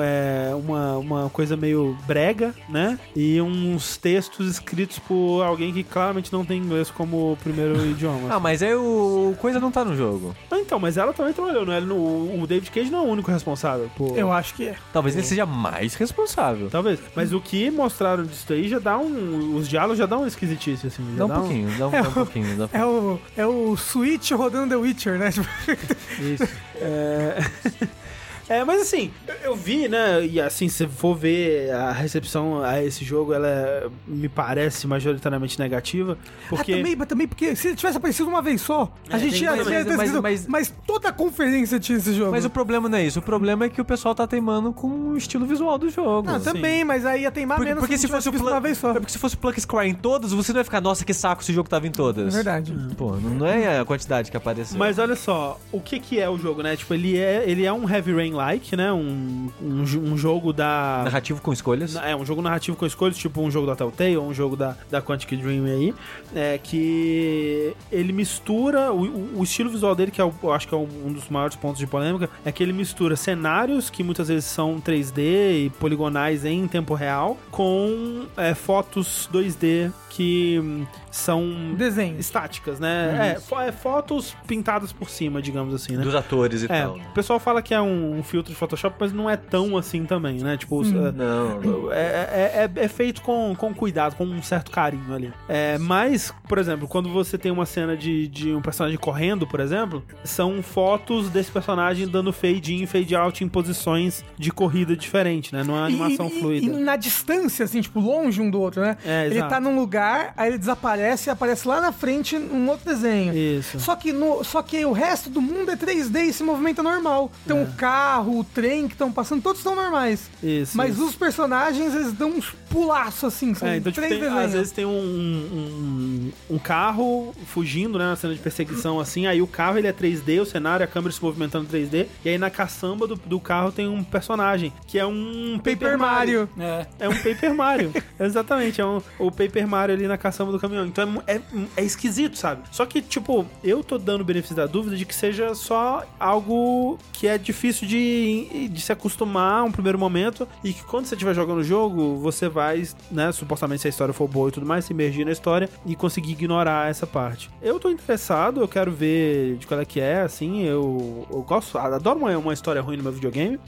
é, 0.03 0.53
uma, 0.55 0.97
uma 0.97 1.29
coisa 1.29 1.55
meio 1.55 1.97
brega, 2.07 2.53
né? 2.69 2.99
E 3.15 3.39
uns 3.41 3.97
textos 3.97 4.47
escritos 4.49 4.99
por 4.99 5.41
alguém 5.43 5.73
que 5.73 5.83
claramente 5.83 6.31
não 6.33 6.43
tem 6.45 6.57
inglês 6.59 6.89
como 6.91 7.37
primeiro 7.43 7.75
idioma. 7.85 8.33
Ah, 8.33 8.39
mas 8.39 8.61
aí 8.63 8.73
o 8.73 9.35
coisa 9.39 9.59
não 9.59 9.71
tá 9.71 9.83
no 9.85 9.95
jogo. 9.95 10.35
Ah, 10.51 10.57
então, 10.59 10.79
mas 10.79 10.97
ela 10.97 11.13
também 11.13 11.33
trabalhou, 11.33 11.65
né? 11.65 11.74
Ele 11.77 11.85
não- 11.87 12.41
O 12.41 12.45
David 12.47 12.69
Cage 12.71 12.89
não 12.89 12.99
é 12.99 13.01
o 13.01 13.05
único 13.05 13.31
responsável 13.31 13.89
por. 13.95 14.17
Eu 14.17 14.31
acho 14.31 14.53
que 14.55 14.67
é. 14.67 14.75
Talvez 14.93 15.15
ele 15.15 15.25
seja 15.25 15.45
mais 15.45 15.95
responsável. 15.95 16.69
Talvez. 16.69 16.99
Mas 17.15 17.33
o 17.33 17.39
que 17.41 17.69
mostraram 17.71 18.23
disso 18.23 18.51
aí 18.51 18.67
já 18.67 18.79
dá 18.79 18.97
um. 18.97 19.55
Os 19.55 19.67
diálogos 19.67 19.97
já 19.97 20.05
dão 20.05 20.19
uma 20.19 20.27
esquisitice, 20.27 20.87
assim. 20.87 21.03
já 21.17 21.25
Dá 21.25 21.33
um 21.35 21.39
pouquinho, 21.39 21.77
dá 21.77 21.87
um, 21.87 21.91
dá 21.91 22.01
um 22.01 22.11
pouquinho. 22.11 22.57
Dá 22.57 22.65
um 22.65 22.69
É 22.73 22.85
o, 22.85 23.19
é 23.37 23.45
o 23.45 23.75
Switch 23.77 24.31
rodando 24.31 24.69
The 24.69 24.75
Witcher, 24.75 25.17
né? 25.17 25.29
Isso. 26.19 26.47
É... 26.77 27.37
é, 28.49 28.63
mas 28.63 28.81
assim, 28.81 29.11
eu- 29.27 29.35
eu 29.51 29.55
vi, 29.55 29.87
né? 29.87 30.25
E 30.25 30.39
assim, 30.39 30.67
se 30.69 30.87
for 30.87 31.15
ver 31.15 31.71
a 31.71 31.91
recepção 31.91 32.63
a 32.63 32.83
esse 32.83 33.03
jogo, 33.03 33.33
ela 33.33 33.47
é- 33.47 33.87
me 34.07 34.27
parece 34.29 34.87
majoritariamente 34.87 35.59
negativa. 35.59 36.17
Porque. 36.49 36.73
Ah, 36.73 36.77
também, 36.77 36.95
mas 36.95 37.07
também 37.07 37.27
porque 37.27 37.55
se 37.55 37.69
ele 37.69 37.75
tivesse 37.75 37.97
aparecido 37.97 38.29
uma 38.29 38.41
vez 38.41 38.61
só, 38.61 38.91
a 39.09 39.15
É, 39.15 39.19
gente 39.19 39.43
ia 39.43 39.55
mas- 39.55 39.67
ter 39.67 39.85
mas- 39.97 40.11
mas- 40.21 40.47
mas 40.47 40.73
toda 40.85 41.09
a 41.09 41.11
conferência 41.11 41.79
tinha 41.79 41.97
esse 41.97 42.13
jogo. 42.13 42.31
Mas 42.31 42.45
o 42.45 42.49
problema 42.49 42.87
não 42.89 42.97
é 42.97 43.05
isso. 43.05 43.19
O 43.19 43.21
problema 43.21 43.65
é 43.65 43.69
que 43.69 43.81
o 43.81 43.85
pessoal 43.85 44.13
tá 44.15 44.25
teimando 44.27 44.71
com 44.73 44.87
o 44.87 45.17
estilo 45.17 45.45
visual 45.45 45.77
do 45.77 45.89
jogo. 45.89 46.29
Ah, 46.29 46.39
também, 46.39 46.83
mas 46.83 47.05
aí 47.05 47.21
ia 47.23 47.31
teimar 47.31 47.57
Porque, 47.57 47.69
menos 47.69 47.81
porque 47.81 47.97
se 47.97 48.07
fosse 48.07 48.29
uma 48.29 48.59
vez 48.59 48.77
só. 48.77 48.91
É 48.91 48.93
porque 48.95 49.11
se 49.11 49.17
fosse 49.17 49.35
o 49.35 49.37
Pluck 49.37 49.59
Square 49.59 49.89
em 49.89 49.93
todas, 49.95 50.31
você 50.31 50.51
não 50.53 50.59
ia 50.59 50.63
ficar, 50.63 50.81
nossa, 50.81 51.03
que 51.03 51.13
saco 51.13 51.41
esse 51.41 51.53
jogo 51.53 51.67
tava 51.69 51.85
em 51.85 51.89
É 51.89 51.93
todas. 51.93 52.33
verdade. 52.33 52.73
Pô, 52.97 53.13
não 53.15 53.45
é 53.45 53.79
a 53.79 53.85
quantidade 53.85 54.29
que 54.31 54.37
apareceu. 54.37 54.77
Mas 54.77 54.99
olha 54.99 55.15
só, 55.15 55.59
o 55.71 55.79
que 55.79 55.99
que 55.99 56.19
é 56.19 56.29
o 56.29 56.37
jogo, 56.37 56.61
né? 56.61 56.75
Tipo, 56.75 56.93
ele 56.93 57.17
é, 57.17 57.43
ele 57.47 57.65
é 57.65 57.71
um 57.73 57.89
Heavy 57.89 58.13
Rain-like, 58.35 58.75
né? 58.75 58.91
Um, 58.91 59.49
um, 59.61 59.81
um 59.81 60.17
jogo 60.17 60.51
da... 60.51 61.01
Narrativo 61.05 61.41
com 61.41 61.51
escolhas. 61.53 61.95
É, 61.95 62.15
um 62.15 62.25
jogo 62.25 62.41
narrativo 62.41 62.77
com 62.77 62.85
escolhas, 62.85 63.17
tipo 63.17 63.41
um 63.41 63.49
jogo 63.49 63.65
da 63.67 63.75
Telltale 63.75 64.17
ou 64.17 64.27
um 64.27 64.33
jogo 64.33 64.55
da, 64.55 64.75
da 64.91 65.01
Quantic 65.01 65.35
Dream 65.37 65.65
aí, 65.65 65.93
é, 66.35 66.57
que 66.61 67.73
ele 67.91 68.11
mistura, 68.13 68.91
o, 68.91 69.03
o- 69.05 69.39
o 69.39 69.43
estilo 69.43 69.69
visual 69.69 69.95
dele, 69.95 70.11
que 70.11 70.21
é 70.21 70.23
o- 70.25 70.33
eu 70.43 70.51
acho 70.51 70.67
que 70.67 70.75
é 70.75 70.77
um 70.77 71.11
dos 71.13 71.29
maiores 71.29 71.55
pontos 71.55 71.79
de 71.79 71.87
polêmica, 71.87 72.29
é 72.43 72.51
que 72.51 72.61
ele 72.61 72.73
mistura 72.73 73.15
cenários 73.15 73.89
que 73.89 74.03
muitas 74.03 74.27
vezes 74.27 74.45
são 74.45 74.79
3D 74.79 75.65
e 75.65 75.71
poligonais 75.79 76.45
em 76.45 76.67
tempo 76.67 76.93
real, 76.93 77.37
com 77.51 78.25
é, 78.37 78.53
fotos 78.53 79.29
2D 79.31 79.91
que 80.15 80.59
hum, 80.63 80.85
são 81.11 81.73
Desenho. 81.75 82.17
estáticas, 82.17 82.79
né? 82.79 83.33
É, 83.35 83.39
fo- 83.39 83.59
é 83.59 83.71
fotos 83.71 84.35
pintadas 84.47 84.93
por 84.93 85.09
cima, 85.09 85.41
digamos 85.41 85.73
assim, 85.73 85.97
né? 85.97 86.03
Dos 86.03 86.15
atores 86.15 86.61
e 86.63 86.65
É, 86.65 86.83
tal. 86.83 86.95
o 86.95 87.13
pessoal 87.13 87.37
fala 87.39 87.61
que 87.61 87.73
é 87.73 87.81
um, 87.81 88.17
um 88.19 88.23
filtro 88.23 88.53
de 88.53 88.57
Photoshop, 88.57 88.95
mas 88.99 89.11
não 89.11 89.29
é 89.29 89.35
tão 89.35 89.75
assim 89.77 90.05
também, 90.05 90.37
né? 90.39 90.55
Tipo, 90.55 90.83
é- 90.83 91.11
Não. 91.11 91.91
é, 91.91 91.97
é- 91.99 92.69
é- 92.77 92.83
é 92.85 92.87
feito 92.87 93.21
com, 93.21 93.53
com 93.57 93.73
cuidado, 93.73 94.15
com 94.15 94.23
um 94.23 94.41
certo 94.41 94.71
carinho 94.71 95.13
ali. 95.13 95.33
É, 95.49 95.77
mas, 95.77 96.33
por 96.47 96.57
exemplo, 96.57 96.87
quando 96.87 97.09
você 97.09 97.37
tem 97.37 97.51
uma 97.51 97.65
cena 97.65 97.97
de, 97.97 98.27
de 98.29 98.53
um 98.53 98.61
personagem 98.61 98.97
correndo, 98.97 99.45
por 99.45 99.59
exemplo, 99.59 100.01
são 100.23 100.63
fotos 100.63 101.29
desse 101.29 101.51
personagem 101.51 102.07
dando 102.07 102.31
fade 102.31 102.73
in, 102.75 102.85
fade 102.85 103.15
out 103.15 103.43
em 103.43 103.47
posições 103.49 104.23
de 104.37 104.51
corrida 104.51 104.95
diferente, 104.95 105.53
né? 105.53 105.63
Não 105.63 105.75
é 105.75 105.79
uma 105.79 105.85
animação 105.87 106.27
e, 106.27 106.37
e- 106.37 106.39
fluida. 106.39 106.65
E 106.65 106.69
na 106.69 106.95
distância, 106.95 107.65
assim, 107.65 107.81
tipo, 107.81 107.99
longe 107.99 108.41
um 108.41 108.49
do 108.49 108.61
outro, 108.61 108.81
né? 108.81 108.95
É, 109.05 109.25
ele 109.25 109.35
exato. 109.35 109.49
tá 109.49 109.59
num 109.59 109.75
lugar, 109.75 110.04
aí 110.35 110.49
ele 110.49 110.57
desaparece 110.57 111.29
e 111.29 111.31
aparece 111.31 111.67
lá 111.67 111.79
na 111.81 111.91
frente 111.91 112.35
um 112.37 112.67
outro 112.69 112.85
desenho. 112.85 113.33
Isso. 113.35 113.79
Só 113.79 113.95
que, 113.95 114.11
no, 114.11 114.43
só 114.43 114.61
que 114.61 114.85
o 114.85 114.91
resto 114.91 115.29
do 115.29 115.41
mundo 115.41 115.71
é 115.71 115.75
3D 115.75 116.25
e 116.29 116.33
se 116.33 116.43
movimenta 116.43 116.81
normal. 116.83 117.31
Então 117.45 117.63
o 117.63 117.73
carro, 117.73 118.39
o 118.39 118.43
trem 118.43 118.87
que 118.87 118.93
estão 118.93 119.11
passando, 119.11 119.41
todos 119.41 119.59
estão 119.59 119.75
normais. 119.75 120.29
Isso, 120.43 120.75
Mas 120.77 120.95
isso. 120.95 121.05
os 121.05 121.15
personagens, 121.15 121.93
eles 121.95 122.13
dão 122.13 122.29
uns 122.29 122.49
pulaços 122.69 123.23
assim, 123.25 123.53
são 123.53 123.67
É, 123.67 123.77
então, 123.77 123.91
tipo, 123.91 124.05
três 124.05 124.19
tem- 124.19 124.29
desenhos. 124.29 124.45
às 124.47 124.53
vezes 124.53 124.71
tem 124.71 124.85
um, 124.85 124.89
um, 124.91 126.31
um 126.55 126.57
carro 126.59 127.33
fugindo, 127.45 127.97
né, 127.97 128.05
na 128.05 128.15
cena 128.15 128.33
de 128.33 128.39
perseguição, 128.39 128.99
assim, 128.99 129.27
aí 129.27 129.41
o 129.41 129.47
carro 129.47 129.77
ele 129.77 129.87
é 129.87 129.93
3D, 129.93 130.41
o 130.41 130.45
cenário, 130.45 130.83
a 130.83 130.87
câmera 130.87 131.13
se 131.13 131.21
movimentando 131.23 131.67
3D, 131.67 132.07
e 132.23 132.29
aí 132.29 132.37
na 132.37 132.49
caçamba 132.49 133.07
do, 133.07 133.15
do 133.15 133.39
carro 133.39 133.71
tem 133.71 133.87
um 133.87 134.03
personagem, 134.03 134.73
que 134.87 134.99
é 134.99 135.05
um 135.05 135.59
Paper 135.63 135.97
Mario. 135.97 136.49
É. 136.59 136.85
É 136.99 137.09
um 137.09 137.15
Paper 137.15 137.53
Mario. 137.53 137.93
Exatamente, 138.19 138.81
é 138.81 138.85
um, 138.85 139.01
o 139.19 139.31
Paper 139.31 139.67
Mario 139.67 139.94
ali 139.95 140.07
na 140.07 140.17
caçamba 140.17 140.51
do 140.51 140.59
caminhão. 140.59 140.85
Então 140.85 141.23
é 141.27 141.35
é, 141.35 141.41
é 141.77 141.83
esquisito, 141.83 142.37
sabe? 142.37 142.61
Só 142.71 142.85
que, 142.85 143.01
tipo, 143.01 143.45
eu 143.63 143.83
tô 143.83 143.97
dando 143.97 144.21
o 144.21 144.23
benefício 144.23 144.55
da 144.55 144.65
dúvida 144.65 144.95
de 144.95 145.05
que 145.05 145.13
seja 145.13 145.53
só 145.53 146.03
algo 146.19 146.97
que 147.13 147.27
é 147.27 147.37
difícil 147.37 147.87
de, 147.87 148.69
de 148.69 148.81
se 148.81 148.91
acostumar 148.91 149.61
a 149.61 149.63
um 149.63 149.71
primeiro 149.71 149.99
momento 149.99 150.47
e 150.63 150.73
que 150.73 150.83
quando 150.83 151.05
você 151.05 151.15
estiver 151.15 151.33
jogando 151.33 151.59
o 151.59 151.63
jogo, 151.63 152.17
você 152.17 152.47
vai, 152.47 152.87
né, 153.11 153.31
supostamente 153.31 153.81
se 153.81 153.87
a 153.87 153.89
história 153.89 154.13
for 154.13 154.27
boa 154.27 154.49
e 154.49 154.51
tudo 154.51 154.65
mais, 154.65 154.85
se 154.85 154.93
imergir 154.93 155.25
na 155.25 155.31
história 155.31 155.69
e 155.85 155.95
conseguir 155.95 156.31
ignorar 156.31 156.89
essa 156.89 157.05
parte. 157.05 157.49
Eu 157.61 157.79
tô 157.79 157.89
interessado, 157.89 158.61
eu 158.61 158.67
quero 158.67 158.91
ver 158.91 159.57
de 159.57 159.67
qual 159.67 159.79
é 159.79 159.85
que 159.85 159.99
é, 159.99 160.21
assim, 160.21 160.63
eu, 160.63 161.27
eu 161.29 161.41
gosto, 161.41 161.77
adoro 161.77 162.19
uma, 162.19 162.37
uma 162.37 162.53
história 162.53 162.81
ruim 162.81 162.97
no 162.97 163.03
meu 163.03 163.11
videogame, 163.11 163.59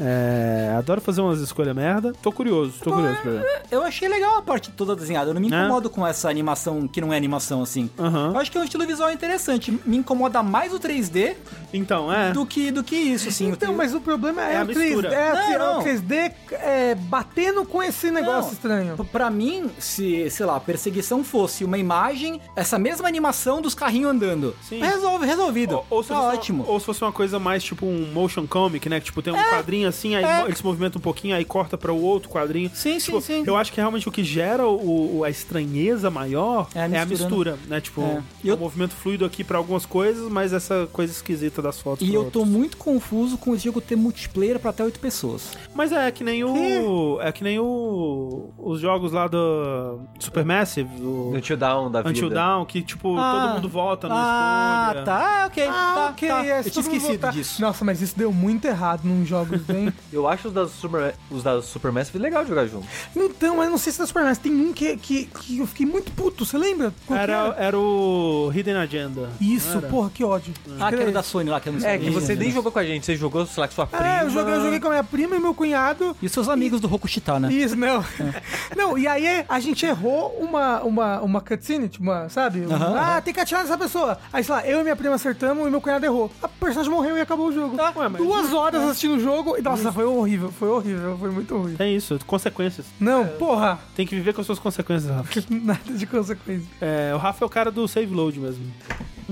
é, 0.00 0.74
adoro 0.76 1.00
fazer 1.00 1.20
umas 1.20 1.40
escolhas 1.40 1.74
merda. 1.74 2.12
Tô 2.22 2.32
curioso, 2.32 2.74
tô 2.82 2.90
curioso 2.90 3.20
pra 3.22 3.30
ver. 3.30 3.62
Eu 3.70 3.82
achei 3.82 4.08
legal 4.08 4.38
a 4.38 4.42
parte 4.42 4.70
toda 4.70 4.96
desenhada. 4.96 5.30
Eu 5.30 5.34
não 5.34 5.40
me 5.40 5.49
É? 5.54 5.58
incomodo 5.60 5.90
com 5.90 6.06
essa 6.06 6.28
animação 6.28 6.86
que 6.88 7.00
não 7.00 7.12
é 7.12 7.16
animação 7.16 7.62
assim. 7.62 7.88
Aham. 7.98 8.32
Eu 8.34 8.38
acho 8.40 8.50
que 8.50 8.58
é 8.58 8.60
um 8.60 8.64
estilo 8.64 8.86
visual 8.86 9.10
interessante. 9.10 9.76
Me 9.84 9.96
incomoda 9.96 10.42
mais 10.42 10.72
o 10.72 10.78
3D 10.80 11.36
Então, 11.72 12.12
é. 12.12 12.32
do 12.32 12.44
que, 12.46 12.70
do 12.70 12.82
que 12.82 12.96
isso, 12.96 13.28
assim. 13.28 13.48
Então, 13.48 13.74
mas 13.74 13.94
o 13.94 14.00
problema 14.00 14.42
é, 14.44 14.54
É 14.54 14.56
a 14.58 14.62
o 14.62 14.66
3D, 14.66 14.78
mistura. 14.78 15.14
é, 15.14 15.32
Não, 15.32 15.40
é 15.52 15.58
não. 15.58 15.78
o 15.80 15.84
3D 15.84 16.32
é, 16.52 16.94
batendo 16.94 17.64
com 17.64 17.82
esse 17.82 18.10
negócio 18.10 18.46
Não, 18.46 18.52
estranho. 18.52 19.04
Pra 19.12 19.30
mim, 19.30 19.70
se, 19.78 20.28
sei 20.30 20.46
lá, 20.46 20.56
a 20.56 20.60
perseguição 20.60 21.22
fosse 21.24 21.64
uma 21.64 21.78
imagem, 21.78 22.40
essa 22.56 22.78
mesma 22.78 23.06
animação 23.08 23.60
dos 23.62 23.74
carrinhos 23.74 24.10
andando. 24.10 24.54
Sim. 24.62 24.80
Resolve, 24.80 25.26
resolvido. 25.26 25.76
Ou, 25.76 25.86
ou 25.90 26.02
se 26.02 26.08
tá 26.08 26.14
fosse 26.16 26.26
uma- 26.26 26.34
ótimo. 26.34 26.64
ou 26.66 26.80
se 26.80 26.86
fosse 26.86 27.02
uma 27.02 27.12
coisa 27.12 27.38
mais 27.38 27.62
tipo 27.62 27.86
um 27.86 28.10
motion 28.12 28.46
comic, 28.46 28.88
né? 28.88 28.98
Que 29.00 29.06
tipo, 29.06 29.22
tem 29.22 29.32
um 29.32 29.36
quadrinho 29.50 29.88
assim, 29.88 30.14
aí 30.14 30.24
é. 30.24 30.44
ele 30.44 30.54
se 30.56 30.64
movimenta 30.64 30.98
um 30.98 31.00
pouquinho, 31.00 31.34
aí 31.36 31.44
corta 31.44 31.76
pra 31.78 31.92
o 31.92 32.00
outro 32.02 32.28
quadrinho. 32.30 32.70
Sim, 32.74 32.98
sim, 32.98 33.06
Tipo, 33.06 33.20
sim. 33.20 33.42
Eu 33.46 33.56
acho 33.56 33.72
que 33.72 33.76
realmente 33.80 34.08
o 34.08 34.12
que 34.12 34.22
gera 34.24 34.66
o, 34.66 35.18
o- 35.18 35.24
a 35.24 35.30
estranheza 35.40 36.10
maior 36.10 36.68
É 36.74 36.78
é 36.80 36.82
a 36.98 37.02
a 37.02 37.06
mistura, 37.06 37.52
mistura, 37.52 37.58
né? 37.68 37.80
Tipo, 37.80 38.00
É. 38.02 38.04
é. 38.04 38.22
E 38.44 38.48
eu- 38.48 38.56
um 38.56 38.58
movimento 38.58 38.94
fluido 38.94 39.24
aqui 39.24 39.42
pra 39.42 39.58
algumas 39.58 39.84
coisas, 39.86 40.30
mas 40.30 40.52
essa 40.52 40.88
coisa 40.92 41.12
esquisita 41.12 41.60
das 41.62 41.80
fotos 41.80 42.06
E 42.06 42.12
eu 42.14 42.30
tô 42.30 42.40
outras. 42.40 42.48
muito 42.48 42.76
confuso 42.76 43.36
com 43.38 43.54
esse 43.54 43.64
jogo 43.64 43.80
ter 43.80 43.96
multiplayer 43.96 44.58
pra 44.58 44.70
até 44.70 44.84
8 44.84 45.00
pessoas. 45.00 45.52
Mas 45.74 45.92
é 45.92 46.10
que 46.10 46.22
nem 46.22 46.44
o. 46.44 47.18
É 47.20 47.32
que 47.32 47.42
nem 47.42 47.58
o. 47.58 47.64
o- 47.64 48.70
os 48.72 48.80
jogos 48.80 49.12
lá 49.12 49.26
do 49.26 50.00
Supermassive, 50.18 50.88
o 51.02 51.32
Until 51.34 51.56
Down 51.56 51.90
da 51.90 52.00
vida. 52.00 52.10
Until 52.10 52.30
Dawn, 52.30 52.64
que 52.64 52.82
tipo, 52.82 53.16
Ah. 53.18 53.32
todo 53.32 53.54
mundo 53.56 53.68
volta 53.68 54.08
no 54.08 54.14
Ah, 54.16 54.84
escolha. 54.88 55.04
tá, 55.04 55.44
ok. 55.46 55.66
Ah, 55.66 55.94
tá, 55.94 56.08
ok, 56.10 56.28
tá. 56.28 56.46
é, 56.46 56.58
Eu 56.60 56.64
tinha 56.70 56.80
esquecido 56.82 57.00
voltar- 57.08 57.32
disso. 57.32 57.60
Nossa, 57.60 57.84
mas 57.84 58.00
isso 58.02 58.16
deu 58.16 58.32
muito 58.32 58.66
errado 58.66 59.02
num 59.04 59.24
jogos 59.24 59.60
bem. 59.62 59.92
Eu 60.12 60.28
acho 60.28 60.48
os 60.48 60.54
da, 60.54 60.66
Super, 60.68 61.14
os 61.30 61.42
da 61.42 61.62
Supermassive 61.62 62.18
legal 62.18 62.42
de 62.42 62.48
jogar 62.50 62.66
junto. 62.66 62.86
então, 63.16 63.56
mas 63.56 63.70
não 63.70 63.78
sei 63.78 63.92
se 63.92 63.98
tá 63.98 64.06
Super 64.06 64.22
Massive. 64.24 64.40
Tem 64.50 64.52
um 64.60 64.72
que, 64.72 64.96
que, 64.96 65.19
que 65.26 65.58
eu 65.58 65.66
fiquei 65.66 65.86
muito 65.86 66.10
puto, 66.12 66.44
você 66.44 66.56
lembra? 66.58 66.92
Que 67.06 67.12
Era, 67.12 67.54
era 67.58 67.78
o 67.78 68.50
Hidden 68.54 68.76
Agenda. 68.76 69.30
Isso, 69.40 69.78
Era. 69.78 69.86
porra, 69.88 70.10
que 70.10 70.24
ódio. 70.24 70.52
Ah, 70.78 70.88
que 70.90 70.96
era 71.00 71.12
da 71.12 71.22
Sony 71.22 71.50
lá, 71.50 71.60
que 71.60 71.68
eu 71.68 71.72
não 71.72 71.80
É, 71.80 71.82
sei. 71.82 71.98
que 71.98 72.10
você 72.10 72.34
nem 72.34 72.50
jogou 72.50 72.70
com 72.72 72.78
a 72.78 72.84
gente, 72.84 73.04
você 73.06 73.16
jogou, 73.16 73.44
sei 73.46 73.60
lá, 73.60 73.68
com 73.68 73.74
sua 73.74 73.86
prima. 73.86 74.06
É, 74.06 74.24
eu 74.24 74.30
joguei, 74.30 74.54
eu 74.54 74.60
joguei 74.62 74.80
com 74.80 74.86
a 74.88 74.90
minha 74.90 75.04
prima 75.04 75.36
e 75.36 75.40
meu 75.40 75.54
cunhado. 75.54 76.16
E 76.20 76.26
os 76.26 76.32
seus 76.32 76.48
amigos 76.48 76.80
do 76.80 76.88
Rokushita, 76.88 77.38
né? 77.40 77.52
Isso, 77.52 77.76
não. 77.76 78.04
Não, 78.76 78.96
e 78.96 79.06
aí 79.06 79.44
a 79.48 79.60
gente 79.60 79.84
errou 79.84 80.36
uma, 80.40 80.80
uma, 80.82 81.20
uma 81.20 81.40
cutscene, 81.40 81.88
tipo, 81.88 82.04
uma, 82.04 82.28
sabe? 82.28 82.60
Um- 82.66 82.72
Aham, 82.74 82.94
ah, 82.98 83.20
tem 83.20 83.34
que 83.34 83.40
atirar 83.40 83.62
nessa 83.62 83.76
pessoa. 83.76 84.18
Aí, 84.32 84.42
sei 84.44 84.54
lá, 84.54 84.66
eu 84.66 84.80
e 84.80 84.82
minha 84.82 84.96
prima 84.96 85.14
acertamos 85.16 85.66
e 85.66 85.70
meu 85.70 85.80
cunhado 85.80 86.04
errou. 86.06 86.30
A 86.42 86.48
personagem 86.48 86.90
morreu 86.92 87.16
e 87.16 87.20
acabou 87.20 87.48
o 87.48 87.52
jogo. 87.52 87.76
ué, 87.76 88.08
mas 88.08 88.22
Duas 88.22 88.52
horas 88.52 88.82
assistindo 88.82 89.16
o 89.16 89.20
jogo 89.20 89.56
e, 89.58 89.62
nossa, 89.62 89.92
foi 89.92 90.04
horrível, 90.04 90.50
foi 90.52 90.68
horrível, 90.68 91.16
foi 91.18 91.30
muito 91.30 91.56
ruim. 91.56 91.76
É 91.78 91.88
isso, 91.88 92.18
consequências. 92.26 92.86
Não, 92.98 93.26
porra, 93.26 93.78
Tem 93.94 94.06
que 94.06 94.14
viver 94.14 94.32
com 94.32 94.40
as 94.40 94.46
suas 94.46 94.58
consequências, 94.58 95.09
Rafa. 95.16 95.44
nada 95.50 95.92
de 95.92 96.06
consequência. 96.06 96.68
É, 96.80 97.12
o 97.14 97.18
Rafa 97.18 97.44
é 97.44 97.46
o 97.46 97.50
cara 97.50 97.70
do 97.70 97.86
save 97.86 98.12
load 98.14 98.38
mesmo. 98.38 98.64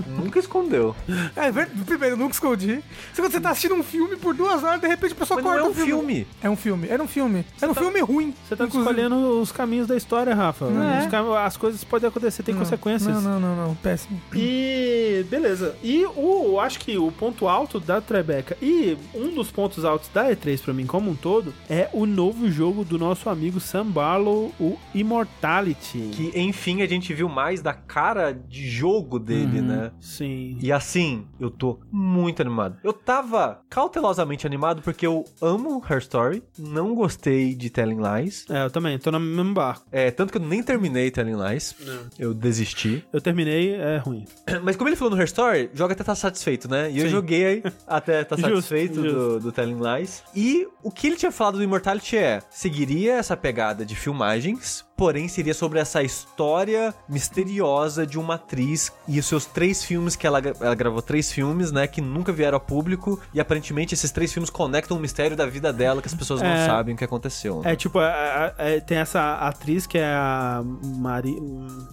Nunca 0.06 0.38
escondeu. 0.38 0.94
É, 1.36 1.50
primeiro, 1.84 2.14
eu 2.14 2.18
nunca 2.18 2.34
escondi. 2.34 2.82
Se 3.12 3.20
você 3.20 3.40
tá 3.40 3.50
assistindo 3.50 3.74
um 3.74 3.82
filme 3.82 4.16
por 4.16 4.34
duas 4.34 4.62
horas, 4.62 4.80
de 4.80 4.86
repente 4.88 5.12
a 5.12 5.16
pessoa 5.16 5.40
Mas 5.40 5.44
não 5.44 5.52
corta 5.52 5.66
é 5.66 5.70
um 5.70 5.74
filme. 5.74 6.14
filme. 6.14 6.26
É 6.42 6.50
um 6.50 6.56
filme, 6.56 6.88
era 6.88 7.02
um 7.02 7.08
filme. 7.08 7.44
Era 7.60 7.70
um 7.70 7.74
filme 7.74 8.00
ruim. 8.00 8.34
Você 8.46 8.56
tá 8.56 8.64
inclusive. 8.64 8.90
escolhendo 8.90 9.40
os 9.40 9.52
caminhos 9.52 9.86
da 9.86 9.96
história, 9.96 10.34
Rafa. 10.34 10.66
É. 10.66 11.44
As 11.44 11.56
coisas 11.56 11.82
podem 11.84 12.08
acontecer, 12.08 12.42
tem 12.42 12.54
Não, 12.54 12.62
consequências. 12.62 13.22
Não, 13.22 13.38
não, 13.38 13.40
não, 13.40 13.68
não, 13.68 13.74
péssimo. 13.76 14.20
E 14.34 15.24
beleza. 15.30 15.76
E 15.82 16.04
o 16.16 16.58
acho 16.60 16.78
que 16.80 16.96
o 16.98 17.10
ponto 17.12 17.48
alto 17.48 17.78
da 17.80 18.00
Tribeca 18.00 18.56
e 18.60 18.96
um 19.14 19.34
dos 19.34 19.50
pontos 19.50 19.84
altos 19.84 20.08
da 20.12 20.30
E3 20.30 20.60
pra 20.60 20.72
mim 20.74 20.86
como 20.86 21.10
um 21.10 21.14
todo 21.14 21.52
é 21.68 21.88
o 21.92 22.06
novo 22.06 22.50
jogo 22.50 22.84
do 22.84 22.98
nosso 22.98 23.28
amigo 23.30 23.60
Sam 23.60 23.86
Barlow, 23.86 24.52
o 24.60 24.78
Immortality. 24.94 26.10
Que, 26.12 26.32
enfim, 26.34 26.82
a 26.82 26.86
gente 26.86 27.12
viu 27.12 27.28
mais 27.28 27.60
da 27.60 27.72
cara 27.72 28.32
de 28.32 28.68
jogo 28.68 29.18
dele, 29.18 29.60
né? 29.60 29.88
Sim. 30.01 30.59
E 30.60 30.73
assim, 30.73 31.27
eu 31.39 31.51
tô 31.51 31.78
muito 31.90 32.40
animado. 32.40 32.78
Eu 32.82 32.93
tava 32.93 33.60
cautelosamente 33.69 34.47
animado 34.47 34.82
porque 34.82 35.06
eu 35.06 35.24
amo 35.40 35.82
Her 35.89 35.98
Story, 35.98 36.43
não 36.59 36.94
gostei 36.94 37.55
de 37.55 37.70
Telling 37.70 38.01
Lies. 38.01 38.47
É, 38.48 38.65
eu 38.65 38.70
também, 38.70 38.98
tô 38.98 39.10
no 39.10 39.20
mesmo 39.20 39.55
barco. 39.55 39.86
É, 39.90 40.10
tanto 40.10 40.32
que 40.32 40.39
eu 40.39 40.43
nem 40.43 40.62
terminei 40.62 41.10
Telling 41.10 41.36
Lies. 41.36 41.74
Eu 42.19 42.35
desisti. 42.35 43.05
Eu 43.12 43.20
terminei, 43.20 43.74
é 43.74 43.98
ruim. 43.98 44.24
Mas 44.62 44.77
como 44.77 44.89
ele 44.89 44.97
falou 44.97 45.15
no 45.15 45.20
Her 45.20 45.27
Story, 45.27 45.70
joga 45.74 45.93
até 45.93 46.05
tá 46.05 46.15
satisfeito, 46.15 46.70
né? 46.70 46.90
E 46.90 46.98
eu 46.98 47.05
Sim. 47.05 47.10
joguei 47.10 47.44
aí 47.44 47.62
até 47.86 48.24
tá 48.24 48.36
Justo, 48.36 48.52
satisfeito 48.55 49.02
justo. 49.02 49.19
Do, 49.19 49.40
do 49.40 49.52
Telling 49.52 49.81
Lies. 49.81 50.23
E 50.35 50.66
o 50.82 50.90
que 50.90 51.06
ele 51.06 51.16
tinha 51.16 51.32
falado 51.32 51.59
do 51.59 51.62
Immortality 51.62 52.16
é: 52.16 52.40
seguiria 52.51 53.15
essa 53.15 53.36
pegada 53.36 53.85
de 53.85 53.94
filmagens, 53.94 54.85
porém 54.98 55.28
seria 55.28 55.54
sobre 55.54 55.78
essa 55.78 56.02
história 56.02 56.92
misteriosa 57.08 58.04
de 58.06 58.18
uma 58.18 58.34
atriz 58.34 58.92
e 59.06 59.18
os 59.18 59.24
seus 59.26 59.46
três 59.46 59.82
filmes 59.84 60.16
que 60.16 60.26
ela, 60.26 60.42
ela 60.60 60.74
gravou 60.74 61.00
três 61.00 61.30
filmes, 61.32 61.70
né? 61.72 61.86
Que 61.86 62.00
nunca 62.00 62.32
vieram 62.32 62.56
ao 62.56 62.60
público. 62.60 63.18
E 63.32 63.40
aparentemente 63.40 63.94
esses 63.94 64.10
três 64.10 64.32
filmes 64.32 64.50
conectam 64.50 64.96
o 64.96 65.00
mistério 65.00 65.36
da 65.36 65.46
vida 65.46 65.72
dela 65.72 66.02
que 66.02 66.08
as 66.08 66.14
pessoas 66.14 66.42
não 66.42 66.48
É. 66.50 66.66
sabem 66.66 66.94
o 66.94 66.98
que 66.98 67.04
aconteceu. 67.04 67.62
né? 67.62 67.72
É 67.72 67.76
tipo, 67.76 67.98
a- 68.00 68.08
a- 68.08 68.54
é, 68.58 68.80
tem 68.80 68.98
essa 68.98 69.34
atriz 69.34 69.86
que 69.86 69.96
é 69.96 70.04
a 70.04 70.62
Mari, 70.84 71.36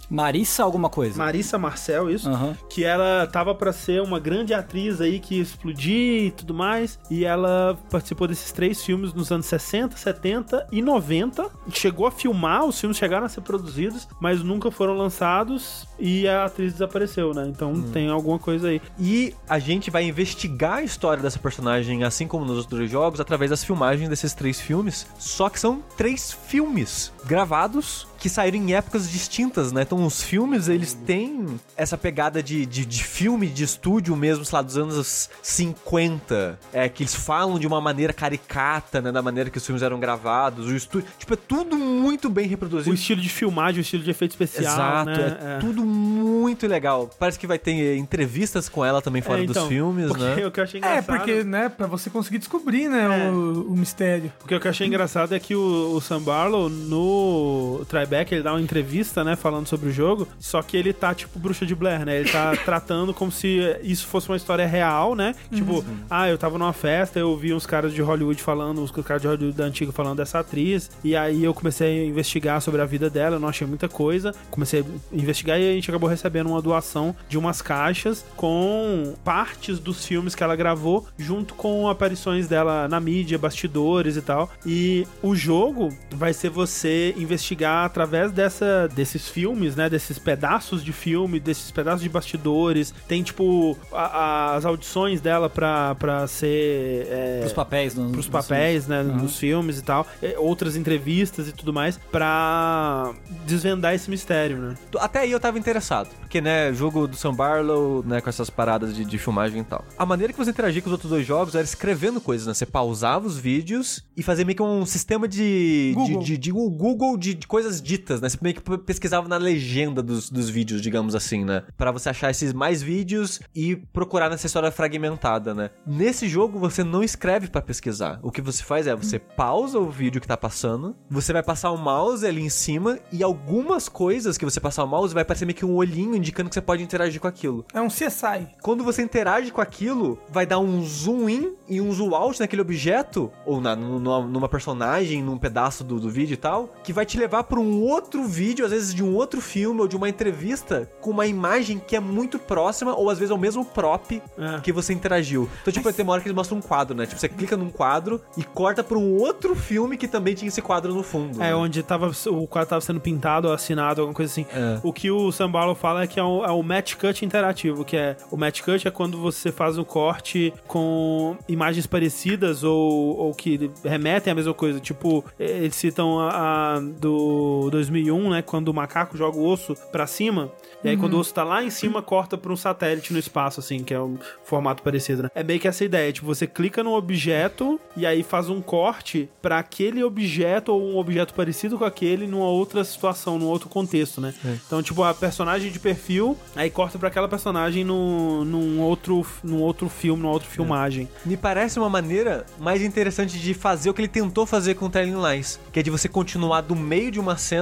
Marissa 0.10 0.64
alguma 0.64 0.90
coisa. 0.90 1.18
Marissa 1.18 1.58
Marcel, 1.58 2.10
isso. 2.10 2.28
Aham. 2.30 2.56
que 2.70 2.84
ela 2.84 3.28
tava 3.28 3.54
pra 3.54 3.72
ser 3.72 4.02
uma 4.02 4.20
grande 4.20 4.54
atriz 4.54 5.00
aí 5.00 5.20
que 5.20 5.40
explodir 5.40 6.26
e 6.26 6.32
tudo 6.32 6.54
mais, 6.54 6.98
e 7.10 7.24
ela 7.24 7.78
participou 7.92 8.28
desses 8.28 8.52
três 8.52 8.84
filmes 8.84 9.14
nos 9.14 9.32
anos 9.32 9.46
60, 9.46 9.96
70 9.96 10.68
e 10.72 10.82
90. 10.82 11.50
Chegou 11.72 12.08
a 12.08 12.12
filmar, 12.12 12.66
os 12.66 12.80
filmes 12.80 12.95
chegaram 12.98 13.26
a 13.26 13.30
ser 13.30 13.42
produzidos, 13.42 14.08
mas 14.20 14.44
nunca 14.44 14.72
foram 14.72 14.96
lançados 14.96 15.88
e 16.00 16.28
a 16.28 16.46
atriz 16.46 16.74
desapareceu, 16.74 17.34
né? 17.34 17.48
Então 17.48 17.82
tem 17.92 18.10
alguma 18.10 18.40
coisa 18.40 18.70
aí. 18.70 18.82
E 19.00 19.34
a 19.48 19.60
gente 19.60 19.90
vai 19.92 20.04
investigar 20.06 20.78
a 20.78 20.84
história 20.84 21.22
dessa 21.22 21.40
personagem, 21.40 22.04
assim 22.04 22.28
como 22.28 22.46
nos 22.46 22.58
outros 22.58 22.90
jogos, 22.90 23.20
através 23.20 23.52
das 23.52 23.64
filmagens 23.64 24.10
desses 24.10 24.34
três 24.34 24.60
filmes. 24.60 25.08
Só 25.18 25.50
que 25.50 25.60
são 25.60 25.84
três 25.98 26.32
filmes 26.32 27.12
gravados 27.26 28.08
que 28.26 28.30
saíram 28.30 28.58
em 28.58 28.74
épocas 28.74 29.08
distintas, 29.08 29.72
né? 29.72 29.84
Então 29.84 30.04
os 30.04 30.24
filmes, 30.24 30.68
eles 30.68 30.94
têm 30.94 31.46
essa 31.78 31.96
pegada 31.96 32.42
de, 32.42 32.66
de, 32.66 32.84
de 32.84 33.04
filme, 33.04 33.46
de 33.46 33.64
estúdio 33.64 34.16
mesmo, 34.16 34.44
sei 34.44 34.56
lá, 34.56 34.64
dos 34.64 34.76
anos 34.76 35.30
50. 35.44 36.58
É, 36.74 36.90
que 36.90 37.04
eles 37.04 37.14
falam 37.14 37.60
de 37.60 37.68
uma 37.68 37.80
maneira 37.80 38.12
caricata, 38.12 39.00
né? 39.00 39.12
Da 39.12 39.22
maneira 39.22 39.52
que 39.52 39.60
os 39.60 39.64
filmes 39.66 39.84
eram 39.84 40.00
gravados. 40.00 40.66
O 40.66 40.76
estúdio... 40.76 41.08
Tipo, 41.20 41.36
é 41.36 41.38
tudo 41.38 41.78
muito 41.78 42.28
bem 42.28 42.48
reproduzido. 42.48 42.90
O 42.90 42.96
estilo 42.96 43.22
de 43.22 43.30
filmagem, 43.30 43.80
o 43.80 43.84
estilo 43.84 44.02
de 44.02 44.10
efeito 44.10 44.32
especial, 44.32 44.74
Exato, 44.74 45.12
né? 45.12 45.38
é, 45.40 45.60
tudo 45.60 45.86
muito 45.86 46.66
legal. 46.66 47.08
Parece 47.20 47.38
que 47.38 47.46
vai 47.46 47.60
ter 47.60 47.96
entrevistas 47.96 48.68
com 48.68 48.84
ela 48.84 49.04
também 49.04 49.22
fora 49.22 49.42
É, 49.42 49.44
então, 49.44 49.62
dos 49.62 49.68
filmes, 49.68 50.12
né? 50.16 50.34
O 50.48 50.50
que 50.50 50.60
eu 50.60 50.64
achei 50.64 50.80
É, 50.80 50.84
engraçado... 50.84 51.06
porque, 51.06 51.44
né, 51.44 51.70
pra 51.70 51.86
você 51.86 52.10
conseguir 52.10 52.40
descobrir, 52.40 52.90
né, 52.90 53.28
É. 53.28 53.30
o, 53.30 53.68
o 53.70 53.78
mistério. 53.78 54.34
Porque 54.40 54.56
o 54.56 54.60
que 54.60 54.66
eu 54.66 54.72
achei 54.72 54.88
engraçado 54.88 55.36
é 55.36 55.40
que 55.40 55.56
o, 55.56 55.94
o 55.96 56.02
Sam 56.02 56.24
Barlow, 56.24 56.70
no 56.70 57.86
Tribeca, 57.88 58.15
ele 58.24 58.44
dá 58.44 58.54
uma 58.54 58.62
entrevista, 58.62 59.24
né, 59.24 59.36
falando 59.36 59.68
sobre 59.68 59.90
o 59.90 59.92
jogo, 59.92 60.28
só 60.40 60.62
que 60.62 60.78
ele 60.78 60.94
tá 60.94 61.14
tipo 61.14 61.40
bruxa 61.40 61.66
de 61.66 61.76
Blair, 61.76 62.06
né? 62.06 62.20
Ele 62.20 62.30
tá 62.30 62.56
tratando 62.64 63.14
como 63.14 63.32
se 63.32 63.60
isso 63.84 64.08
fosse 64.08 64.30
uma 64.30 64.38
história 64.38 64.66
real, 64.66 65.16
né? 65.16 65.36
Tipo, 65.52 65.84
ah, 66.10 66.30
eu 66.30 66.38
tava 66.38 66.58
numa 66.58 66.74
festa, 66.74 67.20
eu 67.20 67.36
vi 67.36 67.54
uns 67.54 67.66
caras 67.66 67.94
de 67.94 68.02
Hollywood 68.02 68.42
falando, 68.42 68.82
os 68.82 68.92
caras 68.92 69.22
de 69.22 69.28
Hollywood 69.28 69.58
da 69.58 69.66
antiga 69.66 69.92
falando 69.92 70.18
dessa 70.18 70.40
atriz, 70.40 70.90
e 71.04 71.16
aí 71.16 71.44
eu 71.44 71.54
comecei 71.54 72.02
a 72.02 72.06
investigar 72.06 72.62
sobre 72.62 72.82
a 72.82 72.86
vida 72.86 73.10
dela, 73.10 73.36
eu 73.36 73.40
não 73.40 73.48
achei 73.48 73.66
muita 73.66 73.90
coisa, 73.90 74.34
comecei 74.52 74.82
a 74.82 75.16
investigar 75.16 75.60
e 75.60 75.70
a 75.70 75.74
gente 75.74 75.90
acabou 75.90 76.10
recebendo 76.10 76.48
uma 76.48 76.62
doação 76.62 77.16
de 77.28 77.38
umas 77.38 77.62
caixas 77.62 78.26
com 78.36 79.14
partes 79.24 79.80
dos 79.80 80.06
filmes 80.06 80.36
que 80.36 80.44
ela 80.44 80.56
gravou, 80.56 81.06
junto 81.18 81.54
com 81.56 81.88
aparições 81.90 82.48
dela 82.48 82.88
na 82.88 83.00
mídia, 83.00 83.38
bastidores 83.38 84.18
e 84.18 84.22
tal. 84.22 84.50
E 84.66 85.08
o 85.22 85.36
jogo 85.36 85.90
vai 86.12 86.34
ser 86.34 86.50
você 86.50 87.14
investigar 87.18 87.86
através 87.86 88.05
dessa, 88.06 88.88
desses 88.96 89.28
filmes, 89.28 89.76
né? 89.76 89.90
Desses 89.90 90.18
pedaços 90.20 90.84
de 90.84 90.92
filme, 90.94 91.40
desses 91.40 91.72
pedaços 91.72 92.02
de 92.02 92.10
bastidores. 92.10 92.94
Tem, 93.08 93.24
tipo, 93.24 93.78
a- 93.92 94.56
as 94.56 94.66
audições 94.66 95.22
dela 95.22 95.50
pra, 95.50 95.96
pra 95.96 96.28
ser. 96.28 97.08
É, 97.10 97.40
Pros 97.42 97.54
papéis. 97.54 97.96
Nos, 97.96 98.06
pros 98.12 98.18
nos 98.18 98.28
papéis, 98.28 98.88
né, 98.88 99.02
Uhum. 99.02 99.16
nos 99.18 99.38
filmes 99.38 99.78
e 99.80 99.82
tal, 99.84 100.06
é, 100.22 100.36
outras 100.38 100.76
entrevistas 100.76 101.48
e 101.48 101.52
tudo 101.52 101.72
mais, 101.74 101.98
pra 102.12 103.14
desvendar 103.46 103.94
esse 103.94 104.10
mistério, 104.10 104.58
né? 104.58 104.76
Até 105.00 105.20
aí 105.20 105.32
eu 105.32 105.40
tava 105.40 105.58
interessado. 105.60 106.10
Porque, 106.20 106.42
né, 106.42 106.74
jogo 106.74 107.08
do 107.08 107.16
Sam 107.16 107.34
Barlow, 107.34 108.04
né, 108.06 108.20
com 108.22 108.30
essas 108.30 108.50
paradas 108.50 108.96
de, 108.96 109.06
de 109.06 109.18
filmagem 109.18 109.62
e 109.62 109.64
tal. 109.64 109.84
A 109.98 110.06
maneira 110.06 110.34
que 110.34 110.40
você 110.40 110.50
interagia 110.52 110.82
com 110.82 110.88
os 110.88 110.92
outros 110.94 111.10
dois 111.12 111.26
jogos 111.26 111.56
era 111.56 111.64
escrevendo 111.64 112.20
coisas, 112.20 112.48
né? 112.48 112.54
Você 112.54 112.66
pausava 112.66 113.26
os 113.28 113.38
vídeos 113.38 114.04
e 114.18 114.24
fazia 114.24 114.44
meio 114.46 114.56
que 114.56 114.64
um 114.64 114.86
sistema 114.86 115.28
de. 115.28 115.94
Google. 115.96 116.20
De, 116.20 116.26
de, 116.26 116.38
de 116.38 116.52
um 116.52 116.70
Google 116.70 117.18
de, 117.18 117.34
de 117.34 117.48
coisas 117.48 117.82
ditas, 117.86 118.20
né? 118.20 118.28
Você 118.28 118.38
meio 118.42 118.56
que 118.56 118.78
pesquisava 118.80 119.28
na 119.28 119.38
legenda 119.38 120.02
dos, 120.02 120.30
dos 120.30 120.50
vídeos, 120.50 120.82
digamos 120.82 121.14
assim, 121.14 121.46
né? 121.46 121.64
Pra 121.78 121.92
você 121.92 122.10
achar 122.10 122.32
esses 122.32 122.52
mais 122.52 122.82
vídeos 122.82 123.40
e 123.56 123.76
procurar 123.76 124.30
nessa 124.30 124.48
história 124.48 124.72
fragmentada, 124.72 125.54
né? 125.54 125.70
Nesse 125.86 126.28
jogo 126.28 126.58
você 126.58 126.84
não 126.84 127.04
escreve 127.04 127.48
pra 127.48 127.62
pesquisar. 127.62 128.20
O 128.24 128.32
que 128.32 128.42
você 128.42 128.64
faz 128.64 128.88
é 128.88 128.96
você 128.96 129.20
pausa 129.20 129.78
o 129.78 129.90
vídeo 129.90 130.20
que 130.20 130.28
tá 130.28 130.36
passando, 130.36 130.96
você 131.10 131.32
vai 131.32 131.44
passar 131.44 131.72
o 131.72 131.78
mouse 131.78 132.26
ali 132.26 132.42
em 132.42 132.50
cima 132.50 132.98
e 133.12 133.22
algumas 133.22 133.88
coisas 133.88 134.38
que 134.38 134.46
você 134.46 134.60
passar 134.60 134.84
o 134.84 134.88
mouse 134.88 135.14
vai 135.14 135.22
aparecer 135.22 135.46
meio 135.46 135.56
que 135.56 135.66
um 135.66 135.76
olhinho 135.76 136.16
indicando 136.16 136.50
que 136.50 136.56
você 136.56 136.62
pode 136.62 136.82
interagir 136.82 137.22
com 137.22 137.28
aquilo. 137.28 137.64
É 137.72 137.80
um 137.80 137.88
CSI. 137.88 138.48
Quando 138.62 138.84
você 138.84 139.04
interage 139.04 139.52
com 139.52 139.62
aquilo, 139.62 140.18
vai 140.30 140.48
dar 140.48 140.58
um 140.58 140.84
zoom 140.84 141.30
in 141.30 141.54
e 141.70 141.80
um 141.80 141.92
zoom 141.92 142.16
out 142.16 142.40
naquele 142.40 142.64
objeto, 142.64 143.32
ou 143.46 143.62
na, 143.62 143.76
numa, 143.76 144.22
numa 144.26 144.50
personagem, 144.50 145.22
num 145.22 145.38
pedaço 145.38 145.84
do, 145.84 146.00
do 146.00 146.10
vídeo 146.10 146.34
e 146.34 146.38
tal, 146.38 146.74
que 146.84 146.92
vai 146.92 147.06
te 147.06 147.20
levar 147.20 147.44
para 147.44 147.60
um 147.60 147.75
outro 147.84 148.24
vídeo, 148.26 148.66
às 148.66 148.72
vezes 148.72 148.94
de 148.94 149.04
um 149.04 149.16
outro 149.16 149.42
filme 149.42 149.82
ou 149.82 149.88
de 149.88 149.96
uma 149.96 150.10
entrevista, 150.10 150.90
com 151.02 151.12
uma 151.12 151.26
imagem 151.28 151.80
que 151.86 151.96
é 151.96 152.00
muito 152.00 152.38
próxima, 152.40 152.96
ou 152.96 153.10
às 153.10 153.18
vezes 153.18 153.32
é 153.32 153.34
o 153.34 153.38
mesmo 153.38 153.64
prop 153.66 154.22
É. 154.38 154.60
que 154.62 154.72
você 154.72 154.94
interagiu. 154.94 155.50
Então, 155.62 155.74
tipo, 155.74 155.92
tem 155.92 156.04
uma 156.04 156.14
hora 156.14 156.22
que 156.22 156.28
eles 156.28 156.36
mostram 156.36 156.58
um 156.58 156.62
quadro, 156.62 156.96
né? 156.96 157.06
Tipo, 157.06 157.20
você 157.20 157.30
clica 157.30 157.56
num 157.58 157.70
quadro 157.70 158.22
e 158.38 158.44
corta 158.44 158.84
para 158.84 158.98
um 158.98 159.16
outro 159.18 159.56
filme 159.56 159.98
que 159.98 160.08
também 160.08 160.34
tinha 160.36 160.48
esse 160.48 160.62
quadro 160.62 160.94
no 160.94 161.04
fundo. 161.04 161.42
É, 161.42 161.48
né? 161.48 161.56
onde 161.56 161.82
tava 161.84 162.08
o, 162.10 162.44
o 162.44 162.48
quadro 162.48 162.70
tava 162.70 162.82
sendo 162.82 163.00
pintado, 163.00 163.52
assinado, 163.52 164.02
alguma 164.02 164.16
coisa 164.16 164.32
assim. 164.32 164.46
É. 164.54 164.80
O 164.84 164.92
que 164.94 165.10
o 165.12 165.32
Sambalo 165.32 165.76
fala 165.76 166.04
é 166.04 166.08
que 166.08 166.20
é 166.20 166.24
o, 166.24 166.44
é 166.46 166.52
o 166.52 166.62
match 166.64 166.96
cut 166.96 167.24
interativo, 167.26 167.84
que 167.86 167.96
é 167.98 168.16
o 168.32 168.38
match 168.38 168.62
cut 168.62 168.88
é 168.88 168.92
quando 168.92 169.18
você 169.18 169.52
faz 169.52 169.78
um 169.78 169.84
corte 169.84 170.54
com 170.68 171.36
imagens 171.48 171.88
parecidas 171.88 172.64
ou, 172.64 173.18
ou 173.18 173.34
que 173.34 173.70
remetem 173.84 174.32
à 174.32 174.36
mesma 174.36 174.54
coisa. 174.54 174.80
Tipo, 174.80 175.24
eles 175.40 175.76
citam 175.76 176.20
a, 176.20 176.76
a 176.76 176.80
do 176.80 177.65
2001, 177.72 178.30
né, 178.30 178.42
quando 178.42 178.70
o 178.70 178.74
macaco 178.74 179.18
joga 179.18 179.38
o 179.38 179.46
osso 179.46 179.76
pra 179.92 180.08
cima, 180.08 180.52
e 180.84 180.90
aí 180.90 180.98
quando 180.98 181.16
o 181.16 181.20
osso 181.20 181.34
tá 181.34 181.44
lá 181.44 181.64
em 181.64 181.70
cima, 181.70 182.02
corta 182.02 182.38
pra 182.38 182.52
um 182.52 182.56
satélite 182.56 183.12
no 183.12 183.20
espaço, 183.20 183.60
assim, 183.60 183.80
que 183.80 183.94
é 183.94 184.00
um 184.00 184.18
formato 184.44 184.84
parecido, 184.84 185.24
né? 185.24 185.30
É 185.34 185.44
meio 185.44 185.60
que 185.60 185.68
essa 185.68 185.84
ideia, 185.84 186.12
tipo, 186.12 186.28
você 186.28 186.46
clica 186.46 186.84
no 186.84 186.94
objeto 186.94 187.80
e 187.98 188.06
aí 188.06 188.24
faz 188.24 188.50
um 188.50 188.62
corte 188.62 189.30
pra 189.42 189.60
aquele 189.60 190.04
objeto 190.04 190.72
ou 190.72 190.82
um 190.82 190.98
objeto 190.98 191.34
parecido 191.34 191.78
com 191.78 191.86
aquele 191.86 192.28
numa 192.28 192.48
outra 192.48 192.84
situação, 192.84 193.40
num 193.40 193.48
outro 193.48 193.70
contexto, 193.70 194.22
né? 194.22 194.34
Então, 194.68 194.82
tipo, 194.84 195.04
a 195.04 195.14
personagem 195.14 195.72
de 195.72 195.80
perfil, 195.80 196.38
aí 196.56 196.70
corta 196.70 197.00
pra 197.00 197.08
aquela 197.08 197.28
personagem 197.28 197.84
no, 197.84 198.46
num, 198.46 198.82
outro, 198.82 199.26
num 199.44 199.62
outro 199.62 199.90
filme, 199.90 200.22
numa 200.22 200.34
outra 200.34 200.48
filmagem. 200.50 201.08
Me 201.26 201.38
parece 201.38 201.80
uma 201.80 201.90
maneira 201.90 202.46
mais 202.60 202.82
interessante 202.82 203.40
de 203.40 203.54
fazer 203.54 203.90
o 203.90 203.94
que 203.94 204.02
ele 204.02 204.08
tentou 204.08 204.46
fazer 204.46 204.76
com 204.76 204.86
o 204.86 204.90
Telling 204.90 205.16
Lies, 205.16 205.60
que 205.72 205.80
é 205.80 205.84
de 205.84 205.90
você 205.90 206.08
continuar 206.08 206.62
do 206.62 206.76
meio 206.76 207.12
de 207.12 207.20
uma 207.20 207.38
cena, 207.38 207.55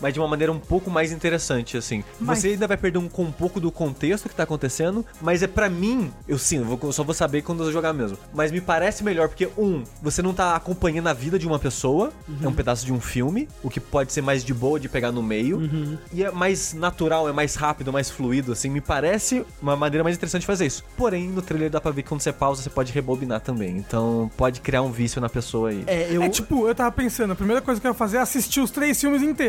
mas 0.00 0.12
de 0.14 0.20
uma 0.20 0.28
maneira 0.28 0.52
um 0.52 0.58
pouco 0.58 0.90
mais 0.90 1.12
interessante, 1.12 1.76
assim. 1.76 2.04
Mas- 2.20 2.38
Você 2.40 2.48
ainda 2.48 2.66
vai 2.66 2.76
perder 2.76 2.98
um, 2.98 3.08
com 3.08 3.24
um 3.24 3.32
pouco 3.32 3.60
do 3.60 3.70
contexto 3.70 4.28
que 4.28 4.34
tá 4.34 4.42
acontecendo, 4.44 5.04
mas 5.20 5.42
é 5.42 5.46
pra 5.46 5.68
mim, 5.68 6.10
eu 6.28 6.38
sim, 6.38 6.58
eu 6.82 6.92
só 6.92 7.02
vou 7.02 7.14
saber 7.14 7.42
quando 7.42 7.64
eu 7.64 7.72
jogar 7.72 7.92
mesmo. 7.92 8.16
Mas 8.34 8.50
me 8.52 8.60
parece 8.60 9.02
melhor 9.04 9.28
porque, 9.28 9.48
um, 9.58 9.82
você 10.02 10.22
não 10.22 10.32
tá 10.32 10.54
acompanhando 10.56 11.08
a 11.08 11.12
vida 11.12 11.38
de 11.38 11.46
uma 11.46 11.58
pessoa, 11.58 12.12
é 12.42 12.46
um 12.48 12.52
pedaço 12.52 12.84
de 12.86 12.92
um 12.92 13.00
filme, 13.00 13.48
o 13.62 13.68
que 13.70 13.80
pode 13.80 14.12
ser 14.12 14.22
mais 14.22 14.44
de 14.44 14.52
boa 14.54 14.78
de 14.78 14.88
pegar 14.88 15.12
no 15.12 15.22
meio, 15.22 15.60
e 16.12 16.22
é 16.24 16.30
mais 16.30 16.72
natural, 16.74 17.28
é 17.28 17.32
mais 17.32 17.54
rápido, 17.54 17.92
mais 17.92 18.10
fluido, 18.10 18.52
assim, 18.52 18.68
me 18.68 18.80
parece 18.80 19.44
uma 19.62 19.76
maneira 19.76 20.02
mais 20.04 20.16
interessante 20.16 20.42
de 20.42 20.46
fazer 20.46 20.66
isso. 20.66 20.84
Porém, 20.96 21.28
no 21.28 21.42
trailer 21.42 21.70
dá 21.70 21.80
pra 21.80 21.90
ver 21.90 22.02
que 22.02 22.08
quando 22.08 22.20
você 22.20 22.32
pausa, 22.32 22.62
você 22.62 22.70
pode 22.70 22.92
rebobinar 22.92 23.40
também. 23.40 23.76
Então, 23.76 24.30
pode 24.36 24.60
criar 24.60 24.82
um 24.82 24.90
vício 24.90 25.20
na 25.20 25.28
pessoa 25.28 25.70
aí. 25.70 25.84
É, 25.86 26.08
eu. 26.10 26.22
É 26.22 26.28
tipo, 26.28 26.66
eu 26.68 26.74
tava 26.74 26.90
pensando, 26.92 27.32
a 27.32 27.36
primeira 27.36 27.60
coisa 27.62 27.80
que 27.80 27.86
eu 27.86 27.90
ia 27.90 27.94
fazer 27.94 28.16
é 28.18 28.20
assistir 28.20 28.60
os 28.60 28.70
três 28.70 29.00
filmes 29.00 29.22
inteiros. 29.22 29.39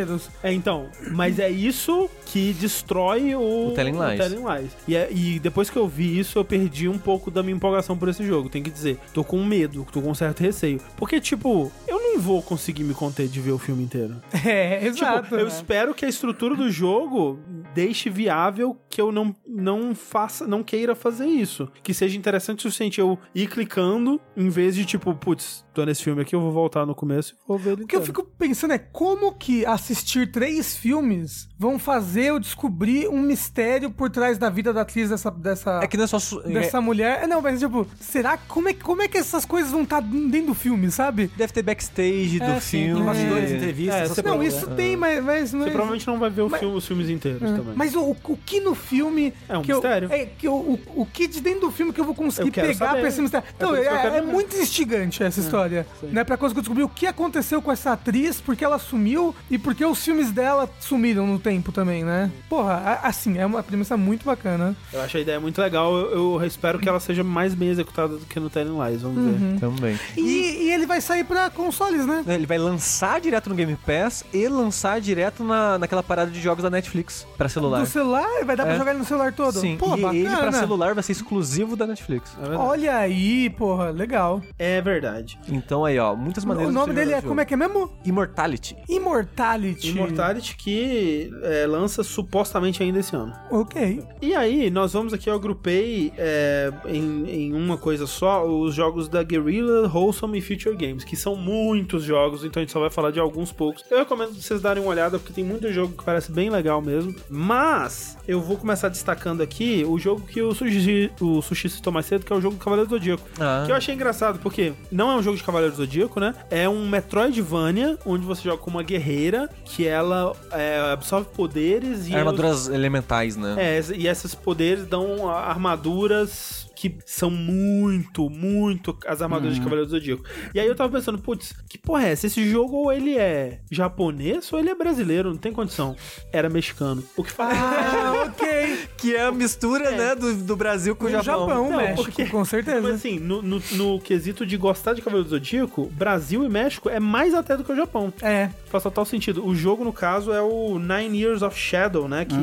É, 0.41 0.53
então, 0.53 0.87
mas 1.11 1.39
é 1.39 1.49
isso 1.49 2.09
que 2.25 2.53
destrói 2.53 3.35
o, 3.35 3.69
O 3.69 3.71
Telling 3.73 3.91
Lies. 3.91 4.17
Telling 4.17 4.43
Lies. 4.45 4.71
E, 4.87 4.95
é- 4.95 5.09
e 5.11 5.39
depois 5.39 5.69
que 5.69 5.77
eu 5.77 5.87
vi 5.87 6.17
isso, 6.19 6.37
eu 6.39 6.45
perdi 6.45 6.87
um 6.87 6.97
pouco 6.97 7.29
da 7.29 7.43
minha 7.43 7.55
empolgação 7.55 7.97
por 7.97 8.07
esse 8.09 8.25
jogo. 8.25 8.49
Tem 8.49 8.63
que 8.63 8.69
dizer, 8.69 8.97
tô 9.13 9.23
com 9.23 9.43
medo, 9.43 9.85
tô 9.91 10.01
com 10.01 10.09
um 10.11 10.15
certo 10.15 10.41
receio. 10.41 10.79
Porque, 10.95 11.19
tipo, 11.19 11.71
eu 11.87 11.99
não 11.99 12.19
vou 12.19 12.41
conseguir 12.41 12.83
me 12.83 12.93
conter 12.93 13.27
de 13.27 13.39
ver 13.39 13.51
o 13.51 13.57
filme 13.57 13.83
inteiro. 13.83 14.15
É, 14.43 14.85
exato. 14.85 15.23
Tipo, 15.23 15.35
eu 15.35 15.45
né? 15.45 15.51
espero 15.51 15.93
que 15.93 16.03
a 16.03 16.09
estrutura 16.09 16.55
do 16.55 16.69
jogo 16.71 17.39
deixe 17.75 18.09
viável 18.09 18.75
que 18.89 18.99
eu 18.99 19.11
não, 19.11 19.35
não 19.47 19.93
faça, 19.93 20.47
não 20.47 20.63
queira 20.63 20.95
fazer 20.95 21.27
isso. 21.27 21.69
Que 21.83 21.93
seja 21.93 22.17
interessante 22.17 22.59
o 22.59 22.61
suficiente 22.63 22.99
eu 22.99 23.17
ir 23.35 23.47
clicando, 23.47 24.19
em 24.35 24.49
vez 24.49 24.75
de, 24.75 24.83
tipo, 24.83 25.13
putz, 25.13 25.63
tô 25.73 25.85
nesse 25.85 26.03
filme 26.03 26.21
aqui, 26.21 26.35
eu 26.35 26.41
vou 26.41 26.51
voltar 26.51 26.85
no 26.85 26.93
começo 26.93 27.33
e 27.33 27.47
vou 27.47 27.57
ver 27.57 27.71
ele 27.73 27.83
O 27.83 27.87
que 27.87 27.95
eu 27.95 28.01
fico 28.01 28.23
pensando 28.37 28.73
é 28.73 28.77
como 28.77 29.33
que 29.33 29.65
assistir 29.65 30.29
três 30.31 30.75
filmes 30.75 31.47
vão 31.57 31.79
fazer 31.79 32.25
eu 32.25 32.39
descobrir 32.39 33.07
um 33.07 33.21
mistério 33.21 33.89
por 33.91 34.09
trás 34.09 34.37
da 34.37 34.49
vida 34.49 34.73
da 34.73 34.81
atriz 34.81 35.09
dessa, 35.09 35.31
dessa, 35.31 35.79
É 35.83 35.87
que 35.87 35.95
não 35.97 36.03
é 36.03 36.07
só. 36.07 36.19
su- 36.19 36.41
dessa 36.41 36.81
mulher. 36.81 37.23
É, 37.23 37.27
Não, 37.27 37.41
mas 37.41 37.59
tipo, 37.59 37.87
será 37.99 38.37
como 38.37 38.67
é, 38.69 38.73
como 38.73 39.01
é 39.01 39.07
que 39.07 39.17
essas 39.17 39.45
coisas 39.45 39.71
vão 39.71 39.83
estar 39.83 40.01
dentro 40.01 40.47
do 40.47 40.53
filme, 40.53 40.91
sabe? 40.91 41.31
Deve 41.37 41.53
ter 41.53 41.61
backstage 41.63 42.39
do 42.39 42.45
É, 42.45 42.59
sim, 42.59 42.85
filme. 42.85 42.95
tem 42.95 43.03
bastidores, 43.05 43.51
entrevistas, 43.51 43.95
É, 43.95 44.01
essas 44.03 44.15
você 44.15 44.21
Não, 44.21 44.43
isso 44.43 44.69
né? 44.69 44.75
tem, 44.75 44.97
mas, 44.97 45.23
mas 45.23 45.53
não 45.53 45.61
Você 45.61 45.67
é- 45.69 45.71
provavelmente 45.71 46.07
não 46.07 46.19
vai 46.19 46.29
ver 46.29 46.41
o 46.41 46.49
Mas- 46.49 46.59
filme- 46.59 46.75
os 46.75 46.85
filmes 46.87 47.09
inteiros 47.09 47.41
também. 47.41 47.73
Mas 47.75 47.95
o, 47.95 48.01
o 48.11 48.37
que 48.37 48.59
no 48.59 48.75
filme. 48.75 49.33
É 49.47 49.57
um 49.57 49.61
que 49.61 49.71
eu- 49.71 49.77
mistério. 49.77 50.11
é, 50.11 50.25
que 50.25 50.47
eu- 50.47 50.53
o, 50.55 50.79
o 50.95 51.05
que 51.05 51.27
de 51.27 51.39
dentro 51.41 51.61
do 51.61 51.71
filme 51.71 51.93
que 51.93 52.01
eu 52.01 52.05
vou 52.05 52.15
conseguir 52.15 52.49
Eu 52.49 52.53
pegar 52.53 52.73
saber. 52.73 52.99
pra 52.99 53.07
esse 53.07 53.21
mistério. 53.21 53.47
É 53.47 53.53
Então, 53.55 53.75
é, 53.75 54.17
é 54.17 54.21
muito 54.21 54.55
instigante 54.57 55.23
essa 55.23 55.39
história. 55.39 55.60
Né? 56.03 56.23
Pra 56.23 56.37
coisa 56.37 56.53
que 56.53 56.59
eu 56.59 56.63
descobri 56.63 56.83
o 56.83 56.89
que 56.89 57.05
aconteceu 57.07 57.61
com 57.61 57.71
essa 57.71 57.91
atriz, 57.93 58.39
porque 58.41 58.63
ela 58.63 58.79
sumiu 58.79 59.35
e 59.49 59.57
porque 59.57 59.85
os 59.85 60.03
filmes 60.03 60.31
dela 60.31 60.69
sumiram 60.79 61.25
no 61.27 61.39
tempo 61.39 61.71
também, 61.71 62.03
né? 62.03 62.31
Porra, 62.49 62.99
assim, 63.03 63.37
é 63.37 63.45
uma 63.45 63.61
premissa 63.63 63.95
muito 63.97 64.25
bacana. 64.25 64.75
Eu 64.93 65.01
acho 65.01 65.17
a 65.17 65.19
ideia 65.19 65.39
muito 65.39 65.61
legal. 65.61 65.93
Eu, 65.95 66.39
eu 66.39 66.45
espero 66.45 66.79
que 66.79 66.87
ela 66.89 66.99
seja 66.99 67.23
mais 67.23 67.53
bem 67.53 67.69
executada 67.69 68.17
do 68.17 68.25
que 68.25 68.39
no 68.39 68.49
Telling 68.49 68.77
Lies. 68.85 69.01
Vamos 69.01 69.23
ver. 69.39 69.59
Também. 69.59 69.99
E, 70.17 70.65
e 70.67 70.71
ele 70.71 70.85
vai 70.85 71.01
sair 71.01 71.23
pra 71.23 71.49
consoles, 71.49 72.05
né? 72.05 72.23
Ele 72.27 72.45
vai 72.45 72.57
lançar 72.57 73.19
direto 73.21 73.49
no 73.49 73.55
Game 73.55 73.75
Pass 73.75 74.23
e 74.33 74.47
lançar 74.47 74.99
direto 75.01 75.43
na, 75.43 75.77
naquela 75.77 76.03
parada 76.03 76.31
de 76.31 76.39
jogos 76.41 76.63
da 76.63 76.69
Netflix 76.69 77.25
pra 77.37 77.47
celular. 77.49 77.81
Do 77.81 77.85
celular, 77.87 78.27
vai 78.45 78.55
dar 78.55 78.63
pra 78.65 78.73
É. 78.73 78.77
jogar 78.77 78.91
ele 78.91 78.99
no 78.99 79.05
celular 79.05 79.33
todo. 79.33 79.59
Sim, 79.59 79.77
Pô, 79.77 79.95
e 79.97 80.01
bacana. 80.01 80.17
ele 80.17 80.35
pra 80.37 80.51
celular 80.51 80.93
vai 80.93 81.03
ser 81.03 81.11
exclusivo 81.11 81.75
da 81.75 81.85
Netflix. 81.87 82.35
É. 82.41 82.55
Olha 82.55 82.95
aí, 82.97 83.49
porra, 83.51 83.89
legal. 83.91 84.41
É 84.57 84.81
verdade. 84.81 85.39
Então 85.51 85.85
aí, 85.85 85.99
ó, 85.99 86.15
muitas 86.15 86.45
maneiras 86.45 86.69
O 86.69 86.71
de 86.71 86.79
nome 86.79 86.93
você 86.93 86.99
dele 86.99 87.13
é, 87.13 87.17
esse 87.17 87.27
como 87.27 87.39
é 87.39 87.43
jogo. 87.43 87.47
que 87.47 87.53
é 87.53 87.57
mesmo? 87.57 87.91
Immortality. 88.05 88.77
Immortality. 88.89 89.89
Immortality 89.89 90.55
que 90.55 91.29
é, 91.43 91.65
lança 91.67 92.03
supostamente 92.03 92.81
ainda 92.81 92.99
esse 92.99 93.15
ano. 93.15 93.33
Ok. 93.49 94.03
E 94.21 94.33
aí, 94.33 94.69
nós 94.69 94.93
vamos 94.93 95.13
aqui, 95.13 95.29
eu 95.29 95.35
agrupei 95.35 96.13
é, 96.17 96.71
em, 96.87 97.29
em 97.29 97.53
uma 97.53 97.77
coisa 97.77 98.07
só 98.07 98.45
os 98.47 98.73
jogos 98.73 99.07
da 99.07 99.23
Guerrilla, 99.23 99.87
Wholesome 99.87 100.37
e 100.37 100.41
Future 100.41 100.75
Games, 100.75 101.03
que 101.03 101.15
são 101.15 101.35
muitos 101.35 102.03
jogos, 102.03 102.43
então 102.43 102.61
a 102.61 102.63
gente 102.63 102.71
só 102.71 102.79
vai 102.79 102.89
falar 102.89 103.11
de 103.11 103.19
alguns 103.19 103.51
poucos. 103.51 103.83
Eu 103.89 103.99
recomendo 103.99 104.33
vocês 104.33 104.61
darem 104.61 104.81
uma 104.81 104.89
olhada, 104.89 105.19
porque 105.19 105.33
tem 105.33 105.43
muito 105.43 105.71
jogo 105.71 105.93
que 105.97 106.03
parece 106.03 106.31
bem 106.31 106.49
legal 106.49 106.81
mesmo. 106.81 107.13
Mas, 107.29 108.17
eu 108.27 108.39
vou 108.41 108.57
começar 108.57 108.89
destacando 108.89 109.41
aqui 109.41 109.83
o 109.87 109.97
jogo 109.99 110.21
que 110.21 110.41
o 110.41 110.53
Sushi, 110.53 111.11
o 111.19 111.41
Sushi 111.41 111.69
citou 111.69 111.91
mais 111.91 112.05
cedo, 112.05 112.25
que 112.25 112.31
é 112.31 112.35
o 112.35 112.41
jogo 112.41 112.55
do 112.55 112.63
Cavaleiro 112.63 112.89
do 112.89 112.95
Zodíaco. 112.95 113.23
Ah. 113.39 113.63
Que 113.65 113.71
eu 113.71 113.75
achei 113.75 113.93
engraçado, 113.95 114.39
porque 114.39 114.73
não 114.91 115.11
é 115.11 115.15
um 115.15 115.23
jogo 115.23 115.37
de 115.41 115.45
Cavaleiro 115.45 115.75
Zodíaco, 115.75 116.19
né? 116.19 116.33
É 116.49 116.69
um 116.69 116.87
Metroidvania, 116.87 117.97
onde 118.05 118.25
você 118.25 118.43
joga 118.43 118.61
com 118.61 118.69
uma 118.69 118.83
guerreira, 118.83 119.49
que 119.65 119.87
ela 119.87 120.33
é, 120.51 120.91
absorve 120.93 121.27
poderes 121.35 122.07
e... 122.07 122.15
Armaduras 122.15 122.67
elementais, 122.69 123.35
né? 123.35 123.55
É, 123.57 123.81
e 123.95 124.07
esses 124.07 124.33
poderes 124.33 124.85
dão 124.85 125.29
armaduras 125.29 126.70
que 126.81 126.97
são 127.05 127.29
muito, 127.29 128.27
muito 128.27 128.97
as 129.05 129.21
armaduras 129.21 129.53
de 129.53 129.61
Cavaleiro 129.61 129.85
do 129.85 129.91
Zodíaco. 129.91 130.23
E 130.51 130.59
aí 130.59 130.65
eu 130.65 130.73
tava 130.75 130.91
pensando, 130.91 131.19
putz, 131.19 131.53
que 131.69 131.77
porra 131.77 132.07
é 132.07 132.11
essa? 132.13 132.25
Esse 132.25 132.49
jogo 132.49 132.75
ou 132.75 132.91
ele 132.91 133.15
é 133.19 133.59
japonês 133.69 134.51
ou 134.51 134.57
ele 134.57 134.69
é 134.71 134.73
brasileiro, 134.75 135.29
não 135.29 135.37
tem 135.37 135.53
condição. 135.53 135.95
Era 136.33 136.49
mexicano. 136.49 137.03
O 137.15 137.23
que 137.23 137.31
faz... 137.31 137.55
Ah, 137.55 138.23
ok. 138.33 138.79
Que 138.97 139.15
é 139.15 139.25
a 139.25 139.31
mistura, 139.31 139.91
né, 139.91 140.15
do, 140.15 140.33
do 140.37 140.55
Brasil 140.55 140.95
com 140.95 141.05
o 141.05 141.09
Japão. 141.09 141.23
Japão, 141.47 141.69
Não, 141.69 141.77
México, 141.77 142.03
porque- 142.05 142.25
com 142.25 142.43
certeza. 142.43 142.81
Mas 142.81 142.95
assim, 142.95 143.19
no, 143.19 143.43
no, 143.43 143.61
no 143.73 143.99
quesito 143.99 144.43
de 144.43 144.57
gostar 144.57 144.93
de 144.93 145.01
Cavaleiro 145.03 145.29
do 145.29 145.29
Zodíaco, 145.29 145.85
Brasil 145.93 146.43
e 146.43 146.49
México 146.49 146.89
é 146.89 146.99
mais 146.99 147.35
até 147.35 147.55
do 147.55 147.63
que 147.63 147.71
o 147.71 147.75
Japão. 147.75 148.11
É. 148.23 148.49
Faz 148.65 148.83
total 148.83 149.05
sentido. 149.05 149.45
O 149.45 149.53
jogo, 149.53 149.83
no 149.83 149.93
caso, 149.93 150.31
é 150.31 150.41
o 150.41 150.79
Nine 150.79 151.21
Years 151.21 151.43
of 151.43 151.55
Shadow, 151.57 152.07
né? 152.07 152.25
Que 152.25 152.35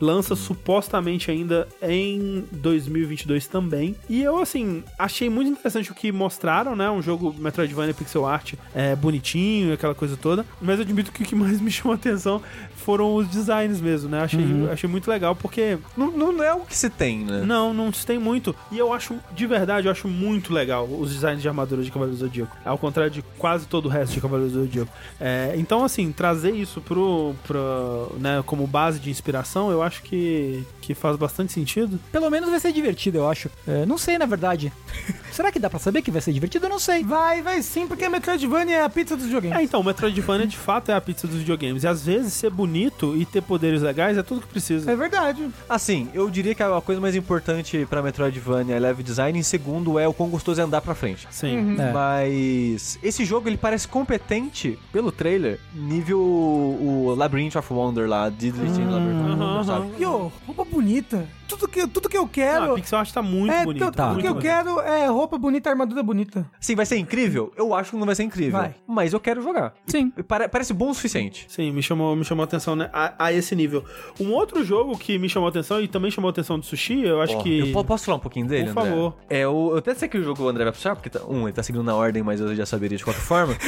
lança 0.00 0.34
supostamente 0.34 1.30
ainda 1.30 1.68
em 1.82 2.44
2022 2.52 3.46
também. 3.46 3.73
E 4.08 4.22
eu, 4.22 4.38
assim, 4.38 4.82
achei 4.98 5.28
muito 5.28 5.50
interessante 5.50 5.90
o 5.90 5.94
que 5.94 6.12
mostraram, 6.12 6.76
né? 6.76 6.90
Um 6.90 7.02
jogo 7.02 7.34
Metroidvania 7.38 7.94
pixel 7.94 8.26
art 8.26 8.54
é, 8.74 8.94
bonitinho, 8.94 9.72
aquela 9.74 9.94
coisa 9.94 10.16
toda. 10.16 10.44
Mas 10.60 10.78
eu 10.78 10.84
admito 10.84 11.12
que 11.12 11.22
o 11.22 11.26
que 11.26 11.34
mais 11.34 11.60
me 11.62 11.70
chamou 11.70 11.92
a 11.92 11.96
atenção 11.96 12.42
foram 12.84 13.14
os 13.14 13.26
designs 13.28 13.80
mesmo, 13.80 14.10
né? 14.10 14.20
Achei, 14.22 14.44
achei 14.70 14.88
muito 14.88 15.08
legal, 15.10 15.34
porque 15.34 15.78
Não, 15.96 16.10
não 16.10 16.42
é 16.42 16.52
o 16.52 16.60
que 16.60 16.76
se 16.76 16.90
tem, 16.90 17.24
né? 17.24 17.42
não, 17.44 17.72
não 17.72 17.92
se 17.92 18.04
tem 18.06 18.18
muito. 18.18 18.54
E 18.70 18.78
eu 18.78 18.92
acho, 18.92 19.16
de 19.34 19.46
verdade, 19.46 19.86
eu 19.86 19.90
acho 19.92 20.06
muito 20.06 20.52
legal 20.52 20.86
os 20.86 21.10
designs 21.12 21.40
de 21.40 21.48
armadura 21.48 21.82
de 21.82 21.90
Cavaleiro 21.90 22.16
do 22.18 22.24
Zodíaco. 22.24 22.54
Ao 22.64 22.76
contrário 22.76 23.10
de 23.10 23.22
quase 23.38 23.66
todo 23.66 23.86
o 23.86 23.88
resto 23.88 24.12
de 24.12 24.20
Cavaleiro 24.20 24.52
do 24.52 24.60
Zodíaco. 24.60 24.92
É, 25.18 25.54
então, 25.56 25.82
assim, 25.82 26.12
trazer 26.12 26.52
isso 26.54 26.80
pro, 26.80 27.34
pro, 27.46 28.14
né, 28.20 28.42
como 28.44 28.66
base 28.66 28.98
de 29.00 29.10
inspiração, 29.10 29.70
eu 29.70 29.82
acho 29.82 30.02
que, 30.02 30.62
que 30.82 30.94
faz 30.94 31.16
bastante 31.16 31.52
sentido. 31.52 31.98
Pelo 32.12 32.28
menos 32.30 32.50
vai 32.50 32.60
ser 32.60 32.72
divertido, 32.72 33.18
eu 33.18 33.28
acho. 33.28 33.48
É, 33.66 33.86
não 33.86 33.96
sei, 33.96 34.18
na 34.18 34.26
verdade. 34.26 34.70
Será 35.32 35.50
que 35.50 35.58
dá 35.58 35.70
pra 35.70 35.78
saber 35.78 36.02
que 36.02 36.10
vai 36.10 36.20
ser 36.20 36.32
divertido? 36.32 36.66
Eu 36.66 36.70
não 36.70 36.78
sei. 36.78 37.02
Vai, 37.02 37.40
vai 37.42 37.62
sim, 37.62 37.86
porque 37.86 38.08
Metroidvania 38.08 38.76
é 38.76 38.84
a 38.84 38.90
pizza 38.90 39.16
dos 39.16 39.24
videogames. 39.24 39.58
É, 39.58 39.62
então, 39.62 39.80
o 39.80 39.84
Metroidvania 39.84 40.46
de 40.46 40.56
fato 40.56 40.90
é 40.90 40.94
a 40.94 41.00
pizza 41.00 41.26
dos 41.26 41.38
videogames. 41.38 41.82
E 41.82 41.88
às 41.88 42.04
vezes 42.04 42.32
ser 42.34 42.50
bonito 42.50 42.73
e 42.74 43.24
ter 43.24 43.42
poderes 43.42 43.82
legais 43.82 44.18
é 44.18 44.22
tudo 44.22 44.40
que 44.40 44.48
precisa. 44.48 44.90
É 44.90 44.96
verdade. 44.96 45.48
Assim, 45.68 46.08
eu 46.14 46.28
diria 46.28 46.54
que 46.54 46.62
a 46.62 46.80
coisa 46.80 47.00
mais 47.00 47.14
importante 47.14 47.86
pra 47.88 48.02
Metroidvania 48.02 48.76
é 48.76 48.78
level 48.78 49.04
design, 49.04 49.38
em 49.38 49.42
segundo 49.42 49.98
é 49.98 50.08
o 50.08 50.12
quão 50.12 50.28
gostoso 50.28 50.60
é 50.60 50.64
andar 50.64 50.80
pra 50.80 50.94
frente. 50.94 51.26
Sim. 51.30 51.76
É. 51.78 51.92
Mas 51.92 52.98
esse 53.02 53.24
jogo 53.24 53.48
ele 53.48 53.56
parece 53.56 53.86
competente 53.86 54.78
pelo 54.92 55.12
trailer, 55.12 55.58
nível 55.74 56.18
o 56.20 57.14
Labyrinth 57.16 57.56
of 57.56 57.72
Wonder 57.72 58.08
lá, 58.08 58.28
Diddley 58.28 58.74
Chain 58.74 58.90
Labyrinth 58.90 59.20
of 59.20 59.40
Wonder, 59.40 59.64
sabe? 59.64 59.90
E, 59.98 60.06
ô, 60.06 60.30
roupa 60.46 60.64
bonita. 60.64 61.26
Tudo 61.48 61.68
que, 61.68 61.86
tudo 61.86 62.08
que 62.08 62.16
eu 62.16 62.26
quero... 62.26 62.64
Ah, 62.64 62.72
a 62.72 62.74
pixel 62.74 62.98
art 62.98 63.12
tá 63.12 63.22
muito 63.22 63.52
é, 63.52 63.64
bonito. 63.64 63.84
tudo, 63.84 63.94
Tá. 63.94 64.08
tudo 64.10 64.20
que 64.20 64.26
eu 64.28 64.36
quero 64.36 64.80
é 64.80 65.06
roupa 65.06 65.36
bonita, 65.38 65.68
armadura 65.70 66.02
bonita. 66.02 66.48
Sim, 66.60 66.74
vai 66.74 66.86
ser 66.86 66.96
incrível? 66.96 67.52
Eu 67.56 67.74
acho 67.74 67.90
que 67.92 67.96
não 67.96 68.06
vai 68.06 68.14
ser 68.14 68.22
incrível. 68.24 68.58
Vai. 68.58 68.74
Mas 68.86 69.12
eu 69.12 69.20
quero 69.20 69.42
jogar. 69.42 69.74
Sim. 69.86 70.12
E 70.16 70.22
pare- 70.22 70.48
parece 70.48 70.72
bom 70.72 70.90
o 70.90 70.94
suficiente. 70.94 71.46
Sim, 71.48 71.70
me 71.70 71.82
chamou, 71.82 72.14
me 72.16 72.24
chamou 72.24 72.42
a 72.42 72.44
atenção 72.46 72.74
né, 72.74 72.88
a, 72.92 73.26
a 73.26 73.32
esse 73.32 73.54
nível. 73.54 73.84
Um 74.18 74.32
outro 74.32 74.64
jogo 74.64 74.96
que 74.98 75.18
me 75.18 75.28
chamou 75.28 75.46
a 75.46 75.50
atenção 75.50 75.80
e 75.80 75.88
também 75.88 76.10
chamou 76.10 76.28
a 76.28 76.32
atenção 76.32 76.58
do 76.58 76.64
Sushi, 76.64 77.02
eu 77.04 77.20
acho 77.20 77.36
Ó, 77.36 77.42
que... 77.42 77.58
Eu 77.60 77.72
po- 77.72 77.84
posso 77.84 78.04
falar 78.06 78.16
um 78.16 78.20
pouquinho 78.20 78.46
dele, 78.46 78.72
Por 78.72 78.80
André? 78.80 78.90
favor. 78.92 79.16
É, 79.28 79.46
o, 79.46 79.72
eu 79.72 79.78
até 79.78 79.94
sei 79.94 80.08
que 80.08 80.16
o 80.18 80.22
jogo 80.24 80.42
o 80.42 80.48
André 80.48 80.64
vai 80.64 80.72
puxar, 80.72 80.94
porque, 80.96 81.10
tá- 81.10 81.24
um, 81.28 81.44
ele 81.46 81.52
tá 81.52 81.62
seguindo 81.62 81.82
na 81.84 81.94
ordem, 81.94 82.22
mas 82.22 82.40
eu 82.40 82.54
já 82.54 82.64
saberia 82.66 82.96
de 82.96 83.04
qualquer 83.04 83.20
forma. 83.22 83.54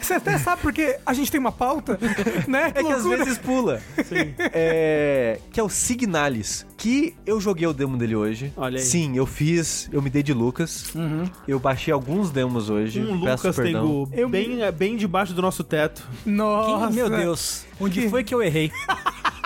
Você 0.00 0.14
até 0.14 0.36
sabe 0.36 0.60
porque 0.60 0.98
a 1.06 1.14
gente 1.14 1.30
tem 1.30 1.40
uma 1.40 1.52
pauta, 1.52 1.98
né? 2.46 2.72
É 2.74 2.82
que 2.82 2.92
às 2.92 3.04
loucura. 3.04 3.24
vezes 3.24 3.38
pula. 3.38 3.80
É, 4.52 5.38
que 5.50 5.58
é 5.58 5.62
o 5.62 5.68
Signalis, 5.68 6.66
que 6.76 7.03
eu 7.26 7.40
joguei 7.40 7.66
o 7.66 7.72
demo 7.72 7.96
dele 7.96 8.14
hoje. 8.16 8.52
Olha 8.56 8.78
aí. 8.78 8.84
Sim, 8.84 9.16
eu 9.16 9.26
fiz, 9.26 9.88
eu 9.92 10.00
me 10.00 10.08
dei 10.10 10.22
de 10.22 10.32
Lucas. 10.32 10.92
Eu 11.46 11.58
baixei 11.58 11.92
alguns 11.92 12.30
demos 12.30 12.70
hoje. 12.70 13.00
Um 13.00 13.20
peço 13.20 13.46
Lucas 13.46 13.56
perdão. 13.56 13.82
Tengu 13.82 14.08
Eu- 14.12 14.28
bem, 14.28 14.62
é, 14.62 14.70
bem 14.72 14.96
debaixo 14.96 15.32
do 15.34 15.42
nosso 15.42 15.62
teto. 15.64 16.06
Nossa. 16.24 16.90
Meu 16.90 17.10
Deus. 17.10 17.64
Onde 17.80 18.02
Que- 18.02 18.08
foi 18.08 18.22
que 18.24 18.34
eu 18.34 18.42
errei? 18.42 18.70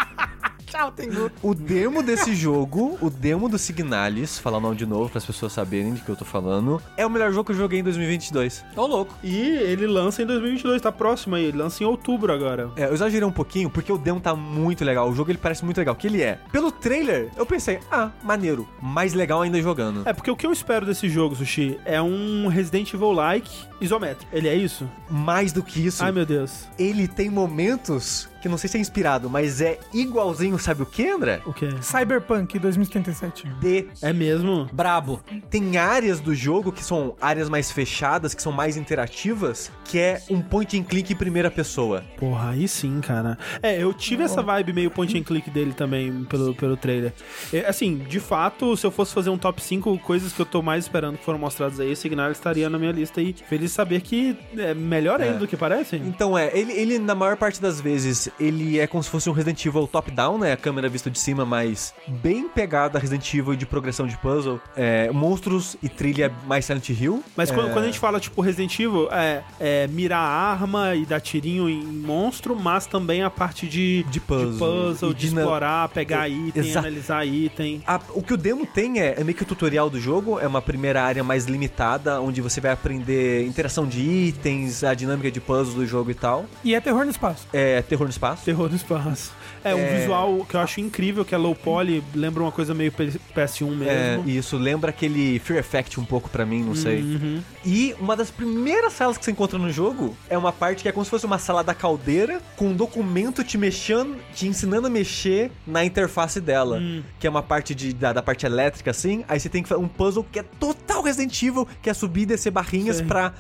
Tchau, 0.70 0.92
Tengu. 0.92 1.30
O 1.42 1.54
demo 1.54 2.02
desse 2.02 2.34
jogo, 2.34 2.98
o 3.00 3.08
demo 3.10 3.48
do 3.48 3.58
Signalis, 3.58 4.38
falar 4.38 4.58
o 4.58 4.60
nome 4.60 4.76
de 4.76 4.84
novo 4.86 5.08
para 5.08 5.18
as 5.18 5.24
pessoas 5.26 5.52
saberem 5.52 5.94
de 5.94 6.00
que 6.02 6.08
eu 6.08 6.16
tô 6.16 6.24
falando, 6.24 6.80
é 6.96 7.06
o 7.06 7.10
melhor 7.10 7.32
jogo 7.32 7.44
que 7.46 7.52
eu 7.52 7.56
joguei 7.56 7.80
em 7.80 7.82
2022. 7.82 8.64
Ô, 8.76 8.86
louco. 8.86 9.14
E 9.22 9.34
ele 9.38 9.86
lança 9.86 10.22
em 10.22 10.26
2022, 10.26 10.82
tá 10.82 10.92
próximo 10.92 11.36
aí. 11.36 11.46
Ele 11.46 11.58
lança 11.58 11.82
em 11.82 11.86
outubro 11.86 12.32
agora. 12.32 12.70
É, 12.76 12.84
eu 12.84 12.92
exagerei 12.92 13.26
um 13.26 13.32
pouquinho 13.32 13.70
porque 13.70 13.92
o 13.92 13.98
demo 13.98 14.20
tá 14.20 14.34
muito 14.34 14.84
legal. 14.84 15.08
O 15.08 15.14
jogo 15.14 15.30
ele 15.30 15.38
parece 15.38 15.64
muito 15.64 15.78
legal. 15.78 15.94
Que 15.94 16.06
ele 16.06 16.22
é. 16.22 16.38
Pelo 16.52 16.70
trailer, 16.70 17.30
eu 17.36 17.46
pensei, 17.46 17.78
ah, 17.90 18.10
maneiro. 18.22 18.68
Mais 18.82 19.14
legal 19.14 19.42
ainda 19.42 19.60
jogando. 19.62 20.02
É, 20.06 20.12
porque 20.12 20.30
o 20.30 20.36
que 20.36 20.46
eu 20.46 20.52
espero 20.52 20.84
desse 20.84 21.08
jogo, 21.08 21.34
Sushi, 21.34 21.78
é 21.84 22.00
um 22.00 22.48
Resident 22.48 22.92
Evil-like 22.92 23.50
isométrico. 23.80 24.30
Ele 24.34 24.48
é 24.48 24.54
isso? 24.54 24.88
Mais 25.10 25.52
do 25.52 25.62
que 25.62 25.86
isso, 25.86 26.04
Ai, 26.04 26.12
meu 26.12 26.26
Deus. 26.26 26.66
ele 26.78 27.08
tem 27.08 27.30
momentos 27.30 28.28
que 28.40 28.48
não 28.48 28.56
sei 28.58 28.68
se 28.68 28.76
é 28.76 28.80
inspirado, 28.80 29.28
mas 29.28 29.60
é 29.60 29.78
igualzinho, 29.92 30.58
sabe 30.58 30.82
o 30.82 30.86
que, 30.86 31.08
André? 31.08 31.40
O 31.46 31.52
quê? 31.52 31.68
Cyberpunk 31.80 32.58
2077. 32.58 33.46
De 33.60 33.86
É 34.02 34.12
mesmo? 34.12 34.68
Brabo. 34.72 35.20
tem 35.50 35.76
áreas 35.76 36.20
do 36.20 36.34
jogo 36.34 36.70
que 36.72 36.84
são 36.84 37.14
áreas 37.20 37.48
mais 37.48 37.70
fechadas, 37.70 38.34
que 38.34 38.42
são 38.42 38.52
mais 38.52 38.76
interativas, 38.76 39.70
que 39.84 39.98
é 39.98 40.20
um 40.30 40.40
point 40.40 40.78
and 40.78 40.84
click 40.84 41.12
em 41.12 41.16
primeira 41.16 41.50
pessoa. 41.50 42.04
Porra, 42.18 42.50
aí 42.50 42.68
sim, 42.68 43.00
cara. 43.00 43.38
É, 43.62 43.82
eu 43.82 43.92
tive 43.94 44.22
essa 44.22 44.42
vibe 44.42 44.72
meio 44.72 44.90
point 44.90 45.16
and 45.18 45.22
click 45.22 45.50
dele 45.50 45.72
também 45.72 46.24
pelo, 46.24 46.54
pelo 46.54 46.76
trailer. 46.76 47.12
É, 47.52 47.66
assim, 47.66 47.96
de 47.98 48.20
fato, 48.20 48.76
se 48.76 48.86
eu 48.86 48.90
fosse 48.90 49.12
fazer 49.14 49.30
um 49.30 49.38
top 49.38 49.62
5 49.62 49.98
coisas 49.98 50.32
que 50.32 50.40
eu 50.40 50.46
tô 50.46 50.62
mais 50.62 50.84
esperando 50.84 51.16
que 51.18 51.24
foram 51.24 51.38
mostradas 51.38 51.80
aí, 51.80 51.92
o 51.92 51.96
Signal 51.96 52.30
estaria 52.30 52.68
na 52.68 52.78
minha 52.78 52.92
lista 52.92 53.20
e 53.20 53.32
feliz 53.32 53.70
de 53.70 53.74
saber 53.76 54.00
que 54.00 54.36
é 54.56 54.74
melhor 54.74 55.20
ainda 55.20 55.36
É. 55.36 55.38
do 55.38 55.46
que 55.48 55.56
parece. 55.56 55.96
Então 55.96 56.36
é, 56.36 56.50
ele, 56.56 56.72
ele 56.72 56.98
na 56.98 57.14
maior 57.14 57.36
parte 57.36 57.60
das 57.60 57.80
vezes, 57.80 58.27
ele 58.38 58.78
é 58.78 58.86
como 58.86 59.02
se 59.02 59.10
fosse 59.10 59.28
um 59.28 59.32
Resident 59.32 59.64
Evil 59.64 59.86
top-down, 59.86 60.38
né? 60.38 60.52
A 60.52 60.56
câmera 60.56 60.88
vista 60.88 61.10
de 61.10 61.18
cima, 61.18 61.44
mas 61.44 61.94
bem 62.06 62.48
pegada 62.48 62.98
a 62.98 63.00
Resident 63.00 63.32
Evil 63.34 63.54
de 63.56 63.66
progressão 63.66 64.06
de 64.06 64.16
puzzle. 64.18 64.60
É, 64.76 65.10
monstros 65.10 65.76
e 65.82 65.88
trilha 65.88 66.32
mais 66.46 66.64
Silent 66.64 66.88
Hill. 66.90 67.22
Mas 67.36 67.50
quando, 67.50 67.68
É, 67.68 67.72
quando 67.72 67.84
a 67.84 67.86
gente 67.86 67.98
fala, 67.98 68.18
tipo, 68.20 68.40
Resident 68.40 68.74
Evil, 68.78 69.08
é, 69.10 69.42
é 69.60 69.86
mirar 69.88 70.18
a 70.20 70.50
arma 70.52 70.94
e 70.94 71.04
dar 71.04 71.20
tirinho 71.20 71.68
em 71.68 71.82
monstro, 71.82 72.54
mas 72.56 72.86
também 72.86 73.22
a 73.22 73.30
parte 73.30 73.66
de, 73.66 74.04
De 74.10 74.20
puzzle. 74.20 74.52
de, 74.52 74.58
puzzle, 74.58 75.14
de 75.14 75.28
dina- 75.28 75.40
explorar, 75.42 75.88
pegar 75.90 76.28
É, 76.28 76.32
item, 76.32 76.62
exa- 76.64 76.78
analisar 76.80 77.26
item. 77.26 77.82
A- 77.86 78.00
o 78.14 78.22
que 78.22 78.34
o 78.34 78.36
demo 78.36 78.66
tem 78.66 79.00
é, 79.00 79.14
é 79.18 79.24
meio 79.24 79.36
que 79.36 79.42
o 79.42 79.46
tutorial 79.46 79.88
do 79.90 80.00
jogo, 80.00 80.38
é 80.38 80.46
uma 80.46 80.62
primeira 80.62 81.02
área 81.02 81.22
mais 81.24 81.46
limitada, 81.46 82.20
onde 82.20 82.40
você 82.40 82.60
vai 82.60 82.72
aprender 82.72 83.46
interação 83.46 83.86
de 83.86 84.00
itens, 84.00 84.82
a 84.84 84.94
dinâmica 84.94 85.30
de 85.30 85.40
puzzles 85.40 85.74
do 85.74 85.86
jogo 85.86 86.10
e 86.10 86.14
tal. 86.14 86.44
E 86.64 86.74
é 86.74 86.80
terror 86.80 87.04
no 87.04 87.10
espaço. 87.10 87.46
É 87.52 87.82
terror 87.82 88.04
no 88.04 88.10
espaço. 88.18 88.44
Terror 88.44 88.68
no 88.68 88.76
espaço. 88.76 89.32
É, 89.70 89.74
um 89.74 89.78
É. 89.78 89.98
visual 89.98 90.46
que 90.48 90.54
eu 90.56 90.60
acho 90.60 90.80
incrível, 90.80 91.24
que 91.24 91.34
é 91.34 91.38
low 91.38 91.54
poly, 91.54 92.02
lembra 92.14 92.42
uma 92.42 92.52
coisa 92.52 92.74
meio 92.74 92.90
P- 92.92 93.12
PS1 93.34 93.82
É, 93.86 94.16
mesmo. 94.16 94.28
isso 94.30 94.56
lembra 94.56 94.90
aquele 94.90 95.38
Fear 95.38 95.58
Effect 95.60 95.98
um 96.00 96.04
pouco 96.04 96.28
pra 96.28 96.44
mim, 96.46 96.62
não 96.62 96.74
sei. 96.74 97.00
Uhum. 97.02 97.40
E 97.64 97.94
uma 98.00 98.16
das 98.16 98.30
primeiras 98.30 98.92
salas 98.92 99.18
que 99.18 99.24
você 99.24 99.30
encontra 99.30 99.58
no 99.58 99.70
jogo 99.70 100.16
é 100.28 100.38
uma 100.38 100.52
parte 100.52 100.82
que 100.82 100.88
é 100.88 100.92
como 100.92 101.04
se 101.04 101.10
fosse 101.10 101.26
uma 101.26 101.38
sala 101.38 101.62
da 101.62 101.74
caldeira 101.74 102.40
com 102.56 102.68
um 102.68 102.74
documento 102.74 103.42
te 103.44 103.58
mexendo, 103.58 104.16
te 104.34 104.46
ensinando 104.46 104.86
a 104.86 104.90
mexer 104.90 105.50
na 105.66 105.84
interface 105.84 106.40
dela, 106.40 106.78
Hum. 106.78 107.02
que 107.18 107.26
é 107.26 107.30
uma 107.30 107.42
parte 107.42 107.74
de, 107.74 107.92
da, 107.92 108.12
da 108.12 108.22
parte 108.22 108.46
elétrica 108.46 108.90
assim. 108.90 109.24
Aí 109.28 109.38
você 109.38 109.48
tem 109.48 109.62
que 109.62 109.68
fazer 109.68 109.80
um 109.80 109.88
puzzle 109.88 110.24
que 110.30 110.38
é 110.38 110.42
total 110.42 111.02
Resident 111.02 111.42
Evil, 111.42 111.66
que 111.82 111.90
é 111.90 111.94
subir 111.94 112.22
e 112.22 112.26
descer 112.26 112.50
barrinhas 112.50 112.96
Sei. 112.96 113.06
pra 113.06 113.32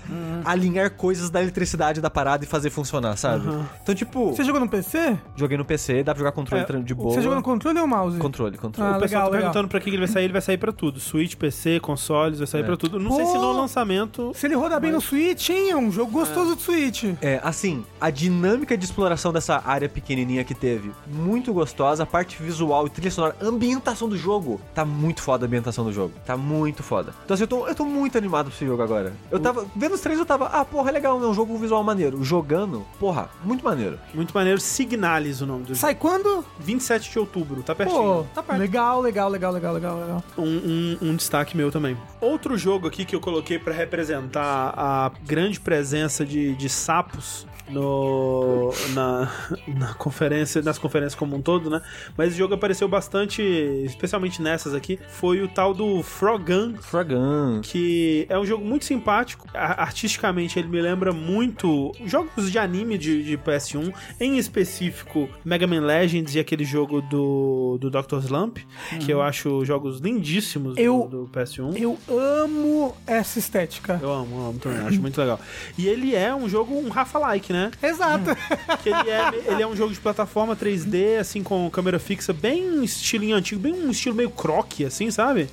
alinhar 0.44 0.90
coisas 0.92 1.30
da 1.30 1.40
eletricidade 1.42 2.00
da 2.00 2.10
parada 2.10 2.44
e 2.44 2.46
fazer 2.46 2.70
funcionar, 2.70 3.16
sabe? 3.16 3.46
Uhum. 3.48 3.64
Então, 3.82 3.94
tipo, 3.94 4.30
Você 4.34 4.44
jogou 4.44 4.60
no 4.60 4.68
PC? 4.68 5.16
joguei 5.36 5.56
no 5.56 5.64
PC, 5.64 6.02
dá 6.02 6.12
pra 6.18 6.24
jogar 6.24 6.32
controle 6.32 6.64
É, 6.68 6.82
de 6.82 6.94
boa. 6.94 7.14
Você 7.14 7.22
jogou 7.22 7.36
no 7.36 7.42
controle 7.42 7.78
ou 7.78 7.86
mouse? 7.86 8.18
controle, 8.18 8.58
controle. 8.58 8.92
Ah, 8.94 8.96
o 8.96 9.00
pessoal 9.00 9.22
legal, 9.22 9.22
tá 9.22 9.30
legal. 9.30 9.40
perguntando 9.52 9.68
pra 9.68 9.80
que 9.80 9.90
ele 9.90 9.98
vai 9.98 10.06
sair, 10.08 10.24
ele 10.24 10.32
vai 10.32 10.42
sair 10.42 10.58
pra 10.58 10.72
tudo. 10.72 11.00
Switch, 11.00 11.34
PC, 11.36 11.80
consoles, 11.80 12.38
vai 12.38 12.46
sair 12.46 12.62
É. 12.62 12.64
pra 12.64 12.76
tudo. 12.76 12.98
Não 12.98 13.12
sei 13.16 13.24
Pô! 13.24 13.32
se 13.32 13.38
no 13.38 13.52
lançamento... 13.52 14.32
Se 14.34 14.46
ele 14.46 14.54
rodar 14.54 14.80
bem 14.80 14.92
no 14.92 15.00
Switch, 15.00 15.48
hein? 15.50 15.70
É 15.70 15.76
um 15.76 15.90
jogo 15.90 16.10
gostoso 16.12 16.56
de 16.56 16.62
Switch. 16.62 17.04
É, 17.22 17.40
assim, 17.42 17.84
a 18.00 18.10
dinâmica 18.10 18.76
de 18.76 18.84
exploração 18.84 19.32
dessa 19.32 19.62
área 19.64 19.88
pequenininha 19.88 20.44
que 20.44 20.54
teve, 20.54 20.90
muito 21.06 21.52
gostosa. 21.52 22.02
A 22.02 22.06
parte 22.06 22.40
visual 22.42 22.86
e 22.86 22.90
trilha 22.90 23.10
sonora, 23.10 23.36
ambientação 23.40 24.08
do 24.08 24.16
jogo, 24.16 24.60
tá 24.74 24.84
muito 24.84 25.22
foda 25.22 25.44
a 25.44 25.46
ambientação 25.46 25.84
do 25.84 25.92
jogo. 25.92 26.12
Tá 26.26 26.36
muito 26.36 26.82
foda. 26.82 27.14
Então, 27.24 27.34
assim, 27.34 27.44
eu 27.44 27.48
tô, 27.48 27.66
eu 27.68 27.74
tô 27.74 27.84
muito 27.84 28.16
animado 28.18 28.46
pra 28.46 28.54
esse 28.54 28.66
jogo 28.66 28.82
agora. 28.82 29.12
Eu 29.30 29.38
tava, 29.38 29.66
vendo 29.76 29.94
os 29.94 30.00
três, 30.00 30.18
eu 30.18 30.26
tava, 30.26 30.46
ah, 30.46 30.64
porra, 30.64 30.90
é 30.90 30.92
legal, 30.92 31.22
é 31.22 31.26
um 31.26 31.34
jogo 31.34 31.56
visual 31.56 31.82
maneiro. 31.84 32.22
Jogando, 32.24 32.84
porra, 32.98 33.28
muito 33.44 33.64
maneiro. 33.64 33.98
Muito 34.14 34.32
maneiro. 34.32 34.60
Signalis 34.60 35.40
o 35.40 35.46
nome 35.46 35.62
do 35.62 35.68
jogo. 35.68 35.78
Sai 35.78 35.94
quando? 35.98 36.44
27 36.60 37.10
de 37.10 37.18
outubro, 37.18 37.62
tá 37.62 37.74
Pô, 37.74 37.78
pertinho. 37.78 38.28
tá 38.34 38.42
perto. 38.42 38.58
Legal, 38.58 39.00
legal, 39.00 39.28
legal, 39.28 39.52
legal, 39.52 39.74
legal, 39.74 39.98
legal. 40.00 40.24
Um, 40.38 40.42
um- 40.44 40.98
um 41.10 41.16
destaque 41.16 41.56
meu 41.56 41.70
também. 41.70 41.96
Outro 42.20 42.56
jogo 42.56 42.86
aqui 42.86 43.04
que 43.04 43.16
eu 43.16 43.20
coloquei 43.20 43.58
pra 43.58 43.74
representar 43.74 44.72
a 44.76 45.10
grande 45.24 45.58
presença 45.58 46.24
de, 46.24 46.54
de 46.54 46.68
sapos 46.68 47.46
no 47.70 48.72
na, 48.94 49.30
na 49.66 49.94
conferência, 49.94 50.62
nas 50.62 50.78
conferências 50.78 51.14
como 51.14 51.36
um 51.36 51.42
todo, 51.42 51.68
né? 51.70 51.80
Mas 52.16 52.28
esse 52.30 52.38
jogo 52.38 52.54
apareceu 52.54 52.88
bastante, 52.88 53.42
especialmente 53.84 54.40
nessas 54.42 54.74
aqui, 54.74 54.98
foi 55.08 55.42
o 55.42 55.48
tal 55.48 55.72
do 55.74 56.02
Frogun, 56.02 56.74
Fragan. 56.80 57.60
que 57.62 58.26
é 58.28 58.38
um 58.38 58.44
jogo 58.46 58.64
muito 58.64 58.84
simpático. 58.84 59.46
Artisticamente, 59.54 60.58
ele 60.58 60.68
me 60.68 60.80
lembra 60.80 61.12
muito 61.12 61.92
jogos 62.04 62.50
de 62.50 62.58
anime 62.58 62.98
de, 62.98 63.22
de 63.22 63.36
PS1, 63.38 63.92
em 64.20 64.38
específico 64.38 65.28
Mega 65.44 65.66
Man 65.66 65.80
Legends 65.80 66.34
e 66.34 66.38
aquele 66.38 66.64
jogo 66.64 67.00
do, 67.02 67.78
do 67.80 67.90
Dr. 67.90 68.18
Slump, 68.22 68.58
que 69.04 69.12
eu 69.12 69.22
acho 69.22 69.64
jogos 69.64 70.00
lindíssimos 70.00 70.74
do- 70.74 70.80
Eu- 70.80 71.08
do, 71.10 71.28
PS1. 71.32 71.76
Eu 71.76 71.98
amo 72.08 72.94
essa 73.06 73.38
estética. 73.38 73.98
Eu 74.02 74.12
amo, 74.12 74.40
amo 74.48 74.58
também, 74.58 74.78
acho 74.86 75.00
muito 75.00 75.18
legal. 75.20 75.40
E 75.76 75.86
ele 75.86 76.14
é 76.14 76.34
um 76.34 76.48
jogo, 76.48 76.74
um 76.74 76.88
Rafa-like, 76.88 77.52
né? 77.52 77.57
Exato. 77.82 78.30
Que 78.82 78.90
ele 78.90 79.10
é, 79.10 79.52
ele 79.52 79.62
é 79.62 79.66
um 79.66 79.74
jogo 79.74 79.92
de 79.92 79.98
plataforma 80.00 80.54
3D, 80.54 81.18
assim, 81.18 81.42
com 81.42 81.68
câmera 81.70 81.98
fixa, 81.98 82.32
bem 82.32 82.84
estilinho 82.84 83.36
antigo, 83.36 83.60
bem 83.60 83.72
um 83.72 83.90
estilo 83.90 84.14
meio 84.14 84.30
croque, 84.30 84.84
assim, 84.84 85.10
sabe? 85.10 85.48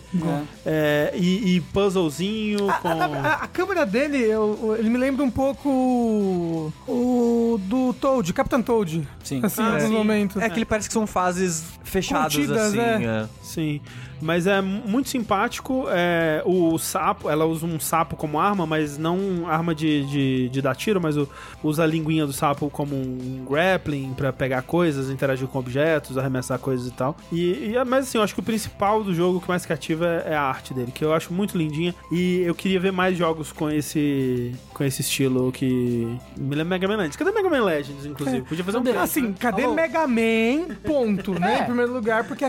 É, 0.65 1.11
e, 1.15 1.55
e 1.55 1.61
puzzlezinho 1.61 2.69
A, 2.69 2.73
com... 2.73 2.87
a- 2.89 3.05
a- 3.05 3.33
a 3.43 3.47
câmera 3.47 3.85
dele, 3.85 4.17
eu- 4.19 4.75
ele 4.77 4.89
me 4.89 4.97
lembra 4.97 5.23
um 5.25 5.31
pouco 5.31 5.69
o, 5.69 6.73
o 6.87 7.57
do 7.59 7.93
Toad, 7.93 8.31
Captain 8.33 8.61
Toad. 8.61 9.07
Sim. 9.23 9.39
Assim, 9.43 9.61
Ah, 9.61 9.65
em 9.65 9.67
alguns 9.73 9.87
sim. 9.87 9.93
momentos. 9.93 10.41
É 10.41 10.49
que 10.49 10.57
ele 10.57 10.65
parece 10.65 10.87
que 10.87 10.93
são 10.93 11.07
fases 11.07 11.63
fechadas, 11.83 12.33
Contidas, 12.35 12.57
assim. 12.69 12.79
é. 12.79 13.03
é. 13.03 13.25
Sim, 13.43 13.81
mas 14.21 14.47
é 14.47 14.61
muito 14.61 15.09
simpático. 15.09 15.85
É, 15.89 16.41
o 16.45 16.77
sapo, 16.77 17.29
ela 17.29 17.45
usa 17.45 17.65
um 17.65 17.79
sapo 17.79 18.15
como 18.15 18.39
arma, 18.39 18.65
mas 18.65 18.97
não 18.97 19.47
arma 19.47 19.73
de, 19.75 20.05
de, 20.05 20.49
de 20.49 20.61
dar 20.61 20.75
tiro, 20.75 20.99
mas 21.01 21.17
o- 21.17 21.27
usa 21.63 21.83
a 21.83 21.87
linguinha 21.87 22.25
do 22.25 22.33
sapo 22.33 22.69
como 22.69 22.95
um 22.95 23.45
grappling 23.49 24.13
pra 24.15 24.31
pegar 24.33 24.61
coisas, 24.61 25.09
interagir 25.09 25.47
com 25.47 25.59
objetos, 25.59 26.17
arremessar 26.17 26.59
coisas 26.59 26.87
e 26.87 26.91
tal. 26.91 27.15
E, 27.31 27.73
e- 27.75 27.83
mas 27.85 28.07
assim, 28.07 28.17
eu 28.17 28.23
acho 28.23 28.33
que 28.33 28.39
o 28.39 28.43
principal 28.43 29.03
do 29.03 29.13
jogo, 29.13 29.37
o 29.37 29.41
que 29.41 29.47
mais 29.47 29.65
cativa 29.65 30.05
é, 30.25 30.31
é 30.31 30.35
a 30.35 30.41
arte 30.43 30.73
dele, 30.73 30.91
que 30.91 31.03
eu 31.03 31.13
acho 31.13 31.33
muito 31.33 31.57
lindinha. 31.57 31.93
E 32.11 32.41
eu 32.41 32.55
queria 32.55 32.79
ver 32.79 32.91
mais 32.91 33.17
jogos 33.17 33.51
com 33.51 33.69
esse 33.69 34.53
com 34.73 34.83
esse 34.83 35.01
estilo 35.01 35.51
que 35.53 36.17
me 36.37 36.49
lembra 36.55 36.65
Mega 36.77 36.87
Man 36.87 36.97
Legends. 36.97 37.15
Cadê 37.15 37.31
Mega 37.31 37.49
Man 37.49 37.63
Legends, 37.63 38.05
inclusive? 38.05 38.41
Podia 38.41 38.63
fazer 38.63 38.77
um 38.77 38.83
trailer, 38.83 39.01
Assim, 39.03 39.21
né? 39.29 39.35
cadê 39.39 39.63
Alô? 39.63 39.73
Mega 39.73 40.05
Man? 40.07 40.75
Ponto, 40.85 41.33
né? 41.39 41.59
É. 41.59 41.61
Em 41.61 41.65
primeiro 41.65 41.93
lugar, 41.93 42.25
porque. 42.25 42.45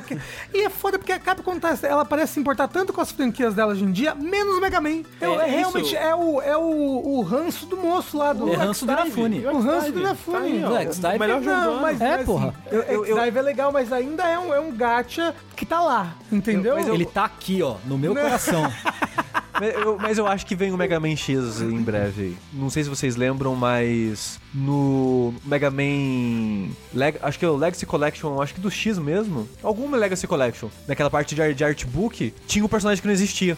E 0.53 0.63
é 0.65 0.71
foda 0.71 0.99
porque 0.99 1.13
a 1.13 1.19
Capcom 1.19 1.56
tá, 1.61 1.77
ela 1.83 2.05
parece 2.05 2.35
se 2.35 2.41
importar 2.41 2.69
tanto 2.69 2.93
com 2.93 3.01
as 3.01 3.11
franquias 3.11 3.55
dela 3.55 3.73
hoje 3.73 3.85
em 3.85 3.93
dia, 3.93 4.15
menos 4.15 4.61
Mega 4.61 4.81
Man. 4.81 5.03
É, 5.21 5.25
É, 5.27 5.29
é 5.29 5.47
isso. 5.49 5.57
realmente 5.57 5.97
é 5.97 6.15
o, 6.15 6.41
é 6.43 6.57
o, 6.57 6.63
o 7.19 7.23
ranço 7.23 7.67
do 7.67 7.77
moço 7.77 8.17
lá 8.17 8.33
do. 8.33 8.53
É 8.53 8.57
ranço 8.57 8.85
do. 8.87 8.93
Inafune. 8.93 9.47
O 9.47 9.59
ranço 9.61 9.93
do. 9.93 10.01
Inafune. 10.01 10.37
Tá 10.39 10.45
aí, 10.45 10.65
ó. 10.65 11.17
O 11.17 11.19
melhor 11.19 11.43
jogo 11.43 11.57
Não, 11.57 11.81
mas 11.81 12.01
É, 12.01 12.15
assim, 12.15 12.25
porra. 12.25 12.55
Eu- 12.71 12.83
eu- 12.83 13.19
é 13.21 13.43
legal, 13.43 13.73
mas 13.73 13.93
ainda 13.93 14.25
é 14.29 14.39
um, 14.39 14.53
é 14.55 14.61
um 14.61 14.73
gacha 14.73 15.35
que 15.55 15.65
tá 15.67 15.81
lá, 15.81 16.15
entendeu? 16.33 16.79
Ele 16.93 17.05
tá 17.07 17.25
aqui, 17.25 17.63
ó, 17.63 17.77
no 17.85 17.97
meu 17.99 18.15
Não. 18.15 18.23
coração. 18.23 18.71
Mas 19.59 19.75
eu, 19.75 19.99
mas 19.99 20.19
eu 20.19 20.27
acho 20.27 20.45
que 20.45 20.55
vem 20.55 20.71
o 20.71 20.77
Mega 20.77 21.01
Man 21.01 21.17
X 21.17 21.63
em 21.63 21.81
breve. 21.81 22.37
Não 22.53 22.69
sei 22.69 22.85
se 22.85 22.91
vocês 22.91 23.17
lembram, 23.17 23.55
mas 23.57 24.39
no 24.53 25.33
Mega 25.47 25.71
Man. 25.71 26.69
Leg- 26.93 27.17
acho 27.23 27.39
que 27.39 27.45
é 27.47 27.49
o 27.49 27.57
Legacy 27.57 27.87
Collection, 27.87 28.39
acho 28.43 28.53
que 28.53 28.61
do 28.61 28.71
X 28.71 28.99
mesmo. 28.99 29.49
Alguma 29.63 29.97
Legacy 29.97 30.27
Collection. 30.27 30.69
Naquela 30.87 31.09
parte 31.09 31.35
de, 31.35 31.55
de 31.55 31.65
artbook, 31.65 32.35
tinha 32.47 32.63
um 32.63 32.69
personagem 32.69 33.01
que 33.01 33.07
não 33.09 33.15
existia. 33.15 33.57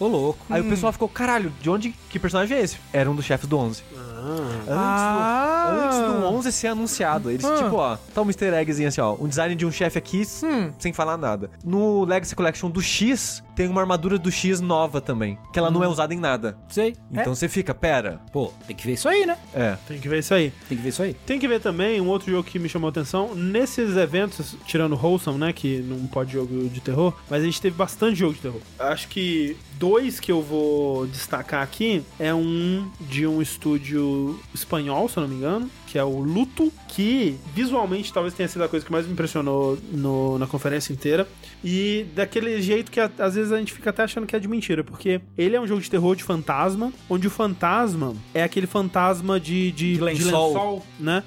Ô, 0.00 0.08
louco. 0.08 0.44
Aí 0.50 0.60
o 0.60 0.64
pessoal 0.64 0.92
ficou, 0.92 1.08
caralho, 1.08 1.52
de 1.62 1.70
onde. 1.70 1.94
Que 2.10 2.18
personagem 2.18 2.56
é 2.58 2.62
esse? 2.62 2.78
Era 2.92 3.08
um 3.08 3.14
dos 3.14 3.24
chefes 3.24 3.48
do 3.48 3.56
11. 3.56 3.84
Antes, 4.26 4.68
Ah. 4.70 5.70
do, 5.72 5.80
antes 5.80 5.98
do 6.20 6.26
11 6.26 6.52
ser 6.52 6.68
anunciado. 6.68 7.30
Eles, 7.30 7.44
Ah. 7.44 7.56
tipo, 7.56 7.76
ó, 7.76 7.96
tá 8.14 8.22
um 8.22 8.26
easter 8.26 8.52
eggzinho 8.54 8.88
assim, 8.88 9.00
ó. 9.00 9.14
Um 9.20 9.28
design 9.28 9.54
de 9.54 9.64
um 9.66 9.70
chefe 9.72 9.98
aqui, 9.98 10.22
Hum. 10.42 10.70
sem 10.78 10.92
falar 10.92 11.16
nada. 11.16 11.50
No 11.64 12.04
Legacy 12.04 12.34
Collection 12.34 12.70
do 12.70 12.80
X, 12.82 13.42
tem 13.56 13.68
uma 13.68 13.80
armadura 13.80 14.18
do 14.18 14.30
X 14.30 14.60
nova 14.60 15.00
também. 15.00 15.38
Que 15.52 15.58
ela 15.58 15.70
não 15.70 15.82
é 15.82 15.88
usada 15.88 16.12
em 16.14 16.18
nada. 16.18 16.56
Sei. 16.68 16.94
Então 17.10 17.34
você 17.34 17.48
fica, 17.48 17.74
pera. 17.74 18.20
Pô, 18.30 18.52
tem 18.66 18.76
que 18.76 18.86
ver 18.86 18.92
isso 18.92 19.08
aí, 19.08 19.24
né? 19.24 19.36
É. 19.54 19.76
Tem 19.88 19.98
que 19.98 20.08
ver 20.08 20.18
isso 20.18 20.34
aí. 20.34 20.52
Tem 20.68 20.76
que 20.76 20.82
ver 20.82 20.90
isso 20.90 21.02
aí. 21.02 21.14
Tem 21.14 21.38
que 21.38 21.48
ver 21.48 21.60
também 21.60 22.00
um 22.00 22.08
outro 22.08 22.30
jogo 22.30 22.44
que 22.44 22.58
me 22.58 22.68
chamou 22.68 22.88
a 22.88 22.90
atenção. 22.90 23.34
Nesses 23.34 23.96
eventos, 23.96 24.56
tirando 24.66 24.94
Wholesome, 24.94 25.38
né? 25.38 25.52
Que 25.54 25.78
não 25.78 26.06
pode 26.06 26.32
jogo 26.32 26.68
de 26.68 26.80
terror, 26.80 27.14
mas 27.30 27.42
a 27.42 27.46
gente 27.46 27.60
teve 27.60 27.74
bastante 27.74 28.18
jogo 28.18 28.34
de 28.34 28.40
terror. 28.40 28.60
Acho 28.78 29.08
que 29.08 29.56
dois 29.78 30.20
que 30.20 30.30
eu 30.30 30.42
vou 30.42 31.06
destacar 31.06 31.62
aqui 31.62 32.04
é 32.18 32.34
um 32.34 32.90
de 33.00 33.26
um 33.26 33.40
estúdio 33.40 34.38
espanhol, 34.54 35.08
se 35.08 35.16
eu 35.16 35.22
não 35.22 35.28
me 35.28 35.36
engano, 35.36 35.70
que 35.86 35.98
é 35.98 36.04
o 36.04 36.18
Luto, 36.18 36.72
que 36.88 37.36
visualmente 37.54 38.12
talvez 38.12 38.34
tenha 38.34 38.48
sido 38.48 38.64
a 38.64 38.68
coisa 38.68 38.84
que 38.84 38.90
mais 38.92 39.06
me 39.06 39.12
impressionou 39.12 39.78
no- 39.92 40.38
na 40.38 40.46
conferência 40.46 40.92
inteira. 40.92 41.26
E 41.64 42.06
daquele 42.14 42.60
jeito 42.60 42.90
que 42.90 43.00
às 43.00 43.34
vezes 43.34 43.52
a 43.52 43.58
gente 43.58 43.72
fica 43.72 43.90
até 43.90 44.02
achando 44.02 44.26
que 44.26 44.34
é 44.36 44.38
de 44.38 44.48
mentira, 44.48 44.82
porque 44.84 45.20
ele 45.36 45.56
é 45.56 45.60
um 45.60 45.66
jogo 45.66 45.80
de 45.80 45.90
terror 45.90 46.14
de 46.16 46.22
fantasma, 46.24 46.92
onde 47.08 47.26
o 47.26 47.30
fantasma 47.30 48.14
é 48.34 48.42
aquele 48.42 48.66
fantasma 48.66 49.38
de, 49.40 49.72
de, 49.72 49.94
De 49.94 50.00
lençol. 50.00 50.48
lençol, 50.48 50.86
né? 50.98 51.22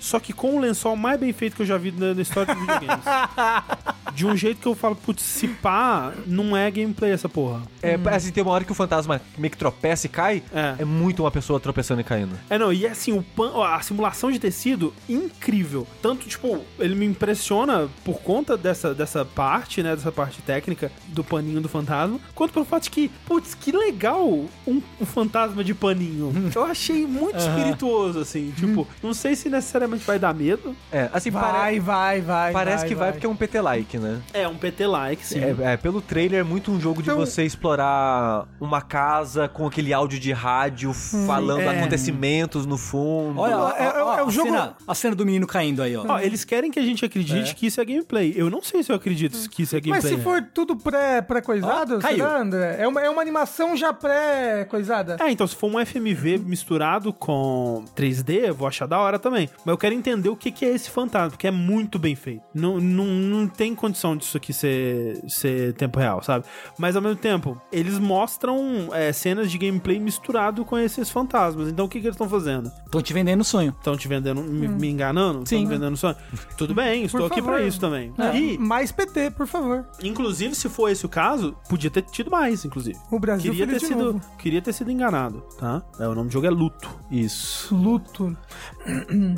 Só 0.00 0.18
que 0.20 0.32
com 0.32 0.56
o 0.56 0.60
lençol 0.60 0.96
mais 0.96 1.18
bem 1.20 1.32
feito 1.32 1.56
que 1.56 1.62
eu 1.62 1.66
já 1.66 1.76
vi 1.78 1.92
na, 1.92 2.14
na 2.14 2.22
história 2.22 2.54
dos 2.54 2.62
videogames. 2.62 3.04
de 4.14 4.26
um 4.26 4.36
jeito 4.36 4.60
que 4.60 4.66
eu 4.68 4.74
falo, 4.74 4.96
putz, 4.96 5.22
se 5.22 5.46
pá, 5.48 6.12
não 6.26 6.56
é 6.56 6.70
gameplay 6.70 7.10
essa 7.12 7.28
porra. 7.28 7.62
É, 7.82 7.98
assim, 8.12 8.30
tem 8.32 8.42
uma 8.42 8.52
hora 8.52 8.64
que 8.64 8.72
o 8.72 8.74
fantasma 8.74 9.20
meio 9.36 9.50
que 9.50 9.56
tropeça 9.58 10.06
e 10.06 10.08
cai. 10.08 10.42
É. 10.54 10.76
É 10.78 10.84
muito 10.84 11.22
uma 11.22 11.30
pessoa 11.30 11.60
tropeçando 11.60 12.00
e 12.00 12.04
caindo. 12.04 12.34
É, 12.48 12.58
não, 12.58 12.72
e 12.72 12.86
assim, 12.86 13.12
o 13.12 13.22
pan, 13.22 13.50
ó, 13.54 13.64
a 13.64 13.80
simulação 13.96 14.30
de 14.30 14.38
tecido, 14.38 14.92
incrível. 15.08 15.86
Tanto, 16.02 16.28
tipo, 16.28 16.60
ele 16.78 16.94
me 16.94 17.06
impressiona 17.06 17.88
por 18.04 18.20
conta 18.20 18.56
dessa, 18.56 18.92
dessa 18.94 19.24
parte, 19.24 19.82
né, 19.82 19.96
dessa 19.96 20.12
parte 20.12 20.42
técnica 20.42 20.92
do 21.08 21.24
paninho 21.24 21.60
do 21.62 21.68
fantasma, 21.68 22.20
quanto 22.34 22.52
pelo 22.52 22.66
fato 22.66 22.84
de 22.84 22.90
que, 22.90 23.08
putz, 23.26 23.54
que 23.54 23.72
legal 23.72 24.26
um, 24.28 24.82
um 25.00 25.06
fantasma 25.06 25.64
de 25.64 25.72
paninho. 25.74 26.30
Eu 26.54 26.64
achei 26.64 27.06
muito 27.06 27.38
espirituoso, 27.38 28.20
assim, 28.20 28.52
tipo, 28.54 28.86
não 29.02 29.14
sei 29.14 29.34
se 29.34 29.48
necessariamente 29.48 30.04
vai 30.04 30.18
dar 30.18 30.34
medo. 30.34 30.76
É, 30.92 31.08
assim, 31.12 31.32
pare- 31.32 31.46
Vai, 31.56 31.80
vai, 31.80 32.20
vai. 32.20 32.52
parece 32.52 32.84
que 32.84 32.94
vai, 32.94 33.12
porque 33.12 33.24
é 33.24 33.28
um 33.28 33.36
PT-like, 33.36 33.98
né? 33.98 34.20
É, 34.34 34.46
um 34.46 34.56
PT-like, 34.56 35.24
sim. 35.24 35.38
É, 35.40 35.56
é, 35.72 35.76
pelo 35.78 36.02
trailer 36.02 36.40
é 36.40 36.44
muito 36.44 36.70
um 36.70 36.78
jogo 36.78 37.02
de 37.02 37.08
Então- 37.08 37.18
você 37.24 37.44
explorar 37.44 38.46
uma 38.60 38.82
casa 38.82 39.48
com 39.48 39.66
aquele 39.66 39.92
áudio 39.92 40.18
de 40.18 40.32
rádio 40.32 40.92
falando 40.92 41.62
é. 41.62 41.68
acontecimentos 41.78 42.66
no 42.66 42.76
fundo. 42.76 43.40
Olha, 43.40 43.74
É- 43.76 43.85
é- 43.86 44.02
ó, 44.02 44.18
é 44.18 44.24
o 44.24 44.28
a 44.28 44.30
jogo- 44.30 44.48
Cena, 44.50 44.76
a 44.86 44.94
cena 44.94 45.14
do 45.16 45.24
menino 45.26 45.46
caindo 45.46 45.82
aí, 45.82 45.96
ó. 45.96 46.04
Ó, 46.08 46.18
eles 46.18 46.44
querem 46.44 46.70
que 46.70 46.78
a 46.78 46.82
gente 46.82 47.04
acredite 47.04 47.54
que 47.54 47.66
isso 47.66 47.80
é 47.80 47.84
gameplay. 47.84 48.32
Eu 48.36 48.48
não 48.50 48.62
sei 48.62 48.82
se 48.82 48.90
eu 48.92 48.96
acredito 48.96 49.36
que 49.48 49.62
isso 49.62 49.76
é 49.76 49.80
Mas 49.86 50.04
gameplay. 50.04 50.16
se 50.16 50.22
for 50.22 50.42
tudo 50.54 50.76
pré- 50.76 51.22
pré-coisado, 51.22 51.98
caiu. 51.98 52.16
será, 52.18 52.40
André? 52.40 52.76
É 52.80 52.86
uma, 52.88 53.00
é 53.00 53.10
uma 53.10 53.20
animação 53.22 53.76
já 53.76 53.92
pré-coisada? 53.92 55.16
É, 55.20 55.30
então 55.30 55.46
se 55.46 55.54
for 55.56 55.68
um 55.70 55.78
FMV 55.84 56.38
misturado 56.38 57.12
com 57.12 57.84
3D, 57.94 58.48
eu 58.48 58.54
vou 58.54 58.66
achar 58.68 58.86
da 58.86 58.98
hora 58.98 59.18
também. 59.18 59.48
Mas 59.64 59.72
eu 59.72 59.78
quero 59.78 59.94
entender 59.94 60.28
o 60.28 60.36
que, 60.36 60.50
que 60.50 60.64
é 60.64 60.70
esse 60.70 60.90
fantasma, 60.90 61.30
porque 61.30 61.46
é 61.46 61.50
muito 61.50 61.98
bem 61.98 62.14
feito. 62.14 62.42
Não, 62.54 62.78
não, 62.80 63.04
não 63.06 63.46
tem 63.48 63.74
condição 63.74 64.16
disso 64.16 64.36
aqui 64.36 64.52
ser, 64.52 65.20
ser 65.28 65.72
tempo 65.74 65.98
real, 65.98 66.22
sabe? 66.22 66.44
Mas 66.78 66.96
ao 66.96 67.02
mesmo 67.02 67.16
tempo, 67.18 67.60
eles 67.72 67.98
mostram 67.98 68.88
é, 68.92 69.12
cenas 69.12 69.50
de 69.50 69.58
gameplay 69.58 69.98
misturado 69.98 70.64
com 70.64 70.78
esses 70.78 71.10
fantasmas. 71.10 71.68
Então 71.68 71.84
o 71.86 71.88
que, 71.88 72.00
que 72.00 72.06
eles 72.06 72.14
estão 72.14 72.28
fazendo? 72.28 72.70
Tô 72.90 73.00
te 73.00 73.12
vendendo 73.12 73.44
sonho. 73.44 73.74
Estão 73.78 73.96
te 73.96 74.08
vendendo, 74.08 74.42
me, 74.42 74.66
me 74.66 74.88
enganando? 74.90 75.44
Estão 75.44 75.58
Sim. 75.58 75.64
me 75.64 75.70
vendendo 75.74 75.96
sonho? 75.96 76.16
Tudo 76.58 76.74
bem, 76.74 77.04
estou 77.04 77.20
Por 77.20 77.32
aqui 77.32 77.40
pra 77.40 77.62
isso 77.62 77.78
também. 77.78 78.12
É, 78.18 78.36
E, 78.36 78.58
Mais 78.58 78.90
PT, 78.90 79.30
por 79.30 79.46
favor. 79.46 79.84
inclusive, 80.02 80.54
se 80.56 80.68
for 80.68 80.88
esse 80.90 81.06
o 81.06 81.08
caso, 81.08 81.56
podia 81.68 81.88
ter 81.90 82.02
tido 82.02 82.28
mais, 82.30 82.64
inclusive. 82.64 82.98
O 83.12 83.18
Brasil 83.20 83.52
Queria 83.54 83.66
ter, 83.78 83.80
sido, 83.80 84.04
novo. 84.12 84.20
queria 84.38 84.60
ter 84.60 84.72
sido 84.72 84.90
enganado, 84.90 85.40
tá? 85.58 85.82
É, 86.00 86.08
o 86.08 86.14
nome 86.14 86.28
do 86.28 86.32
jogo 86.32 86.46
é 86.46 86.50
Luto. 86.50 86.90
Isso. 87.10 87.74
Luto. 87.76 88.36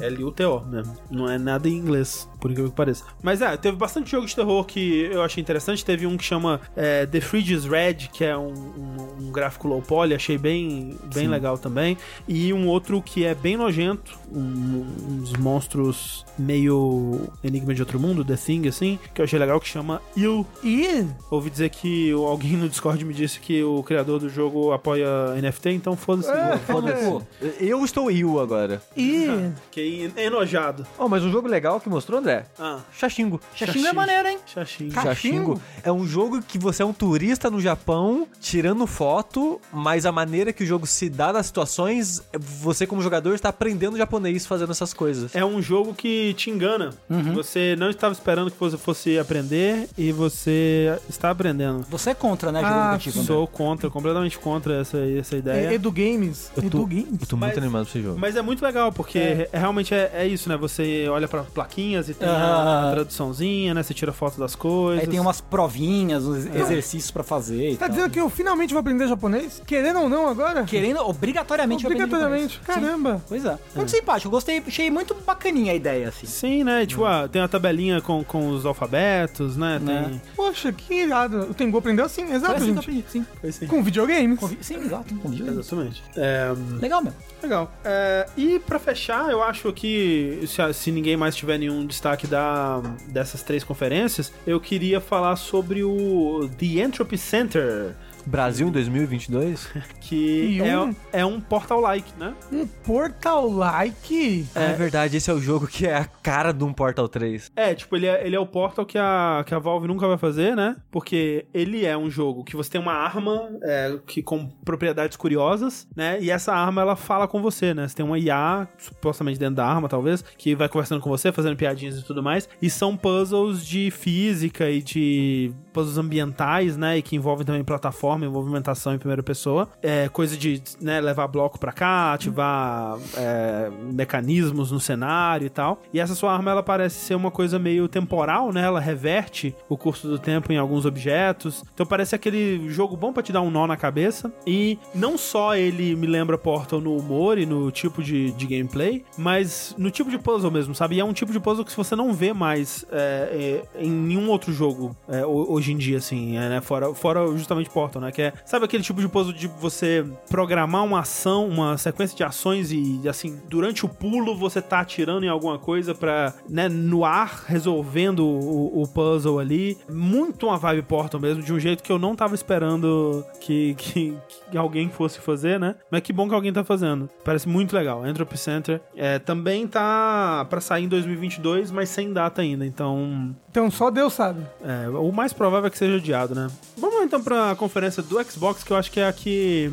L-U-T-O 0.00 0.60
mesmo. 0.66 0.96
Não 1.10 1.28
é 1.28 1.38
nada 1.38 1.68
em 1.68 1.74
inglês, 1.76 2.28
por 2.40 2.50
incrível 2.50 2.70
que 2.70 2.76
pareça. 2.76 3.04
Mas 3.22 3.40
é, 3.42 3.56
teve 3.56 3.76
bastante 3.76 4.10
jogo 4.10 4.26
de 4.26 4.34
terror 4.34 4.64
que 4.64 5.08
eu 5.12 5.22
achei 5.22 5.40
interessante. 5.40 5.84
Teve 5.84 6.06
um 6.06 6.16
que 6.16 6.24
chama 6.24 6.60
é, 6.76 7.04
The 7.06 7.20
Fridge 7.20 7.54
is 7.54 7.64
Red, 7.64 8.08
que 8.12 8.24
é 8.24 8.36
um, 8.36 8.52
um- 8.52 9.08
um 9.28 9.32
gráfico 9.32 9.66
low 9.68 9.82
poly, 9.82 10.14
achei 10.14 10.38
bem, 10.38 10.96
bem 11.14 11.28
legal 11.28 11.58
também. 11.58 11.96
E 12.26 12.52
um 12.52 12.66
outro 12.68 13.02
que 13.02 13.24
é 13.24 13.34
bem 13.34 13.56
nojento, 13.56 14.16
um- 14.32 14.86
uns 15.20 15.32
monstros 15.34 16.24
meio 16.38 17.20
Enigma 17.42 17.74
de 17.74 17.82
Outro 17.82 17.98
Mundo, 17.98 18.24
The 18.24 18.36
Thing, 18.36 18.68
assim, 18.68 18.98
que 19.14 19.20
eu 19.20 19.24
achei 19.24 19.38
legal, 19.38 19.60
que 19.60 19.68
chama 19.68 20.00
Il. 20.16 20.46
E 20.62 21.04
Ouvi 21.30 21.50
dizer 21.50 21.68
que 21.70 22.12
alguém 22.12 22.52
no 22.52 22.68
Discord 22.68 23.04
me 23.04 23.12
disse 23.14 23.40
que 23.40 23.62
o 23.62 23.82
criador 23.82 24.20
do 24.20 24.28
jogo 24.28 24.72
apoia 24.72 25.06
NFT, 25.40 25.70
então 25.70 25.96
foda-se. 25.96 26.30
É. 26.30 26.56
Foda-se. 26.58 27.04
Pô, 27.04 27.22
eu 27.60 27.84
estou 27.84 28.10
eu 28.10 28.38
agora. 28.40 28.80
E 28.96 29.26
Fiquei 29.64 30.10
enojado. 30.16 30.86
Oh, 30.98 31.08
mas 31.08 31.24
um 31.24 31.30
jogo 31.30 31.48
legal 31.48 31.80
que 31.80 31.88
mostrou, 31.88 32.20
André? 32.28 32.44
Ah, 32.58 32.80
Xaxingo. 32.96 33.40
Xaxingo 33.54 33.86
é 33.86 33.92
maneiro, 33.92 34.28
hein? 34.28 34.38
Xaxim. 34.46 34.90
Ca- 34.90 35.02
Xaxingo 35.02 35.60
é 35.82 35.90
um 35.90 36.06
jogo 36.06 36.42
que 36.42 36.58
você 36.58 36.82
é 36.82 36.86
um 36.86 36.92
turista 36.92 37.50
no 37.50 37.60
Japão 37.60 38.26
tirando 38.40 38.86
foto, 38.86 39.60
mas 39.72 40.04
a 40.04 40.12
maneira 40.12 40.52
que 40.52 40.62
o 40.62 40.66
jogo 40.66 40.86
se 40.86 41.08
dá 41.08 41.32
nas 41.32 41.46
situações, 41.46 42.22
você 42.38 42.86
como 42.86 43.00
jogador 43.02 43.34
está 43.34 43.48
aprendendo 43.48 43.96
japonês 43.96 44.46
fazendo 44.46 44.72
essas 44.72 44.92
coisas. 44.92 45.34
É 45.34 45.44
um 45.44 45.62
jogo 45.62 45.94
que 45.94 46.34
te 46.34 46.50
engana. 46.50 46.90
Você 47.34 47.74
não 47.78 47.88
estava 47.90 48.12
esperando 48.12 48.50
que 48.50 48.58
você 48.58 48.76
fosse 48.76 49.18
aprender 49.18 49.88
e 49.96 50.12
você 50.12 50.98
está 51.08 51.30
aprendendo. 51.30 51.84
Você 51.88 52.10
é 52.10 52.14
contra, 52.14 52.52
né, 52.52 52.60
jogo 52.60 52.72
Ah, 52.72 52.84
educativo, 52.94 53.20
André? 53.20 53.26
Sou 53.34 53.46
contra, 53.46 53.90
completamente 53.90 54.38
contra 54.38 54.80
essa, 54.80 54.98
essa 54.98 55.36
ideia. 55.36 55.70
é, 55.70 55.74
Edu 55.74 55.90
Games. 55.90 56.50
Eu 56.56 56.62
tô, 56.62 56.66
Edu 56.68 56.86
Games. 56.86 57.20
eu 57.22 57.26
tô 57.26 57.36
Mas- 57.36 57.48
muito 57.50 57.58
animado 57.64 57.82
pra 57.86 57.90
esse 57.90 58.02
jogo. 58.02 58.18
Mas 58.18 58.36
é 58.36 58.42
muito 58.42 58.62
legal, 58.62 58.92
porque 58.92 59.18
é- 59.18 59.48
realmente 59.52 59.94
é, 59.94 60.10
é 60.14 60.26
isso, 60.26 60.48
né? 60.48 60.56
Você 60.56 61.06
olha 61.08 61.26
pra 61.28 61.42
plaquinhas 61.42 62.08
e 62.08 62.14
tem 62.18 62.28
a, 62.28 62.32
Ah. 62.32 62.88
a 62.88 62.92
traduçãozinha, 62.92 63.74
né? 63.74 63.82
Você 63.82 63.94
tira 63.94 64.12
foto 64.12 64.38
das 64.38 64.54
coisas. 64.54 65.02
Aí 65.04 65.06
tem 65.10 65.20
umas 65.20 65.40
provinhas, 65.40 66.24
uns 66.24 66.46
exercícios 66.46 67.10
pra 67.10 67.22
fazer 67.22 67.70
e 67.72 67.76
Tá 67.76 67.86
tal. 67.86 67.94
dizendo 67.94 68.10
que 68.10 68.20
eu 68.20 68.28
finalmente 68.30 68.72
vou 68.72 68.80
aprender 68.80 69.06
japonês? 69.08 69.62
Querendo 69.66 70.00
ou 70.00 70.08
não 70.08 70.28
agora? 70.28 70.64
Querendo 70.64 71.00
obrigatoriamente 71.00 71.86
Obrigatoriamente. 71.86 72.54
japonês. 72.54 72.76
Sim. 72.78 72.86
Caramba. 72.86 73.22
Pois 73.28 73.44
é. 73.44 73.58
Muito 73.74 73.90
simpático, 73.90 74.28
eu 74.28 74.30
gostei, 74.30 74.62
achei 74.66 74.90
muito 74.90 75.14
bacaninha 75.26 75.72
a 75.72 75.74
ideia, 75.76 76.08
assim. 76.08 76.26
Sim, 76.26 76.64
né? 76.64 76.84
Tipo, 76.86 77.04
ah, 77.04 77.28
tem 77.30 77.40
uma 77.42 77.48
tabelinha 77.48 78.00
com, 78.00 78.22
com 78.24 78.48
os 78.50 78.64
alfabetos, 78.66 79.56
né? 79.56 79.78
Né. 79.78 80.06
Tem... 80.08 80.22
Poxa, 80.34 80.72
que 80.72 80.94
irado. 80.94 81.40
O 81.50 81.54
Tengu 81.54 81.78
aprendeu 81.78 82.04
assim, 82.04 82.22
exato, 82.32 82.46
Foi 82.46 82.56
assim 82.56 82.64
que 82.64 82.78
eu 82.78 82.82
gente. 82.82 82.82
aprendi, 82.82 83.04
sim. 83.08 83.26
Foi 83.40 83.52
sim. 83.52 83.66
Com 83.66 83.82
videogames. 83.82 84.38
Convi- 84.38 84.58
Sim, 84.60 84.76
exato. 84.84 85.14
convi- 85.16 85.42
Exatamente. 85.46 86.02
É, 86.16 86.52
Legal 86.80 87.02
mesmo. 87.02 87.18
Legal. 87.42 87.70
É, 87.84 88.26
e 88.36 88.58
pra 88.58 88.78
fechar, 88.80 89.30
eu 89.30 89.42
acho 89.42 89.72
que 89.72 90.40
se, 90.46 90.74
se 90.74 90.90
ninguém 90.90 91.16
mais 91.16 91.36
tiver 91.36 91.56
nenhum 91.58 91.86
destaque 91.86 92.07
da, 92.26 92.80
dessas 93.08 93.42
três 93.42 93.64
conferências, 93.64 94.32
eu 94.46 94.60
queria 94.60 95.00
falar 95.00 95.36
sobre 95.36 95.82
o 95.82 96.48
The 96.58 96.80
Entropy 96.80 97.18
Center, 97.18 97.94
Brasil 98.28 98.68
em 98.68 98.70
2022? 98.70 99.68
que 100.00 100.60
é, 100.62 100.78
um- 100.78 100.94
é 101.12 101.24
um 101.24 101.40
portal-like, 101.40 102.12
né? 102.18 102.34
Um 102.52 102.66
portal-like. 102.66 104.46
É. 104.54 104.72
verdade, 104.74 105.16
esse 105.16 105.30
é 105.30 105.34
o 105.34 105.40
jogo 105.40 105.66
que 105.66 105.86
é 105.86 105.96
a 105.96 106.04
cara 106.04 106.52
de 106.52 106.62
um 106.64 106.72
Portal 106.72 107.08
3. 107.08 107.50
É, 107.56 107.74
tipo, 107.74 107.96
ele 107.96 108.06
é, 108.06 108.26
ele 108.26 108.36
é 108.36 108.40
o 108.40 108.46
portal 108.46 108.84
que 108.86 108.98
a, 108.98 109.42
que 109.46 109.54
a 109.54 109.58
Valve 109.58 109.88
nunca 109.88 110.06
vai 110.06 110.18
fazer, 110.18 110.54
né? 110.54 110.76
Porque 110.90 111.46
ele 111.52 111.84
é 111.84 111.96
um 111.96 112.10
jogo 112.10 112.44
que 112.44 112.54
você 112.56 112.70
tem 112.70 112.80
uma 112.80 112.92
arma 112.92 113.48
é, 113.62 113.98
que 114.06 114.22
com 114.22 114.46
propriedades 114.64 115.16
curiosas, 115.16 115.86
né? 115.96 116.18
E 116.20 116.30
essa 116.30 116.52
arma, 116.52 116.80
ela 116.82 116.96
fala 116.96 117.26
com 117.26 117.40
você, 117.42 117.72
né? 117.74 117.88
Você 117.88 117.96
tem 117.96 118.04
uma 118.06 118.18
IA, 118.18 118.68
supostamente 118.78 119.38
dentro 119.38 119.56
da 119.56 119.66
arma, 119.66 119.88
talvez, 119.88 120.22
que 120.36 120.54
vai 120.54 120.68
conversando 120.68 121.00
com 121.00 121.08
você, 121.10 121.32
fazendo 121.32 121.56
piadinhas 121.56 121.98
e 121.98 122.04
tudo 122.04 122.22
mais. 122.22 122.48
E 122.60 122.68
são 122.70 122.96
puzzles 122.96 123.64
de 123.66 123.90
física 123.90 124.68
e 124.70 124.82
de 124.82 125.52
puzzles 125.72 125.98
ambientais, 125.98 126.76
né? 126.76 126.98
E 126.98 127.02
que 127.02 127.16
envolvem 127.16 127.44
também 127.46 127.64
plataformas 127.64 127.88
plataforma 127.88 128.17
e 128.26 128.28
movimentação 128.28 128.94
em 128.94 128.98
primeira 128.98 129.22
pessoa. 129.22 129.68
É 129.82 130.08
coisa 130.08 130.36
de 130.36 130.62
né, 130.80 131.00
levar 131.00 131.26
bloco 131.28 131.58
pra 131.58 131.72
cá, 131.72 132.12
ativar 132.14 132.98
é, 133.16 133.70
mecanismos 133.92 134.70
no 134.70 134.80
cenário 134.80 135.46
e 135.46 135.50
tal. 135.50 135.82
E 135.92 136.00
essa 136.00 136.14
sua 136.14 136.32
arma, 136.32 136.50
ela 136.50 136.62
parece 136.62 136.96
ser 136.96 137.14
uma 137.14 137.30
coisa 137.30 137.58
meio 137.58 137.88
temporal, 137.88 138.52
né? 138.52 138.62
Ela 138.62 138.80
reverte 138.80 139.54
o 139.68 139.76
curso 139.76 140.08
do 140.08 140.18
tempo 140.18 140.52
em 140.52 140.56
alguns 140.56 140.84
objetos. 140.86 141.64
Então 141.74 141.84
parece 141.86 142.14
aquele 142.14 142.68
jogo 142.70 142.96
bom 142.96 143.12
pra 143.12 143.22
te 143.22 143.32
dar 143.32 143.40
um 143.42 143.50
nó 143.50 143.66
na 143.66 143.76
cabeça. 143.76 144.32
E 144.46 144.78
não 144.94 145.16
só 145.18 145.54
ele 145.56 145.94
me 145.96 146.06
lembra 146.06 146.38
Portal 146.38 146.80
no 146.80 146.96
humor 146.96 147.38
e 147.38 147.46
no 147.46 147.70
tipo 147.70 148.02
de, 148.02 148.30
de 148.32 148.46
gameplay, 148.46 149.04
mas 149.16 149.74
no 149.78 149.90
tipo 149.90 150.10
de 150.10 150.18
puzzle 150.18 150.50
mesmo, 150.50 150.74
sabe? 150.74 150.96
E 150.96 151.00
é 151.00 151.04
um 151.04 151.12
tipo 151.12 151.32
de 151.32 151.40
puzzle 151.40 151.64
que 151.64 151.76
você 151.76 151.94
não 151.94 152.12
vê 152.12 152.32
mais 152.32 152.84
é, 152.90 153.62
é, 153.76 153.82
em 153.84 153.90
nenhum 153.90 154.28
outro 154.30 154.52
jogo 154.52 154.96
é, 155.08 155.24
ho- 155.24 155.46
hoje 155.52 155.72
em 155.72 155.76
dia, 155.76 155.98
assim, 155.98 156.36
é, 156.36 156.48
né? 156.48 156.60
Fora, 156.60 156.94
fora 156.94 157.26
justamente 157.36 157.70
Portal, 157.70 158.00
né? 158.02 158.07
Que 158.12 158.22
é, 158.22 158.32
sabe 158.44 158.64
aquele 158.64 158.82
tipo 158.82 159.00
de 159.00 159.08
puzzle 159.08 159.32
de 159.32 159.46
você 159.46 160.04
programar 160.28 160.84
uma 160.84 161.00
ação, 161.00 161.48
uma 161.48 161.76
sequência 161.76 162.16
de 162.16 162.24
ações 162.24 162.70
e, 162.72 163.00
assim, 163.08 163.40
durante 163.48 163.84
o 163.84 163.88
pulo 163.88 164.36
você 164.36 164.60
tá 164.60 164.80
atirando 164.80 165.24
em 165.24 165.28
alguma 165.28 165.58
coisa 165.58 165.94
pra, 165.94 166.34
né, 166.48 166.68
no 166.68 167.04
ar, 167.04 167.44
resolvendo 167.46 168.20
o, 168.26 168.82
o 168.82 168.88
puzzle 168.88 169.38
ali. 169.38 169.76
Muito 169.88 170.46
uma 170.46 170.56
vibe 170.56 170.82
Portal 170.82 171.20
mesmo, 171.20 171.42
de 171.42 171.52
um 171.52 171.58
jeito 171.58 171.82
que 171.82 171.90
eu 171.92 171.98
não 171.98 172.14
tava 172.14 172.34
esperando 172.34 173.24
que, 173.40 173.74
que, 173.76 174.16
que 174.50 174.58
alguém 174.58 174.88
fosse 174.88 175.18
fazer, 175.20 175.58
né? 175.58 175.74
Mas 175.90 176.00
que 176.02 176.12
bom 176.12 176.28
que 176.28 176.34
alguém 176.34 176.52
tá 176.52 176.64
fazendo. 176.64 177.08
Parece 177.24 177.48
muito 177.48 177.74
legal. 177.74 178.06
Entropy 178.06 178.36
Center 178.36 178.80
é, 178.96 179.18
também 179.18 179.66
tá 179.66 180.46
pra 180.48 180.60
sair 180.60 180.84
em 180.84 180.88
2022, 180.88 181.70
mas 181.70 181.88
sem 181.88 182.12
data 182.12 182.42
ainda. 182.42 182.64
Então, 182.66 183.34
Então 183.50 183.70
só 183.70 183.90
Deus 183.90 184.12
sabe. 184.12 184.40
é, 184.64 184.88
o 184.88 185.10
mais 185.12 185.32
provável 185.32 185.66
é 185.66 185.70
que 185.70 185.78
seja 185.78 185.96
adiado, 185.96 186.34
né? 186.34 186.48
Vamos 186.76 187.02
então 187.02 187.22
pra 187.22 187.54
conferência 187.56 187.87
do 187.96 188.22
Xbox, 188.22 188.62
que 188.62 188.72
eu 188.72 188.76
acho 188.76 188.90
que 188.90 189.00
é 189.00 189.06
a 189.06 189.12
que, 189.12 189.70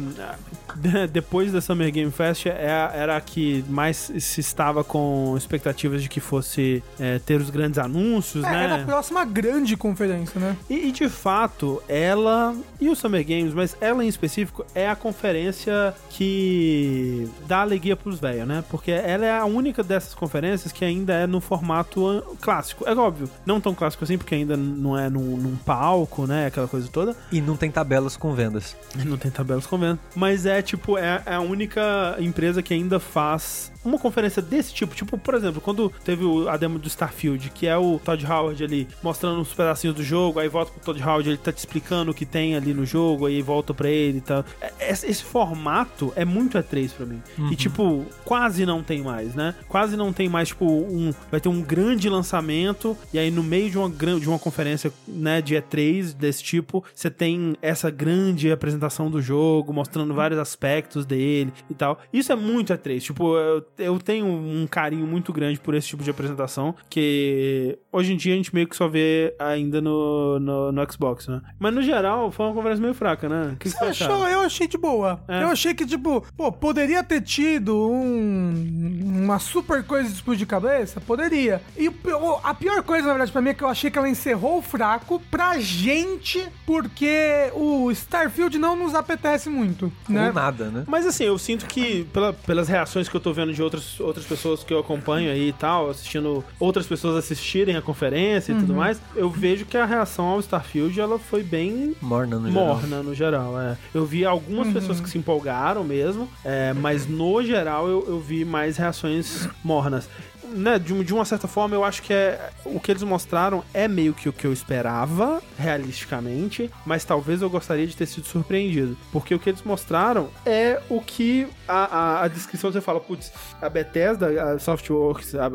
depois 1.12 1.52
da 1.52 1.62
Summer 1.62 1.92
Game 1.92 2.12
Fest, 2.12 2.46
é 2.48 2.76
era 2.94 3.18
a 3.18 3.22
que 3.22 3.64
mais 3.70 4.12
se 4.20 4.42
estava 4.42 4.84
com 4.84 5.36
expectativas 5.38 6.02
de 6.02 6.10
que 6.10 6.20
fosse 6.20 6.84
é, 7.00 7.20
ter 7.20 7.40
os 7.40 7.50
grandes 7.50 7.78
anúncios, 7.78 8.44
É, 8.44 8.52
né? 8.52 8.64
Era 8.66 8.76
a 8.76 8.86
próxima 8.86 9.24
grande 9.26 9.78
conferência, 9.78 10.40
né? 10.40 10.56
E, 10.70 10.88
e, 10.88 10.92
de 10.92 11.10
fato, 11.10 11.82
ela 11.88 12.56
e 12.80 12.90
o 12.90 12.96
Summer 12.96 13.26
Games, 13.26 13.54
mas 13.54 13.76
ela 13.80 14.04
em 14.04 14.08
específico 14.08 14.66
é 14.74 14.90
a 14.90 14.96
conferência 14.96 15.94
que 16.10 17.30
dá 17.48 17.62
alegria 17.62 17.96
pros 17.96 18.20
velhos, 18.20 18.48
né? 18.48 18.64
Porque 18.70 18.92
ela 18.92 19.26
é 19.26 19.38
a 19.38 19.46
única 19.46 19.84
dessas 19.84 20.14
conferências 20.14 20.72
que 20.72 20.84
ainda 20.84 21.14
é 21.14 21.28
no 21.28 21.40
formato 21.40 22.24
clássico. 22.42 22.88
É 22.88 22.94
óbvio, 22.94 23.30
não 23.46 23.60
tão 23.62 23.74
clássico 23.74 24.04
assim, 24.04 24.18
porque 24.18 24.36
ainda 24.36 24.56
não 24.58 24.98
é 24.98 25.10
num, 25.10 25.38
num 25.38 25.56
palco, 25.56 26.26
né? 26.26 26.48
Aquela 26.48 26.68
coisa 26.68 26.88
toda. 26.88 27.16
E 27.32 27.42
não 27.42 27.56
tem 27.56 27.70
tabelas 27.72 28.18
com 28.18 28.34
vendas. 28.34 28.76
Não 29.06 29.18
tem 29.18 29.32
tabelas 29.32 29.66
convendo. 29.66 30.00
Mas 30.16 30.46
é 30.46 30.62
tipo, 30.66 30.98
é, 30.98 31.22
é 31.26 31.36
a 31.36 31.40
única 31.40 32.18
empresa 32.20 32.62
que 32.62 32.74
ainda 32.74 33.00
faz 33.00 33.72
uma 33.86 34.00
conferência 34.00 34.42
desse 34.42 34.74
tipo. 34.74 34.96
Tipo, 34.96 35.18
por 35.18 35.34
exemplo, 35.34 35.62
quando 35.62 35.92
teve 36.04 36.24
a 36.50 36.58
demo 36.58 36.78
do 36.80 36.88
Starfield, 36.88 37.50
que 37.52 37.68
é 37.68 37.78
o 37.78 38.00
Todd 38.04 38.26
Howard 38.26 38.64
ali 38.64 38.88
mostrando 39.04 39.40
uns 39.40 39.54
pedacinhos 39.54 39.96
do 39.96 40.04
jogo, 40.04 40.40
aí 40.40 40.48
volta 40.50 40.72
pro 40.72 40.82
Todd 40.82 41.02
Howard, 41.04 41.30
ele 41.30 41.38
tá 41.38 41.52
te 41.52 41.60
explicando 41.60 42.12
o 42.12 42.14
que 42.14 42.26
tem 42.26 42.56
ali 42.56 42.74
no 42.74 42.86
jogo, 42.86 43.26
aí 43.26 43.42
volta 43.42 43.74
pra 43.74 43.90
ele 43.90 44.18
e 44.18 44.22
tal. 44.22 44.44
É- 44.62 44.74
Esse, 44.92 45.08
esse 45.08 45.24
formato 45.24 46.14
é 46.16 46.24
muito 46.26 46.58
E3 46.58 46.92
pra 46.94 47.06
mim. 47.06 47.22
E 47.52 47.56
tipo, 47.56 48.06
quase 48.24 48.66
não 48.66 48.82
tem 48.84 49.02
mais, 49.02 49.34
né? 49.36 49.56
Quase 49.68 49.96
não 49.98 50.12
tem 50.14 50.28
mais, 50.30 50.50
tipo, 50.50 50.66
um. 50.66 51.14
Vai 51.32 51.40
ter 51.42 51.50
um 51.50 51.62
grande 51.62 52.08
lançamento, 52.10 52.98
e 53.14 53.20
aí 53.20 53.32
no 53.32 53.44
meio 53.44 53.70
de 53.70 53.78
uma, 53.78 53.90
de 53.90 54.28
uma 54.30 54.40
conferência, 54.40 54.92
né, 55.08 55.42
de 55.42 55.56
E3 55.56 56.14
desse 56.14 56.44
tipo, 56.44 56.84
você 56.94 57.10
tem 57.10 57.56
essa 57.62 57.90
grande 57.90 58.52
apresentação 58.52 59.10
do 59.10 59.22
jogo, 59.22 59.74
mostrando 59.74 60.14
vários 60.14 60.40
aspectos 60.40 61.06
dele 61.06 61.52
e 61.70 61.74
tal. 61.74 62.00
Isso 62.14 62.32
é 62.32 62.36
muito 62.36 62.74
E3. 62.74 63.00
Tipo, 63.02 63.36
eu, 63.38 63.62
eu 63.78 64.00
tenho 64.00 64.26
um 64.26 64.68
carinho 64.70 65.06
muito 65.06 65.32
grande 65.34 65.60
por 65.60 65.74
esse 65.76 65.88
tipo 65.88 66.04
de 66.04 66.10
apresentação, 66.10 66.76
que 66.90 67.78
hoje 67.92 68.14
em 68.14 68.18
dia 68.18 68.34
a 68.34 68.38
gente 68.38 68.54
meio 68.54 68.68
que 68.68 68.76
só 68.76 68.88
vê 68.88 69.36
ainda 69.40 69.82
no, 69.82 70.40
no, 70.40 70.72
no 70.72 70.92
Xbox, 70.92 71.28
né? 71.28 71.42
Mas 71.60 71.74
no 71.74 71.82
geral, 71.82 72.32
foi 72.32 72.46
uma 72.46 72.54
conversa 72.56 72.82
meio 72.82 72.94
fraca, 72.94 73.28
né? 73.30 73.52
O 73.54 73.58
que 73.58 73.70
Você 73.70 73.78
você 73.78 74.04
achou? 74.04 74.28
Eu 74.28 74.40
achei 74.42 74.68
de 74.68 74.78
boa. 74.78 75.20
É. 75.28 75.44
Eu 75.44 75.48
achei 75.50 75.74
que, 75.74 75.86
tipo, 75.86 76.26
pô, 76.36 76.52
poderia 76.52 77.04
ter 77.04 77.22
tido 77.22 77.90
um, 77.90 79.22
uma 79.24 79.40
super 79.40 79.84
coisa 79.84 80.08
de 80.10 80.16
explodir 80.16 80.48
cabeça? 80.48 81.00
Poderia. 81.02 81.62
E 81.78 81.88
o 81.90 81.94
o- 82.06 82.40
a 82.44 82.54
pior 82.54 82.82
coisa, 82.84 83.08
na 83.08 83.14
verdade, 83.14 83.32
pra 83.32 83.42
mim, 83.42 83.50
é 83.50 83.54
que 83.54 83.64
eu 83.64 83.68
achei 83.68 83.90
que 83.92 83.98
ela 83.98 84.08
encerrou 84.10 84.62
fraco 84.62 85.22
pra 85.30 85.60
gente, 85.60 86.44
porque 86.66 87.52
o 87.54 87.92
Starfield 87.92 88.58
não 88.58 88.76
nos 88.76 88.94
apetece 88.96 89.50
muito, 89.50 89.92
né? 90.08 90.32
Nada, 90.34 90.66
né? 90.70 90.84
Mas 90.88 91.06
assim, 91.06 91.26
eu 91.26 91.38
sinto 91.38 91.66
que, 91.66 92.04
pela- 92.14 92.34
pelas 92.34 92.68
reações 92.68 93.08
que 93.10 93.16
eu 93.16 93.20
tô 93.22 93.34
vendo 93.34 93.54
de 93.54 93.62
outras, 93.66 94.00
outras 94.00 94.26
pessoas 94.26 94.64
que 94.64 94.74
eu 94.74 94.80
acompanho 94.80 95.32
aí 95.32 95.50
e 95.50 95.54
tal, 95.54 95.90
assistindo 95.90 96.44
outras 96.60 96.86
pessoas 96.88 97.16
assistirem 97.18 97.76
a 97.76 97.82
conferência 97.82 98.54
e 98.54 98.56
tudo 98.56 98.74
mais, 98.74 99.02
eu 99.16 99.30
vejo 99.30 99.66
que 99.66 99.78
a 99.78 99.86
reação 99.86 100.26
ao 100.26 100.40
Starfield 100.40 101.00
ela 101.00 101.20
foi 101.20 101.44
bem 101.44 101.96
Morna 102.02 102.38
no 102.40 102.50
geral. 102.50 102.66
morna 102.68 103.04
no 103.04 103.14
geral. 103.16 103.60
É. 103.62 103.78
Eu 103.94 104.06
vi 104.06 104.26
algumas 104.26 104.72
pessoas 104.72 105.00
que 105.00 105.10
se 105.10 105.18
empolgaram 105.18 105.84
mesmo, 105.84 106.30
é, 106.44 106.74
mas 106.74 107.08
no 107.08 107.44
geral 107.44 107.88
eu, 107.88 108.06
eu 108.08 108.20
vi 108.20 108.46
mais 108.46 108.78
reações 108.78 109.48
mornas. 109.64 110.08
Né, 110.54 110.80
de, 110.80 111.04
de 111.04 111.14
uma 111.14 111.26
certa 111.26 111.48
forma, 111.48 111.76
eu 111.76 111.84
acho 111.84 112.02
que 112.02 112.14
é 112.14 112.50
o 112.66 112.80
que 112.80 112.92
eles 112.92 113.04
mostraram 113.04 113.64
é 113.74 113.88
meio 113.88 114.14
que 114.14 114.30
o 114.30 114.34
que 114.34 114.46
eu 114.46 114.54
esperava, 114.54 115.42
realisticamente, 115.58 116.70
mas 116.86 117.04
talvez 117.06 117.42
eu 117.42 117.50
gostaria 117.50 117.86
de 117.86 117.96
ter 117.96 118.06
sido 118.06 118.26
surpreendido. 118.26 118.98
Porque 119.12 119.34
o 119.34 119.40
que 119.40 119.50
eles 119.50 119.64
mostraram 119.64 120.30
é 120.46 120.82
o 120.90 121.02
que 121.02 121.48
a, 121.68 121.86
a, 121.86 122.24
a 122.24 122.28
descrição 122.28 122.72
você 122.72 122.82
fala, 122.82 123.00
putz, 123.00 123.32
a 123.62 123.70
Bethesda, 123.70 124.54
a 124.54 124.60
Softworks, 124.60 125.36
a, 125.36 125.46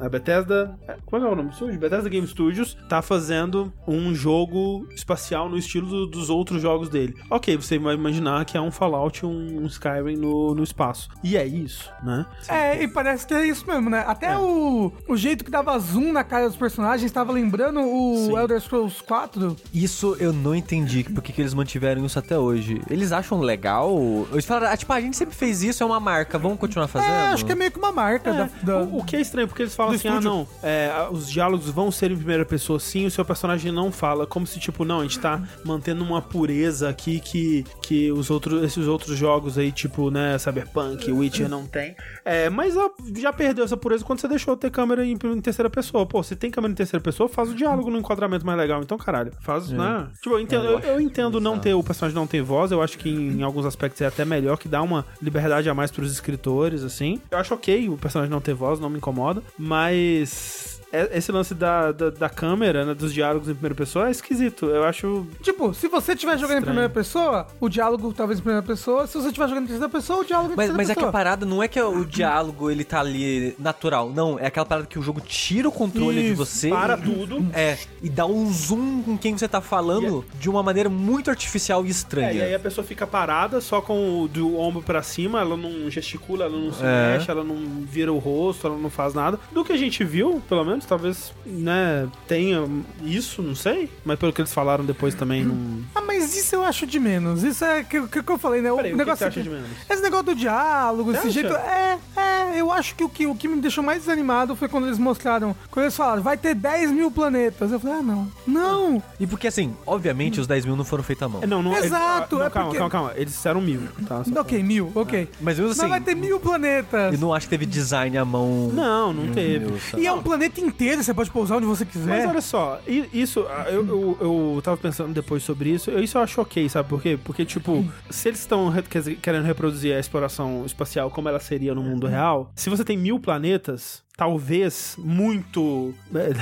a, 0.00 0.08
Bethesda. 0.08 0.78
Como 1.06 1.24
é 1.24 1.28
é 1.28 1.32
o 1.32 1.36
nome 1.36 1.50
do? 1.50 1.78
Bethesda 1.78 2.08
Game 2.08 2.26
Studios 2.26 2.76
tá 2.88 3.00
fazendo 3.02 3.72
um 3.86 4.14
jogo 4.14 4.86
espacial 4.94 5.48
no 5.48 5.56
estilo 5.56 5.88
do- 5.88 6.06
dos 6.06 6.30
outros 6.30 6.60
jogos 6.60 6.88
dele. 6.88 7.14
Ok, 7.30 7.56
você 7.56 7.78
vai 7.78 7.94
imaginar 7.94 8.44
que 8.44 8.56
é 8.56 8.60
um 8.60 8.70
Fallout, 8.70 9.24
um, 9.24 9.62
um 9.62 9.66
Skyrim 9.66 10.16
no, 10.16 10.54
no 10.54 10.62
espaço. 10.62 11.08
E 11.22 11.36
é 11.36 11.46
isso, 11.46 11.90
né? 12.02 12.26
É, 12.48 12.82
e 12.82 12.88
parece 12.88 13.26
que 13.26 13.34
é 13.34 13.46
isso 13.46 13.66
mesmo, 13.66 13.88
né? 13.90 14.04
Até 14.06 14.31
É. 14.32 14.38
o, 14.38 14.92
o 15.08 15.16
jeito 15.16 15.44
que 15.44 15.50
dava 15.50 15.78
zoom 15.78 16.12
na 16.12 16.24
cara 16.24 16.48
dos 16.48 16.56
personagens 16.56 17.10
tava 17.12 17.32
lembrando 17.32 17.80
o 17.80 18.26
Sim. 18.26 18.36
Elder 18.36 18.60
Scrolls 18.60 19.02
4. 19.02 19.56
Isso 19.72 20.16
eu 20.18 20.32
não 20.32 20.54
entendi, 20.54 21.04
por 21.04 21.22
que 21.22 21.40
eles 21.40 21.54
mantiveram 21.54 22.04
isso 22.04 22.18
até 22.18 22.38
hoje. 22.38 22.80
Eles 22.90 23.12
acham 23.12 23.40
legal? 23.40 23.90
Eles 24.32 24.44
falaram, 24.44 24.72
ah, 24.72 24.76
tipo, 24.76 24.92
a 24.92 25.00
gente 25.00 25.16
sempre 25.16 25.34
fez 25.34 25.62
isso, 25.62 25.82
é 25.82 25.86
uma 25.86 26.00
marca, 26.00 26.38
vamos 26.38 26.58
continuar 26.58 26.88
fazendo? 26.88 27.10
É, 27.10 27.28
acho 27.32 27.44
que 27.44 27.52
é 27.52 27.54
meio 27.54 27.70
que 27.70 27.78
uma 27.78 27.92
marca 27.92 28.30
É, 28.30 28.32
da, 28.34 28.48
da- 28.62 28.78
o, 28.82 28.98
o 28.98 29.04
que 29.04 29.16
é 29.16 29.20
estranho, 29.20 29.48
porque 29.48 29.62
eles 29.62 29.74
falam 29.74 29.92
do 29.92 29.96
assim, 29.96 30.08
ah, 30.08 30.12
estúdio. 30.12 30.30
não, 30.30 30.48
é, 30.62 31.08
os 31.10 31.28
diálogos 31.30 31.68
vão 31.70 31.90
ser 31.90 32.10
em 32.10 32.16
primeira 32.16 32.44
pessoa 32.44 32.78
sim, 32.80 33.06
o 33.06 33.10
seu 33.10 33.24
personagem 33.24 33.70
não 33.72 33.90
fala, 33.92 34.26
como 34.26 34.46
se, 34.46 34.58
tipo, 34.58 34.84
não, 34.84 35.00
a 35.00 35.02
gente 35.02 35.18
tá 35.18 35.42
mantendo 35.64 36.02
uma 36.04 36.20
pureza 36.22 36.88
aqui 36.88 37.20
que, 37.20 37.64
que 37.82 38.10
os 38.12 38.30
outros, 38.30 38.62
esses 38.64 38.86
outros 38.86 39.16
jogos 39.16 39.58
aí, 39.58 39.70
tipo, 39.72 40.10
né, 40.10 40.38
Cyberpunk, 40.38 41.10
Witcher 41.10 41.48
não 41.48 41.66
tem. 41.66 41.94
É, 42.24 42.48
mas 42.50 42.76
ó, 42.76 42.90
já 43.16 43.32
perdeu 43.32 43.64
essa 43.64 43.76
pureza 43.76 44.04
quando 44.04 44.20
você 44.22 44.28
deixou 44.28 44.56
ter 44.56 44.70
câmera 44.70 45.04
em, 45.04 45.12
em 45.12 45.40
terceira 45.40 45.68
pessoa. 45.68 46.06
Pô, 46.06 46.22
se 46.22 46.34
tem 46.36 46.50
câmera 46.50 46.72
em 46.72 46.74
terceira 46.74 47.02
pessoa, 47.02 47.28
faz 47.28 47.50
o 47.50 47.54
diálogo 47.54 47.90
no 47.90 47.98
enquadramento 47.98 48.46
mais 48.46 48.58
legal, 48.58 48.82
então, 48.82 48.96
caralho, 48.96 49.32
faz, 49.40 49.68
né? 49.70 50.08
Tipo, 50.20 50.36
eu 50.36 50.40
entendo, 50.40 50.64
eu, 50.64 50.78
eu 50.80 51.00
entendo 51.00 51.40
não 51.40 51.58
ter, 51.58 51.74
o 51.74 51.82
personagem 51.82 52.14
não 52.14 52.26
ter 52.26 52.42
voz, 52.42 52.70
eu 52.72 52.80
acho 52.82 52.96
que 52.98 53.08
em, 53.10 53.38
em 53.40 53.42
alguns 53.42 53.66
aspectos 53.66 54.00
é 54.00 54.06
até 54.06 54.24
melhor, 54.24 54.56
que 54.56 54.68
dá 54.68 54.80
uma 54.82 55.04
liberdade 55.20 55.68
a 55.68 55.74
mais 55.74 55.90
pros 55.90 56.12
escritores, 56.12 56.82
assim. 56.82 57.20
Eu 57.30 57.38
acho 57.38 57.52
ok 57.54 57.88
o 57.88 57.96
personagem 57.96 58.30
não 58.30 58.40
ter 58.40 58.54
voz, 58.54 58.78
não 58.80 58.88
me 58.88 58.98
incomoda, 58.98 59.42
mas 59.58 60.71
é- 60.71 60.71
esse 61.12 61.32
lance 61.32 61.54
da, 61.54 61.90
da, 61.92 62.10
da 62.10 62.28
câmera, 62.28 62.84
né, 62.84 62.94
dos 62.94 63.12
diálogos 63.12 63.48
em 63.48 63.54
primeira 63.54 63.74
pessoa 63.74 64.08
é 64.08 64.10
esquisito. 64.10 64.66
Eu 64.66 64.84
acho. 64.84 65.26
Tipo, 65.42 65.72
se 65.74 65.88
você 65.88 66.12
estiver 66.12 66.38
jogando 66.38 66.58
em 66.58 66.62
primeira 66.62 66.88
pessoa, 66.88 67.46
o 67.60 67.68
diálogo 67.68 68.12
talvez 68.12 68.38
em 68.38 68.42
primeira 68.42 68.66
pessoa. 68.66 69.06
Se 69.06 69.14
você 69.14 69.28
estiver 69.28 69.48
jogando 69.48 69.64
em 69.64 69.68
terceira 69.68 69.88
pessoa, 69.90 70.20
o 70.20 70.24
diálogo 70.24 70.52
em 70.52 70.56
Mas, 70.56 70.66
terceira 70.66 70.76
mas 70.76 70.90
é 70.90 70.94
que 70.94 71.00
pessoa. 71.00 71.08
a 71.08 71.12
parada 71.12 71.46
não 71.46 71.62
é 71.62 71.68
que 71.68 71.80
o 71.80 72.04
diálogo 72.04 72.70
ele 72.70 72.84
tá 72.84 73.00
ali 73.00 73.54
natural. 73.58 74.10
Não, 74.10 74.38
é 74.38 74.46
aquela 74.46 74.66
parada 74.66 74.86
que 74.86 74.98
o 74.98 75.02
jogo 75.02 75.20
tira 75.20 75.68
o 75.68 75.72
controle 75.72 76.20
de 76.22 76.26
Isso, 76.32 76.36
você. 76.36 76.68
para 76.68 76.98
e- 76.98 77.02
tudo. 77.02 77.46
É, 77.52 77.78
e 78.02 78.08
dá 78.10 78.26
um 78.26 78.50
zoom 78.52 79.02
com 79.02 79.16
quem 79.16 79.36
você 79.36 79.48
tá 79.48 79.60
falando 79.60 80.24
de 80.38 80.48
uma 80.50 80.62
maneira 80.62 80.88
muito 80.88 81.30
artificial 81.30 81.84
e 81.84 81.88
É, 81.88 81.90
estranha. 81.90 82.32
e 82.32 82.42
aí 82.42 82.54
a 82.54 82.58
pessoa 82.58 82.84
fica 82.86 83.06
parada 83.06 83.60
só 83.60 83.80
com 83.80 84.22
o 84.22 84.28
do 84.28 84.58
ombro 84.58 84.82
pra 84.82 85.02
cima, 85.02 85.40
ela 85.40 85.56
não 85.56 85.90
gesticula, 85.90 86.44
ela 86.46 86.56
não 86.58 86.72
se 86.72 86.82
É. 86.84 87.12
mexe, 87.14 87.30
ela 87.30 87.44
não 87.44 87.56
vira 87.86 88.12
o 88.12 88.18
rosto, 88.18 88.66
ela 88.66 88.76
não 88.76 88.90
faz 88.90 89.14
nada. 89.14 89.38
Do 89.52 89.64
que 89.64 89.72
a 89.72 89.76
gente 89.76 90.04
viu, 90.04 90.42
pelo 90.48 90.64
menos, 90.64 90.81
talvez, 90.86 91.32
né, 91.46 92.08
tenha 92.28 92.66
isso, 93.02 93.42
não 93.42 93.54
sei. 93.54 93.90
Mas 94.04 94.18
pelo 94.18 94.32
que 94.32 94.40
eles 94.40 94.52
falaram 94.52 94.84
depois 94.84 95.14
também, 95.14 95.44
não. 95.44 95.82
Ah, 95.94 96.00
mas 96.00 96.36
isso 96.36 96.54
eu 96.54 96.64
acho 96.64 96.86
de 96.86 96.98
menos. 97.00 97.42
Isso 97.42 97.64
é 97.64 97.82
que, 97.82 98.00
que, 98.08 98.22
que 98.22 98.30
eu 98.32 98.38
falei, 98.38 98.60
né? 98.60 98.70
O 98.72 98.76
Peraí, 98.76 98.92
o 98.92 98.96
que, 98.96 98.98
que 99.02 99.04
negócio 99.04 99.18
você 99.18 99.24
acha 99.28 99.40
é 99.40 99.42
de 99.42 99.48
que- 99.48 99.54
menos? 99.54 99.70
Esse 99.88 100.02
negócio 100.02 100.26
do 100.26 100.34
diálogo, 100.34 101.12
esse 101.12 101.22
Você 101.22 101.30
jeito. 101.30 101.54
acha? 101.54 101.64
É, 101.66 101.98
é. 102.16 102.32
É, 102.52 102.60
eu 102.60 102.70
acho 102.70 102.94
que 102.94 103.02
o, 103.04 103.08
que 103.08 103.26
o 103.26 103.34
que 103.34 103.48
me 103.48 103.60
deixou 103.62 103.82
mais 103.82 104.00
desanimado 104.00 104.54
foi 104.54 104.68
quando 104.68 104.86
eles 104.86 104.98
mostraram. 104.98 105.56
Quando 105.70 105.84
eles 105.86 105.96
falaram, 105.96 106.22
vai 106.22 106.36
ter 106.36 106.54
10 106.54 106.90
mil 106.90 107.10
planetas. 107.10 107.72
Eu 107.72 107.80
falei, 107.80 107.96
ah, 107.98 108.02
não. 108.02 108.28
Não! 108.46 109.02
E 109.18 109.26
porque 109.26 109.46
assim, 109.46 109.74
obviamente 109.86 110.38
os 110.38 110.46
10 110.46 110.66
mil 110.66 110.76
não 110.76 110.84
foram 110.84 111.02
feitos 111.02 111.22
à 111.22 111.28
mão. 111.28 111.42
É, 111.42 111.46
Não, 111.46 111.62
não, 111.62 111.74
Exato, 111.74 112.36
eles- 112.36 112.40
não, 112.40 112.46
é 112.46 112.50
calma, 112.50 112.66
porque- 112.68 112.78
calma, 112.78 112.90
calma. 112.90 113.12
Eles 113.16 113.32
disseram 113.32 113.60
mil, 113.60 113.80
tá? 114.06 114.22
Só 114.24 114.40
ok, 114.40 114.62
mil, 114.62 114.92
ok. 114.94 115.28
Mas 115.40 115.56
mesmo 115.58 115.72
assim, 115.72 115.80
Mas 115.82 115.90
vai 115.90 116.00
ter 116.02 116.14
mil 116.14 116.38
planetas. 116.40 117.14
eu 117.14 117.18
não 117.20 117.32
acho 117.32 117.46
que 117.46 117.50
teve 117.50 117.64
design 117.64 118.18
à 118.18 118.24
mão. 118.24 118.70
Não, 118.72 119.12
não 119.14 119.32
teve. 119.32 119.72
E 119.96 120.06
é 120.06 120.12
um 120.12 120.22
planeta 120.22 120.60
inteiro, 120.60 120.71
você 121.04 121.14
pode 121.14 121.30
pousar 121.30 121.56
onde 121.56 121.66
você 121.66 121.84
quiser. 121.84 122.08
Mas 122.08 122.28
olha 122.28 122.40
só, 122.40 122.80
isso, 123.12 123.46
ah, 123.48 123.66
eu, 123.68 123.86
eu, 123.86 124.18
eu 124.56 124.62
tava 124.62 124.76
pensando 124.76 125.12
depois 125.12 125.42
sobre 125.42 125.70
isso, 125.70 125.90
isso 125.98 126.18
eu 126.18 126.22
acho 126.22 126.40
ok, 126.40 126.68
sabe 126.68 126.88
por 126.88 127.00
quê? 127.02 127.18
Porque, 127.22 127.44
tipo, 127.44 127.84
se 128.10 128.28
eles 128.28 128.40
estão 128.40 128.72
querendo 129.20 129.44
reproduzir 129.44 129.94
a 129.94 130.00
exploração 130.00 130.64
espacial 130.66 131.10
como 131.10 131.28
ela 131.28 131.40
seria 131.40 131.74
no 131.74 131.82
mundo 131.82 132.06
real, 132.06 132.50
se 132.54 132.70
você 132.70 132.84
tem 132.84 132.96
mil 132.96 133.18
planetas, 133.20 134.02
talvez, 134.16 134.94
muito 134.98 135.94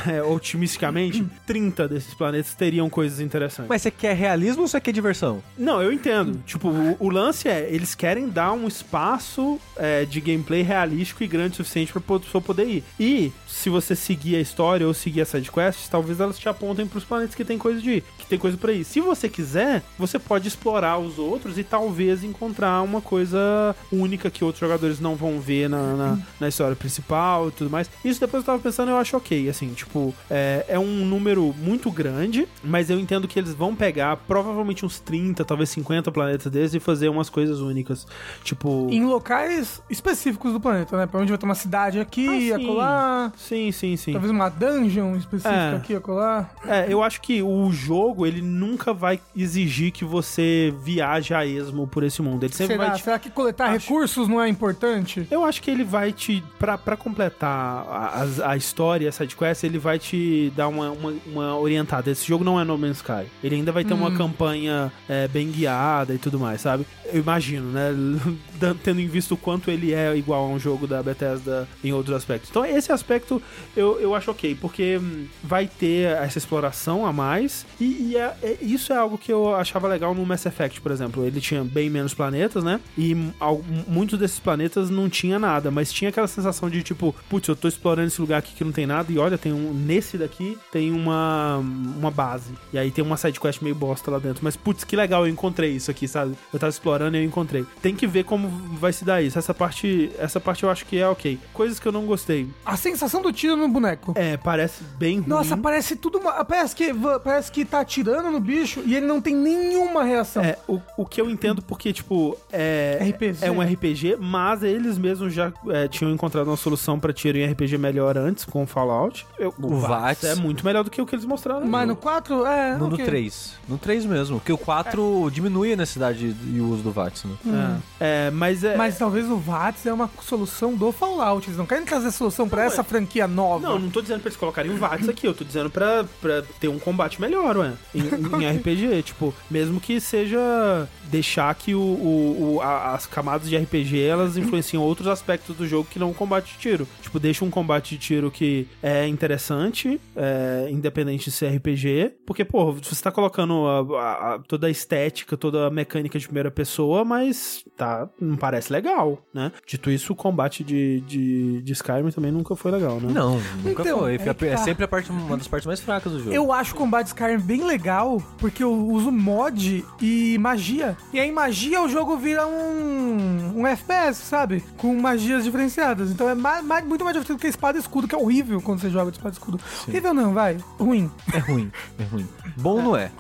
é, 0.09 0.23
otimisticamente, 0.23 1.25
30 1.47 1.89
desses 1.89 2.15
planetas 2.15 2.55
teriam 2.55 2.91
coisas 2.91 3.21
interessantes. 3.21 3.69
Mas 3.69 3.83
você 3.83 3.91
quer 3.91 4.15
realismo 4.15 4.63
ou 4.63 4.69
você 4.69 4.81
quer 4.81 4.93
diversão? 4.93 5.43
Não, 5.57 5.81
eu 5.81 5.93
entendo. 5.93 6.43
Tipo, 6.45 6.69
o, 6.69 6.97
o 6.99 7.09
lance 7.09 7.49
é, 7.49 7.69
eles 7.71 7.95
querem 7.95 8.29
dar 8.29 8.53
um 8.53 8.67
espaço 8.67 9.59
é, 9.77 10.05
de 10.05 10.21
gameplay 10.21 10.63
realístico 10.63 11.23
e 11.23 11.27
grande 11.27 11.53
o 11.53 11.57
suficiente 11.57 11.93
pra 11.93 12.19
pessoa 12.19 12.43
poder 12.43 12.67
ir. 12.67 12.85
E, 12.99 13.33
se 13.47 13.71
você 13.71 13.95
seguir 13.95 14.37
a 14.37 14.41
história 14.41 14.87
ou 14.87 14.93
seguir 14.93 15.23
as 15.23 15.29
sidequests, 15.29 15.89
talvez 15.89 16.21
elas 16.21 16.39
te 16.39 16.49
apontem 16.49 16.87
pros 16.87 17.05
planetas 17.05 17.35
que 17.35 17.45
tem 17.45 17.59
coisa 17.59 17.81
de 17.81 17.91
ir, 17.91 18.05
que 18.19 18.27
tem 18.27 18.39
coisa 18.39 18.57
pra 18.57 18.73
ir. 18.73 18.85
Se 18.85 19.01
você 19.01 19.29
quiser, 19.29 19.83
você 19.99 20.19
pode 20.19 20.49
explorar 20.49 20.99
os 20.99 21.19
outros 21.19 21.57
e 21.59 21.65
talvez 21.65 22.25
encontrar 22.25 22.83
uma 22.83 23.01
coisa 23.01 23.75
única 23.93 24.31
que 24.31 24.45
outros 24.45 24.61
jogadores 24.61 24.99
não 25.01 25.15
vão 25.15 25.41
ver 25.41 25.69
na, 25.69 25.95
na, 25.95 26.19
na 26.41 26.49
história 26.49 26.75
principal 26.75 27.51
tudo 27.61 27.71
mais. 27.71 27.91
Isso 28.05 28.19
depois 28.21 28.43
eu 28.43 28.47
tava 28.47 28.59
pensando, 28.59 28.91
eu 28.91 28.97
acho 28.97 29.17
ok, 29.17 29.49
assim, 29.49 29.73
tipo, 29.73 30.15
é, 30.31 30.65
é 30.69 30.79
um 30.79 31.05
número 31.05 31.55
muito 31.59 31.91
grande, 31.91 32.47
mas 32.63 32.91
eu 32.91 32.99
entendo 32.99 33.27
que 33.29 33.39
eles 33.39 33.55
vão 33.55 33.75
pegar 33.75 34.17
provavelmente 34.17 34.85
uns 34.85 34.99
30, 34.99 35.45
talvez 35.45 35.71
50 35.71 36.11
planetas 36.11 36.51
desses 36.51 36.75
e 36.75 36.81
fazer 36.81 37.09
umas 37.09 37.31
coisas 37.31 37.61
únicas. 37.61 38.07
Tipo. 38.43 38.89
Em 38.91 39.05
locais 39.05 39.83
específicos 39.89 40.53
do 40.53 40.61
planeta, 40.61 40.97
né? 40.97 41.07
Pra 41.07 41.21
onde 41.21 41.29
vai 41.31 41.39
ter 41.39 41.47
uma 41.47 41.55
cidade 41.55 42.01
aqui, 42.01 42.27
Ah, 42.29 42.57
sim. 42.59 42.65
acolá. 42.65 43.33
Sim, 43.37 43.73
sim, 43.73 43.97
sim. 43.97 44.13
Talvez 44.13 44.31
uma 44.31 44.49
dungeon 44.49 45.17
específica 45.17 45.55
É. 45.55 45.77
aqui, 45.77 45.95
acolá. 45.95 46.51
É, 46.67 46.87
eu 46.93 47.03
acho 47.03 47.21
que 47.21 47.43
o 47.43 47.71
jogo, 47.73 48.27
ele 48.27 48.41
nunca 48.43 48.93
vai 48.93 49.21
exigir 49.37 49.93
que 49.93 50.05
você 50.05 50.73
viaje 50.83 51.35
a 51.35 51.45
esmo 51.47 51.87
por 51.87 52.03
esse 52.03 52.23
mundo. 52.23 52.45
Ele 52.45 52.53
sempre 52.53 52.75
Será? 52.77 52.89
vai 52.89 52.97
te 52.97 53.03
Será 53.05 53.19
que 53.19 53.31
coletar 53.31 53.71
Acho. 53.71 53.89
recursos 53.89 54.29
não 54.29 54.41
é 54.41 54.49
importante? 54.49 55.27
Eu 55.31 55.45
acho 55.45 55.61
que 55.63 55.71
ele 55.71 55.85
vai 55.85 56.13
te. 56.13 56.43
Pra, 56.59 56.77
pra 56.79 56.97
completar 56.97 57.50
a, 57.51 58.25
a, 58.45 58.51
a 58.53 58.57
história, 58.57 59.09
a 59.09 59.13
sidequest, 59.13 59.65
ele 59.65 59.79
vai 59.79 59.99
te 59.99 60.53
dar 60.57 60.69
uma, 60.69 60.91
uma, 60.91 61.15
uma 61.27 61.59
orientada. 61.59 62.11
Esse 62.11 62.27
jogo 62.27 62.45
não 62.45 62.59
é 62.61 62.65
No 62.65 62.77
Man's 62.79 62.99
Sky. 62.99 63.27
Ele 63.43 63.57
ainda 63.57 63.73
vai 63.73 63.85
ter 63.85 63.95
uma 63.95 64.11
campanha 64.13 64.93
é, 65.09 65.27
bem 65.29 65.51
guiada 65.51 66.15
e 66.15 66.19
tudo 66.19 66.39
mais, 66.39 66.61
sabe? 66.61 66.87
Eu 67.13 67.21
imagino, 67.21 67.71
né? 67.71 67.91
Tendo 68.85 69.01
em 69.01 69.07
vista 69.09 69.35
o 69.35 69.37
quanto 69.37 69.71
ele 69.71 69.93
é 69.93 70.15
igual 70.17 70.45
a 70.45 70.49
um 70.49 70.59
jogo 70.59 70.87
da 70.87 71.03
Bethesda 71.03 71.67
em 71.83 71.93
outros 71.93 72.15
aspectos. 72.17 72.51
Então, 72.51 72.65
esse 72.65 72.93
aspecto 72.93 73.43
eu, 73.77 73.99
eu 74.01 74.15
acho 74.15 74.31
ok, 74.31 74.55
porque 74.61 74.99
hum, 75.01 75.27
vai 75.43 75.67
ter 75.67 76.11
essa 76.17 76.39
exploração 76.39 77.05
a 77.07 77.13
mais. 77.13 77.67
E, 77.81 78.11
e 78.11 78.17
é- 78.17 78.37
é- 78.43 78.59
isso 78.61 78.93
é 78.93 78.97
algo 78.97 79.17
que 79.19 79.33
eu 79.33 79.55
achava 79.55 79.89
legal 79.89 80.15
no 80.15 80.25
Mass 80.27 80.47
Effect, 80.47 80.81
por 80.81 80.93
exemplo. 80.93 81.25
Ele 81.25 81.41
tinha 81.41 81.65
bem 81.65 81.89
menos 81.91 82.15
planetas, 82.15 82.63
né? 82.63 82.81
E 82.97 83.15
hum, 83.15 83.33
al- 83.41 83.63
muitos 83.89 84.19
desses 84.19 84.39
planetas 84.39 84.91
não 84.91 85.09
tinha 85.09 85.39
nada, 85.39 85.71
mas 85.71 85.93
tinha 85.93 86.11
aquela 86.11 86.29
sensação 86.29 86.69
de 86.71 86.83
tipo, 86.83 87.15
putz, 87.29 87.40
eu 87.49 87.57
tô 87.57 87.69
explorando 87.69 88.09
esse 88.09 88.21
lugar 88.21 88.39
aqui 88.39 88.53
que 88.55 88.65
não 88.65 88.73
tem 88.73 88.87
nada, 88.87 89.11
e 89.13 89.19
olha, 89.19 89.39
tem 89.39 89.53
um. 89.53 89.73
Nesse 89.73 90.19
daqui 90.19 90.59
tem 90.73 90.91
uma, 90.93 91.57
uma 91.59 92.11
base. 92.11 92.53
E 92.73 92.79
aí 92.79 92.91
tem 92.91 93.05
uma 93.05 93.17
sidequest 93.17 93.63
meio 93.63 93.75
bosta 93.75 94.11
lá 94.11 94.19
dentro. 94.19 94.41
Mas, 94.43 94.57
putz, 94.57 94.85
que 94.85 94.97
legal, 94.97 95.27
eu 95.27 95.33
encontrei 95.33 95.71
isso 95.73 95.91
aqui, 95.91 96.07
sabe? 96.09 96.35
Eu 96.53 96.59
tava 96.59 96.71
explorando 96.71 97.17
e 97.17 97.21
eu 97.21 97.25
encontrei. 97.25 97.65
Tem 97.83 97.95
que 97.95 98.07
ver 98.07 98.25
como 98.25 98.49
vai 98.79 98.93
se 98.93 99.05
dar 99.05 99.23
isso. 99.23 99.39
Essa 99.39 99.55
parte. 99.55 100.11
Essa 100.19 100.41
parte 100.41 100.63
eu 100.65 100.71
acho 100.71 100.85
que 100.87 100.99
é 100.99 101.09
ok. 101.09 101.39
Coisas 101.53 101.79
que 101.79 101.87
eu 101.87 101.93
não 101.93 102.07
gostei. 102.07 102.49
A 102.65 102.77
sensação 102.77 103.23
do 103.23 103.33
tiro 103.33 103.57
no 103.57 103.69
boneco. 103.69 104.13
É, 104.17 104.37
parece 104.37 104.83
bem 104.99 105.19
ruim. 105.19 105.29
Nossa, 105.29 105.57
parece 105.57 105.97
tudo. 105.97 106.19
uma- 106.19 106.45
Parece 106.45 106.75
que, 106.75 106.93
parece 107.23 107.53
que 107.53 107.65
tá 107.65 107.81
atirando 107.81 108.31
no 108.31 108.41
bicho 108.41 108.83
e 108.85 108.97
ele 108.97 109.07
não 109.07 109.21
tem 109.21 109.35
nenhuma 109.35 110.03
reação. 110.05 110.43
É, 110.43 110.57
o, 110.69 110.81
o 110.97 111.07
que 111.07 111.21
eu 111.21 111.31
entendo 111.31 111.63
porque, 111.63 111.93
tipo, 111.93 112.37
é, 112.53 112.99
RPG. 113.11 113.39
é 113.45 113.51
um 113.51 113.61
RPG, 113.63 114.17
mas 114.19 114.63
eles 114.63 114.99
mesmos 114.99 115.33
já 115.33 115.53
é, 115.69 115.87
tinham 115.89 116.13
encontrado 116.13 116.49
uma 116.49 116.57
solução 116.57 116.99
pra 116.99 117.13
tiro 117.33 117.39
em 117.39 117.51
RPG 117.53 117.79
melhor 117.79 118.17
antes 118.19 118.45
com 118.45 118.63
o 118.63 118.67
Fallout. 118.67 119.27
Eu- 119.39 119.55
O 119.61 119.77
VATS. 119.79 120.25
é 120.25 120.35
muito 120.35 120.65
melhor 120.65 120.83
do 120.85 120.91
que 120.91 121.01
o 121.01 121.07
que 121.07 121.15
eles 121.15 121.25
mostraram. 121.25 121.67
Mas 121.67 121.87
no 121.87 121.97
4, 121.97 122.45
é. 122.47 122.77
No, 122.77 122.89
no 122.89 122.95
ok. 122.95 123.05
3. 123.05 123.53
No 123.69 123.79
3 123.79 124.05
mesmo. 124.05 124.39
Porque 124.39 124.53
o 124.53 124.59
4 124.59 125.31
diminui 125.33 125.73
a 125.73 125.77
necessidade 125.77 126.35
e 126.47 126.61
o 126.61 126.69
uso 126.69 126.83
do 126.83 126.91
VATS, 126.93 127.25
né? 127.25 127.81
É, 128.01 128.27
é, 128.27 128.31
mas 128.31 128.65
é. 128.65 128.77
Mas 128.77 128.99
talvez 128.99 129.27
o 129.31 129.37
VATS 129.37 129.87
é 129.87 129.93
uma 129.93 130.11
solução 130.23 130.75
do 130.75 130.91
Fallout. 130.93 131.47
Eles 131.49 131.59
não 131.59 131.67
querem 131.67 131.85
trazer 131.85 132.11
solução 132.11 132.49
pra 132.49 132.65
essa 132.65 132.83
franquia 132.83 133.27
nova. 133.29 133.69
Não, 133.69 133.79
não 133.79 133.91
tô 133.91 134.01
dizendo 134.03 134.21
pra 134.21 134.29
eles 134.29 134.37
colocarem 134.39 134.71
o 134.71 134.77
VATS 134.77 135.09
aqui, 135.09 135.27
eu 135.27 135.35
tô 135.35 135.45
dizendo 135.45 135.71
pra, 135.71 136.05
pra 136.21 136.43
ter 136.61 136.69
um 136.69 136.79
combate 136.79 137.21
melhor, 137.21 137.57
ué. 137.59 137.73
Em, 137.95 138.01
em 138.01 138.47
RPG, 138.59 139.03
tipo, 139.03 139.33
mesmo 139.51 139.81
que 139.81 140.01
seja 140.01 140.89
deixar 141.05 141.55
que 141.55 141.75
o, 141.75 141.81
o- 141.81 142.55
o- 142.57 142.61
a- 142.61 142.95
as 142.95 143.07
camadas 143.07 143.49
de 143.49 143.57
RPG 143.57 144.01
elas 144.01 144.37
influenciam 144.37 144.83
outros 144.83 145.09
aspectos 145.09 145.57
do 145.57 145.67
jogo 145.67 145.87
que 145.91 145.99
não 145.99 146.11
o 146.11 146.15
combate 146.15 146.53
de 146.53 146.59
tiro. 146.59 146.89
Tipo, 147.03 147.19
deixa 147.21 147.45
um 147.45 147.51
combate 147.51 147.91
de 147.97 147.99
tiro 147.99 148.31
que 148.31 148.67
é 148.83 149.07
interessante, 149.07 150.01
é, 150.17 150.69
independente 150.71 151.25
de 151.27 151.31
ser 151.33 151.49
RPG, 151.57 152.15
porque, 152.27 152.45
pô, 152.45 152.73
você 152.73 153.03
tá 153.03 153.11
colocando 153.11 153.67
a- 153.67 154.01
a- 154.01 154.35
a- 154.35 154.39
toda 154.47 154.67
a 154.67 154.71
estética, 154.71 155.37
toda 155.37 155.67
a 155.67 155.71
mecânica 155.71 156.19
de 156.19 156.27
primeira 156.27 156.51
pessoa, 156.51 157.05
mas 157.05 157.65
tá, 157.77 158.09
não 158.21 158.37
parece 158.37 158.73
legal, 158.73 159.23
né? 159.33 159.53
Dito 159.67 159.91
isso, 159.91 160.13
o 160.13 160.17
combate 160.17 160.65
de, 160.65 161.01
de, 161.03 161.63
de 161.63 161.73
Skyrim 161.73 162.11
também 162.11 162.33
nunca 162.33 162.57
foi 162.57 162.71
legal, 162.73 163.01
né? 163.01 163.13
Não, 163.13 163.41
nunca 163.63 163.83
Então, 163.83 163.99
foi. 164.01 164.17
é 164.17 164.31
É, 164.51 164.51
tá. 164.53 164.57
sempre 164.59 164.85
a 164.85 164.89
parte, 164.89 165.11
uma 165.11 165.37
das 165.37 165.47
partes 165.49 165.67
mais 165.67 165.81
fracas 165.81 166.13
do 166.13 166.19
jogo. 166.19 166.33
Eu 166.33 166.53
acho 166.53 166.75
o 166.75 166.77
combate 166.77 167.09
Skyrim 167.09 167.39
bem 167.41 167.65
legal, 167.65 168.23
porque 168.39 168.63
eu 168.63 168.73
uso 168.73 169.11
mod 169.13 169.85
e 170.01 170.39
magia. 170.39 170.97
E 171.13 171.21
aí, 171.21 171.31
magia, 171.31 171.83
o 171.83 171.89
jogo 171.89 172.17
vira 172.17 172.47
um, 172.47 173.61
um 173.61 173.67
FPS, 173.67 174.17
sabe? 174.23 174.63
Com 174.77 174.95
magias 174.95 175.45
diferenciadas. 175.45 176.11
Então 176.11 176.29
é 176.29 176.35
mais, 176.35 176.65
mais- 176.65 176.85
muito 176.85 177.05
mais 177.05 177.10
divertido 177.13 177.39
que 177.39 177.47
espada 177.47 177.79
e 177.79 177.81
escudo, 177.81 178.07
que 178.09 178.15
é 178.15 178.19
horrível 178.19 178.61
quando 178.61 178.81
você 178.81 178.91
joga 178.91 179.11
de 179.11 179.17
espada 179.19 179.35
e 179.35 179.39
escudo. 179.39 179.61
Horrível 179.89 180.15
não, 180.15 180.33
vai. 180.35 180.59
Ruim. 180.79 181.11
É 181.33 181.39
ruim, 181.39 181.71
é 181.99 182.03
ruim. 182.05 182.29
Bom 182.57 182.83
não 182.83 182.97
é. 182.97 183.11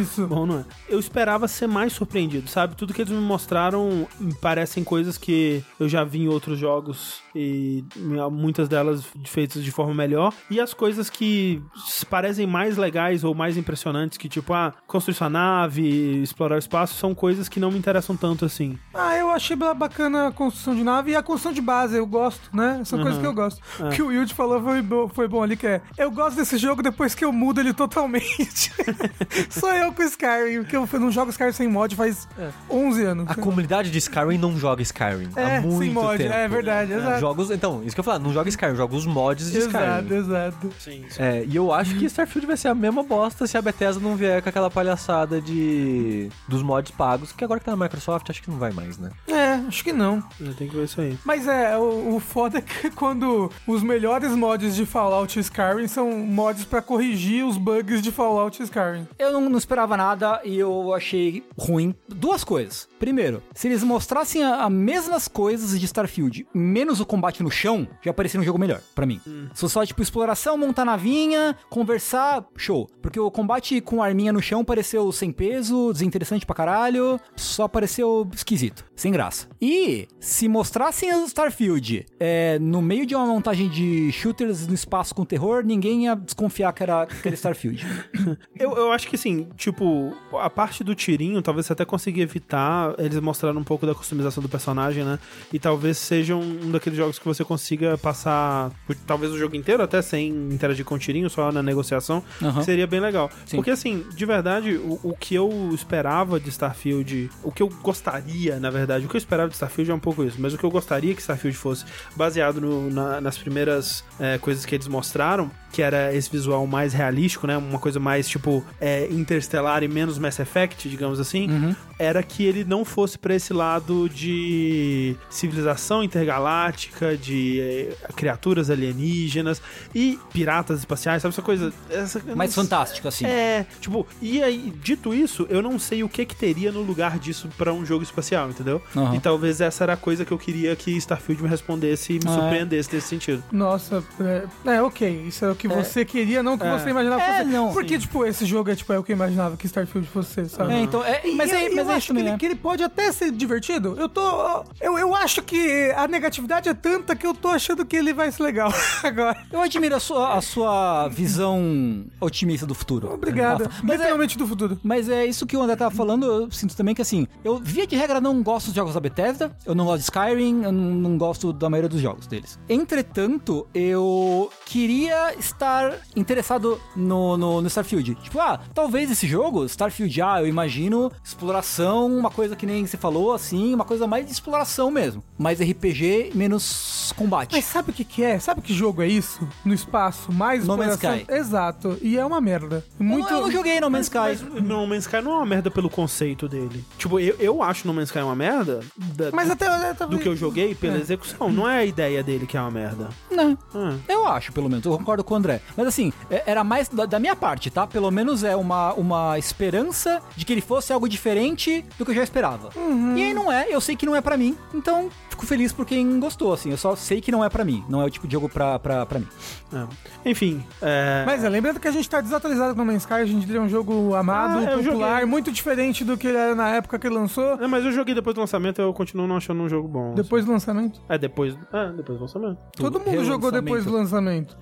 Isso. 0.00 0.26
Bom, 0.26 0.46
não 0.46 0.58
é? 0.60 0.64
Eu 0.88 0.98
esperava 0.98 1.46
ser 1.48 1.66
mais 1.66 1.92
surpreendido, 1.92 2.48
sabe? 2.48 2.76
Tudo 2.76 2.92
que 2.92 3.02
eles 3.02 3.12
me 3.12 3.20
mostraram 3.20 4.06
me 4.20 4.34
parecem 4.34 4.82
coisas 4.84 5.16
que 5.18 5.62
eu 5.78 5.88
já 5.88 6.04
vi 6.04 6.22
em 6.22 6.28
outros 6.28 6.58
jogos 6.58 7.20
e 7.34 7.84
muitas 8.30 8.68
delas 8.68 9.04
feitas 9.26 9.62
de 9.64 9.70
forma 9.70 9.94
melhor. 9.94 10.32
E 10.50 10.60
as 10.60 10.74
coisas 10.74 11.08
que 11.10 11.62
parecem 12.10 12.46
mais 12.46 12.76
legais 12.76 13.24
ou 13.24 13.34
mais 13.34 13.56
impressionantes, 13.56 14.18
que 14.18 14.28
tipo, 14.28 14.52
ah, 14.52 14.72
construir 14.86 15.14
sua 15.14 15.30
nave, 15.30 16.22
explorar 16.22 16.56
o 16.56 16.58
espaço, 16.58 16.94
são 16.94 17.14
coisas 17.14 17.48
que 17.48 17.60
não 17.60 17.70
me 17.70 17.78
interessam 17.78 18.16
tanto 18.16 18.44
assim. 18.44 18.78
Ah, 18.92 19.16
eu 19.16 19.30
achei 19.30 19.56
ba- 19.56 19.74
bacana 19.74 20.28
a 20.28 20.32
construção 20.32 20.74
de 20.74 20.82
nave 20.82 21.12
e 21.12 21.16
a 21.16 21.22
construção 21.22 21.52
de 21.52 21.60
base, 21.60 21.96
eu 21.96 22.06
gosto, 22.06 22.54
né? 22.54 22.82
São 22.84 23.00
coisas 23.00 23.20
que 23.20 23.26
eu 23.26 23.31
gosto. 23.32 23.60
O 23.80 23.88
que 23.90 24.02
o 24.02 24.10
Yuji 24.12 24.34
falou 24.34 24.62
foi, 24.62 24.82
bo- 24.82 25.08
foi 25.14 25.28
bom 25.28 25.42
ali, 25.42 25.56
que 25.56 25.66
é 25.66 25.80
eu 25.98 26.10
gosto 26.10 26.36
desse 26.36 26.56
jogo 26.58 26.82
depois 26.82 27.14
que 27.14 27.24
eu 27.24 27.32
mudo 27.32 27.60
ele 27.60 27.72
totalmente. 27.72 28.72
Sou 29.50 29.72
eu 29.72 29.92
com 29.92 30.02
Skyrim, 30.02 30.62
porque 30.64 30.76
eu 30.76 31.00
não 31.00 31.10
jogo 31.10 31.30
Skyrim 31.30 31.52
sem 31.52 31.68
mod 31.68 31.94
faz 31.96 32.28
11 32.70 33.02
anos. 33.04 33.30
A 33.30 33.34
comunidade 33.34 33.90
de 33.90 33.98
Skyrim 33.98 34.38
não 34.38 34.56
joga 34.58 34.82
Skyrim 34.82 35.28
É, 35.36 35.58
há 35.58 35.60
sem 35.62 35.70
muito 35.70 35.92
mod, 35.94 36.18
tempo. 36.18 36.32
é 36.34 36.48
verdade, 36.48 36.92
exato. 36.92 37.20
Jogos, 37.20 37.50
então, 37.50 37.82
isso 37.84 37.94
que 37.94 38.00
eu 38.00 38.04
falar, 38.04 38.18
não 38.18 38.32
joga 38.32 38.48
Skyrim, 38.48 38.74
joga 38.76 38.94
os 38.96 39.06
mods 39.06 39.50
de 39.50 39.58
Exato, 39.58 40.04
Skyrim. 40.04 40.16
exato. 40.20 40.70
Sim, 40.78 41.04
É, 41.18 41.44
e 41.46 41.56
eu 41.56 41.72
acho 41.72 41.96
que 41.96 42.04
Starfield 42.06 42.46
vai 42.46 42.56
ser 42.56 42.68
a 42.68 42.74
mesma 42.74 43.02
bosta 43.02 43.46
se 43.46 43.56
a 43.56 43.62
Bethesda 43.62 44.00
não 44.00 44.16
vier 44.16 44.42
com 44.42 44.48
aquela 44.48 44.70
palhaçada 44.70 45.40
de 45.40 46.28
dos 46.48 46.62
mods 46.62 46.90
pagos, 46.92 47.32
que 47.32 47.44
agora 47.44 47.60
que 47.60 47.66
tá 47.66 47.74
na 47.76 47.84
Microsoft, 47.84 48.28
acho 48.30 48.42
que 48.42 48.50
não 48.50 48.58
vai 48.58 48.72
mais, 48.72 48.98
né? 48.98 49.10
É, 49.28 49.52
acho 49.66 49.82
que 49.84 49.92
não. 49.92 50.20
Tem 50.58 50.68
que 50.68 50.76
ver 50.76 50.84
isso 50.84 51.00
aí. 51.00 51.18
Mas 51.24 51.46
é, 51.46 51.76
o, 51.76 52.16
o 52.16 52.20
foda 52.20 52.58
é 52.58 52.60
que 52.60 52.90
quando 52.92 53.21
os 53.66 53.82
melhores 53.82 54.32
mods 54.34 54.74
de 54.74 54.84
Fallout 54.86 55.38
Skyrim 55.38 55.86
são 55.86 56.10
mods 56.10 56.64
pra 56.64 56.82
corrigir 56.82 57.44
os 57.46 57.56
bugs 57.56 58.02
de 58.02 58.10
Fallout 58.10 58.62
Skyrim. 58.62 59.06
Eu 59.18 59.32
não, 59.32 59.48
não 59.48 59.58
esperava 59.58 59.96
nada 59.96 60.40
e 60.44 60.58
eu 60.58 60.92
achei 60.94 61.44
ruim 61.58 61.94
duas 62.08 62.44
coisas. 62.44 62.88
Primeiro, 62.98 63.42
se 63.54 63.66
eles 63.68 63.82
mostrassem 63.82 64.42
a- 64.44 64.64
as 64.64 64.70
mesmas 64.72 65.26
coisas 65.28 65.78
de 65.78 65.86
Starfield, 65.86 66.46
menos 66.54 67.00
o 67.00 67.06
combate 67.06 67.42
no 67.42 67.50
chão, 67.50 67.86
já 68.02 68.12
parecia 68.12 68.38
um 68.40 68.44
jogo 68.44 68.58
melhor, 68.58 68.80
pra 68.94 69.06
mim. 69.06 69.20
Se 69.54 69.60
fosse 69.60 69.72
só, 69.74 69.84
tipo, 69.86 70.02
exploração, 70.02 70.56
montar 70.56 70.84
navinha, 70.84 71.56
conversar, 71.68 72.44
show. 72.56 72.88
Porque 73.00 73.18
o 73.18 73.30
combate 73.30 73.80
com 73.80 74.02
arminha 74.02 74.32
no 74.32 74.40
chão 74.40 74.64
pareceu 74.64 75.10
sem 75.12 75.32
peso, 75.32 75.92
desinteressante 75.92 76.46
pra 76.46 76.54
caralho, 76.54 77.18
só 77.34 77.66
pareceu 77.66 78.28
esquisito, 78.34 78.84
sem 78.94 79.10
graça. 79.12 79.48
E 79.60 80.06
se 80.20 80.46
mostrassem 80.48 81.12
o 81.14 81.24
Starfield 81.26 82.06
é, 82.20 82.58
no 82.60 82.80
meio 82.80 83.01
de 83.06 83.14
uma 83.14 83.26
montagem 83.26 83.68
de 83.68 84.10
shooters 84.12 84.66
no 84.66 84.74
espaço 84.74 85.14
com 85.14 85.24
terror, 85.24 85.62
ninguém 85.64 86.04
ia 86.04 86.14
desconfiar 86.14 86.72
que 86.72 86.82
era, 86.82 87.06
que 87.06 87.28
era 87.28 87.34
Starfield. 87.34 87.84
Eu, 88.58 88.76
eu 88.76 88.92
acho 88.92 89.08
que 89.08 89.16
assim, 89.16 89.48
tipo, 89.56 90.14
a 90.34 90.48
parte 90.48 90.84
do 90.84 90.94
tirinho, 90.94 91.42
talvez 91.42 91.66
você 91.66 91.72
até 91.72 91.84
consiga 91.84 92.20
evitar. 92.20 92.94
Eles 92.98 93.18
mostraram 93.18 93.60
um 93.60 93.64
pouco 93.64 93.84
da 93.86 93.92
customização 93.94 94.40
do 94.40 94.48
personagem, 94.48 95.04
né? 95.04 95.18
E 95.52 95.58
talvez 95.58 95.98
seja 95.98 96.36
um 96.36 96.70
daqueles 96.70 96.96
jogos 96.96 97.18
que 97.18 97.24
você 97.24 97.44
consiga 97.44 97.98
passar, 97.98 98.70
por- 98.86 98.94
talvez 99.06 99.32
o 99.32 99.38
jogo 99.38 99.56
inteiro, 99.56 99.82
até 99.82 100.00
sem 100.00 100.28
interagir 100.28 100.84
com 100.84 100.94
o 100.94 100.98
tirinho, 100.98 101.28
só 101.28 101.50
na 101.50 101.62
negociação. 101.62 102.22
Que 102.38 102.64
Seria 102.64 102.86
bem 102.86 103.00
legal. 103.00 103.30
Sim. 103.46 103.56
Porque 103.56 103.70
assim, 103.70 104.04
de 104.14 104.24
verdade, 104.24 104.74
o, 104.76 105.00
o 105.02 105.16
que 105.18 105.34
eu 105.34 105.50
esperava 105.74 106.38
de 106.38 106.48
Starfield, 106.50 107.30
o 107.42 107.50
que 107.50 107.62
eu 107.62 107.68
gostaria, 107.82 108.60
na 108.60 108.70
verdade, 108.70 109.06
o 109.06 109.08
que 109.08 109.16
eu 109.16 109.18
esperava 109.18 109.48
de 109.48 109.54
Starfield 109.54 109.90
é 109.90 109.94
um 109.94 109.98
pouco 110.00 110.22
isso, 110.22 110.36
mas 110.40 110.54
o 110.54 110.58
que 110.58 110.64
eu 110.64 110.70
gostaria 110.70 111.14
que 111.14 111.20
Starfield 111.20 111.56
fosse 111.56 111.84
baseado 112.14 112.60
no- 112.60 112.90
na- 112.92 113.20
nas 113.20 113.36
primeiras 113.38 114.04
é, 114.20 114.38
coisas 114.38 114.64
que 114.64 114.74
eles 114.74 114.86
mostraram, 114.88 115.50
que 115.72 115.80
era 115.82 116.14
esse 116.14 116.30
visual 116.30 116.66
mais 116.66 116.92
realístico, 116.92 117.46
né? 117.46 117.56
Uma 117.56 117.78
coisa 117.78 117.98
mais 117.98 118.28
tipo 118.28 118.64
é, 118.80 119.08
interestelar 119.10 119.82
e 119.82 119.88
menos 119.88 120.18
Mass 120.18 120.38
Effect, 120.38 120.88
digamos 120.88 121.18
assim, 121.18 121.74
era 121.98 122.22
que 122.22 122.44
ele 122.44 122.62
não 122.64 122.84
fosse 122.84 123.18
pra 123.18 123.34
esse 123.34 123.52
lado 123.52 124.08
de 124.08 125.16
civilização 125.30 126.02
intergaláctica, 126.02 127.16
de 127.16 127.60
é, 127.60 127.96
criaturas 128.14 128.70
alienígenas 128.70 129.60
e 129.94 130.18
piratas 130.32 130.80
espaciais, 130.80 131.22
sabe 131.22 131.32
essa 131.32 131.42
coisa? 131.42 131.72
Essa, 131.90 132.20
Mais 132.34 132.54
não- 132.54 132.62
fantástico, 132.64 133.08
assim. 133.08 133.24
é, 133.24 133.64
tipo, 133.80 134.06
e 134.20 134.42
aí, 134.42 134.72
dito 134.82 135.14
isso, 135.14 135.46
eu 135.48 135.62
não 135.62 135.78
sei 135.78 136.02
o 136.02 136.08
que 136.08 136.24
que 136.24 136.34
teria 136.36 136.70
no 136.72 136.82
lugar 136.82 137.18
disso 137.18 137.48
pra 137.56 137.72
um 137.72 137.84
jogo 137.86 138.02
espacial, 138.02 138.50
entendeu? 138.50 138.82
Aham. 138.96 139.14
E 139.16 139.20
talvez 139.20 139.60
essa 139.60 139.84
era 139.84 139.92
a 139.94 139.96
coisa 139.96 140.24
que 140.24 140.32
eu 140.32 140.38
queria 140.38 140.74
que 140.76 140.90
Starfield 140.96 141.42
me 141.42 141.48
respondesse 141.48 142.14
e 142.14 142.16
me 142.16 142.20
Ah, 142.26 142.30
é. 142.30 142.34
surpreendesse 142.34 142.94
nesse 142.94 143.08
sentido. 143.08 143.42
Nossa, 143.52 144.02
é, 144.20 144.44
é, 144.76 144.82
ok. 144.82 145.24
Isso 145.26 145.44
é 145.44 145.50
o 145.50 145.54
que 145.62 145.68
você 145.68 146.04
queria, 146.04 146.42
não 146.42 146.54
o 146.54 146.58
que 146.58 146.66
É. 146.66 146.78
você 146.78 146.90
imaginava 146.90 147.22
É, 147.22 147.38
fosse. 147.38 147.50
não. 147.50 147.72
Porque, 147.72 147.98
tipo, 147.98 148.24
esse 148.26 148.44
jogo 148.44 148.70
é 148.70 148.74
tipo, 148.74 148.92
é 148.92 148.98
o 148.98 149.02
que 149.02 149.12
eu 149.12 149.16
imaginava 149.16 149.56
que 149.56 149.66
Starfield 149.66 150.08
fosse 150.08 150.30
ser, 150.34 150.48
sabe? 150.48 150.72
É, 150.74 150.80
então, 150.80 151.04
é, 151.04 151.22
mas 151.36 151.50
eu, 151.52 151.58
é, 151.58 151.68
eu 151.68 151.76
mas 151.76 151.88
é 151.88 151.94
acho 151.94 152.12
que 152.12 152.18
ele, 152.20 152.30
né? 152.30 152.38
que 152.38 152.46
ele 152.46 152.54
pode 152.56 152.82
até 152.82 153.10
ser 153.12 153.30
divertido. 153.30 153.94
Eu 153.98 154.08
tô. 154.08 154.64
Eu, 154.80 154.98
eu 154.98 155.14
acho 155.14 155.42
que 155.42 155.92
a 155.96 156.08
negatividade 156.08 156.68
é 156.68 156.74
tanta 156.74 157.14
que 157.14 157.26
eu 157.26 157.34
tô 157.34 157.48
achando 157.48 157.84
que 157.84 157.96
ele 157.96 158.12
vai 158.12 158.30
ser 158.32 158.42
legal 158.42 158.72
agora. 159.02 159.36
Eu 159.52 159.60
admiro 159.62 159.94
a 159.94 160.00
sua, 160.00 160.34
a 160.34 160.40
sua 160.40 161.08
visão 161.08 162.04
otimista 162.20 162.66
do 162.66 162.74
futuro. 162.74 163.12
Obrigado. 163.12 163.70
Mas 163.82 163.92
é, 164.00 164.02
Literalmente 164.02 164.36
do 164.38 164.46
futuro. 164.46 164.78
mas 164.82 165.08
é 165.08 165.24
isso 165.26 165.46
que 165.46 165.56
o 165.56 165.62
André 165.62 165.76
tava 165.76 165.94
falando, 165.94 166.26
eu 166.26 166.50
sinto 166.50 166.74
também 166.76 166.94
que 166.94 167.02
assim, 167.02 167.26
eu 167.44 167.58
via 167.58 167.86
de 167.86 167.96
regra 167.96 168.20
não 168.20 168.42
gosto 168.42 168.66
dos 168.66 168.74
jogos 168.74 168.94
da 168.94 169.00
Bethesda, 169.00 169.54
eu 169.66 169.74
não 169.74 169.84
gosto 169.84 169.98
de 169.98 170.04
Skyrim, 170.04 170.62
eu 170.64 170.72
não, 170.72 170.90
não 170.94 171.18
gosto 171.18 171.52
da 171.52 171.68
maioria 171.70 171.88
dos 171.88 172.00
jogos 172.00 172.26
deles. 172.26 172.58
Entretanto, 172.68 173.66
eu 173.74 174.50
queria 174.66 175.34
estar 175.52 175.94
interessado 176.16 176.80
no, 176.96 177.36
no, 177.36 177.60
no 177.60 177.68
Starfield. 177.68 178.14
Tipo, 178.16 178.40
ah, 178.40 178.60
talvez 178.74 179.10
esse 179.10 179.26
jogo, 179.26 179.64
Starfield, 179.66 180.20
ah, 180.22 180.40
eu 180.40 180.46
imagino 180.46 181.10
exploração, 181.24 182.06
uma 182.16 182.30
coisa 182.30 182.54
que 182.56 182.64
nem 182.66 182.86
você 182.86 182.96
falou, 182.96 183.32
assim, 183.32 183.74
uma 183.74 183.84
coisa 183.84 184.06
mais 184.06 184.26
de 184.26 184.32
exploração 184.32 184.90
mesmo. 184.90 185.22
Mais 185.38 185.60
RPG, 185.60 186.32
menos 186.34 187.12
combate. 187.16 187.52
Mas 187.52 187.64
sabe 187.64 187.90
o 187.90 187.92
que, 187.94 188.04
que 188.04 188.22
é? 188.22 188.38
Sabe 188.38 188.60
que 188.60 188.72
jogo 188.72 189.02
é 189.02 189.06
isso? 189.08 189.46
No 189.64 189.74
espaço, 189.74 190.32
mais 190.32 190.66
No 190.66 190.76
Man's? 190.76 190.94
Sky. 190.94 191.26
Exato. 191.28 191.98
E 192.00 192.16
é 192.18 192.24
uma 192.24 192.40
merda. 192.40 192.84
Muito. 192.98 193.26
Eu, 193.28 193.30
não, 193.32 193.38
eu 193.40 193.46
não 193.46 193.52
joguei 193.52 193.80
No 193.80 193.90
Man's 193.90 194.06
Sky. 194.06 194.18
Mas 194.18 194.42
No 194.42 194.86
Man's 194.86 195.04
Sky 195.04 195.20
não 195.20 195.32
é 195.32 195.36
uma 195.36 195.46
merda 195.46 195.70
pelo 195.70 195.90
conceito 195.90 196.48
dele. 196.48 196.84
Tipo, 196.98 197.18
eu, 197.20 197.34
eu 197.38 197.62
acho 197.62 197.86
No 197.86 197.94
Man's 197.94 198.08
Sky 198.08 198.20
uma 198.20 198.34
merda 198.36 198.80
da- 198.96 199.30
Mas 199.32 199.48
do, 199.48 199.52
até. 199.52 199.66
até 199.66 200.06
do 200.06 200.18
que 200.18 200.28
eu 200.28 200.36
joguei 200.36 200.74
pela 200.74 200.96
execução. 200.98 201.50
Não 201.52 201.68
é 201.68 201.78
a 201.78 201.84
ideia 201.84 202.22
dele 202.22 202.46
que 202.46 202.56
é 202.56 202.60
uma 202.60 202.70
merda. 202.70 203.08
Não. 203.30 203.56
Ah. 203.74 203.96
Eu 204.08 204.26
acho, 204.26 204.52
pelo 204.52 204.68
menos. 204.68 204.84
Eu 204.84 204.96
concordo 204.96 205.22
com 205.24 205.34
o 205.34 205.36
André. 205.42 205.60
Mas 205.76 205.86
assim, 205.86 206.12
é- 206.30 206.42
era 206.46 206.62
mais 206.64 206.88
da, 206.88 207.04
da 207.06 207.18
minha 207.18 207.34
parte, 207.36 207.70
tá? 207.70 207.86
Pelo 207.86 208.10
menos 208.10 208.44
é 208.44 208.54
uma, 208.56 208.92
uma 208.94 209.38
esperança 209.38 210.22
de 210.36 210.44
que 210.44 210.52
ele 210.52 210.60
fosse 210.60 210.92
algo 210.92 211.08
diferente 211.08 211.84
do 211.98 212.04
que 212.04 212.12
eu 212.12 212.14
já 212.14 212.22
esperava. 212.22 212.70
E 213.16 213.22
aí 213.22 213.34
não 213.34 213.50
é, 213.50 213.66
eu 213.68 213.80
sei 213.80 213.96
que 213.96 214.06
não 214.06 214.14
é 214.16 214.20
pra 214.20 214.36
mim. 214.36 214.56
Então, 214.72 215.08
fico 215.42 215.46
feliz 215.46 215.72
por 215.72 215.84
quem 215.84 216.18
gostou, 216.20 216.52
assim. 216.52 216.70
Eu 216.70 216.76
só 216.76 216.94
sei 216.96 217.20
que 217.20 217.30
não 217.32 217.44
é 217.44 217.48
pra 217.48 217.64
mim. 217.64 217.84
Não 217.88 218.00
é 218.00 218.04
o 218.04 218.10
tipo 218.10 218.26
de 218.26 218.32
jogo 218.32 218.48
pra, 218.48 218.78
pra, 218.78 219.04
pra 219.04 219.18
mim. 219.18 219.26
É. 219.72 220.30
Enfim, 220.30 220.62
é... 220.80 221.24
Mas 221.26 221.42
é, 221.44 221.48
lembrando 221.48 221.80
que 221.80 221.88
a 221.88 221.90
gente 221.90 222.08
tá 222.08 222.20
desatualizado 222.20 222.74
com 222.74 222.80
No 222.80 222.86
Man's 222.86 223.02
Sky, 223.02 223.14
a 223.14 223.24
gente 223.24 223.46
tem 223.46 223.58
um 223.60 223.68
jogo 223.68 224.14
amado, 224.14 224.58
Ah, 224.66 224.72
eu 224.72 224.78
popular, 224.82 225.10
joguei. 225.14 225.24
muito 225.26 225.50
diferente 225.50 226.04
do 226.04 226.16
que 226.16 226.28
ele 226.28 226.36
era 226.36 226.54
na 226.54 226.68
época 226.70 226.98
que 226.98 227.06
ele 227.06 227.14
lançou. 227.14 227.54
É, 227.60 227.66
mas 227.66 227.84
eu 227.84 227.92
joguei 227.92 228.14
depois 228.14 228.34
do 228.34 228.40
lançamento 228.40 228.80
eu 228.80 228.92
continuo 228.92 229.26
não 229.26 229.36
achando 229.36 229.62
um 229.62 229.68
jogo 229.68 229.88
bom. 229.88 230.14
Depois 230.14 230.44
do 230.44 230.52
lançamento. 230.52 231.00
É, 231.08 231.18
depois... 231.18 231.54
É, 231.72 231.88
depois 231.92 232.18
do 232.18 232.22
lançamento. 232.22 232.58
Todo 232.76 233.00
mundo 233.00 233.24
jogou 233.24 233.50
depois 233.50 233.84
do 233.84 233.92
lançamento. 233.92 234.56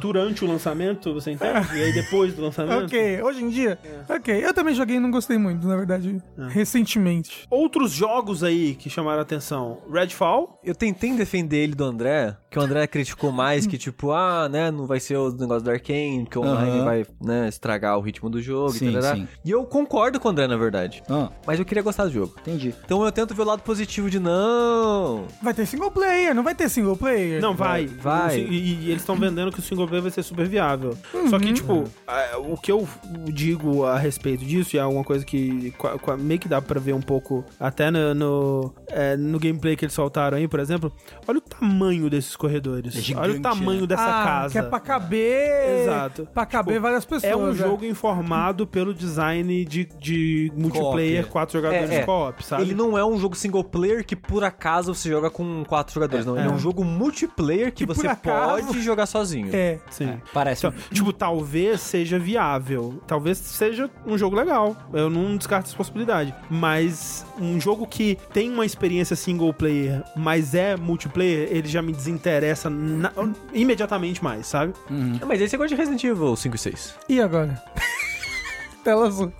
Durante 0.00 0.44
o 0.44 0.48
lançamento, 0.48 1.14
você 1.14 1.30
entende? 1.32 1.76
E 1.76 1.82
aí 1.82 1.92
depois 1.92 2.34
do 2.34 2.42
lançamento... 2.42 2.84
Ok, 2.86 3.22
hoje 3.22 3.44
em 3.44 3.48
dia. 3.48 3.78
Ok, 4.08 4.44
eu 4.44 4.52
também 4.52 4.74
joguei 4.74 4.96
e 4.96 5.00
não 5.00 5.10
gostei 5.10 5.38
muito, 5.38 5.66
na 5.66 5.76
verdade, 5.76 6.20
É. 6.38 6.46
recentemente. 6.48 7.46
Outros 7.50 7.92
jogos 7.92 8.42
aí 8.42 8.74
que 8.74 8.90
chamaram 8.90 9.20
a 9.20 9.22
atenção. 9.22 9.78
Redfall. 9.92 10.23
Eu 10.62 10.74
tentei 10.74 11.12
defender 11.14 11.58
ele 11.58 11.74
do 11.74 11.84
André, 11.84 12.36
que 12.54 12.58
o 12.60 12.62
André 12.62 12.86
criticou 12.86 13.32
mais, 13.32 13.66
que 13.66 13.76
tipo, 13.76 14.12
ah, 14.12 14.48
né, 14.48 14.70
não 14.70 14.86
vai 14.86 15.00
ser 15.00 15.16
o 15.16 15.28
negócio 15.32 15.64
do 15.64 15.70
Arkane, 15.72 16.24
que 16.30 16.38
o 16.38 16.42
online 16.42 16.76
Aham. 16.76 16.84
vai, 16.84 17.06
né, 17.20 17.48
estragar 17.48 17.98
o 17.98 18.00
ritmo 18.00 18.30
do 18.30 18.40
jogo 18.40 18.70
Sim, 18.70 18.90
e 18.96 19.00
tal. 19.00 19.16
sim. 19.16 19.26
E 19.44 19.50
eu 19.50 19.64
concordo 19.64 20.20
com 20.20 20.28
o 20.28 20.30
André, 20.30 20.46
na 20.46 20.56
verdade. 20.56 21.02
Ah, 21.10 21.30
Mas 21.44 21.58
eu 21.58 21.64
queria 21.64 21.82
gostar 21.82 22.04
do 22.04 22.12
jogo. 22.12 22.32
entendi. 22.40 22.72
Então 22.84 23.04
eu 23.04 23.10
tento 23.10 23.34
ver 23.34 23.42
o 23.42 23.44
lado 23.44 23.62
positivo 23.62 24.08
de 24.08 24.20
não. 24.20 25.24
Vai 25.42 25.52
ter 25.52 25.66
single 25.66 25.90
player, 25.90 26.32
não 26.32 26.44
vai 26.44 26.54
ter 26.54 26.68
single 26.68 26.96
player? 26.96 27.40
Não, 27.42 27.54
vai. 27.56 27.86
vai. 27.86 28.34
Si- 28.36 28.40
E, 28.48 28.74
e 28.84 28.90
eles 28.90 29.02
estão 29.02 29.16
vendendo 29.16 29.50
que 29.50 29.58
o 29.58 29.62
single 29.62 29.86
player 29.88 30.02
vai 30.02 30.12
ser 30.12 30.22
super 30.22 30.46
viável. 30.46 30.96
Só 31.28 31.38
que, 31.40 31.52
tipo, 31.52 31.84
a- 32.06 32.38
o 32.38 32.56
que 32.56 32.70
eu 32.70 32.86
digo 33.32 33.84
a 33.84 33.98
respeito 33.98 34.44
disso, 34.44 34.76
e 34.76 34.78
é 34.78 34.84
uma 34.86 35.02
coisa 35.04 35.24
que 35.24 35.74
meio 36.20 36.38
que 36.38 36.48
dá 36.48 36.62
pra 36.62 36.78
ver 36.80 36.92
um 36.94 37.00
pouco 37.02 37.44
até 37.58 37.90
no, 37.90 38.14
no, 38.14 38.74
é, 38.88 39.16
no 39.16 39.38
gameplay 39.40 39.74
que 39.76 39.84
eles 39.84 39.94
soltaram 39.94 40.36
aí, 40.36 40.46
por 40.46 40.60
exemplo. 40.60 40.92
Olha 41.26 41.38
o 41.38 41.40
tamanho 41.40 42.08
desses 42.08 42.36
corredores. 42.44 42.96
É 42.96 43.00
gigante, 43.00 43.28
olha 43.28 43.38
o 43.38 43.42
tamanho 43.42 43.80
né? 43.82 43.86
dessa 43.86 44.04
ah, 44.04 44.24
casa. 44.24 44.52
que 44.52 44.58
é 44.58 44.62
pra 44.62 44.80
caber... 44.80 45.80
Exato. 45.82 46.28
Pra 46.32 46.46
caber 46.46 46.74
Tipo, 46.74 46.82
várias 46.82 47.04
pessoas. 47.04 47.32
É 47.32 47.36
um 47.36 47.54
jogo 47.54 47.84
informado 47.84 48.66
pelo 48.66 48.92
design 48.92 49.64
de, 49.64 49.84
de 49.98 50.52
multiplayer, 50.56 51.26
quatro 51.26 51.58
jogadores 51.58 51.90
É, 51.90 51.96
é. 51.96 52.00
de 52.00 52.06
co-op, 52.06 52.44
sabe? 52.44 52.62
Ele 52.62 52.74
não 52.74 52.98
é 52.98 53.04
um 53.04 53.18
jogo 53.18 53.34
single 53.34 53.64
player 53.64 54.04
que 54.04 54.14
por 54.16 54.44
acaso 54.44 54.94
você 54.94 55.08
joga 55.08 55.30
com 55.30 55.64
quatro 55.64 55.94
jogadores, 55.94 56.26
não. 56.26 56.36
Ele 56.36 56.48
é 56.48 56.50
um 56.50 56.58
jogo 56.58 56.84
multiplayer 56.84 57.72
que, 57.72 57.86
Que 57.86 57.86
você 57.86 58.06
acaso- 58.06 58.66
pode 58.66 58.82
jogar 58.82 59.06
sozinho. 59.06 59.48
É. 59.52 59.78
Sim. 59.90 60.20
Parece. 60.32 60.66
Então, 60.66 60.78
tipo, 60.92 61.12
talvez 61.12 61.80
seja 61.80 62.18
viável. 62.18 63.00
Talvez 63.06 63.38
seja 63.38 63.90
um 64.06 64.18
jogo 64.18 64.36
legal. 64.36 64.76
Eu 64.92 65.08
não 65.08 65.36
descarto 65.36 65.68
essa 65.68 65.76
possibilidade. 65.76 66.34
Mas 66.50 67.24
um 67.40 67.60
jogo 67.60 67.86
que 67.86 68.18
tem 68.32 68.50
uma 68.50 68.64
experiência 68.66 69.14
single 69.16 69.52
player, 69.52 70.02
mas 70.16 70.54
é 70.54 70.76
multiplayer, 70.76 71.48
ele 71.50 71.68
já 71.68 71.82
me 71.82 71.92
desinteressa 71.92 72.68
na- 72.70 73.12
imediatamente 73.52 74.22
mais, 74.22 74.46
sabe? 74.46 74.72
É, 75.20 75.24
Mas 75.24 75.40
aí 75.40 75.48
você 75.48 75.56
gosta 75.56 75.68
de 75.74 75.80
Resident 75.80 76.02
Evil 76.04 76.36
5 76.36 76.54
e 76.54 76.58
6. 76.58 76.94
E 77.08 77.20
agora? 77.20 77.62
Tela 78.84 79.06
azul. 79.06 79.32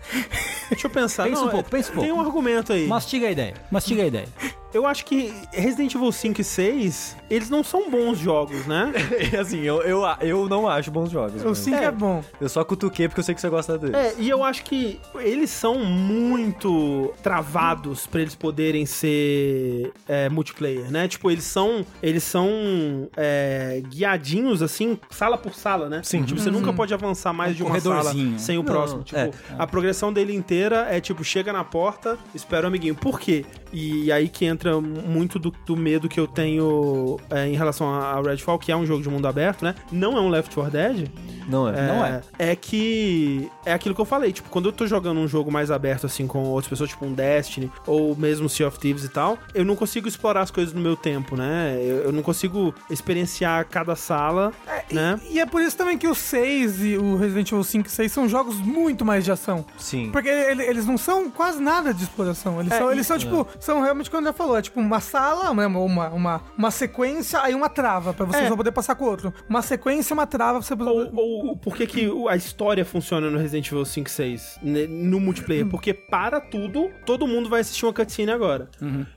Deixa 0.70 0.86
eu 0.86 0.90
pensar. 0.90 1.24
Pensa 1.24 1.40
Não, 1.42 1.48
um 1.48 1.50
pouco, 1.50 1.68
é- 1.68 1.70
pensa 1.70 1.92
um 1.92 2.00
Tem 2.00 2.10
um 2.10 2.14
pouco. 2.16 2.30
argumento 2.30 2.72
aí. 2.72 2.86
Mastiga 2.86 3.28
a 3.28 3.30
ideia. 3.30 3.54
Mastiga 3.70 4.02
a 4.02 4.06
ideia. 4.06 4.28
Eu 4.74 4.86
acho 4.86 5.04
que 5.04 5.32
Resident 5.52 5.94
Evil 5.94 6.10
5 6.10 6.40
e 6.40 6.44
6, 6.44 7.16
eles 7.30 7.48
não 7.48 7.62
são 7.62 7.88
bons 7.88 8.18
jogos, 8.18 8.66
né? 8.66 8.92
assim, 9.40 9.60
eu, 9.60 9.80
eu, 9.82 10.02
eu 10.20 10.48
não 10.48 10.68
acho 10.68 10.90
bons 10.90 11.10
jogos. 11.12 11.42
O 11.42 11.48
mas- 11.50 11.58
5 11.58 11.76
é. 11.76 11.90
bom. 11.92 12.24
Eu 12.40 12.48
só 12.48 12.64
cutuquei 12.64 13.06
porque 13.06 13.20
eu 13.20 13.24
sei 13.24 13.36
que 13.36 13.40
você 13.40 13.48
gosta 13.48 13.78
dele. 13.78 13.94
É, 13.96 14.14
e 14.18 14.28
eu 14.28 14.42
acho 14.42 14.64
que 14.64 15.00
eles 15.20 15.50
são 15.50 15.78
muito 15.78 17.14
travados 17.22 18.04
pra 18.06 18.20
eles 18.20 18.34
poderem 18.34 18.84
ser 18.84 19.92
é, 20.08 20.28
multiplayer, 20.28 20.90
né? 20.90 21.06
Tipo, 21.06 21.30
eles 21.30 21.44
são 21.44 21.86
eles 22.02 22.24
são 22.24 23.08
é, 23.16 23.80
guiadinhos 23.88 24.60
assim, 24.60 24.98
sala 25.08 25.38
por 25.38 25.54
sala, 25.54 25.88
né? 25.88 26.00
Sim. 26.02 26.24
Tipo, 26.24 26.40
você 26.40 26.50
nunca 26.50 26.72
pode 26.72 26.92
avançar 26.92 27.32
mais 27.32 27.52
Um 27.52 27.54
de 27.54 27.62
uma 27.62 27.80
sala 27.80 28.12
sem 28.38 28.58
o 28.58 28.62
Não, 28.62 28.72
próximo. 28.72 29.02
Tipo, 29.04 29.20
é. 29.20 29.30
a 29.56 29.66
progressão 29.68 30.12
dele 30.12 30.34
inteira 30.34 30.88
é 30.90 31.00
tipo, 31.00 31.22
chega 31.22 31.52
na 31.52 31.62
porta, 31.62 32.18
espera 32.34 32.64
o 32.64 32.66
amiguinho. 32.66 32.96
Por 32.96 33.20
quê? 33.20 33.44
E 33.72 34.10
aí 34.10 34.28
que 34.28 34.44
entra 34.44 34.63
muito 34.72 35.38
do, 35.38 35.52
do 35.66 35.76
medo 35.76 36.08
que 36.08 36.18
eu 36.18 36.26
tenho 36.26 37.18
é, 37.30 37.46
em 37.48 37.54
relação 37.54 37.92
a 37.92 38.04
a 38.14 38.20
Redfall, 38.22 38.58
que 38.58 38.70
é 38.70 38.76
um 38.76 38.86
jogo 38.86 39.02
de 39.02 39.08
mundo 39.08 39.26
aberto, 39.26 39.62
né? 39.64 39.74
Não 39.90 40.16
é 40.16 40.20
um 40.20 40.28
Left 40.28 40.54
4 40.54 40.70
Dead. 40.72 41.08
Não 41.48 41.68
é. 41.68 41.72
É, 41.78 41.86
Não 41.88 42.04
é. 42.04 42.22
é 42.38 42.56
que 42.56 43.50
é 43.66 43.72
aquilo 43.74 43.94
que 43.94 44.00
eu 44.00 44.04
falei, 44.06 44.32
tipo, 44.32 44.48
quando 44.48 44.66
eu 44.66 44.72
tô 44.72 44.86
jogando 44.86 45.18
um 45.20 45.28
jogo 45.28 45.50
mais 45.52 45.70
aberto 45.70 46.06
assim 46.06 46.26
com 46.26 46.42
outras 46.44 46.68
pessoas, 46.70 46.88
tipo 46.90 47.04
um 47.04 47.12
Destiny 47.12 47.70
ou 47.86 48.16
mesmo 48.16 48.48
Sea 48.48 48.66
of 48.68 48.78
Thieves 48.78 49.04
e 49.04 49.08
tal, 49.10 49.36
eu 49.54 49.64
não 49.64 49.76
consigo 49.76 50.08
explorar 50.08 50.40
as 50.42 50.50
coisas 50.50 50.72
no 50.72 50.80
meu 50.80 50.96
tempo, 50.96 51.36
né? 51.36 51.76
Eu, 51.80 51.96
eu 52.04 52.12
não 52.12 52.22
consigo 52.22 52.74
experienciar 52.90 53.66
cada 53.68 53.94
sala, 53.94 54.52
né? 54.90 55.20
E 55.30 55.38
é 55.38 55.44
por 55.46 55.60
isso 55.60 55.76
também 55.76 55.98
que 55.98 56.08
o 56.08 56.14
6 56.14 56.82
e 56.84 56.96
o 56.96 57.16
Resident 57.16 57.48
Evil 57.52 57.62
5 57.64 57.88
e 57.88 57.90
6 57.90 58.10
são 58.12 58.28
jogos 58.28 58.56
muito 58.56 59.04
mais 59.04 59.24
de 59.24 59.30
ação. 59.32 59.64
Sim. 59.76 60.10
Porque 60.10 60.28
ele- 60.28 60.62
eles 60.64 60.86
não 60.86 60.96
são 60.96 61.30
quase 61.30 61.60
nada 61.60 61.92
de 61.92 62.04
exploração. 62.04 62.60
Eles 62.60 62.72
É, 62.72 62.78
são, 62.78 62.90
e- 62.90 62.92
eles 62.94 63.06
são 63.06 63.18
tipo, 63.18 63.46
são 63.60 63.82
realmente 63.82 64.10
como 64.10 64.24
já 64.26 64.32
falou, 64.32 64.53
é 64.56 64.62
tipo 64.62 64.80
uma 64.80 65.00
sala, 65.00 65.50
uma, 65.50 65.66
uma, 65.66 66.08
uma, 66.10 66.42
uma 66.56 66.70
sequência, 66.70 67.40
aí 67.40 67.54
uma 67.54 67.68
trava, 67.68 68.12
pra 68.14 68.24
você 68.26 68.38
É. 68.38 68.48
só 68.48 68.56
poder 68.56 68.72
passar 68.72 68.94
com 68.94 69.04
o 69.04 69.08
outro. 69.08 69.32
Uma 69.48 69.62
sequência, 69.62 70.14
uma 70.14 70.26
trava, 70.26 70.58
pra 70.58 70.66
você 70.66 70.76
poder. 70.76 70.90
Ou, 71.14 71.46
ou 71.48 71.56
por 71.56 71.76
que, 71.76 71.86
que 71.86 72.08
a 72.28 72.36
história 72.36 72.84
funciona 72.84 73.30
no 73.30 73.38
Resident 73.38 73.66
Evil 73.68 73.84
5 73.84 74.08
e 74.08 74.12
6 74.12 74.58
né, 74.62 74.86
no 74.86 75.20
multiplayer? 75.20 75.66
Porque 75.66 75.92
para 75.94 76.40
tudo, 76.40 76.90
todo 77.06 77.26
mundo 77.26 77.48
vai 77.48 77.60
assistir 77.60 77.84
uma 77.86 77.92
cutscene 77.92 78.30
agora. 78.30 78.68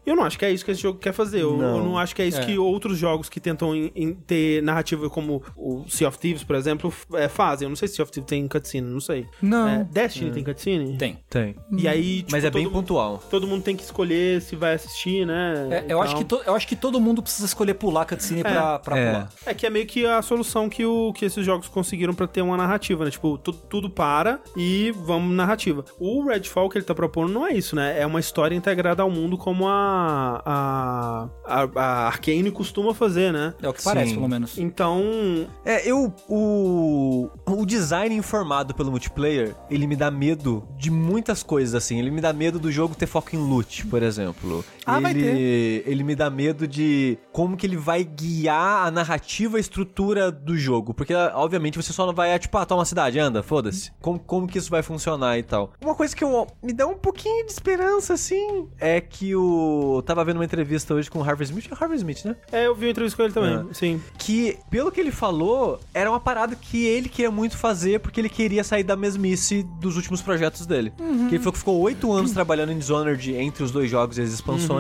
Eu 0.06 0.16
não 0.16 0.24
acho 0.24 0.38
que 0.38 0.45
é 0.45 0.51
isso 0.51 0.64
que 0.66 0.72
esse 0.72 0.82
jogo 0.82 0.99
quer 0.99 1.14
fazer. 1.14 1.41
Eu 1.41 1.57
Não. 1.57 1.77
eu 1.77 1.83
não 1.83 1.98
acho 1.98 2.16
que 2.16 2.22
é 2.22 2.27
isso 2.27 2.40
É. 2.40 2.45
que 2.45 2.57
outros 2.57 2.98
jogos 2.98 3.30
que 3.30 3.40
tentam 3.40 3.75
em- 3.75 3.91
em 3.95 4.14
ter 4.14 4.61
narrativa 4.64 5.09
como 5.09 5.41
o 5.56 5.85
Sea 5.90 6.07
of 6.07 6.17
Thieves, 6.17 6.43
por 6.43 6.56
exemplo, 6.56 6.93
é, 7.14 7.27
fazem. 7.27 7.66
Eu 7.66 7.69
não 7.69 7.75
sei 7.75 7.88
se 7.88 7.95
Sea 7.95 8.03
of 8.03 8.11
Thieves 8.11 8.27
tem 8.30 8.48
cutscene, 8.48 8.88
não 8.88 8.99
sei. 8.99 9.25
Não. 9.41 9.67
É, 9.67 9.83
Destiny 9.91 10.32
tem 10.32 10.43
cutscene? 10.43 10.98
Tem. 10.98 11.19
Tem. 11.30 11.56
E 11.77 11.88
aí, 11.88 12.17
tipo, 12.19 12.32
Mas 12.32 12.43
é 12.43 12.49
bem 12.49 12.64
todo, 12.64 12.74
pontual. 12.74 13.24
todo 13.30 13.48
mundo 13.48 13.64
tem 13.64 13.75
que 13.75 13.83
escolher 13.83 14.41
se 14.41 14.56
vai 14.56 14.74
assistir, 14.74 15.16
né? 15.25 15.67
É, 15.71 15.85
eu, 15.93 16.01
acho 16.01 16.15
que 16.15 16.23
to- 16.25 16.41
eu 16.45 16.55
acho 16.55 16.67
que 16.67 16.75
todo 16.75 16.99
mundo 16.99 17.21
precisa 17.21 17.45
escolher 17.45 17.73
pular 17.75 18.01
a 18.01 18.05
cutscene 18.05 18.41
pra, 18.43 18.79
pra 18.79 18.97
É. 18.97 19.11
pular. 19.11 19.29
É 19.45 19.53
que 19.53 19.65
é 19.65 19.69
meio 19.69 19.85
que 19.87 20.05
a 20.05 20.21
solução 20.21 20.69
que, 20.69 20.85
o, 20.85 21.13
que 21.13 21.25
esses 21.25 21.45
jogos 21.45 21.67
conseguiram 21.67 22.13
pra 22.13 22.27
ter 22.27 22.41
uma 22.41 22.57
narrativa, 22.57 23.05
né? 23.05 23.11
Tipo, 23.11 23.37
tu- 23.37 23.53
tudo 23.53 23.89
para 23.89 24.39
e 24.55 24.91
vamos 25.03 25.35
narrativa. 25.35 25.83
O 25.99 26.25
Redfall 26.27 26.69
que 26.69 26.77
ele 26.77 26.85
tá 26.85 26.95
propondo 26.95 27.31
não 27.33 27.45
é 27.45 27.53
isso, 27.53 27.75
né? 27.75 27.99
É 27.99 28.05
uma 28.05 28.19
história 28.19 28.55
integrada 28.55 29.03
ao 29.03 29.09
mundo 29.09 29.37
como 29.37 29.67
a, 29.67 30.41
a, 30.45 31.29
a, 31.45 31.69
a 31.75 32.07
Arkane 32.07 32.51
costuma 32.51 32.93
fazer, 32.93 33.31
né? 33.33 33.53
É 33.61 33.67
o 33.69 33.73
que 33.73 33.83
parece, 33.83 34.09
Sim. 34.09 34.15
pelo 34.15 34.27
menos. 34.29 34.57
Então, 34.57 35.47
É, 35.65 35.89
eu. 35.89 36.13
O. 36.27 37.29
O 37.47 37.65
design 37.65 38.15
informado 38.15 38.73
pelo 38.73 38.91
multiplayer, 38.91 39.55
ele 39.69 39.87
me 39.87 39.95
dá 39.95 40.11
medo 40.11 40.67
de 40.77 40.89
muitas 40.91 41.41
coisas, 41.43 41.73
assim. 41.75 41.99
Ele 41.99 42.11
me 42.11 42.21
dá 42.21 42.31
medo 42.33 42.59
do 42.59 42.71
jogo 42.71 42.95
ter 42.95 43.05
foco 43.07 43.35
em 43.35 43.39
loot, 43.39 43.85
por 43.87 44.03
exemplo. 44.03 44.63
Ah, 44.88 44.95
ele, 44.98 45.03
vai 45.03 45.14
ter. 45.14 45.83
Ele 45.85 46.03
me 46.03 46.16
dá 46.16 46.30
medo 46.30 46.67
de 46.67 47.17
como 47.32 47.56
que 47.57 47.66
ele 47.66 47.77
vai 47.77 48.03
guiar 48.03 48.88
a 48.88 48.91
narrativa 48.91 49.57
e 49.57 49.59
a 49.59 49.61
estrutura 49.61 50.32
do 50.32 50.57
jogo. 50.57 50.93
Porque, 50.93 51.14
obviamente, 51.14 51.77
você 51.77 51.93
só 51.93 52.06
não 52.06 52.14
vai, 52.14 52.38
tipo, 52.40 52.57
ah, 52.57 52.66
toma 52.66 52.80
uma 52.80 52.85
cidade, 52.85 53.19
anda, 53.19 53.43
foda-se. 53.43 53.91
Como, 54.01 54.19
como 54.19 54.48
que 54.48 54.57
isso 54.57 54.69
vai 54.69 54.82
funcionar 54.82 55.38
e 55.38 55.43
tal. 55.43 55.72
Uma 55.82 55.95
coisa 55.95 56.16
que 56.16 56.24
eu, 56.24 56.48
me 56.64 56.74
dá 56.74 56.88
um 56.88 56.95
pouquinho 56.98 57.45
de 57.45 57.51
esperança, 57.51 58.14
assim, 58.14 58.67
é 58.80 58.99
que 59.01 59.35
o. 59.35 60.01
Tava 60.06 60.24
vendo 60.24 60.38
uma 60.38 60.45
entrevista 60.45 60.93
hoje 60.93 61.09
com 61.09 61.19
o 61.19 61.24
Harvey 61.24 61.45
Smith. 61.45 61.67
É 61.69 61.74
o 61.74 61.77
Harvey 61.83 61.98
Smith, 61.98 62.25
né? 62.25 62.35
é, 62.51 62.67
eu 62.67 62.75
vi 62.75 62.85
uma 62.85 62.91
entrevista 62.91 63.17
com 63.17 63.24
ele 63.24 63.33
também, 63.33 63.67
É. 63.69 63.74
sim. 63.74 64.01
que, 64.17 64.57
pelo 64.69 64.91
que 64.91 64.99
ele 64.99 65.11
falou, 65.11 65.80
era 65.93 66.09
uma 66.09 66.19
parada 66.19 66.56
que 66.56 66.85
ele 66.85 67.09
queria 67.09 67.32
muito 67.32 67.57
fazer 67.57 67.99
porque 67.99 68.19
ele 68.22 68.30
queria 68.30 68.64
sair 68.64 68.83
da 68.83 68.95
mesmice 68.95 69.64
dos 69.80 69.95
últimos 69.95 70.22
projetos 70.22 70.66
dele. 70.66 70.93
Que 70.98 71.35
ele 71.35 71.40
falou 71.40 71.53
que 71.53 71.59
ficou 71.59 71.80
oito 71.82 72.11
anos 72.11 72.32
trabalhando 72.32 72.72
em 72.72 72.77
Dishonored 72.77 73.33
entre 73.35 73.64
os 73.64 73.72
dois 73.72 73.90
jogos 73.90 74.17
e 74.17 74.22
as 74.22 74.30
expansões. 74.32 74.76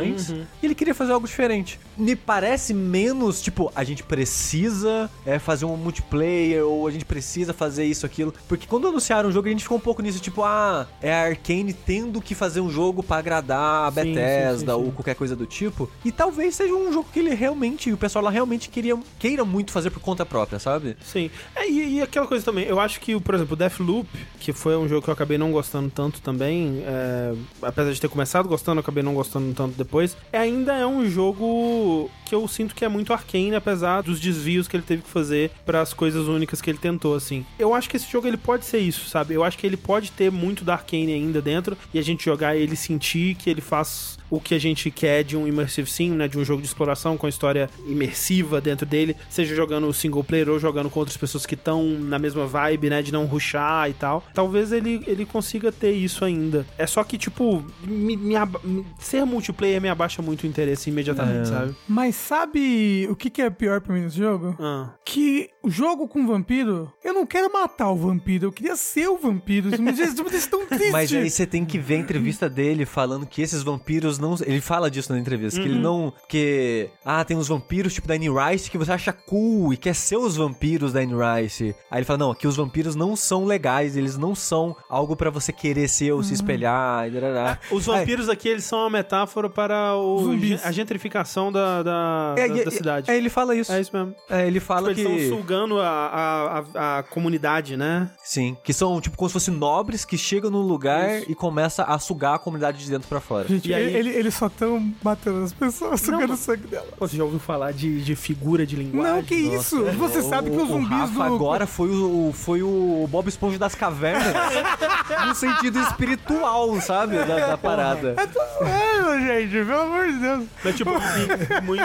E 0.61 0.65
ele 0.65 0.75
queria 0.75 0.93
fazer 0.93 1.11
algo 1.13 1.27
diferente. 1.27 1.79
Me 1.97 2.15
parece 2.15 2.73
menos, 2.73 3.41
tipo, 3.41 3.71
a 3.75 3.83
gente 3.83 4.03
precisa 4.03 5.09
é, 5.25 5.39
fazer 5.39 5.65
um 5.65 5.75
multiplayer 5.75 6.65
ou 6.65 6.87
a 6.87 6.91
gente 6.91 7.05
precisa 7.05 7.53
fazer 7.53 7.85
isso, 7.85 8.05
aquilo. 8.05 8.33
Porque 8.47 8.67
quando 8.67 8.87
anunciaram 8.87 9.29
o 9.29 9.31
jogo, 9.31 9.47
a 9.47 9.51
gente 9.51 9.63
ficou 9.63 9.77
um 9.77 9.81
pouco 9.81 10.01
nisso, 10.01 10.19
tipo, 10.19 10.43
ah, 10.43 10.87
é 11.01 11.13
a 11.13 11.23
Arkane 11.23 11.73
tendo 11.73 12.21
que 12.21 12.35
fazer 12.35 12.61
um 12.61 12.69
jogo 12.69 13.01
pra 13.01 13.17
agradar 13.17 13.87
a 13.87 13.91
Sim, 13.91 14.01
sim, 14.01 14.13
Bethesda 14.13 14.73
sim, 14.73 14.79
sim. 14.79 14.85
ou 14.85 14.91
qualquer 14.91 15.15
coisa 15.15 15.35
do 15.35 15.45
tipo. 15.45 15.89
E 16.05 16.11
talvez 16.11 16.55
seja 16.55 16.73
um 16.73 16.91
jogo 16.91 17.07
que 17.11 17.19
ele 17.19 17.33
realmente, 17.33 17.91
o 17.91 17.97
pessoal 17.97 18.23
lá 18.23 18.31
realmente 18.31 18.69
queria, 18.69 18.97
queira 19.19 19.43
muito 19.43 19.71
fazer 19.71 19.89
por 19.89 19.99
conta 19.99 20.25
própria, 20.25 20.59
sabe? 20.59 20.97
Sim. 21.03 21.29
É, 21.55 21.69
e, 21.69 21.95
e 21.95 22.01
aquela 22.01 22.27
coisa 22.27 22.43
também, 22.43 22.65
eu 22.65 22.79
acho 22.79 22.99
que, 22.99 23.19
por 23.19 23.35
exemplo, 23.35 23.53
o 23.53 23.57
Deathloop, 23.57 24.07
que 24.39 24.53
foi 24.53 24.75
um 24.77 24.87
jogo 24.87 25.01
que 25.01 25.09
eu 25.09 25.13
acabei 25.13 25.37
não 25.37 25.51
gostando 25.51 25.89
tanto 25.89 26.21
também, 26.21 26.83
é, 26.85 27.33
apesar 27.61 27.91
de 27.91 27.99
ter 28.01 28.09
começado 28.09 28.47
gostando, 28.47 28.79
eu 28.79 28.81
acabei 28.81 29.03
não 29.03 29.13
gostando 29.13 29.53
tanto 29.53 29.75
depois, 29.77 29.86
é, 30.31 30.39
ainda 30.39 30.73
é 30.73 30.85
um 30.85 31.09
jogo 31.09 32.09
que 32.25 32.35
eu 32.35 32.47
sinto 32.47 32.75
que 32.75 32.83
é 32.83 32.87
muito 32.87 33.13
arcane, 33.13 33.55
apesar 33.55 34.01
dos 34.01 34.19
desvios 34.19 34.67
que 34.67 34.75
ele 34.75 34.83
teve 34.83 35.01
que 35.01 35.09
fazer 35.09 35.51
para 35.65 35.81
as 35.81 35.93
coisas 35.93 36.27
únicas 36.27 36.61
que 36.61 36.69
ele 36.69 36.77
tentou, 36.77 37.15
assim. 37.15 37.45
Eu 37.57 37.73
acho 37.73 37.89
que 37.89 37.95
esse 37.95 38.11
jogo 38.11 38.27
ele 38.27 38.37
pode 38.37 38.65
ser 38.65 38.79
isso, 38.79 39.07
sabe? 39.07 39.33
Eu 39.33 39.43
acho 39.43 39.57
que 39.57 39.65
ele 39.65 39.77
pode 39.77 40.11
ter 40.11 40.31
muito 40.31 40.65
da 40.65 40.73
arcane 40.73 41.13
ainda 41.13 41.41
dentro 41.41 41.77
e 41.93 41.99
a 41.99 42.01
gente 42.01 42.25
jogar 42.25 42.55
ele 42.55 42.75
sentir 42.75 43.35
que 43.35 43.49
ele 43.49 43.61
faz 43.61 44.17
o 44.29 44.39
que 44.39 44.53
a 44.55 44.59
gente 44.59 44.89
quer 44.91 45.23
de 45.23 45.35
um 45.37 45.47
immersive 45.47 45.89
sim, 45.89 46.11
né, 46.11 46.27
de 46.27 46.37
um 46.37 46.43
jogo 46.45 46.61
de 46.61 46.67
exploração 46.67 47.17
com 47.17 47.27
história 47.27 47.69
imersiva 47.85 48.59
dentro 48.61 48.85
dele, 48.85 49.15
seja 49.29 49.55
jogando 49.55 49.91
single 49.93 50.23
player 50.23 50.49
ou 50.49 50.59
jogando 50.59 50.89
com 50.89 50.99
outras 50.99 51.17
pessoas 51.17 51.45
que 51.45 51.55
estão 51.55 51.83
na 51.83 52.19
mesma 52.19 52.45
vibe, 52.45 52.89
né, 52.89 53.01
de 53.01 53.11
não 53.11 53.25
rushar 53.25 53.89
e 53.89 53.93
tal. 53.93 54.23
Talvez 54.33 54.71
ele, 54.71 55.01
ele 55.07 55.25
consiga 55.25 55.71
ter 55.71 55.91
isso 55.91 56.23
ainda. 56.25 56.65
É 56.77 56.85
só 56.87 57.03
que 57.03 57.17
tipo, 57.17 57.63
me, 57.83 58.15
me 58.17 58.35
aba- 58.35 58.61
ser 58.99 59.25
multiplayer 59.25 59.81
me 59.81 59.89
abaixa 59.89 60.21
muito 60.21 60.43
o 60.43 60.47
interesse 60.47 60.89
imediatamente, 60.89 61.47
sabe? 61.49 61.75
Mas 61.87 62.15
sabe 62.15 63.07
o 63.09 63.15
que, 63.15 63.29
que 63.29 63.41
é 63.41 63.49
pior 63.49 63.81
pra 63.81 63.93
mim 63.93 64.01
nesse 64.01 64.17
jogo? 64.17 64.55
Ah. 64.59 64.91
Que 65.05 65.49
o 65.63 65.69
jogo 65.69 66.07
com 66.07 66.25
vampiro, 66.27 66.91
eu 67.03 67.13
não 67.13 67.25
quero 67.25 67.51
matar 67.51 67.89
o 67.91 67.95
vampiro, 67.97 68.45
eu 68.45 68.51
queria 68.51 68.75
ser 68.75 69.07
o 69.07 69.17
vampiro. 69.17 69.69
Isso 69.69 69.81
me 69.81 69.91
deixa 69.91 70.13
tão 70.49 70.65
triste. 70.65 70.91
Mas 70.91 71.13
aí 71.13 71.29
você 71.29 71.45
tem 71.45 71.65
que 71.65 71.77
ver 71.79 71.95
a 71.95 71.99
entrevista 71.99 72.49
dele 72.49 72.85
falando 72.85 73.25
que 73.25 73.41
esses 73.41 73.63
vampiros 73.63 74.16
não. 74.19 74.35
Ele 74.45 74.61
fala 74.61 74.89
disso 74.89 75.11
na 75.11 75.19
entrevista, 75.19 75.59
que 75.61 75.67
ele 75.67 75.79
não. 75.79 76.13
Que. 76.27 76.89
Ah, 77.05 77.23
tem 77.23 77.35
uns 77.37 77.47
vampiros 77.47 77.93
tipo 77.93 78.07
da 78.07 78.13
Anne 78.15 78.29
Rice 78.29 78.69
que 78.69 78.77
você 78.77 78.91
acha 78.91 79.11
cool 79.13 79.73
e 79.73 79.77
quer 79.77 79.93
ser 79.95 80.17
os 80.17 80.35
vampiros 80.35 80.93
da 80.93 80.99
Anne 81.01 81.13
Rice. 81.13 81.75
Aí 81.89 81.99
ele 81.99 82.05
fala: 82.05 82.19
não, 82.19 82.31
aqui 82.31 82.47
os 82.47 82.55
vampiros 82.55 82.95
não 82.95 83.15
são 83.15 83.45
legais, 83.45 83.95
eles 83.97 84.17
não 84.17 84.35
são 84.35 84.75
algo 84.89 85.15
pra 85.15 85.29
você 85.29 85.51
querer 85.51 85.87
ser 85.87 86.11
ou 86.11 86.23
se 86.23 86.33
espelhar. 86.33 87.07
E 87.07 87.11
darará. 87.11 87.59
Os 87.71 87.87
Aí- 87.87 87.99
vampiros 87.99 88.29
aqui, 88.29 88.47
eles 88.49 88.63
são 88.63 88.79
uma 88.79 88.89
metáfora 88.89 89.49
para 89.49 89.95
o, 89.95 90.31
a 90.63 90.71
gentrificação 90.71 91.51
da, 91.51 91.83
da, 91.83 92.35
É, 92.37 92.47
da- 92.47 92.57
e- 92.57 92.65
da 92.65 92.71
cidade. 92.71 93.11
É, 93.11 93.17
ele 93.17 93.29
fala 93.29 93.55
isso. 93.55 93.71
É 93.71 93.79
isso 93.81 93.91
mesmo. 93.95 94.15
É, 94.29 94.47
ele 94.47 94.59
fala 94.59 94.93
Tipo, 94.93 95.01
eles 95.09 95.13
que. 95.17 95.23
estão 95.23 95.37
sugando 95.39 95.79
a, 95.79 95.87
a, 95.87 96.63
a, 96.75 96.99
a 96.99 97.03
comunidade, 97.03 97.77
né? 97.77 98.09
Sim, 98.23 98.57
que 98.63 98.73
são 98.73 98.99
tipo 99.01 99.15
como 99.17 99.29
se 99.29 99.33
fossem 99.33 99.53
nobres 99.53 100.05
que 100.05 100.17
chegam 100.17 100.49
num 100.49 100.61
lugar 100.61 101.21
e 101.29 101.35
começa 101.35 101.83
a 101.83 101.97
sugar 101.99 102.35
a 102.35 102.39
comunidade 102.39 102.79
de 102.83 102.89
dentro 102.89 103.07
pra 103.07 103.19
fora. 103.19 103.47
Gente, 103.47 103.69
E 103.69 103.73
aí- 103.73 103.95
ele- 103.95 104.06
eles 104.09 104.33
só 104.33 104.47
estão 104.47 104.93
matando 105.03 105.43
as 105.43 105.53
pessoas, 105.53 106.01
sugando 106.01 106.33
o 106.33 106.37
sangue 106.37 106.67
dela. 106.67 106.87
Você 106.99 107.17
já 107.17 107.23
ouviu 107.23 107.39
falar 107.39 107.71
de, 107.73 108.01
de 108.03 108.15
figura 108.15 108.65
de 108.65 108.75
linguagem? 108.75 109.13
Não, 109.15 109.23
que 109.23 109.35
isso? 109.35 109.83
Você 109.97 110.21
sabe 110.21 110.49
que 110.49 110.55
os 110.57 110.63
O 110.63 110.67
zumbis 110.67 110.89
Rafa 110.89 111.13
do. 111.13 111.35
agora 111.35 111.67
foi 111.67 111.89
o, 111.89 112.31
foi 112.33 112.61
o 112.63 113.07
Bob 113.09 113.27
Esponja 113.27 113.57
das 113.57 113.75
cavernas 113.75 114.33
no 115.27 115.35
sentido 115.35 115.79
espiritual, 115.79 116.79
sabe? 116.81 117.17
Da, 117.17 117.47
da 117.47 117.57
parada. 117.57 118.15
É, 118.61 119.19
gente, 119.43 119.51
pelo 119.65 119.81
amor 119.81 120.07
de 120.07 120.19
Deus. 120.19 120.43
Mas, 120.63 120.75
tipo, 120.75 120.91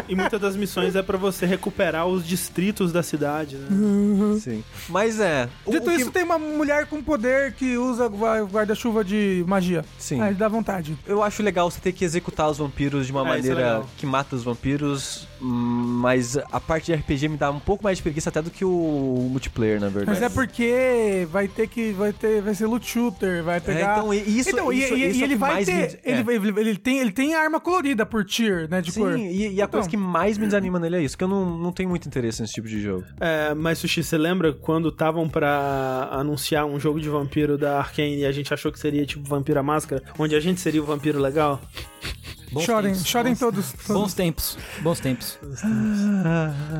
e, 0.08 0.12
e 0.12 0.16
muitas 0.16 0.40
das 0.40 0.56
missões 0.56 0.96
é 0.96 1.02
pra 1.02 1.18
você 1.18 1.46
recuperar 1.46 2.06
os 2.06 2.26
distritos 2.26 2.92
da 2.92 3.02
cidade, 3.02 3.56
né? 3.56 4.38
Sim. 4.40 4.64
Mas 4.88 5.20
é. 5.20 5.48
o- 5.64 5.70
Dito 5.70 5.88
o 5.88 5.94
que- 5.94 6.00
isso, 6.02 6.10
tem 6.10 6.22
uma 6.24 6.38
mulher 6.38 6.86
com 6.86 7.02
poder 7.02 7.52
que 7.54 7.76
usa 7.76 8.08
gua- 8.08 8.42
guarda-chuva 8.44 9.04
de 9.04 9.44
magia. 9.46 9.84
Sim. 9.98 10.20
Aí 10.20 10.34
dá 10.34 10.48
vontade. 10.48 10.96
Eu 11.06 11.22
acho 11.22 11.42
legal 11.42 11.70
você 11.70 11.80
ter 11.80 11.92
que 11.92 12.04
executar 12.12 12.50
os 12.50 12.58
vampiros 12.58 13.06
de 13.06 13.12
uma 13.12 13.20
É, 13.22 13.24
é 13.24 13.26
maneira 13.36 13.82
que 13.96 14.06
mata 14.06 14.36
os 14.36 14.42
vampiros, 14.44 15.26
mas 15.40 16.36
a 16.36 16.60
parte 16.60 16.86
de 16.86 16.94
RPG 16.94 17.28
me 17.28 17.36
dá 17.36 17.50
um 17.50 17.58
pouco 17.60 17.82
mais 17.84 17.96
de 17.98 18.02
preguiça 18.02 18.28
até 18.28 18.40
do 18.42 18.50
que 18.50 18.64
o 18.64 19.28
multiplayer, 19.30 19.80
na 19.80 19.88
verdade. 19.88 20.20
Mas 20.20 20.22
é 20.22 20.32
porque 20.32 21.26
vai 21.30 21.48
ter 21.48 21.68
que. 21.68 21.92
Vai 21.92 22.12
ter. 22.12 22.40
Vai 22.42 22.54
ser 22.54 22.66
loot 22.66 22.86
shooter, 22.86 23.42
vai 23.42 23.60
pegar. 23.60 23.98
então, 23.98 24.12
e- 24.14 24.18
isso- 24.38 24.50
Então, 24.50 24.72
e- 24.72 24.78
isso- 24.84 24.94
e, 24.94 25.08
isso 25.10 25.18
e 25.18 25.22
é 25.22 25.24
o 25.24 25.26
ele 25.26 25.36
vai 25.36 25.54
mais 25.54 25.66
ter. 25.66 25.72
me- 25.74 25.98
Ele, 26.04 26.30
é. 26.30 26.34
ele, 26.34 26.60
ele 26.60 26.76
tem, 26.78 26.98
ele 26.98 27.12
tem 27.12 27.34
arma 27.34 27.58
colorida 27.60 28.04
por 28.06 28.24
tier, 28.24 28.68
né? 28.68 28.80
De 28.80 28.92
Sim, 28.92 29.00
cor. 29.00 29.18
e, 29.18 29.54
e 29.54 29.62
a 29.62 29.66
coisa 29.66 29.86
Então. 29.88 29.90
que 29.90 29.96
mais 29.96 30.36
me 30.38 30.44
desanima 30.46 30.78
nele 30.78 30.96
é 30.96 31.02
isso, 31.02 31.16
que 31.16 31.24
eu 31.24 31.28
não, 31.28 31.58
não 31.58 31.72
tenho 31.72 31.88
muito 31.88 32.06
interesse 32.06 32.40
nesse 32.40 32.54
tipo 32.54 32.68
de 32.68 32.80
jogo. 32.80 33.04
É, 33.20 33.54
mas, 33.54 33.78
Sushi, 33.78 34.02
você 34.02 34.18
lembra 34.18 34.52
quando 34.52 34.88
estavam 34.88 35.28
pra 35.28 36.08
anunciar 36.12 36.64
um 36.66 36.78
jogo 36.78 37.00
de 37.00 37.08
vampiro 37.08 37.56
da 37.58 37.78
Arkane 37.78 38.18
e 38.18 38.26
a 38.26 38.32
gente 38.32 38.52
achou 38.52 38.70
que 38.72 38.78
seria 38.78 39.04
tipo 39.06 39.26
Vampiro 39.28 39.58
à 39.58 39.62
Máscara, 39.62 40.02
onde 40.18 40.34
a 40.34 40.40
gente 40.40 40.60
seria 40.60 40.82
o 40.82 40.84
vampiro 40.86 41.18
legal? 41.20 41.60
Bons 42.52 42.64
chorem, 42.64 42.92
tempos, 42.92 43.06
chorem 43.08 43.32
bons- 43.32 43.38
todos. 43.40 43.72
Bons 43.72 43.86
todos. 43.86 44.14
tempos, 44.14 44.58
bons 44.82 45.00
tempos. 45.00 45.38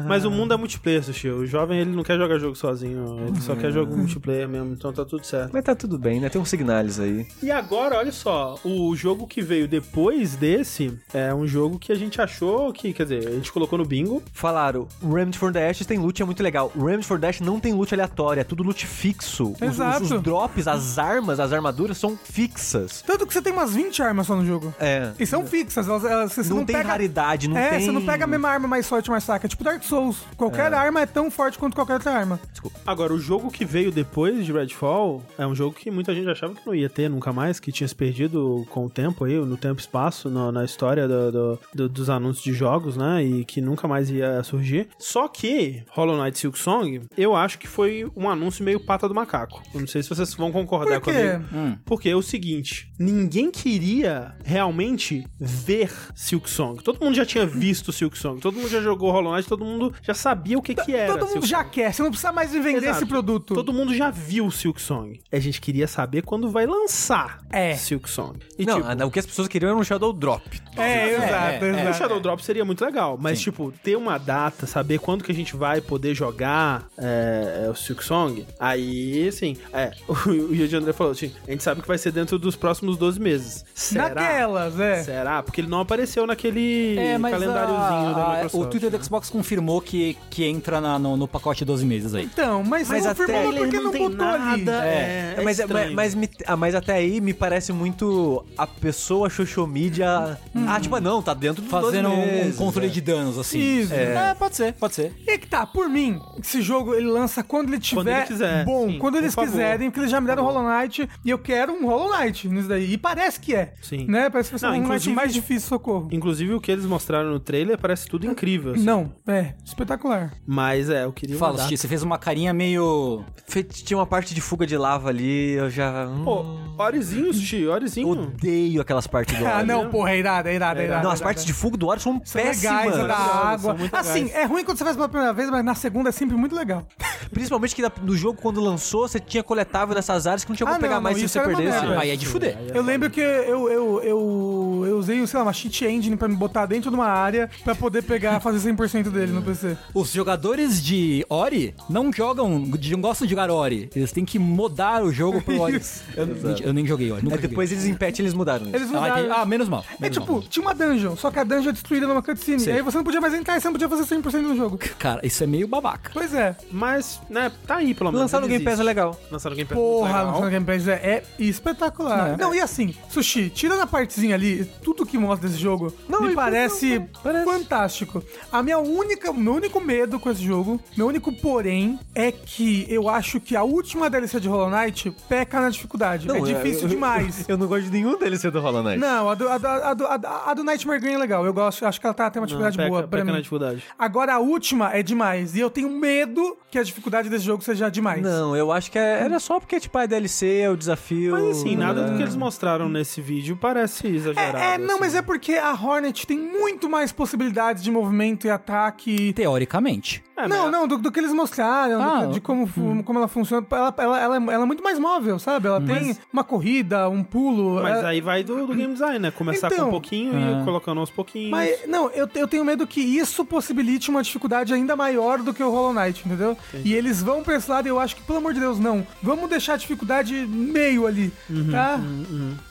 Mas 0.07 0.25
o 0.25 0.31
mundo 0.31 0.53
é 0.55 0.57
multiplayer, 0.57 1.03
Sushi. 1.03 1.29
O 1.29 1.47
jovem, 1.47 1.81
ele 1.81 1.91
não 1.95 2.03
quer 2.03 2.19
jogar 2.19 2.39
jogo 2.39 2.55
sozinho. 2.57 3.19
Ele 3.29 3.41
só 3.41 3.55
quer 3.55 3.71
jogo 3.73 3.97
multiplayer 3.97 4.49
mesmo. 4.49 4.73
Então 4.73 4.93
tá 4.93 5.05
tudo 5.05 5.25
certo. 5.25 5.51
Mas 5.53 5.65
tá 5.65 5.75
tudo 5.75 5.99
bem, 5.99 6.21
né? 6.21 6.29
Tem 6.29 6.41
uns 6.41 6.49
signais 6.49 6.99
aí. 7.01 7.27
E 7.43 7.51
agora, 7.51 7.97
olha 7.99 8.13
só. 8.13 8.59
O 8.65 8.95
jogo 8.97 9.27
que 9.27 9.41
veio 9.43 9.67
depois 9.69 10.37
desse 10.37 10.99
é 11.13 11.35
um 11.35 11.47
jogo 11.47 11.79
que 11.79 11.93
a 11.93 11.95
gente 11.95 12.21
achou 12.21 12.73
que... 12.73 12.93
Quer 12.93 13.05
dizer, 13.05 13.29
a 13.29 13.33
gente 13.33 13.53
colocou 13.53 13.79
no 13.79 13.85
bingo. 13.85 14.23
Falaram, 14.33 14.87
o 15.01 15.13
Remedy 15.15 15.39
for 15.39 15.53
the 15.53 15.69
Ashes 15.71 15.87
tem 15.87 15.99
loot, 15.99 16.21
é 16.21 16.25
muito 16.25 16.43
legal. 16.43 16.71
O 16.75 16.85
Remedy 16.85 17.07
for 17.07 17.19
the 17.19 17.29
Ashes 17.29 17.41
não 17.47 17.59
tem 17.61 17.73
loot 17.73 17.93
aleatório, 17.95 18.41
é 18.41 18.45
tudo 18.45 18.63
loot 18.63 18.87
fixo. 18.87 19.53
Os- 19.53 19.57
Os, 19.63 19.63
Exato. 19.63 20.03
os 20.05 20.23
drops, 20.23 20.69
as 20.69 20.99
armas, 20.99 21.41
as 21.41 21.53
armaduras 21.53 21.97
são 21.99 22.17
fixas. 22.17 23.03
Tanto 23.07 23.27
que 23.27 23.33
você 23.33 23.41
tem 23.41 23.53
umas 23.53 23.73
20 23.75 24.03
armas 24.03 24.27
só 24.27 24.37
no 24.37 24.45
jogo. 24.45 24.75
É. 24.79 25.13
E 25.19 25.27
são 25.27 25.47
fixas. 25.47 25.62
Elas, 25.77 26.05
elas- 26.05 26.33
você 26.33 26.49
Não, 26.51 26.59
não 26.59 26.65
tem 26.65 26.77
pega... 26.77 26.89
raridade, 26.89 27.49
não 27.49 27.57
é, 27.57 27.71
tem... 27.71 27.81
você 27.85 27.93
não 27.93 28.05
pega 28.05 28.25
a 28.25 28.27
mesma 28.27 28.49
arma 28.49 28.67
mais 28.69 28.89
forte, 28.89 29.11
mais 29.11 29.25
fraca. 29.25 29.47
É 29.47 29.49
tipo 29.49 29.63
Dark 29.65 29.83
Souls. 29.83 30.19
Qualquer 30.37 30.73
arma 30.75 31.01
é 31.03 31.07
tão 31.07 31.31
forte 31.31 31.59
quanto 31.59 31.75
qualquer 31.75 31.95
outra 31.95 32.13
arma. 32.13 32.41
Agora, 32.87 33.13
o 33.13 33.19
jogo 33.19 33.51
que 33.51 33.65
veio 33.65 33.91
depois 33.93 34.45
de 34.45 34.53
Redfall 34.53 35.23
é 35.39 35.47
um 35.47 35.55
jogo 35.55 35.75
que 35.77 35.91
muita 35.91 36.15
gente 36.15 36.29
achava 36.29 36.55
que 36.55 36.67
não 36.67 36.75
ia 36.75 36.89
ter 36.89 37.09
nunca 37.09 37.33
mais, 37.33 37.59
que 37.61 37.71
tinha 37.73 37.87
se 37.89 37.95
perdido 37.95 38.67
com 38.71 38.87
o 38.87 38.91
tempo 38.91 39.25
aí, 39.25 39.35
no 39.35 39.57
tempo 39.57 39.81
e 39.81 39.83
espaço, 39.83 40.29
no- 40.31 40.51
na 40.53 40.65
história 40.65 41.07
do- 41.09 41.33
do- 41.33 41.59
do- 41.75 41.89
dos 41.89 42.11
anúncios 42.11 42.45
de 42.45 42.53
jogos, 42.53 42.97
né? 42.97 43.23
E 43.25 43.45
que 43.45 43.61
nunca 43.61 43.87
mais 43.89 44.11
ia 44.11 44.43
surgir. 44.43 44.89
Só 44.99 45.29
que 45.29 45.83
Hollow 45.91 46.23
Knight 46.23 46.39
Silk 46.39 46.59
Song, 46.59 47.03
eu 47.17 47.35
acho 47.35 47.59
que 47.59 47.69
foi 47.69 48.11
um 48.17 48.29
anúncio 48.29 48.65
meio 48.65 48.81
pata 48.81 49.09
do 49.09 49.15
macaco. 49.15 49.63
Eu 49.75 49.81
não 49.81 49.87
sei 49.87 50.03
se 50.03 50.09
vocês 50.09 50.35
vão 50.35 50.51
concordar 50.53 51.01
Por 51.01 51.13
quê? 51.13 51.39
comigo. 51.51 51.79
Porque 51.85 52.09
é 52.09 52.17
o 52.17 52.23
seguinte, 52.23 52.91
ninguém 52.99 53.51
queria 53.51 54.35
realmente 54.45 55.25
ver 55.53 55.91
Silk 56.15 56.49
Song. 56.49 56.83
Todo 56.83 57.05
mundo 57.05 57.15
já 57.15 57.25
tinha 57.27 57.47
visto 57.47 57.93
Silk 57.93 58.17
Song, 58.19 58.41
todo 58.41 58.57
mundo 58.57 58.69
já 58.69 58.81
jogou 58.81 59.11
Hollow 59.13 59.35
Knight, 59.35 59.49
todo 59.49 59.65
mundo 59.65 59.93
já 60.03 60.15
sabia 60.15 60.59
o 60.59 60.63
que 60.63 60.75
que 60.75 60.95
era. 60.95 61.13
Todo 61.13 61.21
mundo 61.27 61.33
Silk 61.33 61.49
já 61.49 61.59
Song. 61.59 61.71
quer. 61.71 61.93
Você 61.93 62.03
não 62.03 62.11
precisa 62.11 62.33
mais 62.33 62.53
me 62.53 62.61
vender 62.61 62.79
Exato. 62.87 62.97
esse 62.99 63.07
produto. 63.07 63.55
Todo 63.55 63.73
mundo 63.73 63.95
já 63.95 64.11
viu 64.11 64.51
Silk 64.51 64.81
Song. 64.81 65.21
A 65.31 65.39
gente 65.39 65.61
queria 65.61 65.87
saber 65.87 66.23
quando 66.23 66.51
vai 66.51 66.67
lançar 66.67 67.41
É. 67.51 67.75
Silk 67.77 68.09
Song. 68.09 68.39
E, 68.59 68.65
não, 68.65 68.81
tipo, 68.81 69.05
o 69.07 69.11
que 69.11 69.19
as 69.19 69.27
pessoas 69.27 69.49
queriam 69.49 69.71
era 69.71 69.79
um 69.79 69.85
Shadow 69.85 70.13
Drop. 70.13 70.43
É, 70.77 71.15
exato, 71.15 71.65
é, 71.65 71.73
o 71.73 71.79
exato. 71.79 71.99
Shadow 71.99 72.21
Drop 72.21 72.43
seria 72.45 72.65
muito 72.65 72.85
legal, 72.85 73.19
mas, 73.21 73.39
Sim. 73.39 73.45
tipo, 73.45 73.73
ter 73.83 73.97
uma 73.97 74.17
data, 74.19 74.67
saber 74.67 74.99
quando 74.99 75.23
que 75.23 75.31
a 75.31 75.35
gente 75.35 75.55
vai 75.55 75.81
poder 75.81 76.15
jogar 76.15 76.87
é, 76.97 77.65
é, 77.67 77.71
o 77.71 77.75
Silk 77.75 78.03
Song, 78.03 78.47
aí, 78.59 79.29
assim, 79.29 79.57
é, 79.73 79.93
o, 80.09 80.13
o 80.29 80.55
Yuji 80.55 80.77
André 80.77 80.93
falou, 80.93 81.13
assim, 81.13 81.33
a 81.47 81.51
gente 81.51 81.63
sabe 81.63 81.83
que 81.83 81.89
vai 81.89 81.99
ser 81.99 82.13
dentro 82.13 82.39
dos 82.39 82.57
próximos 82.57 82.97
12 82.97 83.21
meses. 83.21 83.65
Será? 83.75 84.09
Naquelas, 84.11 84.81
é. 84.81 85.03
Será? 85.03 85.42
Porque 85.45 85.61
ele 85.61 85.69
não 85.69 85.81
apareceu 85.81 86.27
naquele 86.27 86.97
É, 86.99 87.19
mas 87.19 87.33
calendáriozinho 87.33 88.15
da 88.15 88.25
a- 88.25 88.35
Microsoft. 88.35 88.55
o 88.67 88.71
Twitter 88.71 88.91
né? 88.91 88.99
do 88.99 89.05
Xbox 89.05 89.31
confirmou 89.31 89.81
que, 89.81 90.17
que 90.31 90.45
entra 90.45 90.81
na- 90.81 90.99
no, 90.99 91.17
no 91.17 91.29
pacote 91.29 91.65
12 91.65 91.85
meses 91.85 92.15
aí. 92.15 92.25
Então, 92.25 92.63
mas, 92.65 92.89
Mas 92.89 93.05
não 93.05 93.11
até 93.13 93.25
confirmou 93.27 93.53
ele 93.53 93.61
porque 93.61 93.81
não, 93.81 93.91
tem 93.91 94.09
botou 94.09 94.27
ali. 94.27 94.65
nada, 94.65 94.85
É, 94.87 95.35
é, 95.39 95.43
mas, 95.43 95.59
estranho. 95.59 95.95
mas, 95.95 96.15
mas, 96.15 96.15
me- 96.15 96.31
ah, 96.47 96.57
mas 96.57 96.75
até 96.75 96.95
aí 96.95 97.21
me 97.21 97.35
parece 97.35 97.73
muito 97.73 98.45
a 98.57 98.67
pessoa 98.67 99.29
social 99.31 99.67
media. 99.67 100.39
Ah, 100.67 100.81
tipo, 100.81 100.99
não, 101.01 101.23
tá 101.23 101.35
dentro 101.35 101.63
dos 101.63 101.71
Fazendo 101.71 102.09
12 102.09 102.21
um, 102.21 102.23
um 102.23 102.27
meses, 102.27 102.57
controle 102.57 102.87
é. 102.87 102.91
de 102.91 103.01
danos, 103.01 103.39
assim. 103.39 103.59
Isso. 103.59 103.93
É. 103.95 104.35
pode 104.35 104.57
ser, 104.57 104.73
pode 104.75 104.95
ser. 104.95 105.13
E 105.27 105.39
que 105.39 105.47
tá, 105.47 105.67
por 105.67 105.89
mim, 105.89 106.21
esse 106.43 106.61
jogo 106.63 106.95
ele 106.95 107.07
lança 107.07 107.43
quando 107.43 107.69
ele 107.71 107.81
tiver 107.81 108.01
Quando 108.01 108.09
ele 108.09 108.23
quiser, 108.27 108.65
bom, 108.65 108.89
sim, 108.91 108.99
quando 108.99 109.17
eles 109.19 109.35
quiserem, 109.35 109.91
porque 109.91 110.01
eles 110.01 110.11
já 110.11 110.21
me 110.21 110.27
deram 110.27 110.45
Hollow 110.45 110.63
Knight 110.69 111.09
e 111.25 111.31
eu 111.31 111.39
quero 111.39 111.73
um 111.73 111.87
Hollow 111.87 112.17
Knight 112.19 112.49
nisso 112.49 112.69
daí. 112.69 112.93
E 112.93 112.99
parece 112.99 113.41
que 113.41 113.55
é. 113.55 113.75
Sim. 113.83 114.07
Né? 114.09 114.29
Parece 114.31 114.49
que 114.51 114.55
vai 114.55 114.59
ser 114.61 114.67
Não, 114.67 114.73
um 114.73 114.87
Hollow 114.87 114.93
Knight 114.95 115.09
inclusive- 115.11 115.15
mais 115.33 115.47
difícil, 115.47 115.69
socorro. 115.69 116.09
Inclusive, 116.13 116.55
o 116.55 116.61
que 116.61 116.71
eles 116.71 116.85
mostraram 116.85 117.31
no 117.31 117.41
trailer 117.41 117.79
parece 117.79 118.07
tudo 118.09 118.27
incrível. 118.27 118.73
assim. 118.75 118.85
Não, 118.85 119.13
é, 119.27 119.55
espetacular. 119.65 120.33
Mas 120.47 120.89
é, 120.91 121.05
eu 121.05 121.13
queria 121.13 121.37
Fala, 121.37 121.57
data. 121.59 121.69
Xi, 121.69 121.77
você 121.77 121.89
fez 121.89 122.03
uma 122.03 122.19
carinha 122.19 122.53
meio. 122.53 123.25
Fe- 123.47 123.63
Tinha 123.65 123.97
uma 123.99 124.07
parte 124.07 124.35
de 124.35 124.41
fuga 124.41 124.67
de 124.67 124.77
lava 124.77 125.09
ali, 125.09 125.53
eu 125.53 125.71
já. 125.71 126.07
hum, 126.07 126.25
Pô, 126.25 126.45
Orizinho, 126.83 127.33
Sushi, 127.33 127.67
Orizinho. 127.67 128.09
odeio 128.09 128.81
aquelas 128.81 129.07
partes 129.07 129.39
do 129.39 129.47
Ah, 129.53 129.63
não, 129.63 129.89
porra, 129.91 130.11
é 130.13 130.19
irado, 130.19 130.49
é 130.49 130.55
irado, 130.55 130.81
é 130.81 130.85
irado. 130.85 131.03
Não, 131.05 131.11
é 131.11 131.13
as 131.15 131.21
irado, 131.21 131.29
partes 131.29 131.45
é 131.45 131.47
de 131.47 131.53
fuga 131.53 131.77
do 131.77 131.87
Ori 131.87 132.01
são 132.01 132.21
São 132.25 132.43
péssimas. 132.43 132.85
legais, 132.85 132.99
é 132.99 133.07
da 133.07 133.17
água. 133.17 133.77
Assim, 133.93 134.25
legais. 134.25 134.35
é 134.37 134.45
ruim 134.45 134.65
quando 134.65 134.79
você 134.79 134.85
faz 134.85 134.97
pela 134.97 135.09
primeira 135.09 135.33
vez, 135.33 135.51
mas 135.51 135.65
na 135.65 135.75
segunda 135.75 136.09
é 136.09 136.13
sempre 136.13 136.37
muito 136.37 136.55
legal. 136.55 136.87
Principalmente 137.33 137.75
que 137.75 137.83
no 138.03 138.15
jogo, 138.17 138.39
quando 138.41 138.61
lançou, 138.61 139.09
você 139.09 139.19
tinha 139.19 139.43
coletável 139.43 139.95
dessas 139.95 140.27
áreas 140.27 140.45
que 140.45 140.51
não 140.51 140.57
tinha 140.57 140.67
como 140.67 140.77
Ah, 140.77 140.81
pegar 140.81 140.97
não, 140.97 141.03
mais 141.03 141.17
não, 141.17 141.21
se 141.21 141.27
isso 141.27 141.39
você 141.39 141.45
perdesse. 141.57 141.87
Aí 141.99 142.11
é 142.11 142.17
de 142.17 142.27
fuder. 142.27 142.59
Eu 142.75 142.83
lembro 142.83 143.09
que 143.11 143.21
eu, 143.21 143.71
eu, 143.71 144.03
eu, 144.03 144.83
eu 144.87 144.99
usei, 144.99 145.12
sei 145.27 145.39
lá, 145.39 145.45
uma 145.45 145.53
cheat 145.53 145.85
engine 145.85 146.17
pra 146.17 146.29
me 146.29 146.37
botar 146.37 146.67
dentro 146.67 146.91
de 146.91 146.97
uma 146.97 147.07
área 147.07 147.49
pra 147.65 147.75
poder 147.75 148.03
pegar, 148.03 148.41
fazer 148.41 148.73
100% 148.73 149.11
dele 149.11 149.33
no 149.33 149.43
PC. 149.43 149.77
Os 149.95 150.13
jogadores 150.13 150.83
de 150.83 151.25
Ori 151.29 151.75
não 151.89 152.13
jogam, 152.13 152.59
não 152.59 153.01
gostam 153.01 153.27
de 153.27 153.31
jogar 153.31 153.51
Ori. 153.51 153.89
Eles 153.95 154.13
têm 154.13 154.25
que 154.25 154.39
modar 154.39 155.03
o 155.03 155.13
jogo 155.13 155.41
pro 155.43 155.61
Ori. 155.61 155.77
Isso. 155.83 156.03
Eu, 156.17 156.27
eu 156.69 156.73
nem 156.73 156.87
joguei 156.87 157.11
Ori. 157.11 157.25
Nunca 157.25 157.37
Aí 157.37 157.43
depois 157.43 157.73
eles 157.73 157.85
em 157.85 157.95
patch 157.95 158.21
eles 158.21 158.35
mudaram 158.35 158.67
isso. 158.67 158.77
Eles 158.77 158.89
joguei. 158.89 158.99
Ah, 158.99 159.03
mudaram. 159.03 159.25
entendi. 159.25 159.41
ah, 159.41 159.47
menos 159.47 159.69
mal. 159.69 159.85
É 159.89 160.03
menos 160.03 160.19
tipo, 160.19 160.33
mal. 160.33 160.43
tinha 160.43 160.63
uma 160.63 160.75
dungeon, 160.75 161.17
só 161.17 161.31
que 161.31 161.39
a 161.39 161.45
dungeon 161.45 161.71
é 161.71 161.73
destruída 161.73 162.07
numa 162.07 162.23
cutscene. 162.23 162.61
Sei. 162.61 162.73
E 162.73 162.77
aí 162.77 162.83
você 162.83 162.97
não 162.97 163.05
podia 163.05 163.21
mais 163.21 163.35
entrar 163.35 163.57
e 163.57 163.61
você 163.61 163.69
não 163.69 163.73
podia 163.73 163.89
fazer 163.89 164.17
100% 164.17 164.43
do 164.43 164.57
jogo. 164.57 164.79
Cara, 164.99 165.25
isso 165.27 165.43
é 165.43 165.47
meio 165.47 165.67
babaca. 165.67 166.11
Pois 166.13 166.35
é. 166.35 166.57
Mas, 166.71 167.21
né, 167.29 167.51
tá 167.67 167.77
aí 167.77 167.95
pelo 167.95 168.11
menos. 168.11 168.23
Lançar 168.23 168.41
no 168.41 168.49
Game 168.49 168.65
Pass 168.65 168.81
é 168.81 168.83
legal. 168.83 169.19
Lançar 169.31 169.51
no 169.51 169.57
Game 169.57 169.69
Pass 169.69 169.79
é 169.79 169.81
Porra, 169.81 170.23
legal. 170.23 170.41
no 170.41 170.51
Game 170.51 170.67
Pass 170.67 170.89
é, 170.89 170.95
é 170.95 171.23
espetacular. 171.39 172.31
É. 172.31 172.37
Não, 172.37 172.55
e 172.55 172.61
assim, 172.61 172.95
Sushi, 173.11 173.51
tirando 173.51 173.81
a 173.81 173.87
partezinha 173.87 174.35
ali, 174.35 174.65
tudo 174.83 175.02
que 175.07 175.19
mostra 175.19 175.49
desse 175.49 175.61
jogo 175.61 175.93
Não, 176.09 176.21
me 176.23 176.35
parece, 176.35 176.99
não, 176.99 177.09
parece. 177.23 177.45
fantástico. 177.45 178.23
A 178.51 178.63
minha 178.63 178.79
única, 178.79 179.33
meu 179.33 179.55
único 179.55 179.81
medo 179.81 180.19
com 180.21 180.31
esse 180.31 180.43
jogo, 180.43 180.81
meu 180.97 181.07
único 181.07 181.33
porém, 181.33 181.99
é 182.15 182.31
que 182.33 182.87
eu 182.89 183.09
acho 183.09 183.41
que 183.41 183.57
a 183.57 183.63
última 183.63 184.09
DLC 184.11 184.39
de 184.41 184.49
Hollow 184.49 184.71
Knight 184.71 185.11
peca 185.29 185.61
na 185.61 185.69
dificuldade. 185.71 186.31
é 186.31 186.41
difícil 186.41 186.83
eu- 186.85 186.89
demais. 186.89 187.49
Eu 187.49 187.57
não 187.59 187.67
gosto 187.67 187.85
de 187.85 187.91
nenhum 187.91 188.19
deles 188.19 188.41
ser 188.41 188.51
do 188.51 188.61
Hollow 188.61 188.83
Knight. 188.83 188.99
Não, 188.99 189.29
a 189.31 189.35
do, 189.35 189.49
a, 189.49 189.59
do, 189.59 189.67
a, 189.67 189.95
do, 189.95 190.07
a 190.07 190.17
do- 190.17 190.27
a 190.27 190.55
do 190.55 190.65
Nightmare 190.65 191.01
Green 191.01 191.15
é 191.15 191.19
legal. 191.19 191.45
Eu 191.45 191.53
gosto, 191.53 191.85
acho 191.87 192.01
que 192.01 192.07
ela 192.07 192.15
tá, 192.15 192.31
tem 192.31 192.41
uma 192.41 192.45
Não, 192.45 192.47
dificuldade 192.49 192.77
peca, 192.77 192.89
boa 192.89 193.01
pra 193.03 193.09
peca 193.11 193.25
mim. 193.25 193.33
na 193.33 193.39
dificuldade. 193.39 193.83
Agora 193.99 194.35
a 194.35 194.39
última 194.39 194.93
é 194.95 195.03
demais. 195.03 195.55
E 195.55 195.61
eu 195.61 195.71
tenho 195.71 195.91
medo 195.91 196.57
que 196.71 196.79
a 196.79 196.83
dificuldade 196.83 197.29
desse 197.29 197.45
jogo 197.45 197.63
seja 197.63 197.91
demais. 197.91 198.23
Não, 198.23 198.57
eu 198.57 198.73
acho 198.73 198.91
que 198.91 198.99
é- 198.99 199.21
era 199.23 199.39
só 199.41 199.59
porque, 199.61 199.79
tipo, 199.81 199.97
a 199.99 200.07
DLC 200.07 200.61
é 200.61 200.71
o 200.71 200.77
desafio. 200.77 201.33
Mas 201.33 201.59
assim, 201.59 201.77
nada 201.77 202.03
do 202.05 202.13
que 202.17 202.19
É. 202.21 202.23
eles 202.23 202.37
mostraram 202.37 202.89
nesse 202.89 203.21
vídeo 203.21 203.57
parece 203.61 204.07
exagerado. 204.09 204.57
É, 204.59 204.75
é, 204.75 204.79
não, 204.93 205.01
mas 205.01 205.15
é 205.15 205.23
porque 205.23 205.55
a 205.55 205.73
Hornet 205.73 206.27
tem 206.27 206.39
muito 206.39 206.89
mais 206.89 207.13
possibilidades 207.13 207.83
de 207.83 207.91
movimento 207.91 208.47
e 208.47 208.51
ataque. 208.51 209.33
Teoricamente. 209.33 210.23
É, 210.37 210.49
não, 210.49 210.63
mas- 210.65 210.73
não, 210.73 210.89
do, 210.89 210.99
do 210.99 211.13
que 211.13 211.21
eles 211.21 211.33
mostraram, 211.33 211.99
do- 211.99 212.03
Ah, 212.03 212.27
de 212.33 212.41
como, 212.41 212.67
fu- 212.67 213.03
como 213.05 213.19
ela 213.19 213.29
funciona. 213.29 213.65
Ela, 213.71 213.95
ela, 213.99 214.21
ela, 214.21 214.35
é- 214.37 214.55
ela 214.55 214.63
é 214.65 214.67
muito 214.67 214.83
mais 214.83 214.99
móvel, 214.99 215.39
sabe? 215.39 215.67
Ela 215.69 215.81
tem 215.81 216.17
uma 216.33 216.43
corrida, 216.43 217.09
um 217.09 217.23
pulo. 217.23 217.83
Mas 217.83 217.99
ela- 217.99 218.09
aí 218.09 218.21
vai 218.21 218.43
do, 218.43 218.67
do 218.67 218.75
game 218.75 218.93
design, 218.93 219.19
né? 219.19 219.31
Começar 219.31 219.69
com 219.69 219.75
Então, 219.75 219.89
um 219.89 219.91
pouquinho 219.91 220.33
e 220.39 220.61
ir 220.61 220.65
colocando 220.65 220.99
aos 221.01 221.11
pouquinhos. 221.11 221.51
Mas, 221.51 221.87
não, 221.87 222.11
eu, 222.11 222.29
eu 222.35 222.49
tenho 222.49 222.65
medo 222.65 222.87
que 222.87 223.01
isso 223.01 223.45
possibilite 223.45 224.11
uma 224.11 224.23
dificuldade 224.23 224.73
ainda 224.73 224.97
maior 224.97 225.39
do 225.41 225.53
que 225.55 225.63
o 225.63 225.71
Hollow 225.71 225.93
Knight, 225.95 226.23
entendeu? 226.27 226.57
E 226.85 226.93
eles 226.95 227.23
vão 227.23 227.43
pra 227.43 227.57
esse 227.57 227.71
lado 227.71 227.87
e 227.87 227.91
eu 227.91 228.01
acho 228.01 228.17
que, 228.17 228.23
pelo 228.23 228.39
amor 228.39 228.53
de 228.55 228.61
Deus, 228.61 228.79
não. 228.81 229.07
Vamos 229.23 229.49
deixar 229.51 229.75
a 229.75 229.77
dificuldade 229.77 230.35
meio 230.47 231.07
ali, 231.07 231.33
tá? 231.71 232.01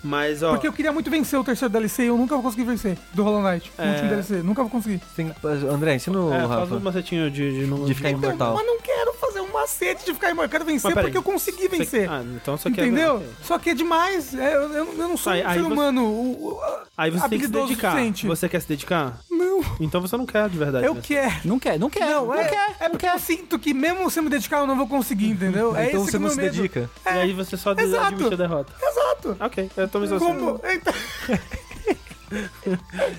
Mas, 0.04 0.42
ó. 0.44 0.52
Porque 0.52 0.68
eu 0.68 0.74
queria 0.74 0.92
muito 0.92 1.10
vencer 1.10 1.40
o 1.40 1.44
terceiro 1.44 1.72
DLC 1.72 2.06
e 2.06 2.11
eu 2.12 2.18
nunca 2.18 2.36
vou 2.36 2.44
conseguir 2.44 2.64
vencer 2.64 2.98
do 3.14 3.24
Hollow 3.24 3.42
Knight, 3.42 3.72
o 3.78 3.82
É. 3.82 3.90
último 3.90 4.10
DLC. 4.10 4.36
Nunca 4.44 4.62
vou 4.62 4.70
conseguir. 4.70 5.02
Tem- 5.16 5.32
André, 5.70 5.96
ensina 5.96 6.20
o 6.20 6.34
É, 6.34 6.40
faz 6.40 6.50
Rafa. 6.50 6.76
um 6.76 6.80
macetinho 6.80 7.32
de, 7.32 7.60
de, 7.62 7.66
não- 7.68 7.86
De 7.86 7.94
ficar 7.94 8.12
não- 8.12 8.20
imortal. 8.20 8.56
Mas 8.56 8.66
não 8.66 8.80
quero 8.80 9.14
fazer 9.14 9.42
um 9.42 9.52
macete 9.52 10.06
de 10.06 10.14
ficar 10.14 10.28
imortal. 10.30 10.46
Eu 10.46 10.50
quero 10.50 10.66
vencer 10.66 10.94
porque 10.94 11.18
eu 11.18 11.24
consegui 11.24 11.68
você- 11.68 11.78
vencer. 11.78 12.10
Ah, 12.12 12.24
então 12.36 12.58
você 12.58 12.70
quer. 12.72 12.86
Entendeu? 12.88 13.16
ok. 13.18 13.30
Só 13.44 13.58
que 13.58 13.70
é 13.70 13.74
demais. 13.74 14.34
É, 14.36 14.56
eu, 14.56 14.74
eu- 14.74 14.94
não 14.96 15.16
sou 15.18 15.32
Aí- 15.34 15.44
um 15.44 15.48
aí 15.48 15.54
ser 15.58 15.62
você- 15.64 15.74
humano 15.74 16.04
o- 16.06 16.48
o- 16.54 16.60
Aí 16.98 17.10
você 17.12 17.30
tem 17.30 17.40
que 17.40 17.46
se 17.48 17.52
o 17.52 17.62
dedicar. 17.64 17.92
suficiente. 17.92 18.28
Você 18.28 18.50
quer 18.50 18.62
se 18.62 18.68
dedicar? 18.68 19.18
Não, 19.30 19.62
Então 19.80 20.02
você 20.02 20.16
não 20.18 20.26
quer 20.26 20.50
de 20.50 20.58
verdade. 20.58 20.86
eu 20.86 20.94
né? 20.96 21.02
quero. 21.04 21.36
Não 21.46 21.60
quer, 21.60 21.80
não 21.80 21.90
quer. 21.90 22.02
Não, 22.10 22.26
Não, 22.28 22.34
é, 22.36 22.46
quer. 22.46 22.76
é 22.80 22.90
porque 22.90 23.06
eu 23.08 23.18
sinto 23.20 23.58
que 23.60 23.74
mesmo 23.74 24.10
se 24.10 24.20
eu 24.20 24.24
me 24.24 24.30
dedicar 24.30 24.60
eu 24.60 24.68
não 24.68 24.76
vou 24.78 24.88
conseguir, 24.88 25.30
entendeu? 25.30 25.76
É 25.76 25.88
então 25.90 26.02
esse 26.02 26.12
você 26.12 26.18
que 26.18 26.24
não 26.24 26.30
é 26.30 26.34
o 26.34 26.36
meu 26.36 26.36
se 26.36 26.42
medo. 26.42 26.56
dedica. 26.62 26.90
E 27.06 27.10
aí 27.10 27.34
você 27.34 27.58
só 27.58 27.72
Exato. 27.78 28.06
admite 28.06 28.34
a 28.34 28.38
derrota. 28.38 28.74
Exato. 28.82 29.38
Ok, 29.40 29.70
eu 29.78 29.88
tô 29.88 30.00
me 30.00 30.08
Como? 30.20 30.60
Então, 30.64 30.94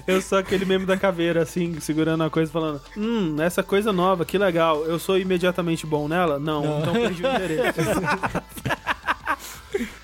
Eu 0.06 0.20
sou 0.20 0.38
aquele 0.38 0.64
meme 0.64 0.86
da 0.86 0.96
caveira, 0.96 1.42
assim, 1.42 1.78
segurando 1.80 2.24
a 2.24 2.30
coisa 2.30 2.50
e 2.50 2.52
falando: 2.52 2.80
Hum, 2.96 3.36
essa 3.40 3.62
coisa 3.62 3.92
nova, 3.92 4.24
que 4.24 4.38
legal. 4.38 4.84
Eu 4.84 4.98
sou 4.98 5.18
imediatamente 5.18 5.86
bom 5.86 6.08
nela? 6.08 6.38
Não, 6.38 6.80
então 6.80 6.92
perdi 6.92 7.22
o 7.24 7.28
interesse. 7.28 7.80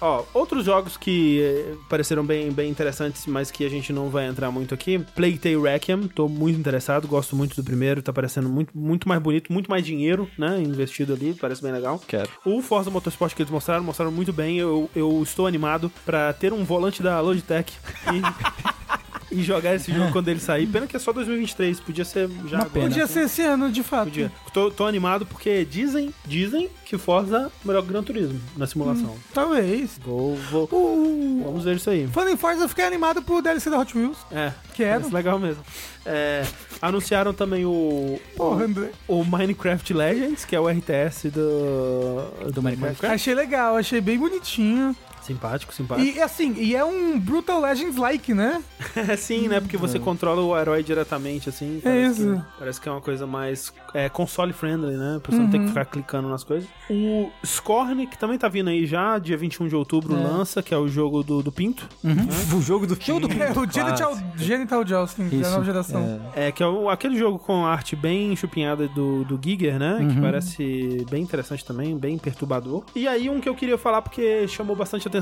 Ó, 0.00 0.24
outros 0.34 0.64
jogos 0.64 0.96
que 0.96 1.40
eh, 1.40 1.74
pareceram 1.88 2.24
bem, 2.24 2.50
bem 2.50 2.70
interessantes, 2.70 3.26
mas 3.26 3.50
que 3.50 3.64
a 3.64 3.68
gente 3.68 3.92
não 3.92 4.08
vai 4.08 4.26
entrar 4.26 4.50
muito 4.50 4.74
aqui. 4.74 4.98
Plague 5.14 5.38
Tale 5.38 5.60
Requiem, 5.60 6.08
tô 6.08 6.28
muito 6.28 6.58
interessado, 6.58 7.06
gosto 7.08 7.34
muito 7.36 7.56
do 7.56 7.64
primeiro, 7.64 8.02
tá 8.02 8.12
parecendo 8.12 8.48
muito, 8.48 8.76
muito 8.76 9.08
mais 9.08 9.20
bonito, 9.20 9.52
muito 9.52 9.70
mais 9.70 9.84
dinheiro, 9.84 10.28
né, 10.38 10.60
investido 10.60 11.12
ali, 11.12 11.34
parece 11.34 11.62
bem 11.62 11.72
legal. 11.72 12.00
Quero. 12.06 12.28
O 12.44 12.62
Forza 12.62 12.90
Motorsport 12.90 13.34
que 13.34 13.42
eles 13.42 13.50
mostraram, 13.50 13.84
mostraram 13.84 14.12
muito 14.12 14.32
bem. 14.32 14.58
Eu, 14.58 14.90
eu 14.94 15.22
estou 15.22 15.46
animado 15.46 15.90
pra 16.04 16.32
ter 16.32 16.52
um 16.52 16.64
volante 16.64 17.02
da 17.02 17.20
Logitech 17.20 17.72
e 18.12 18.20
e 19.30 19.42
jogar 19.42 19.74
esse 19.74 19.92
jogo 19.92 20.10
quando 20.12 20.28
ele 20.28 20.40
sair. 20.40 20.66
Pena 20.66 20.86
que 20.86 20.96
é 20.96 20.98
só 20.98 21.12
2023, 21.12 21.80
podia 21.80 22.04
ser 22.04 22.28
já 22.28 22.56
Uma 22.56 22.64
agora. 22.64 22.70
pena. 22.70 22.86
Podia 22.88 23.06
ser 23.06 23.20
esse 23.24 23.42
ano, 23.42 23.70
de 23.70 23.82
fato. 23.82 24.04
Podia. 24.04 24.32
Tô, 24.52 24.70
tô 24.70 24.86
animado 24.86 25.26
porque 25.26 25.64
dizem, 25.64 26.12
dizem 26.26 26.68
que 26.84 26.96
Forza 26.96 27.36
é 27.38 27.46
o 27.64 27.68
melhor 27.68 27.82
Gran 27.82 28.02
Turismo 28.02 28.40
na 28.56 28.66
simulação. 28.66 29.14
Talvez. 29.34 29.98
Vou, 30.04 30.34
vou, 30.50 30.64
O... 30.72 31.42
vamos 31.44 31.64
ver 31.64 31.76
isso 31.76 31.90
aí. 31.90 32.06
Falando 32.06 32.32
em 32.32 32.36
Forza, 32.36 32.64
eu 32.64 32.68
fiquei 32.68 32.84
animado 32.84 33.22
pro 33.22 33.42
DLC 33.42 33.68
da 33.70 33.78
Hot 33.78 33.96
Wheels. 33.96 34.18
É, 34.32 34.52
Quero. 34.74 35.00
parece 35.00 35.14
legal 35.14 35.38
mesmo. 35.38 35.62
É, 36.06 36.42
anunciaram 36.80 37.34
também 37.34 37.66
o, 37.66 38.18
Porra, 38.34 38.64
André. 38.64 38.90
o 39.06 39.22
Minecraft 39.24 39.92
Legends, 39.92 40.44
que 40.46 40.56
é 40.56 40.60
o 40.60 40.66
RTS 40.68 41.28
do, 41.30 42.50
Do 42.52 42.62
Minecraft. 42.62 43.04
Achei 43.06 43.34
legal, 43.34 43.76
achei 43.76 44.00
bem 44.00 44.18
bonitinho. 44.18 44.96
Simpático, 45.28 45.72
simpático. 45.74 46.08
E 46.08 46.20
assim, 46.20 46.54
e 46.56 46.74
é 46.74 46.84
um 46.84 47.18
Brutal 47.20 47.60
Legends-like, 47.60 48.34
né? 48.34 48.62
É 48.96 49.14
sim, 49.16 49.46
né? 49.46 49.60
Porque 49.60 49.76
você 49.76 49.98
controla 49.98 50.42
o 50.42 50.58
herói 50.58 50.82
diretamente, 50.82 51.48
assim. 51.48 51.78
É 51.78 51.80
parece 51.82 52.20
isso. 52.22 52.34
Que, 52.34 52.58
parece 52.58 52.80
que 52.80 52.88
é 52.88 52.92
uma 52.92 53.00
coisa 53.00 53.26
mais 53.26 53.72
é, 53.94 54.08
console-friendly, 54.08 54.96
né? 54.96 55.16
A 55.18 55.20
pessoa 55.20 55.42
não 55.42 55.50
tem 55.50 55.60
que 55.62 55.68
ficar 55.68 55.84
clicando 55.84 56.28
nas 56.28 56.42
coisas. 56.42 56.68
O 56.90 57.28
Scorn, 57.44 58.06
que 58.06 58.18
também 58.18 58.38
tá 58.38 58.48
vindo 58.48 58.68
aí 58.70 58.86
já, 58.86 59.18
dia 59.18 59.36
21 59.36 59.68
de 59.68 59.76
outubro, 59.76 60.14
É. 60.16 60.18
lança, 60.18 60.62
que 60.62 60.72
é 60.72 60.78
o 60.78 60.88
jogo 60.88 61.22
do, 61.22 61.42
do 61.42 61.52
Pinto. 61.52 61.86
O 62.56 62.60
jogo 62.62 62.86
do 62.86 63.00
Show 63.00 63.20
do 63.20 63.28
É 63.30 63.50
o 63.52 63.70
Genital, 63.70 64.16
Genital 64.36 64.86
Jousting 64.86 65.28
da 65.28 65.50
nova 65.50 65.64
geração. 65.64 66.20
É, 66.34 66.50
que 66.50 66.62
é 66.62 66.66
o- 66.66 66.88
aquele 66.88 67.16
jogo 67.18 67.38
com 67.38 67.66
arte 67.66 67.94
bem 67.94 68.34
chupinhada 68.34 68.88
do, 68.88 69.24
do 69.24 69.38
Giger, 69.42 69.78
né? 69.78 70.08
Que 70.10 70.20
parece 70.20 71.04
bem 71.10 71.22
interessante 71.22 71.64
também, 71.64 71.96
bem 71.96 72.16
perturbador. 72.18 72.84
E 72.94 73.06
aí, 73.06 73.28
um 73.28 73.40
que 73.40 73.48
eu 73.48 73.54
queria 73.54 73.76
falar 73.76 74.00
porque 74.02 74.48
chamou 74.48 74.74
bastante 74.74 75.06
atenção 75.06 75.17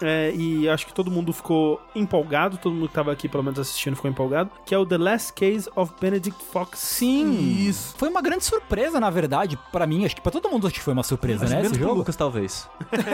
é, 0.00 0.32
e 0.34 0.68
acho 0.68 0.86
que 0.86 0.92
todo 0.92 1.10
mundo 1.10 1.32
ficou 1.32 1.80
empolgado, 1.94 2.58
todo 2.58 2.74
mundo 2.74 2.88
que 2.88 2.94
tava 2.94 3.12
aqui, 3.12 3.28
pelo 3.28 3.42
menos 3.42 3.58
assistindo, 3.58 3.96
ficou 3.96 4.10
empolgado, 4.10 4.50
que 4.64 4.74
é 4.74 4.78
o 4.78 4.86
The 4.86 4.98
Last 4.98 5.32
Case 5.32 5.68
of 5.74 5.92
Benedict 6.00 6.42
Fox. 6.52 6.78
Sim. 6.78 7.66
Isso. 7.66 7.94
Foi 7.96 8.08
uma 8.08 8.22
grande 8.22 8.44
surpresa, 8.44 9.00
na 9.00 9.10
verdade, 9.10 9.58
pra 9.72 9.86
mim. 9.86 10.04
Acho 10.04 10.16
que 10.16 10.22
pra 10.22 10.32
todo 10.32 10.48
mundo 10.48 10.66
acho 10.66 10.74
que 10.74 10.82
foi 10.82 10.92
uma 10.92 11.02
surpresa, 11.02 11.44
né? 11.44 11.56
Menos 11.56 11.70
Esse 11.70 11.78
pro 11.78 11.88
jogo. 11.88 11.98
Lucas, 11.98 12.16
talvez. 12.16 12.68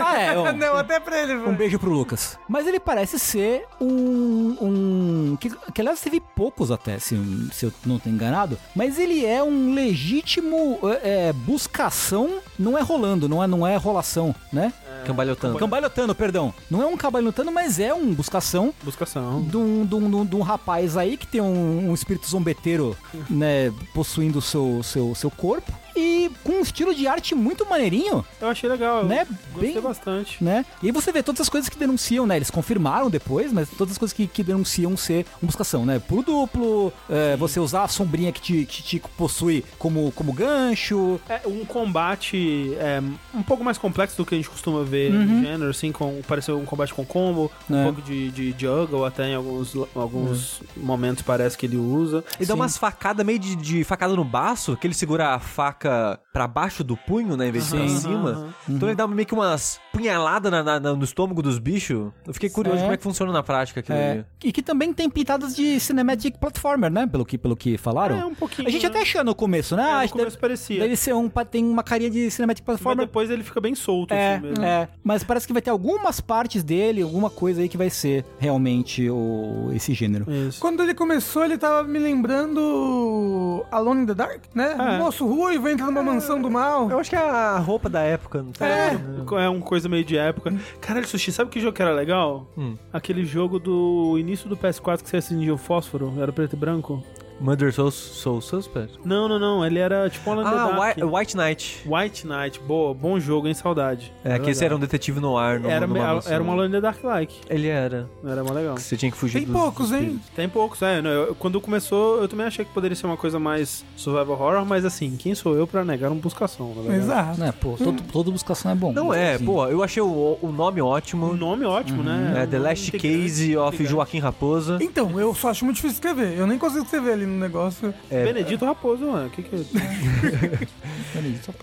Ah, 0.04 0.20
é, 0.20 0.38
ó. 0.38 0.52
Não, 0.54 0.76
até 0.76 1.00
pra 1.00 1.20
ele, 1.20 1.34
Um 1.34 1.54
beijo 1.54 1.78
pro 1.78 1.90
Lucas. 1.90 2.38
Mas 2.48 2.66
ele 2.66 2.78
parece 2.78 3.18
ser 3.18 3.66
um. 3.80 4.56
um 4.60 5.36
que, 5.40 5.50
que 5.50 5.80
aliás 5.80 6.00
teve 6.00 6.20
poucos 6.20 6.70
até, 6.70 6.98
se, 6.98 7.16
se 7.52 7.66
eu 7.66 7.72
não 7.84 7.98
tô 7.98 8.08
enganado. 8.08 8.58
Mas 8.74 8.98
ele 8.98 9.24
é 9.24 9.42
um 9.42 9.74
legítimo 9.74 10.78
é, 11.02 11.28
é, 11.28 11.32
buscação. 11.32 12.38
Não 12.58 12.78
é 12.78 12.82
rolando, 12.82 13.28
não 13.28 13.42
é, 13.42 13.46
não 13.46 13.66
é 13.66 13.76
rolação, 13.76 14.34
né? 14.52 14.72
Cambalhotando. 15.04 15.58
Cambalhotando, 15.58 16.03
perdão. 16.12 16.52
Não 16.68 16.82
é 16.82 16.86
um 16.86 16.96
cambalhotando, 16.96 17.52
mas 17.52 17.78
é 17.78 17.94
um 17.94 18.12
buscação 18.12 18.74
Buscação. 18.82 19.42
de 19.42 19.56
um, 19.56 19.86
de 19.86 19.94
um- 19.94 20.10
de 20.10 20.16
um- 20.16 20.26
de 20.26 20.34
um 20.34 20.40
rapaz 20.42 20.96
aí 20.96 21.16
que 21.16 21.26
tem 21.28 21.40
um, 21.40 21.90
um 21.90 21.94
espírito 21.94 22.28
zombeteiro, 22.28 22.96
né, 23.30 23.72
possuindo 23.94 24.40
o 24.40 24.42
seu, 24.42 24.82
seu, 24.82 25.14
seu 25.14 25.30
corpo. 25.30 25.70
E 25.96 26.30
com 26.42 26.52
um 26.54 26.60
estilo 26.60 26.94
de 26.94 27.06
arte 27.06 27.34
muito 27.34 27.64
maneirinho, 27.68 28.24
Eu 28.40 28.48
achei 28.48 28.68
legal, 28.68 29.02
eu 29.02 29.04
Né? 29.08 29.26
gostei 29.52 29.72
Bem- 29.74 29.82
bastante. 29.82 30.42
né? 30.42 30.64
E 30.82 30.86
aí 30.86 30.92
você 30.92 31.12
vê 31.12 31.22
todas 31.22 31.40
as 31.40 31.48
coisas 31.48 31.68
que 31.68 31.78
denunciam, 31.78 32.26
né? 32.26 32.36
Eles 32.36 32.50
confirmaram 32.50 33.08
depois, 33.08 33.52
mas 33.52 33.68
todas 33.70 33.92
as 33.92 33.98
coisas 33.98 34.12
que, 34.14 34.26
que 34.26 34.42
denunciam 34.42 34.96
ser 34.96 35.24
uma 35.40 35.46
buscação, 35.46 35.84
né? 35.86 35.98
Pulo 35.98 36.22
duplo, 36.22 36.92
é, 37.08 37.36
você 37.36 37.60
usar 37.60 37.84
a 37.84 37.88
sombrinha 37.88 38.32
que 38.32 38.40
te, 38.40 38.64
que 38.66 38.82
te 38.82 38.98
possui 39.16 39.64
como, 39.78 40.10
como 40.12 40.32
gancho. 40.32 41.20
É 41.28 41.40
um 41.46 41.64
combate 41.64 42.74
é, 42.78 43.00
um 43.34 43.42
pouco 43.42 43.62
mais 43.64 43.78
complexo 43.78 44.16
do 44.16 44.26
que 44.26 44.34
a 44.34 44.38
gente 44.38 44.50
costuma 44.50 44.82
ver 44.82 45.10
no 45.12 45.40
gênero, 45.42 45.70
assim, 45.70 45.92
com 45.92 46.20
pareceu 46.26 46.58
um 46.58 46.64
combate 46.64 46.92
com 46.92 47.04
combo, 47.04 47.50
um 47.70 47.76
É. 47.76 47.84
pouco 47.84 48.02
de, 48.02 48.30
de 48.30 48.54
juggle 48.58 49.04
até 49.04 49.28
em 49.28 49.34
alguns, 49.34 49.74
alguns 49.94 50.60
momentos 50.76 51.22
parece 51.22 51.56
que 51.56 51.66
ele 51.66 51.76
usa. 51.76 52.24
Ele 52.38 52.46
dá 52.46 52.54
Sim. 52.54 52.60
umas 52.60 52.76
facadas 52.76 53.24
meio 53.24 53.38
de, 53.38 53.54
de 53.56 53.84
facada 53.84 54.14
no 54.14 54.24
baço, 54.24 54.76
que 54.76 54.86
ele 54.86 54.94
segura 54.94 55.34
a 55.34 55.38
faca 55.38 55.83
pra 56.32 56.46
baixo 56.46 56.82
do 56.84 56.96
punho, 56.96 57.36
né? 57.36 57.48
Em 57.48 57.52
vez 57.52 57.68
de 57.70 57.76
pra 57.76 57.88
cima. 57.88 58.30
aham. 58.30 58.54
Então 58.68 58.88
ele 58.88 58.96
dá 58.96 59.06
meio 59.06 59.26
que 59.26 59.34
umas 59.34 59.80
punhaladas 59.92 60.50
na- 60.50 60.62
na- 60.62 60.80
no 60.94 61.04
estômago 61.04 61.42
dos 61.42 61.58
bichos. 61.58 62.12
Eu 62.26 62.34
fiquei 62.34 62.50
curioso 62.50 62.78
É. 62.78 62.82
como 62.82 62.92
é 62.92 62.96
que 62.96 63.02
funciona 63.02 63.32
na 63.32 63.42
prática 63.42 63.80
aquilo 63.80 63.96
É, 63.98 64.10
ali. 64.12 64.24
e 64.44 64.52
que 64.52 64.62
também 64.62 64.92
tem 64.92 65.08
pitadas 65.08 65.54
de 65.54 65.78
cinematic 65.80 66.36
platformer, 66.38 66.90
né? 66.90 67.06
Pelo 67.06 67.24
que, 67.24 67.36
pelo 67.38 67.56
que 67.56 67.76
falaram. 67.78 68.16
É, 68.18 68.24
um 68.24 68.34
pouquinho, 68.34 68.66
A 68.68 68.70
gente 68.70 68.82
né? 68.82 68.88
até 68.88 69.00
achou 69.02 69.22
no 69.24 69.34
começo, 69.34 69.76
né? 69.76 69.82
É, 69.82 69.86
Ah, 69.86 69.92
no 69.92 69.98
acho 69.98 70.06
que 70.06 70.18
começo 70.18 70.30
deve, 70.30 70.40
parecia. 70.40 70.80
deve 70.80 70.96
ser 70.96 71.14
um. 71.14 71.28
Tem 71.50 71.64
uma 71.64 71.82
carinha 71.82 72.10
de 72.10 72.30
cinematic 72.30 72.64
Mas 72.66 72.76
platformer. 72.80 73.06
depois 73.06 73.30
ele 73.30 73.42
fica 73.44 73.60
bem 73.60 73.74
solto, 73.74 74.12
É, 74.14 74.34
assim 74.36 74.46
mesmo. 74.46 74.64
é, 74.64 74.88
mas 75.02 75.22
parece 75.22 75.46
que 75.46 75.52
vai 75.52 75.62
ter 75.62 75.70
algumas 75.70 76.20
partes 76.20 76.62
dele, 76.64 77.02
alguma 77.02 77.28
coisa 77.30 77.60
aí 77.60 77.68
que 77.68 77.76
vai 77.76 77.90
ser 77.90 78.24
realmente 78.38 79.08
o, 79.10 79.70
esse 79.74 79.92
gênero. 79.94 80.24
Isso. 80.30 80.60
Quando 80.60 80.82
ele 80.82 80.94
começou, 80.94 81.44
ele 81.44 81.58
tava 81.58 81.86
me 81.86 81.98
lembrando 81.98 83.64
Alone 83.70 84.02
in 84.02 84.06
the 84.06 84.14
Dark, 84.14 84.42
né? 84.54 84.76
É. 84.78 84.98
Moço 84.98 85.26
ruivo 85.26 85.68
entra 85.74 85.86
numa 85.86 86.02
mansão 86.02 86.40
do 86.40 86.50
mal. 86.50 86.90
Eu 86.90 86.98
acho 86.98 87.10
que 87.10 87.16
é 87.16 87.18
a 87.18 87.58
roupa 87.58 87.88
da 87.88 88.00
época, 88.00 88.42
não 88.42 88.52
tá? 88.52 88.66
É. 88.66 88.98
É 89.44 89.48
uma 89.48 89.60
coisa 89.60 89.88
meio 89.88 90.04
de 90.04 90.16
época. 90.16 90.54
Caralho, 90.80 91.06
Sushi, 91.06 91.32
sabe 91.32 91.50
que 91.50 91.60
jogo 91.60 91.74
que 91.74 91.82
era 91.82 91.92
legal? 91.92 92.48
Hum. 92.56 92.76
Aquele 92.92 93.24
jogo 93.24 93.58
do 93.58 94.16
início 94.18 94.48
do 94.48 94.56
PS4 94.56 95.02
que 95.02 95.08
você 95.08 95.18
acendia 95.18 95.52
o 95.52 95.58
fósforo, 95.58 96.14
era 96.18 96.32
preto 96.32 96.54
e 96.54 96.56
branco? 96.56 97.02
Mother 97.44 97.72
Soul, 97.72 97.90
Soul 97.90 98.40
Suspect? 98.40 98.98
Não, 99.04 99.28
não, 99.28 99.38
não, 99.38 99.66
ele 99.66 99.78
era 99.78 100.08
tipo 100.08 100.30
um 100.30 100.40
Alan 100.40 100.48
Ah. 100.48 100.80
White, 100.88 101.04
White 101.04 101.36
Knight. 101.36 101.82
White 101.86 102.26
Knight, 102.26 102.60
boa, 102.60 102.94
bom 102.94 103.20
jogo, 103.20 103.46
hein, 103.46 103.52
saudade. 103.54 104.10
É, 104.24 104.38
que 104.38 104.48
esse 104.50 104.64
era 104.64 104.74
um 104.74 104.78
detetive 104.78 105.20
no 105.20 105.36
ar. 105.36 105.60
Numa, 105.60 105.72
Era, 105.72 105.86
numa 105.86 105.98
era, 105.98 106.14
mansão. 106.14 106.32
era 106.32 106.42
uma 106.42 106.52
Alone 106.54 106.68
in 106.68 106.72
the 106.72 106.80
Dark 106.80 107.04
like. 107.04 107.34
Ele 107.50 107.68
era. 107.68 108.08
Era 108.24 108.42
mó 108.42 108.52
legal. 108.52 108.76
Que 108.76 108.82
Você 108.82 108.96
tinha 108.96 109.10
que 109.12 109.16
fugir 109.18 109.40
Tem 109.40 109.46
dos- 109.46 109.54
poucos, 109.60 109.88
dos 109.90 109.92
hein? 109.92 110.02
espíritos. 110.04 110.30
Tem 110.34 110.48
poucos, 110.48 110.80
é. 110.82 111.00
eu- 111.00 111.34
quando 111.34 111.60
começou, 111.60 112.20
eu 112.22 112.28
também 112.28 112.46
achei 112.46 112.64
que 112.64 112.72
poderia 112.72 112.96
ser 112.96 113.04
uma 113.06 113.16
coisa 113.16 113.38
mais 113.38 113.84
survival 113.96 114.30
horror, 114.40 114.64
mas 114.64 114.84
assim, 114.84 115.14
quem 115.16 115.34
sou 115.34 115.54
eu 115.54 115.66
pra 115.66 115.84
negar 115.84 116.10
um 116.10 116.16
buscação, 116.16 116.68
na 116.74 116.82
verdade? 116.82 116.98
Exato. 116.98 117.40
Né, 117.40 117.52
pô, 117.60 117.74
todo, 117.76 118.02
toda 118.10 118.30
buscação 118.30 118.70
é 118.72 118.74
bom. 118.74 118.92
Não 118.92 119.12
é, 119.12 119.34
Assim, 119.34 119.44
pô, 119.44 119.66
eu 119.66 119.82
achei 119.82 120.02
o, 120.02 120.38
o 120.40 120.50
nome 120.50 120.80
O 120.80 120.86
ótimo. 120.86 121.34
nome 121.34 121.64
ótimo, 121.66 122.02
né? 122.02 122.42
É, 122.42 122.46
The 122.46 122.58
Last 122.58 122.90
Case 122.92 123.56
of. 123.56 123.84
Joaquim 123.84 124.18
Raposa. 124.18 124.78
Então, 124.80 125.20
eu 125.20 125.34
só 125.34 125.50
acho 125.50 125.64
muito 125.64 125.76
difícil 125.76 125.96
escrever. 125.96 126.38
Eu 126.38 126.46
nem 126.46 126.56
consigo 126.58 126.84
escrever 126.84 127.12
ali 127.12 127.26
no 127.26 127.33
negócio. 127.40 127.94
Benedito 128.08 128.64
Raposo, 128.64 129.06
mano. 129.06 129.30
Que 129.30 129.42
que... 129.42 129.56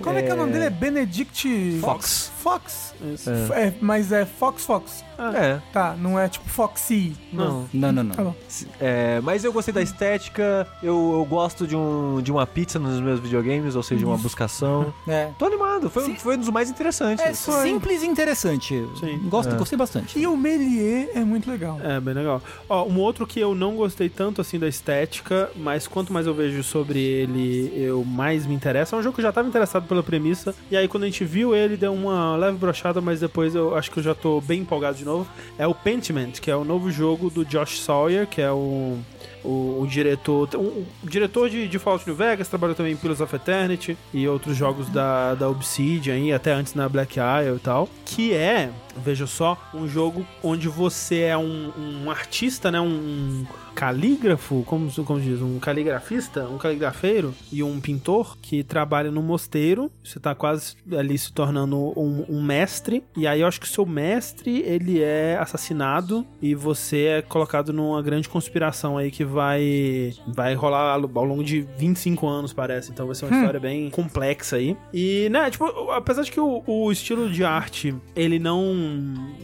Como 0.01 0.17
é, 0.17 0.24
que 0.24 0.30
é 0.30 0.33
o 0.33 0.38
nome 0.38 0.53
dele? 0.53 0.66
É 0.66 0.69
Benedict 0.69 1.80
Fox. 1.82 2.32
Fox? 2.40 2.93
Isso. 3.14 3.30
É, 3.53 3.74
mas 3.82 4.11
é 4.11 4.25
Fox 4.25 4.66
Fox. 4.66 5.03
É, 5.35 5.59
Tá, 5.72 5.95
não 5.95 6.19
é 6.19 6.27
tipo 6.27 6.50
Foxy. 6.50 7.16
não. 7.32 7.69
Não, 7.72 7.91
não, 7.91 8.06
Tá 8.09 8.24
não. 8.24 8.32
bom. 8.32 8.35
É, 8.80 9.22
mas 9.22 9.43
eu 9.43 9.53
gostei 9.53 9.72
da 9.74 9.82
estética, 9.82 10.67
eu, 10.82 11.11
eu 11.14 11.25
gosto 11.30 11.67
de, 11.67 11.75
um, 11.75 12.19
de 12.22 12.32
uma 12.32 12.48
pizza 12.48 12.80
nos 12.80 13.00
meus 13.00 13.19
videogames, 13.19 13.75
ou 13.75 13.83
seja, 13.83 14.06
uma 14.06 14.17
buscação. 14.17 14.91
É. 15.08 15.30
Tô 15.38 15.45
animado, 15.45 15.90
foi, 15.90 16.06
Sim. 16.06 16.16
foi 16.16 16.35
um 16.35 16.40
dos 16.40 16.50
mais 16.50 16.69
interessantes. 16.69 17.24
É 17.25 17.33
simples 17.33 18.01
e 18.01 18.08
interessante. 18.08 18.88
Sim. 19.00 19.19
Gosto, 19.30 19.53
É. 19.53 19.58
Gostei 19.58 19.77
bastante. 19.77 20.17
E 20.17 20.25
o 20.25 20.38
Melier 20.38 21.09
é 21.14 21.19
muito 21.24 21.50
legal. 21.50 21.80
É, 21.83 22.00
bem 22.00 22.14
legal. 22.14 22.41
Ó, 22.69 22.85
um 22.85 22.98
outro 23.00 23.27
que 23.27 23.40
eu 23.40 23.53
não 23.53 23.75
gostei 23.75 24.09
tanto 24.09 24.40
assim 24.41 24.58
da 24.58 24.67
estética, 24.67 25.51
mas 25.56 25.88
quanto 25.88 26.14
mais 26.14 26.28
eu 26.28 26.34
vejo 26.34 26.64
sobre 26.64 27.00
ele, 27.00 27.72
eu 27.76 28.04
mais 28.04 28.46
me 28.46 28.54
interessa. 28.54 28.96
É 28.96 29.00
um 29.00 29.04
jogo 29.04 29.16
que 29.16 29.22
eu 29.22 29.26
já 29.26 29.32
tava 29.32 29.48
interessado 29.48 29.88
pela 29.88 30.04
premissa. 30.04 30.56
E 30.70 30.78
aí, 30.78 30.88
quando 30.88 31.04
a 31.04 31.06
gente 31.06 31.24
viu 31.24 31.56
ele, 31.56 31.78
deu 31.78 31.94
uma 31.94 32.36
leve 32.36 32.58
brochada, 32.58 33.02
mas 33.02 33.20
depois 33.20 33.56
eu 33.56 33.76
acho 33.76 33.92
que 33.92 34.00
eu 34.00 34.04
já 34.04 34.16
tô 34.16 34.42
bem 34.42 34.62
empolgado 34.62 34.98
de 34.98 35.06
novo. 35.06 35.28
É 35.58 35.68
o 35.68 35.76
Pentiment, 35.76 36.34
que 36.34 36.52
é 36.52 36.56
o 36.56 36.64
novo 36.64 36.92
jogo 36.92 37.30
do 37.30 37.46
Josh 37.46 37.80
Sawyer, 37.80 38.28
que 38.28 38.42
é 38.42 38.52
o. 38.52 38.98
O, 39.44 39.82
o 39.82 39.88
diretor 39.88 40.50
o, 40.56 40.86
o 41.03 41.10
diretor 41.10 41.50
de, 41.50 41.68
de 41.68 41.80
Fallout 41.80 42.06
New 42.08 42.16
Vegas 42.16 42.48
trabalhou 42.48 42.76
também 42.76 42.94
em 42.94 42.98
Pillars 42.98 43.22
of 43.22 43.36
Eternity 43.36 43.98
e 44.14 44.28
outros 44.28 44.56
jogos 44.56 44.90
da, 44.90 45.36
da 45.36 45.50
Obsidian 45.50 46.18
e 46.18 46.34
até 46.34 46.52
antes 46.52 46.74
na 46.74 46.88
Black 46.88 47.20
Isle 47.20 47.56
e 47.56 47.60
tal 47.60 47.90
que 48.11 48.34
é, 48.34 48.70
veja 48.98 49.26
só, 49.26 49.58
um 49.74 49.88
jogo 49.88 50.28
onde 50.44 50.68
você 50.68 51.20
é 51.22 51.38
um, 51.38 51.72
um 51.78 52.11
artista, 52.11 52.70
né, 52.70 52.82
um 52.82 53.45
calígrafo, 53.74 54.64
como, 54.66 54.92
como 55.06 55.20
diz, 55.22 55.42
um 55.42 55.58
caligrafista, 55.60 56.45
um 56.45 56.58
caligrafeiro 56.58 57.34
e 57.52 57.64
um 57.64 57.80
pintor 57.80 58.38
que 58.42 58.64
trabalha 58.64 59.10
no 59.10 59.22
mosteiro. 59.22 59.90
Você 60.03 60.20
tá 60.20 60.36
quase 60.36 60.76
ali 60.92 61.18
se 61.18 61.32
tornando 61.32 61.78
um, 61.98 62.26
um 62.28 62.44
mestre. 62.44 63.03
E 63.16 63.26
aí 63.26 63.42
eu 63.42 63.48
acho 63.48 63.61
que 63.61 63.66
o 63.66 63.70
seu 63.70 63.86
mestre, 63.86 64.60
ele 64.60 65.02
é 65.02 65.38
assassinado 65.40 66.26
e 66.42 66.53
você 66.53 67.06
é 67.06 67.22
colocado 67.22 67.72
numa 67.72 68.02
grande 68.02 68.28
conspiração 68.28 68.98
aí 68.98 69.10
que 69.10 69.24
vai 69.32 70.14
vai 70.27 70.53
rolar 70.53 70.93
ao 70.93 71.26
longo 71.26 71.43
de 71.43 71.61
25 71.77 72.27
anos, 72.27 72.53
parece. 72.53 72.92
Então 72.92 73.06
vai 73.06 73.16
ser 73.16 73.26
uma 73.26 73.38
história 73.38 73.60
bem 73.60 73.90
complexa 73.90 74.58
aí. 74.58 74.77
E, 74.93 75.30
né, 75.30 75.50
tipo, 75.50 75.66
apesar 75.92 76.24
de 76.24 76.32
que 76.32 76.40
o, 76.40 76.64
o 76.68 76.92
estilo 76.92 77.30
de 77.30 77.43
arte, 77.43 77.95
ele 78.16 78.38
não 78.40 78.61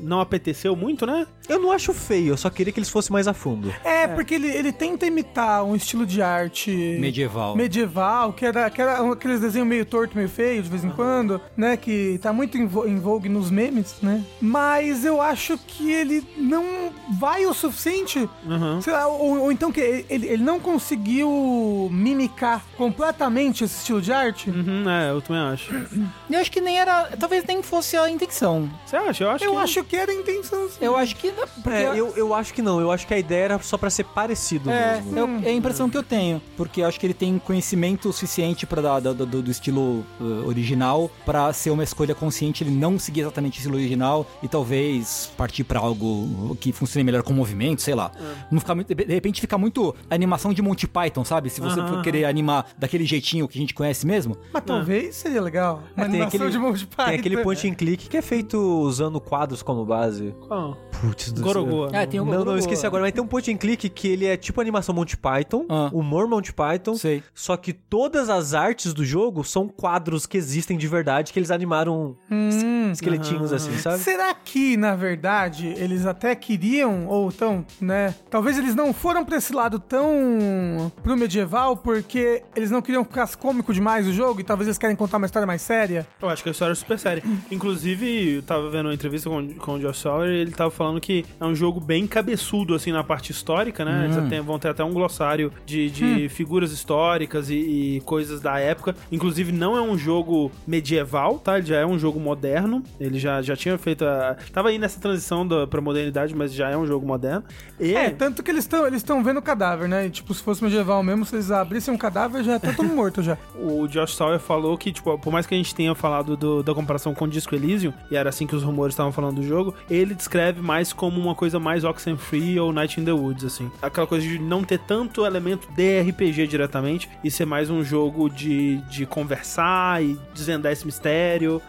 não 0.01 0.19
apeteceu 0.19 0.75
muito, 0.75 1.05
né? 1.05 1.25
Eu 1.49 1.59
não 1.59 1.71
acho 1.71 1.93
feio, 1.93 2.29
eu 2.33 2.37
só 2.37 2.49
queria 2.49 2.71
que 2.73 2.79
eles 2.79 2.89
fossem 2.89 3.11
mais 3.13 3.27
a 3.27 3.33
fundo. 3.33 3.73
É, 3.83 4.07
porque 4.07 4.35
ele, 4.35 4.47
ele 4.49 4.71
tenta 4.71 5.05
imitar 5.05 5.63
um 5.63 5.75
estilo 5.75 6.05
de 6.05 6.21
arte 6.21 6.71
Medieval. 6.99 7.55
medieval, 7.55 8.33
que 8.33 8.45
era, 8.45 8.69
que 8.69 8.81
era 8.81 9.11
aqueles 9.11 9.39
desenhos 9.39 9.67
meio 9.67 9.85
torto, 9.85 10.15
meio 10.15 10.27
feio 10.29 10.61
de 10.61 10.69
vez 10.69 10.83
em 10.83 10.89
quando, 10.89 11.39
né? 11.55 11.77
Que 11.77 12.19
tá 12.21 12.33
muito 12.33 12.57
em, 12.57 12.65
vo- 12.67 12.85
em 12.87 12.97
vogue 12.99 13.29
nos 13.29 13.49
memes, 13.49 13.95
né? 14.01 14.23
Mas 14.41 15.05
eu 15.05 15.21
acho 15.21 15.57
que 15.57 15.91
ele 15.91 16.23
não 16.37 16.91
vai 17.19 17.45
o 17.45 17.53
suficiente. 17.53 18.27
Uhum. 18.45 18.81
Sei 18.81 18.91
lá, 18.93 19.07
ou, 19.07 19.39
ou 19.43 19.51
então 19.51 19.71
que 19.77 20.03
ele, 20.09 20.27
ele 20.27 20.43
não 20.43 20.59
conseguiu 20.59 21.87
mimicar 21.91 22.65
completamente 22.75 23.63
esse 23.63 23.77
estilo 23.77 24.01
de 24.01 24.11
arte. 24.11 24.49
Uhum, 24.49 24.89
é, 24.89 25.11
eu 25.11 25.21
também 25.21 25.41
acho. 25.41 25.71
Eu 26.29 26.39
acho 26.41 26.51
que 26.51 26.59
nem 26.61 26.77
era. 26.77 27.05
Talvez 27.17 27.43
nem 27.45 27.63
fosse 27.63 27.95
a 27.97 28.09
intenção. 28.09 28.69
Você 28.85 28.95
acha? 28.95 29.23
Eu 29.23 29.29
acho 29.31 29.43
Eu 29.45 29.51
que... 29.53 29.57
acho 29.57 29.83
que 29.85 29.95
era 29.95 30.11
a 30.11 30.15
intenção. 30.15 30.69
sim. 30.69 30.77
Eu 30.81 30.95
acho 30.95 31.15
que. 31.15 31.31
Porque 31.31 31.69
É, 31.69 31.89
eu, 31.99 32.13
eu 32.17 32.33
acho 32.33 32.53
que 32.53 32.61
não, 32.61 32.79
eu 32.81 32.91
acho 32.91 33.07
que 33.07 33.13
a 33.13 33.17
ideia 33.19 33.43
era 33.45 33.59
só 33.59 33.77
pra 33.77 33.89
ser 33.89 34.03
parecido 34.03 34.69
É, 34.69 34.95
mesmo. 35.01 35.17
eu- 35.17 35.27
é 35.43 35.49
a 35.49 35.53
impressão 35.53 35.89
que 35.89 35.97
eu 35.97 36.03
tenho. 36.03 36.41
Porque 36.55 36.81
eu 36.81 36.85
acho 36.87 36.99
que 36.99 37.05
ele 37.05 37.13
tem 37.13 37.39
conhecimento 37.39 38.11
suficiente 38.11 38.65
para 38.67 38.81
dar 38.81 38.99
do, 38.99 39.25
do- 39.25 39.41
do 39.41 39.51
estilo 39.51 40.05
uh, 40.19 40.45
original 40.47 41.09
pra 41.25 41.51
ser 41.53 41.69
uma 41.71 41.83
escolha 41.83 42.13
consciente. 42.13 42.63
Ele 42.63 42.71
não 42.71 42.99
seguir 42.99 43.21
exatamente 43.21 43.55
o 43.55 43.59
estilo 43.59 43.75
original 43.75 44.25
e 44.43 44.47
talvez 44.47 45.31
partir 45.37 45.63
pra 45.63 45.79
algo 45.79 46.55
que 46.59 46.71
funcione 46.71 47.03
melhor 47.03 47.23
com 47.23 47.33
movimento, 47.33 47.81
sei 47.81 47.95
lá. 47.95 48.11
Não 48.51 48.59
ficar 48.59 48.75
muito, 48.75 48.93
de 48.93 49.13
repente 49.13 49.39
fica 49.41 49.57
muito 49.57 49.66
animação 50.09 50.53
de 50.53 50.61
Monty 50.61 50.87
Python, 50.87 51.23
sabe? 51.23 51.49
Se 51.49 51.59
você 51.61 51.79
Aham. 51.79 51.87
for 51.95 52.01
querer 52.01 52.25
animar 52.25 52.67
daquele 52.77 53.05
jeitinho 53.05 53.47
que 53.47 53.57
a 53.57 53.61
gente 53.61 53.73
conhece 53.73 54.05
mesmo. 54.05 54.37
Mas 54.53 54.63
talvez 54.65 55.15
seria 55.15 55.41
legal. 55.41 55.75
Uma 55.75 55.81
É, 55.81 55.93
tem 55.95 56.03
animação 56.05 56.27
aquele, 56.37 56.49
de 56.51 56.57
Monty 56.59 56.87
Python. 56.87 57.05
tem 57.11 57.19
aquele 57.19 57.37
point 57.43 57.69
and 57.69 57.73
click 57.75 58.09
que 58.09 58.17
é 58.17 58.21
feito 58.21 58.57
usando 58.57 59.19
quadros 59.19 59.61
como 59.63 59.85
base. 59.85 60.33
Qual? 60.47 60.77
Putz 61.01 61.31
do 61.31 61.41
Gorogoa. 61.43 61.89
É, 61.93 62.05
tem 62.05 62.19
o 62.19 62.25
Não, 62.25 62.43
não, 62.43 62.57
esqueci 62.57 62.85
agora, 62.85 63.03
mas 63.03 63.11
tem 63.13 63.23
um 63.23 63.27
point 63.27 63.51
and 63.51 63.57
click 63.57 63.87
que 63.89 64.07
ele 64.07 64.25
é 64.25 64.35
tipo 64.37 64.59
animação 64.61 64.93
Monty 64.95 65.15
Python, 65.17 65.65
Ah. 65.69 65.89
humor 65.93 66.27
Monty 66.27 66.51
Python, 66.53 66.95
Sei. 66.95 67.23
só 67.33 67.55
que 67.57 67.71
todas 67.73 68.29
as 68.29 68.53
artes 68.53 68.93
do 68.93 69.05
jogo 69.05 69.43
são 69.43 69.67
quadros 69.67 70.25
que 70.25 70.37
existem 70.37 70.77
de 70.77 70.87
verdade, 70.87 71.31
que 71.31 71.39
eles 71.39 71.51
animaram 71.51 72.17
Hum. 72.31 72.91
esqueletinhos 72.91 73.53
assim, 73.53 73.77
sabe? 73.77 73.99
Será 73.99 74.33
que, 74.33 74.75
na 74.77 74.95
verdade, 74.95 75.67
eles 75.77 76.05
até 76.05 76.35
queriam, 76.35 77.07
ou 77.07 77.31
tão, 77.31 77.65
né? 77.79 78.13
Talvez 78.29 78.57
eles 78.57 78.73
não 78.75 78.93
foram 78.93 79.23
pra 79.23 79.37
esse 79.37 79.53
lado 79.57 79.79
tão 79.79 80.91
pro 81.03 81.17
medieval 81.17 81.75
porque 81.77 82.43
eles 82.55 82.71
não 82.71 82.81
queriam 82.81 83.03
ficar 83.03 83.27
cômico 83.35 83.73
demais 83.73 84.07
o 84.07 84.13
jogo 84.13 84.39
e 84.39 84.43
talvez 84.43 84.67
eles 84.67 84.77
querem 84.77 84.95
contar 84.95 85.17
uma 85.17 85.25
história 85.25 85.45
mais 85.45 85.61
séria? 85.61 86.07
Eu 86.21 86.29
acho 86.29 86.41
que 86.43 86.49
a 86.49 86.51
história 86.51 86.71
é 86.71 86.75
super 86.75 86.97
séria. 86.97 87.23
Inclusive, 87.51 88.35
eu 88.35 88.41
tava 88.43 88.69
vendo 88.69 88.85
uma 88.87 88.93
entrevista 88.93 89.29
com, 89.29 89.47
com 89.55 89.73
o 89.73 89.79
Josh 89.79 89.99
Sauer 89.99 90.29
e 90.29 90.37
ele 90.37 90.51
tava 90.51 90.71
falando 90.71 91.01
que 91.01 91.25
é 91.39 91.45
um 91.45 91.55
jogo 91.55 91.79
bem 91.79 92.05
cabeçudo, 92.07 92.73
assim, 92.75 92.91
na 92.91 93.03
parte 93.03 93.31
histórica, 93.31 93.83
né? 93.83 94.05
Eles 94.05 94.17
até- 94.17 94.41
vão 94.41 94.59
ter 94.59 94.69
até 94.69 94.83
um 94.83 94.93
glossário 94.93 95.51
de, 95.65 95.89
de 95.89 96.29
figuras 96.29 96.71
históricas 96.71 97.49
e, 97.49 97.55
e 97.97 98.01
coisas 98.01 98.39
da 98.39 98.59
época. 98.59 98.95
Inclusive, 99.11 99.51
não 99.51 99.75
é 99.75 99.81
um 99.81 99.97
jogo 99.97 100.51
medieval, 100.65 101.39
tá? 101.39 101.57
Ele 101.57 101.67
já 101.67 101.77
é 101.77 101.85
um 101.85 101.97
jogo 101.97 102.19
moderno. 102.19 102.83
Ele 102.99 103.19
já, 103.19 103.41
já 103.41 103.55
tinha 103.55 103.77
feito 103.77 104.05
a... 104.05 104.35
Tava 104.53 104.69
aí 104.69 104.77
nessa 104.77 104.99
transição 104.99 105.47
da, 105.47 105.65
pra 105.65 105.81
modernidade, 105.81 106.35
mas 106.35 106.53
já 106.53 106.69
é 106.69 106.77
um 106.77 106.85
jogo 106.85 107.05
moderno. 107.05 107.43
E... 107.79 107.93
É, 107.95 108.09
tanto 108.11 108.43
que 108.43 108.51
eles 108.51 108.63
estão 108.63 108.85
eles 108.85 108.97
estão 108.97 109.23
vendo 109.23 109.41
cadáver, 109.47 109.87
né? 109.87 110.05
E, 110.07 110.09
tipo, 110.09 110.33
se 110.33 110.43
fosse 110.43 110.63
medieval 110.63 111.01
mesmo, 111.01 111.25
se 111.25 111.35
eles 111.35 111.49
abrissem 111.51 111.93
um 111.93 111.97
cadáver, 111.97 112.43
já 112.43 112.59
tá 112.59 112.73
todo 112.73 112.87
morto 112.93 113.21
já. 113.23 113.37
O 113.57 113.87
Josh 113.87 114.15
Sawyer 114.15 114.39
falou 114.39 114.77
que, 114.77 114.91
tipo, 114.91 115.17
por 115.17 115.31
mais 115.33 115.45
que 115.47 115.53
a 115.55 115.57
gente 115.57 115.73
tenha 115.73 115.93
falado 115.95 116.37
do- 116.37 116.61
da 116.63 116.73
comparação 116.73 117.13
com 117.13 117.25
o 117.25 117.27
Disco 117.27 117.55
Elysium, 117.55 117.91
e 118.11 118.15
era 118.15 118.29
assim 118.29 118.45
que 118.45 118.55
os 118.55 118.61
rumores 118.63 118.93
estavam 118.93 119.11
falando 119.11 119.37
do 119.37 119.43
jogo, 119.43 119.73
ele 119.89 120.13
descreve 120.13 120.61
mais 120.61 120.93
como 120.93 121.19
uma 121.19 121.33
coisa 121.33 121.59
mais 121.59 121.83
Oxenfree 121.83 122.59
ou 122.59 122.71
Night 122.71 122.99
in 122.99 123.05
the 123.05 123.11
Woods, 123.11 123.45
assim. 123.45 123.71
Aquela 123.81 124.05
coisa 124.05 124.27
de 124.27 124.37
não 124.39 124.63
ter 124.63 124.79
tanto 124.79 125.25
elemento 125.25 125.67
de 125.75 126.01
RPG 126.01 126.47
diretamente, 126.47 127.09
e 127.23 127.31
ser 127.31 127.45
mais 127.45 127.69
um 127.69 127.83
jogo 127.83 128.29
de, 128.29 128.77
de 128.89 129.05
conversar 129.05 130.03
e 130.03 130.17
desvendar 130.33 130.71
esse 130.71 130.85
mistério, 130.85 131.61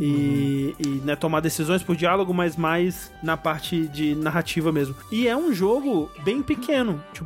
e, 0.00 0.74
e 0.78 0.88
né, 1.04 1.16
tomar 1.16 1.40
decisões 1.40 1.82
por 1.82 1.96
diálogo, 1.96 2.32
mas 2.34 2.56
mais 2.56 3.10
na 3.22 3.36
parte 3.36 3.86
de 3.88 4.14
narrativa 4.14 4.72
mesmo. 4.72 4.94
E 5.10 5.26
é 5.28 5.36
um 5.36 5.52
jogo 5.52 6.10
bem 6.24 6.42
pequeno. 6.42 7.02
Tipo, 7.12 7.25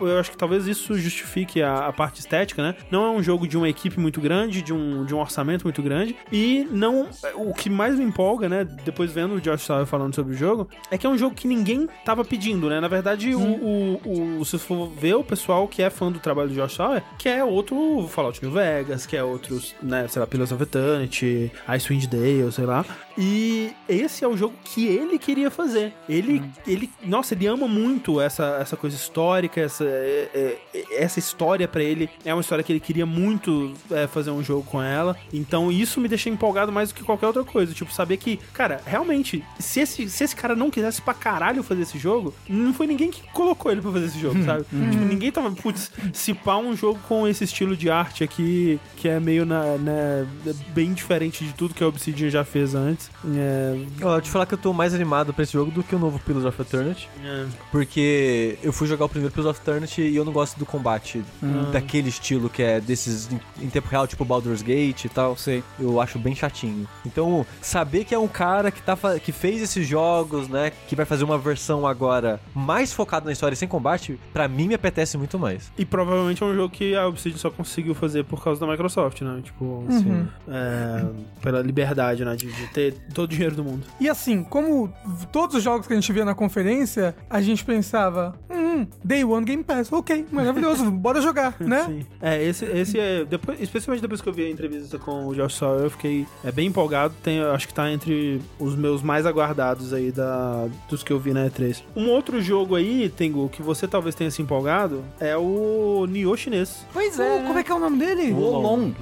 eu 0.00 0.18
acho 0.18 0.30
que 0.30 0.36
talvez 0.36 0.66
isso 0.66 0.96
justifique 0.98 1.62
a, 1.62 1.86
a 1.88 1.92
parte 1.92 2.20
estética, 2.20 2.62
né? 2.62 2.74
Não 2.90 3.04
é 3.04 3.10
um 3.10 3.22
jogo 3.22 3.46
de 3.46 3.56
uma 3.56 3.68
equipe 3.68 3.98
muito 4.00 4.20
grande, 4.20 4.62
de 4.62 4.72
um, 4.72 5.04
de 5.04 5.14
um 5.14 5.18
orçamento 5.20 5.64
muito 5.64 5.82
grande. 5.82 6.16
E 6.32 6.66
não. 6.70 7.08
O 7.36 7.52
que 7.54 7.68
mais 7.70 7.98
me 7.98 8.04
empolga, 8.04 8.48
né? 8.48 8.64
Depois 8.84 9.12
vendo 9.12 9.34
o 9.34 9.40
Josh 9.40 9.62
Sawyer 9.62 9.86
falando 9.86 10.14
sobre 10.14 10.34
o 10.34 10.36
jogo, 10.36 10.68
é 10.90 10.98
que 10.98 11.06
é 11.06 11.10
um 11.10 11.18
jogo 11.18 11.34
que 11.34 11.46
ninguém 11.46 11.88
tava 12.04 12.24
pedindo, 12.24 12.68
né? 12.68 12.80
Na 12.80 12.88
verdade, 12.88 13.34
o, 13.34 13.40
o, 13.40 14.38
o- 14.40 14.44
se 14.44 14.52
você 14.52 14.58
for 14.58 14.88
ver 14.88 15.14
o 15.14 15.24
pessoal 15.24 15.66
que 15.68 15.82
é 15.82 15.90
fã 15.90 16.10
do 16.10 16.18
trabalho 16.18 16.48
do 16.48 16.54
Josh 16.54 16.74
Sawyer, 16.74 17.02
que 17.18 17.28
é 17.28 17.42
outro 17.44 18.06
Fallout 18.08 18.42
New 18.42 18.52
Vegas, 18.52 19.06
que 19.06 19.16
é 19.16 19.22
outros, 19.24 19.74
né? 19.82 20.06
Sei 20.08 20.20
lá, 20.20 20.26
Pillars 20.26 20.52
of 20.52 20.62
Eternity, 20.62 21.50
Icewind 21.68 22.06
Dale, 22.06 22.50
sei 22.52 22.64
lá. 22.66 22.84
E 23.16 23.72
esse 23.88 24.24
é 24.24 24.28
o 24.28 24.36
jogo 24.36 24.54
que 24.64 24.86
ele 24.86 25.18
queria 25.18 25.50
fazer. 25.50 25.92
Ele, 26.08 26.42
ele 26.66 26.90
nossa, 27.02 27.34
ele 27.34 27.46
ama 27.46 27.68
muito 27.68 28.20
essa, 28.20 28.58
essa 28.60 28.76
coisa 28.76 28.96
histórica, 28.96 29.60
essa, 29.60 29.84
é, 29.84 30.58
é, 30.72 30.84
essa 30.96 31.18
história 31.18 31.66
pra 31.68 31.82
ele 31.82 32.10
é 32.24 32.34
uma 32.34 32.40
história 32.40 32.64
que 32.64 32.72
ele 32.72 32.80
queria 32.80 33.06
muito 33.06 33.72
é, 33.90 34.06
fazer 34.06 34.30
um 34.30 34.42
jogo 34.42 34.64
com 34.64 34.82
ela. 34.82 35.16
Então 35.32 35.70
isso 35.70 36.00
me 36.00 36.08
deixa 36.08 36.28
empolgado 36.28 36.72
mais 36.72 36.88
do 36.88 36.94
que 36.94 37.04
qualquer 37.04 37.26
outra 37.26 37.44
coisa. 37.44 37.72
Tipo, 37.72 37.92
saber 37.92 38.16
que, 38.16 38.38
cara, 38.52 38.80
realmente, 38.84 39.44
se 39.58 39.80
esse, 39.80 40.08
se 40.08 40.24
esse 40.24 40.34
cara 40.36 40.56
não 40.56 40.70
quisesse 40.70 41.00
pra 41.00 41.14
caralho 41.14 41.62
fazer 41.62 41.82
esse 41.82 41.98
jogo, 41.98 42.34
não 42.48 42.74
foi 42.74 42.86
ninguém 42.86 43.10
que 43.10 43.22
colocou 43.32 43.70
ele 43.70 43.80
pra 43.80 43.92
fazer 43.92 44.06
esse 44.06 44.18
jogo, 44.18 44.42
sabe? 44.44 44.64
Tipo, 44.64 45.04
ninguém 45.04 45.30
tava, 45.30 45.50
putz, 45.52 45.90
se 46.12 46.34
pá 46.34 46.56
um 46.56 46.76
jogo 46.76 46.98
com 47.08 47.26
esse 47.26 47.44
estilo 47.44 47.76
de 47.76 47.90
arte 47.90 48.24
aqui, 48.24 48.80
que 48.96 49.08
é 49.08 49.20
meio, 49.20 49.46
na, 49.46 49.76
né, 49.76 50.26
bem 50.74 50.92
diferente 50.92 51.44
de 51.44 51.52
tudo 51.52 51.74
que 51.74 51.82
a 51.82 51.88
Obsidian 51.88 52.30
já 52.30 52.44
fez 52.44 52.74
antes. 52.74 53.03
É, 53.36 53.76
Ó, 54.02 54.20
te 54.20 54.30
falar 54.30 54.46
que 54.46 54.54
eu 54.54 54.58
tô 54.58 54.72
mais 54.72 54.94
animado 54.94 55.32
pra 55.32 55.42
esse 55.42 55.52
jogo 55.52 55.70
do 55.70 55.82
que 55.82 55.94
o 55.94 55.98
novo 55.98 56.18
Pillars 56.18 56.44
of 56.44 56.60
Eternity. 56.60 57.08
é, 57.24 57.46
Porque 57.70 58.58
eu 58.62 58.72
fui 58.72 58.86
jogar 58.86 59.04
o 59.06 59.08
primeiro 59.08 59.32
Pillars 59.34 59.50
of 59.56 59.60
Eternity 59.60 60.02
e 60.02 60.16
eu 60.16 60.24
não 60.24 60.32
gosto 60.32 60.58
do 60.58 60.66
combate 60.66 61.22
Hum. 61.42 61.70
daquele 61.72 62.08
estilo 62.08 62.48
que 62.48 62.62
é 62.62 62.80
desses 62.80 63.30
em, 63.32 63.40
em 63.62 63.68
tempo 63.70 63.88
real, 63.88 64.06
tipo 64.06 64.24
Baldur's 64.24 64.62
Gate 64.62 65.04
e 65.04 65.08
tal. 65.08 65.36
Sei. 65.36 65.62
Eu 65.78 66.00
acho 66.00 66.18
bem 66.18 66.34
chatinho. 66.34 66.86
Então, 67.04 67.46
saber 67.60 68.04
que 68.04 68.14
é 68.14 68.18
um 68.18 68.28
cara 68.28 68.70
que, 68.70 68.80
tá, 68.82 68.96
que 69.22 69.32
fez 69.32 69.62
esses 69.62 69.86
jogos, 69.86 70.48
né? 70.48 70.72
Que 70.88 70.94
vai 70.96 71.04
fazer 71.06 71.24
uma 71.24 71.38
versão 71.38 71.86
agora 71.86 72.40
mais 72.54 72.92
focada 72.92 73.26
na 73.26 73.32
história 73.32 73.54
e 73.54 73.56
sem 73.56 73.68
combate, 73.68 74.18
pra 74.32 74.48
mim 74.48 74.68
me 74.68 74.74
apetece 74.74 75.16
muito 75.18 75.38
mais. 75.38 75.70
E 75.78 75.84
provavelmente 75.84 76.42
é 76.42 76.46
um 76.46 76.54
jogo 76.54 76.68
que 76.72 76.94
a 76.94 77.06
Obsidian 77.06 77.38
só 77.38 77.50
conseguiu 77.50 77.94
fazer 77.94 78.24
por 78.24 78.42
causa 78.42 78.60
da 78.60 78.66
Microsoft, 78.70 79.20
né? 79.22 79.40
Tipo, 79.42 79.64
Uhum. 79.64 80.26
é, 80.48 81.04
pela 81.42 81.60
liberdade, 81.60 82.24
né? 82.24 82.36
De, 82.36 82.50
de 82.50 82.66
ter 82.68 82.93
todo 83.12 83.26
o 83.26 83.28
dinheiro 83.28 83.54
do 83.54 83.64
mundo. 83.64 83.84
E 84.00 84.08
assim, 84.08 84.42
como 84.42 84.92
todos 85.32 85.56
os 85.56 85.62
jogos 85.62 85.86
que 85.86 85.92
a 85.92 85.96
gente 85.96 86.12
via 86.12 86.24
na 86.24 86.34
conferência, 86.34 87.14
a 87.28 87.40
gente 87.40 87.64
pensava, 87.64 88.34
hum, 88.50 88.86
Day 89.02 89.24
One 89.24 89.44
Game 89.44 89.62
Pass, 89.62 89.92
ok, 89.92 90.26
maravilhoso, 90.30 90.90
bora 90.92 91.20
jogar, 91.20 91.56
né? 91.60 91.84
Sim. 91.84 92.06
É, 92.20 92.42
esse, 92.42 92.64
esse 92.64 92.98
é. 92.98 93.24
Depois, 93.24 93.60
especialmente 93.60 94.02
depois 94.02 94.20
que 94.20 94.28
eu 94.28 94.32
vi 94.32 94.44
a 94.44 94.50
entrevista 94.50 94.98
com 94.98 95.26
o 95.26 95.34
Josh 95.34 95.54
Sawyer, 95.54 95.84
eu 95.84 95.90
fiquei 95.90 96.26
é, 96.44 96.50
bem 96.50 96.68
empolgado. 96.68 97.14
Tem, 97.22 97.40
acho 97.40 97.68
que 97.68 97.74
tá 97.74 97.90
entre 97.90 98.40
os 98.58 98.74
meus 98.74 99.02
mais 99.02 99.26
aguardados 99.26 99.92
aí 99.92 100.10
da, 100.10 100.66
dos 100.88 101.02
que 101.02 101.12
eu 101.12 101.18
vi 101.18 101.32
na 101.32 101.46
E3. 101.46 101.82
Um 101.94 102.08
outro 102.08 102.40
jogo 102.40 102.74
aí, 102.74 103.08
Tengu, 103.08 103.48
que 103.48 103.62
você 103.62 103.86
talvez 103.86 104.14
tenha 104.14 104.30
se 104.30 104.42
empolgado, 104.42 105.04
é 105.20 105.36
o 105.36 106.06
Nioh 106.08 106.36
chinês. 106.36 106.84
Pois 106.92 107.18
é. 107.18 107.42
como 107.46 107.58
é 107.58 107.62
que 107.62 107.70
é 107.70 107.74
o 107.74 107.78
nome 107.78 107.98
dele? 107.98 108.32
O 108.32 108.40
Olong. 108.40 108.92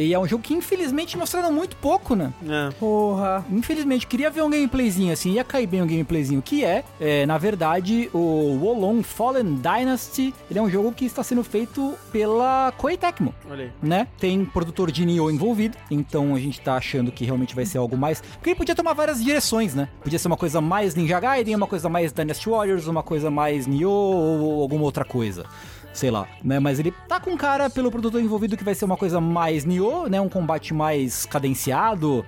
E 0.00 0.14
é 0.14 0.18
um 0.18 0.26
jogo 0.26 0.42
que 0.42 0.54
infelizmente 0.54 1.16
mostraram 1.18 1.52
muito 1.52 1.76
pouco, 1.76 2.14
né? 2.14 2.32
É. 2.48 2.70
Porra. 2.78 3.44
Infelizmente, 3.50 4.06
queria 4.06 4.30
ver 4.30 4.42
um 4.42 4.50
gameplayzinho 4.50 5.12
assim, 5.12 5.32
ia 5.32 5.44
cair 5.44 5.66
bem 5.66 5.82
um 5.82 5.86
gameplayzinho, 5.86 6.40
que 6.40 6.64
é, 6.64 6.84
é, 6.98 7.26
na 7.26 7.36
verdade, 7.36 8.08
o 8.14 8.58
Wolong 8.58 9.02
Fallen 9.02 9.56
Dynasty. 9.56 10.34
Ele 10.50 10.58
é 10.58 10.62
um 10.62 10.70
jogo 10.70 10.92
que 10.92 11.04
está 11.04 11.22
sendo 11.22 11.44
feito 11.44 11.94
pela 12.10 12.72
Koei 12.78 12.96
Tecmo, 12.96 13.34
Olha 13.50 13.64
aí. 13.64 13.70
né? 13.82 14.08
Tem 14.18 14.42
produtor 14.44 14.90
de 14.90 15.04
Nioh 15.04 15.30
envolvido, 15.30 15.76
então 15.90 16.34
a 16.34 16.38
gente 16.38 16.60
tá 16.60 16.76
achando 16.76 17.12
que 17.12 17.24
realmente 17.24 17.54
vai 17.54 17.66
ser 17.66 17.78
algo 17.78 17.96
mais... 17.96 18.20
Porque 18.20 18.50
ele 18.50 18.56
podia 18.56 18.74
tomar 18.74 18.94
várias 18.94 19.22
direções, 19.22 19.74
né? 19.74 19.88
Podia 20.02 20.18
ser 20.18 20.28
uma 20.28 20.36
coisa 20.36 20.60
mais 20.60 20.94
Ninja 20.94 21.20
Gaiden, 21.20 21.54
uma 21.54 21.66
coisa 21.66 21.88
mais 21.88 22.12
Dynasty 22.12 22.48
Warriors, 22.48 22.86
uma 22.86 23.02
coisa 23.02 23.30
mais 23.30 23.66
Nioh 23.66 23.90
ou 23.90 24.62
alguma 24.62 24.84
outra 24.84 25.04
coisa. 25.04 25.44
Sei 25.92 26.10
lá, 26.10 26.26
né? 26.42 26.58
Mas 26.58 26.78
ele 26.78 26.92
tá 27.08 27.18
com 27.20 27.36
cara 27.36 27.68
pelo 27.70 27.90
produtor 27.90 28.20
envolvido 28.20 28.56
que 28.56 28.64
vai 28.64 28.74
ser 28.74 28.84
uma 28.84 28.96
coisa 28.96 29.20
mais 29.20 29.64
Nioh, 29.64 30.08
né? 30.08 30.20
Um 30.20 30.28
combate 30.28 30.72
mais 30.74 31.26
cadenciado, 31.26 32.24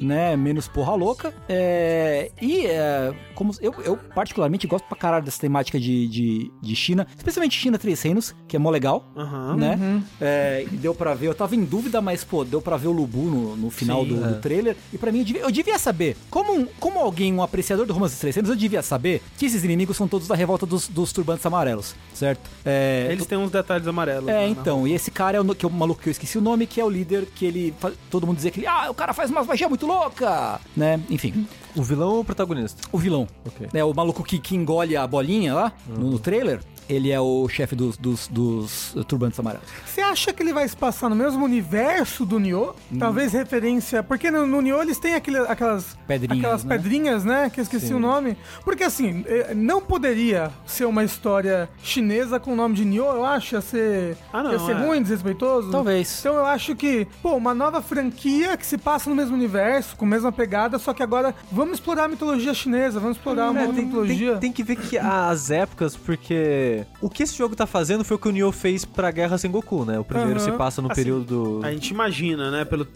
né? 0.00 0.36
Menos 0.36 0.68
porra 0.68 0.94
louca. 0.94 1.32
É, 1.48 2.30
e 2.40 2.66
é, 2.66 3.12
como 3.34 3.52
eu, 3.60 3.74
eu 3.84 3.96
particularmente 4.14 4.66
gosto 4.66 4.84
pra 4.86 4.96
caralho 4.96 5.24
dessa 5.24 5.40
temática 5.40 5.78
de, 5.78 6.08
de, 6.08 6.50
de 6.60 6.76
China, 6.76 7.06
especialmente 7.16 7.58
China 7.58 7.78
Três 7.78 8.00
Reinos, 8.02 8.34
que 8.48 8.56
é 8.56 8.58
mó 8.58 8.70
legal, 8.70 9.04
Aham. 9.16 9.56
né? 9.56 10.02
É, 10.20 10.64
e 10.70 10.76
deu 10.76 10.94
pra 10.94 11.14
ver, 11.14 11.26
eu 11.28 11.34
tava 11.34 11.54
em 11.54 11.64
dúvida, 11.64 12.00
mas 12.00 12.24
pô, 12.24 12.44
deu 12.44 12.60
pra 12.60 12.76
ver 12.76 12.88
o 12.88 12.92
Lubu 12.92 13.22
no, 13.22 13.56
no 13.56 13.70
final 13.70 14.02
Sim, 14.04 14.08
do, 14.16 14.24
é. 14.24 14.28
do 14.28 14.34
trailer. 14.40 14.76
E 14.92 14.98
pra 14.98 15.12
mim, 15.12 15.18
eu 15.20 15.24
devia, 15.24 15.42
eu 15.42 15.50
devia 15.50 15.78
saber, 15.78 16.16
como, 16.30 16.52
um- 16.52 16.66
como 16.80 16.98
alguém, 16.98 17.32
um 17.32 17.42
apreciador 17.42 17.86
do 17.86 17.92
Romance 17.92 18.14
dos 18.14 18.20
Três 18.20 18.34
Reinos, 18.36 18.50
eu 18.50 18.56
devia 18.56 18.82
saber 18.82 19.22
que 19.36 19.46
esses 19.46 19.62
inimigos 19.64 19.96
são 19.96 20.08
todos 20.08 20.26
da 20.28 20.34
revolta 20.34 20.66
dos, 20.66 20.88
dos 20.88 21.12
turbantes 21.12 21.44
amarelos, 21.46 21.94
certo? 22.22 22.50
É, 22.64 23.08
Eles 23.10 23.26
têm 23.26 23.36
uns 23.36 23.50
detalhes 23.50 23.86
amarelos. 23.86 24.28
é, 24.28 24.32
né? 24.32 24.48
então, 24.48 24.86
e 24.86 24.92
esse 24.92 25.10
cara 25.10 25.38
é 25.38 25.40
o, 25.40 25.54
que 25.54 25.66
é 25.66 25.68
o 25.68 25.72
maluco 25.72 26.00
que 26.00 26.08
eu 26.08 26.12
esqueci 26.12 26.38
o 26.38 26.40
nome, 26.40 26.66
que 26.66 26.80
é 26.80 26.84
o 26.84 26.88
líder 26.88 27.26
que 27.26 27.44
ele. 27.44 27.74
Todo 28.10 28.26
mundo 28.26 28.36
dizia 28.36 28.50
que 28.50 28.60
ele. 28.60 28.66
Ah, 28.66 28.90
o 28.90 28.94
cara 28.94 29.12
faz 29.12 29.30
umas 29.30 29.46
magia 29.46 29.68
muito 29.68 29.86
louca! 29.86 30.60
Né? 30.76 31.00
Enfim, 31.10 31.46
O 31.74 31.82
vilão 31.82 32.10
ou 32.10 32.20
o 32.20 32.24
protagonista? 32.24 32.80
o 32.92 32.98
vilão. 32.98 33.26
Ok. 33.44 33.68
Né, 33.72 33.82
o 33.84 33.92
maluco 33.92 34.22
que, 34.22 34.38
que 34.38 34.54
engole 34.54 34.96
a 34.96 35.06
bolinha 35.06 35.54
lá 35.54 35.72
no, 35.88 36.12
no 36.12 36.18
trailer. 36.18 36.60
Ele 36.88 37.10
é 37.10 37.20
o 37.20 37.48
chefe 37.48 37.74
dos, 37.74 37.96
dos, 37.96 38.28
dos 38.28 38.94
turbantes 39.06 39.38
amarelos. 39.38 39.66
Você 39.86 40.00
acha 40.00 40.32
que 40.32 40.42
ele 40.42 40.52
vai 40.52 40.66
se 40.68 40.76
passar 40.76 41.08
no 41.08 41.16
mesmo 41.16 41.44
universo 41.44 42.24
do 42.26 42.38
Nioh? 42.38 42.74
Hum. 42.92 42.98
Talvez 42.98 43.32
referência. 43.32 44.02
Porque 44.02 44.30
no, 44.30 44.46
no 44.46 44.60
Nioh 44.60 44.82
eles 44.82 44.98
têm 44.98 45.14
aquele- 45.14 45.38
aquelas 45.38 45.96
Pedrinhas, 46.06 46.38
aquelas 46.38 46.64
né? 46.64 46.76
pedrinhas, 46.76 47.24
né? 47.24 47.50
Que 47.50 47.60
eu 47.60 47.62
esqueci 47.62 47.94
o 47.94 47.98
nome. 47.98 48.36
Porque 48.64 48.84
assim, 48.84 49.24
eh, 49.26 49.52
não 49.54 49.80
poderia 49.80 50.50
ser 50.66 50.84
uma 50.84 51.04
história 51.04 51.68
chinesa 51.82 52.38
com 52.40 52.52
o 52.52 52.56
nome 52.56 52.74
de 52.74 52.84
Nioh, 52.84 53.14
eu 53.16 53.24
acho. 53.24 53.54
Ia 53.54 53.60
ser, 53.60 54.16
Ah, 54.32 54.42
não, 54.42 54.52
ia 54.52 54.58
ser 54.58 54.72
é. 54.72 54.86
ruim, 54.86 55.00
desrespeitoso. 55.02 55.70
Talvez. 55.70 56.18
Então 56.20 56.34
eu 56.34 56.44
acho 56.46 56.74
que, 56.76 57.06
pô, 57.22 57.34
uma 57.36 57.54
nova 57.54 57.80
franquia 57.80 58.56
que 58.56 58.66
se 58.66 58.76
passa 58.76 59.08
no 59.08 59.16
mesmo 59.16 59.34
universo, 59.34 59.96
com 59.96 60.04
a 60.04 60.08
mesma 60.08 60.32
pegada, 60.32 60.78
só 60.78 60.92
que 60.92 61.02
agora 61.02 61.34
vamos 61.50 61.74
explorar 61.74 62.04
a 62.04 62.08
mitologia 62.08 62.52
chinesa, 62.54 62.98
vamos 63.00 63.16
explorar 63.16 63.50
uma 63.50 63.60
É, 63.60 63.62
outra 63.62 63.76
tem, 63.76 63.86
mitologia. 63.86 64.30
tem- 64.32 64.40
tem 64.40 64.52
que 64.52 64.62
ver 64.62 64.76
que 64.76 64.98
as 64.98 65.50
épocas, 65.50 65.96
porque 65.96 66.81
o 67.00 67.08
que 67.10 67.22
esse 67.22 67.36
jogo 67.36 67.54
tá 67.56 67.66
fazendo 67.66 68.04
foi 68.04 68.16
o 68.16 68.18
que 68.20 68.28
o 68.28 68.32
Nioh 68.32 68.52
fez 68.52 68.84
pra 68.84 69.10
Guerra 69.10 69.38
Sengoku, 69.38 69.84
né? 69.84 69.98
O 69.98 70.04
primeiro 70.04 70.40
Aham. 70.40 70.50
se 70.50 70.52
passa 70.52 70.80
no 70.82 70.90
Assim, 70.90 71.00
período... 71.02 71.60
A 71.62 71.72
gente 71.72 71.90
imagina, 71.90 72.50
né? 72.50 72.64
Pelo, 72.64 72.86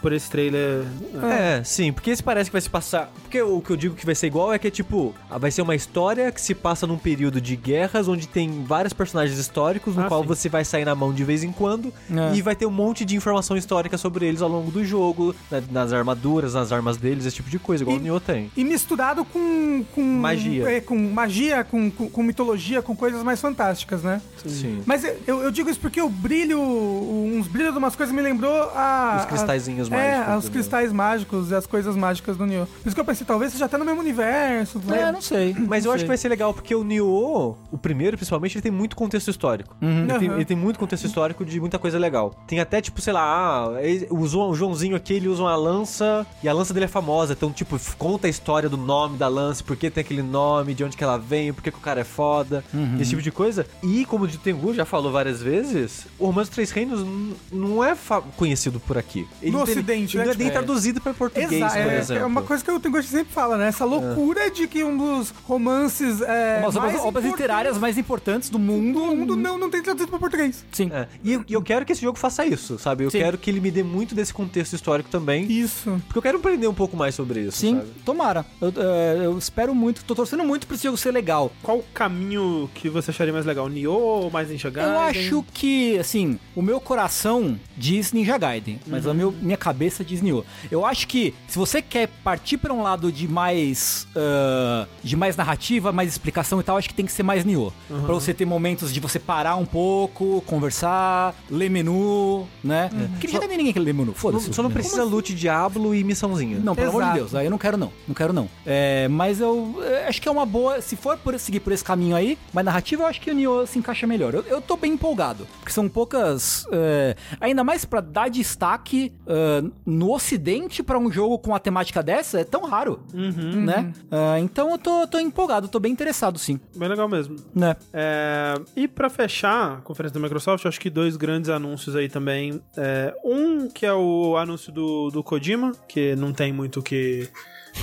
por 0.00 0.12
esse 0.12 0.30
trailer. 0.30 0.84
É, 1.22 1.62
sim, 1.64 1.92
porque 1.92 2.10
esse 2.10 2.22
parece 2.22 2.50
que 2.50 2.52
vai 2.52 2.60
se 2.60 2.70
passar. 2.70 3.10
Porque 3.22 3.40
o 3.42 3.60
que 3.60 3.70
eu 3.70 3.76
digo 3.76 3.94
que 3.94 4.04
vai 4.06 4.14
ser 4.14 4.26
igual 4.26 4.52
é 4.52 4.58
que 4.58 4.66
é 4.68 4.70
tipo, 4.70 5.14
ah, 5.30 5.38
vai 5.38 5.50
ser 5.50 5.62
uma 5.62 5.74
história 5.74 6.30
que 6.32 6.40
se 6.40 6.54
passa 6.54 6.86
num 6.86 6.98
período 6.98 7.40
de 7.40 7.56
guerras 7.56 8.08
onde 8.08 8.26
tem 8.28 8.64
vários 8.64 8.92
personagens 8.92 9.38
históricos, 9.38 9.94
no 9.96 10.02
Ah, 10.02 10.08
qual 10.08 10.22
sim. 10.22 10.28
você 10.28 10.48
vai 10.48 10.64
sair 10.64 10.84
na 10.84 10.94
mão 10.94 11.12
de 11.12 11.24
vez 11.24 11.42
em 11.44 11.52
quando 11.52 11.92
É. 12.10 12.34
e 12.36 12.42
vai 12.42 12.54
ter 12.56 12.66
um 12.66 12.70
monte 12.70 13.04
de 13.04 13.16
informação 13.16 13.56
histórica 13.56 13.96
sobre 13.98 14.26
eles 14.26 14.42
ao 14.42 14.48
longo 14.48 14.70
do 14.70 14.84
jogo, 14.84 15.34
na- 15.50 15.62
nas 15.70 15.92
armaduras, 15.92 16.54
nas 16.54 16.72
armas 16.72 16.96
deles, 16.96 17.24
esse 17.26 17.36
tipo 17.36 17.50
de 17.50 17.58
coisa, 17.58 17.82
igual 17.84 17.96
E- 17.96 18.00
o 18.00 18.02
Nioh 18.02 18.20
tem. 18.20 18.50
E 18.56 18.64
misturado 18.64 19.24
com. 19.24 19.84
com 19.94 20.02
Magia. 20.02 20.68
É, 20.70 20.80
com 20.80 20.96
magia, 20.98 21.64
com, 21.64 21.90
com, 21.90 22.08
com 22.08 22.22
mitologia, 22.22 22.80
com 22.82 22.94
coisas 22.96 23.15
mais 23.22 23.40
fantásticas, 23.40 24.02
né? 24.02 24.20
Sim. 24.46 24.82
Mas 24.86 25.04
eu, 25.26 25.42
eu 25.42 25.50
digo 25.50 25.68
isso 25.70 25.80
porque 25.80 26.00
o 26.00 26.08
brilho, 26.08 26.60
uns 26.60 27.46
brilhos 27.48 27.72
de 27.72 27.78
umas 27.78 27.96
coisas 27.96 28.14
me 28.14 28.22
lembrou 28.22 28.52
a. 28.74 29.18
Os 29.20 29.24
cristalzinhos 29.26 29.90
a, 29.92 29.96
mágicos 29.96 30.28
É, 30.28 30.36
os 30.36 30.48
cristais 30.48 30.92
mágicos 30.92 31.50
e 31.50 31.54
as 31.54 31.66
coisas 31.66 31.96
mágicas 31.96 32.36
do 32.36 32.46
Nioh. 32.46 32.66
Por 32.66 32.86
isso 32.88 32.94
que 32.94 33.00
eu 33.00 33.04
pensei, 33.04 33.26
talvez 33.26 33.52
seja 33.52 33.64
até 33.64 33.76
no 33.76 33.84
mesmo 33.84 34.00
universo. 34.00 34.80
É, 34.88 34.90
né? 35.06 35.12
não 35.12 35.20
sei. 35.20 35.54
Mas 35.66 35.84
eu 35.84 35.90
não 35.90 35.94
acho 35.94 36.04
que 36.04 36.08
vai 36.08 36.16
ser 36.16 36.28
legal, 36.28 36.52
porque 36.54 36.74
o 36.74 36.84
Nioh, 36.84 37.56
o 37.70 37.78
primeiro 37.78 38.16
principalmente, 38.16 38.56
ele 38.56 38.62
tem 38.62 38.72
muito 38.72 38.96
contexto 38.96 39.30
histórico. 39.30 39.76
Ele, 39.82 40.18
tem, 40.18 40.30
ele 40.30 40.44
tem 40.44 40.56
muito 40.56 40.78
contexto 40.78 41.04
histórico 41.06 41.44
de 41.44 41.60
muita 41.60 41.78
coisa 41.78 41.98
legal. 41.98 42.34
Tem 42.46 42.60
até, 42.60 42.80
tipo, 42.80 43.00
sei 43.00 43.12
lá, 43.12 43.22
ah, 43.22 43.82
ele- 43.82 44.06
o, 44.10 44.26
João- 44.26 44.50
o 44.50 44.54
Joãozinho 44.54 44.96
aqui, 44.96 45.14
ele 45.14 45.28
usa 45.28 45.42
uma 45.42 45.56
lança, 45.56 46.26
e 46.42 46.48
a 46.48 46.52
lança 46.52 46.72
dele 46.72 46.84
é 46.86 46.88
famosa. 46.88 47.32
Então, 47.32 47.50
tipo, 47.52 47.78
conta 47.98 48.26
a 48.26 48.30
história 48.30 48.68
do 48.68 48.76
nome 48.76 49.16
da 49.16 49.28
lança, 49.28 49.62
por 49.64 49.76
que 49.76 49.90
tem 49.90 50.00
aquele 50.02 50.22
nome, 50.22 50.74
de 50.74 50.84
onde 50.84 50.96
que 50.96 51.04
ela 51.04 51.18
vem, 51.18 51.52
por 51.52 51.62
que, 51.62 51.70
que 51.70 51.78
o 51.78 51.80
cara 51.80 52.00
é 52.00 52.04
foda, 52.04 52.64
esse 53.06 53.10
tipo 53.10 53.22
de 53.22 53.30
coisa. 53.30 53.66
E, 53.82 54.04
como 54.04 54.24
o 54.24 54.28
Tengu 54.28 54.74
já 54.74 54.84
falou 54.84 55.10
várias 55.12 55.42
vezes, 55.42 56.06
o 56.18 56.26
Romance 56.26 56.50
dos 56.50 56.54
Três 56.54 56.70
Reinos 56.70 57.06
não 57.52 57.82
é 57.82 57.96
conhecido 58.36 58.80
por 58.80 58.98
aqui. 58.98 59.26
Ele 59.40 59.52
No 59.52 59.62
Ocidente, 59.62 60.16
ele 60.16 60.24
né? 60.24 60.24
não 60.26 60.32
é 60.32 60.36
nem 60.36 60.48
é. 60.48 60.50
traduzido 60.50 61.00
para 61.00 61.14
português, 61.14 61.50
Exato, 61.52 61.72
por 61.74 61.80
é, 61.82 61.98
exemplo. 61.98 62.22
é 62.22 62.26
uma 62.26 62.42
coisa 62.42 62.64
que 62.64 62.70
o 62.70 62.80
Tenguchi 62.80 63.08
sempre 63.08 63.32
fala, 63.32 63.56
né? 63.56 63.68
Essa 63.68 63.84
loucura 63.84 64.50
de 64.50 64.66
que 64.66 64.82
um 64.84 64.96
dos 64.96 65.32
romances. 65.44 66.20
É, 66.22 66.60
Umas 66.62 66.74
mais 66.74 67.00
obras 67.00 67.24
literárias 67.24 67.78
mais 67.78 67.98
importantes 67.98 68.50
do 68.50 68.58
mundo. 68.58 68.98
do 69.00 69.06
mundo 69.16 69.36
não, 69.36 69.58
não 69.58 69.70
tem 69.70 69.82
traduzido 69.82 70.10
para 70.10 70.18
português. 70.18 70.64
Sim. 70.72 70.90
É, 70.92 71.08
E 71.22 71.32
eu, 71.34 71.44
e 71.48 71.52
eu 71.52 71.62
quero 71.62 71.84
que 71.84 71.92
esse 71.92 72.02
jogo 72.02 72.18
faça 72.18 72.44
isso, 72.44 72.78
sabe? 72.78 73.04
Eu 73.04 73.10
Sim. 73.10 73.18
quero 73.18 73.38
que 73.38 73.50
ele 73.50 73.60
me 73.60 73.70
dê 73.70 73.82
muito 73.82 74.14
desse 74.14 74.32
contexto 74.32 74.74
histórico 74.74 75.08
também. 75.10 75.50
Isso. 75.50 76.00
Porque 76.06 76.18
eu 76.18 76.22
quero 76.22 76.38
aprender 76.38 76.66
um 76.68 76.74
pouco 76.74 76.96
mais 76.96 77.14
sobre 77.14 77.40
isso, 77.40 77.58
Sim, 77.58 77.76
sabe? 77.76 77.90
tomara. 78.04 78.44
Eu, 78.60 78.72
é, 78.76 79.26
eu 79.26 79.38
espero 79.38 79.74
muito, 79.74 80.04
tô 80.04 80.14
torcendo 80.14 80.44
muito 80.44 80.66
pra 80.66 80.74
esse 80.76 80.84
jogo 80.84 80.96
ser 80.96 81.10
legal. 81.12 81.52
Qual 81.62 81.78
o 81.78 81.84
caminho 81.94 82.68
que 82.74 82.88
você 83.02 83.10
acharia 83.10 83.32
mais 83.32 83.46
legal? 83.46 83.68
Nioh 83.68 84.24
ou 84.24 84.30
mais 84.30 84.48
Ninja 84.48 84.70
Gaiden? 84.70 84.92
Eu 84.92 85.00
acho 85.00 85.44
que, 85.52 85.98
assim, 85.98 86.38
o 86.54 86.62
meu 86.62 86.80
coração 86.80 87.58
diz 87.76 88.12
Ninja 88.12 88.38
Gaiden, 88.38 88.80
mas 88.86 89.06
a 89.06 89.14
meu, 89.14 89.32
minha 89.32 89.56
cabeça 89.56 90.04
diz 90.04 90.22
Nioh. 90.22 90.44
Eu 90.70 90.84
acho 90.84 91.06
que 91.06 91.34
se 91.46 91.58
você 91.58 91.80
quer 91.80 92.08
partir 92.24 92.56
pra 92.58 92.72
um 92.72 92.82
lado 92.82 93.12
de 93.12 93.28
mais 93.28 94.06
ah, 94.16 94.86
de 95.02 95.16
mais 95.16 95.36
narrativa, 95.36 95.92
mais 95.92 96.10
explicação 96.10 96.60
e 96.60 96.62
tal, 96.62 96.76
acho 96.76 96.88
que 96.88 96.94
tem 96.94 97.06
que 97.06 97.12
ser 97.12 97.22
mais 97.22 97.44
Nioh. 97.44 97.72
Pra 97.88 98.14
você 98.14 98.32
ter 98.32 98.44
momentos 98.44 98.92
de 98.92 99.00
você 99.00 99.18
parar 99.18 99.56
um 99.56 99.66
pouco, 99.66 100.42
conversar, 100.46 101.34
ler 101.50 101.70
menu, 101.70 102.46
né? 102.62 102.90
Porque 103.12 103.28
já 103.28 103.38
tem 103.38 103.56
ninguém 103.56 103.72
que 103.72 103.78
lê 103.78 103.92
menu, 103.92 104.12
foda-se. 104.14 104.52
só 104.52 104.62
não 104.62 104.70
precisa 104.70 105.04
loot 105.04 105.34
Diablo 105.34 105.94
e 105.94 106.02
missãozinha. 106.02 106.58
Não, 106.58 106.74
pelo 106.74 106.90
amor 106.90 107.02
de 107.02 107.08
Exato. 107.08 107.18
Deus, 107.18 107.34
aí 107.34 107.46
eu 107.46 107.50
não 107.50 107.58
quero 107.58 107.76
não, 107.76 107.92
não 108.06 108.14
quero 108.14 108.32
não. 108.32 108.48
É, 108.64 109.08
mas 109.08 109.40
eu 109.40 109.82
é, 109.82 110.08
acho 110.08 110.20
que 110.20 110.28
é 110.28 110.30
uma 110.30 110.46
boa, 110.46 110.80
se 110.80 110.96
for 110.96 111.16
por, 111.18 111.38
seguir 111.38 111.60
por 111.60 111.72
esse 111.72 111.84
caminho 111.84 112.16
aí, 112.16 112.38
mas 112.52 112.64
narrativa 112.64 112.85
eu 112.94 113.06
acho 113.06 113.20
que 113.20 113.30
o 113.30 113.34
Nioh 113.34 113.66
se 113.66 113.78
encaixa 113.78 114.06
melhor. 114.06 114.34
Eu, 114.34 114.42
eu 114.42 114.60
tô 114.60 114.76
bem 114.76 114.92
empolgado, 114.92 115.46
porque 115.58 115.72
são 115.72 115.88
poucas, 115.88 116.66
é, 116.70 117.16
ainda 117.40 117.64
mais 117.64 117.84
pra 117.84 118.00
dar 118.00 118.28
destaque 118.28 119.12
é, 119.26 119.62
no 119.84 120.12
ocidente 120.12 120.82
pra 120.82 120.98
um 120.98 121.10
jogo 121.10 121.38
com 121.38 121.54
a 121.54 121.58
temática 121.58 122.02
dessa, 122.02 122.40
é 122.40 122.44
tão 122.44 122.62
raro, 122.64 123.00
né? 123.12 123.92
É, 124.10 124.38
então 124.38 124.70
eu 124.70 124.78
tô, 124.78 125.06
tô 125.06 125.18
empolgado, 125.18 125.68
tô 125.68 125.78
bem 125.80 125.92
interessado 125.92 126.38
sim, 126.38 126.60
Bem 126.76 126.88
legal 126.88 127.08
mesmo. 127.08 127.36
né? 127.54 127.76
É, 127.92 128.54
e 128.74 128.86
pra 128.86 129.08
fechar 129.10 129.74
a 129.74 129.76
conferência 129.80 130.18
da 130.18 130.22
Microsoft, 130.22 130.64
eu 130.64 130.68
acho 130.68 130.80
que 130.80 130.90
dois 130.90 131.16
grandes 131.16 131.50
anúncios 131.50 131.96
aí 131.96 132.08
também. 132.08 132.60
É, 132.76 133.14
um 133.24 133.68
que 133.68 133.84
é 133.86 133.92
o 133.92 134.36
anúncio 134.36 134.72
do, 134.72 135.10
do 135.10 135.22
Kojima, 135.22 135.72
que 135.88 136.14
não 136.16 136.32
tem 136.32 136.52
muito 136.52 136.80
o 136.80 136.82
que, 136.82 137.28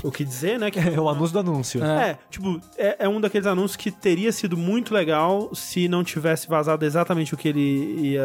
o 0.04 0.12
que 0.12 0.24
dizer, 0.24 0.58
né? 0.60 0.72
Que 0.72 0.80
É 0.80 1.00
o 1.00 1.10
anúncio 1.10 1.34
do 1.34 1.40
anúncio. 1.40 1.84
É, 1.84 2.18
tipo, 2.30 2.60
é, 2.78 2.98
é 3.06 3.10
um 3.10 3.20
daqueles 3.20 3.46
anúncios 3.48 3.76
que 3.76 3.92
teria 3.92 4.32
sido 4.32 4.56
muito 4.58 4.94
legal 4.94 5.54
se 5.54 5.88
não 5.88 6.04
tivesse 6.04 6.48
vazado 6.48 6.86
exatamente 6.86 7.34
o 7.34 7.38
que 7.38 7.48
ele 7.50 8.14
ia, 8.14 8.24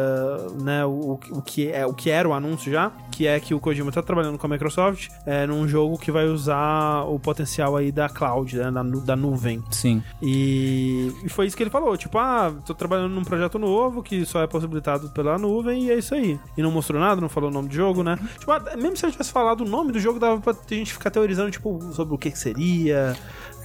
né, 0.61 0.85
o, 0.85 1.19
o, 1.31 1.41
que, 1.41 1.71
é, 1.71 1.85
o 1.85 1.93
que 1.93 2.09
era 2.09 2.27
o 2.27 2.33
anúncio 2.33 2.71
já, 2.71 2.91
que 3.11 3.27
é 3.27 3.39
que 3.39 3.53
o 3.53 3.59
Kojima 3.59 3.91
tá 3.91 4.01
trabalhando 4.01 4.37
com 4.37 4.45
a 4.47 4.49
Microsoft 4.49 5.09
é, 5.25 5.45
num 5.45 5.67
jogo 5.67 5.97
que 5.97 6.11
vai 6.11 6.25
usar 6.27 7.03
o 7.03 7.19
potencial 7.19 7.75
aí 7.75 7.91
da 7.91 8.07
cloud, 8.09 8.55
né, 8.57 8.71
da, 8.71 8.83
nu- 8.83 9.01
da 9.01 9.15
nuvem. 9.15 9.61
Sim. 9.71 10.01
E, 10.21 11.11
e 11.23 11.29
foi 11.29 11.45
isso 11.47 11.57
que 11.57 11.63
ele 11.63 11.69
falou, 11.69 11.95
tipo, 11.97 12.17
ah, 12.17 12.53
tô 12.65 12.73
trabalhando 12.73 13.13
num 13.13 13.23
projeto 13.23 13.59
novo 13.59 14.01
que 14.03 14.25
só 14.25 14.41
é 14.41 14.47
possibilitado 14.47 15.09
pela 15.09 15.37
nuvem 15.37 15.85
e 15.85 15.91
é 15.91 15.97
isso 15.97 16.13
aí. 16.15 16.39
E 16.57 16.61
não 16.61 16.71
mostrou 16.71 16.99
nada, 17.01 17.19
não 17.19 17.27
falou 17.29 17.49
o 17.49 17.53
nome 17.53 17.67
do 17.69 17.73
jogo, 17.75 18.03
né? 18.03 18.17
Tipo, 18.39 18.51
ah, 18.51 18.63
mesmo 18.77 18.95
se 18.95 19.05
ele 19.05 19.11
tivesse 19.11 19.31
falado 19.31 19.61
o 19.61 19.65
nome 19.67 19.91
do 19.91 19.99
jogo, 19.99 20.19
dava 20.19 20.39
pra 20.39 20.55
gente 20.69 20.93
ficar 20.93 21.09
teorizando, 21.09 21.51
tipo, 21.51 21.58
sobre 21.93 22.15
o 22.15 22.17
que 22.17 22.31
que 22.31 22.39
seria, 22.39 23.15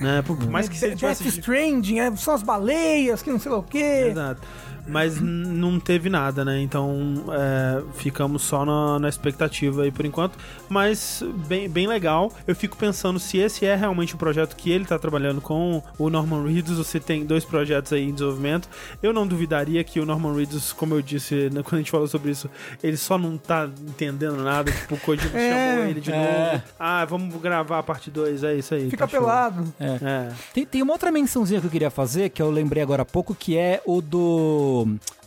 né? 0.00 0.22
Por 0.22 0.36
por 0.36 0.50
mais 0.50 0.68
que 0.68 0.76
se 0.76 0.86
ele 0.86 0.96
Death. 0.96 1.20
Stranding, 1.20 2.00
é, 2.00 2.16
são 2.16 2.34
as 2.34 2.42
baleias, 2.42 3.22
que 3.22 3.30
não 3.30 3.38
sei 3.38 3.52
lá 3.52 3.58
o 3.58 3.62
quê. 3.62 4.08
Exato. 4.10 4.42
Mas 4.86 5.20
não 5.20 5.80
teve 5.80 6.10
nada, 6.10 6.44
né? 6.44 6.60
Então 6.60 7.24
é, 7.30 7.82
ficamos 7.94 8.42
só 8.42 8.64
na, 8.64 8.98
na 8.98 9.08
expectativa 9.08 9.82
aí 9.82 9.90
por 9.90 10.04
enquanto. 10.04 10.38
Mas 10.68 11.22
bem, 11.46 11.68
bem 11.68 11.86
legal. 11.86 12.32
Eu 12.46 12.54
fico 12.54 12.76
pensando 12.76 13.18
se 13.18 13.38
esse 13.38 13.64
é 13.64 13.74
realmente 13.74 14.14
o 14.14 14.18
projeto 14.18 14.54
que 14.56 14.70
ele 14.70 14.84
tá 14.84 14.98
trabalhando 14.98 15.40
com 15.40 15.82
o 15.98 16.10
Norman 16.10 16.44
Reedus. 16.46 16.78
Você 16.78 17.00
tem 17.00 17.24
dois 17.24 17.44
projetos 17.44 17.92
aí 17.92 18.04
em 18.04 18.12
desenvolvimento. 18.12 18.68
Eu 19.02 19.12
não 19.12 19.26
duvidaria 19.26 19.82
que 19.82 19.98
o 20.00 20.06
Norman 20.06 20.34
Reedus, 20.34 20.72
como 20.72 20.94
eu 20.94 21.02
disse 21.02 21.50
né, 21.50 21.62
quando 21.62 21.74
a 21.74 21.78
gente 21.78 21.90
falou 21.90 22.06
sobre 22.06 22.30
isso, 22.30 22.50
ele 22.82 22.96
só 22.96 23.16
não 23.16 23.38
tá 23.38 23.68
entendendo 23.88 24.36
nada. 24.36 24.70
Tipo, 24.70 24.94
o 24.94 24.98
Kojima 25.00 25.34
É, 25.44 25.74
chamou 25.76 25.90
ele 25.90 26.00
de 26.00 26.12
é. 26.12 26.52
novo. 26.52 26.64
Ah, 26.78 27.04
vamos 27.04 27.40
gravar 27.40 27.82
parte 27.82 28.10
2, 28.10 28.44
é 28.44 28.54
isso 28.54 28.74
aí. 28.74 28.90
Fica 28.90 29.06
tá 29.06 29.10
pelado. 29.10 29.72
É. 29.80 30.30
Tem, 30.52 30.64
tem 30.64 30.82
uma 30.82 30.92
outra 30.92 31.10
mençãozinha 31.10 31.60
que 31.60 31.66
eu 31.66 31.70
queria 31.70 31.90
fazer, 31.90 32.30
que 32.30 32.40
eu 32.40 32.50
lembrei 32.50 32.82
agora 32.82 33.02
há 33.02 33.06
pouco, 33.06 33.34
que 33.34 33.56
é 33.56 33.82
o 33.84 34.00
do 34.00 34.73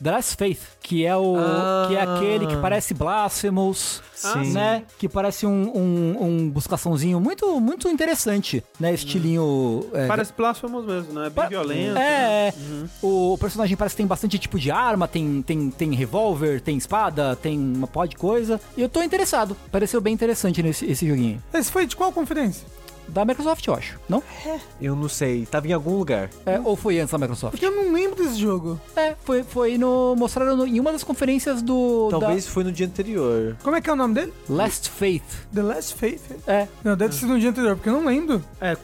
The 0.03 0.11
Last 0.11 0.35
Faith, 0.35 0.59
que 0.81 1.05
é 1.05 1.15
o 1.15 1.35
Ah. 1.37 1.85
que 1.87 1.95
é 1.95 2.01
aquele 2.01 2.47
que 2.47 2.55
parece 2.57 2.93
Blasphemous, 2.93 4.01
Sim. 4.13 4.51
né? 4.53 4.83
Que 4.99 5.07
parece 5.09 5.45
um, 5.45 5.71
um, 5.75 6.17
um 6.23 6.49
buscaçãozinho 6.49 7.19
muito, 7.19 7.59
muito 7.59 7.87
interessante, 7.89 8.63
né? 8.79 8.93
Estilinho... 8.93 9.85
é, 9.93 10.07
Parece 10.07 10.31
Blasphemous 10.35 10.85
mesmo, 10.85 11.13
né? 11.13 11.23
Bem 11.23 11.31
Pa- 11.31 11.47
violento. 11.47 11.93
né? 11.93 12.01
É, 12.01 12.47
é. 12.49 12.53
O 13.01 13.37
personagem 13.39 13.75
parece 13.75 13.95
que 13.95 13.97
tem 13.97 14.07
bastante 14.07 14.37
tipo 14.39 14.59
de 14.59 14.69
arma, 14.71 15.07
tem, 15.07 15.41
tem, 15.41 15.69
tem 15.69 15.93
revólver, 15.93 16.61
tem 16.61 16.77
espada, 16.77 17.35
tem 17.35 17.57
uma 17.57 17.87
pó 17.87 18.05
de 18.05 18.15
coisa. 18.15 18.59
E 18.75 18.81
eu 18.81 18.89
tô 18.89 19.01
interessado. 19.01 19.55
Pareceu 19.71 19.99
bem 20.01 20.13
interessante 20.13 20.61
nesse 20.63 20.85
esse 20.85 21.07
joguinho. 21.07 21.41
Esse 21.53 21.71
foi 21.71 21.85
de 21.85 21.95
qual 21.95 22.11
conferência? 22.11 22.65
Da 23.07 23.23
Microsoft, 23.25 23.65
eu 23.67 23.73
acho. 23.73 23.97
Não? 24.09 24.21
Eu 24.81 24.95
não 24.95 25.07
sei, 25.09 25.45
tava 25.45 25.67
em 25.67 25.73
algum 25.73 25.97
lugar. 25.97 26.29
É, 26.45 26.59
ou 26.59 26.75
foi 26.75 26.99
antes 26.99 27.11
da 27.11 27.17
Microsoft? 27.17 27.51
Porque 27.51 27.65
eu 27.65 27.71
não 27.75 27.93
lembro 27.93 28.21
desse 28.23 28.39
jogo. 28.39 28.79
É, 28.95 29.15
foi, 29.23 29.43
foi 29.43 29.77
no. 29.77 30.15
Mostraram 30.15 30.55
no- 30.55 30.67
em 30.67 30.79
uma 30.79 30.91
das 30.91 31.03
conferências 31.03 31.61
do. 31.61 32.07
Talvez 32.11 32.47
foi 32.47 32.63
no 32.63 32.71
dia 32.71 32.85
anterior. 32.85 33.55
Como 33.63 33.75
é 33.75 33.81
que 33.81 33.89
é 33.89 33.93
o 33.93 33.95
nome 33.95 34.13
dele? 34.13 34.33
Da 34.47 34.55
Last 34.55 34.89
Faith. 34.89 35.23
The 35.53 35.61
Last 35.63 35.95
Faith? 35.95 36.21
É. 36.45 36.67
Não, 36.83 36.95
deve 36.97 37.15
ser 37.15 37.25
no 37.25 37.39
dia 37.39 37.49
anterior, 37.49 37.75
porque 37.75 37.89
eu 37.89 37.93
não 37.93 38.05
lembro. 38.05 38.43
É, 38.61 38.75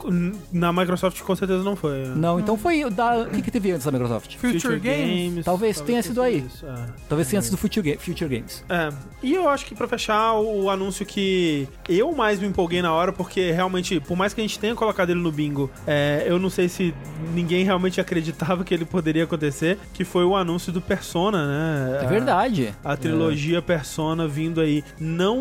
na 0.52 0.72
Microsoft 0.74 1.22
com 1.22 1.36
certeza 1.36 1.64
não 1.64 1.76
foi. 1.76 2.04
é. 2.04 2.08
Não, 2.08 2.40
então 2.40 2.58
foi 2.58 2.84
o 2.86 2.90
da. 2.90 3.20
O 3.24 3.30
que, 3.30 3.42
que 3.42 3.52
teve 3.52 3.72
antes 3.72 3.86
da 3.86 3.92
Microsoft? 3.92 4.36
Future, 4.38 4.80
Games. 4.80 5.46
Talvez 5.46 5.80
tenha 5.82 6.02
sido 6.02 6.22
aí. 6.22 6.46
isso, 6.48 6.66
é. 6.66 6.86
Talvez 7.10 7.28
tenha 7.30 7.42
sido 7.42 7.58
Future, 7.58 7.92
Ga- 7.94 8.00
Future 8.00 8.30
Games. 8.38 8.64
É, 8.70 8.90
e 9.22 9.34
eu 9.34 9.48
acho 9.50 9.66
que 9.66 9.76
pra 9.76 9.88
fechar 9.88 10.34
o 10.40 10.70
anúncio 10.70 11.06
que 11.06 11.68
eu 11.88 12.12
mais 12.14 12.40
me 12.40 12.48
empolguei 12.48 12.82
na 12.82 12.94
hora, 12.94 13.12
porque 13.12 13.52
realmente, 13.52 14.00
por 14.00 14.13
mais 14.16 14.34
que 14.34 14.42
a 14.42 14.44
gente 14.44 14.60
tenha 14.60 14.76
colocado 14.76 15.10
ele 15.10 15.20
no 15.20 15.32
bingo, 15.32 15.70
é, 15.88 16.24
eu 16.28 16.38
não 16.40 16.50
sei 16.50 16.68
se 16.70 16.94
ninguém 17.34 17.64
realmente 17.64 18.00
acreditava 18.02 18.64
que 18.64 18.74
ele 18.74 18.86
poderia 18.86 19.24
acontecer, 19.24 19.78
que 19.94 20.04
foi 20.04 20.24
o 20.26 20.36
anúncio 20.36 20.72
do 20.72 20.82
Persona, 20.82 21.46
né? 21.48 22.00
É 22.02 22.06
A- 22.06 22.10
verdade. 22.10 22.74
A 22.84 22.96
trilogia 22.98 23.62
Persona 23.62 24.28
vindo 24.28 24.60
aí, 24.62 24.84
não, 25.00 25.38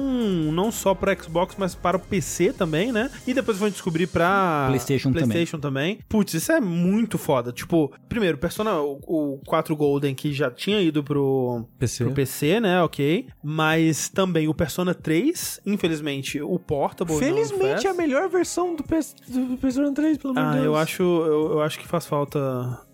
não 0.53 0.71
só 0.71 0.95
para 0.95 1.17
Xbox, 1.21 1.55
mas 1.59 1.75
para 1.75 1.97
o 1.97 2.01
PC 2.01 2.53
também, 2.53 2.93
né? 2.93 3.11
E 3.27 3.35
depois 3.35 3.59
vão 3.59 3.69
descobrir 3.69 4.07
pra 4.07 4.67
PlayStation 4.69 5.11
também. 5.13 5.23
PlayStation 5.29 5.59
também. 5.59 5.99
Putz, 6.09 6.35
isso 6.35 6.53
é 6.53 6.61
muito 6.61 7.19
foda. 7.19 7.53
Tipo, 7.53 7.93
primeiro, 8.09 8.39
Persona, 8.39 8.79
o, 8.81 8.99
o 9.07 9.41
4 9.47 9.75
Golden, 9.77 10.15
que 10.15 10.33
já 10.33 10.51
tinha 10.51 10.81
ido 10.81 11.03
pro, 11.03 11.65
PC. 11.79 12.05
pro 12.05 12.13
PC, 12.15 12.61
né? 12.61 12.83
Ok. 12.83 13.27
Mas 13.43 14.09
também 14.09 14.49
o 14.49 14.55
Persona 14.55 14.95
3, 14.95 15.61
infelizmente, 15.67 16.41
o 16.41 16.59
Portable. 16.59 17.19
Felizmente 17.19 17.87
é 17.87 17.91
a 17.91 17.95
melhor 17.95 18.29
versão 18.29 18.62
do, 18.77 18.83
PS, 18.85 19.15
do 19.29 19.57
Persona 19.59 19.93
3, 19.93 20.19
pelo 20.19 20.33
amor 20.37 20.43
de 20.43 20.49
Ah, 20.49 20.53
Deus. 20.55 20.65
eu 20.67 20.77
acho, 20.77 21.03
eu, 21.03 21.53
eu 21.53 21.63
acho 21.63 21.79
que 21.79 21.87
faz 21.87 22.07
falta 22.07 22.39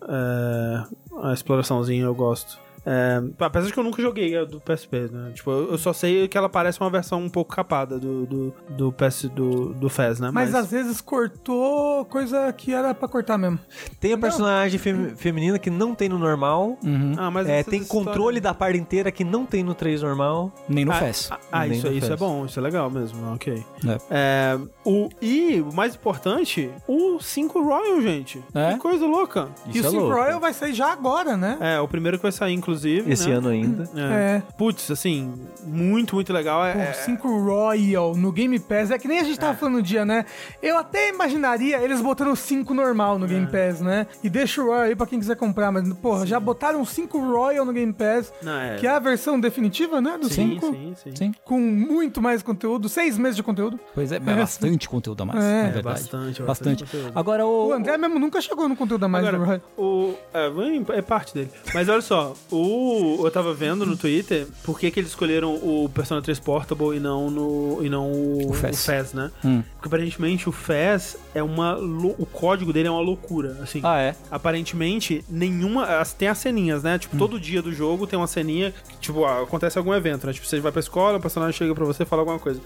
é, 0.07 0.83
a 1.23 1.33
exploraçãozinha, 1.33 2.03
eu 2.03 2.15
gosto. 2.15 2.59
É, 2.85 3.21
apesar 3.39 3.67
de 3.67 3.73
que 3.73 3.79
eu 3.79 3.83
nunca 3.83 4.01
joguei 4.01 4.35
a 4.37 4.43
do 4.45 4.59
PSP, 4.59 5.09
né? 5.11 5.31
Tipo, 5.33 5.51
eu 5.51 5.71
eu 5.71 5.77
só 5.77 5.93
sei 5.93 6.27
que 6.27 6.37
ela 6.37 6.49
parece 6.49 6.79
uma 6.81 6.89
versão 6.89 7.21
um 7.21 7.29
pouco 7.29 7.53
capada 7.55 7.99
do, 7.99 8.25
do, 8.25 8.53
do 8.69 8.91
PS 8.91 9.23
do, 9.33 9.73
do 9.73 9.89
FES, 9.89 10.19
né? 10.19 10.29
Mas, 10.33 10.53
às 10.55 10.71
vezes 10.71 10.99
cortou 11.01 12.05
coisa 12.05 12.51
que 12.53 12.73
era 12.73 12.93
pra 12.93 13.07
cortar 13.07 13.37
mesmo. 13.37 13.59
Tem 13.99 14.13
a 14.13 14.17
personagem 14.17 14.79
fem- 14.79 15.15
feminina 15.15 15.59
que 15.59 15.69
não 15.69 15.93
tem 15.95 16.09
no 16.09 16.17
normal. 16.17 16.77
Uhum. 16.83 17.13
Ah, 17.17 17.29
mas 17.31 17.47
É, 17.47 17.63
tem 17.63 17.83
controle 17.83 18.39
da 18.39 18.53
parte 18.53 18.77
inteira 18.79 19.11
que 19.11 19.23
não 19.23 19.45
tem 19.45 19.63
no 19.63 19.73
3 19.75 20.01
normal. 20.01 20.51
Nem 20.67 20.85
no 20.85 20.91
Ah, 20.91 20.95
FES. 20.95 21.29
Ah, 21.31 21.39
ah, 21.51 21.67
isso, 21.67 21.87
isso 21.87 22.05
é 22.07 22.09
FES. 22.09 22.19
bom, 22.19 22.45
isso 22.45 22.59
é 22.59 22.61
legal 22.63 22.89
mesmo, 22.89 23.33
ok. 23.33 23.63
É. 23.85 23.97
É, 24.09 24.59
o, 24.85 25.09
e 25.21 25.61
o 25.61 25.73
mais 25.73 25.95
importante, 25.95 26.69
o 26.87 27.19
5 27.19 27.61
Royal, 27.61 28.01
gente. 28.01 28.43
É? 28.53 28.73
Que 28.73 28.79
coisa 28.79 29.05
louca. 29.05 29.49
e 29.67 29.77
Isso 29.77 29.83
o 29.83 29.87
é 29.87 29.89
5 29.91 30.01
louco. 30.03 30.17
Royal 30.17 30.39
vai 30.39 30.53
sair 30.53 30.73
já 30.73 30.91
agora, 30.91 31.35
né? 31.37 31.57
É, 31.59 31.79
o 31.79 31.87
primeiro 31.87 32.17
que 32.17 32.23
vai 32.23 32.31
sair, 32.31 32.53
inclusive. 32.53 32.68
Esse 32.75 33.29
né? 33.29 33.35
ano 33.35 33.49
ainda. 33.49 33.89
É. 33.95 33.99
É. 34.37 34.43
Putz, 34.57 34.89
assim, 34.91 35.33
muito, 35.65 36.15
muito 36.15 36.31
legal. 36.33 36.65
É, 36.65 36.73
Pô, 36.73 36.79
é- 36.79 36.93
5 36.93 37.43
Royal 37.43 38.15
no 38.15 38.31
Game 38.31 38.57
Pass. 38.59 38.91
É 38.91 38.97
que 38.97 39.07
nem 39.07 39.19
a 39.19 39.23
gente 39.23 39.39
tava 39.39 39.57
falando 39.57 39.75
no 39.75 39.81
dia, 39.81 40.05
né? 40.05 40.25
Eu 40.61 40.77
até 40.77 41.09
imaginaria 41.09 41.77
eles 41.81 42.01
botando 42.01 42.29
o 42.31 42.35
5 42.35 42.73
normal 42.73 43.17
no 43.19 43.27
Game 43.27 43.47
Pass, 43.47 43.81
né? 43.81 44.07
E 44.23 44.29
deixa 44.29 44.61
o 44.61 44.65
Royal 44.67 44.83
aí 44.83 44.95
pra 44.95 45.05
quem 45.07 45.19
quiser 45.19 45.35
comprar. 45.35 45.71
Mas, 45.71 45.91
porra, 45.93 46.25
já 46.25 46.39
botaram 46.39 46.83
5 46.85 47.19
Royal 47.19 47.65
no 47.65 47.73
Game 47.73 47.93
Pass, 47.93 48.33
Não, 48.41 48.59
é. 48.59 48.75
que 48.77 48.87
é 48.87 48.89
a 48.89 48.99
versão 48.99 49.39
definitiva, 49.39 49.99
né? 50.01 50.17
Do 50.17 50.27
Sim, 50.29 50.59
5. 50.59 50.65
sim, 50.71 50.93
sim. 51.03 51.15
Sim. 51.15 51.31
Com 51.43 51.59
muito 51.59 52.21
mais 52.21 52.41
conteúdo, 52.43 52.87
seis 52.89 53.17
meses 53.17 53.35
de 53.35 53.43
conteúdo. 53.43 53.79
Pois 53.93 54.11
é, 54.11 54.15
é 54.17 54.19
bastante 54.19 54.87
conteúdo 54.89 55.23
a 55.23 55.25
mais, 55.25 55.43
É. 55.43 55.47
na 55.63 55.69
É 55.69 55.71
verdade. 55.71 55.83
bastante, 55.83 56.41
bastante 56.43 56.45
bastante. 56.45 56.83
conteúdo. 56.85 57.11
Agora 57.15 57.45
o. 57.45 57.67
O 57.69 57.73
André 57.73 57.97
mesmo 57.97 58.17
nunca 58.19 58.41
chegou 58.41 58.67
no 58.67 58.75
conteúdo 58.75 59.03
a 59.05 59.07
mais 59.07 59.23
do 59.25 59.35
Agora, 59.35 59.45
Royal. 59.45 59.61
o, 59.77 60.13
é, 60.93 60.97
é 60.97 61.01
parte 61.01 61.33
dele. 61.33 61.51
Mas 61.73 61.87
olha 61.89 62.01
só, 62.01 62.33
o, 62.51 62.57
eu 63.23 63.31
tava 63.31 63.53
vendo 63.53 63.85
no 63.85 63.95
Twitter 63.97 64.47
por 64.63 64.79
que, 64.79 64.89
que 64.91 64.99
eles 64.99 65.09
escolheram 65.09 65.53
o 65.55 65.89
Persona 65.93 66.21
3 66.21 66.39
Portable 66.39 66.95
e 66.97 66.99
não, 66.99 67.29
no, 67.29 67.79
e 67.83 67.89
não 67.89 68.11
o, 68.11 68.49
O 68.49 68.53
FES. 68.53 68.85
FES, 68.85 69.13
né? 69.13 69.31
Hum. 69.43 69.61
Porque 69.75 69.87
aparentemente 69.87 70.47
o 70.49 70.51
FES 70.51 71.17
é 71.33 71.41
uma. 71.43 71.77
O 71.77 72.25
código 72.25 72.71
dele 72.73 72.87
é 72.87 72.91
uma 72.91 73.01
loucura. 73.01 73.57
Assim, 73.61 73.81
Ah, 73.83 73.99
é? 73.99 74.15
aparentemente, 74.31 75.23
nenhuma. 75.29 75.87
Tem 76.17 76.27
as 76.27 76.37
ceninhas, 76.37 76.83
né? 76.83 76.95
Hum. 76.95 76.99
Tipo, 76.99 77.17
todo 77.17 77.39
dia 77.39 77.61
do 77.61 77.71
jogo 77.73 78.05
tem 78.07 78.17
uma 78.17 78.27
ceninha 78.27 78.73
que, 78.89 78.97
tipo, 78.97 79.23
ah, 79.25 79.43
acontece 79.43 79.77
algum 79.77 79.93
evento, 79.93 80.25
né? 80.27 80.33
Tipo, 80.33 80.45
você 80.47 80.59
vai 80.59 80.71
pra 80.71 80.79
escola, 80.79 81.17
o 81.17 81.21
personagem 81.21 81.57
chega 81.57 81.73
pra 81.75 81.85
você 81.85 82.03
e 82.03 82.05
fala 82.05 82.21
alguma 82.21 82.39
coisa. 82.39 82.59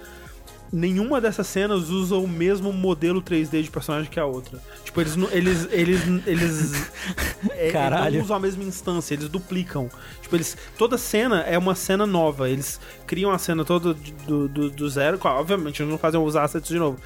Nenhuma 0.75 1.21
dessas 1.21 1.45
cenas 1.45 1.89
usa 1.91 2.15
o 2.15 2.27
mesmo 2.27 2.73
modelo 2.73 3.21
3D 3.21 3.61
de 3.61 3.69
personagem 3.69 4.09
que 4.09 4.19
a 4.19 4.25
outra. 4.25 4.59
Tipo, 4.83 5.01
eles 5.01 5.15
não- 5.15 5.29
eles 5.29 5.67
eles 5.71 6.01
eles, 6.25 6.91
é, 7.55 7.69
Caralho. 7.71 8.15
não 8.17 8.23
usam 8.25 8.37
a 8.37 8.39
mesma 8.39 8.63
instância, 8.63 9.13
eles 9.13 9.29
duplicam. 9.29 9.87
Tipo, 10.23 10.35
eles 10.35 10.57
toda 10.75 10.97
cena 10.97 11.41
é 11.41 11.59
uma 11.59 11.75
cena 11.75 12.07
nova. 12.07 12.49
Eles 12.49 12.79
criam 13.05 13.29
a 13.29 13.37
cena 13.37 13.63
toda 13.63 13.93
do, 13.93 14.47
do, 14.47 14.69
do 14.71 14.89
zero. 14.89 15.19
Obviamente, 15.23 15.83
eles 15.83 15.91
não 15.91 15.99
fazem 15.99 16.19
os 16.19 16.35
assets 16.35 16.67
de 16.67 16.79
novo. 16.79 16.97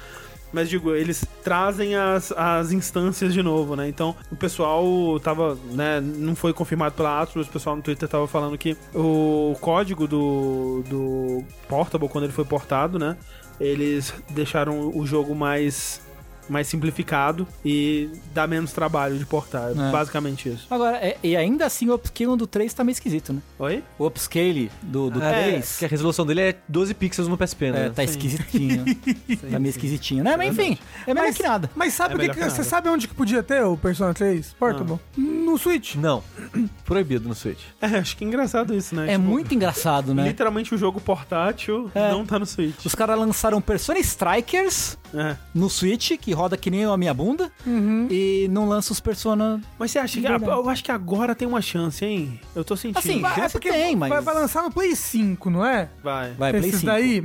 Mas 0.50 0.70
digo, 0.70 0.94
eles 0.94 1.26
trazem 1.44 1.94
as, 1.94 2.32
as 2.32 2.72
instâncias 2.72 3.34
de 3.34 3.42
novo, 3.42 3.76
né? 3.76 3.86
Então, 3.86 4.16
o 4.32 4.36
pessoal 4.36 4.82
tava, 5.22 5.58
né? 5.72 6.00
Não 6.00 6.34
foi 6.34 6.54
confirmado 6.54 6.94
pela 6.94 7.20
Atlus, 7.20 7.44
mas 7.44 7.48
o 7.48 7.52
pessoal 7.52 7.76
no 7.76 7.82
Twitter 7.82 8.08
tava 8.08 8.26
falando 8.26 8.56
que 8.56 8.74
o 8.94 9.54
código 9.60 10.08
do, 10.08 10.82
do 10.88 11.44
Portable, 11.68 12.08
quando 12.08 12.24
ele 12.24 12.32
foi 12.32 12.46
portado, 12.46 12.98
né? 12.98 13.14
Eles 13.60 14.14
deixaram 14.30 14.90
o 14.96 15.06
jogo 15.06 15.34
mais, 15.34 16.00
mais 16.48 16.66
simplificado 16.66 17.46
e 17.64 18.08
dá 18.32 18.46
menos 18.46 18.72
trabalho 18.72 19.18
de 19.18 19.24
portar. 19.26 19.70
É 19.76 19.88
É. 19.88 19.90
basicamente 19.92 20.48
isso. 20.48 20.66
Agora, 20.70 20.96
é- 20.98 21.16
e 21.22 21.36
ainda 21.36 21.66
assim 21.66 21.88
o 21.88 21.94
upscale 21.94 22.36
do 22.36 22.46
3 22.46 22.72
tá 22.74 22.82
meio 22.84 22.92
esquisito, 22.92 23.32
né? 23.32 23.40
Oi? 23.58 23.82
O 23.98 24.06
upscale 24.06 24.70
do, 24.82 25.10
do 25.10 25.22
É, 25.22 25.42
3 25.52 25.76
que 25.78 25.84
a 25.84 25.88
resolução 25.88 26.24
dele 26.26 26.40
é 26.40 26.56
12 26.68 26.94
pixels 26.94 27.28
no 27.28 27.36
PSP, 27.36 27.70
né? 27.70 27.86
é, 27.86 27.90
tá 27.90 28.02
Sim. 28.06 28.10
esquisitinho. 28.10 28.84
tá 29.50 29.58
meio 29.58 29.70
esquisitinho, 29.70 30.24
né? 30.24 30.36
Mas 30.36 30.50
enfim, 30.50 30.78
é 31.06 31.14
melhor 31.14 31.26
Mas- 31.28 31.36
que 31.36 31.42
nada. 31.42 31.70
Mas 31.74 31.94
sabe 31.94 32.14
É 32.14 32.16
o 32.16 32.20
que 32.20 32.28
que, 32.28 32.34
que 32.44 32.50
você 32.50 32.64
sabe 32.64 32.88
onde 32.88 33.06
que 33.08 33.14
podia 33.14 33.42
ter 33.42 33.62
o 33.64 33.76
Persona 33.76 34.12
3 34.14 34.54
Portable? 34.58 34.98
No 35.16 35.56
Switch. 35.58 35.94
Não. 35.96 36.22
Proibido 36.84 37.28
no 37.28 37.34
Switch. 37.34 37.60
É, 37.80 37.86
acho 37.86 38.16
que 38.16 38.24
é 38.24 38.26
engraçado 38.26 38.74
isso, 38.74 38.94
né? 38.94 39.06
É 39.08 39.12
Tipo, 39.16 39.24
muito 39.24 39.54
engraçado, 39.54 40.14
né? 40.14 40.24
Literalmente 40.28 40.74
o 40.74 40.78
jogo 40.78 41.00
portátil 41.00 41.90
É. 41.94 42.10
não 42.10 42.24
tá 42.24 42.38
no 42.38 42.46
Switch. 42.46 42.84
Os 42.84 42.94
caras 42.94 43.18
lançaram 43.18 43.60
Persona 43.60 43.98
Strikers 43.98 44.96
É. 45.14 45.36
no 45.54 45.68
Switch, 45.68 46.12
que 46.18 46.32
roda 46.38 46.56
que 46.56 46.70
nem 46.70 46.84
a 46.84 46.96
minha 46.96 47.12
bunda, 47.12 47.50
Uhum. 47.66 48.06
e 48.10 48.46
não 48.50 48.68
lança 48.68 48.92
os 48.92 49.00
Persona. 49.00 49.60
Mas 49.78 49.90
você 49.90 49.98
acha 49.98 50.14
que. 50.20 50.26
Verdade. 50.28 50.50
Eu 50.50 50.68
acho 50.68 50.84
que 50.84 50.92
agora 50.92 51.34
tem 51.34 51.46
uma 51.48 51.60
chance, 51.60 52.04
hein? 52.04 52.40
Eu 52.54 52.64
tô 52.64 52.76
sentindo. 52.76 52.98
Assim, 52.98 53.20
Vai- 53.20 53.34
chance 53.34 53.58
tem, 53.58 53.96
mas- 53.96 54.08
vai, 54.08 54.20
vai 54.20 54.34
lançar 54.34 54.62
no 54.62 54.70
Play 54.70 54.94
5, 54.94 55.50
não 55.50 55.64
é? 55.64 55.88
Vai. 56.02 56.32
Vai, 56.34 56.52
Play 56.52 56.68
Esses 56.68 56.80
5. 56.80 56.86
daí. 56.92 57.20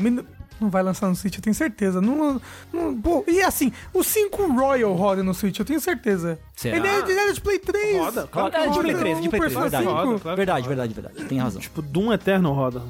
Não 0.64 0.70
vai 0.70 0.82
lançar 0.82 1.08
no 1.10 1.16
Switch, 1.16 1.36
eu 1.36 1.42
tenho 1.42 1.54
certeza. 1.54 2.00
Não, 2.02 2.42
não- 2.72 2.96
pô, 3.02 3.24
e 3.28 3.42
assim, 3.42 3.72
o 3.94 4.02
5 4.04 4.48
Royal 4.54 4.94
roda 4.94 5.22
no 5.22 5.34
Switch, 5.34 5.60
eu 5.60 5.66
tenho 5.66 5.82
certeza. 5.82 6.40
Será? 6.56 6.78
Ele 6.78 6.88
é, 6.88 7.00
ele 7.00 7.20
era 7.20 7.34
de 7.34 7.42
Play 7.42 7.60
3. 7.60 7.98
Roda, 7.98 8.28
claro 8.32 8.46
Roda, 8.54 8.58
é 8.66 8.70
de 8.70 8.80
Play 8.80 8.96
3, 8.96 9.22
de 9.22 9.30
Play 9.30 9.42
3, 9.42 9.54
Persona 9.54 9.62
verdade. 9.64 9.84
5. 9.84 9.94
Roda, 9.96 10.20
claro. 10.20 10.38
Verdade, 10.38 10.68
verdade, 10.68 10.94
verdade. 10.94 11.26
Tem 11.26 11.38
razão. 11.38 11.62
Tipo, 11.62 11.82
Doom 11.82 12.14
Eterno 12.14 12.54
roda. 12.54 12.82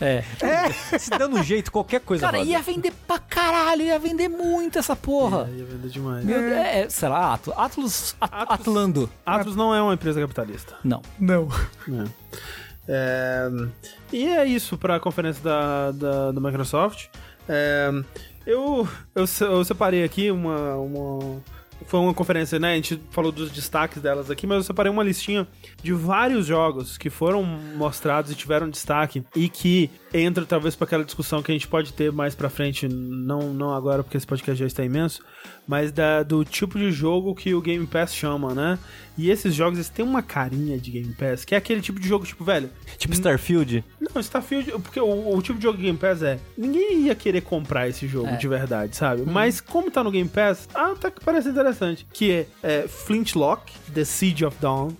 É. 0.00 0.22
Se 0.98 1.10
dando 1.10 1.36
um 1.36 1.42
jeito, 1.44 1.70
qualquer 1.70 2.00
coisa 2.00 2.26
Cara, 2.26 2.38
roda. 2.38 2.50
ia 2.50 2.60
vender 2.60 2.92
pra 3.06 3.18
caralho, 3.20 3.82
ia 3.82 3.98
vender 3.98 4.28
muito 4.28 4.78
essa 4.78 4.96
porra. 4.96 5.48
Ia 5.54 5.64
vender 5.64 5.88
demais. 5.88 6.24
Meu 6.24 6.40
Deus, 6.40 6.52
é, 6.52 6.88
sei 6.88 7.08
lá, 7.08 7.34
Atl- 7.34 7.52
Atlus, 7.56 8.16
At- 8.20 8.30
Atlus. 8.32 8.60
Atlando. 8.60 9.10
Atlus 9.24 9.54
não 9.54 9.72
é 9.74 9.80
uma 9.80 9.94
empresa 9.94 10.20
capitalista. 10.20 10.74
Não. 10.82 11.02
Não. 11.20 11.48
É. 11.88 12.04
É, 12.88 13.48
e 14.12 14.26
é 14.26 14.44
isso 14.44 14.76
pra 14.78 15.00
conferência 15.00 15.42
da, 15.42 15.90
da, 15.92 16.32
da 16.32 16.40
Microsoft. 16.40 17.06
É, 17.48 17.90
eu, 18.46 18.88
eu, 19.14 19.24
eu 19.40 19.64
separei 19.64 20.04
aqui 20.04 20.30
uma, 20.30 20.76
uma- 20.76 21.40
foi 21.84 22.00
uma 22.00 22.14
conferência, 22.14 22.58
né? 22.58 22.72
A 22.72 22.76
gente 22.76 23.00
falou 23.10 23.30
dos 23.30 23.50
destaques 23.50 24.00
delas 24.00 24.30
aqui, 24.30 24.46
mas 24.46 24.56
eu 24.58 24.62
separei 24.62 24.90
uma 24.90 25.02
listinha 25.04 25.46
de 25.82 25.92
vários 25.92 26.46
jogos 26.46 26.96
que 26.96 27.10
foram 27.10 27.42
mostrados 27.44 28.30
e 28.30 28.34
tiveram 28.34 28.70
destaque 28.70 29.22
e 29.36 29.48
que 29.48 29.90
entra 30.14 30.46
talvez 30.46 30.74
para 30.74 30.86
aquela 30.86 31.04
discussão 31.04 31.42
que 31.42 31.52
a 31.52 31.54
gente 31.54 31.68
pode 31.68 31.92
ter 31.92 32.10
mais 32.10 32.34
pra 32.34 32.48
frente, 32.48 32.88
não, 32.88 33.52
não 33.52 33.74
agora 33.74 34.02
porque 34.02 34.16
esse 34.16 34.26
podcast 34.26 34.58
já 34.58 34.66
está 34.66 34.82
imenso, 34.84 35.22
mas 35.66 35.90
da, 35.92 36.22
do 36.22 36.44
tipo 36.44 36.78
de 36.78 36.90
jogo 36.92 37.34
que 37.34 37.54
o 37.54 37.60
Game 37.60 37.86
Pass 37.86 38.14
chama, 38.14 38.54
né? 38.54 38.78
E 39.18 39.30
esses 39.30 39.54
jogos, 39.54 39.78
eles 39.78 39.88
têm 39.88 40.04
uma 40.04 40.22
carinha 40.22 40.78
de 40.78 40.90
Game 40.90 41.12
Pass, 41.14 41.44
que 41.44 41.54
é 41.54 41.58
aquele 41.58 41.80
tipo 41.80 41.98
de 41.98 42.06
jogo, 42.06 42.26
tipo, 42.26 42.44
velho, 42.44 42.68
Tipo 42.98 43.14
Starfield. 43.14 43.82
não, 43.98 44.20
Starfield, 44.20 44.72
porque 44.82 45.00
o, 45.00 45.34
o 45.36 45.40
tipo 45.42 45.58
de 45.58 45.62
jogo 45.64 45.78
Game 45.78 45.96
Pass 45.96 46.22
é. 46.22 46.38
Ninguém 46.56 47.06
ia 47.06 47.14
querer 47.14 47.40
comprar 47.40 47.88
esse 47.88 48.06
jogo 48.06 48.28
É. 48.28 48.36
de 48.36 48.46
verdade, 48.46 48.94
sabe? 48.96 49.22
Mas 49.24 49.60
como 49.60 49.90
tá 49.90 50.04
no 50.04 50.10
Game 50.10 50.28
Pass, 50.28 50.68
ah, 50.74 50.94
tá 51.00 51.10
que 51.10 51.24
parece 51.24 51.48
interessante. 51.48 52.06
Que 52.12 52.30
é, 52.30 52.46
é 52.62 52.88
Flintlock, 52.88 53.72
The 53.94 54.04
Siege 54.04 54.44
of 54.44 54.56
Dawn, 54.60 54.90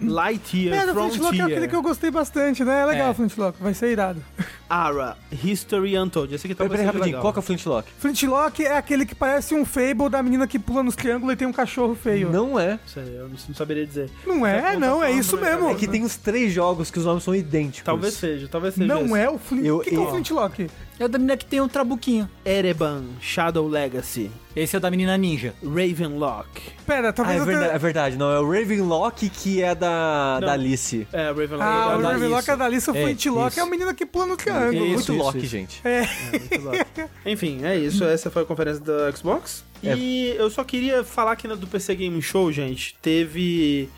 Lightyear, 0.00 0.74
É, 0.88 0.90
o 0.92 0.94
Flintlock 0.94 1.38
é 1.38 1.42
aquele 1.42 1.48
que 1.48 1.50
Frontier, 1.60 1.74
eu 1.74 1.82
gostei 1.82 2.10
bastante, 2.10 2.64
né? 2.64 2.80
É 2.82 2.86
legal 2.86 3.08
É. 3.08 3.10
o 3.10 3.14
Flintlock, 3.14 3.62
vai 3.62 3.74
ser 3.74 3.90
irado. 3.92 4.22
Ara, 4.68 5.16
History 5.44 5.98
Untold. 5.98 6.34
Esse 6.34 6.46
aqui 6.46 6.54
talvez 6.54 6.72
peraí, 6.80 6.86
rapidinho. 6.86 7.06
legal. 7.06 7.20
Qual 7.22 7.32
que 7.32 7.38
é 7.38 7.40
o 7.40 7.42
Flintlock? 7.42 7.88
Flintlock 7.98 8.64
é 8.64 8.76
aquele 8.76 9.04
que 9.04 9.14
parece 9.14 9.54
um 9.54 9.64
Fable 9.64 10.08
da 10.10 10.22
menina 10.22 10.46
que 10.46 10.58
pula 10.58 10.82
nos 10.82 10.96
triângulos 10.96 11.34
e 11.34 11.36
tem 11.36 11.46
um 11.46 11.52
cachorro 11.52 11.94
feio. 11.94 12.30
Não 12.30 12.58
é. 12.58 12.78
Aí, 12.96 13.14
eu 13.16 13.28
não, 13.28 13.36
saberia 13.54 13.86
dizer. 13.86 14.10
Não 14.26 14.46
é, 14.46 14.72
Tá 14.72 14.78
não, 14.78 15.02
é 15.04 15.10
isso 15.12 15.36
mesmo. 15.36 15.68
É 15.68 15.74
que 15.74 15.86
tem 15.86 16.02
os 16.02 16.16
três 16.16 16.52
jogos 16.52 16.90
que 16.90 16.98
os 16.98 17.04
nomes 17.04 17.22
são 17.22 17.34
idênticos. 17.34 17.84
Talvez 17.84 18.14
seja, 18.14 18.48
talvez 18.48 18.74
seja. 18.74 18.86
Não 18.86 19.04
esse. 19.04 19.18
é 19.18 19.30
o 19.30 19.38
Flint. 19.38 19.64
Eu- 19.66 19.76
O 19.78 19.80
que, 19.80 19.90
que 19.90 19.96
é 19.96 19.98
o 20.00 20.10
Flintlock? 20.10 20.70
É 21.00 21.04
o 21.04 21.08
da 21.08 21.18
menina 21.18 21.36
que 21.36 21.44
tem 21.46 21.60
um 21.60 21.66
trabuquinho. 21.68 22.28
Ereban, 22.44 23.04
Shadow 23.20 23.66
Legacy, 23.66 24.30
Esse 24.54 24.76
é 24.76 24.78
o 24.78 24.80
da 24.80 24.90
menina 24.90 25.16
ninja. 25.16 25.54
Ravenlock. 25.64 26.48
Pera, 26.86 27.08
Ah, 27.08 27.12
talvez 27.12 27.38
é 27.38 27.40
eu 27.40 27.46
verdade, 27.46 27.66
tenha... 27.66 27.76
é 27.76 27.78
verdade. 27.78 28.16
Não, 28.16 28.30
é 28.30 28.38
o 28.38 28.48
Ravenlock 28.48 29.28
que 29.30 29.62
é 29.62 29.74
da, 29.74 30.38
Não. 30.40 30.46
da 30.46 30.52
Alice. 30.52 31.06
É, 31.12 31.28
Ravenlock. 31.28 31.62
Ah, 31.62 31.90
é 31.92 31.96
o 31.96 32.02
da 32.02 32.08
Ravenlock 32.12 32.34
Alice. 32.34 32.50
é 32.50 32.56
da 32.56 32.64
Alice, 32.66 32.90
o 32.90 32.96
É, 32.96 33.02
Flintlock 33.04 33.50
isso. 33.50 33.60
é 33.60 33.62
a 33.62 33.66
menina 33.66 33.94
que 33.94 34.04
pula 34.06 34.26
no 34.26 34.36
triângulo. 34.36 34.72
Isso, 34.86 34.86
Muito 34.86 35.00
isso, 35.00 35.12
Loki, 35.14 35.38
isso. 35.38 35.46
gente. 35.46 35.80
É, 35.84 36.02
muito 36.30 36.60
louco. 36.64 37.10
Enfim, 37.26 37.64
é 37.64 37.76
isso. 37.76 38.04
Essa 38.04 38.30
foi 38.30 38.42
a 38.42 38.44
conferência 38.44 38.82
da 38.84 39.10
Xbox. 39.12 39.64
É. 39.82 39.96
E 39.96 40.28
eu 40.36 40.48
só 40.50 40.62
queria 40.62 41.02
falar 41.02 41.34
que 41.36 41.48
na 41.48 41.54
do 41.56 41.66
PC 41.66 41.94
Game 41.96 42.20
Show, 42.22 42.52
gente, 42.52 42.94
teve 43.02 43.88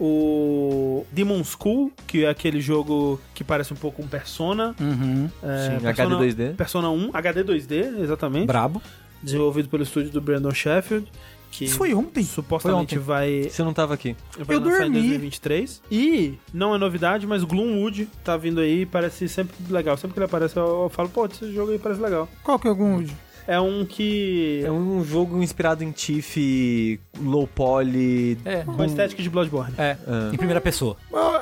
o 0.00 1.06
Demon 1.12 1.42
School, 1.44 1.92
que 2.06 2.24
é 2.24 2.28
aquele 2.28 2.60
jogo 2.60 3.20
que 3.34 3.44
parece 3.44 3.72
um 3.72 3.76
pouco 3.76 4.02
um 4.02 4.06
Persona. 4.06 4.74
Uhum. 4.80 5.28
É, 5.42 5.78
Sim, 5.78 5.84
Persona, 5.84 6.16
HD 6.16 6.34
2D. 6.34 6.54
Persona 6.56 6.90
1, 6.90 7.10
HD 7.12 7.44
2D, 7.44 8.02
exatamente. 8.02 8.46
Brabo. 8.46 8.82
Desenvolvido 9.22 9.68
pelo 9.68 9.82
estúdio 9.82 10.10
do 10.10 10.20
Brandon 10.20 10.52
Sheffield. 10.52 11.10
Que 11.50 11.66
Isso 11.66 11.76
foi 11.76 11.94
ontem. 11.94 12.24
supostamente 12.24 12.96
Foi 12.96 13.04
vai, 13.04 13.42
Você 13.44 13.62
não 13.62 13.72
tava 13.72 13.94
aqui. 13.94 14.16
vai 14.36 14.56
Eu 14.56 14.60
lançar 14.60 14.88
em 14.88 14.90
dormi. 14.90 15.00
2023. 15.08 15.82
E, 15.88 16.34
não 16.52 16.74
é 16.74 16.78
novidade, 16.78 17.26
mas 17.28 17.44
Gloomwood 17.44 18.08
tá 18.24 18.36
vindo 18.36 18.60
aí, 18.60 18.84
parece 18.84 19.28
sempre 19.28 19.54
legal. 19.70 19.96
Sempre 19.96 20.14
que 20.14 20.18
ele 20.18 20.26
aparece, 20.26 20.56
eu, 20.56 20.82
eu 20.82 20.88
falo, 20.88 21.08
pô, 21.08 21.26
esse 21.26 21.52
jogo 21.52 21.70
aí 21.70 21.78
parece 21.78 22.00
legal. 22.00 22.28
Qual 22.42 22.58
que 22.58 22.66
é 22.66 22.70
algum 22.70 22.96
hoje? 22.96 23.14
É 23.46 23.60
um 23.60 23.84
que. 23.84 24.62
É 24.64 24.70
um 24.72 25.04
jogo 25.04 25.42
inspirado 25.42 25.84
em 25.84 25.90
Tiff, 25.90 26.98
low 27.22 27.46
poly. 27.46 28.38
É. 28.44 28.62
com 28.62 28.80
a 28.80 28.86
estética 28.86 29.22
de 29.22 29.28
Bloodborne. 29.28 29.74
É, 29.78 29.96
Ah. 30.06 30.30
em 30.32 30.36
primeira 30.36 30.60
pessoa. 30.60 30.96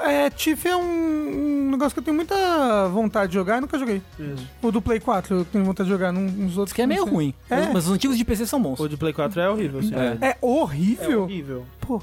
É, 0.05 0.29
Tiff 0.31 0.67
é 0.67 0.77
um, 0.77 0.83
um 1.67 1.71
negócio 1.71 1.93
que 1.95 2.01
eu 2.01 2.03
tenho 2.05 2.17
muita 2.17 2.89
vontade 2.89 3.29
de 3.29 3.35
jogar 3.35 3.59
e 3.59 3.61
nunca 3.61 3.79
joguei. 3.79 4.03
Isso. 4.19 4.47
O 4.61 4.71
do 4.73 4.83
Play 4.83 4.99
4 5.01 5.35
eu 5.37 5.45
tenho 5.45 5.65
vontade 5.65 5.87
de 5.89 5.93
jogar, 5.95 6.13
num- 6.13 6.23
nos 6.31 6.59
outros 6.59 6.69
Isso 6.71 6.75
que 6.75 6.83
é 6.83 6.87
meio 6.87 7.05
ruim. 7.05 7.33
É. 7.49 7.57
Mas, 7.57 7.73
mas 7.73 7.87
os 7.87 7.93
antigos 7.93 8.19
de 8.19 8.25
PC 8.25 8.47
são 8.47 8.61
bons. 8.61 8.81
O 8.81 8.89
de 8.89 8.97
Play 8.97 9.13
4 9.13 9.41
é 9.41 9.49
horrível, 9.49 9.79
assim. 9.81 9.95
É. 9.95 10.19
É 10.21 10.29
É 10.31 10.37
horrível? 10.41 11.23
horrível. 11.23 11.65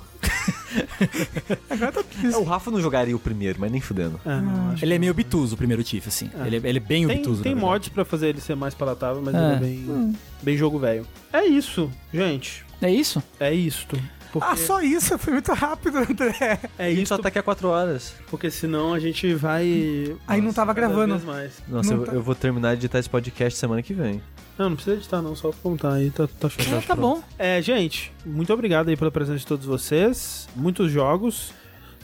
Agora 1.70 1.92
tá 1.92 2.00
É, 2.02 2.04
difícil. 2.04 2.40
o 2.40 2.44
Rafa 2.44 2.72
não 2.72 2.82
jogaria 2.82 3.16
o 3.16 3.20
primeiro, 3.20 3.60
mas 3.60 3.72
nem 3.72 3.82
fudendo. 3.82 4.20
É, 4.26 4.30
não, 4.42 4.76
Ele 4.82 4.94
é 4.94 5.00
meio 5.00 5.12
obtuso, 5.12 5.56
o 5.56 5.58
primeiro 5.58 5.84
Tiff, 5.84 6.08
assim. 6.08 6.30
É. 6.42 6.48
Ele, 6.48 6.56
é, 6.58 6.70
ele 6.70 6.78
é 6.78 6.82
bem 6.82 7.08
Tem, 7.08 7.18
obtuso. 7.18 7.44
tem 7.44 7.56
mods 7.56 7.90
pra 7.90 8.06
fazer 8.06 8.30
ele 8.30 8.42
ser 8.42 8.56
mais 8.56 8.74
palatável, 8.74 9.22
mas 9.22 9.34
É. 9.36 9.38
ele 9.38 9.54
é 9.56 9.58
bem, 9.60 10.16
bem 10.42 10.58
jogo 10.58 10.80
velho. 10.80 11.06
É 11.34 11.46
isso, 11.46 11.90
gente. 12.14 12.66
É 12.82 12.92
isso? 12.92 13.22
É 13.40 13.54
isto. 13.54 13.98
Porque, 14.32 14.48
Ah, 14.48 14.56
só 14.56 14.80
isso? 14.82 15.18
Foi 15.18 15.34
muito 15.34 15.52
rápido, 15.54 15.98
André. 15.98 16.60
é 16.78 16.86
a 16.86 16.90
gente 16.90 17.00
isso, 17.04 17.08
só 17.16 17.18
tá 17.18 17.30
aqui 17.30 17.40
há 17.40 17.44
quatro 17.44 17.68
horas. 17.68 18.14
porque 18.30 18.52
senão 18.52 18.94
a 18.94 19.00
gente 19.00 19.34
vai... 19.34 20.16
Aí 20.28 20.40
não 20.40 20.54
tava 20.54 20.72
gravando. 20.72 21.20
mais. 21.26 21.54
Nossa, 21.68 21.92
Não 21.96 22.02
eu, 22.02 22.06
tá- 22.06 22.14
eu 22.14 22.22
vou 22.22 22.36
terminar 22.36 22.76
de 22.76 22.82
editar 22.82 23.00
esse 23.00 23.10
podcast 23.10 23.58
semana 23.58 23.82
que 23.82 23.92
vem. 23.94 24.22
Não, 24.60 24.72
não 24.72 24.76
precisa 24.76 24.98
editar 24.98 25.22
não, 25.22 25.34
só 25.38 25.54
contar 25.64 25.94
aí, 25.94 26.12
tá, 26.12 26.28
tá 26.28 26.50
show. 26.50 26.78
Ah, 26.78 26.82
tá 26.86 26.94
bom. 26.94 27.24
É, 27.38 27.62
gente, 27.62 28.12
muito 28.26 28.52
obrigado 28.52 28.90
aí 28.90 28.98
pela 28.98 29.10
presença 29.10 29.40
de 29.40 29.48
todos 29.48 29.66
vocês. 29.66 30.50
Muitos 30.54 30.92
jogos. 30.92 31.54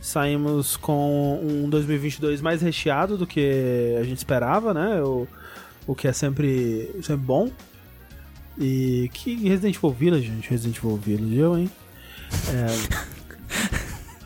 Saímos 0.01 0.77
com 0.77 1.41
um 1.43 1.69
2022 1.69 2.39
mais 2.39 2.61
recheado 2.61 3.17
do 3.17 3.27
que 3.27 3.93
a 3.99 4.03
gente 4.03 4.19
esperava, 4.19 4.73
né? 4.73 5.01
O, 5.01 5.27
o 5.85 5.93
que 5.93 6.07
é 6.07 6.13
sempre, 6.13 6.95
sempre 7.03 7.25
bom. 7.25 7.51
E 8.57 9.09
que 9.13 9.35
Resident 9.35 9.75
Evil 9.75 9.91
Village, 9.91 10.27
gente. 10.27 10.49
Resident 10.49 10.77
Evil 10.77 10.95
Village, 10.95 11.35
eu, 11.35 11.57
hein? 11.57 11.69
É... 12.53 12.67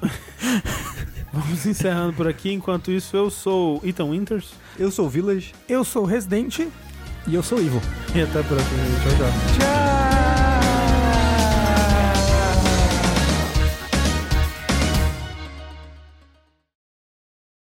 Vamos 1.34 1.66
encerrando 1.66 2.14
por 2.14 2.28
aqui. 2.28 2.52
Enquanto 2.52 2.92
isso, 2.92 3.18
eu 3.18 3.32
sou 3.32 3.82
Ethan 3.84 4.12
Winters. 4.12 4.52
Eu 4.78 4.92
sou 4.92 5.08
o 5.08 5.10
Village. 5.10 5.56
Eu 5.68 5.84
sou 5.84 6.04
o 6.04 6.06
Resident. 6.06 6.68
E 7.30 7.36
eu 7.36 7.44
sou 7.44 7.60
o 7.60 7.62
Ivo. 7.62 7.80
E 8.16 8.24
até 8.24 8.40
a 8.40 8.44
próxima. 8.44 8.84
Tchau, 9.04 9.12
tchau. 9.18 9.60
Tchau! 9.60 10.49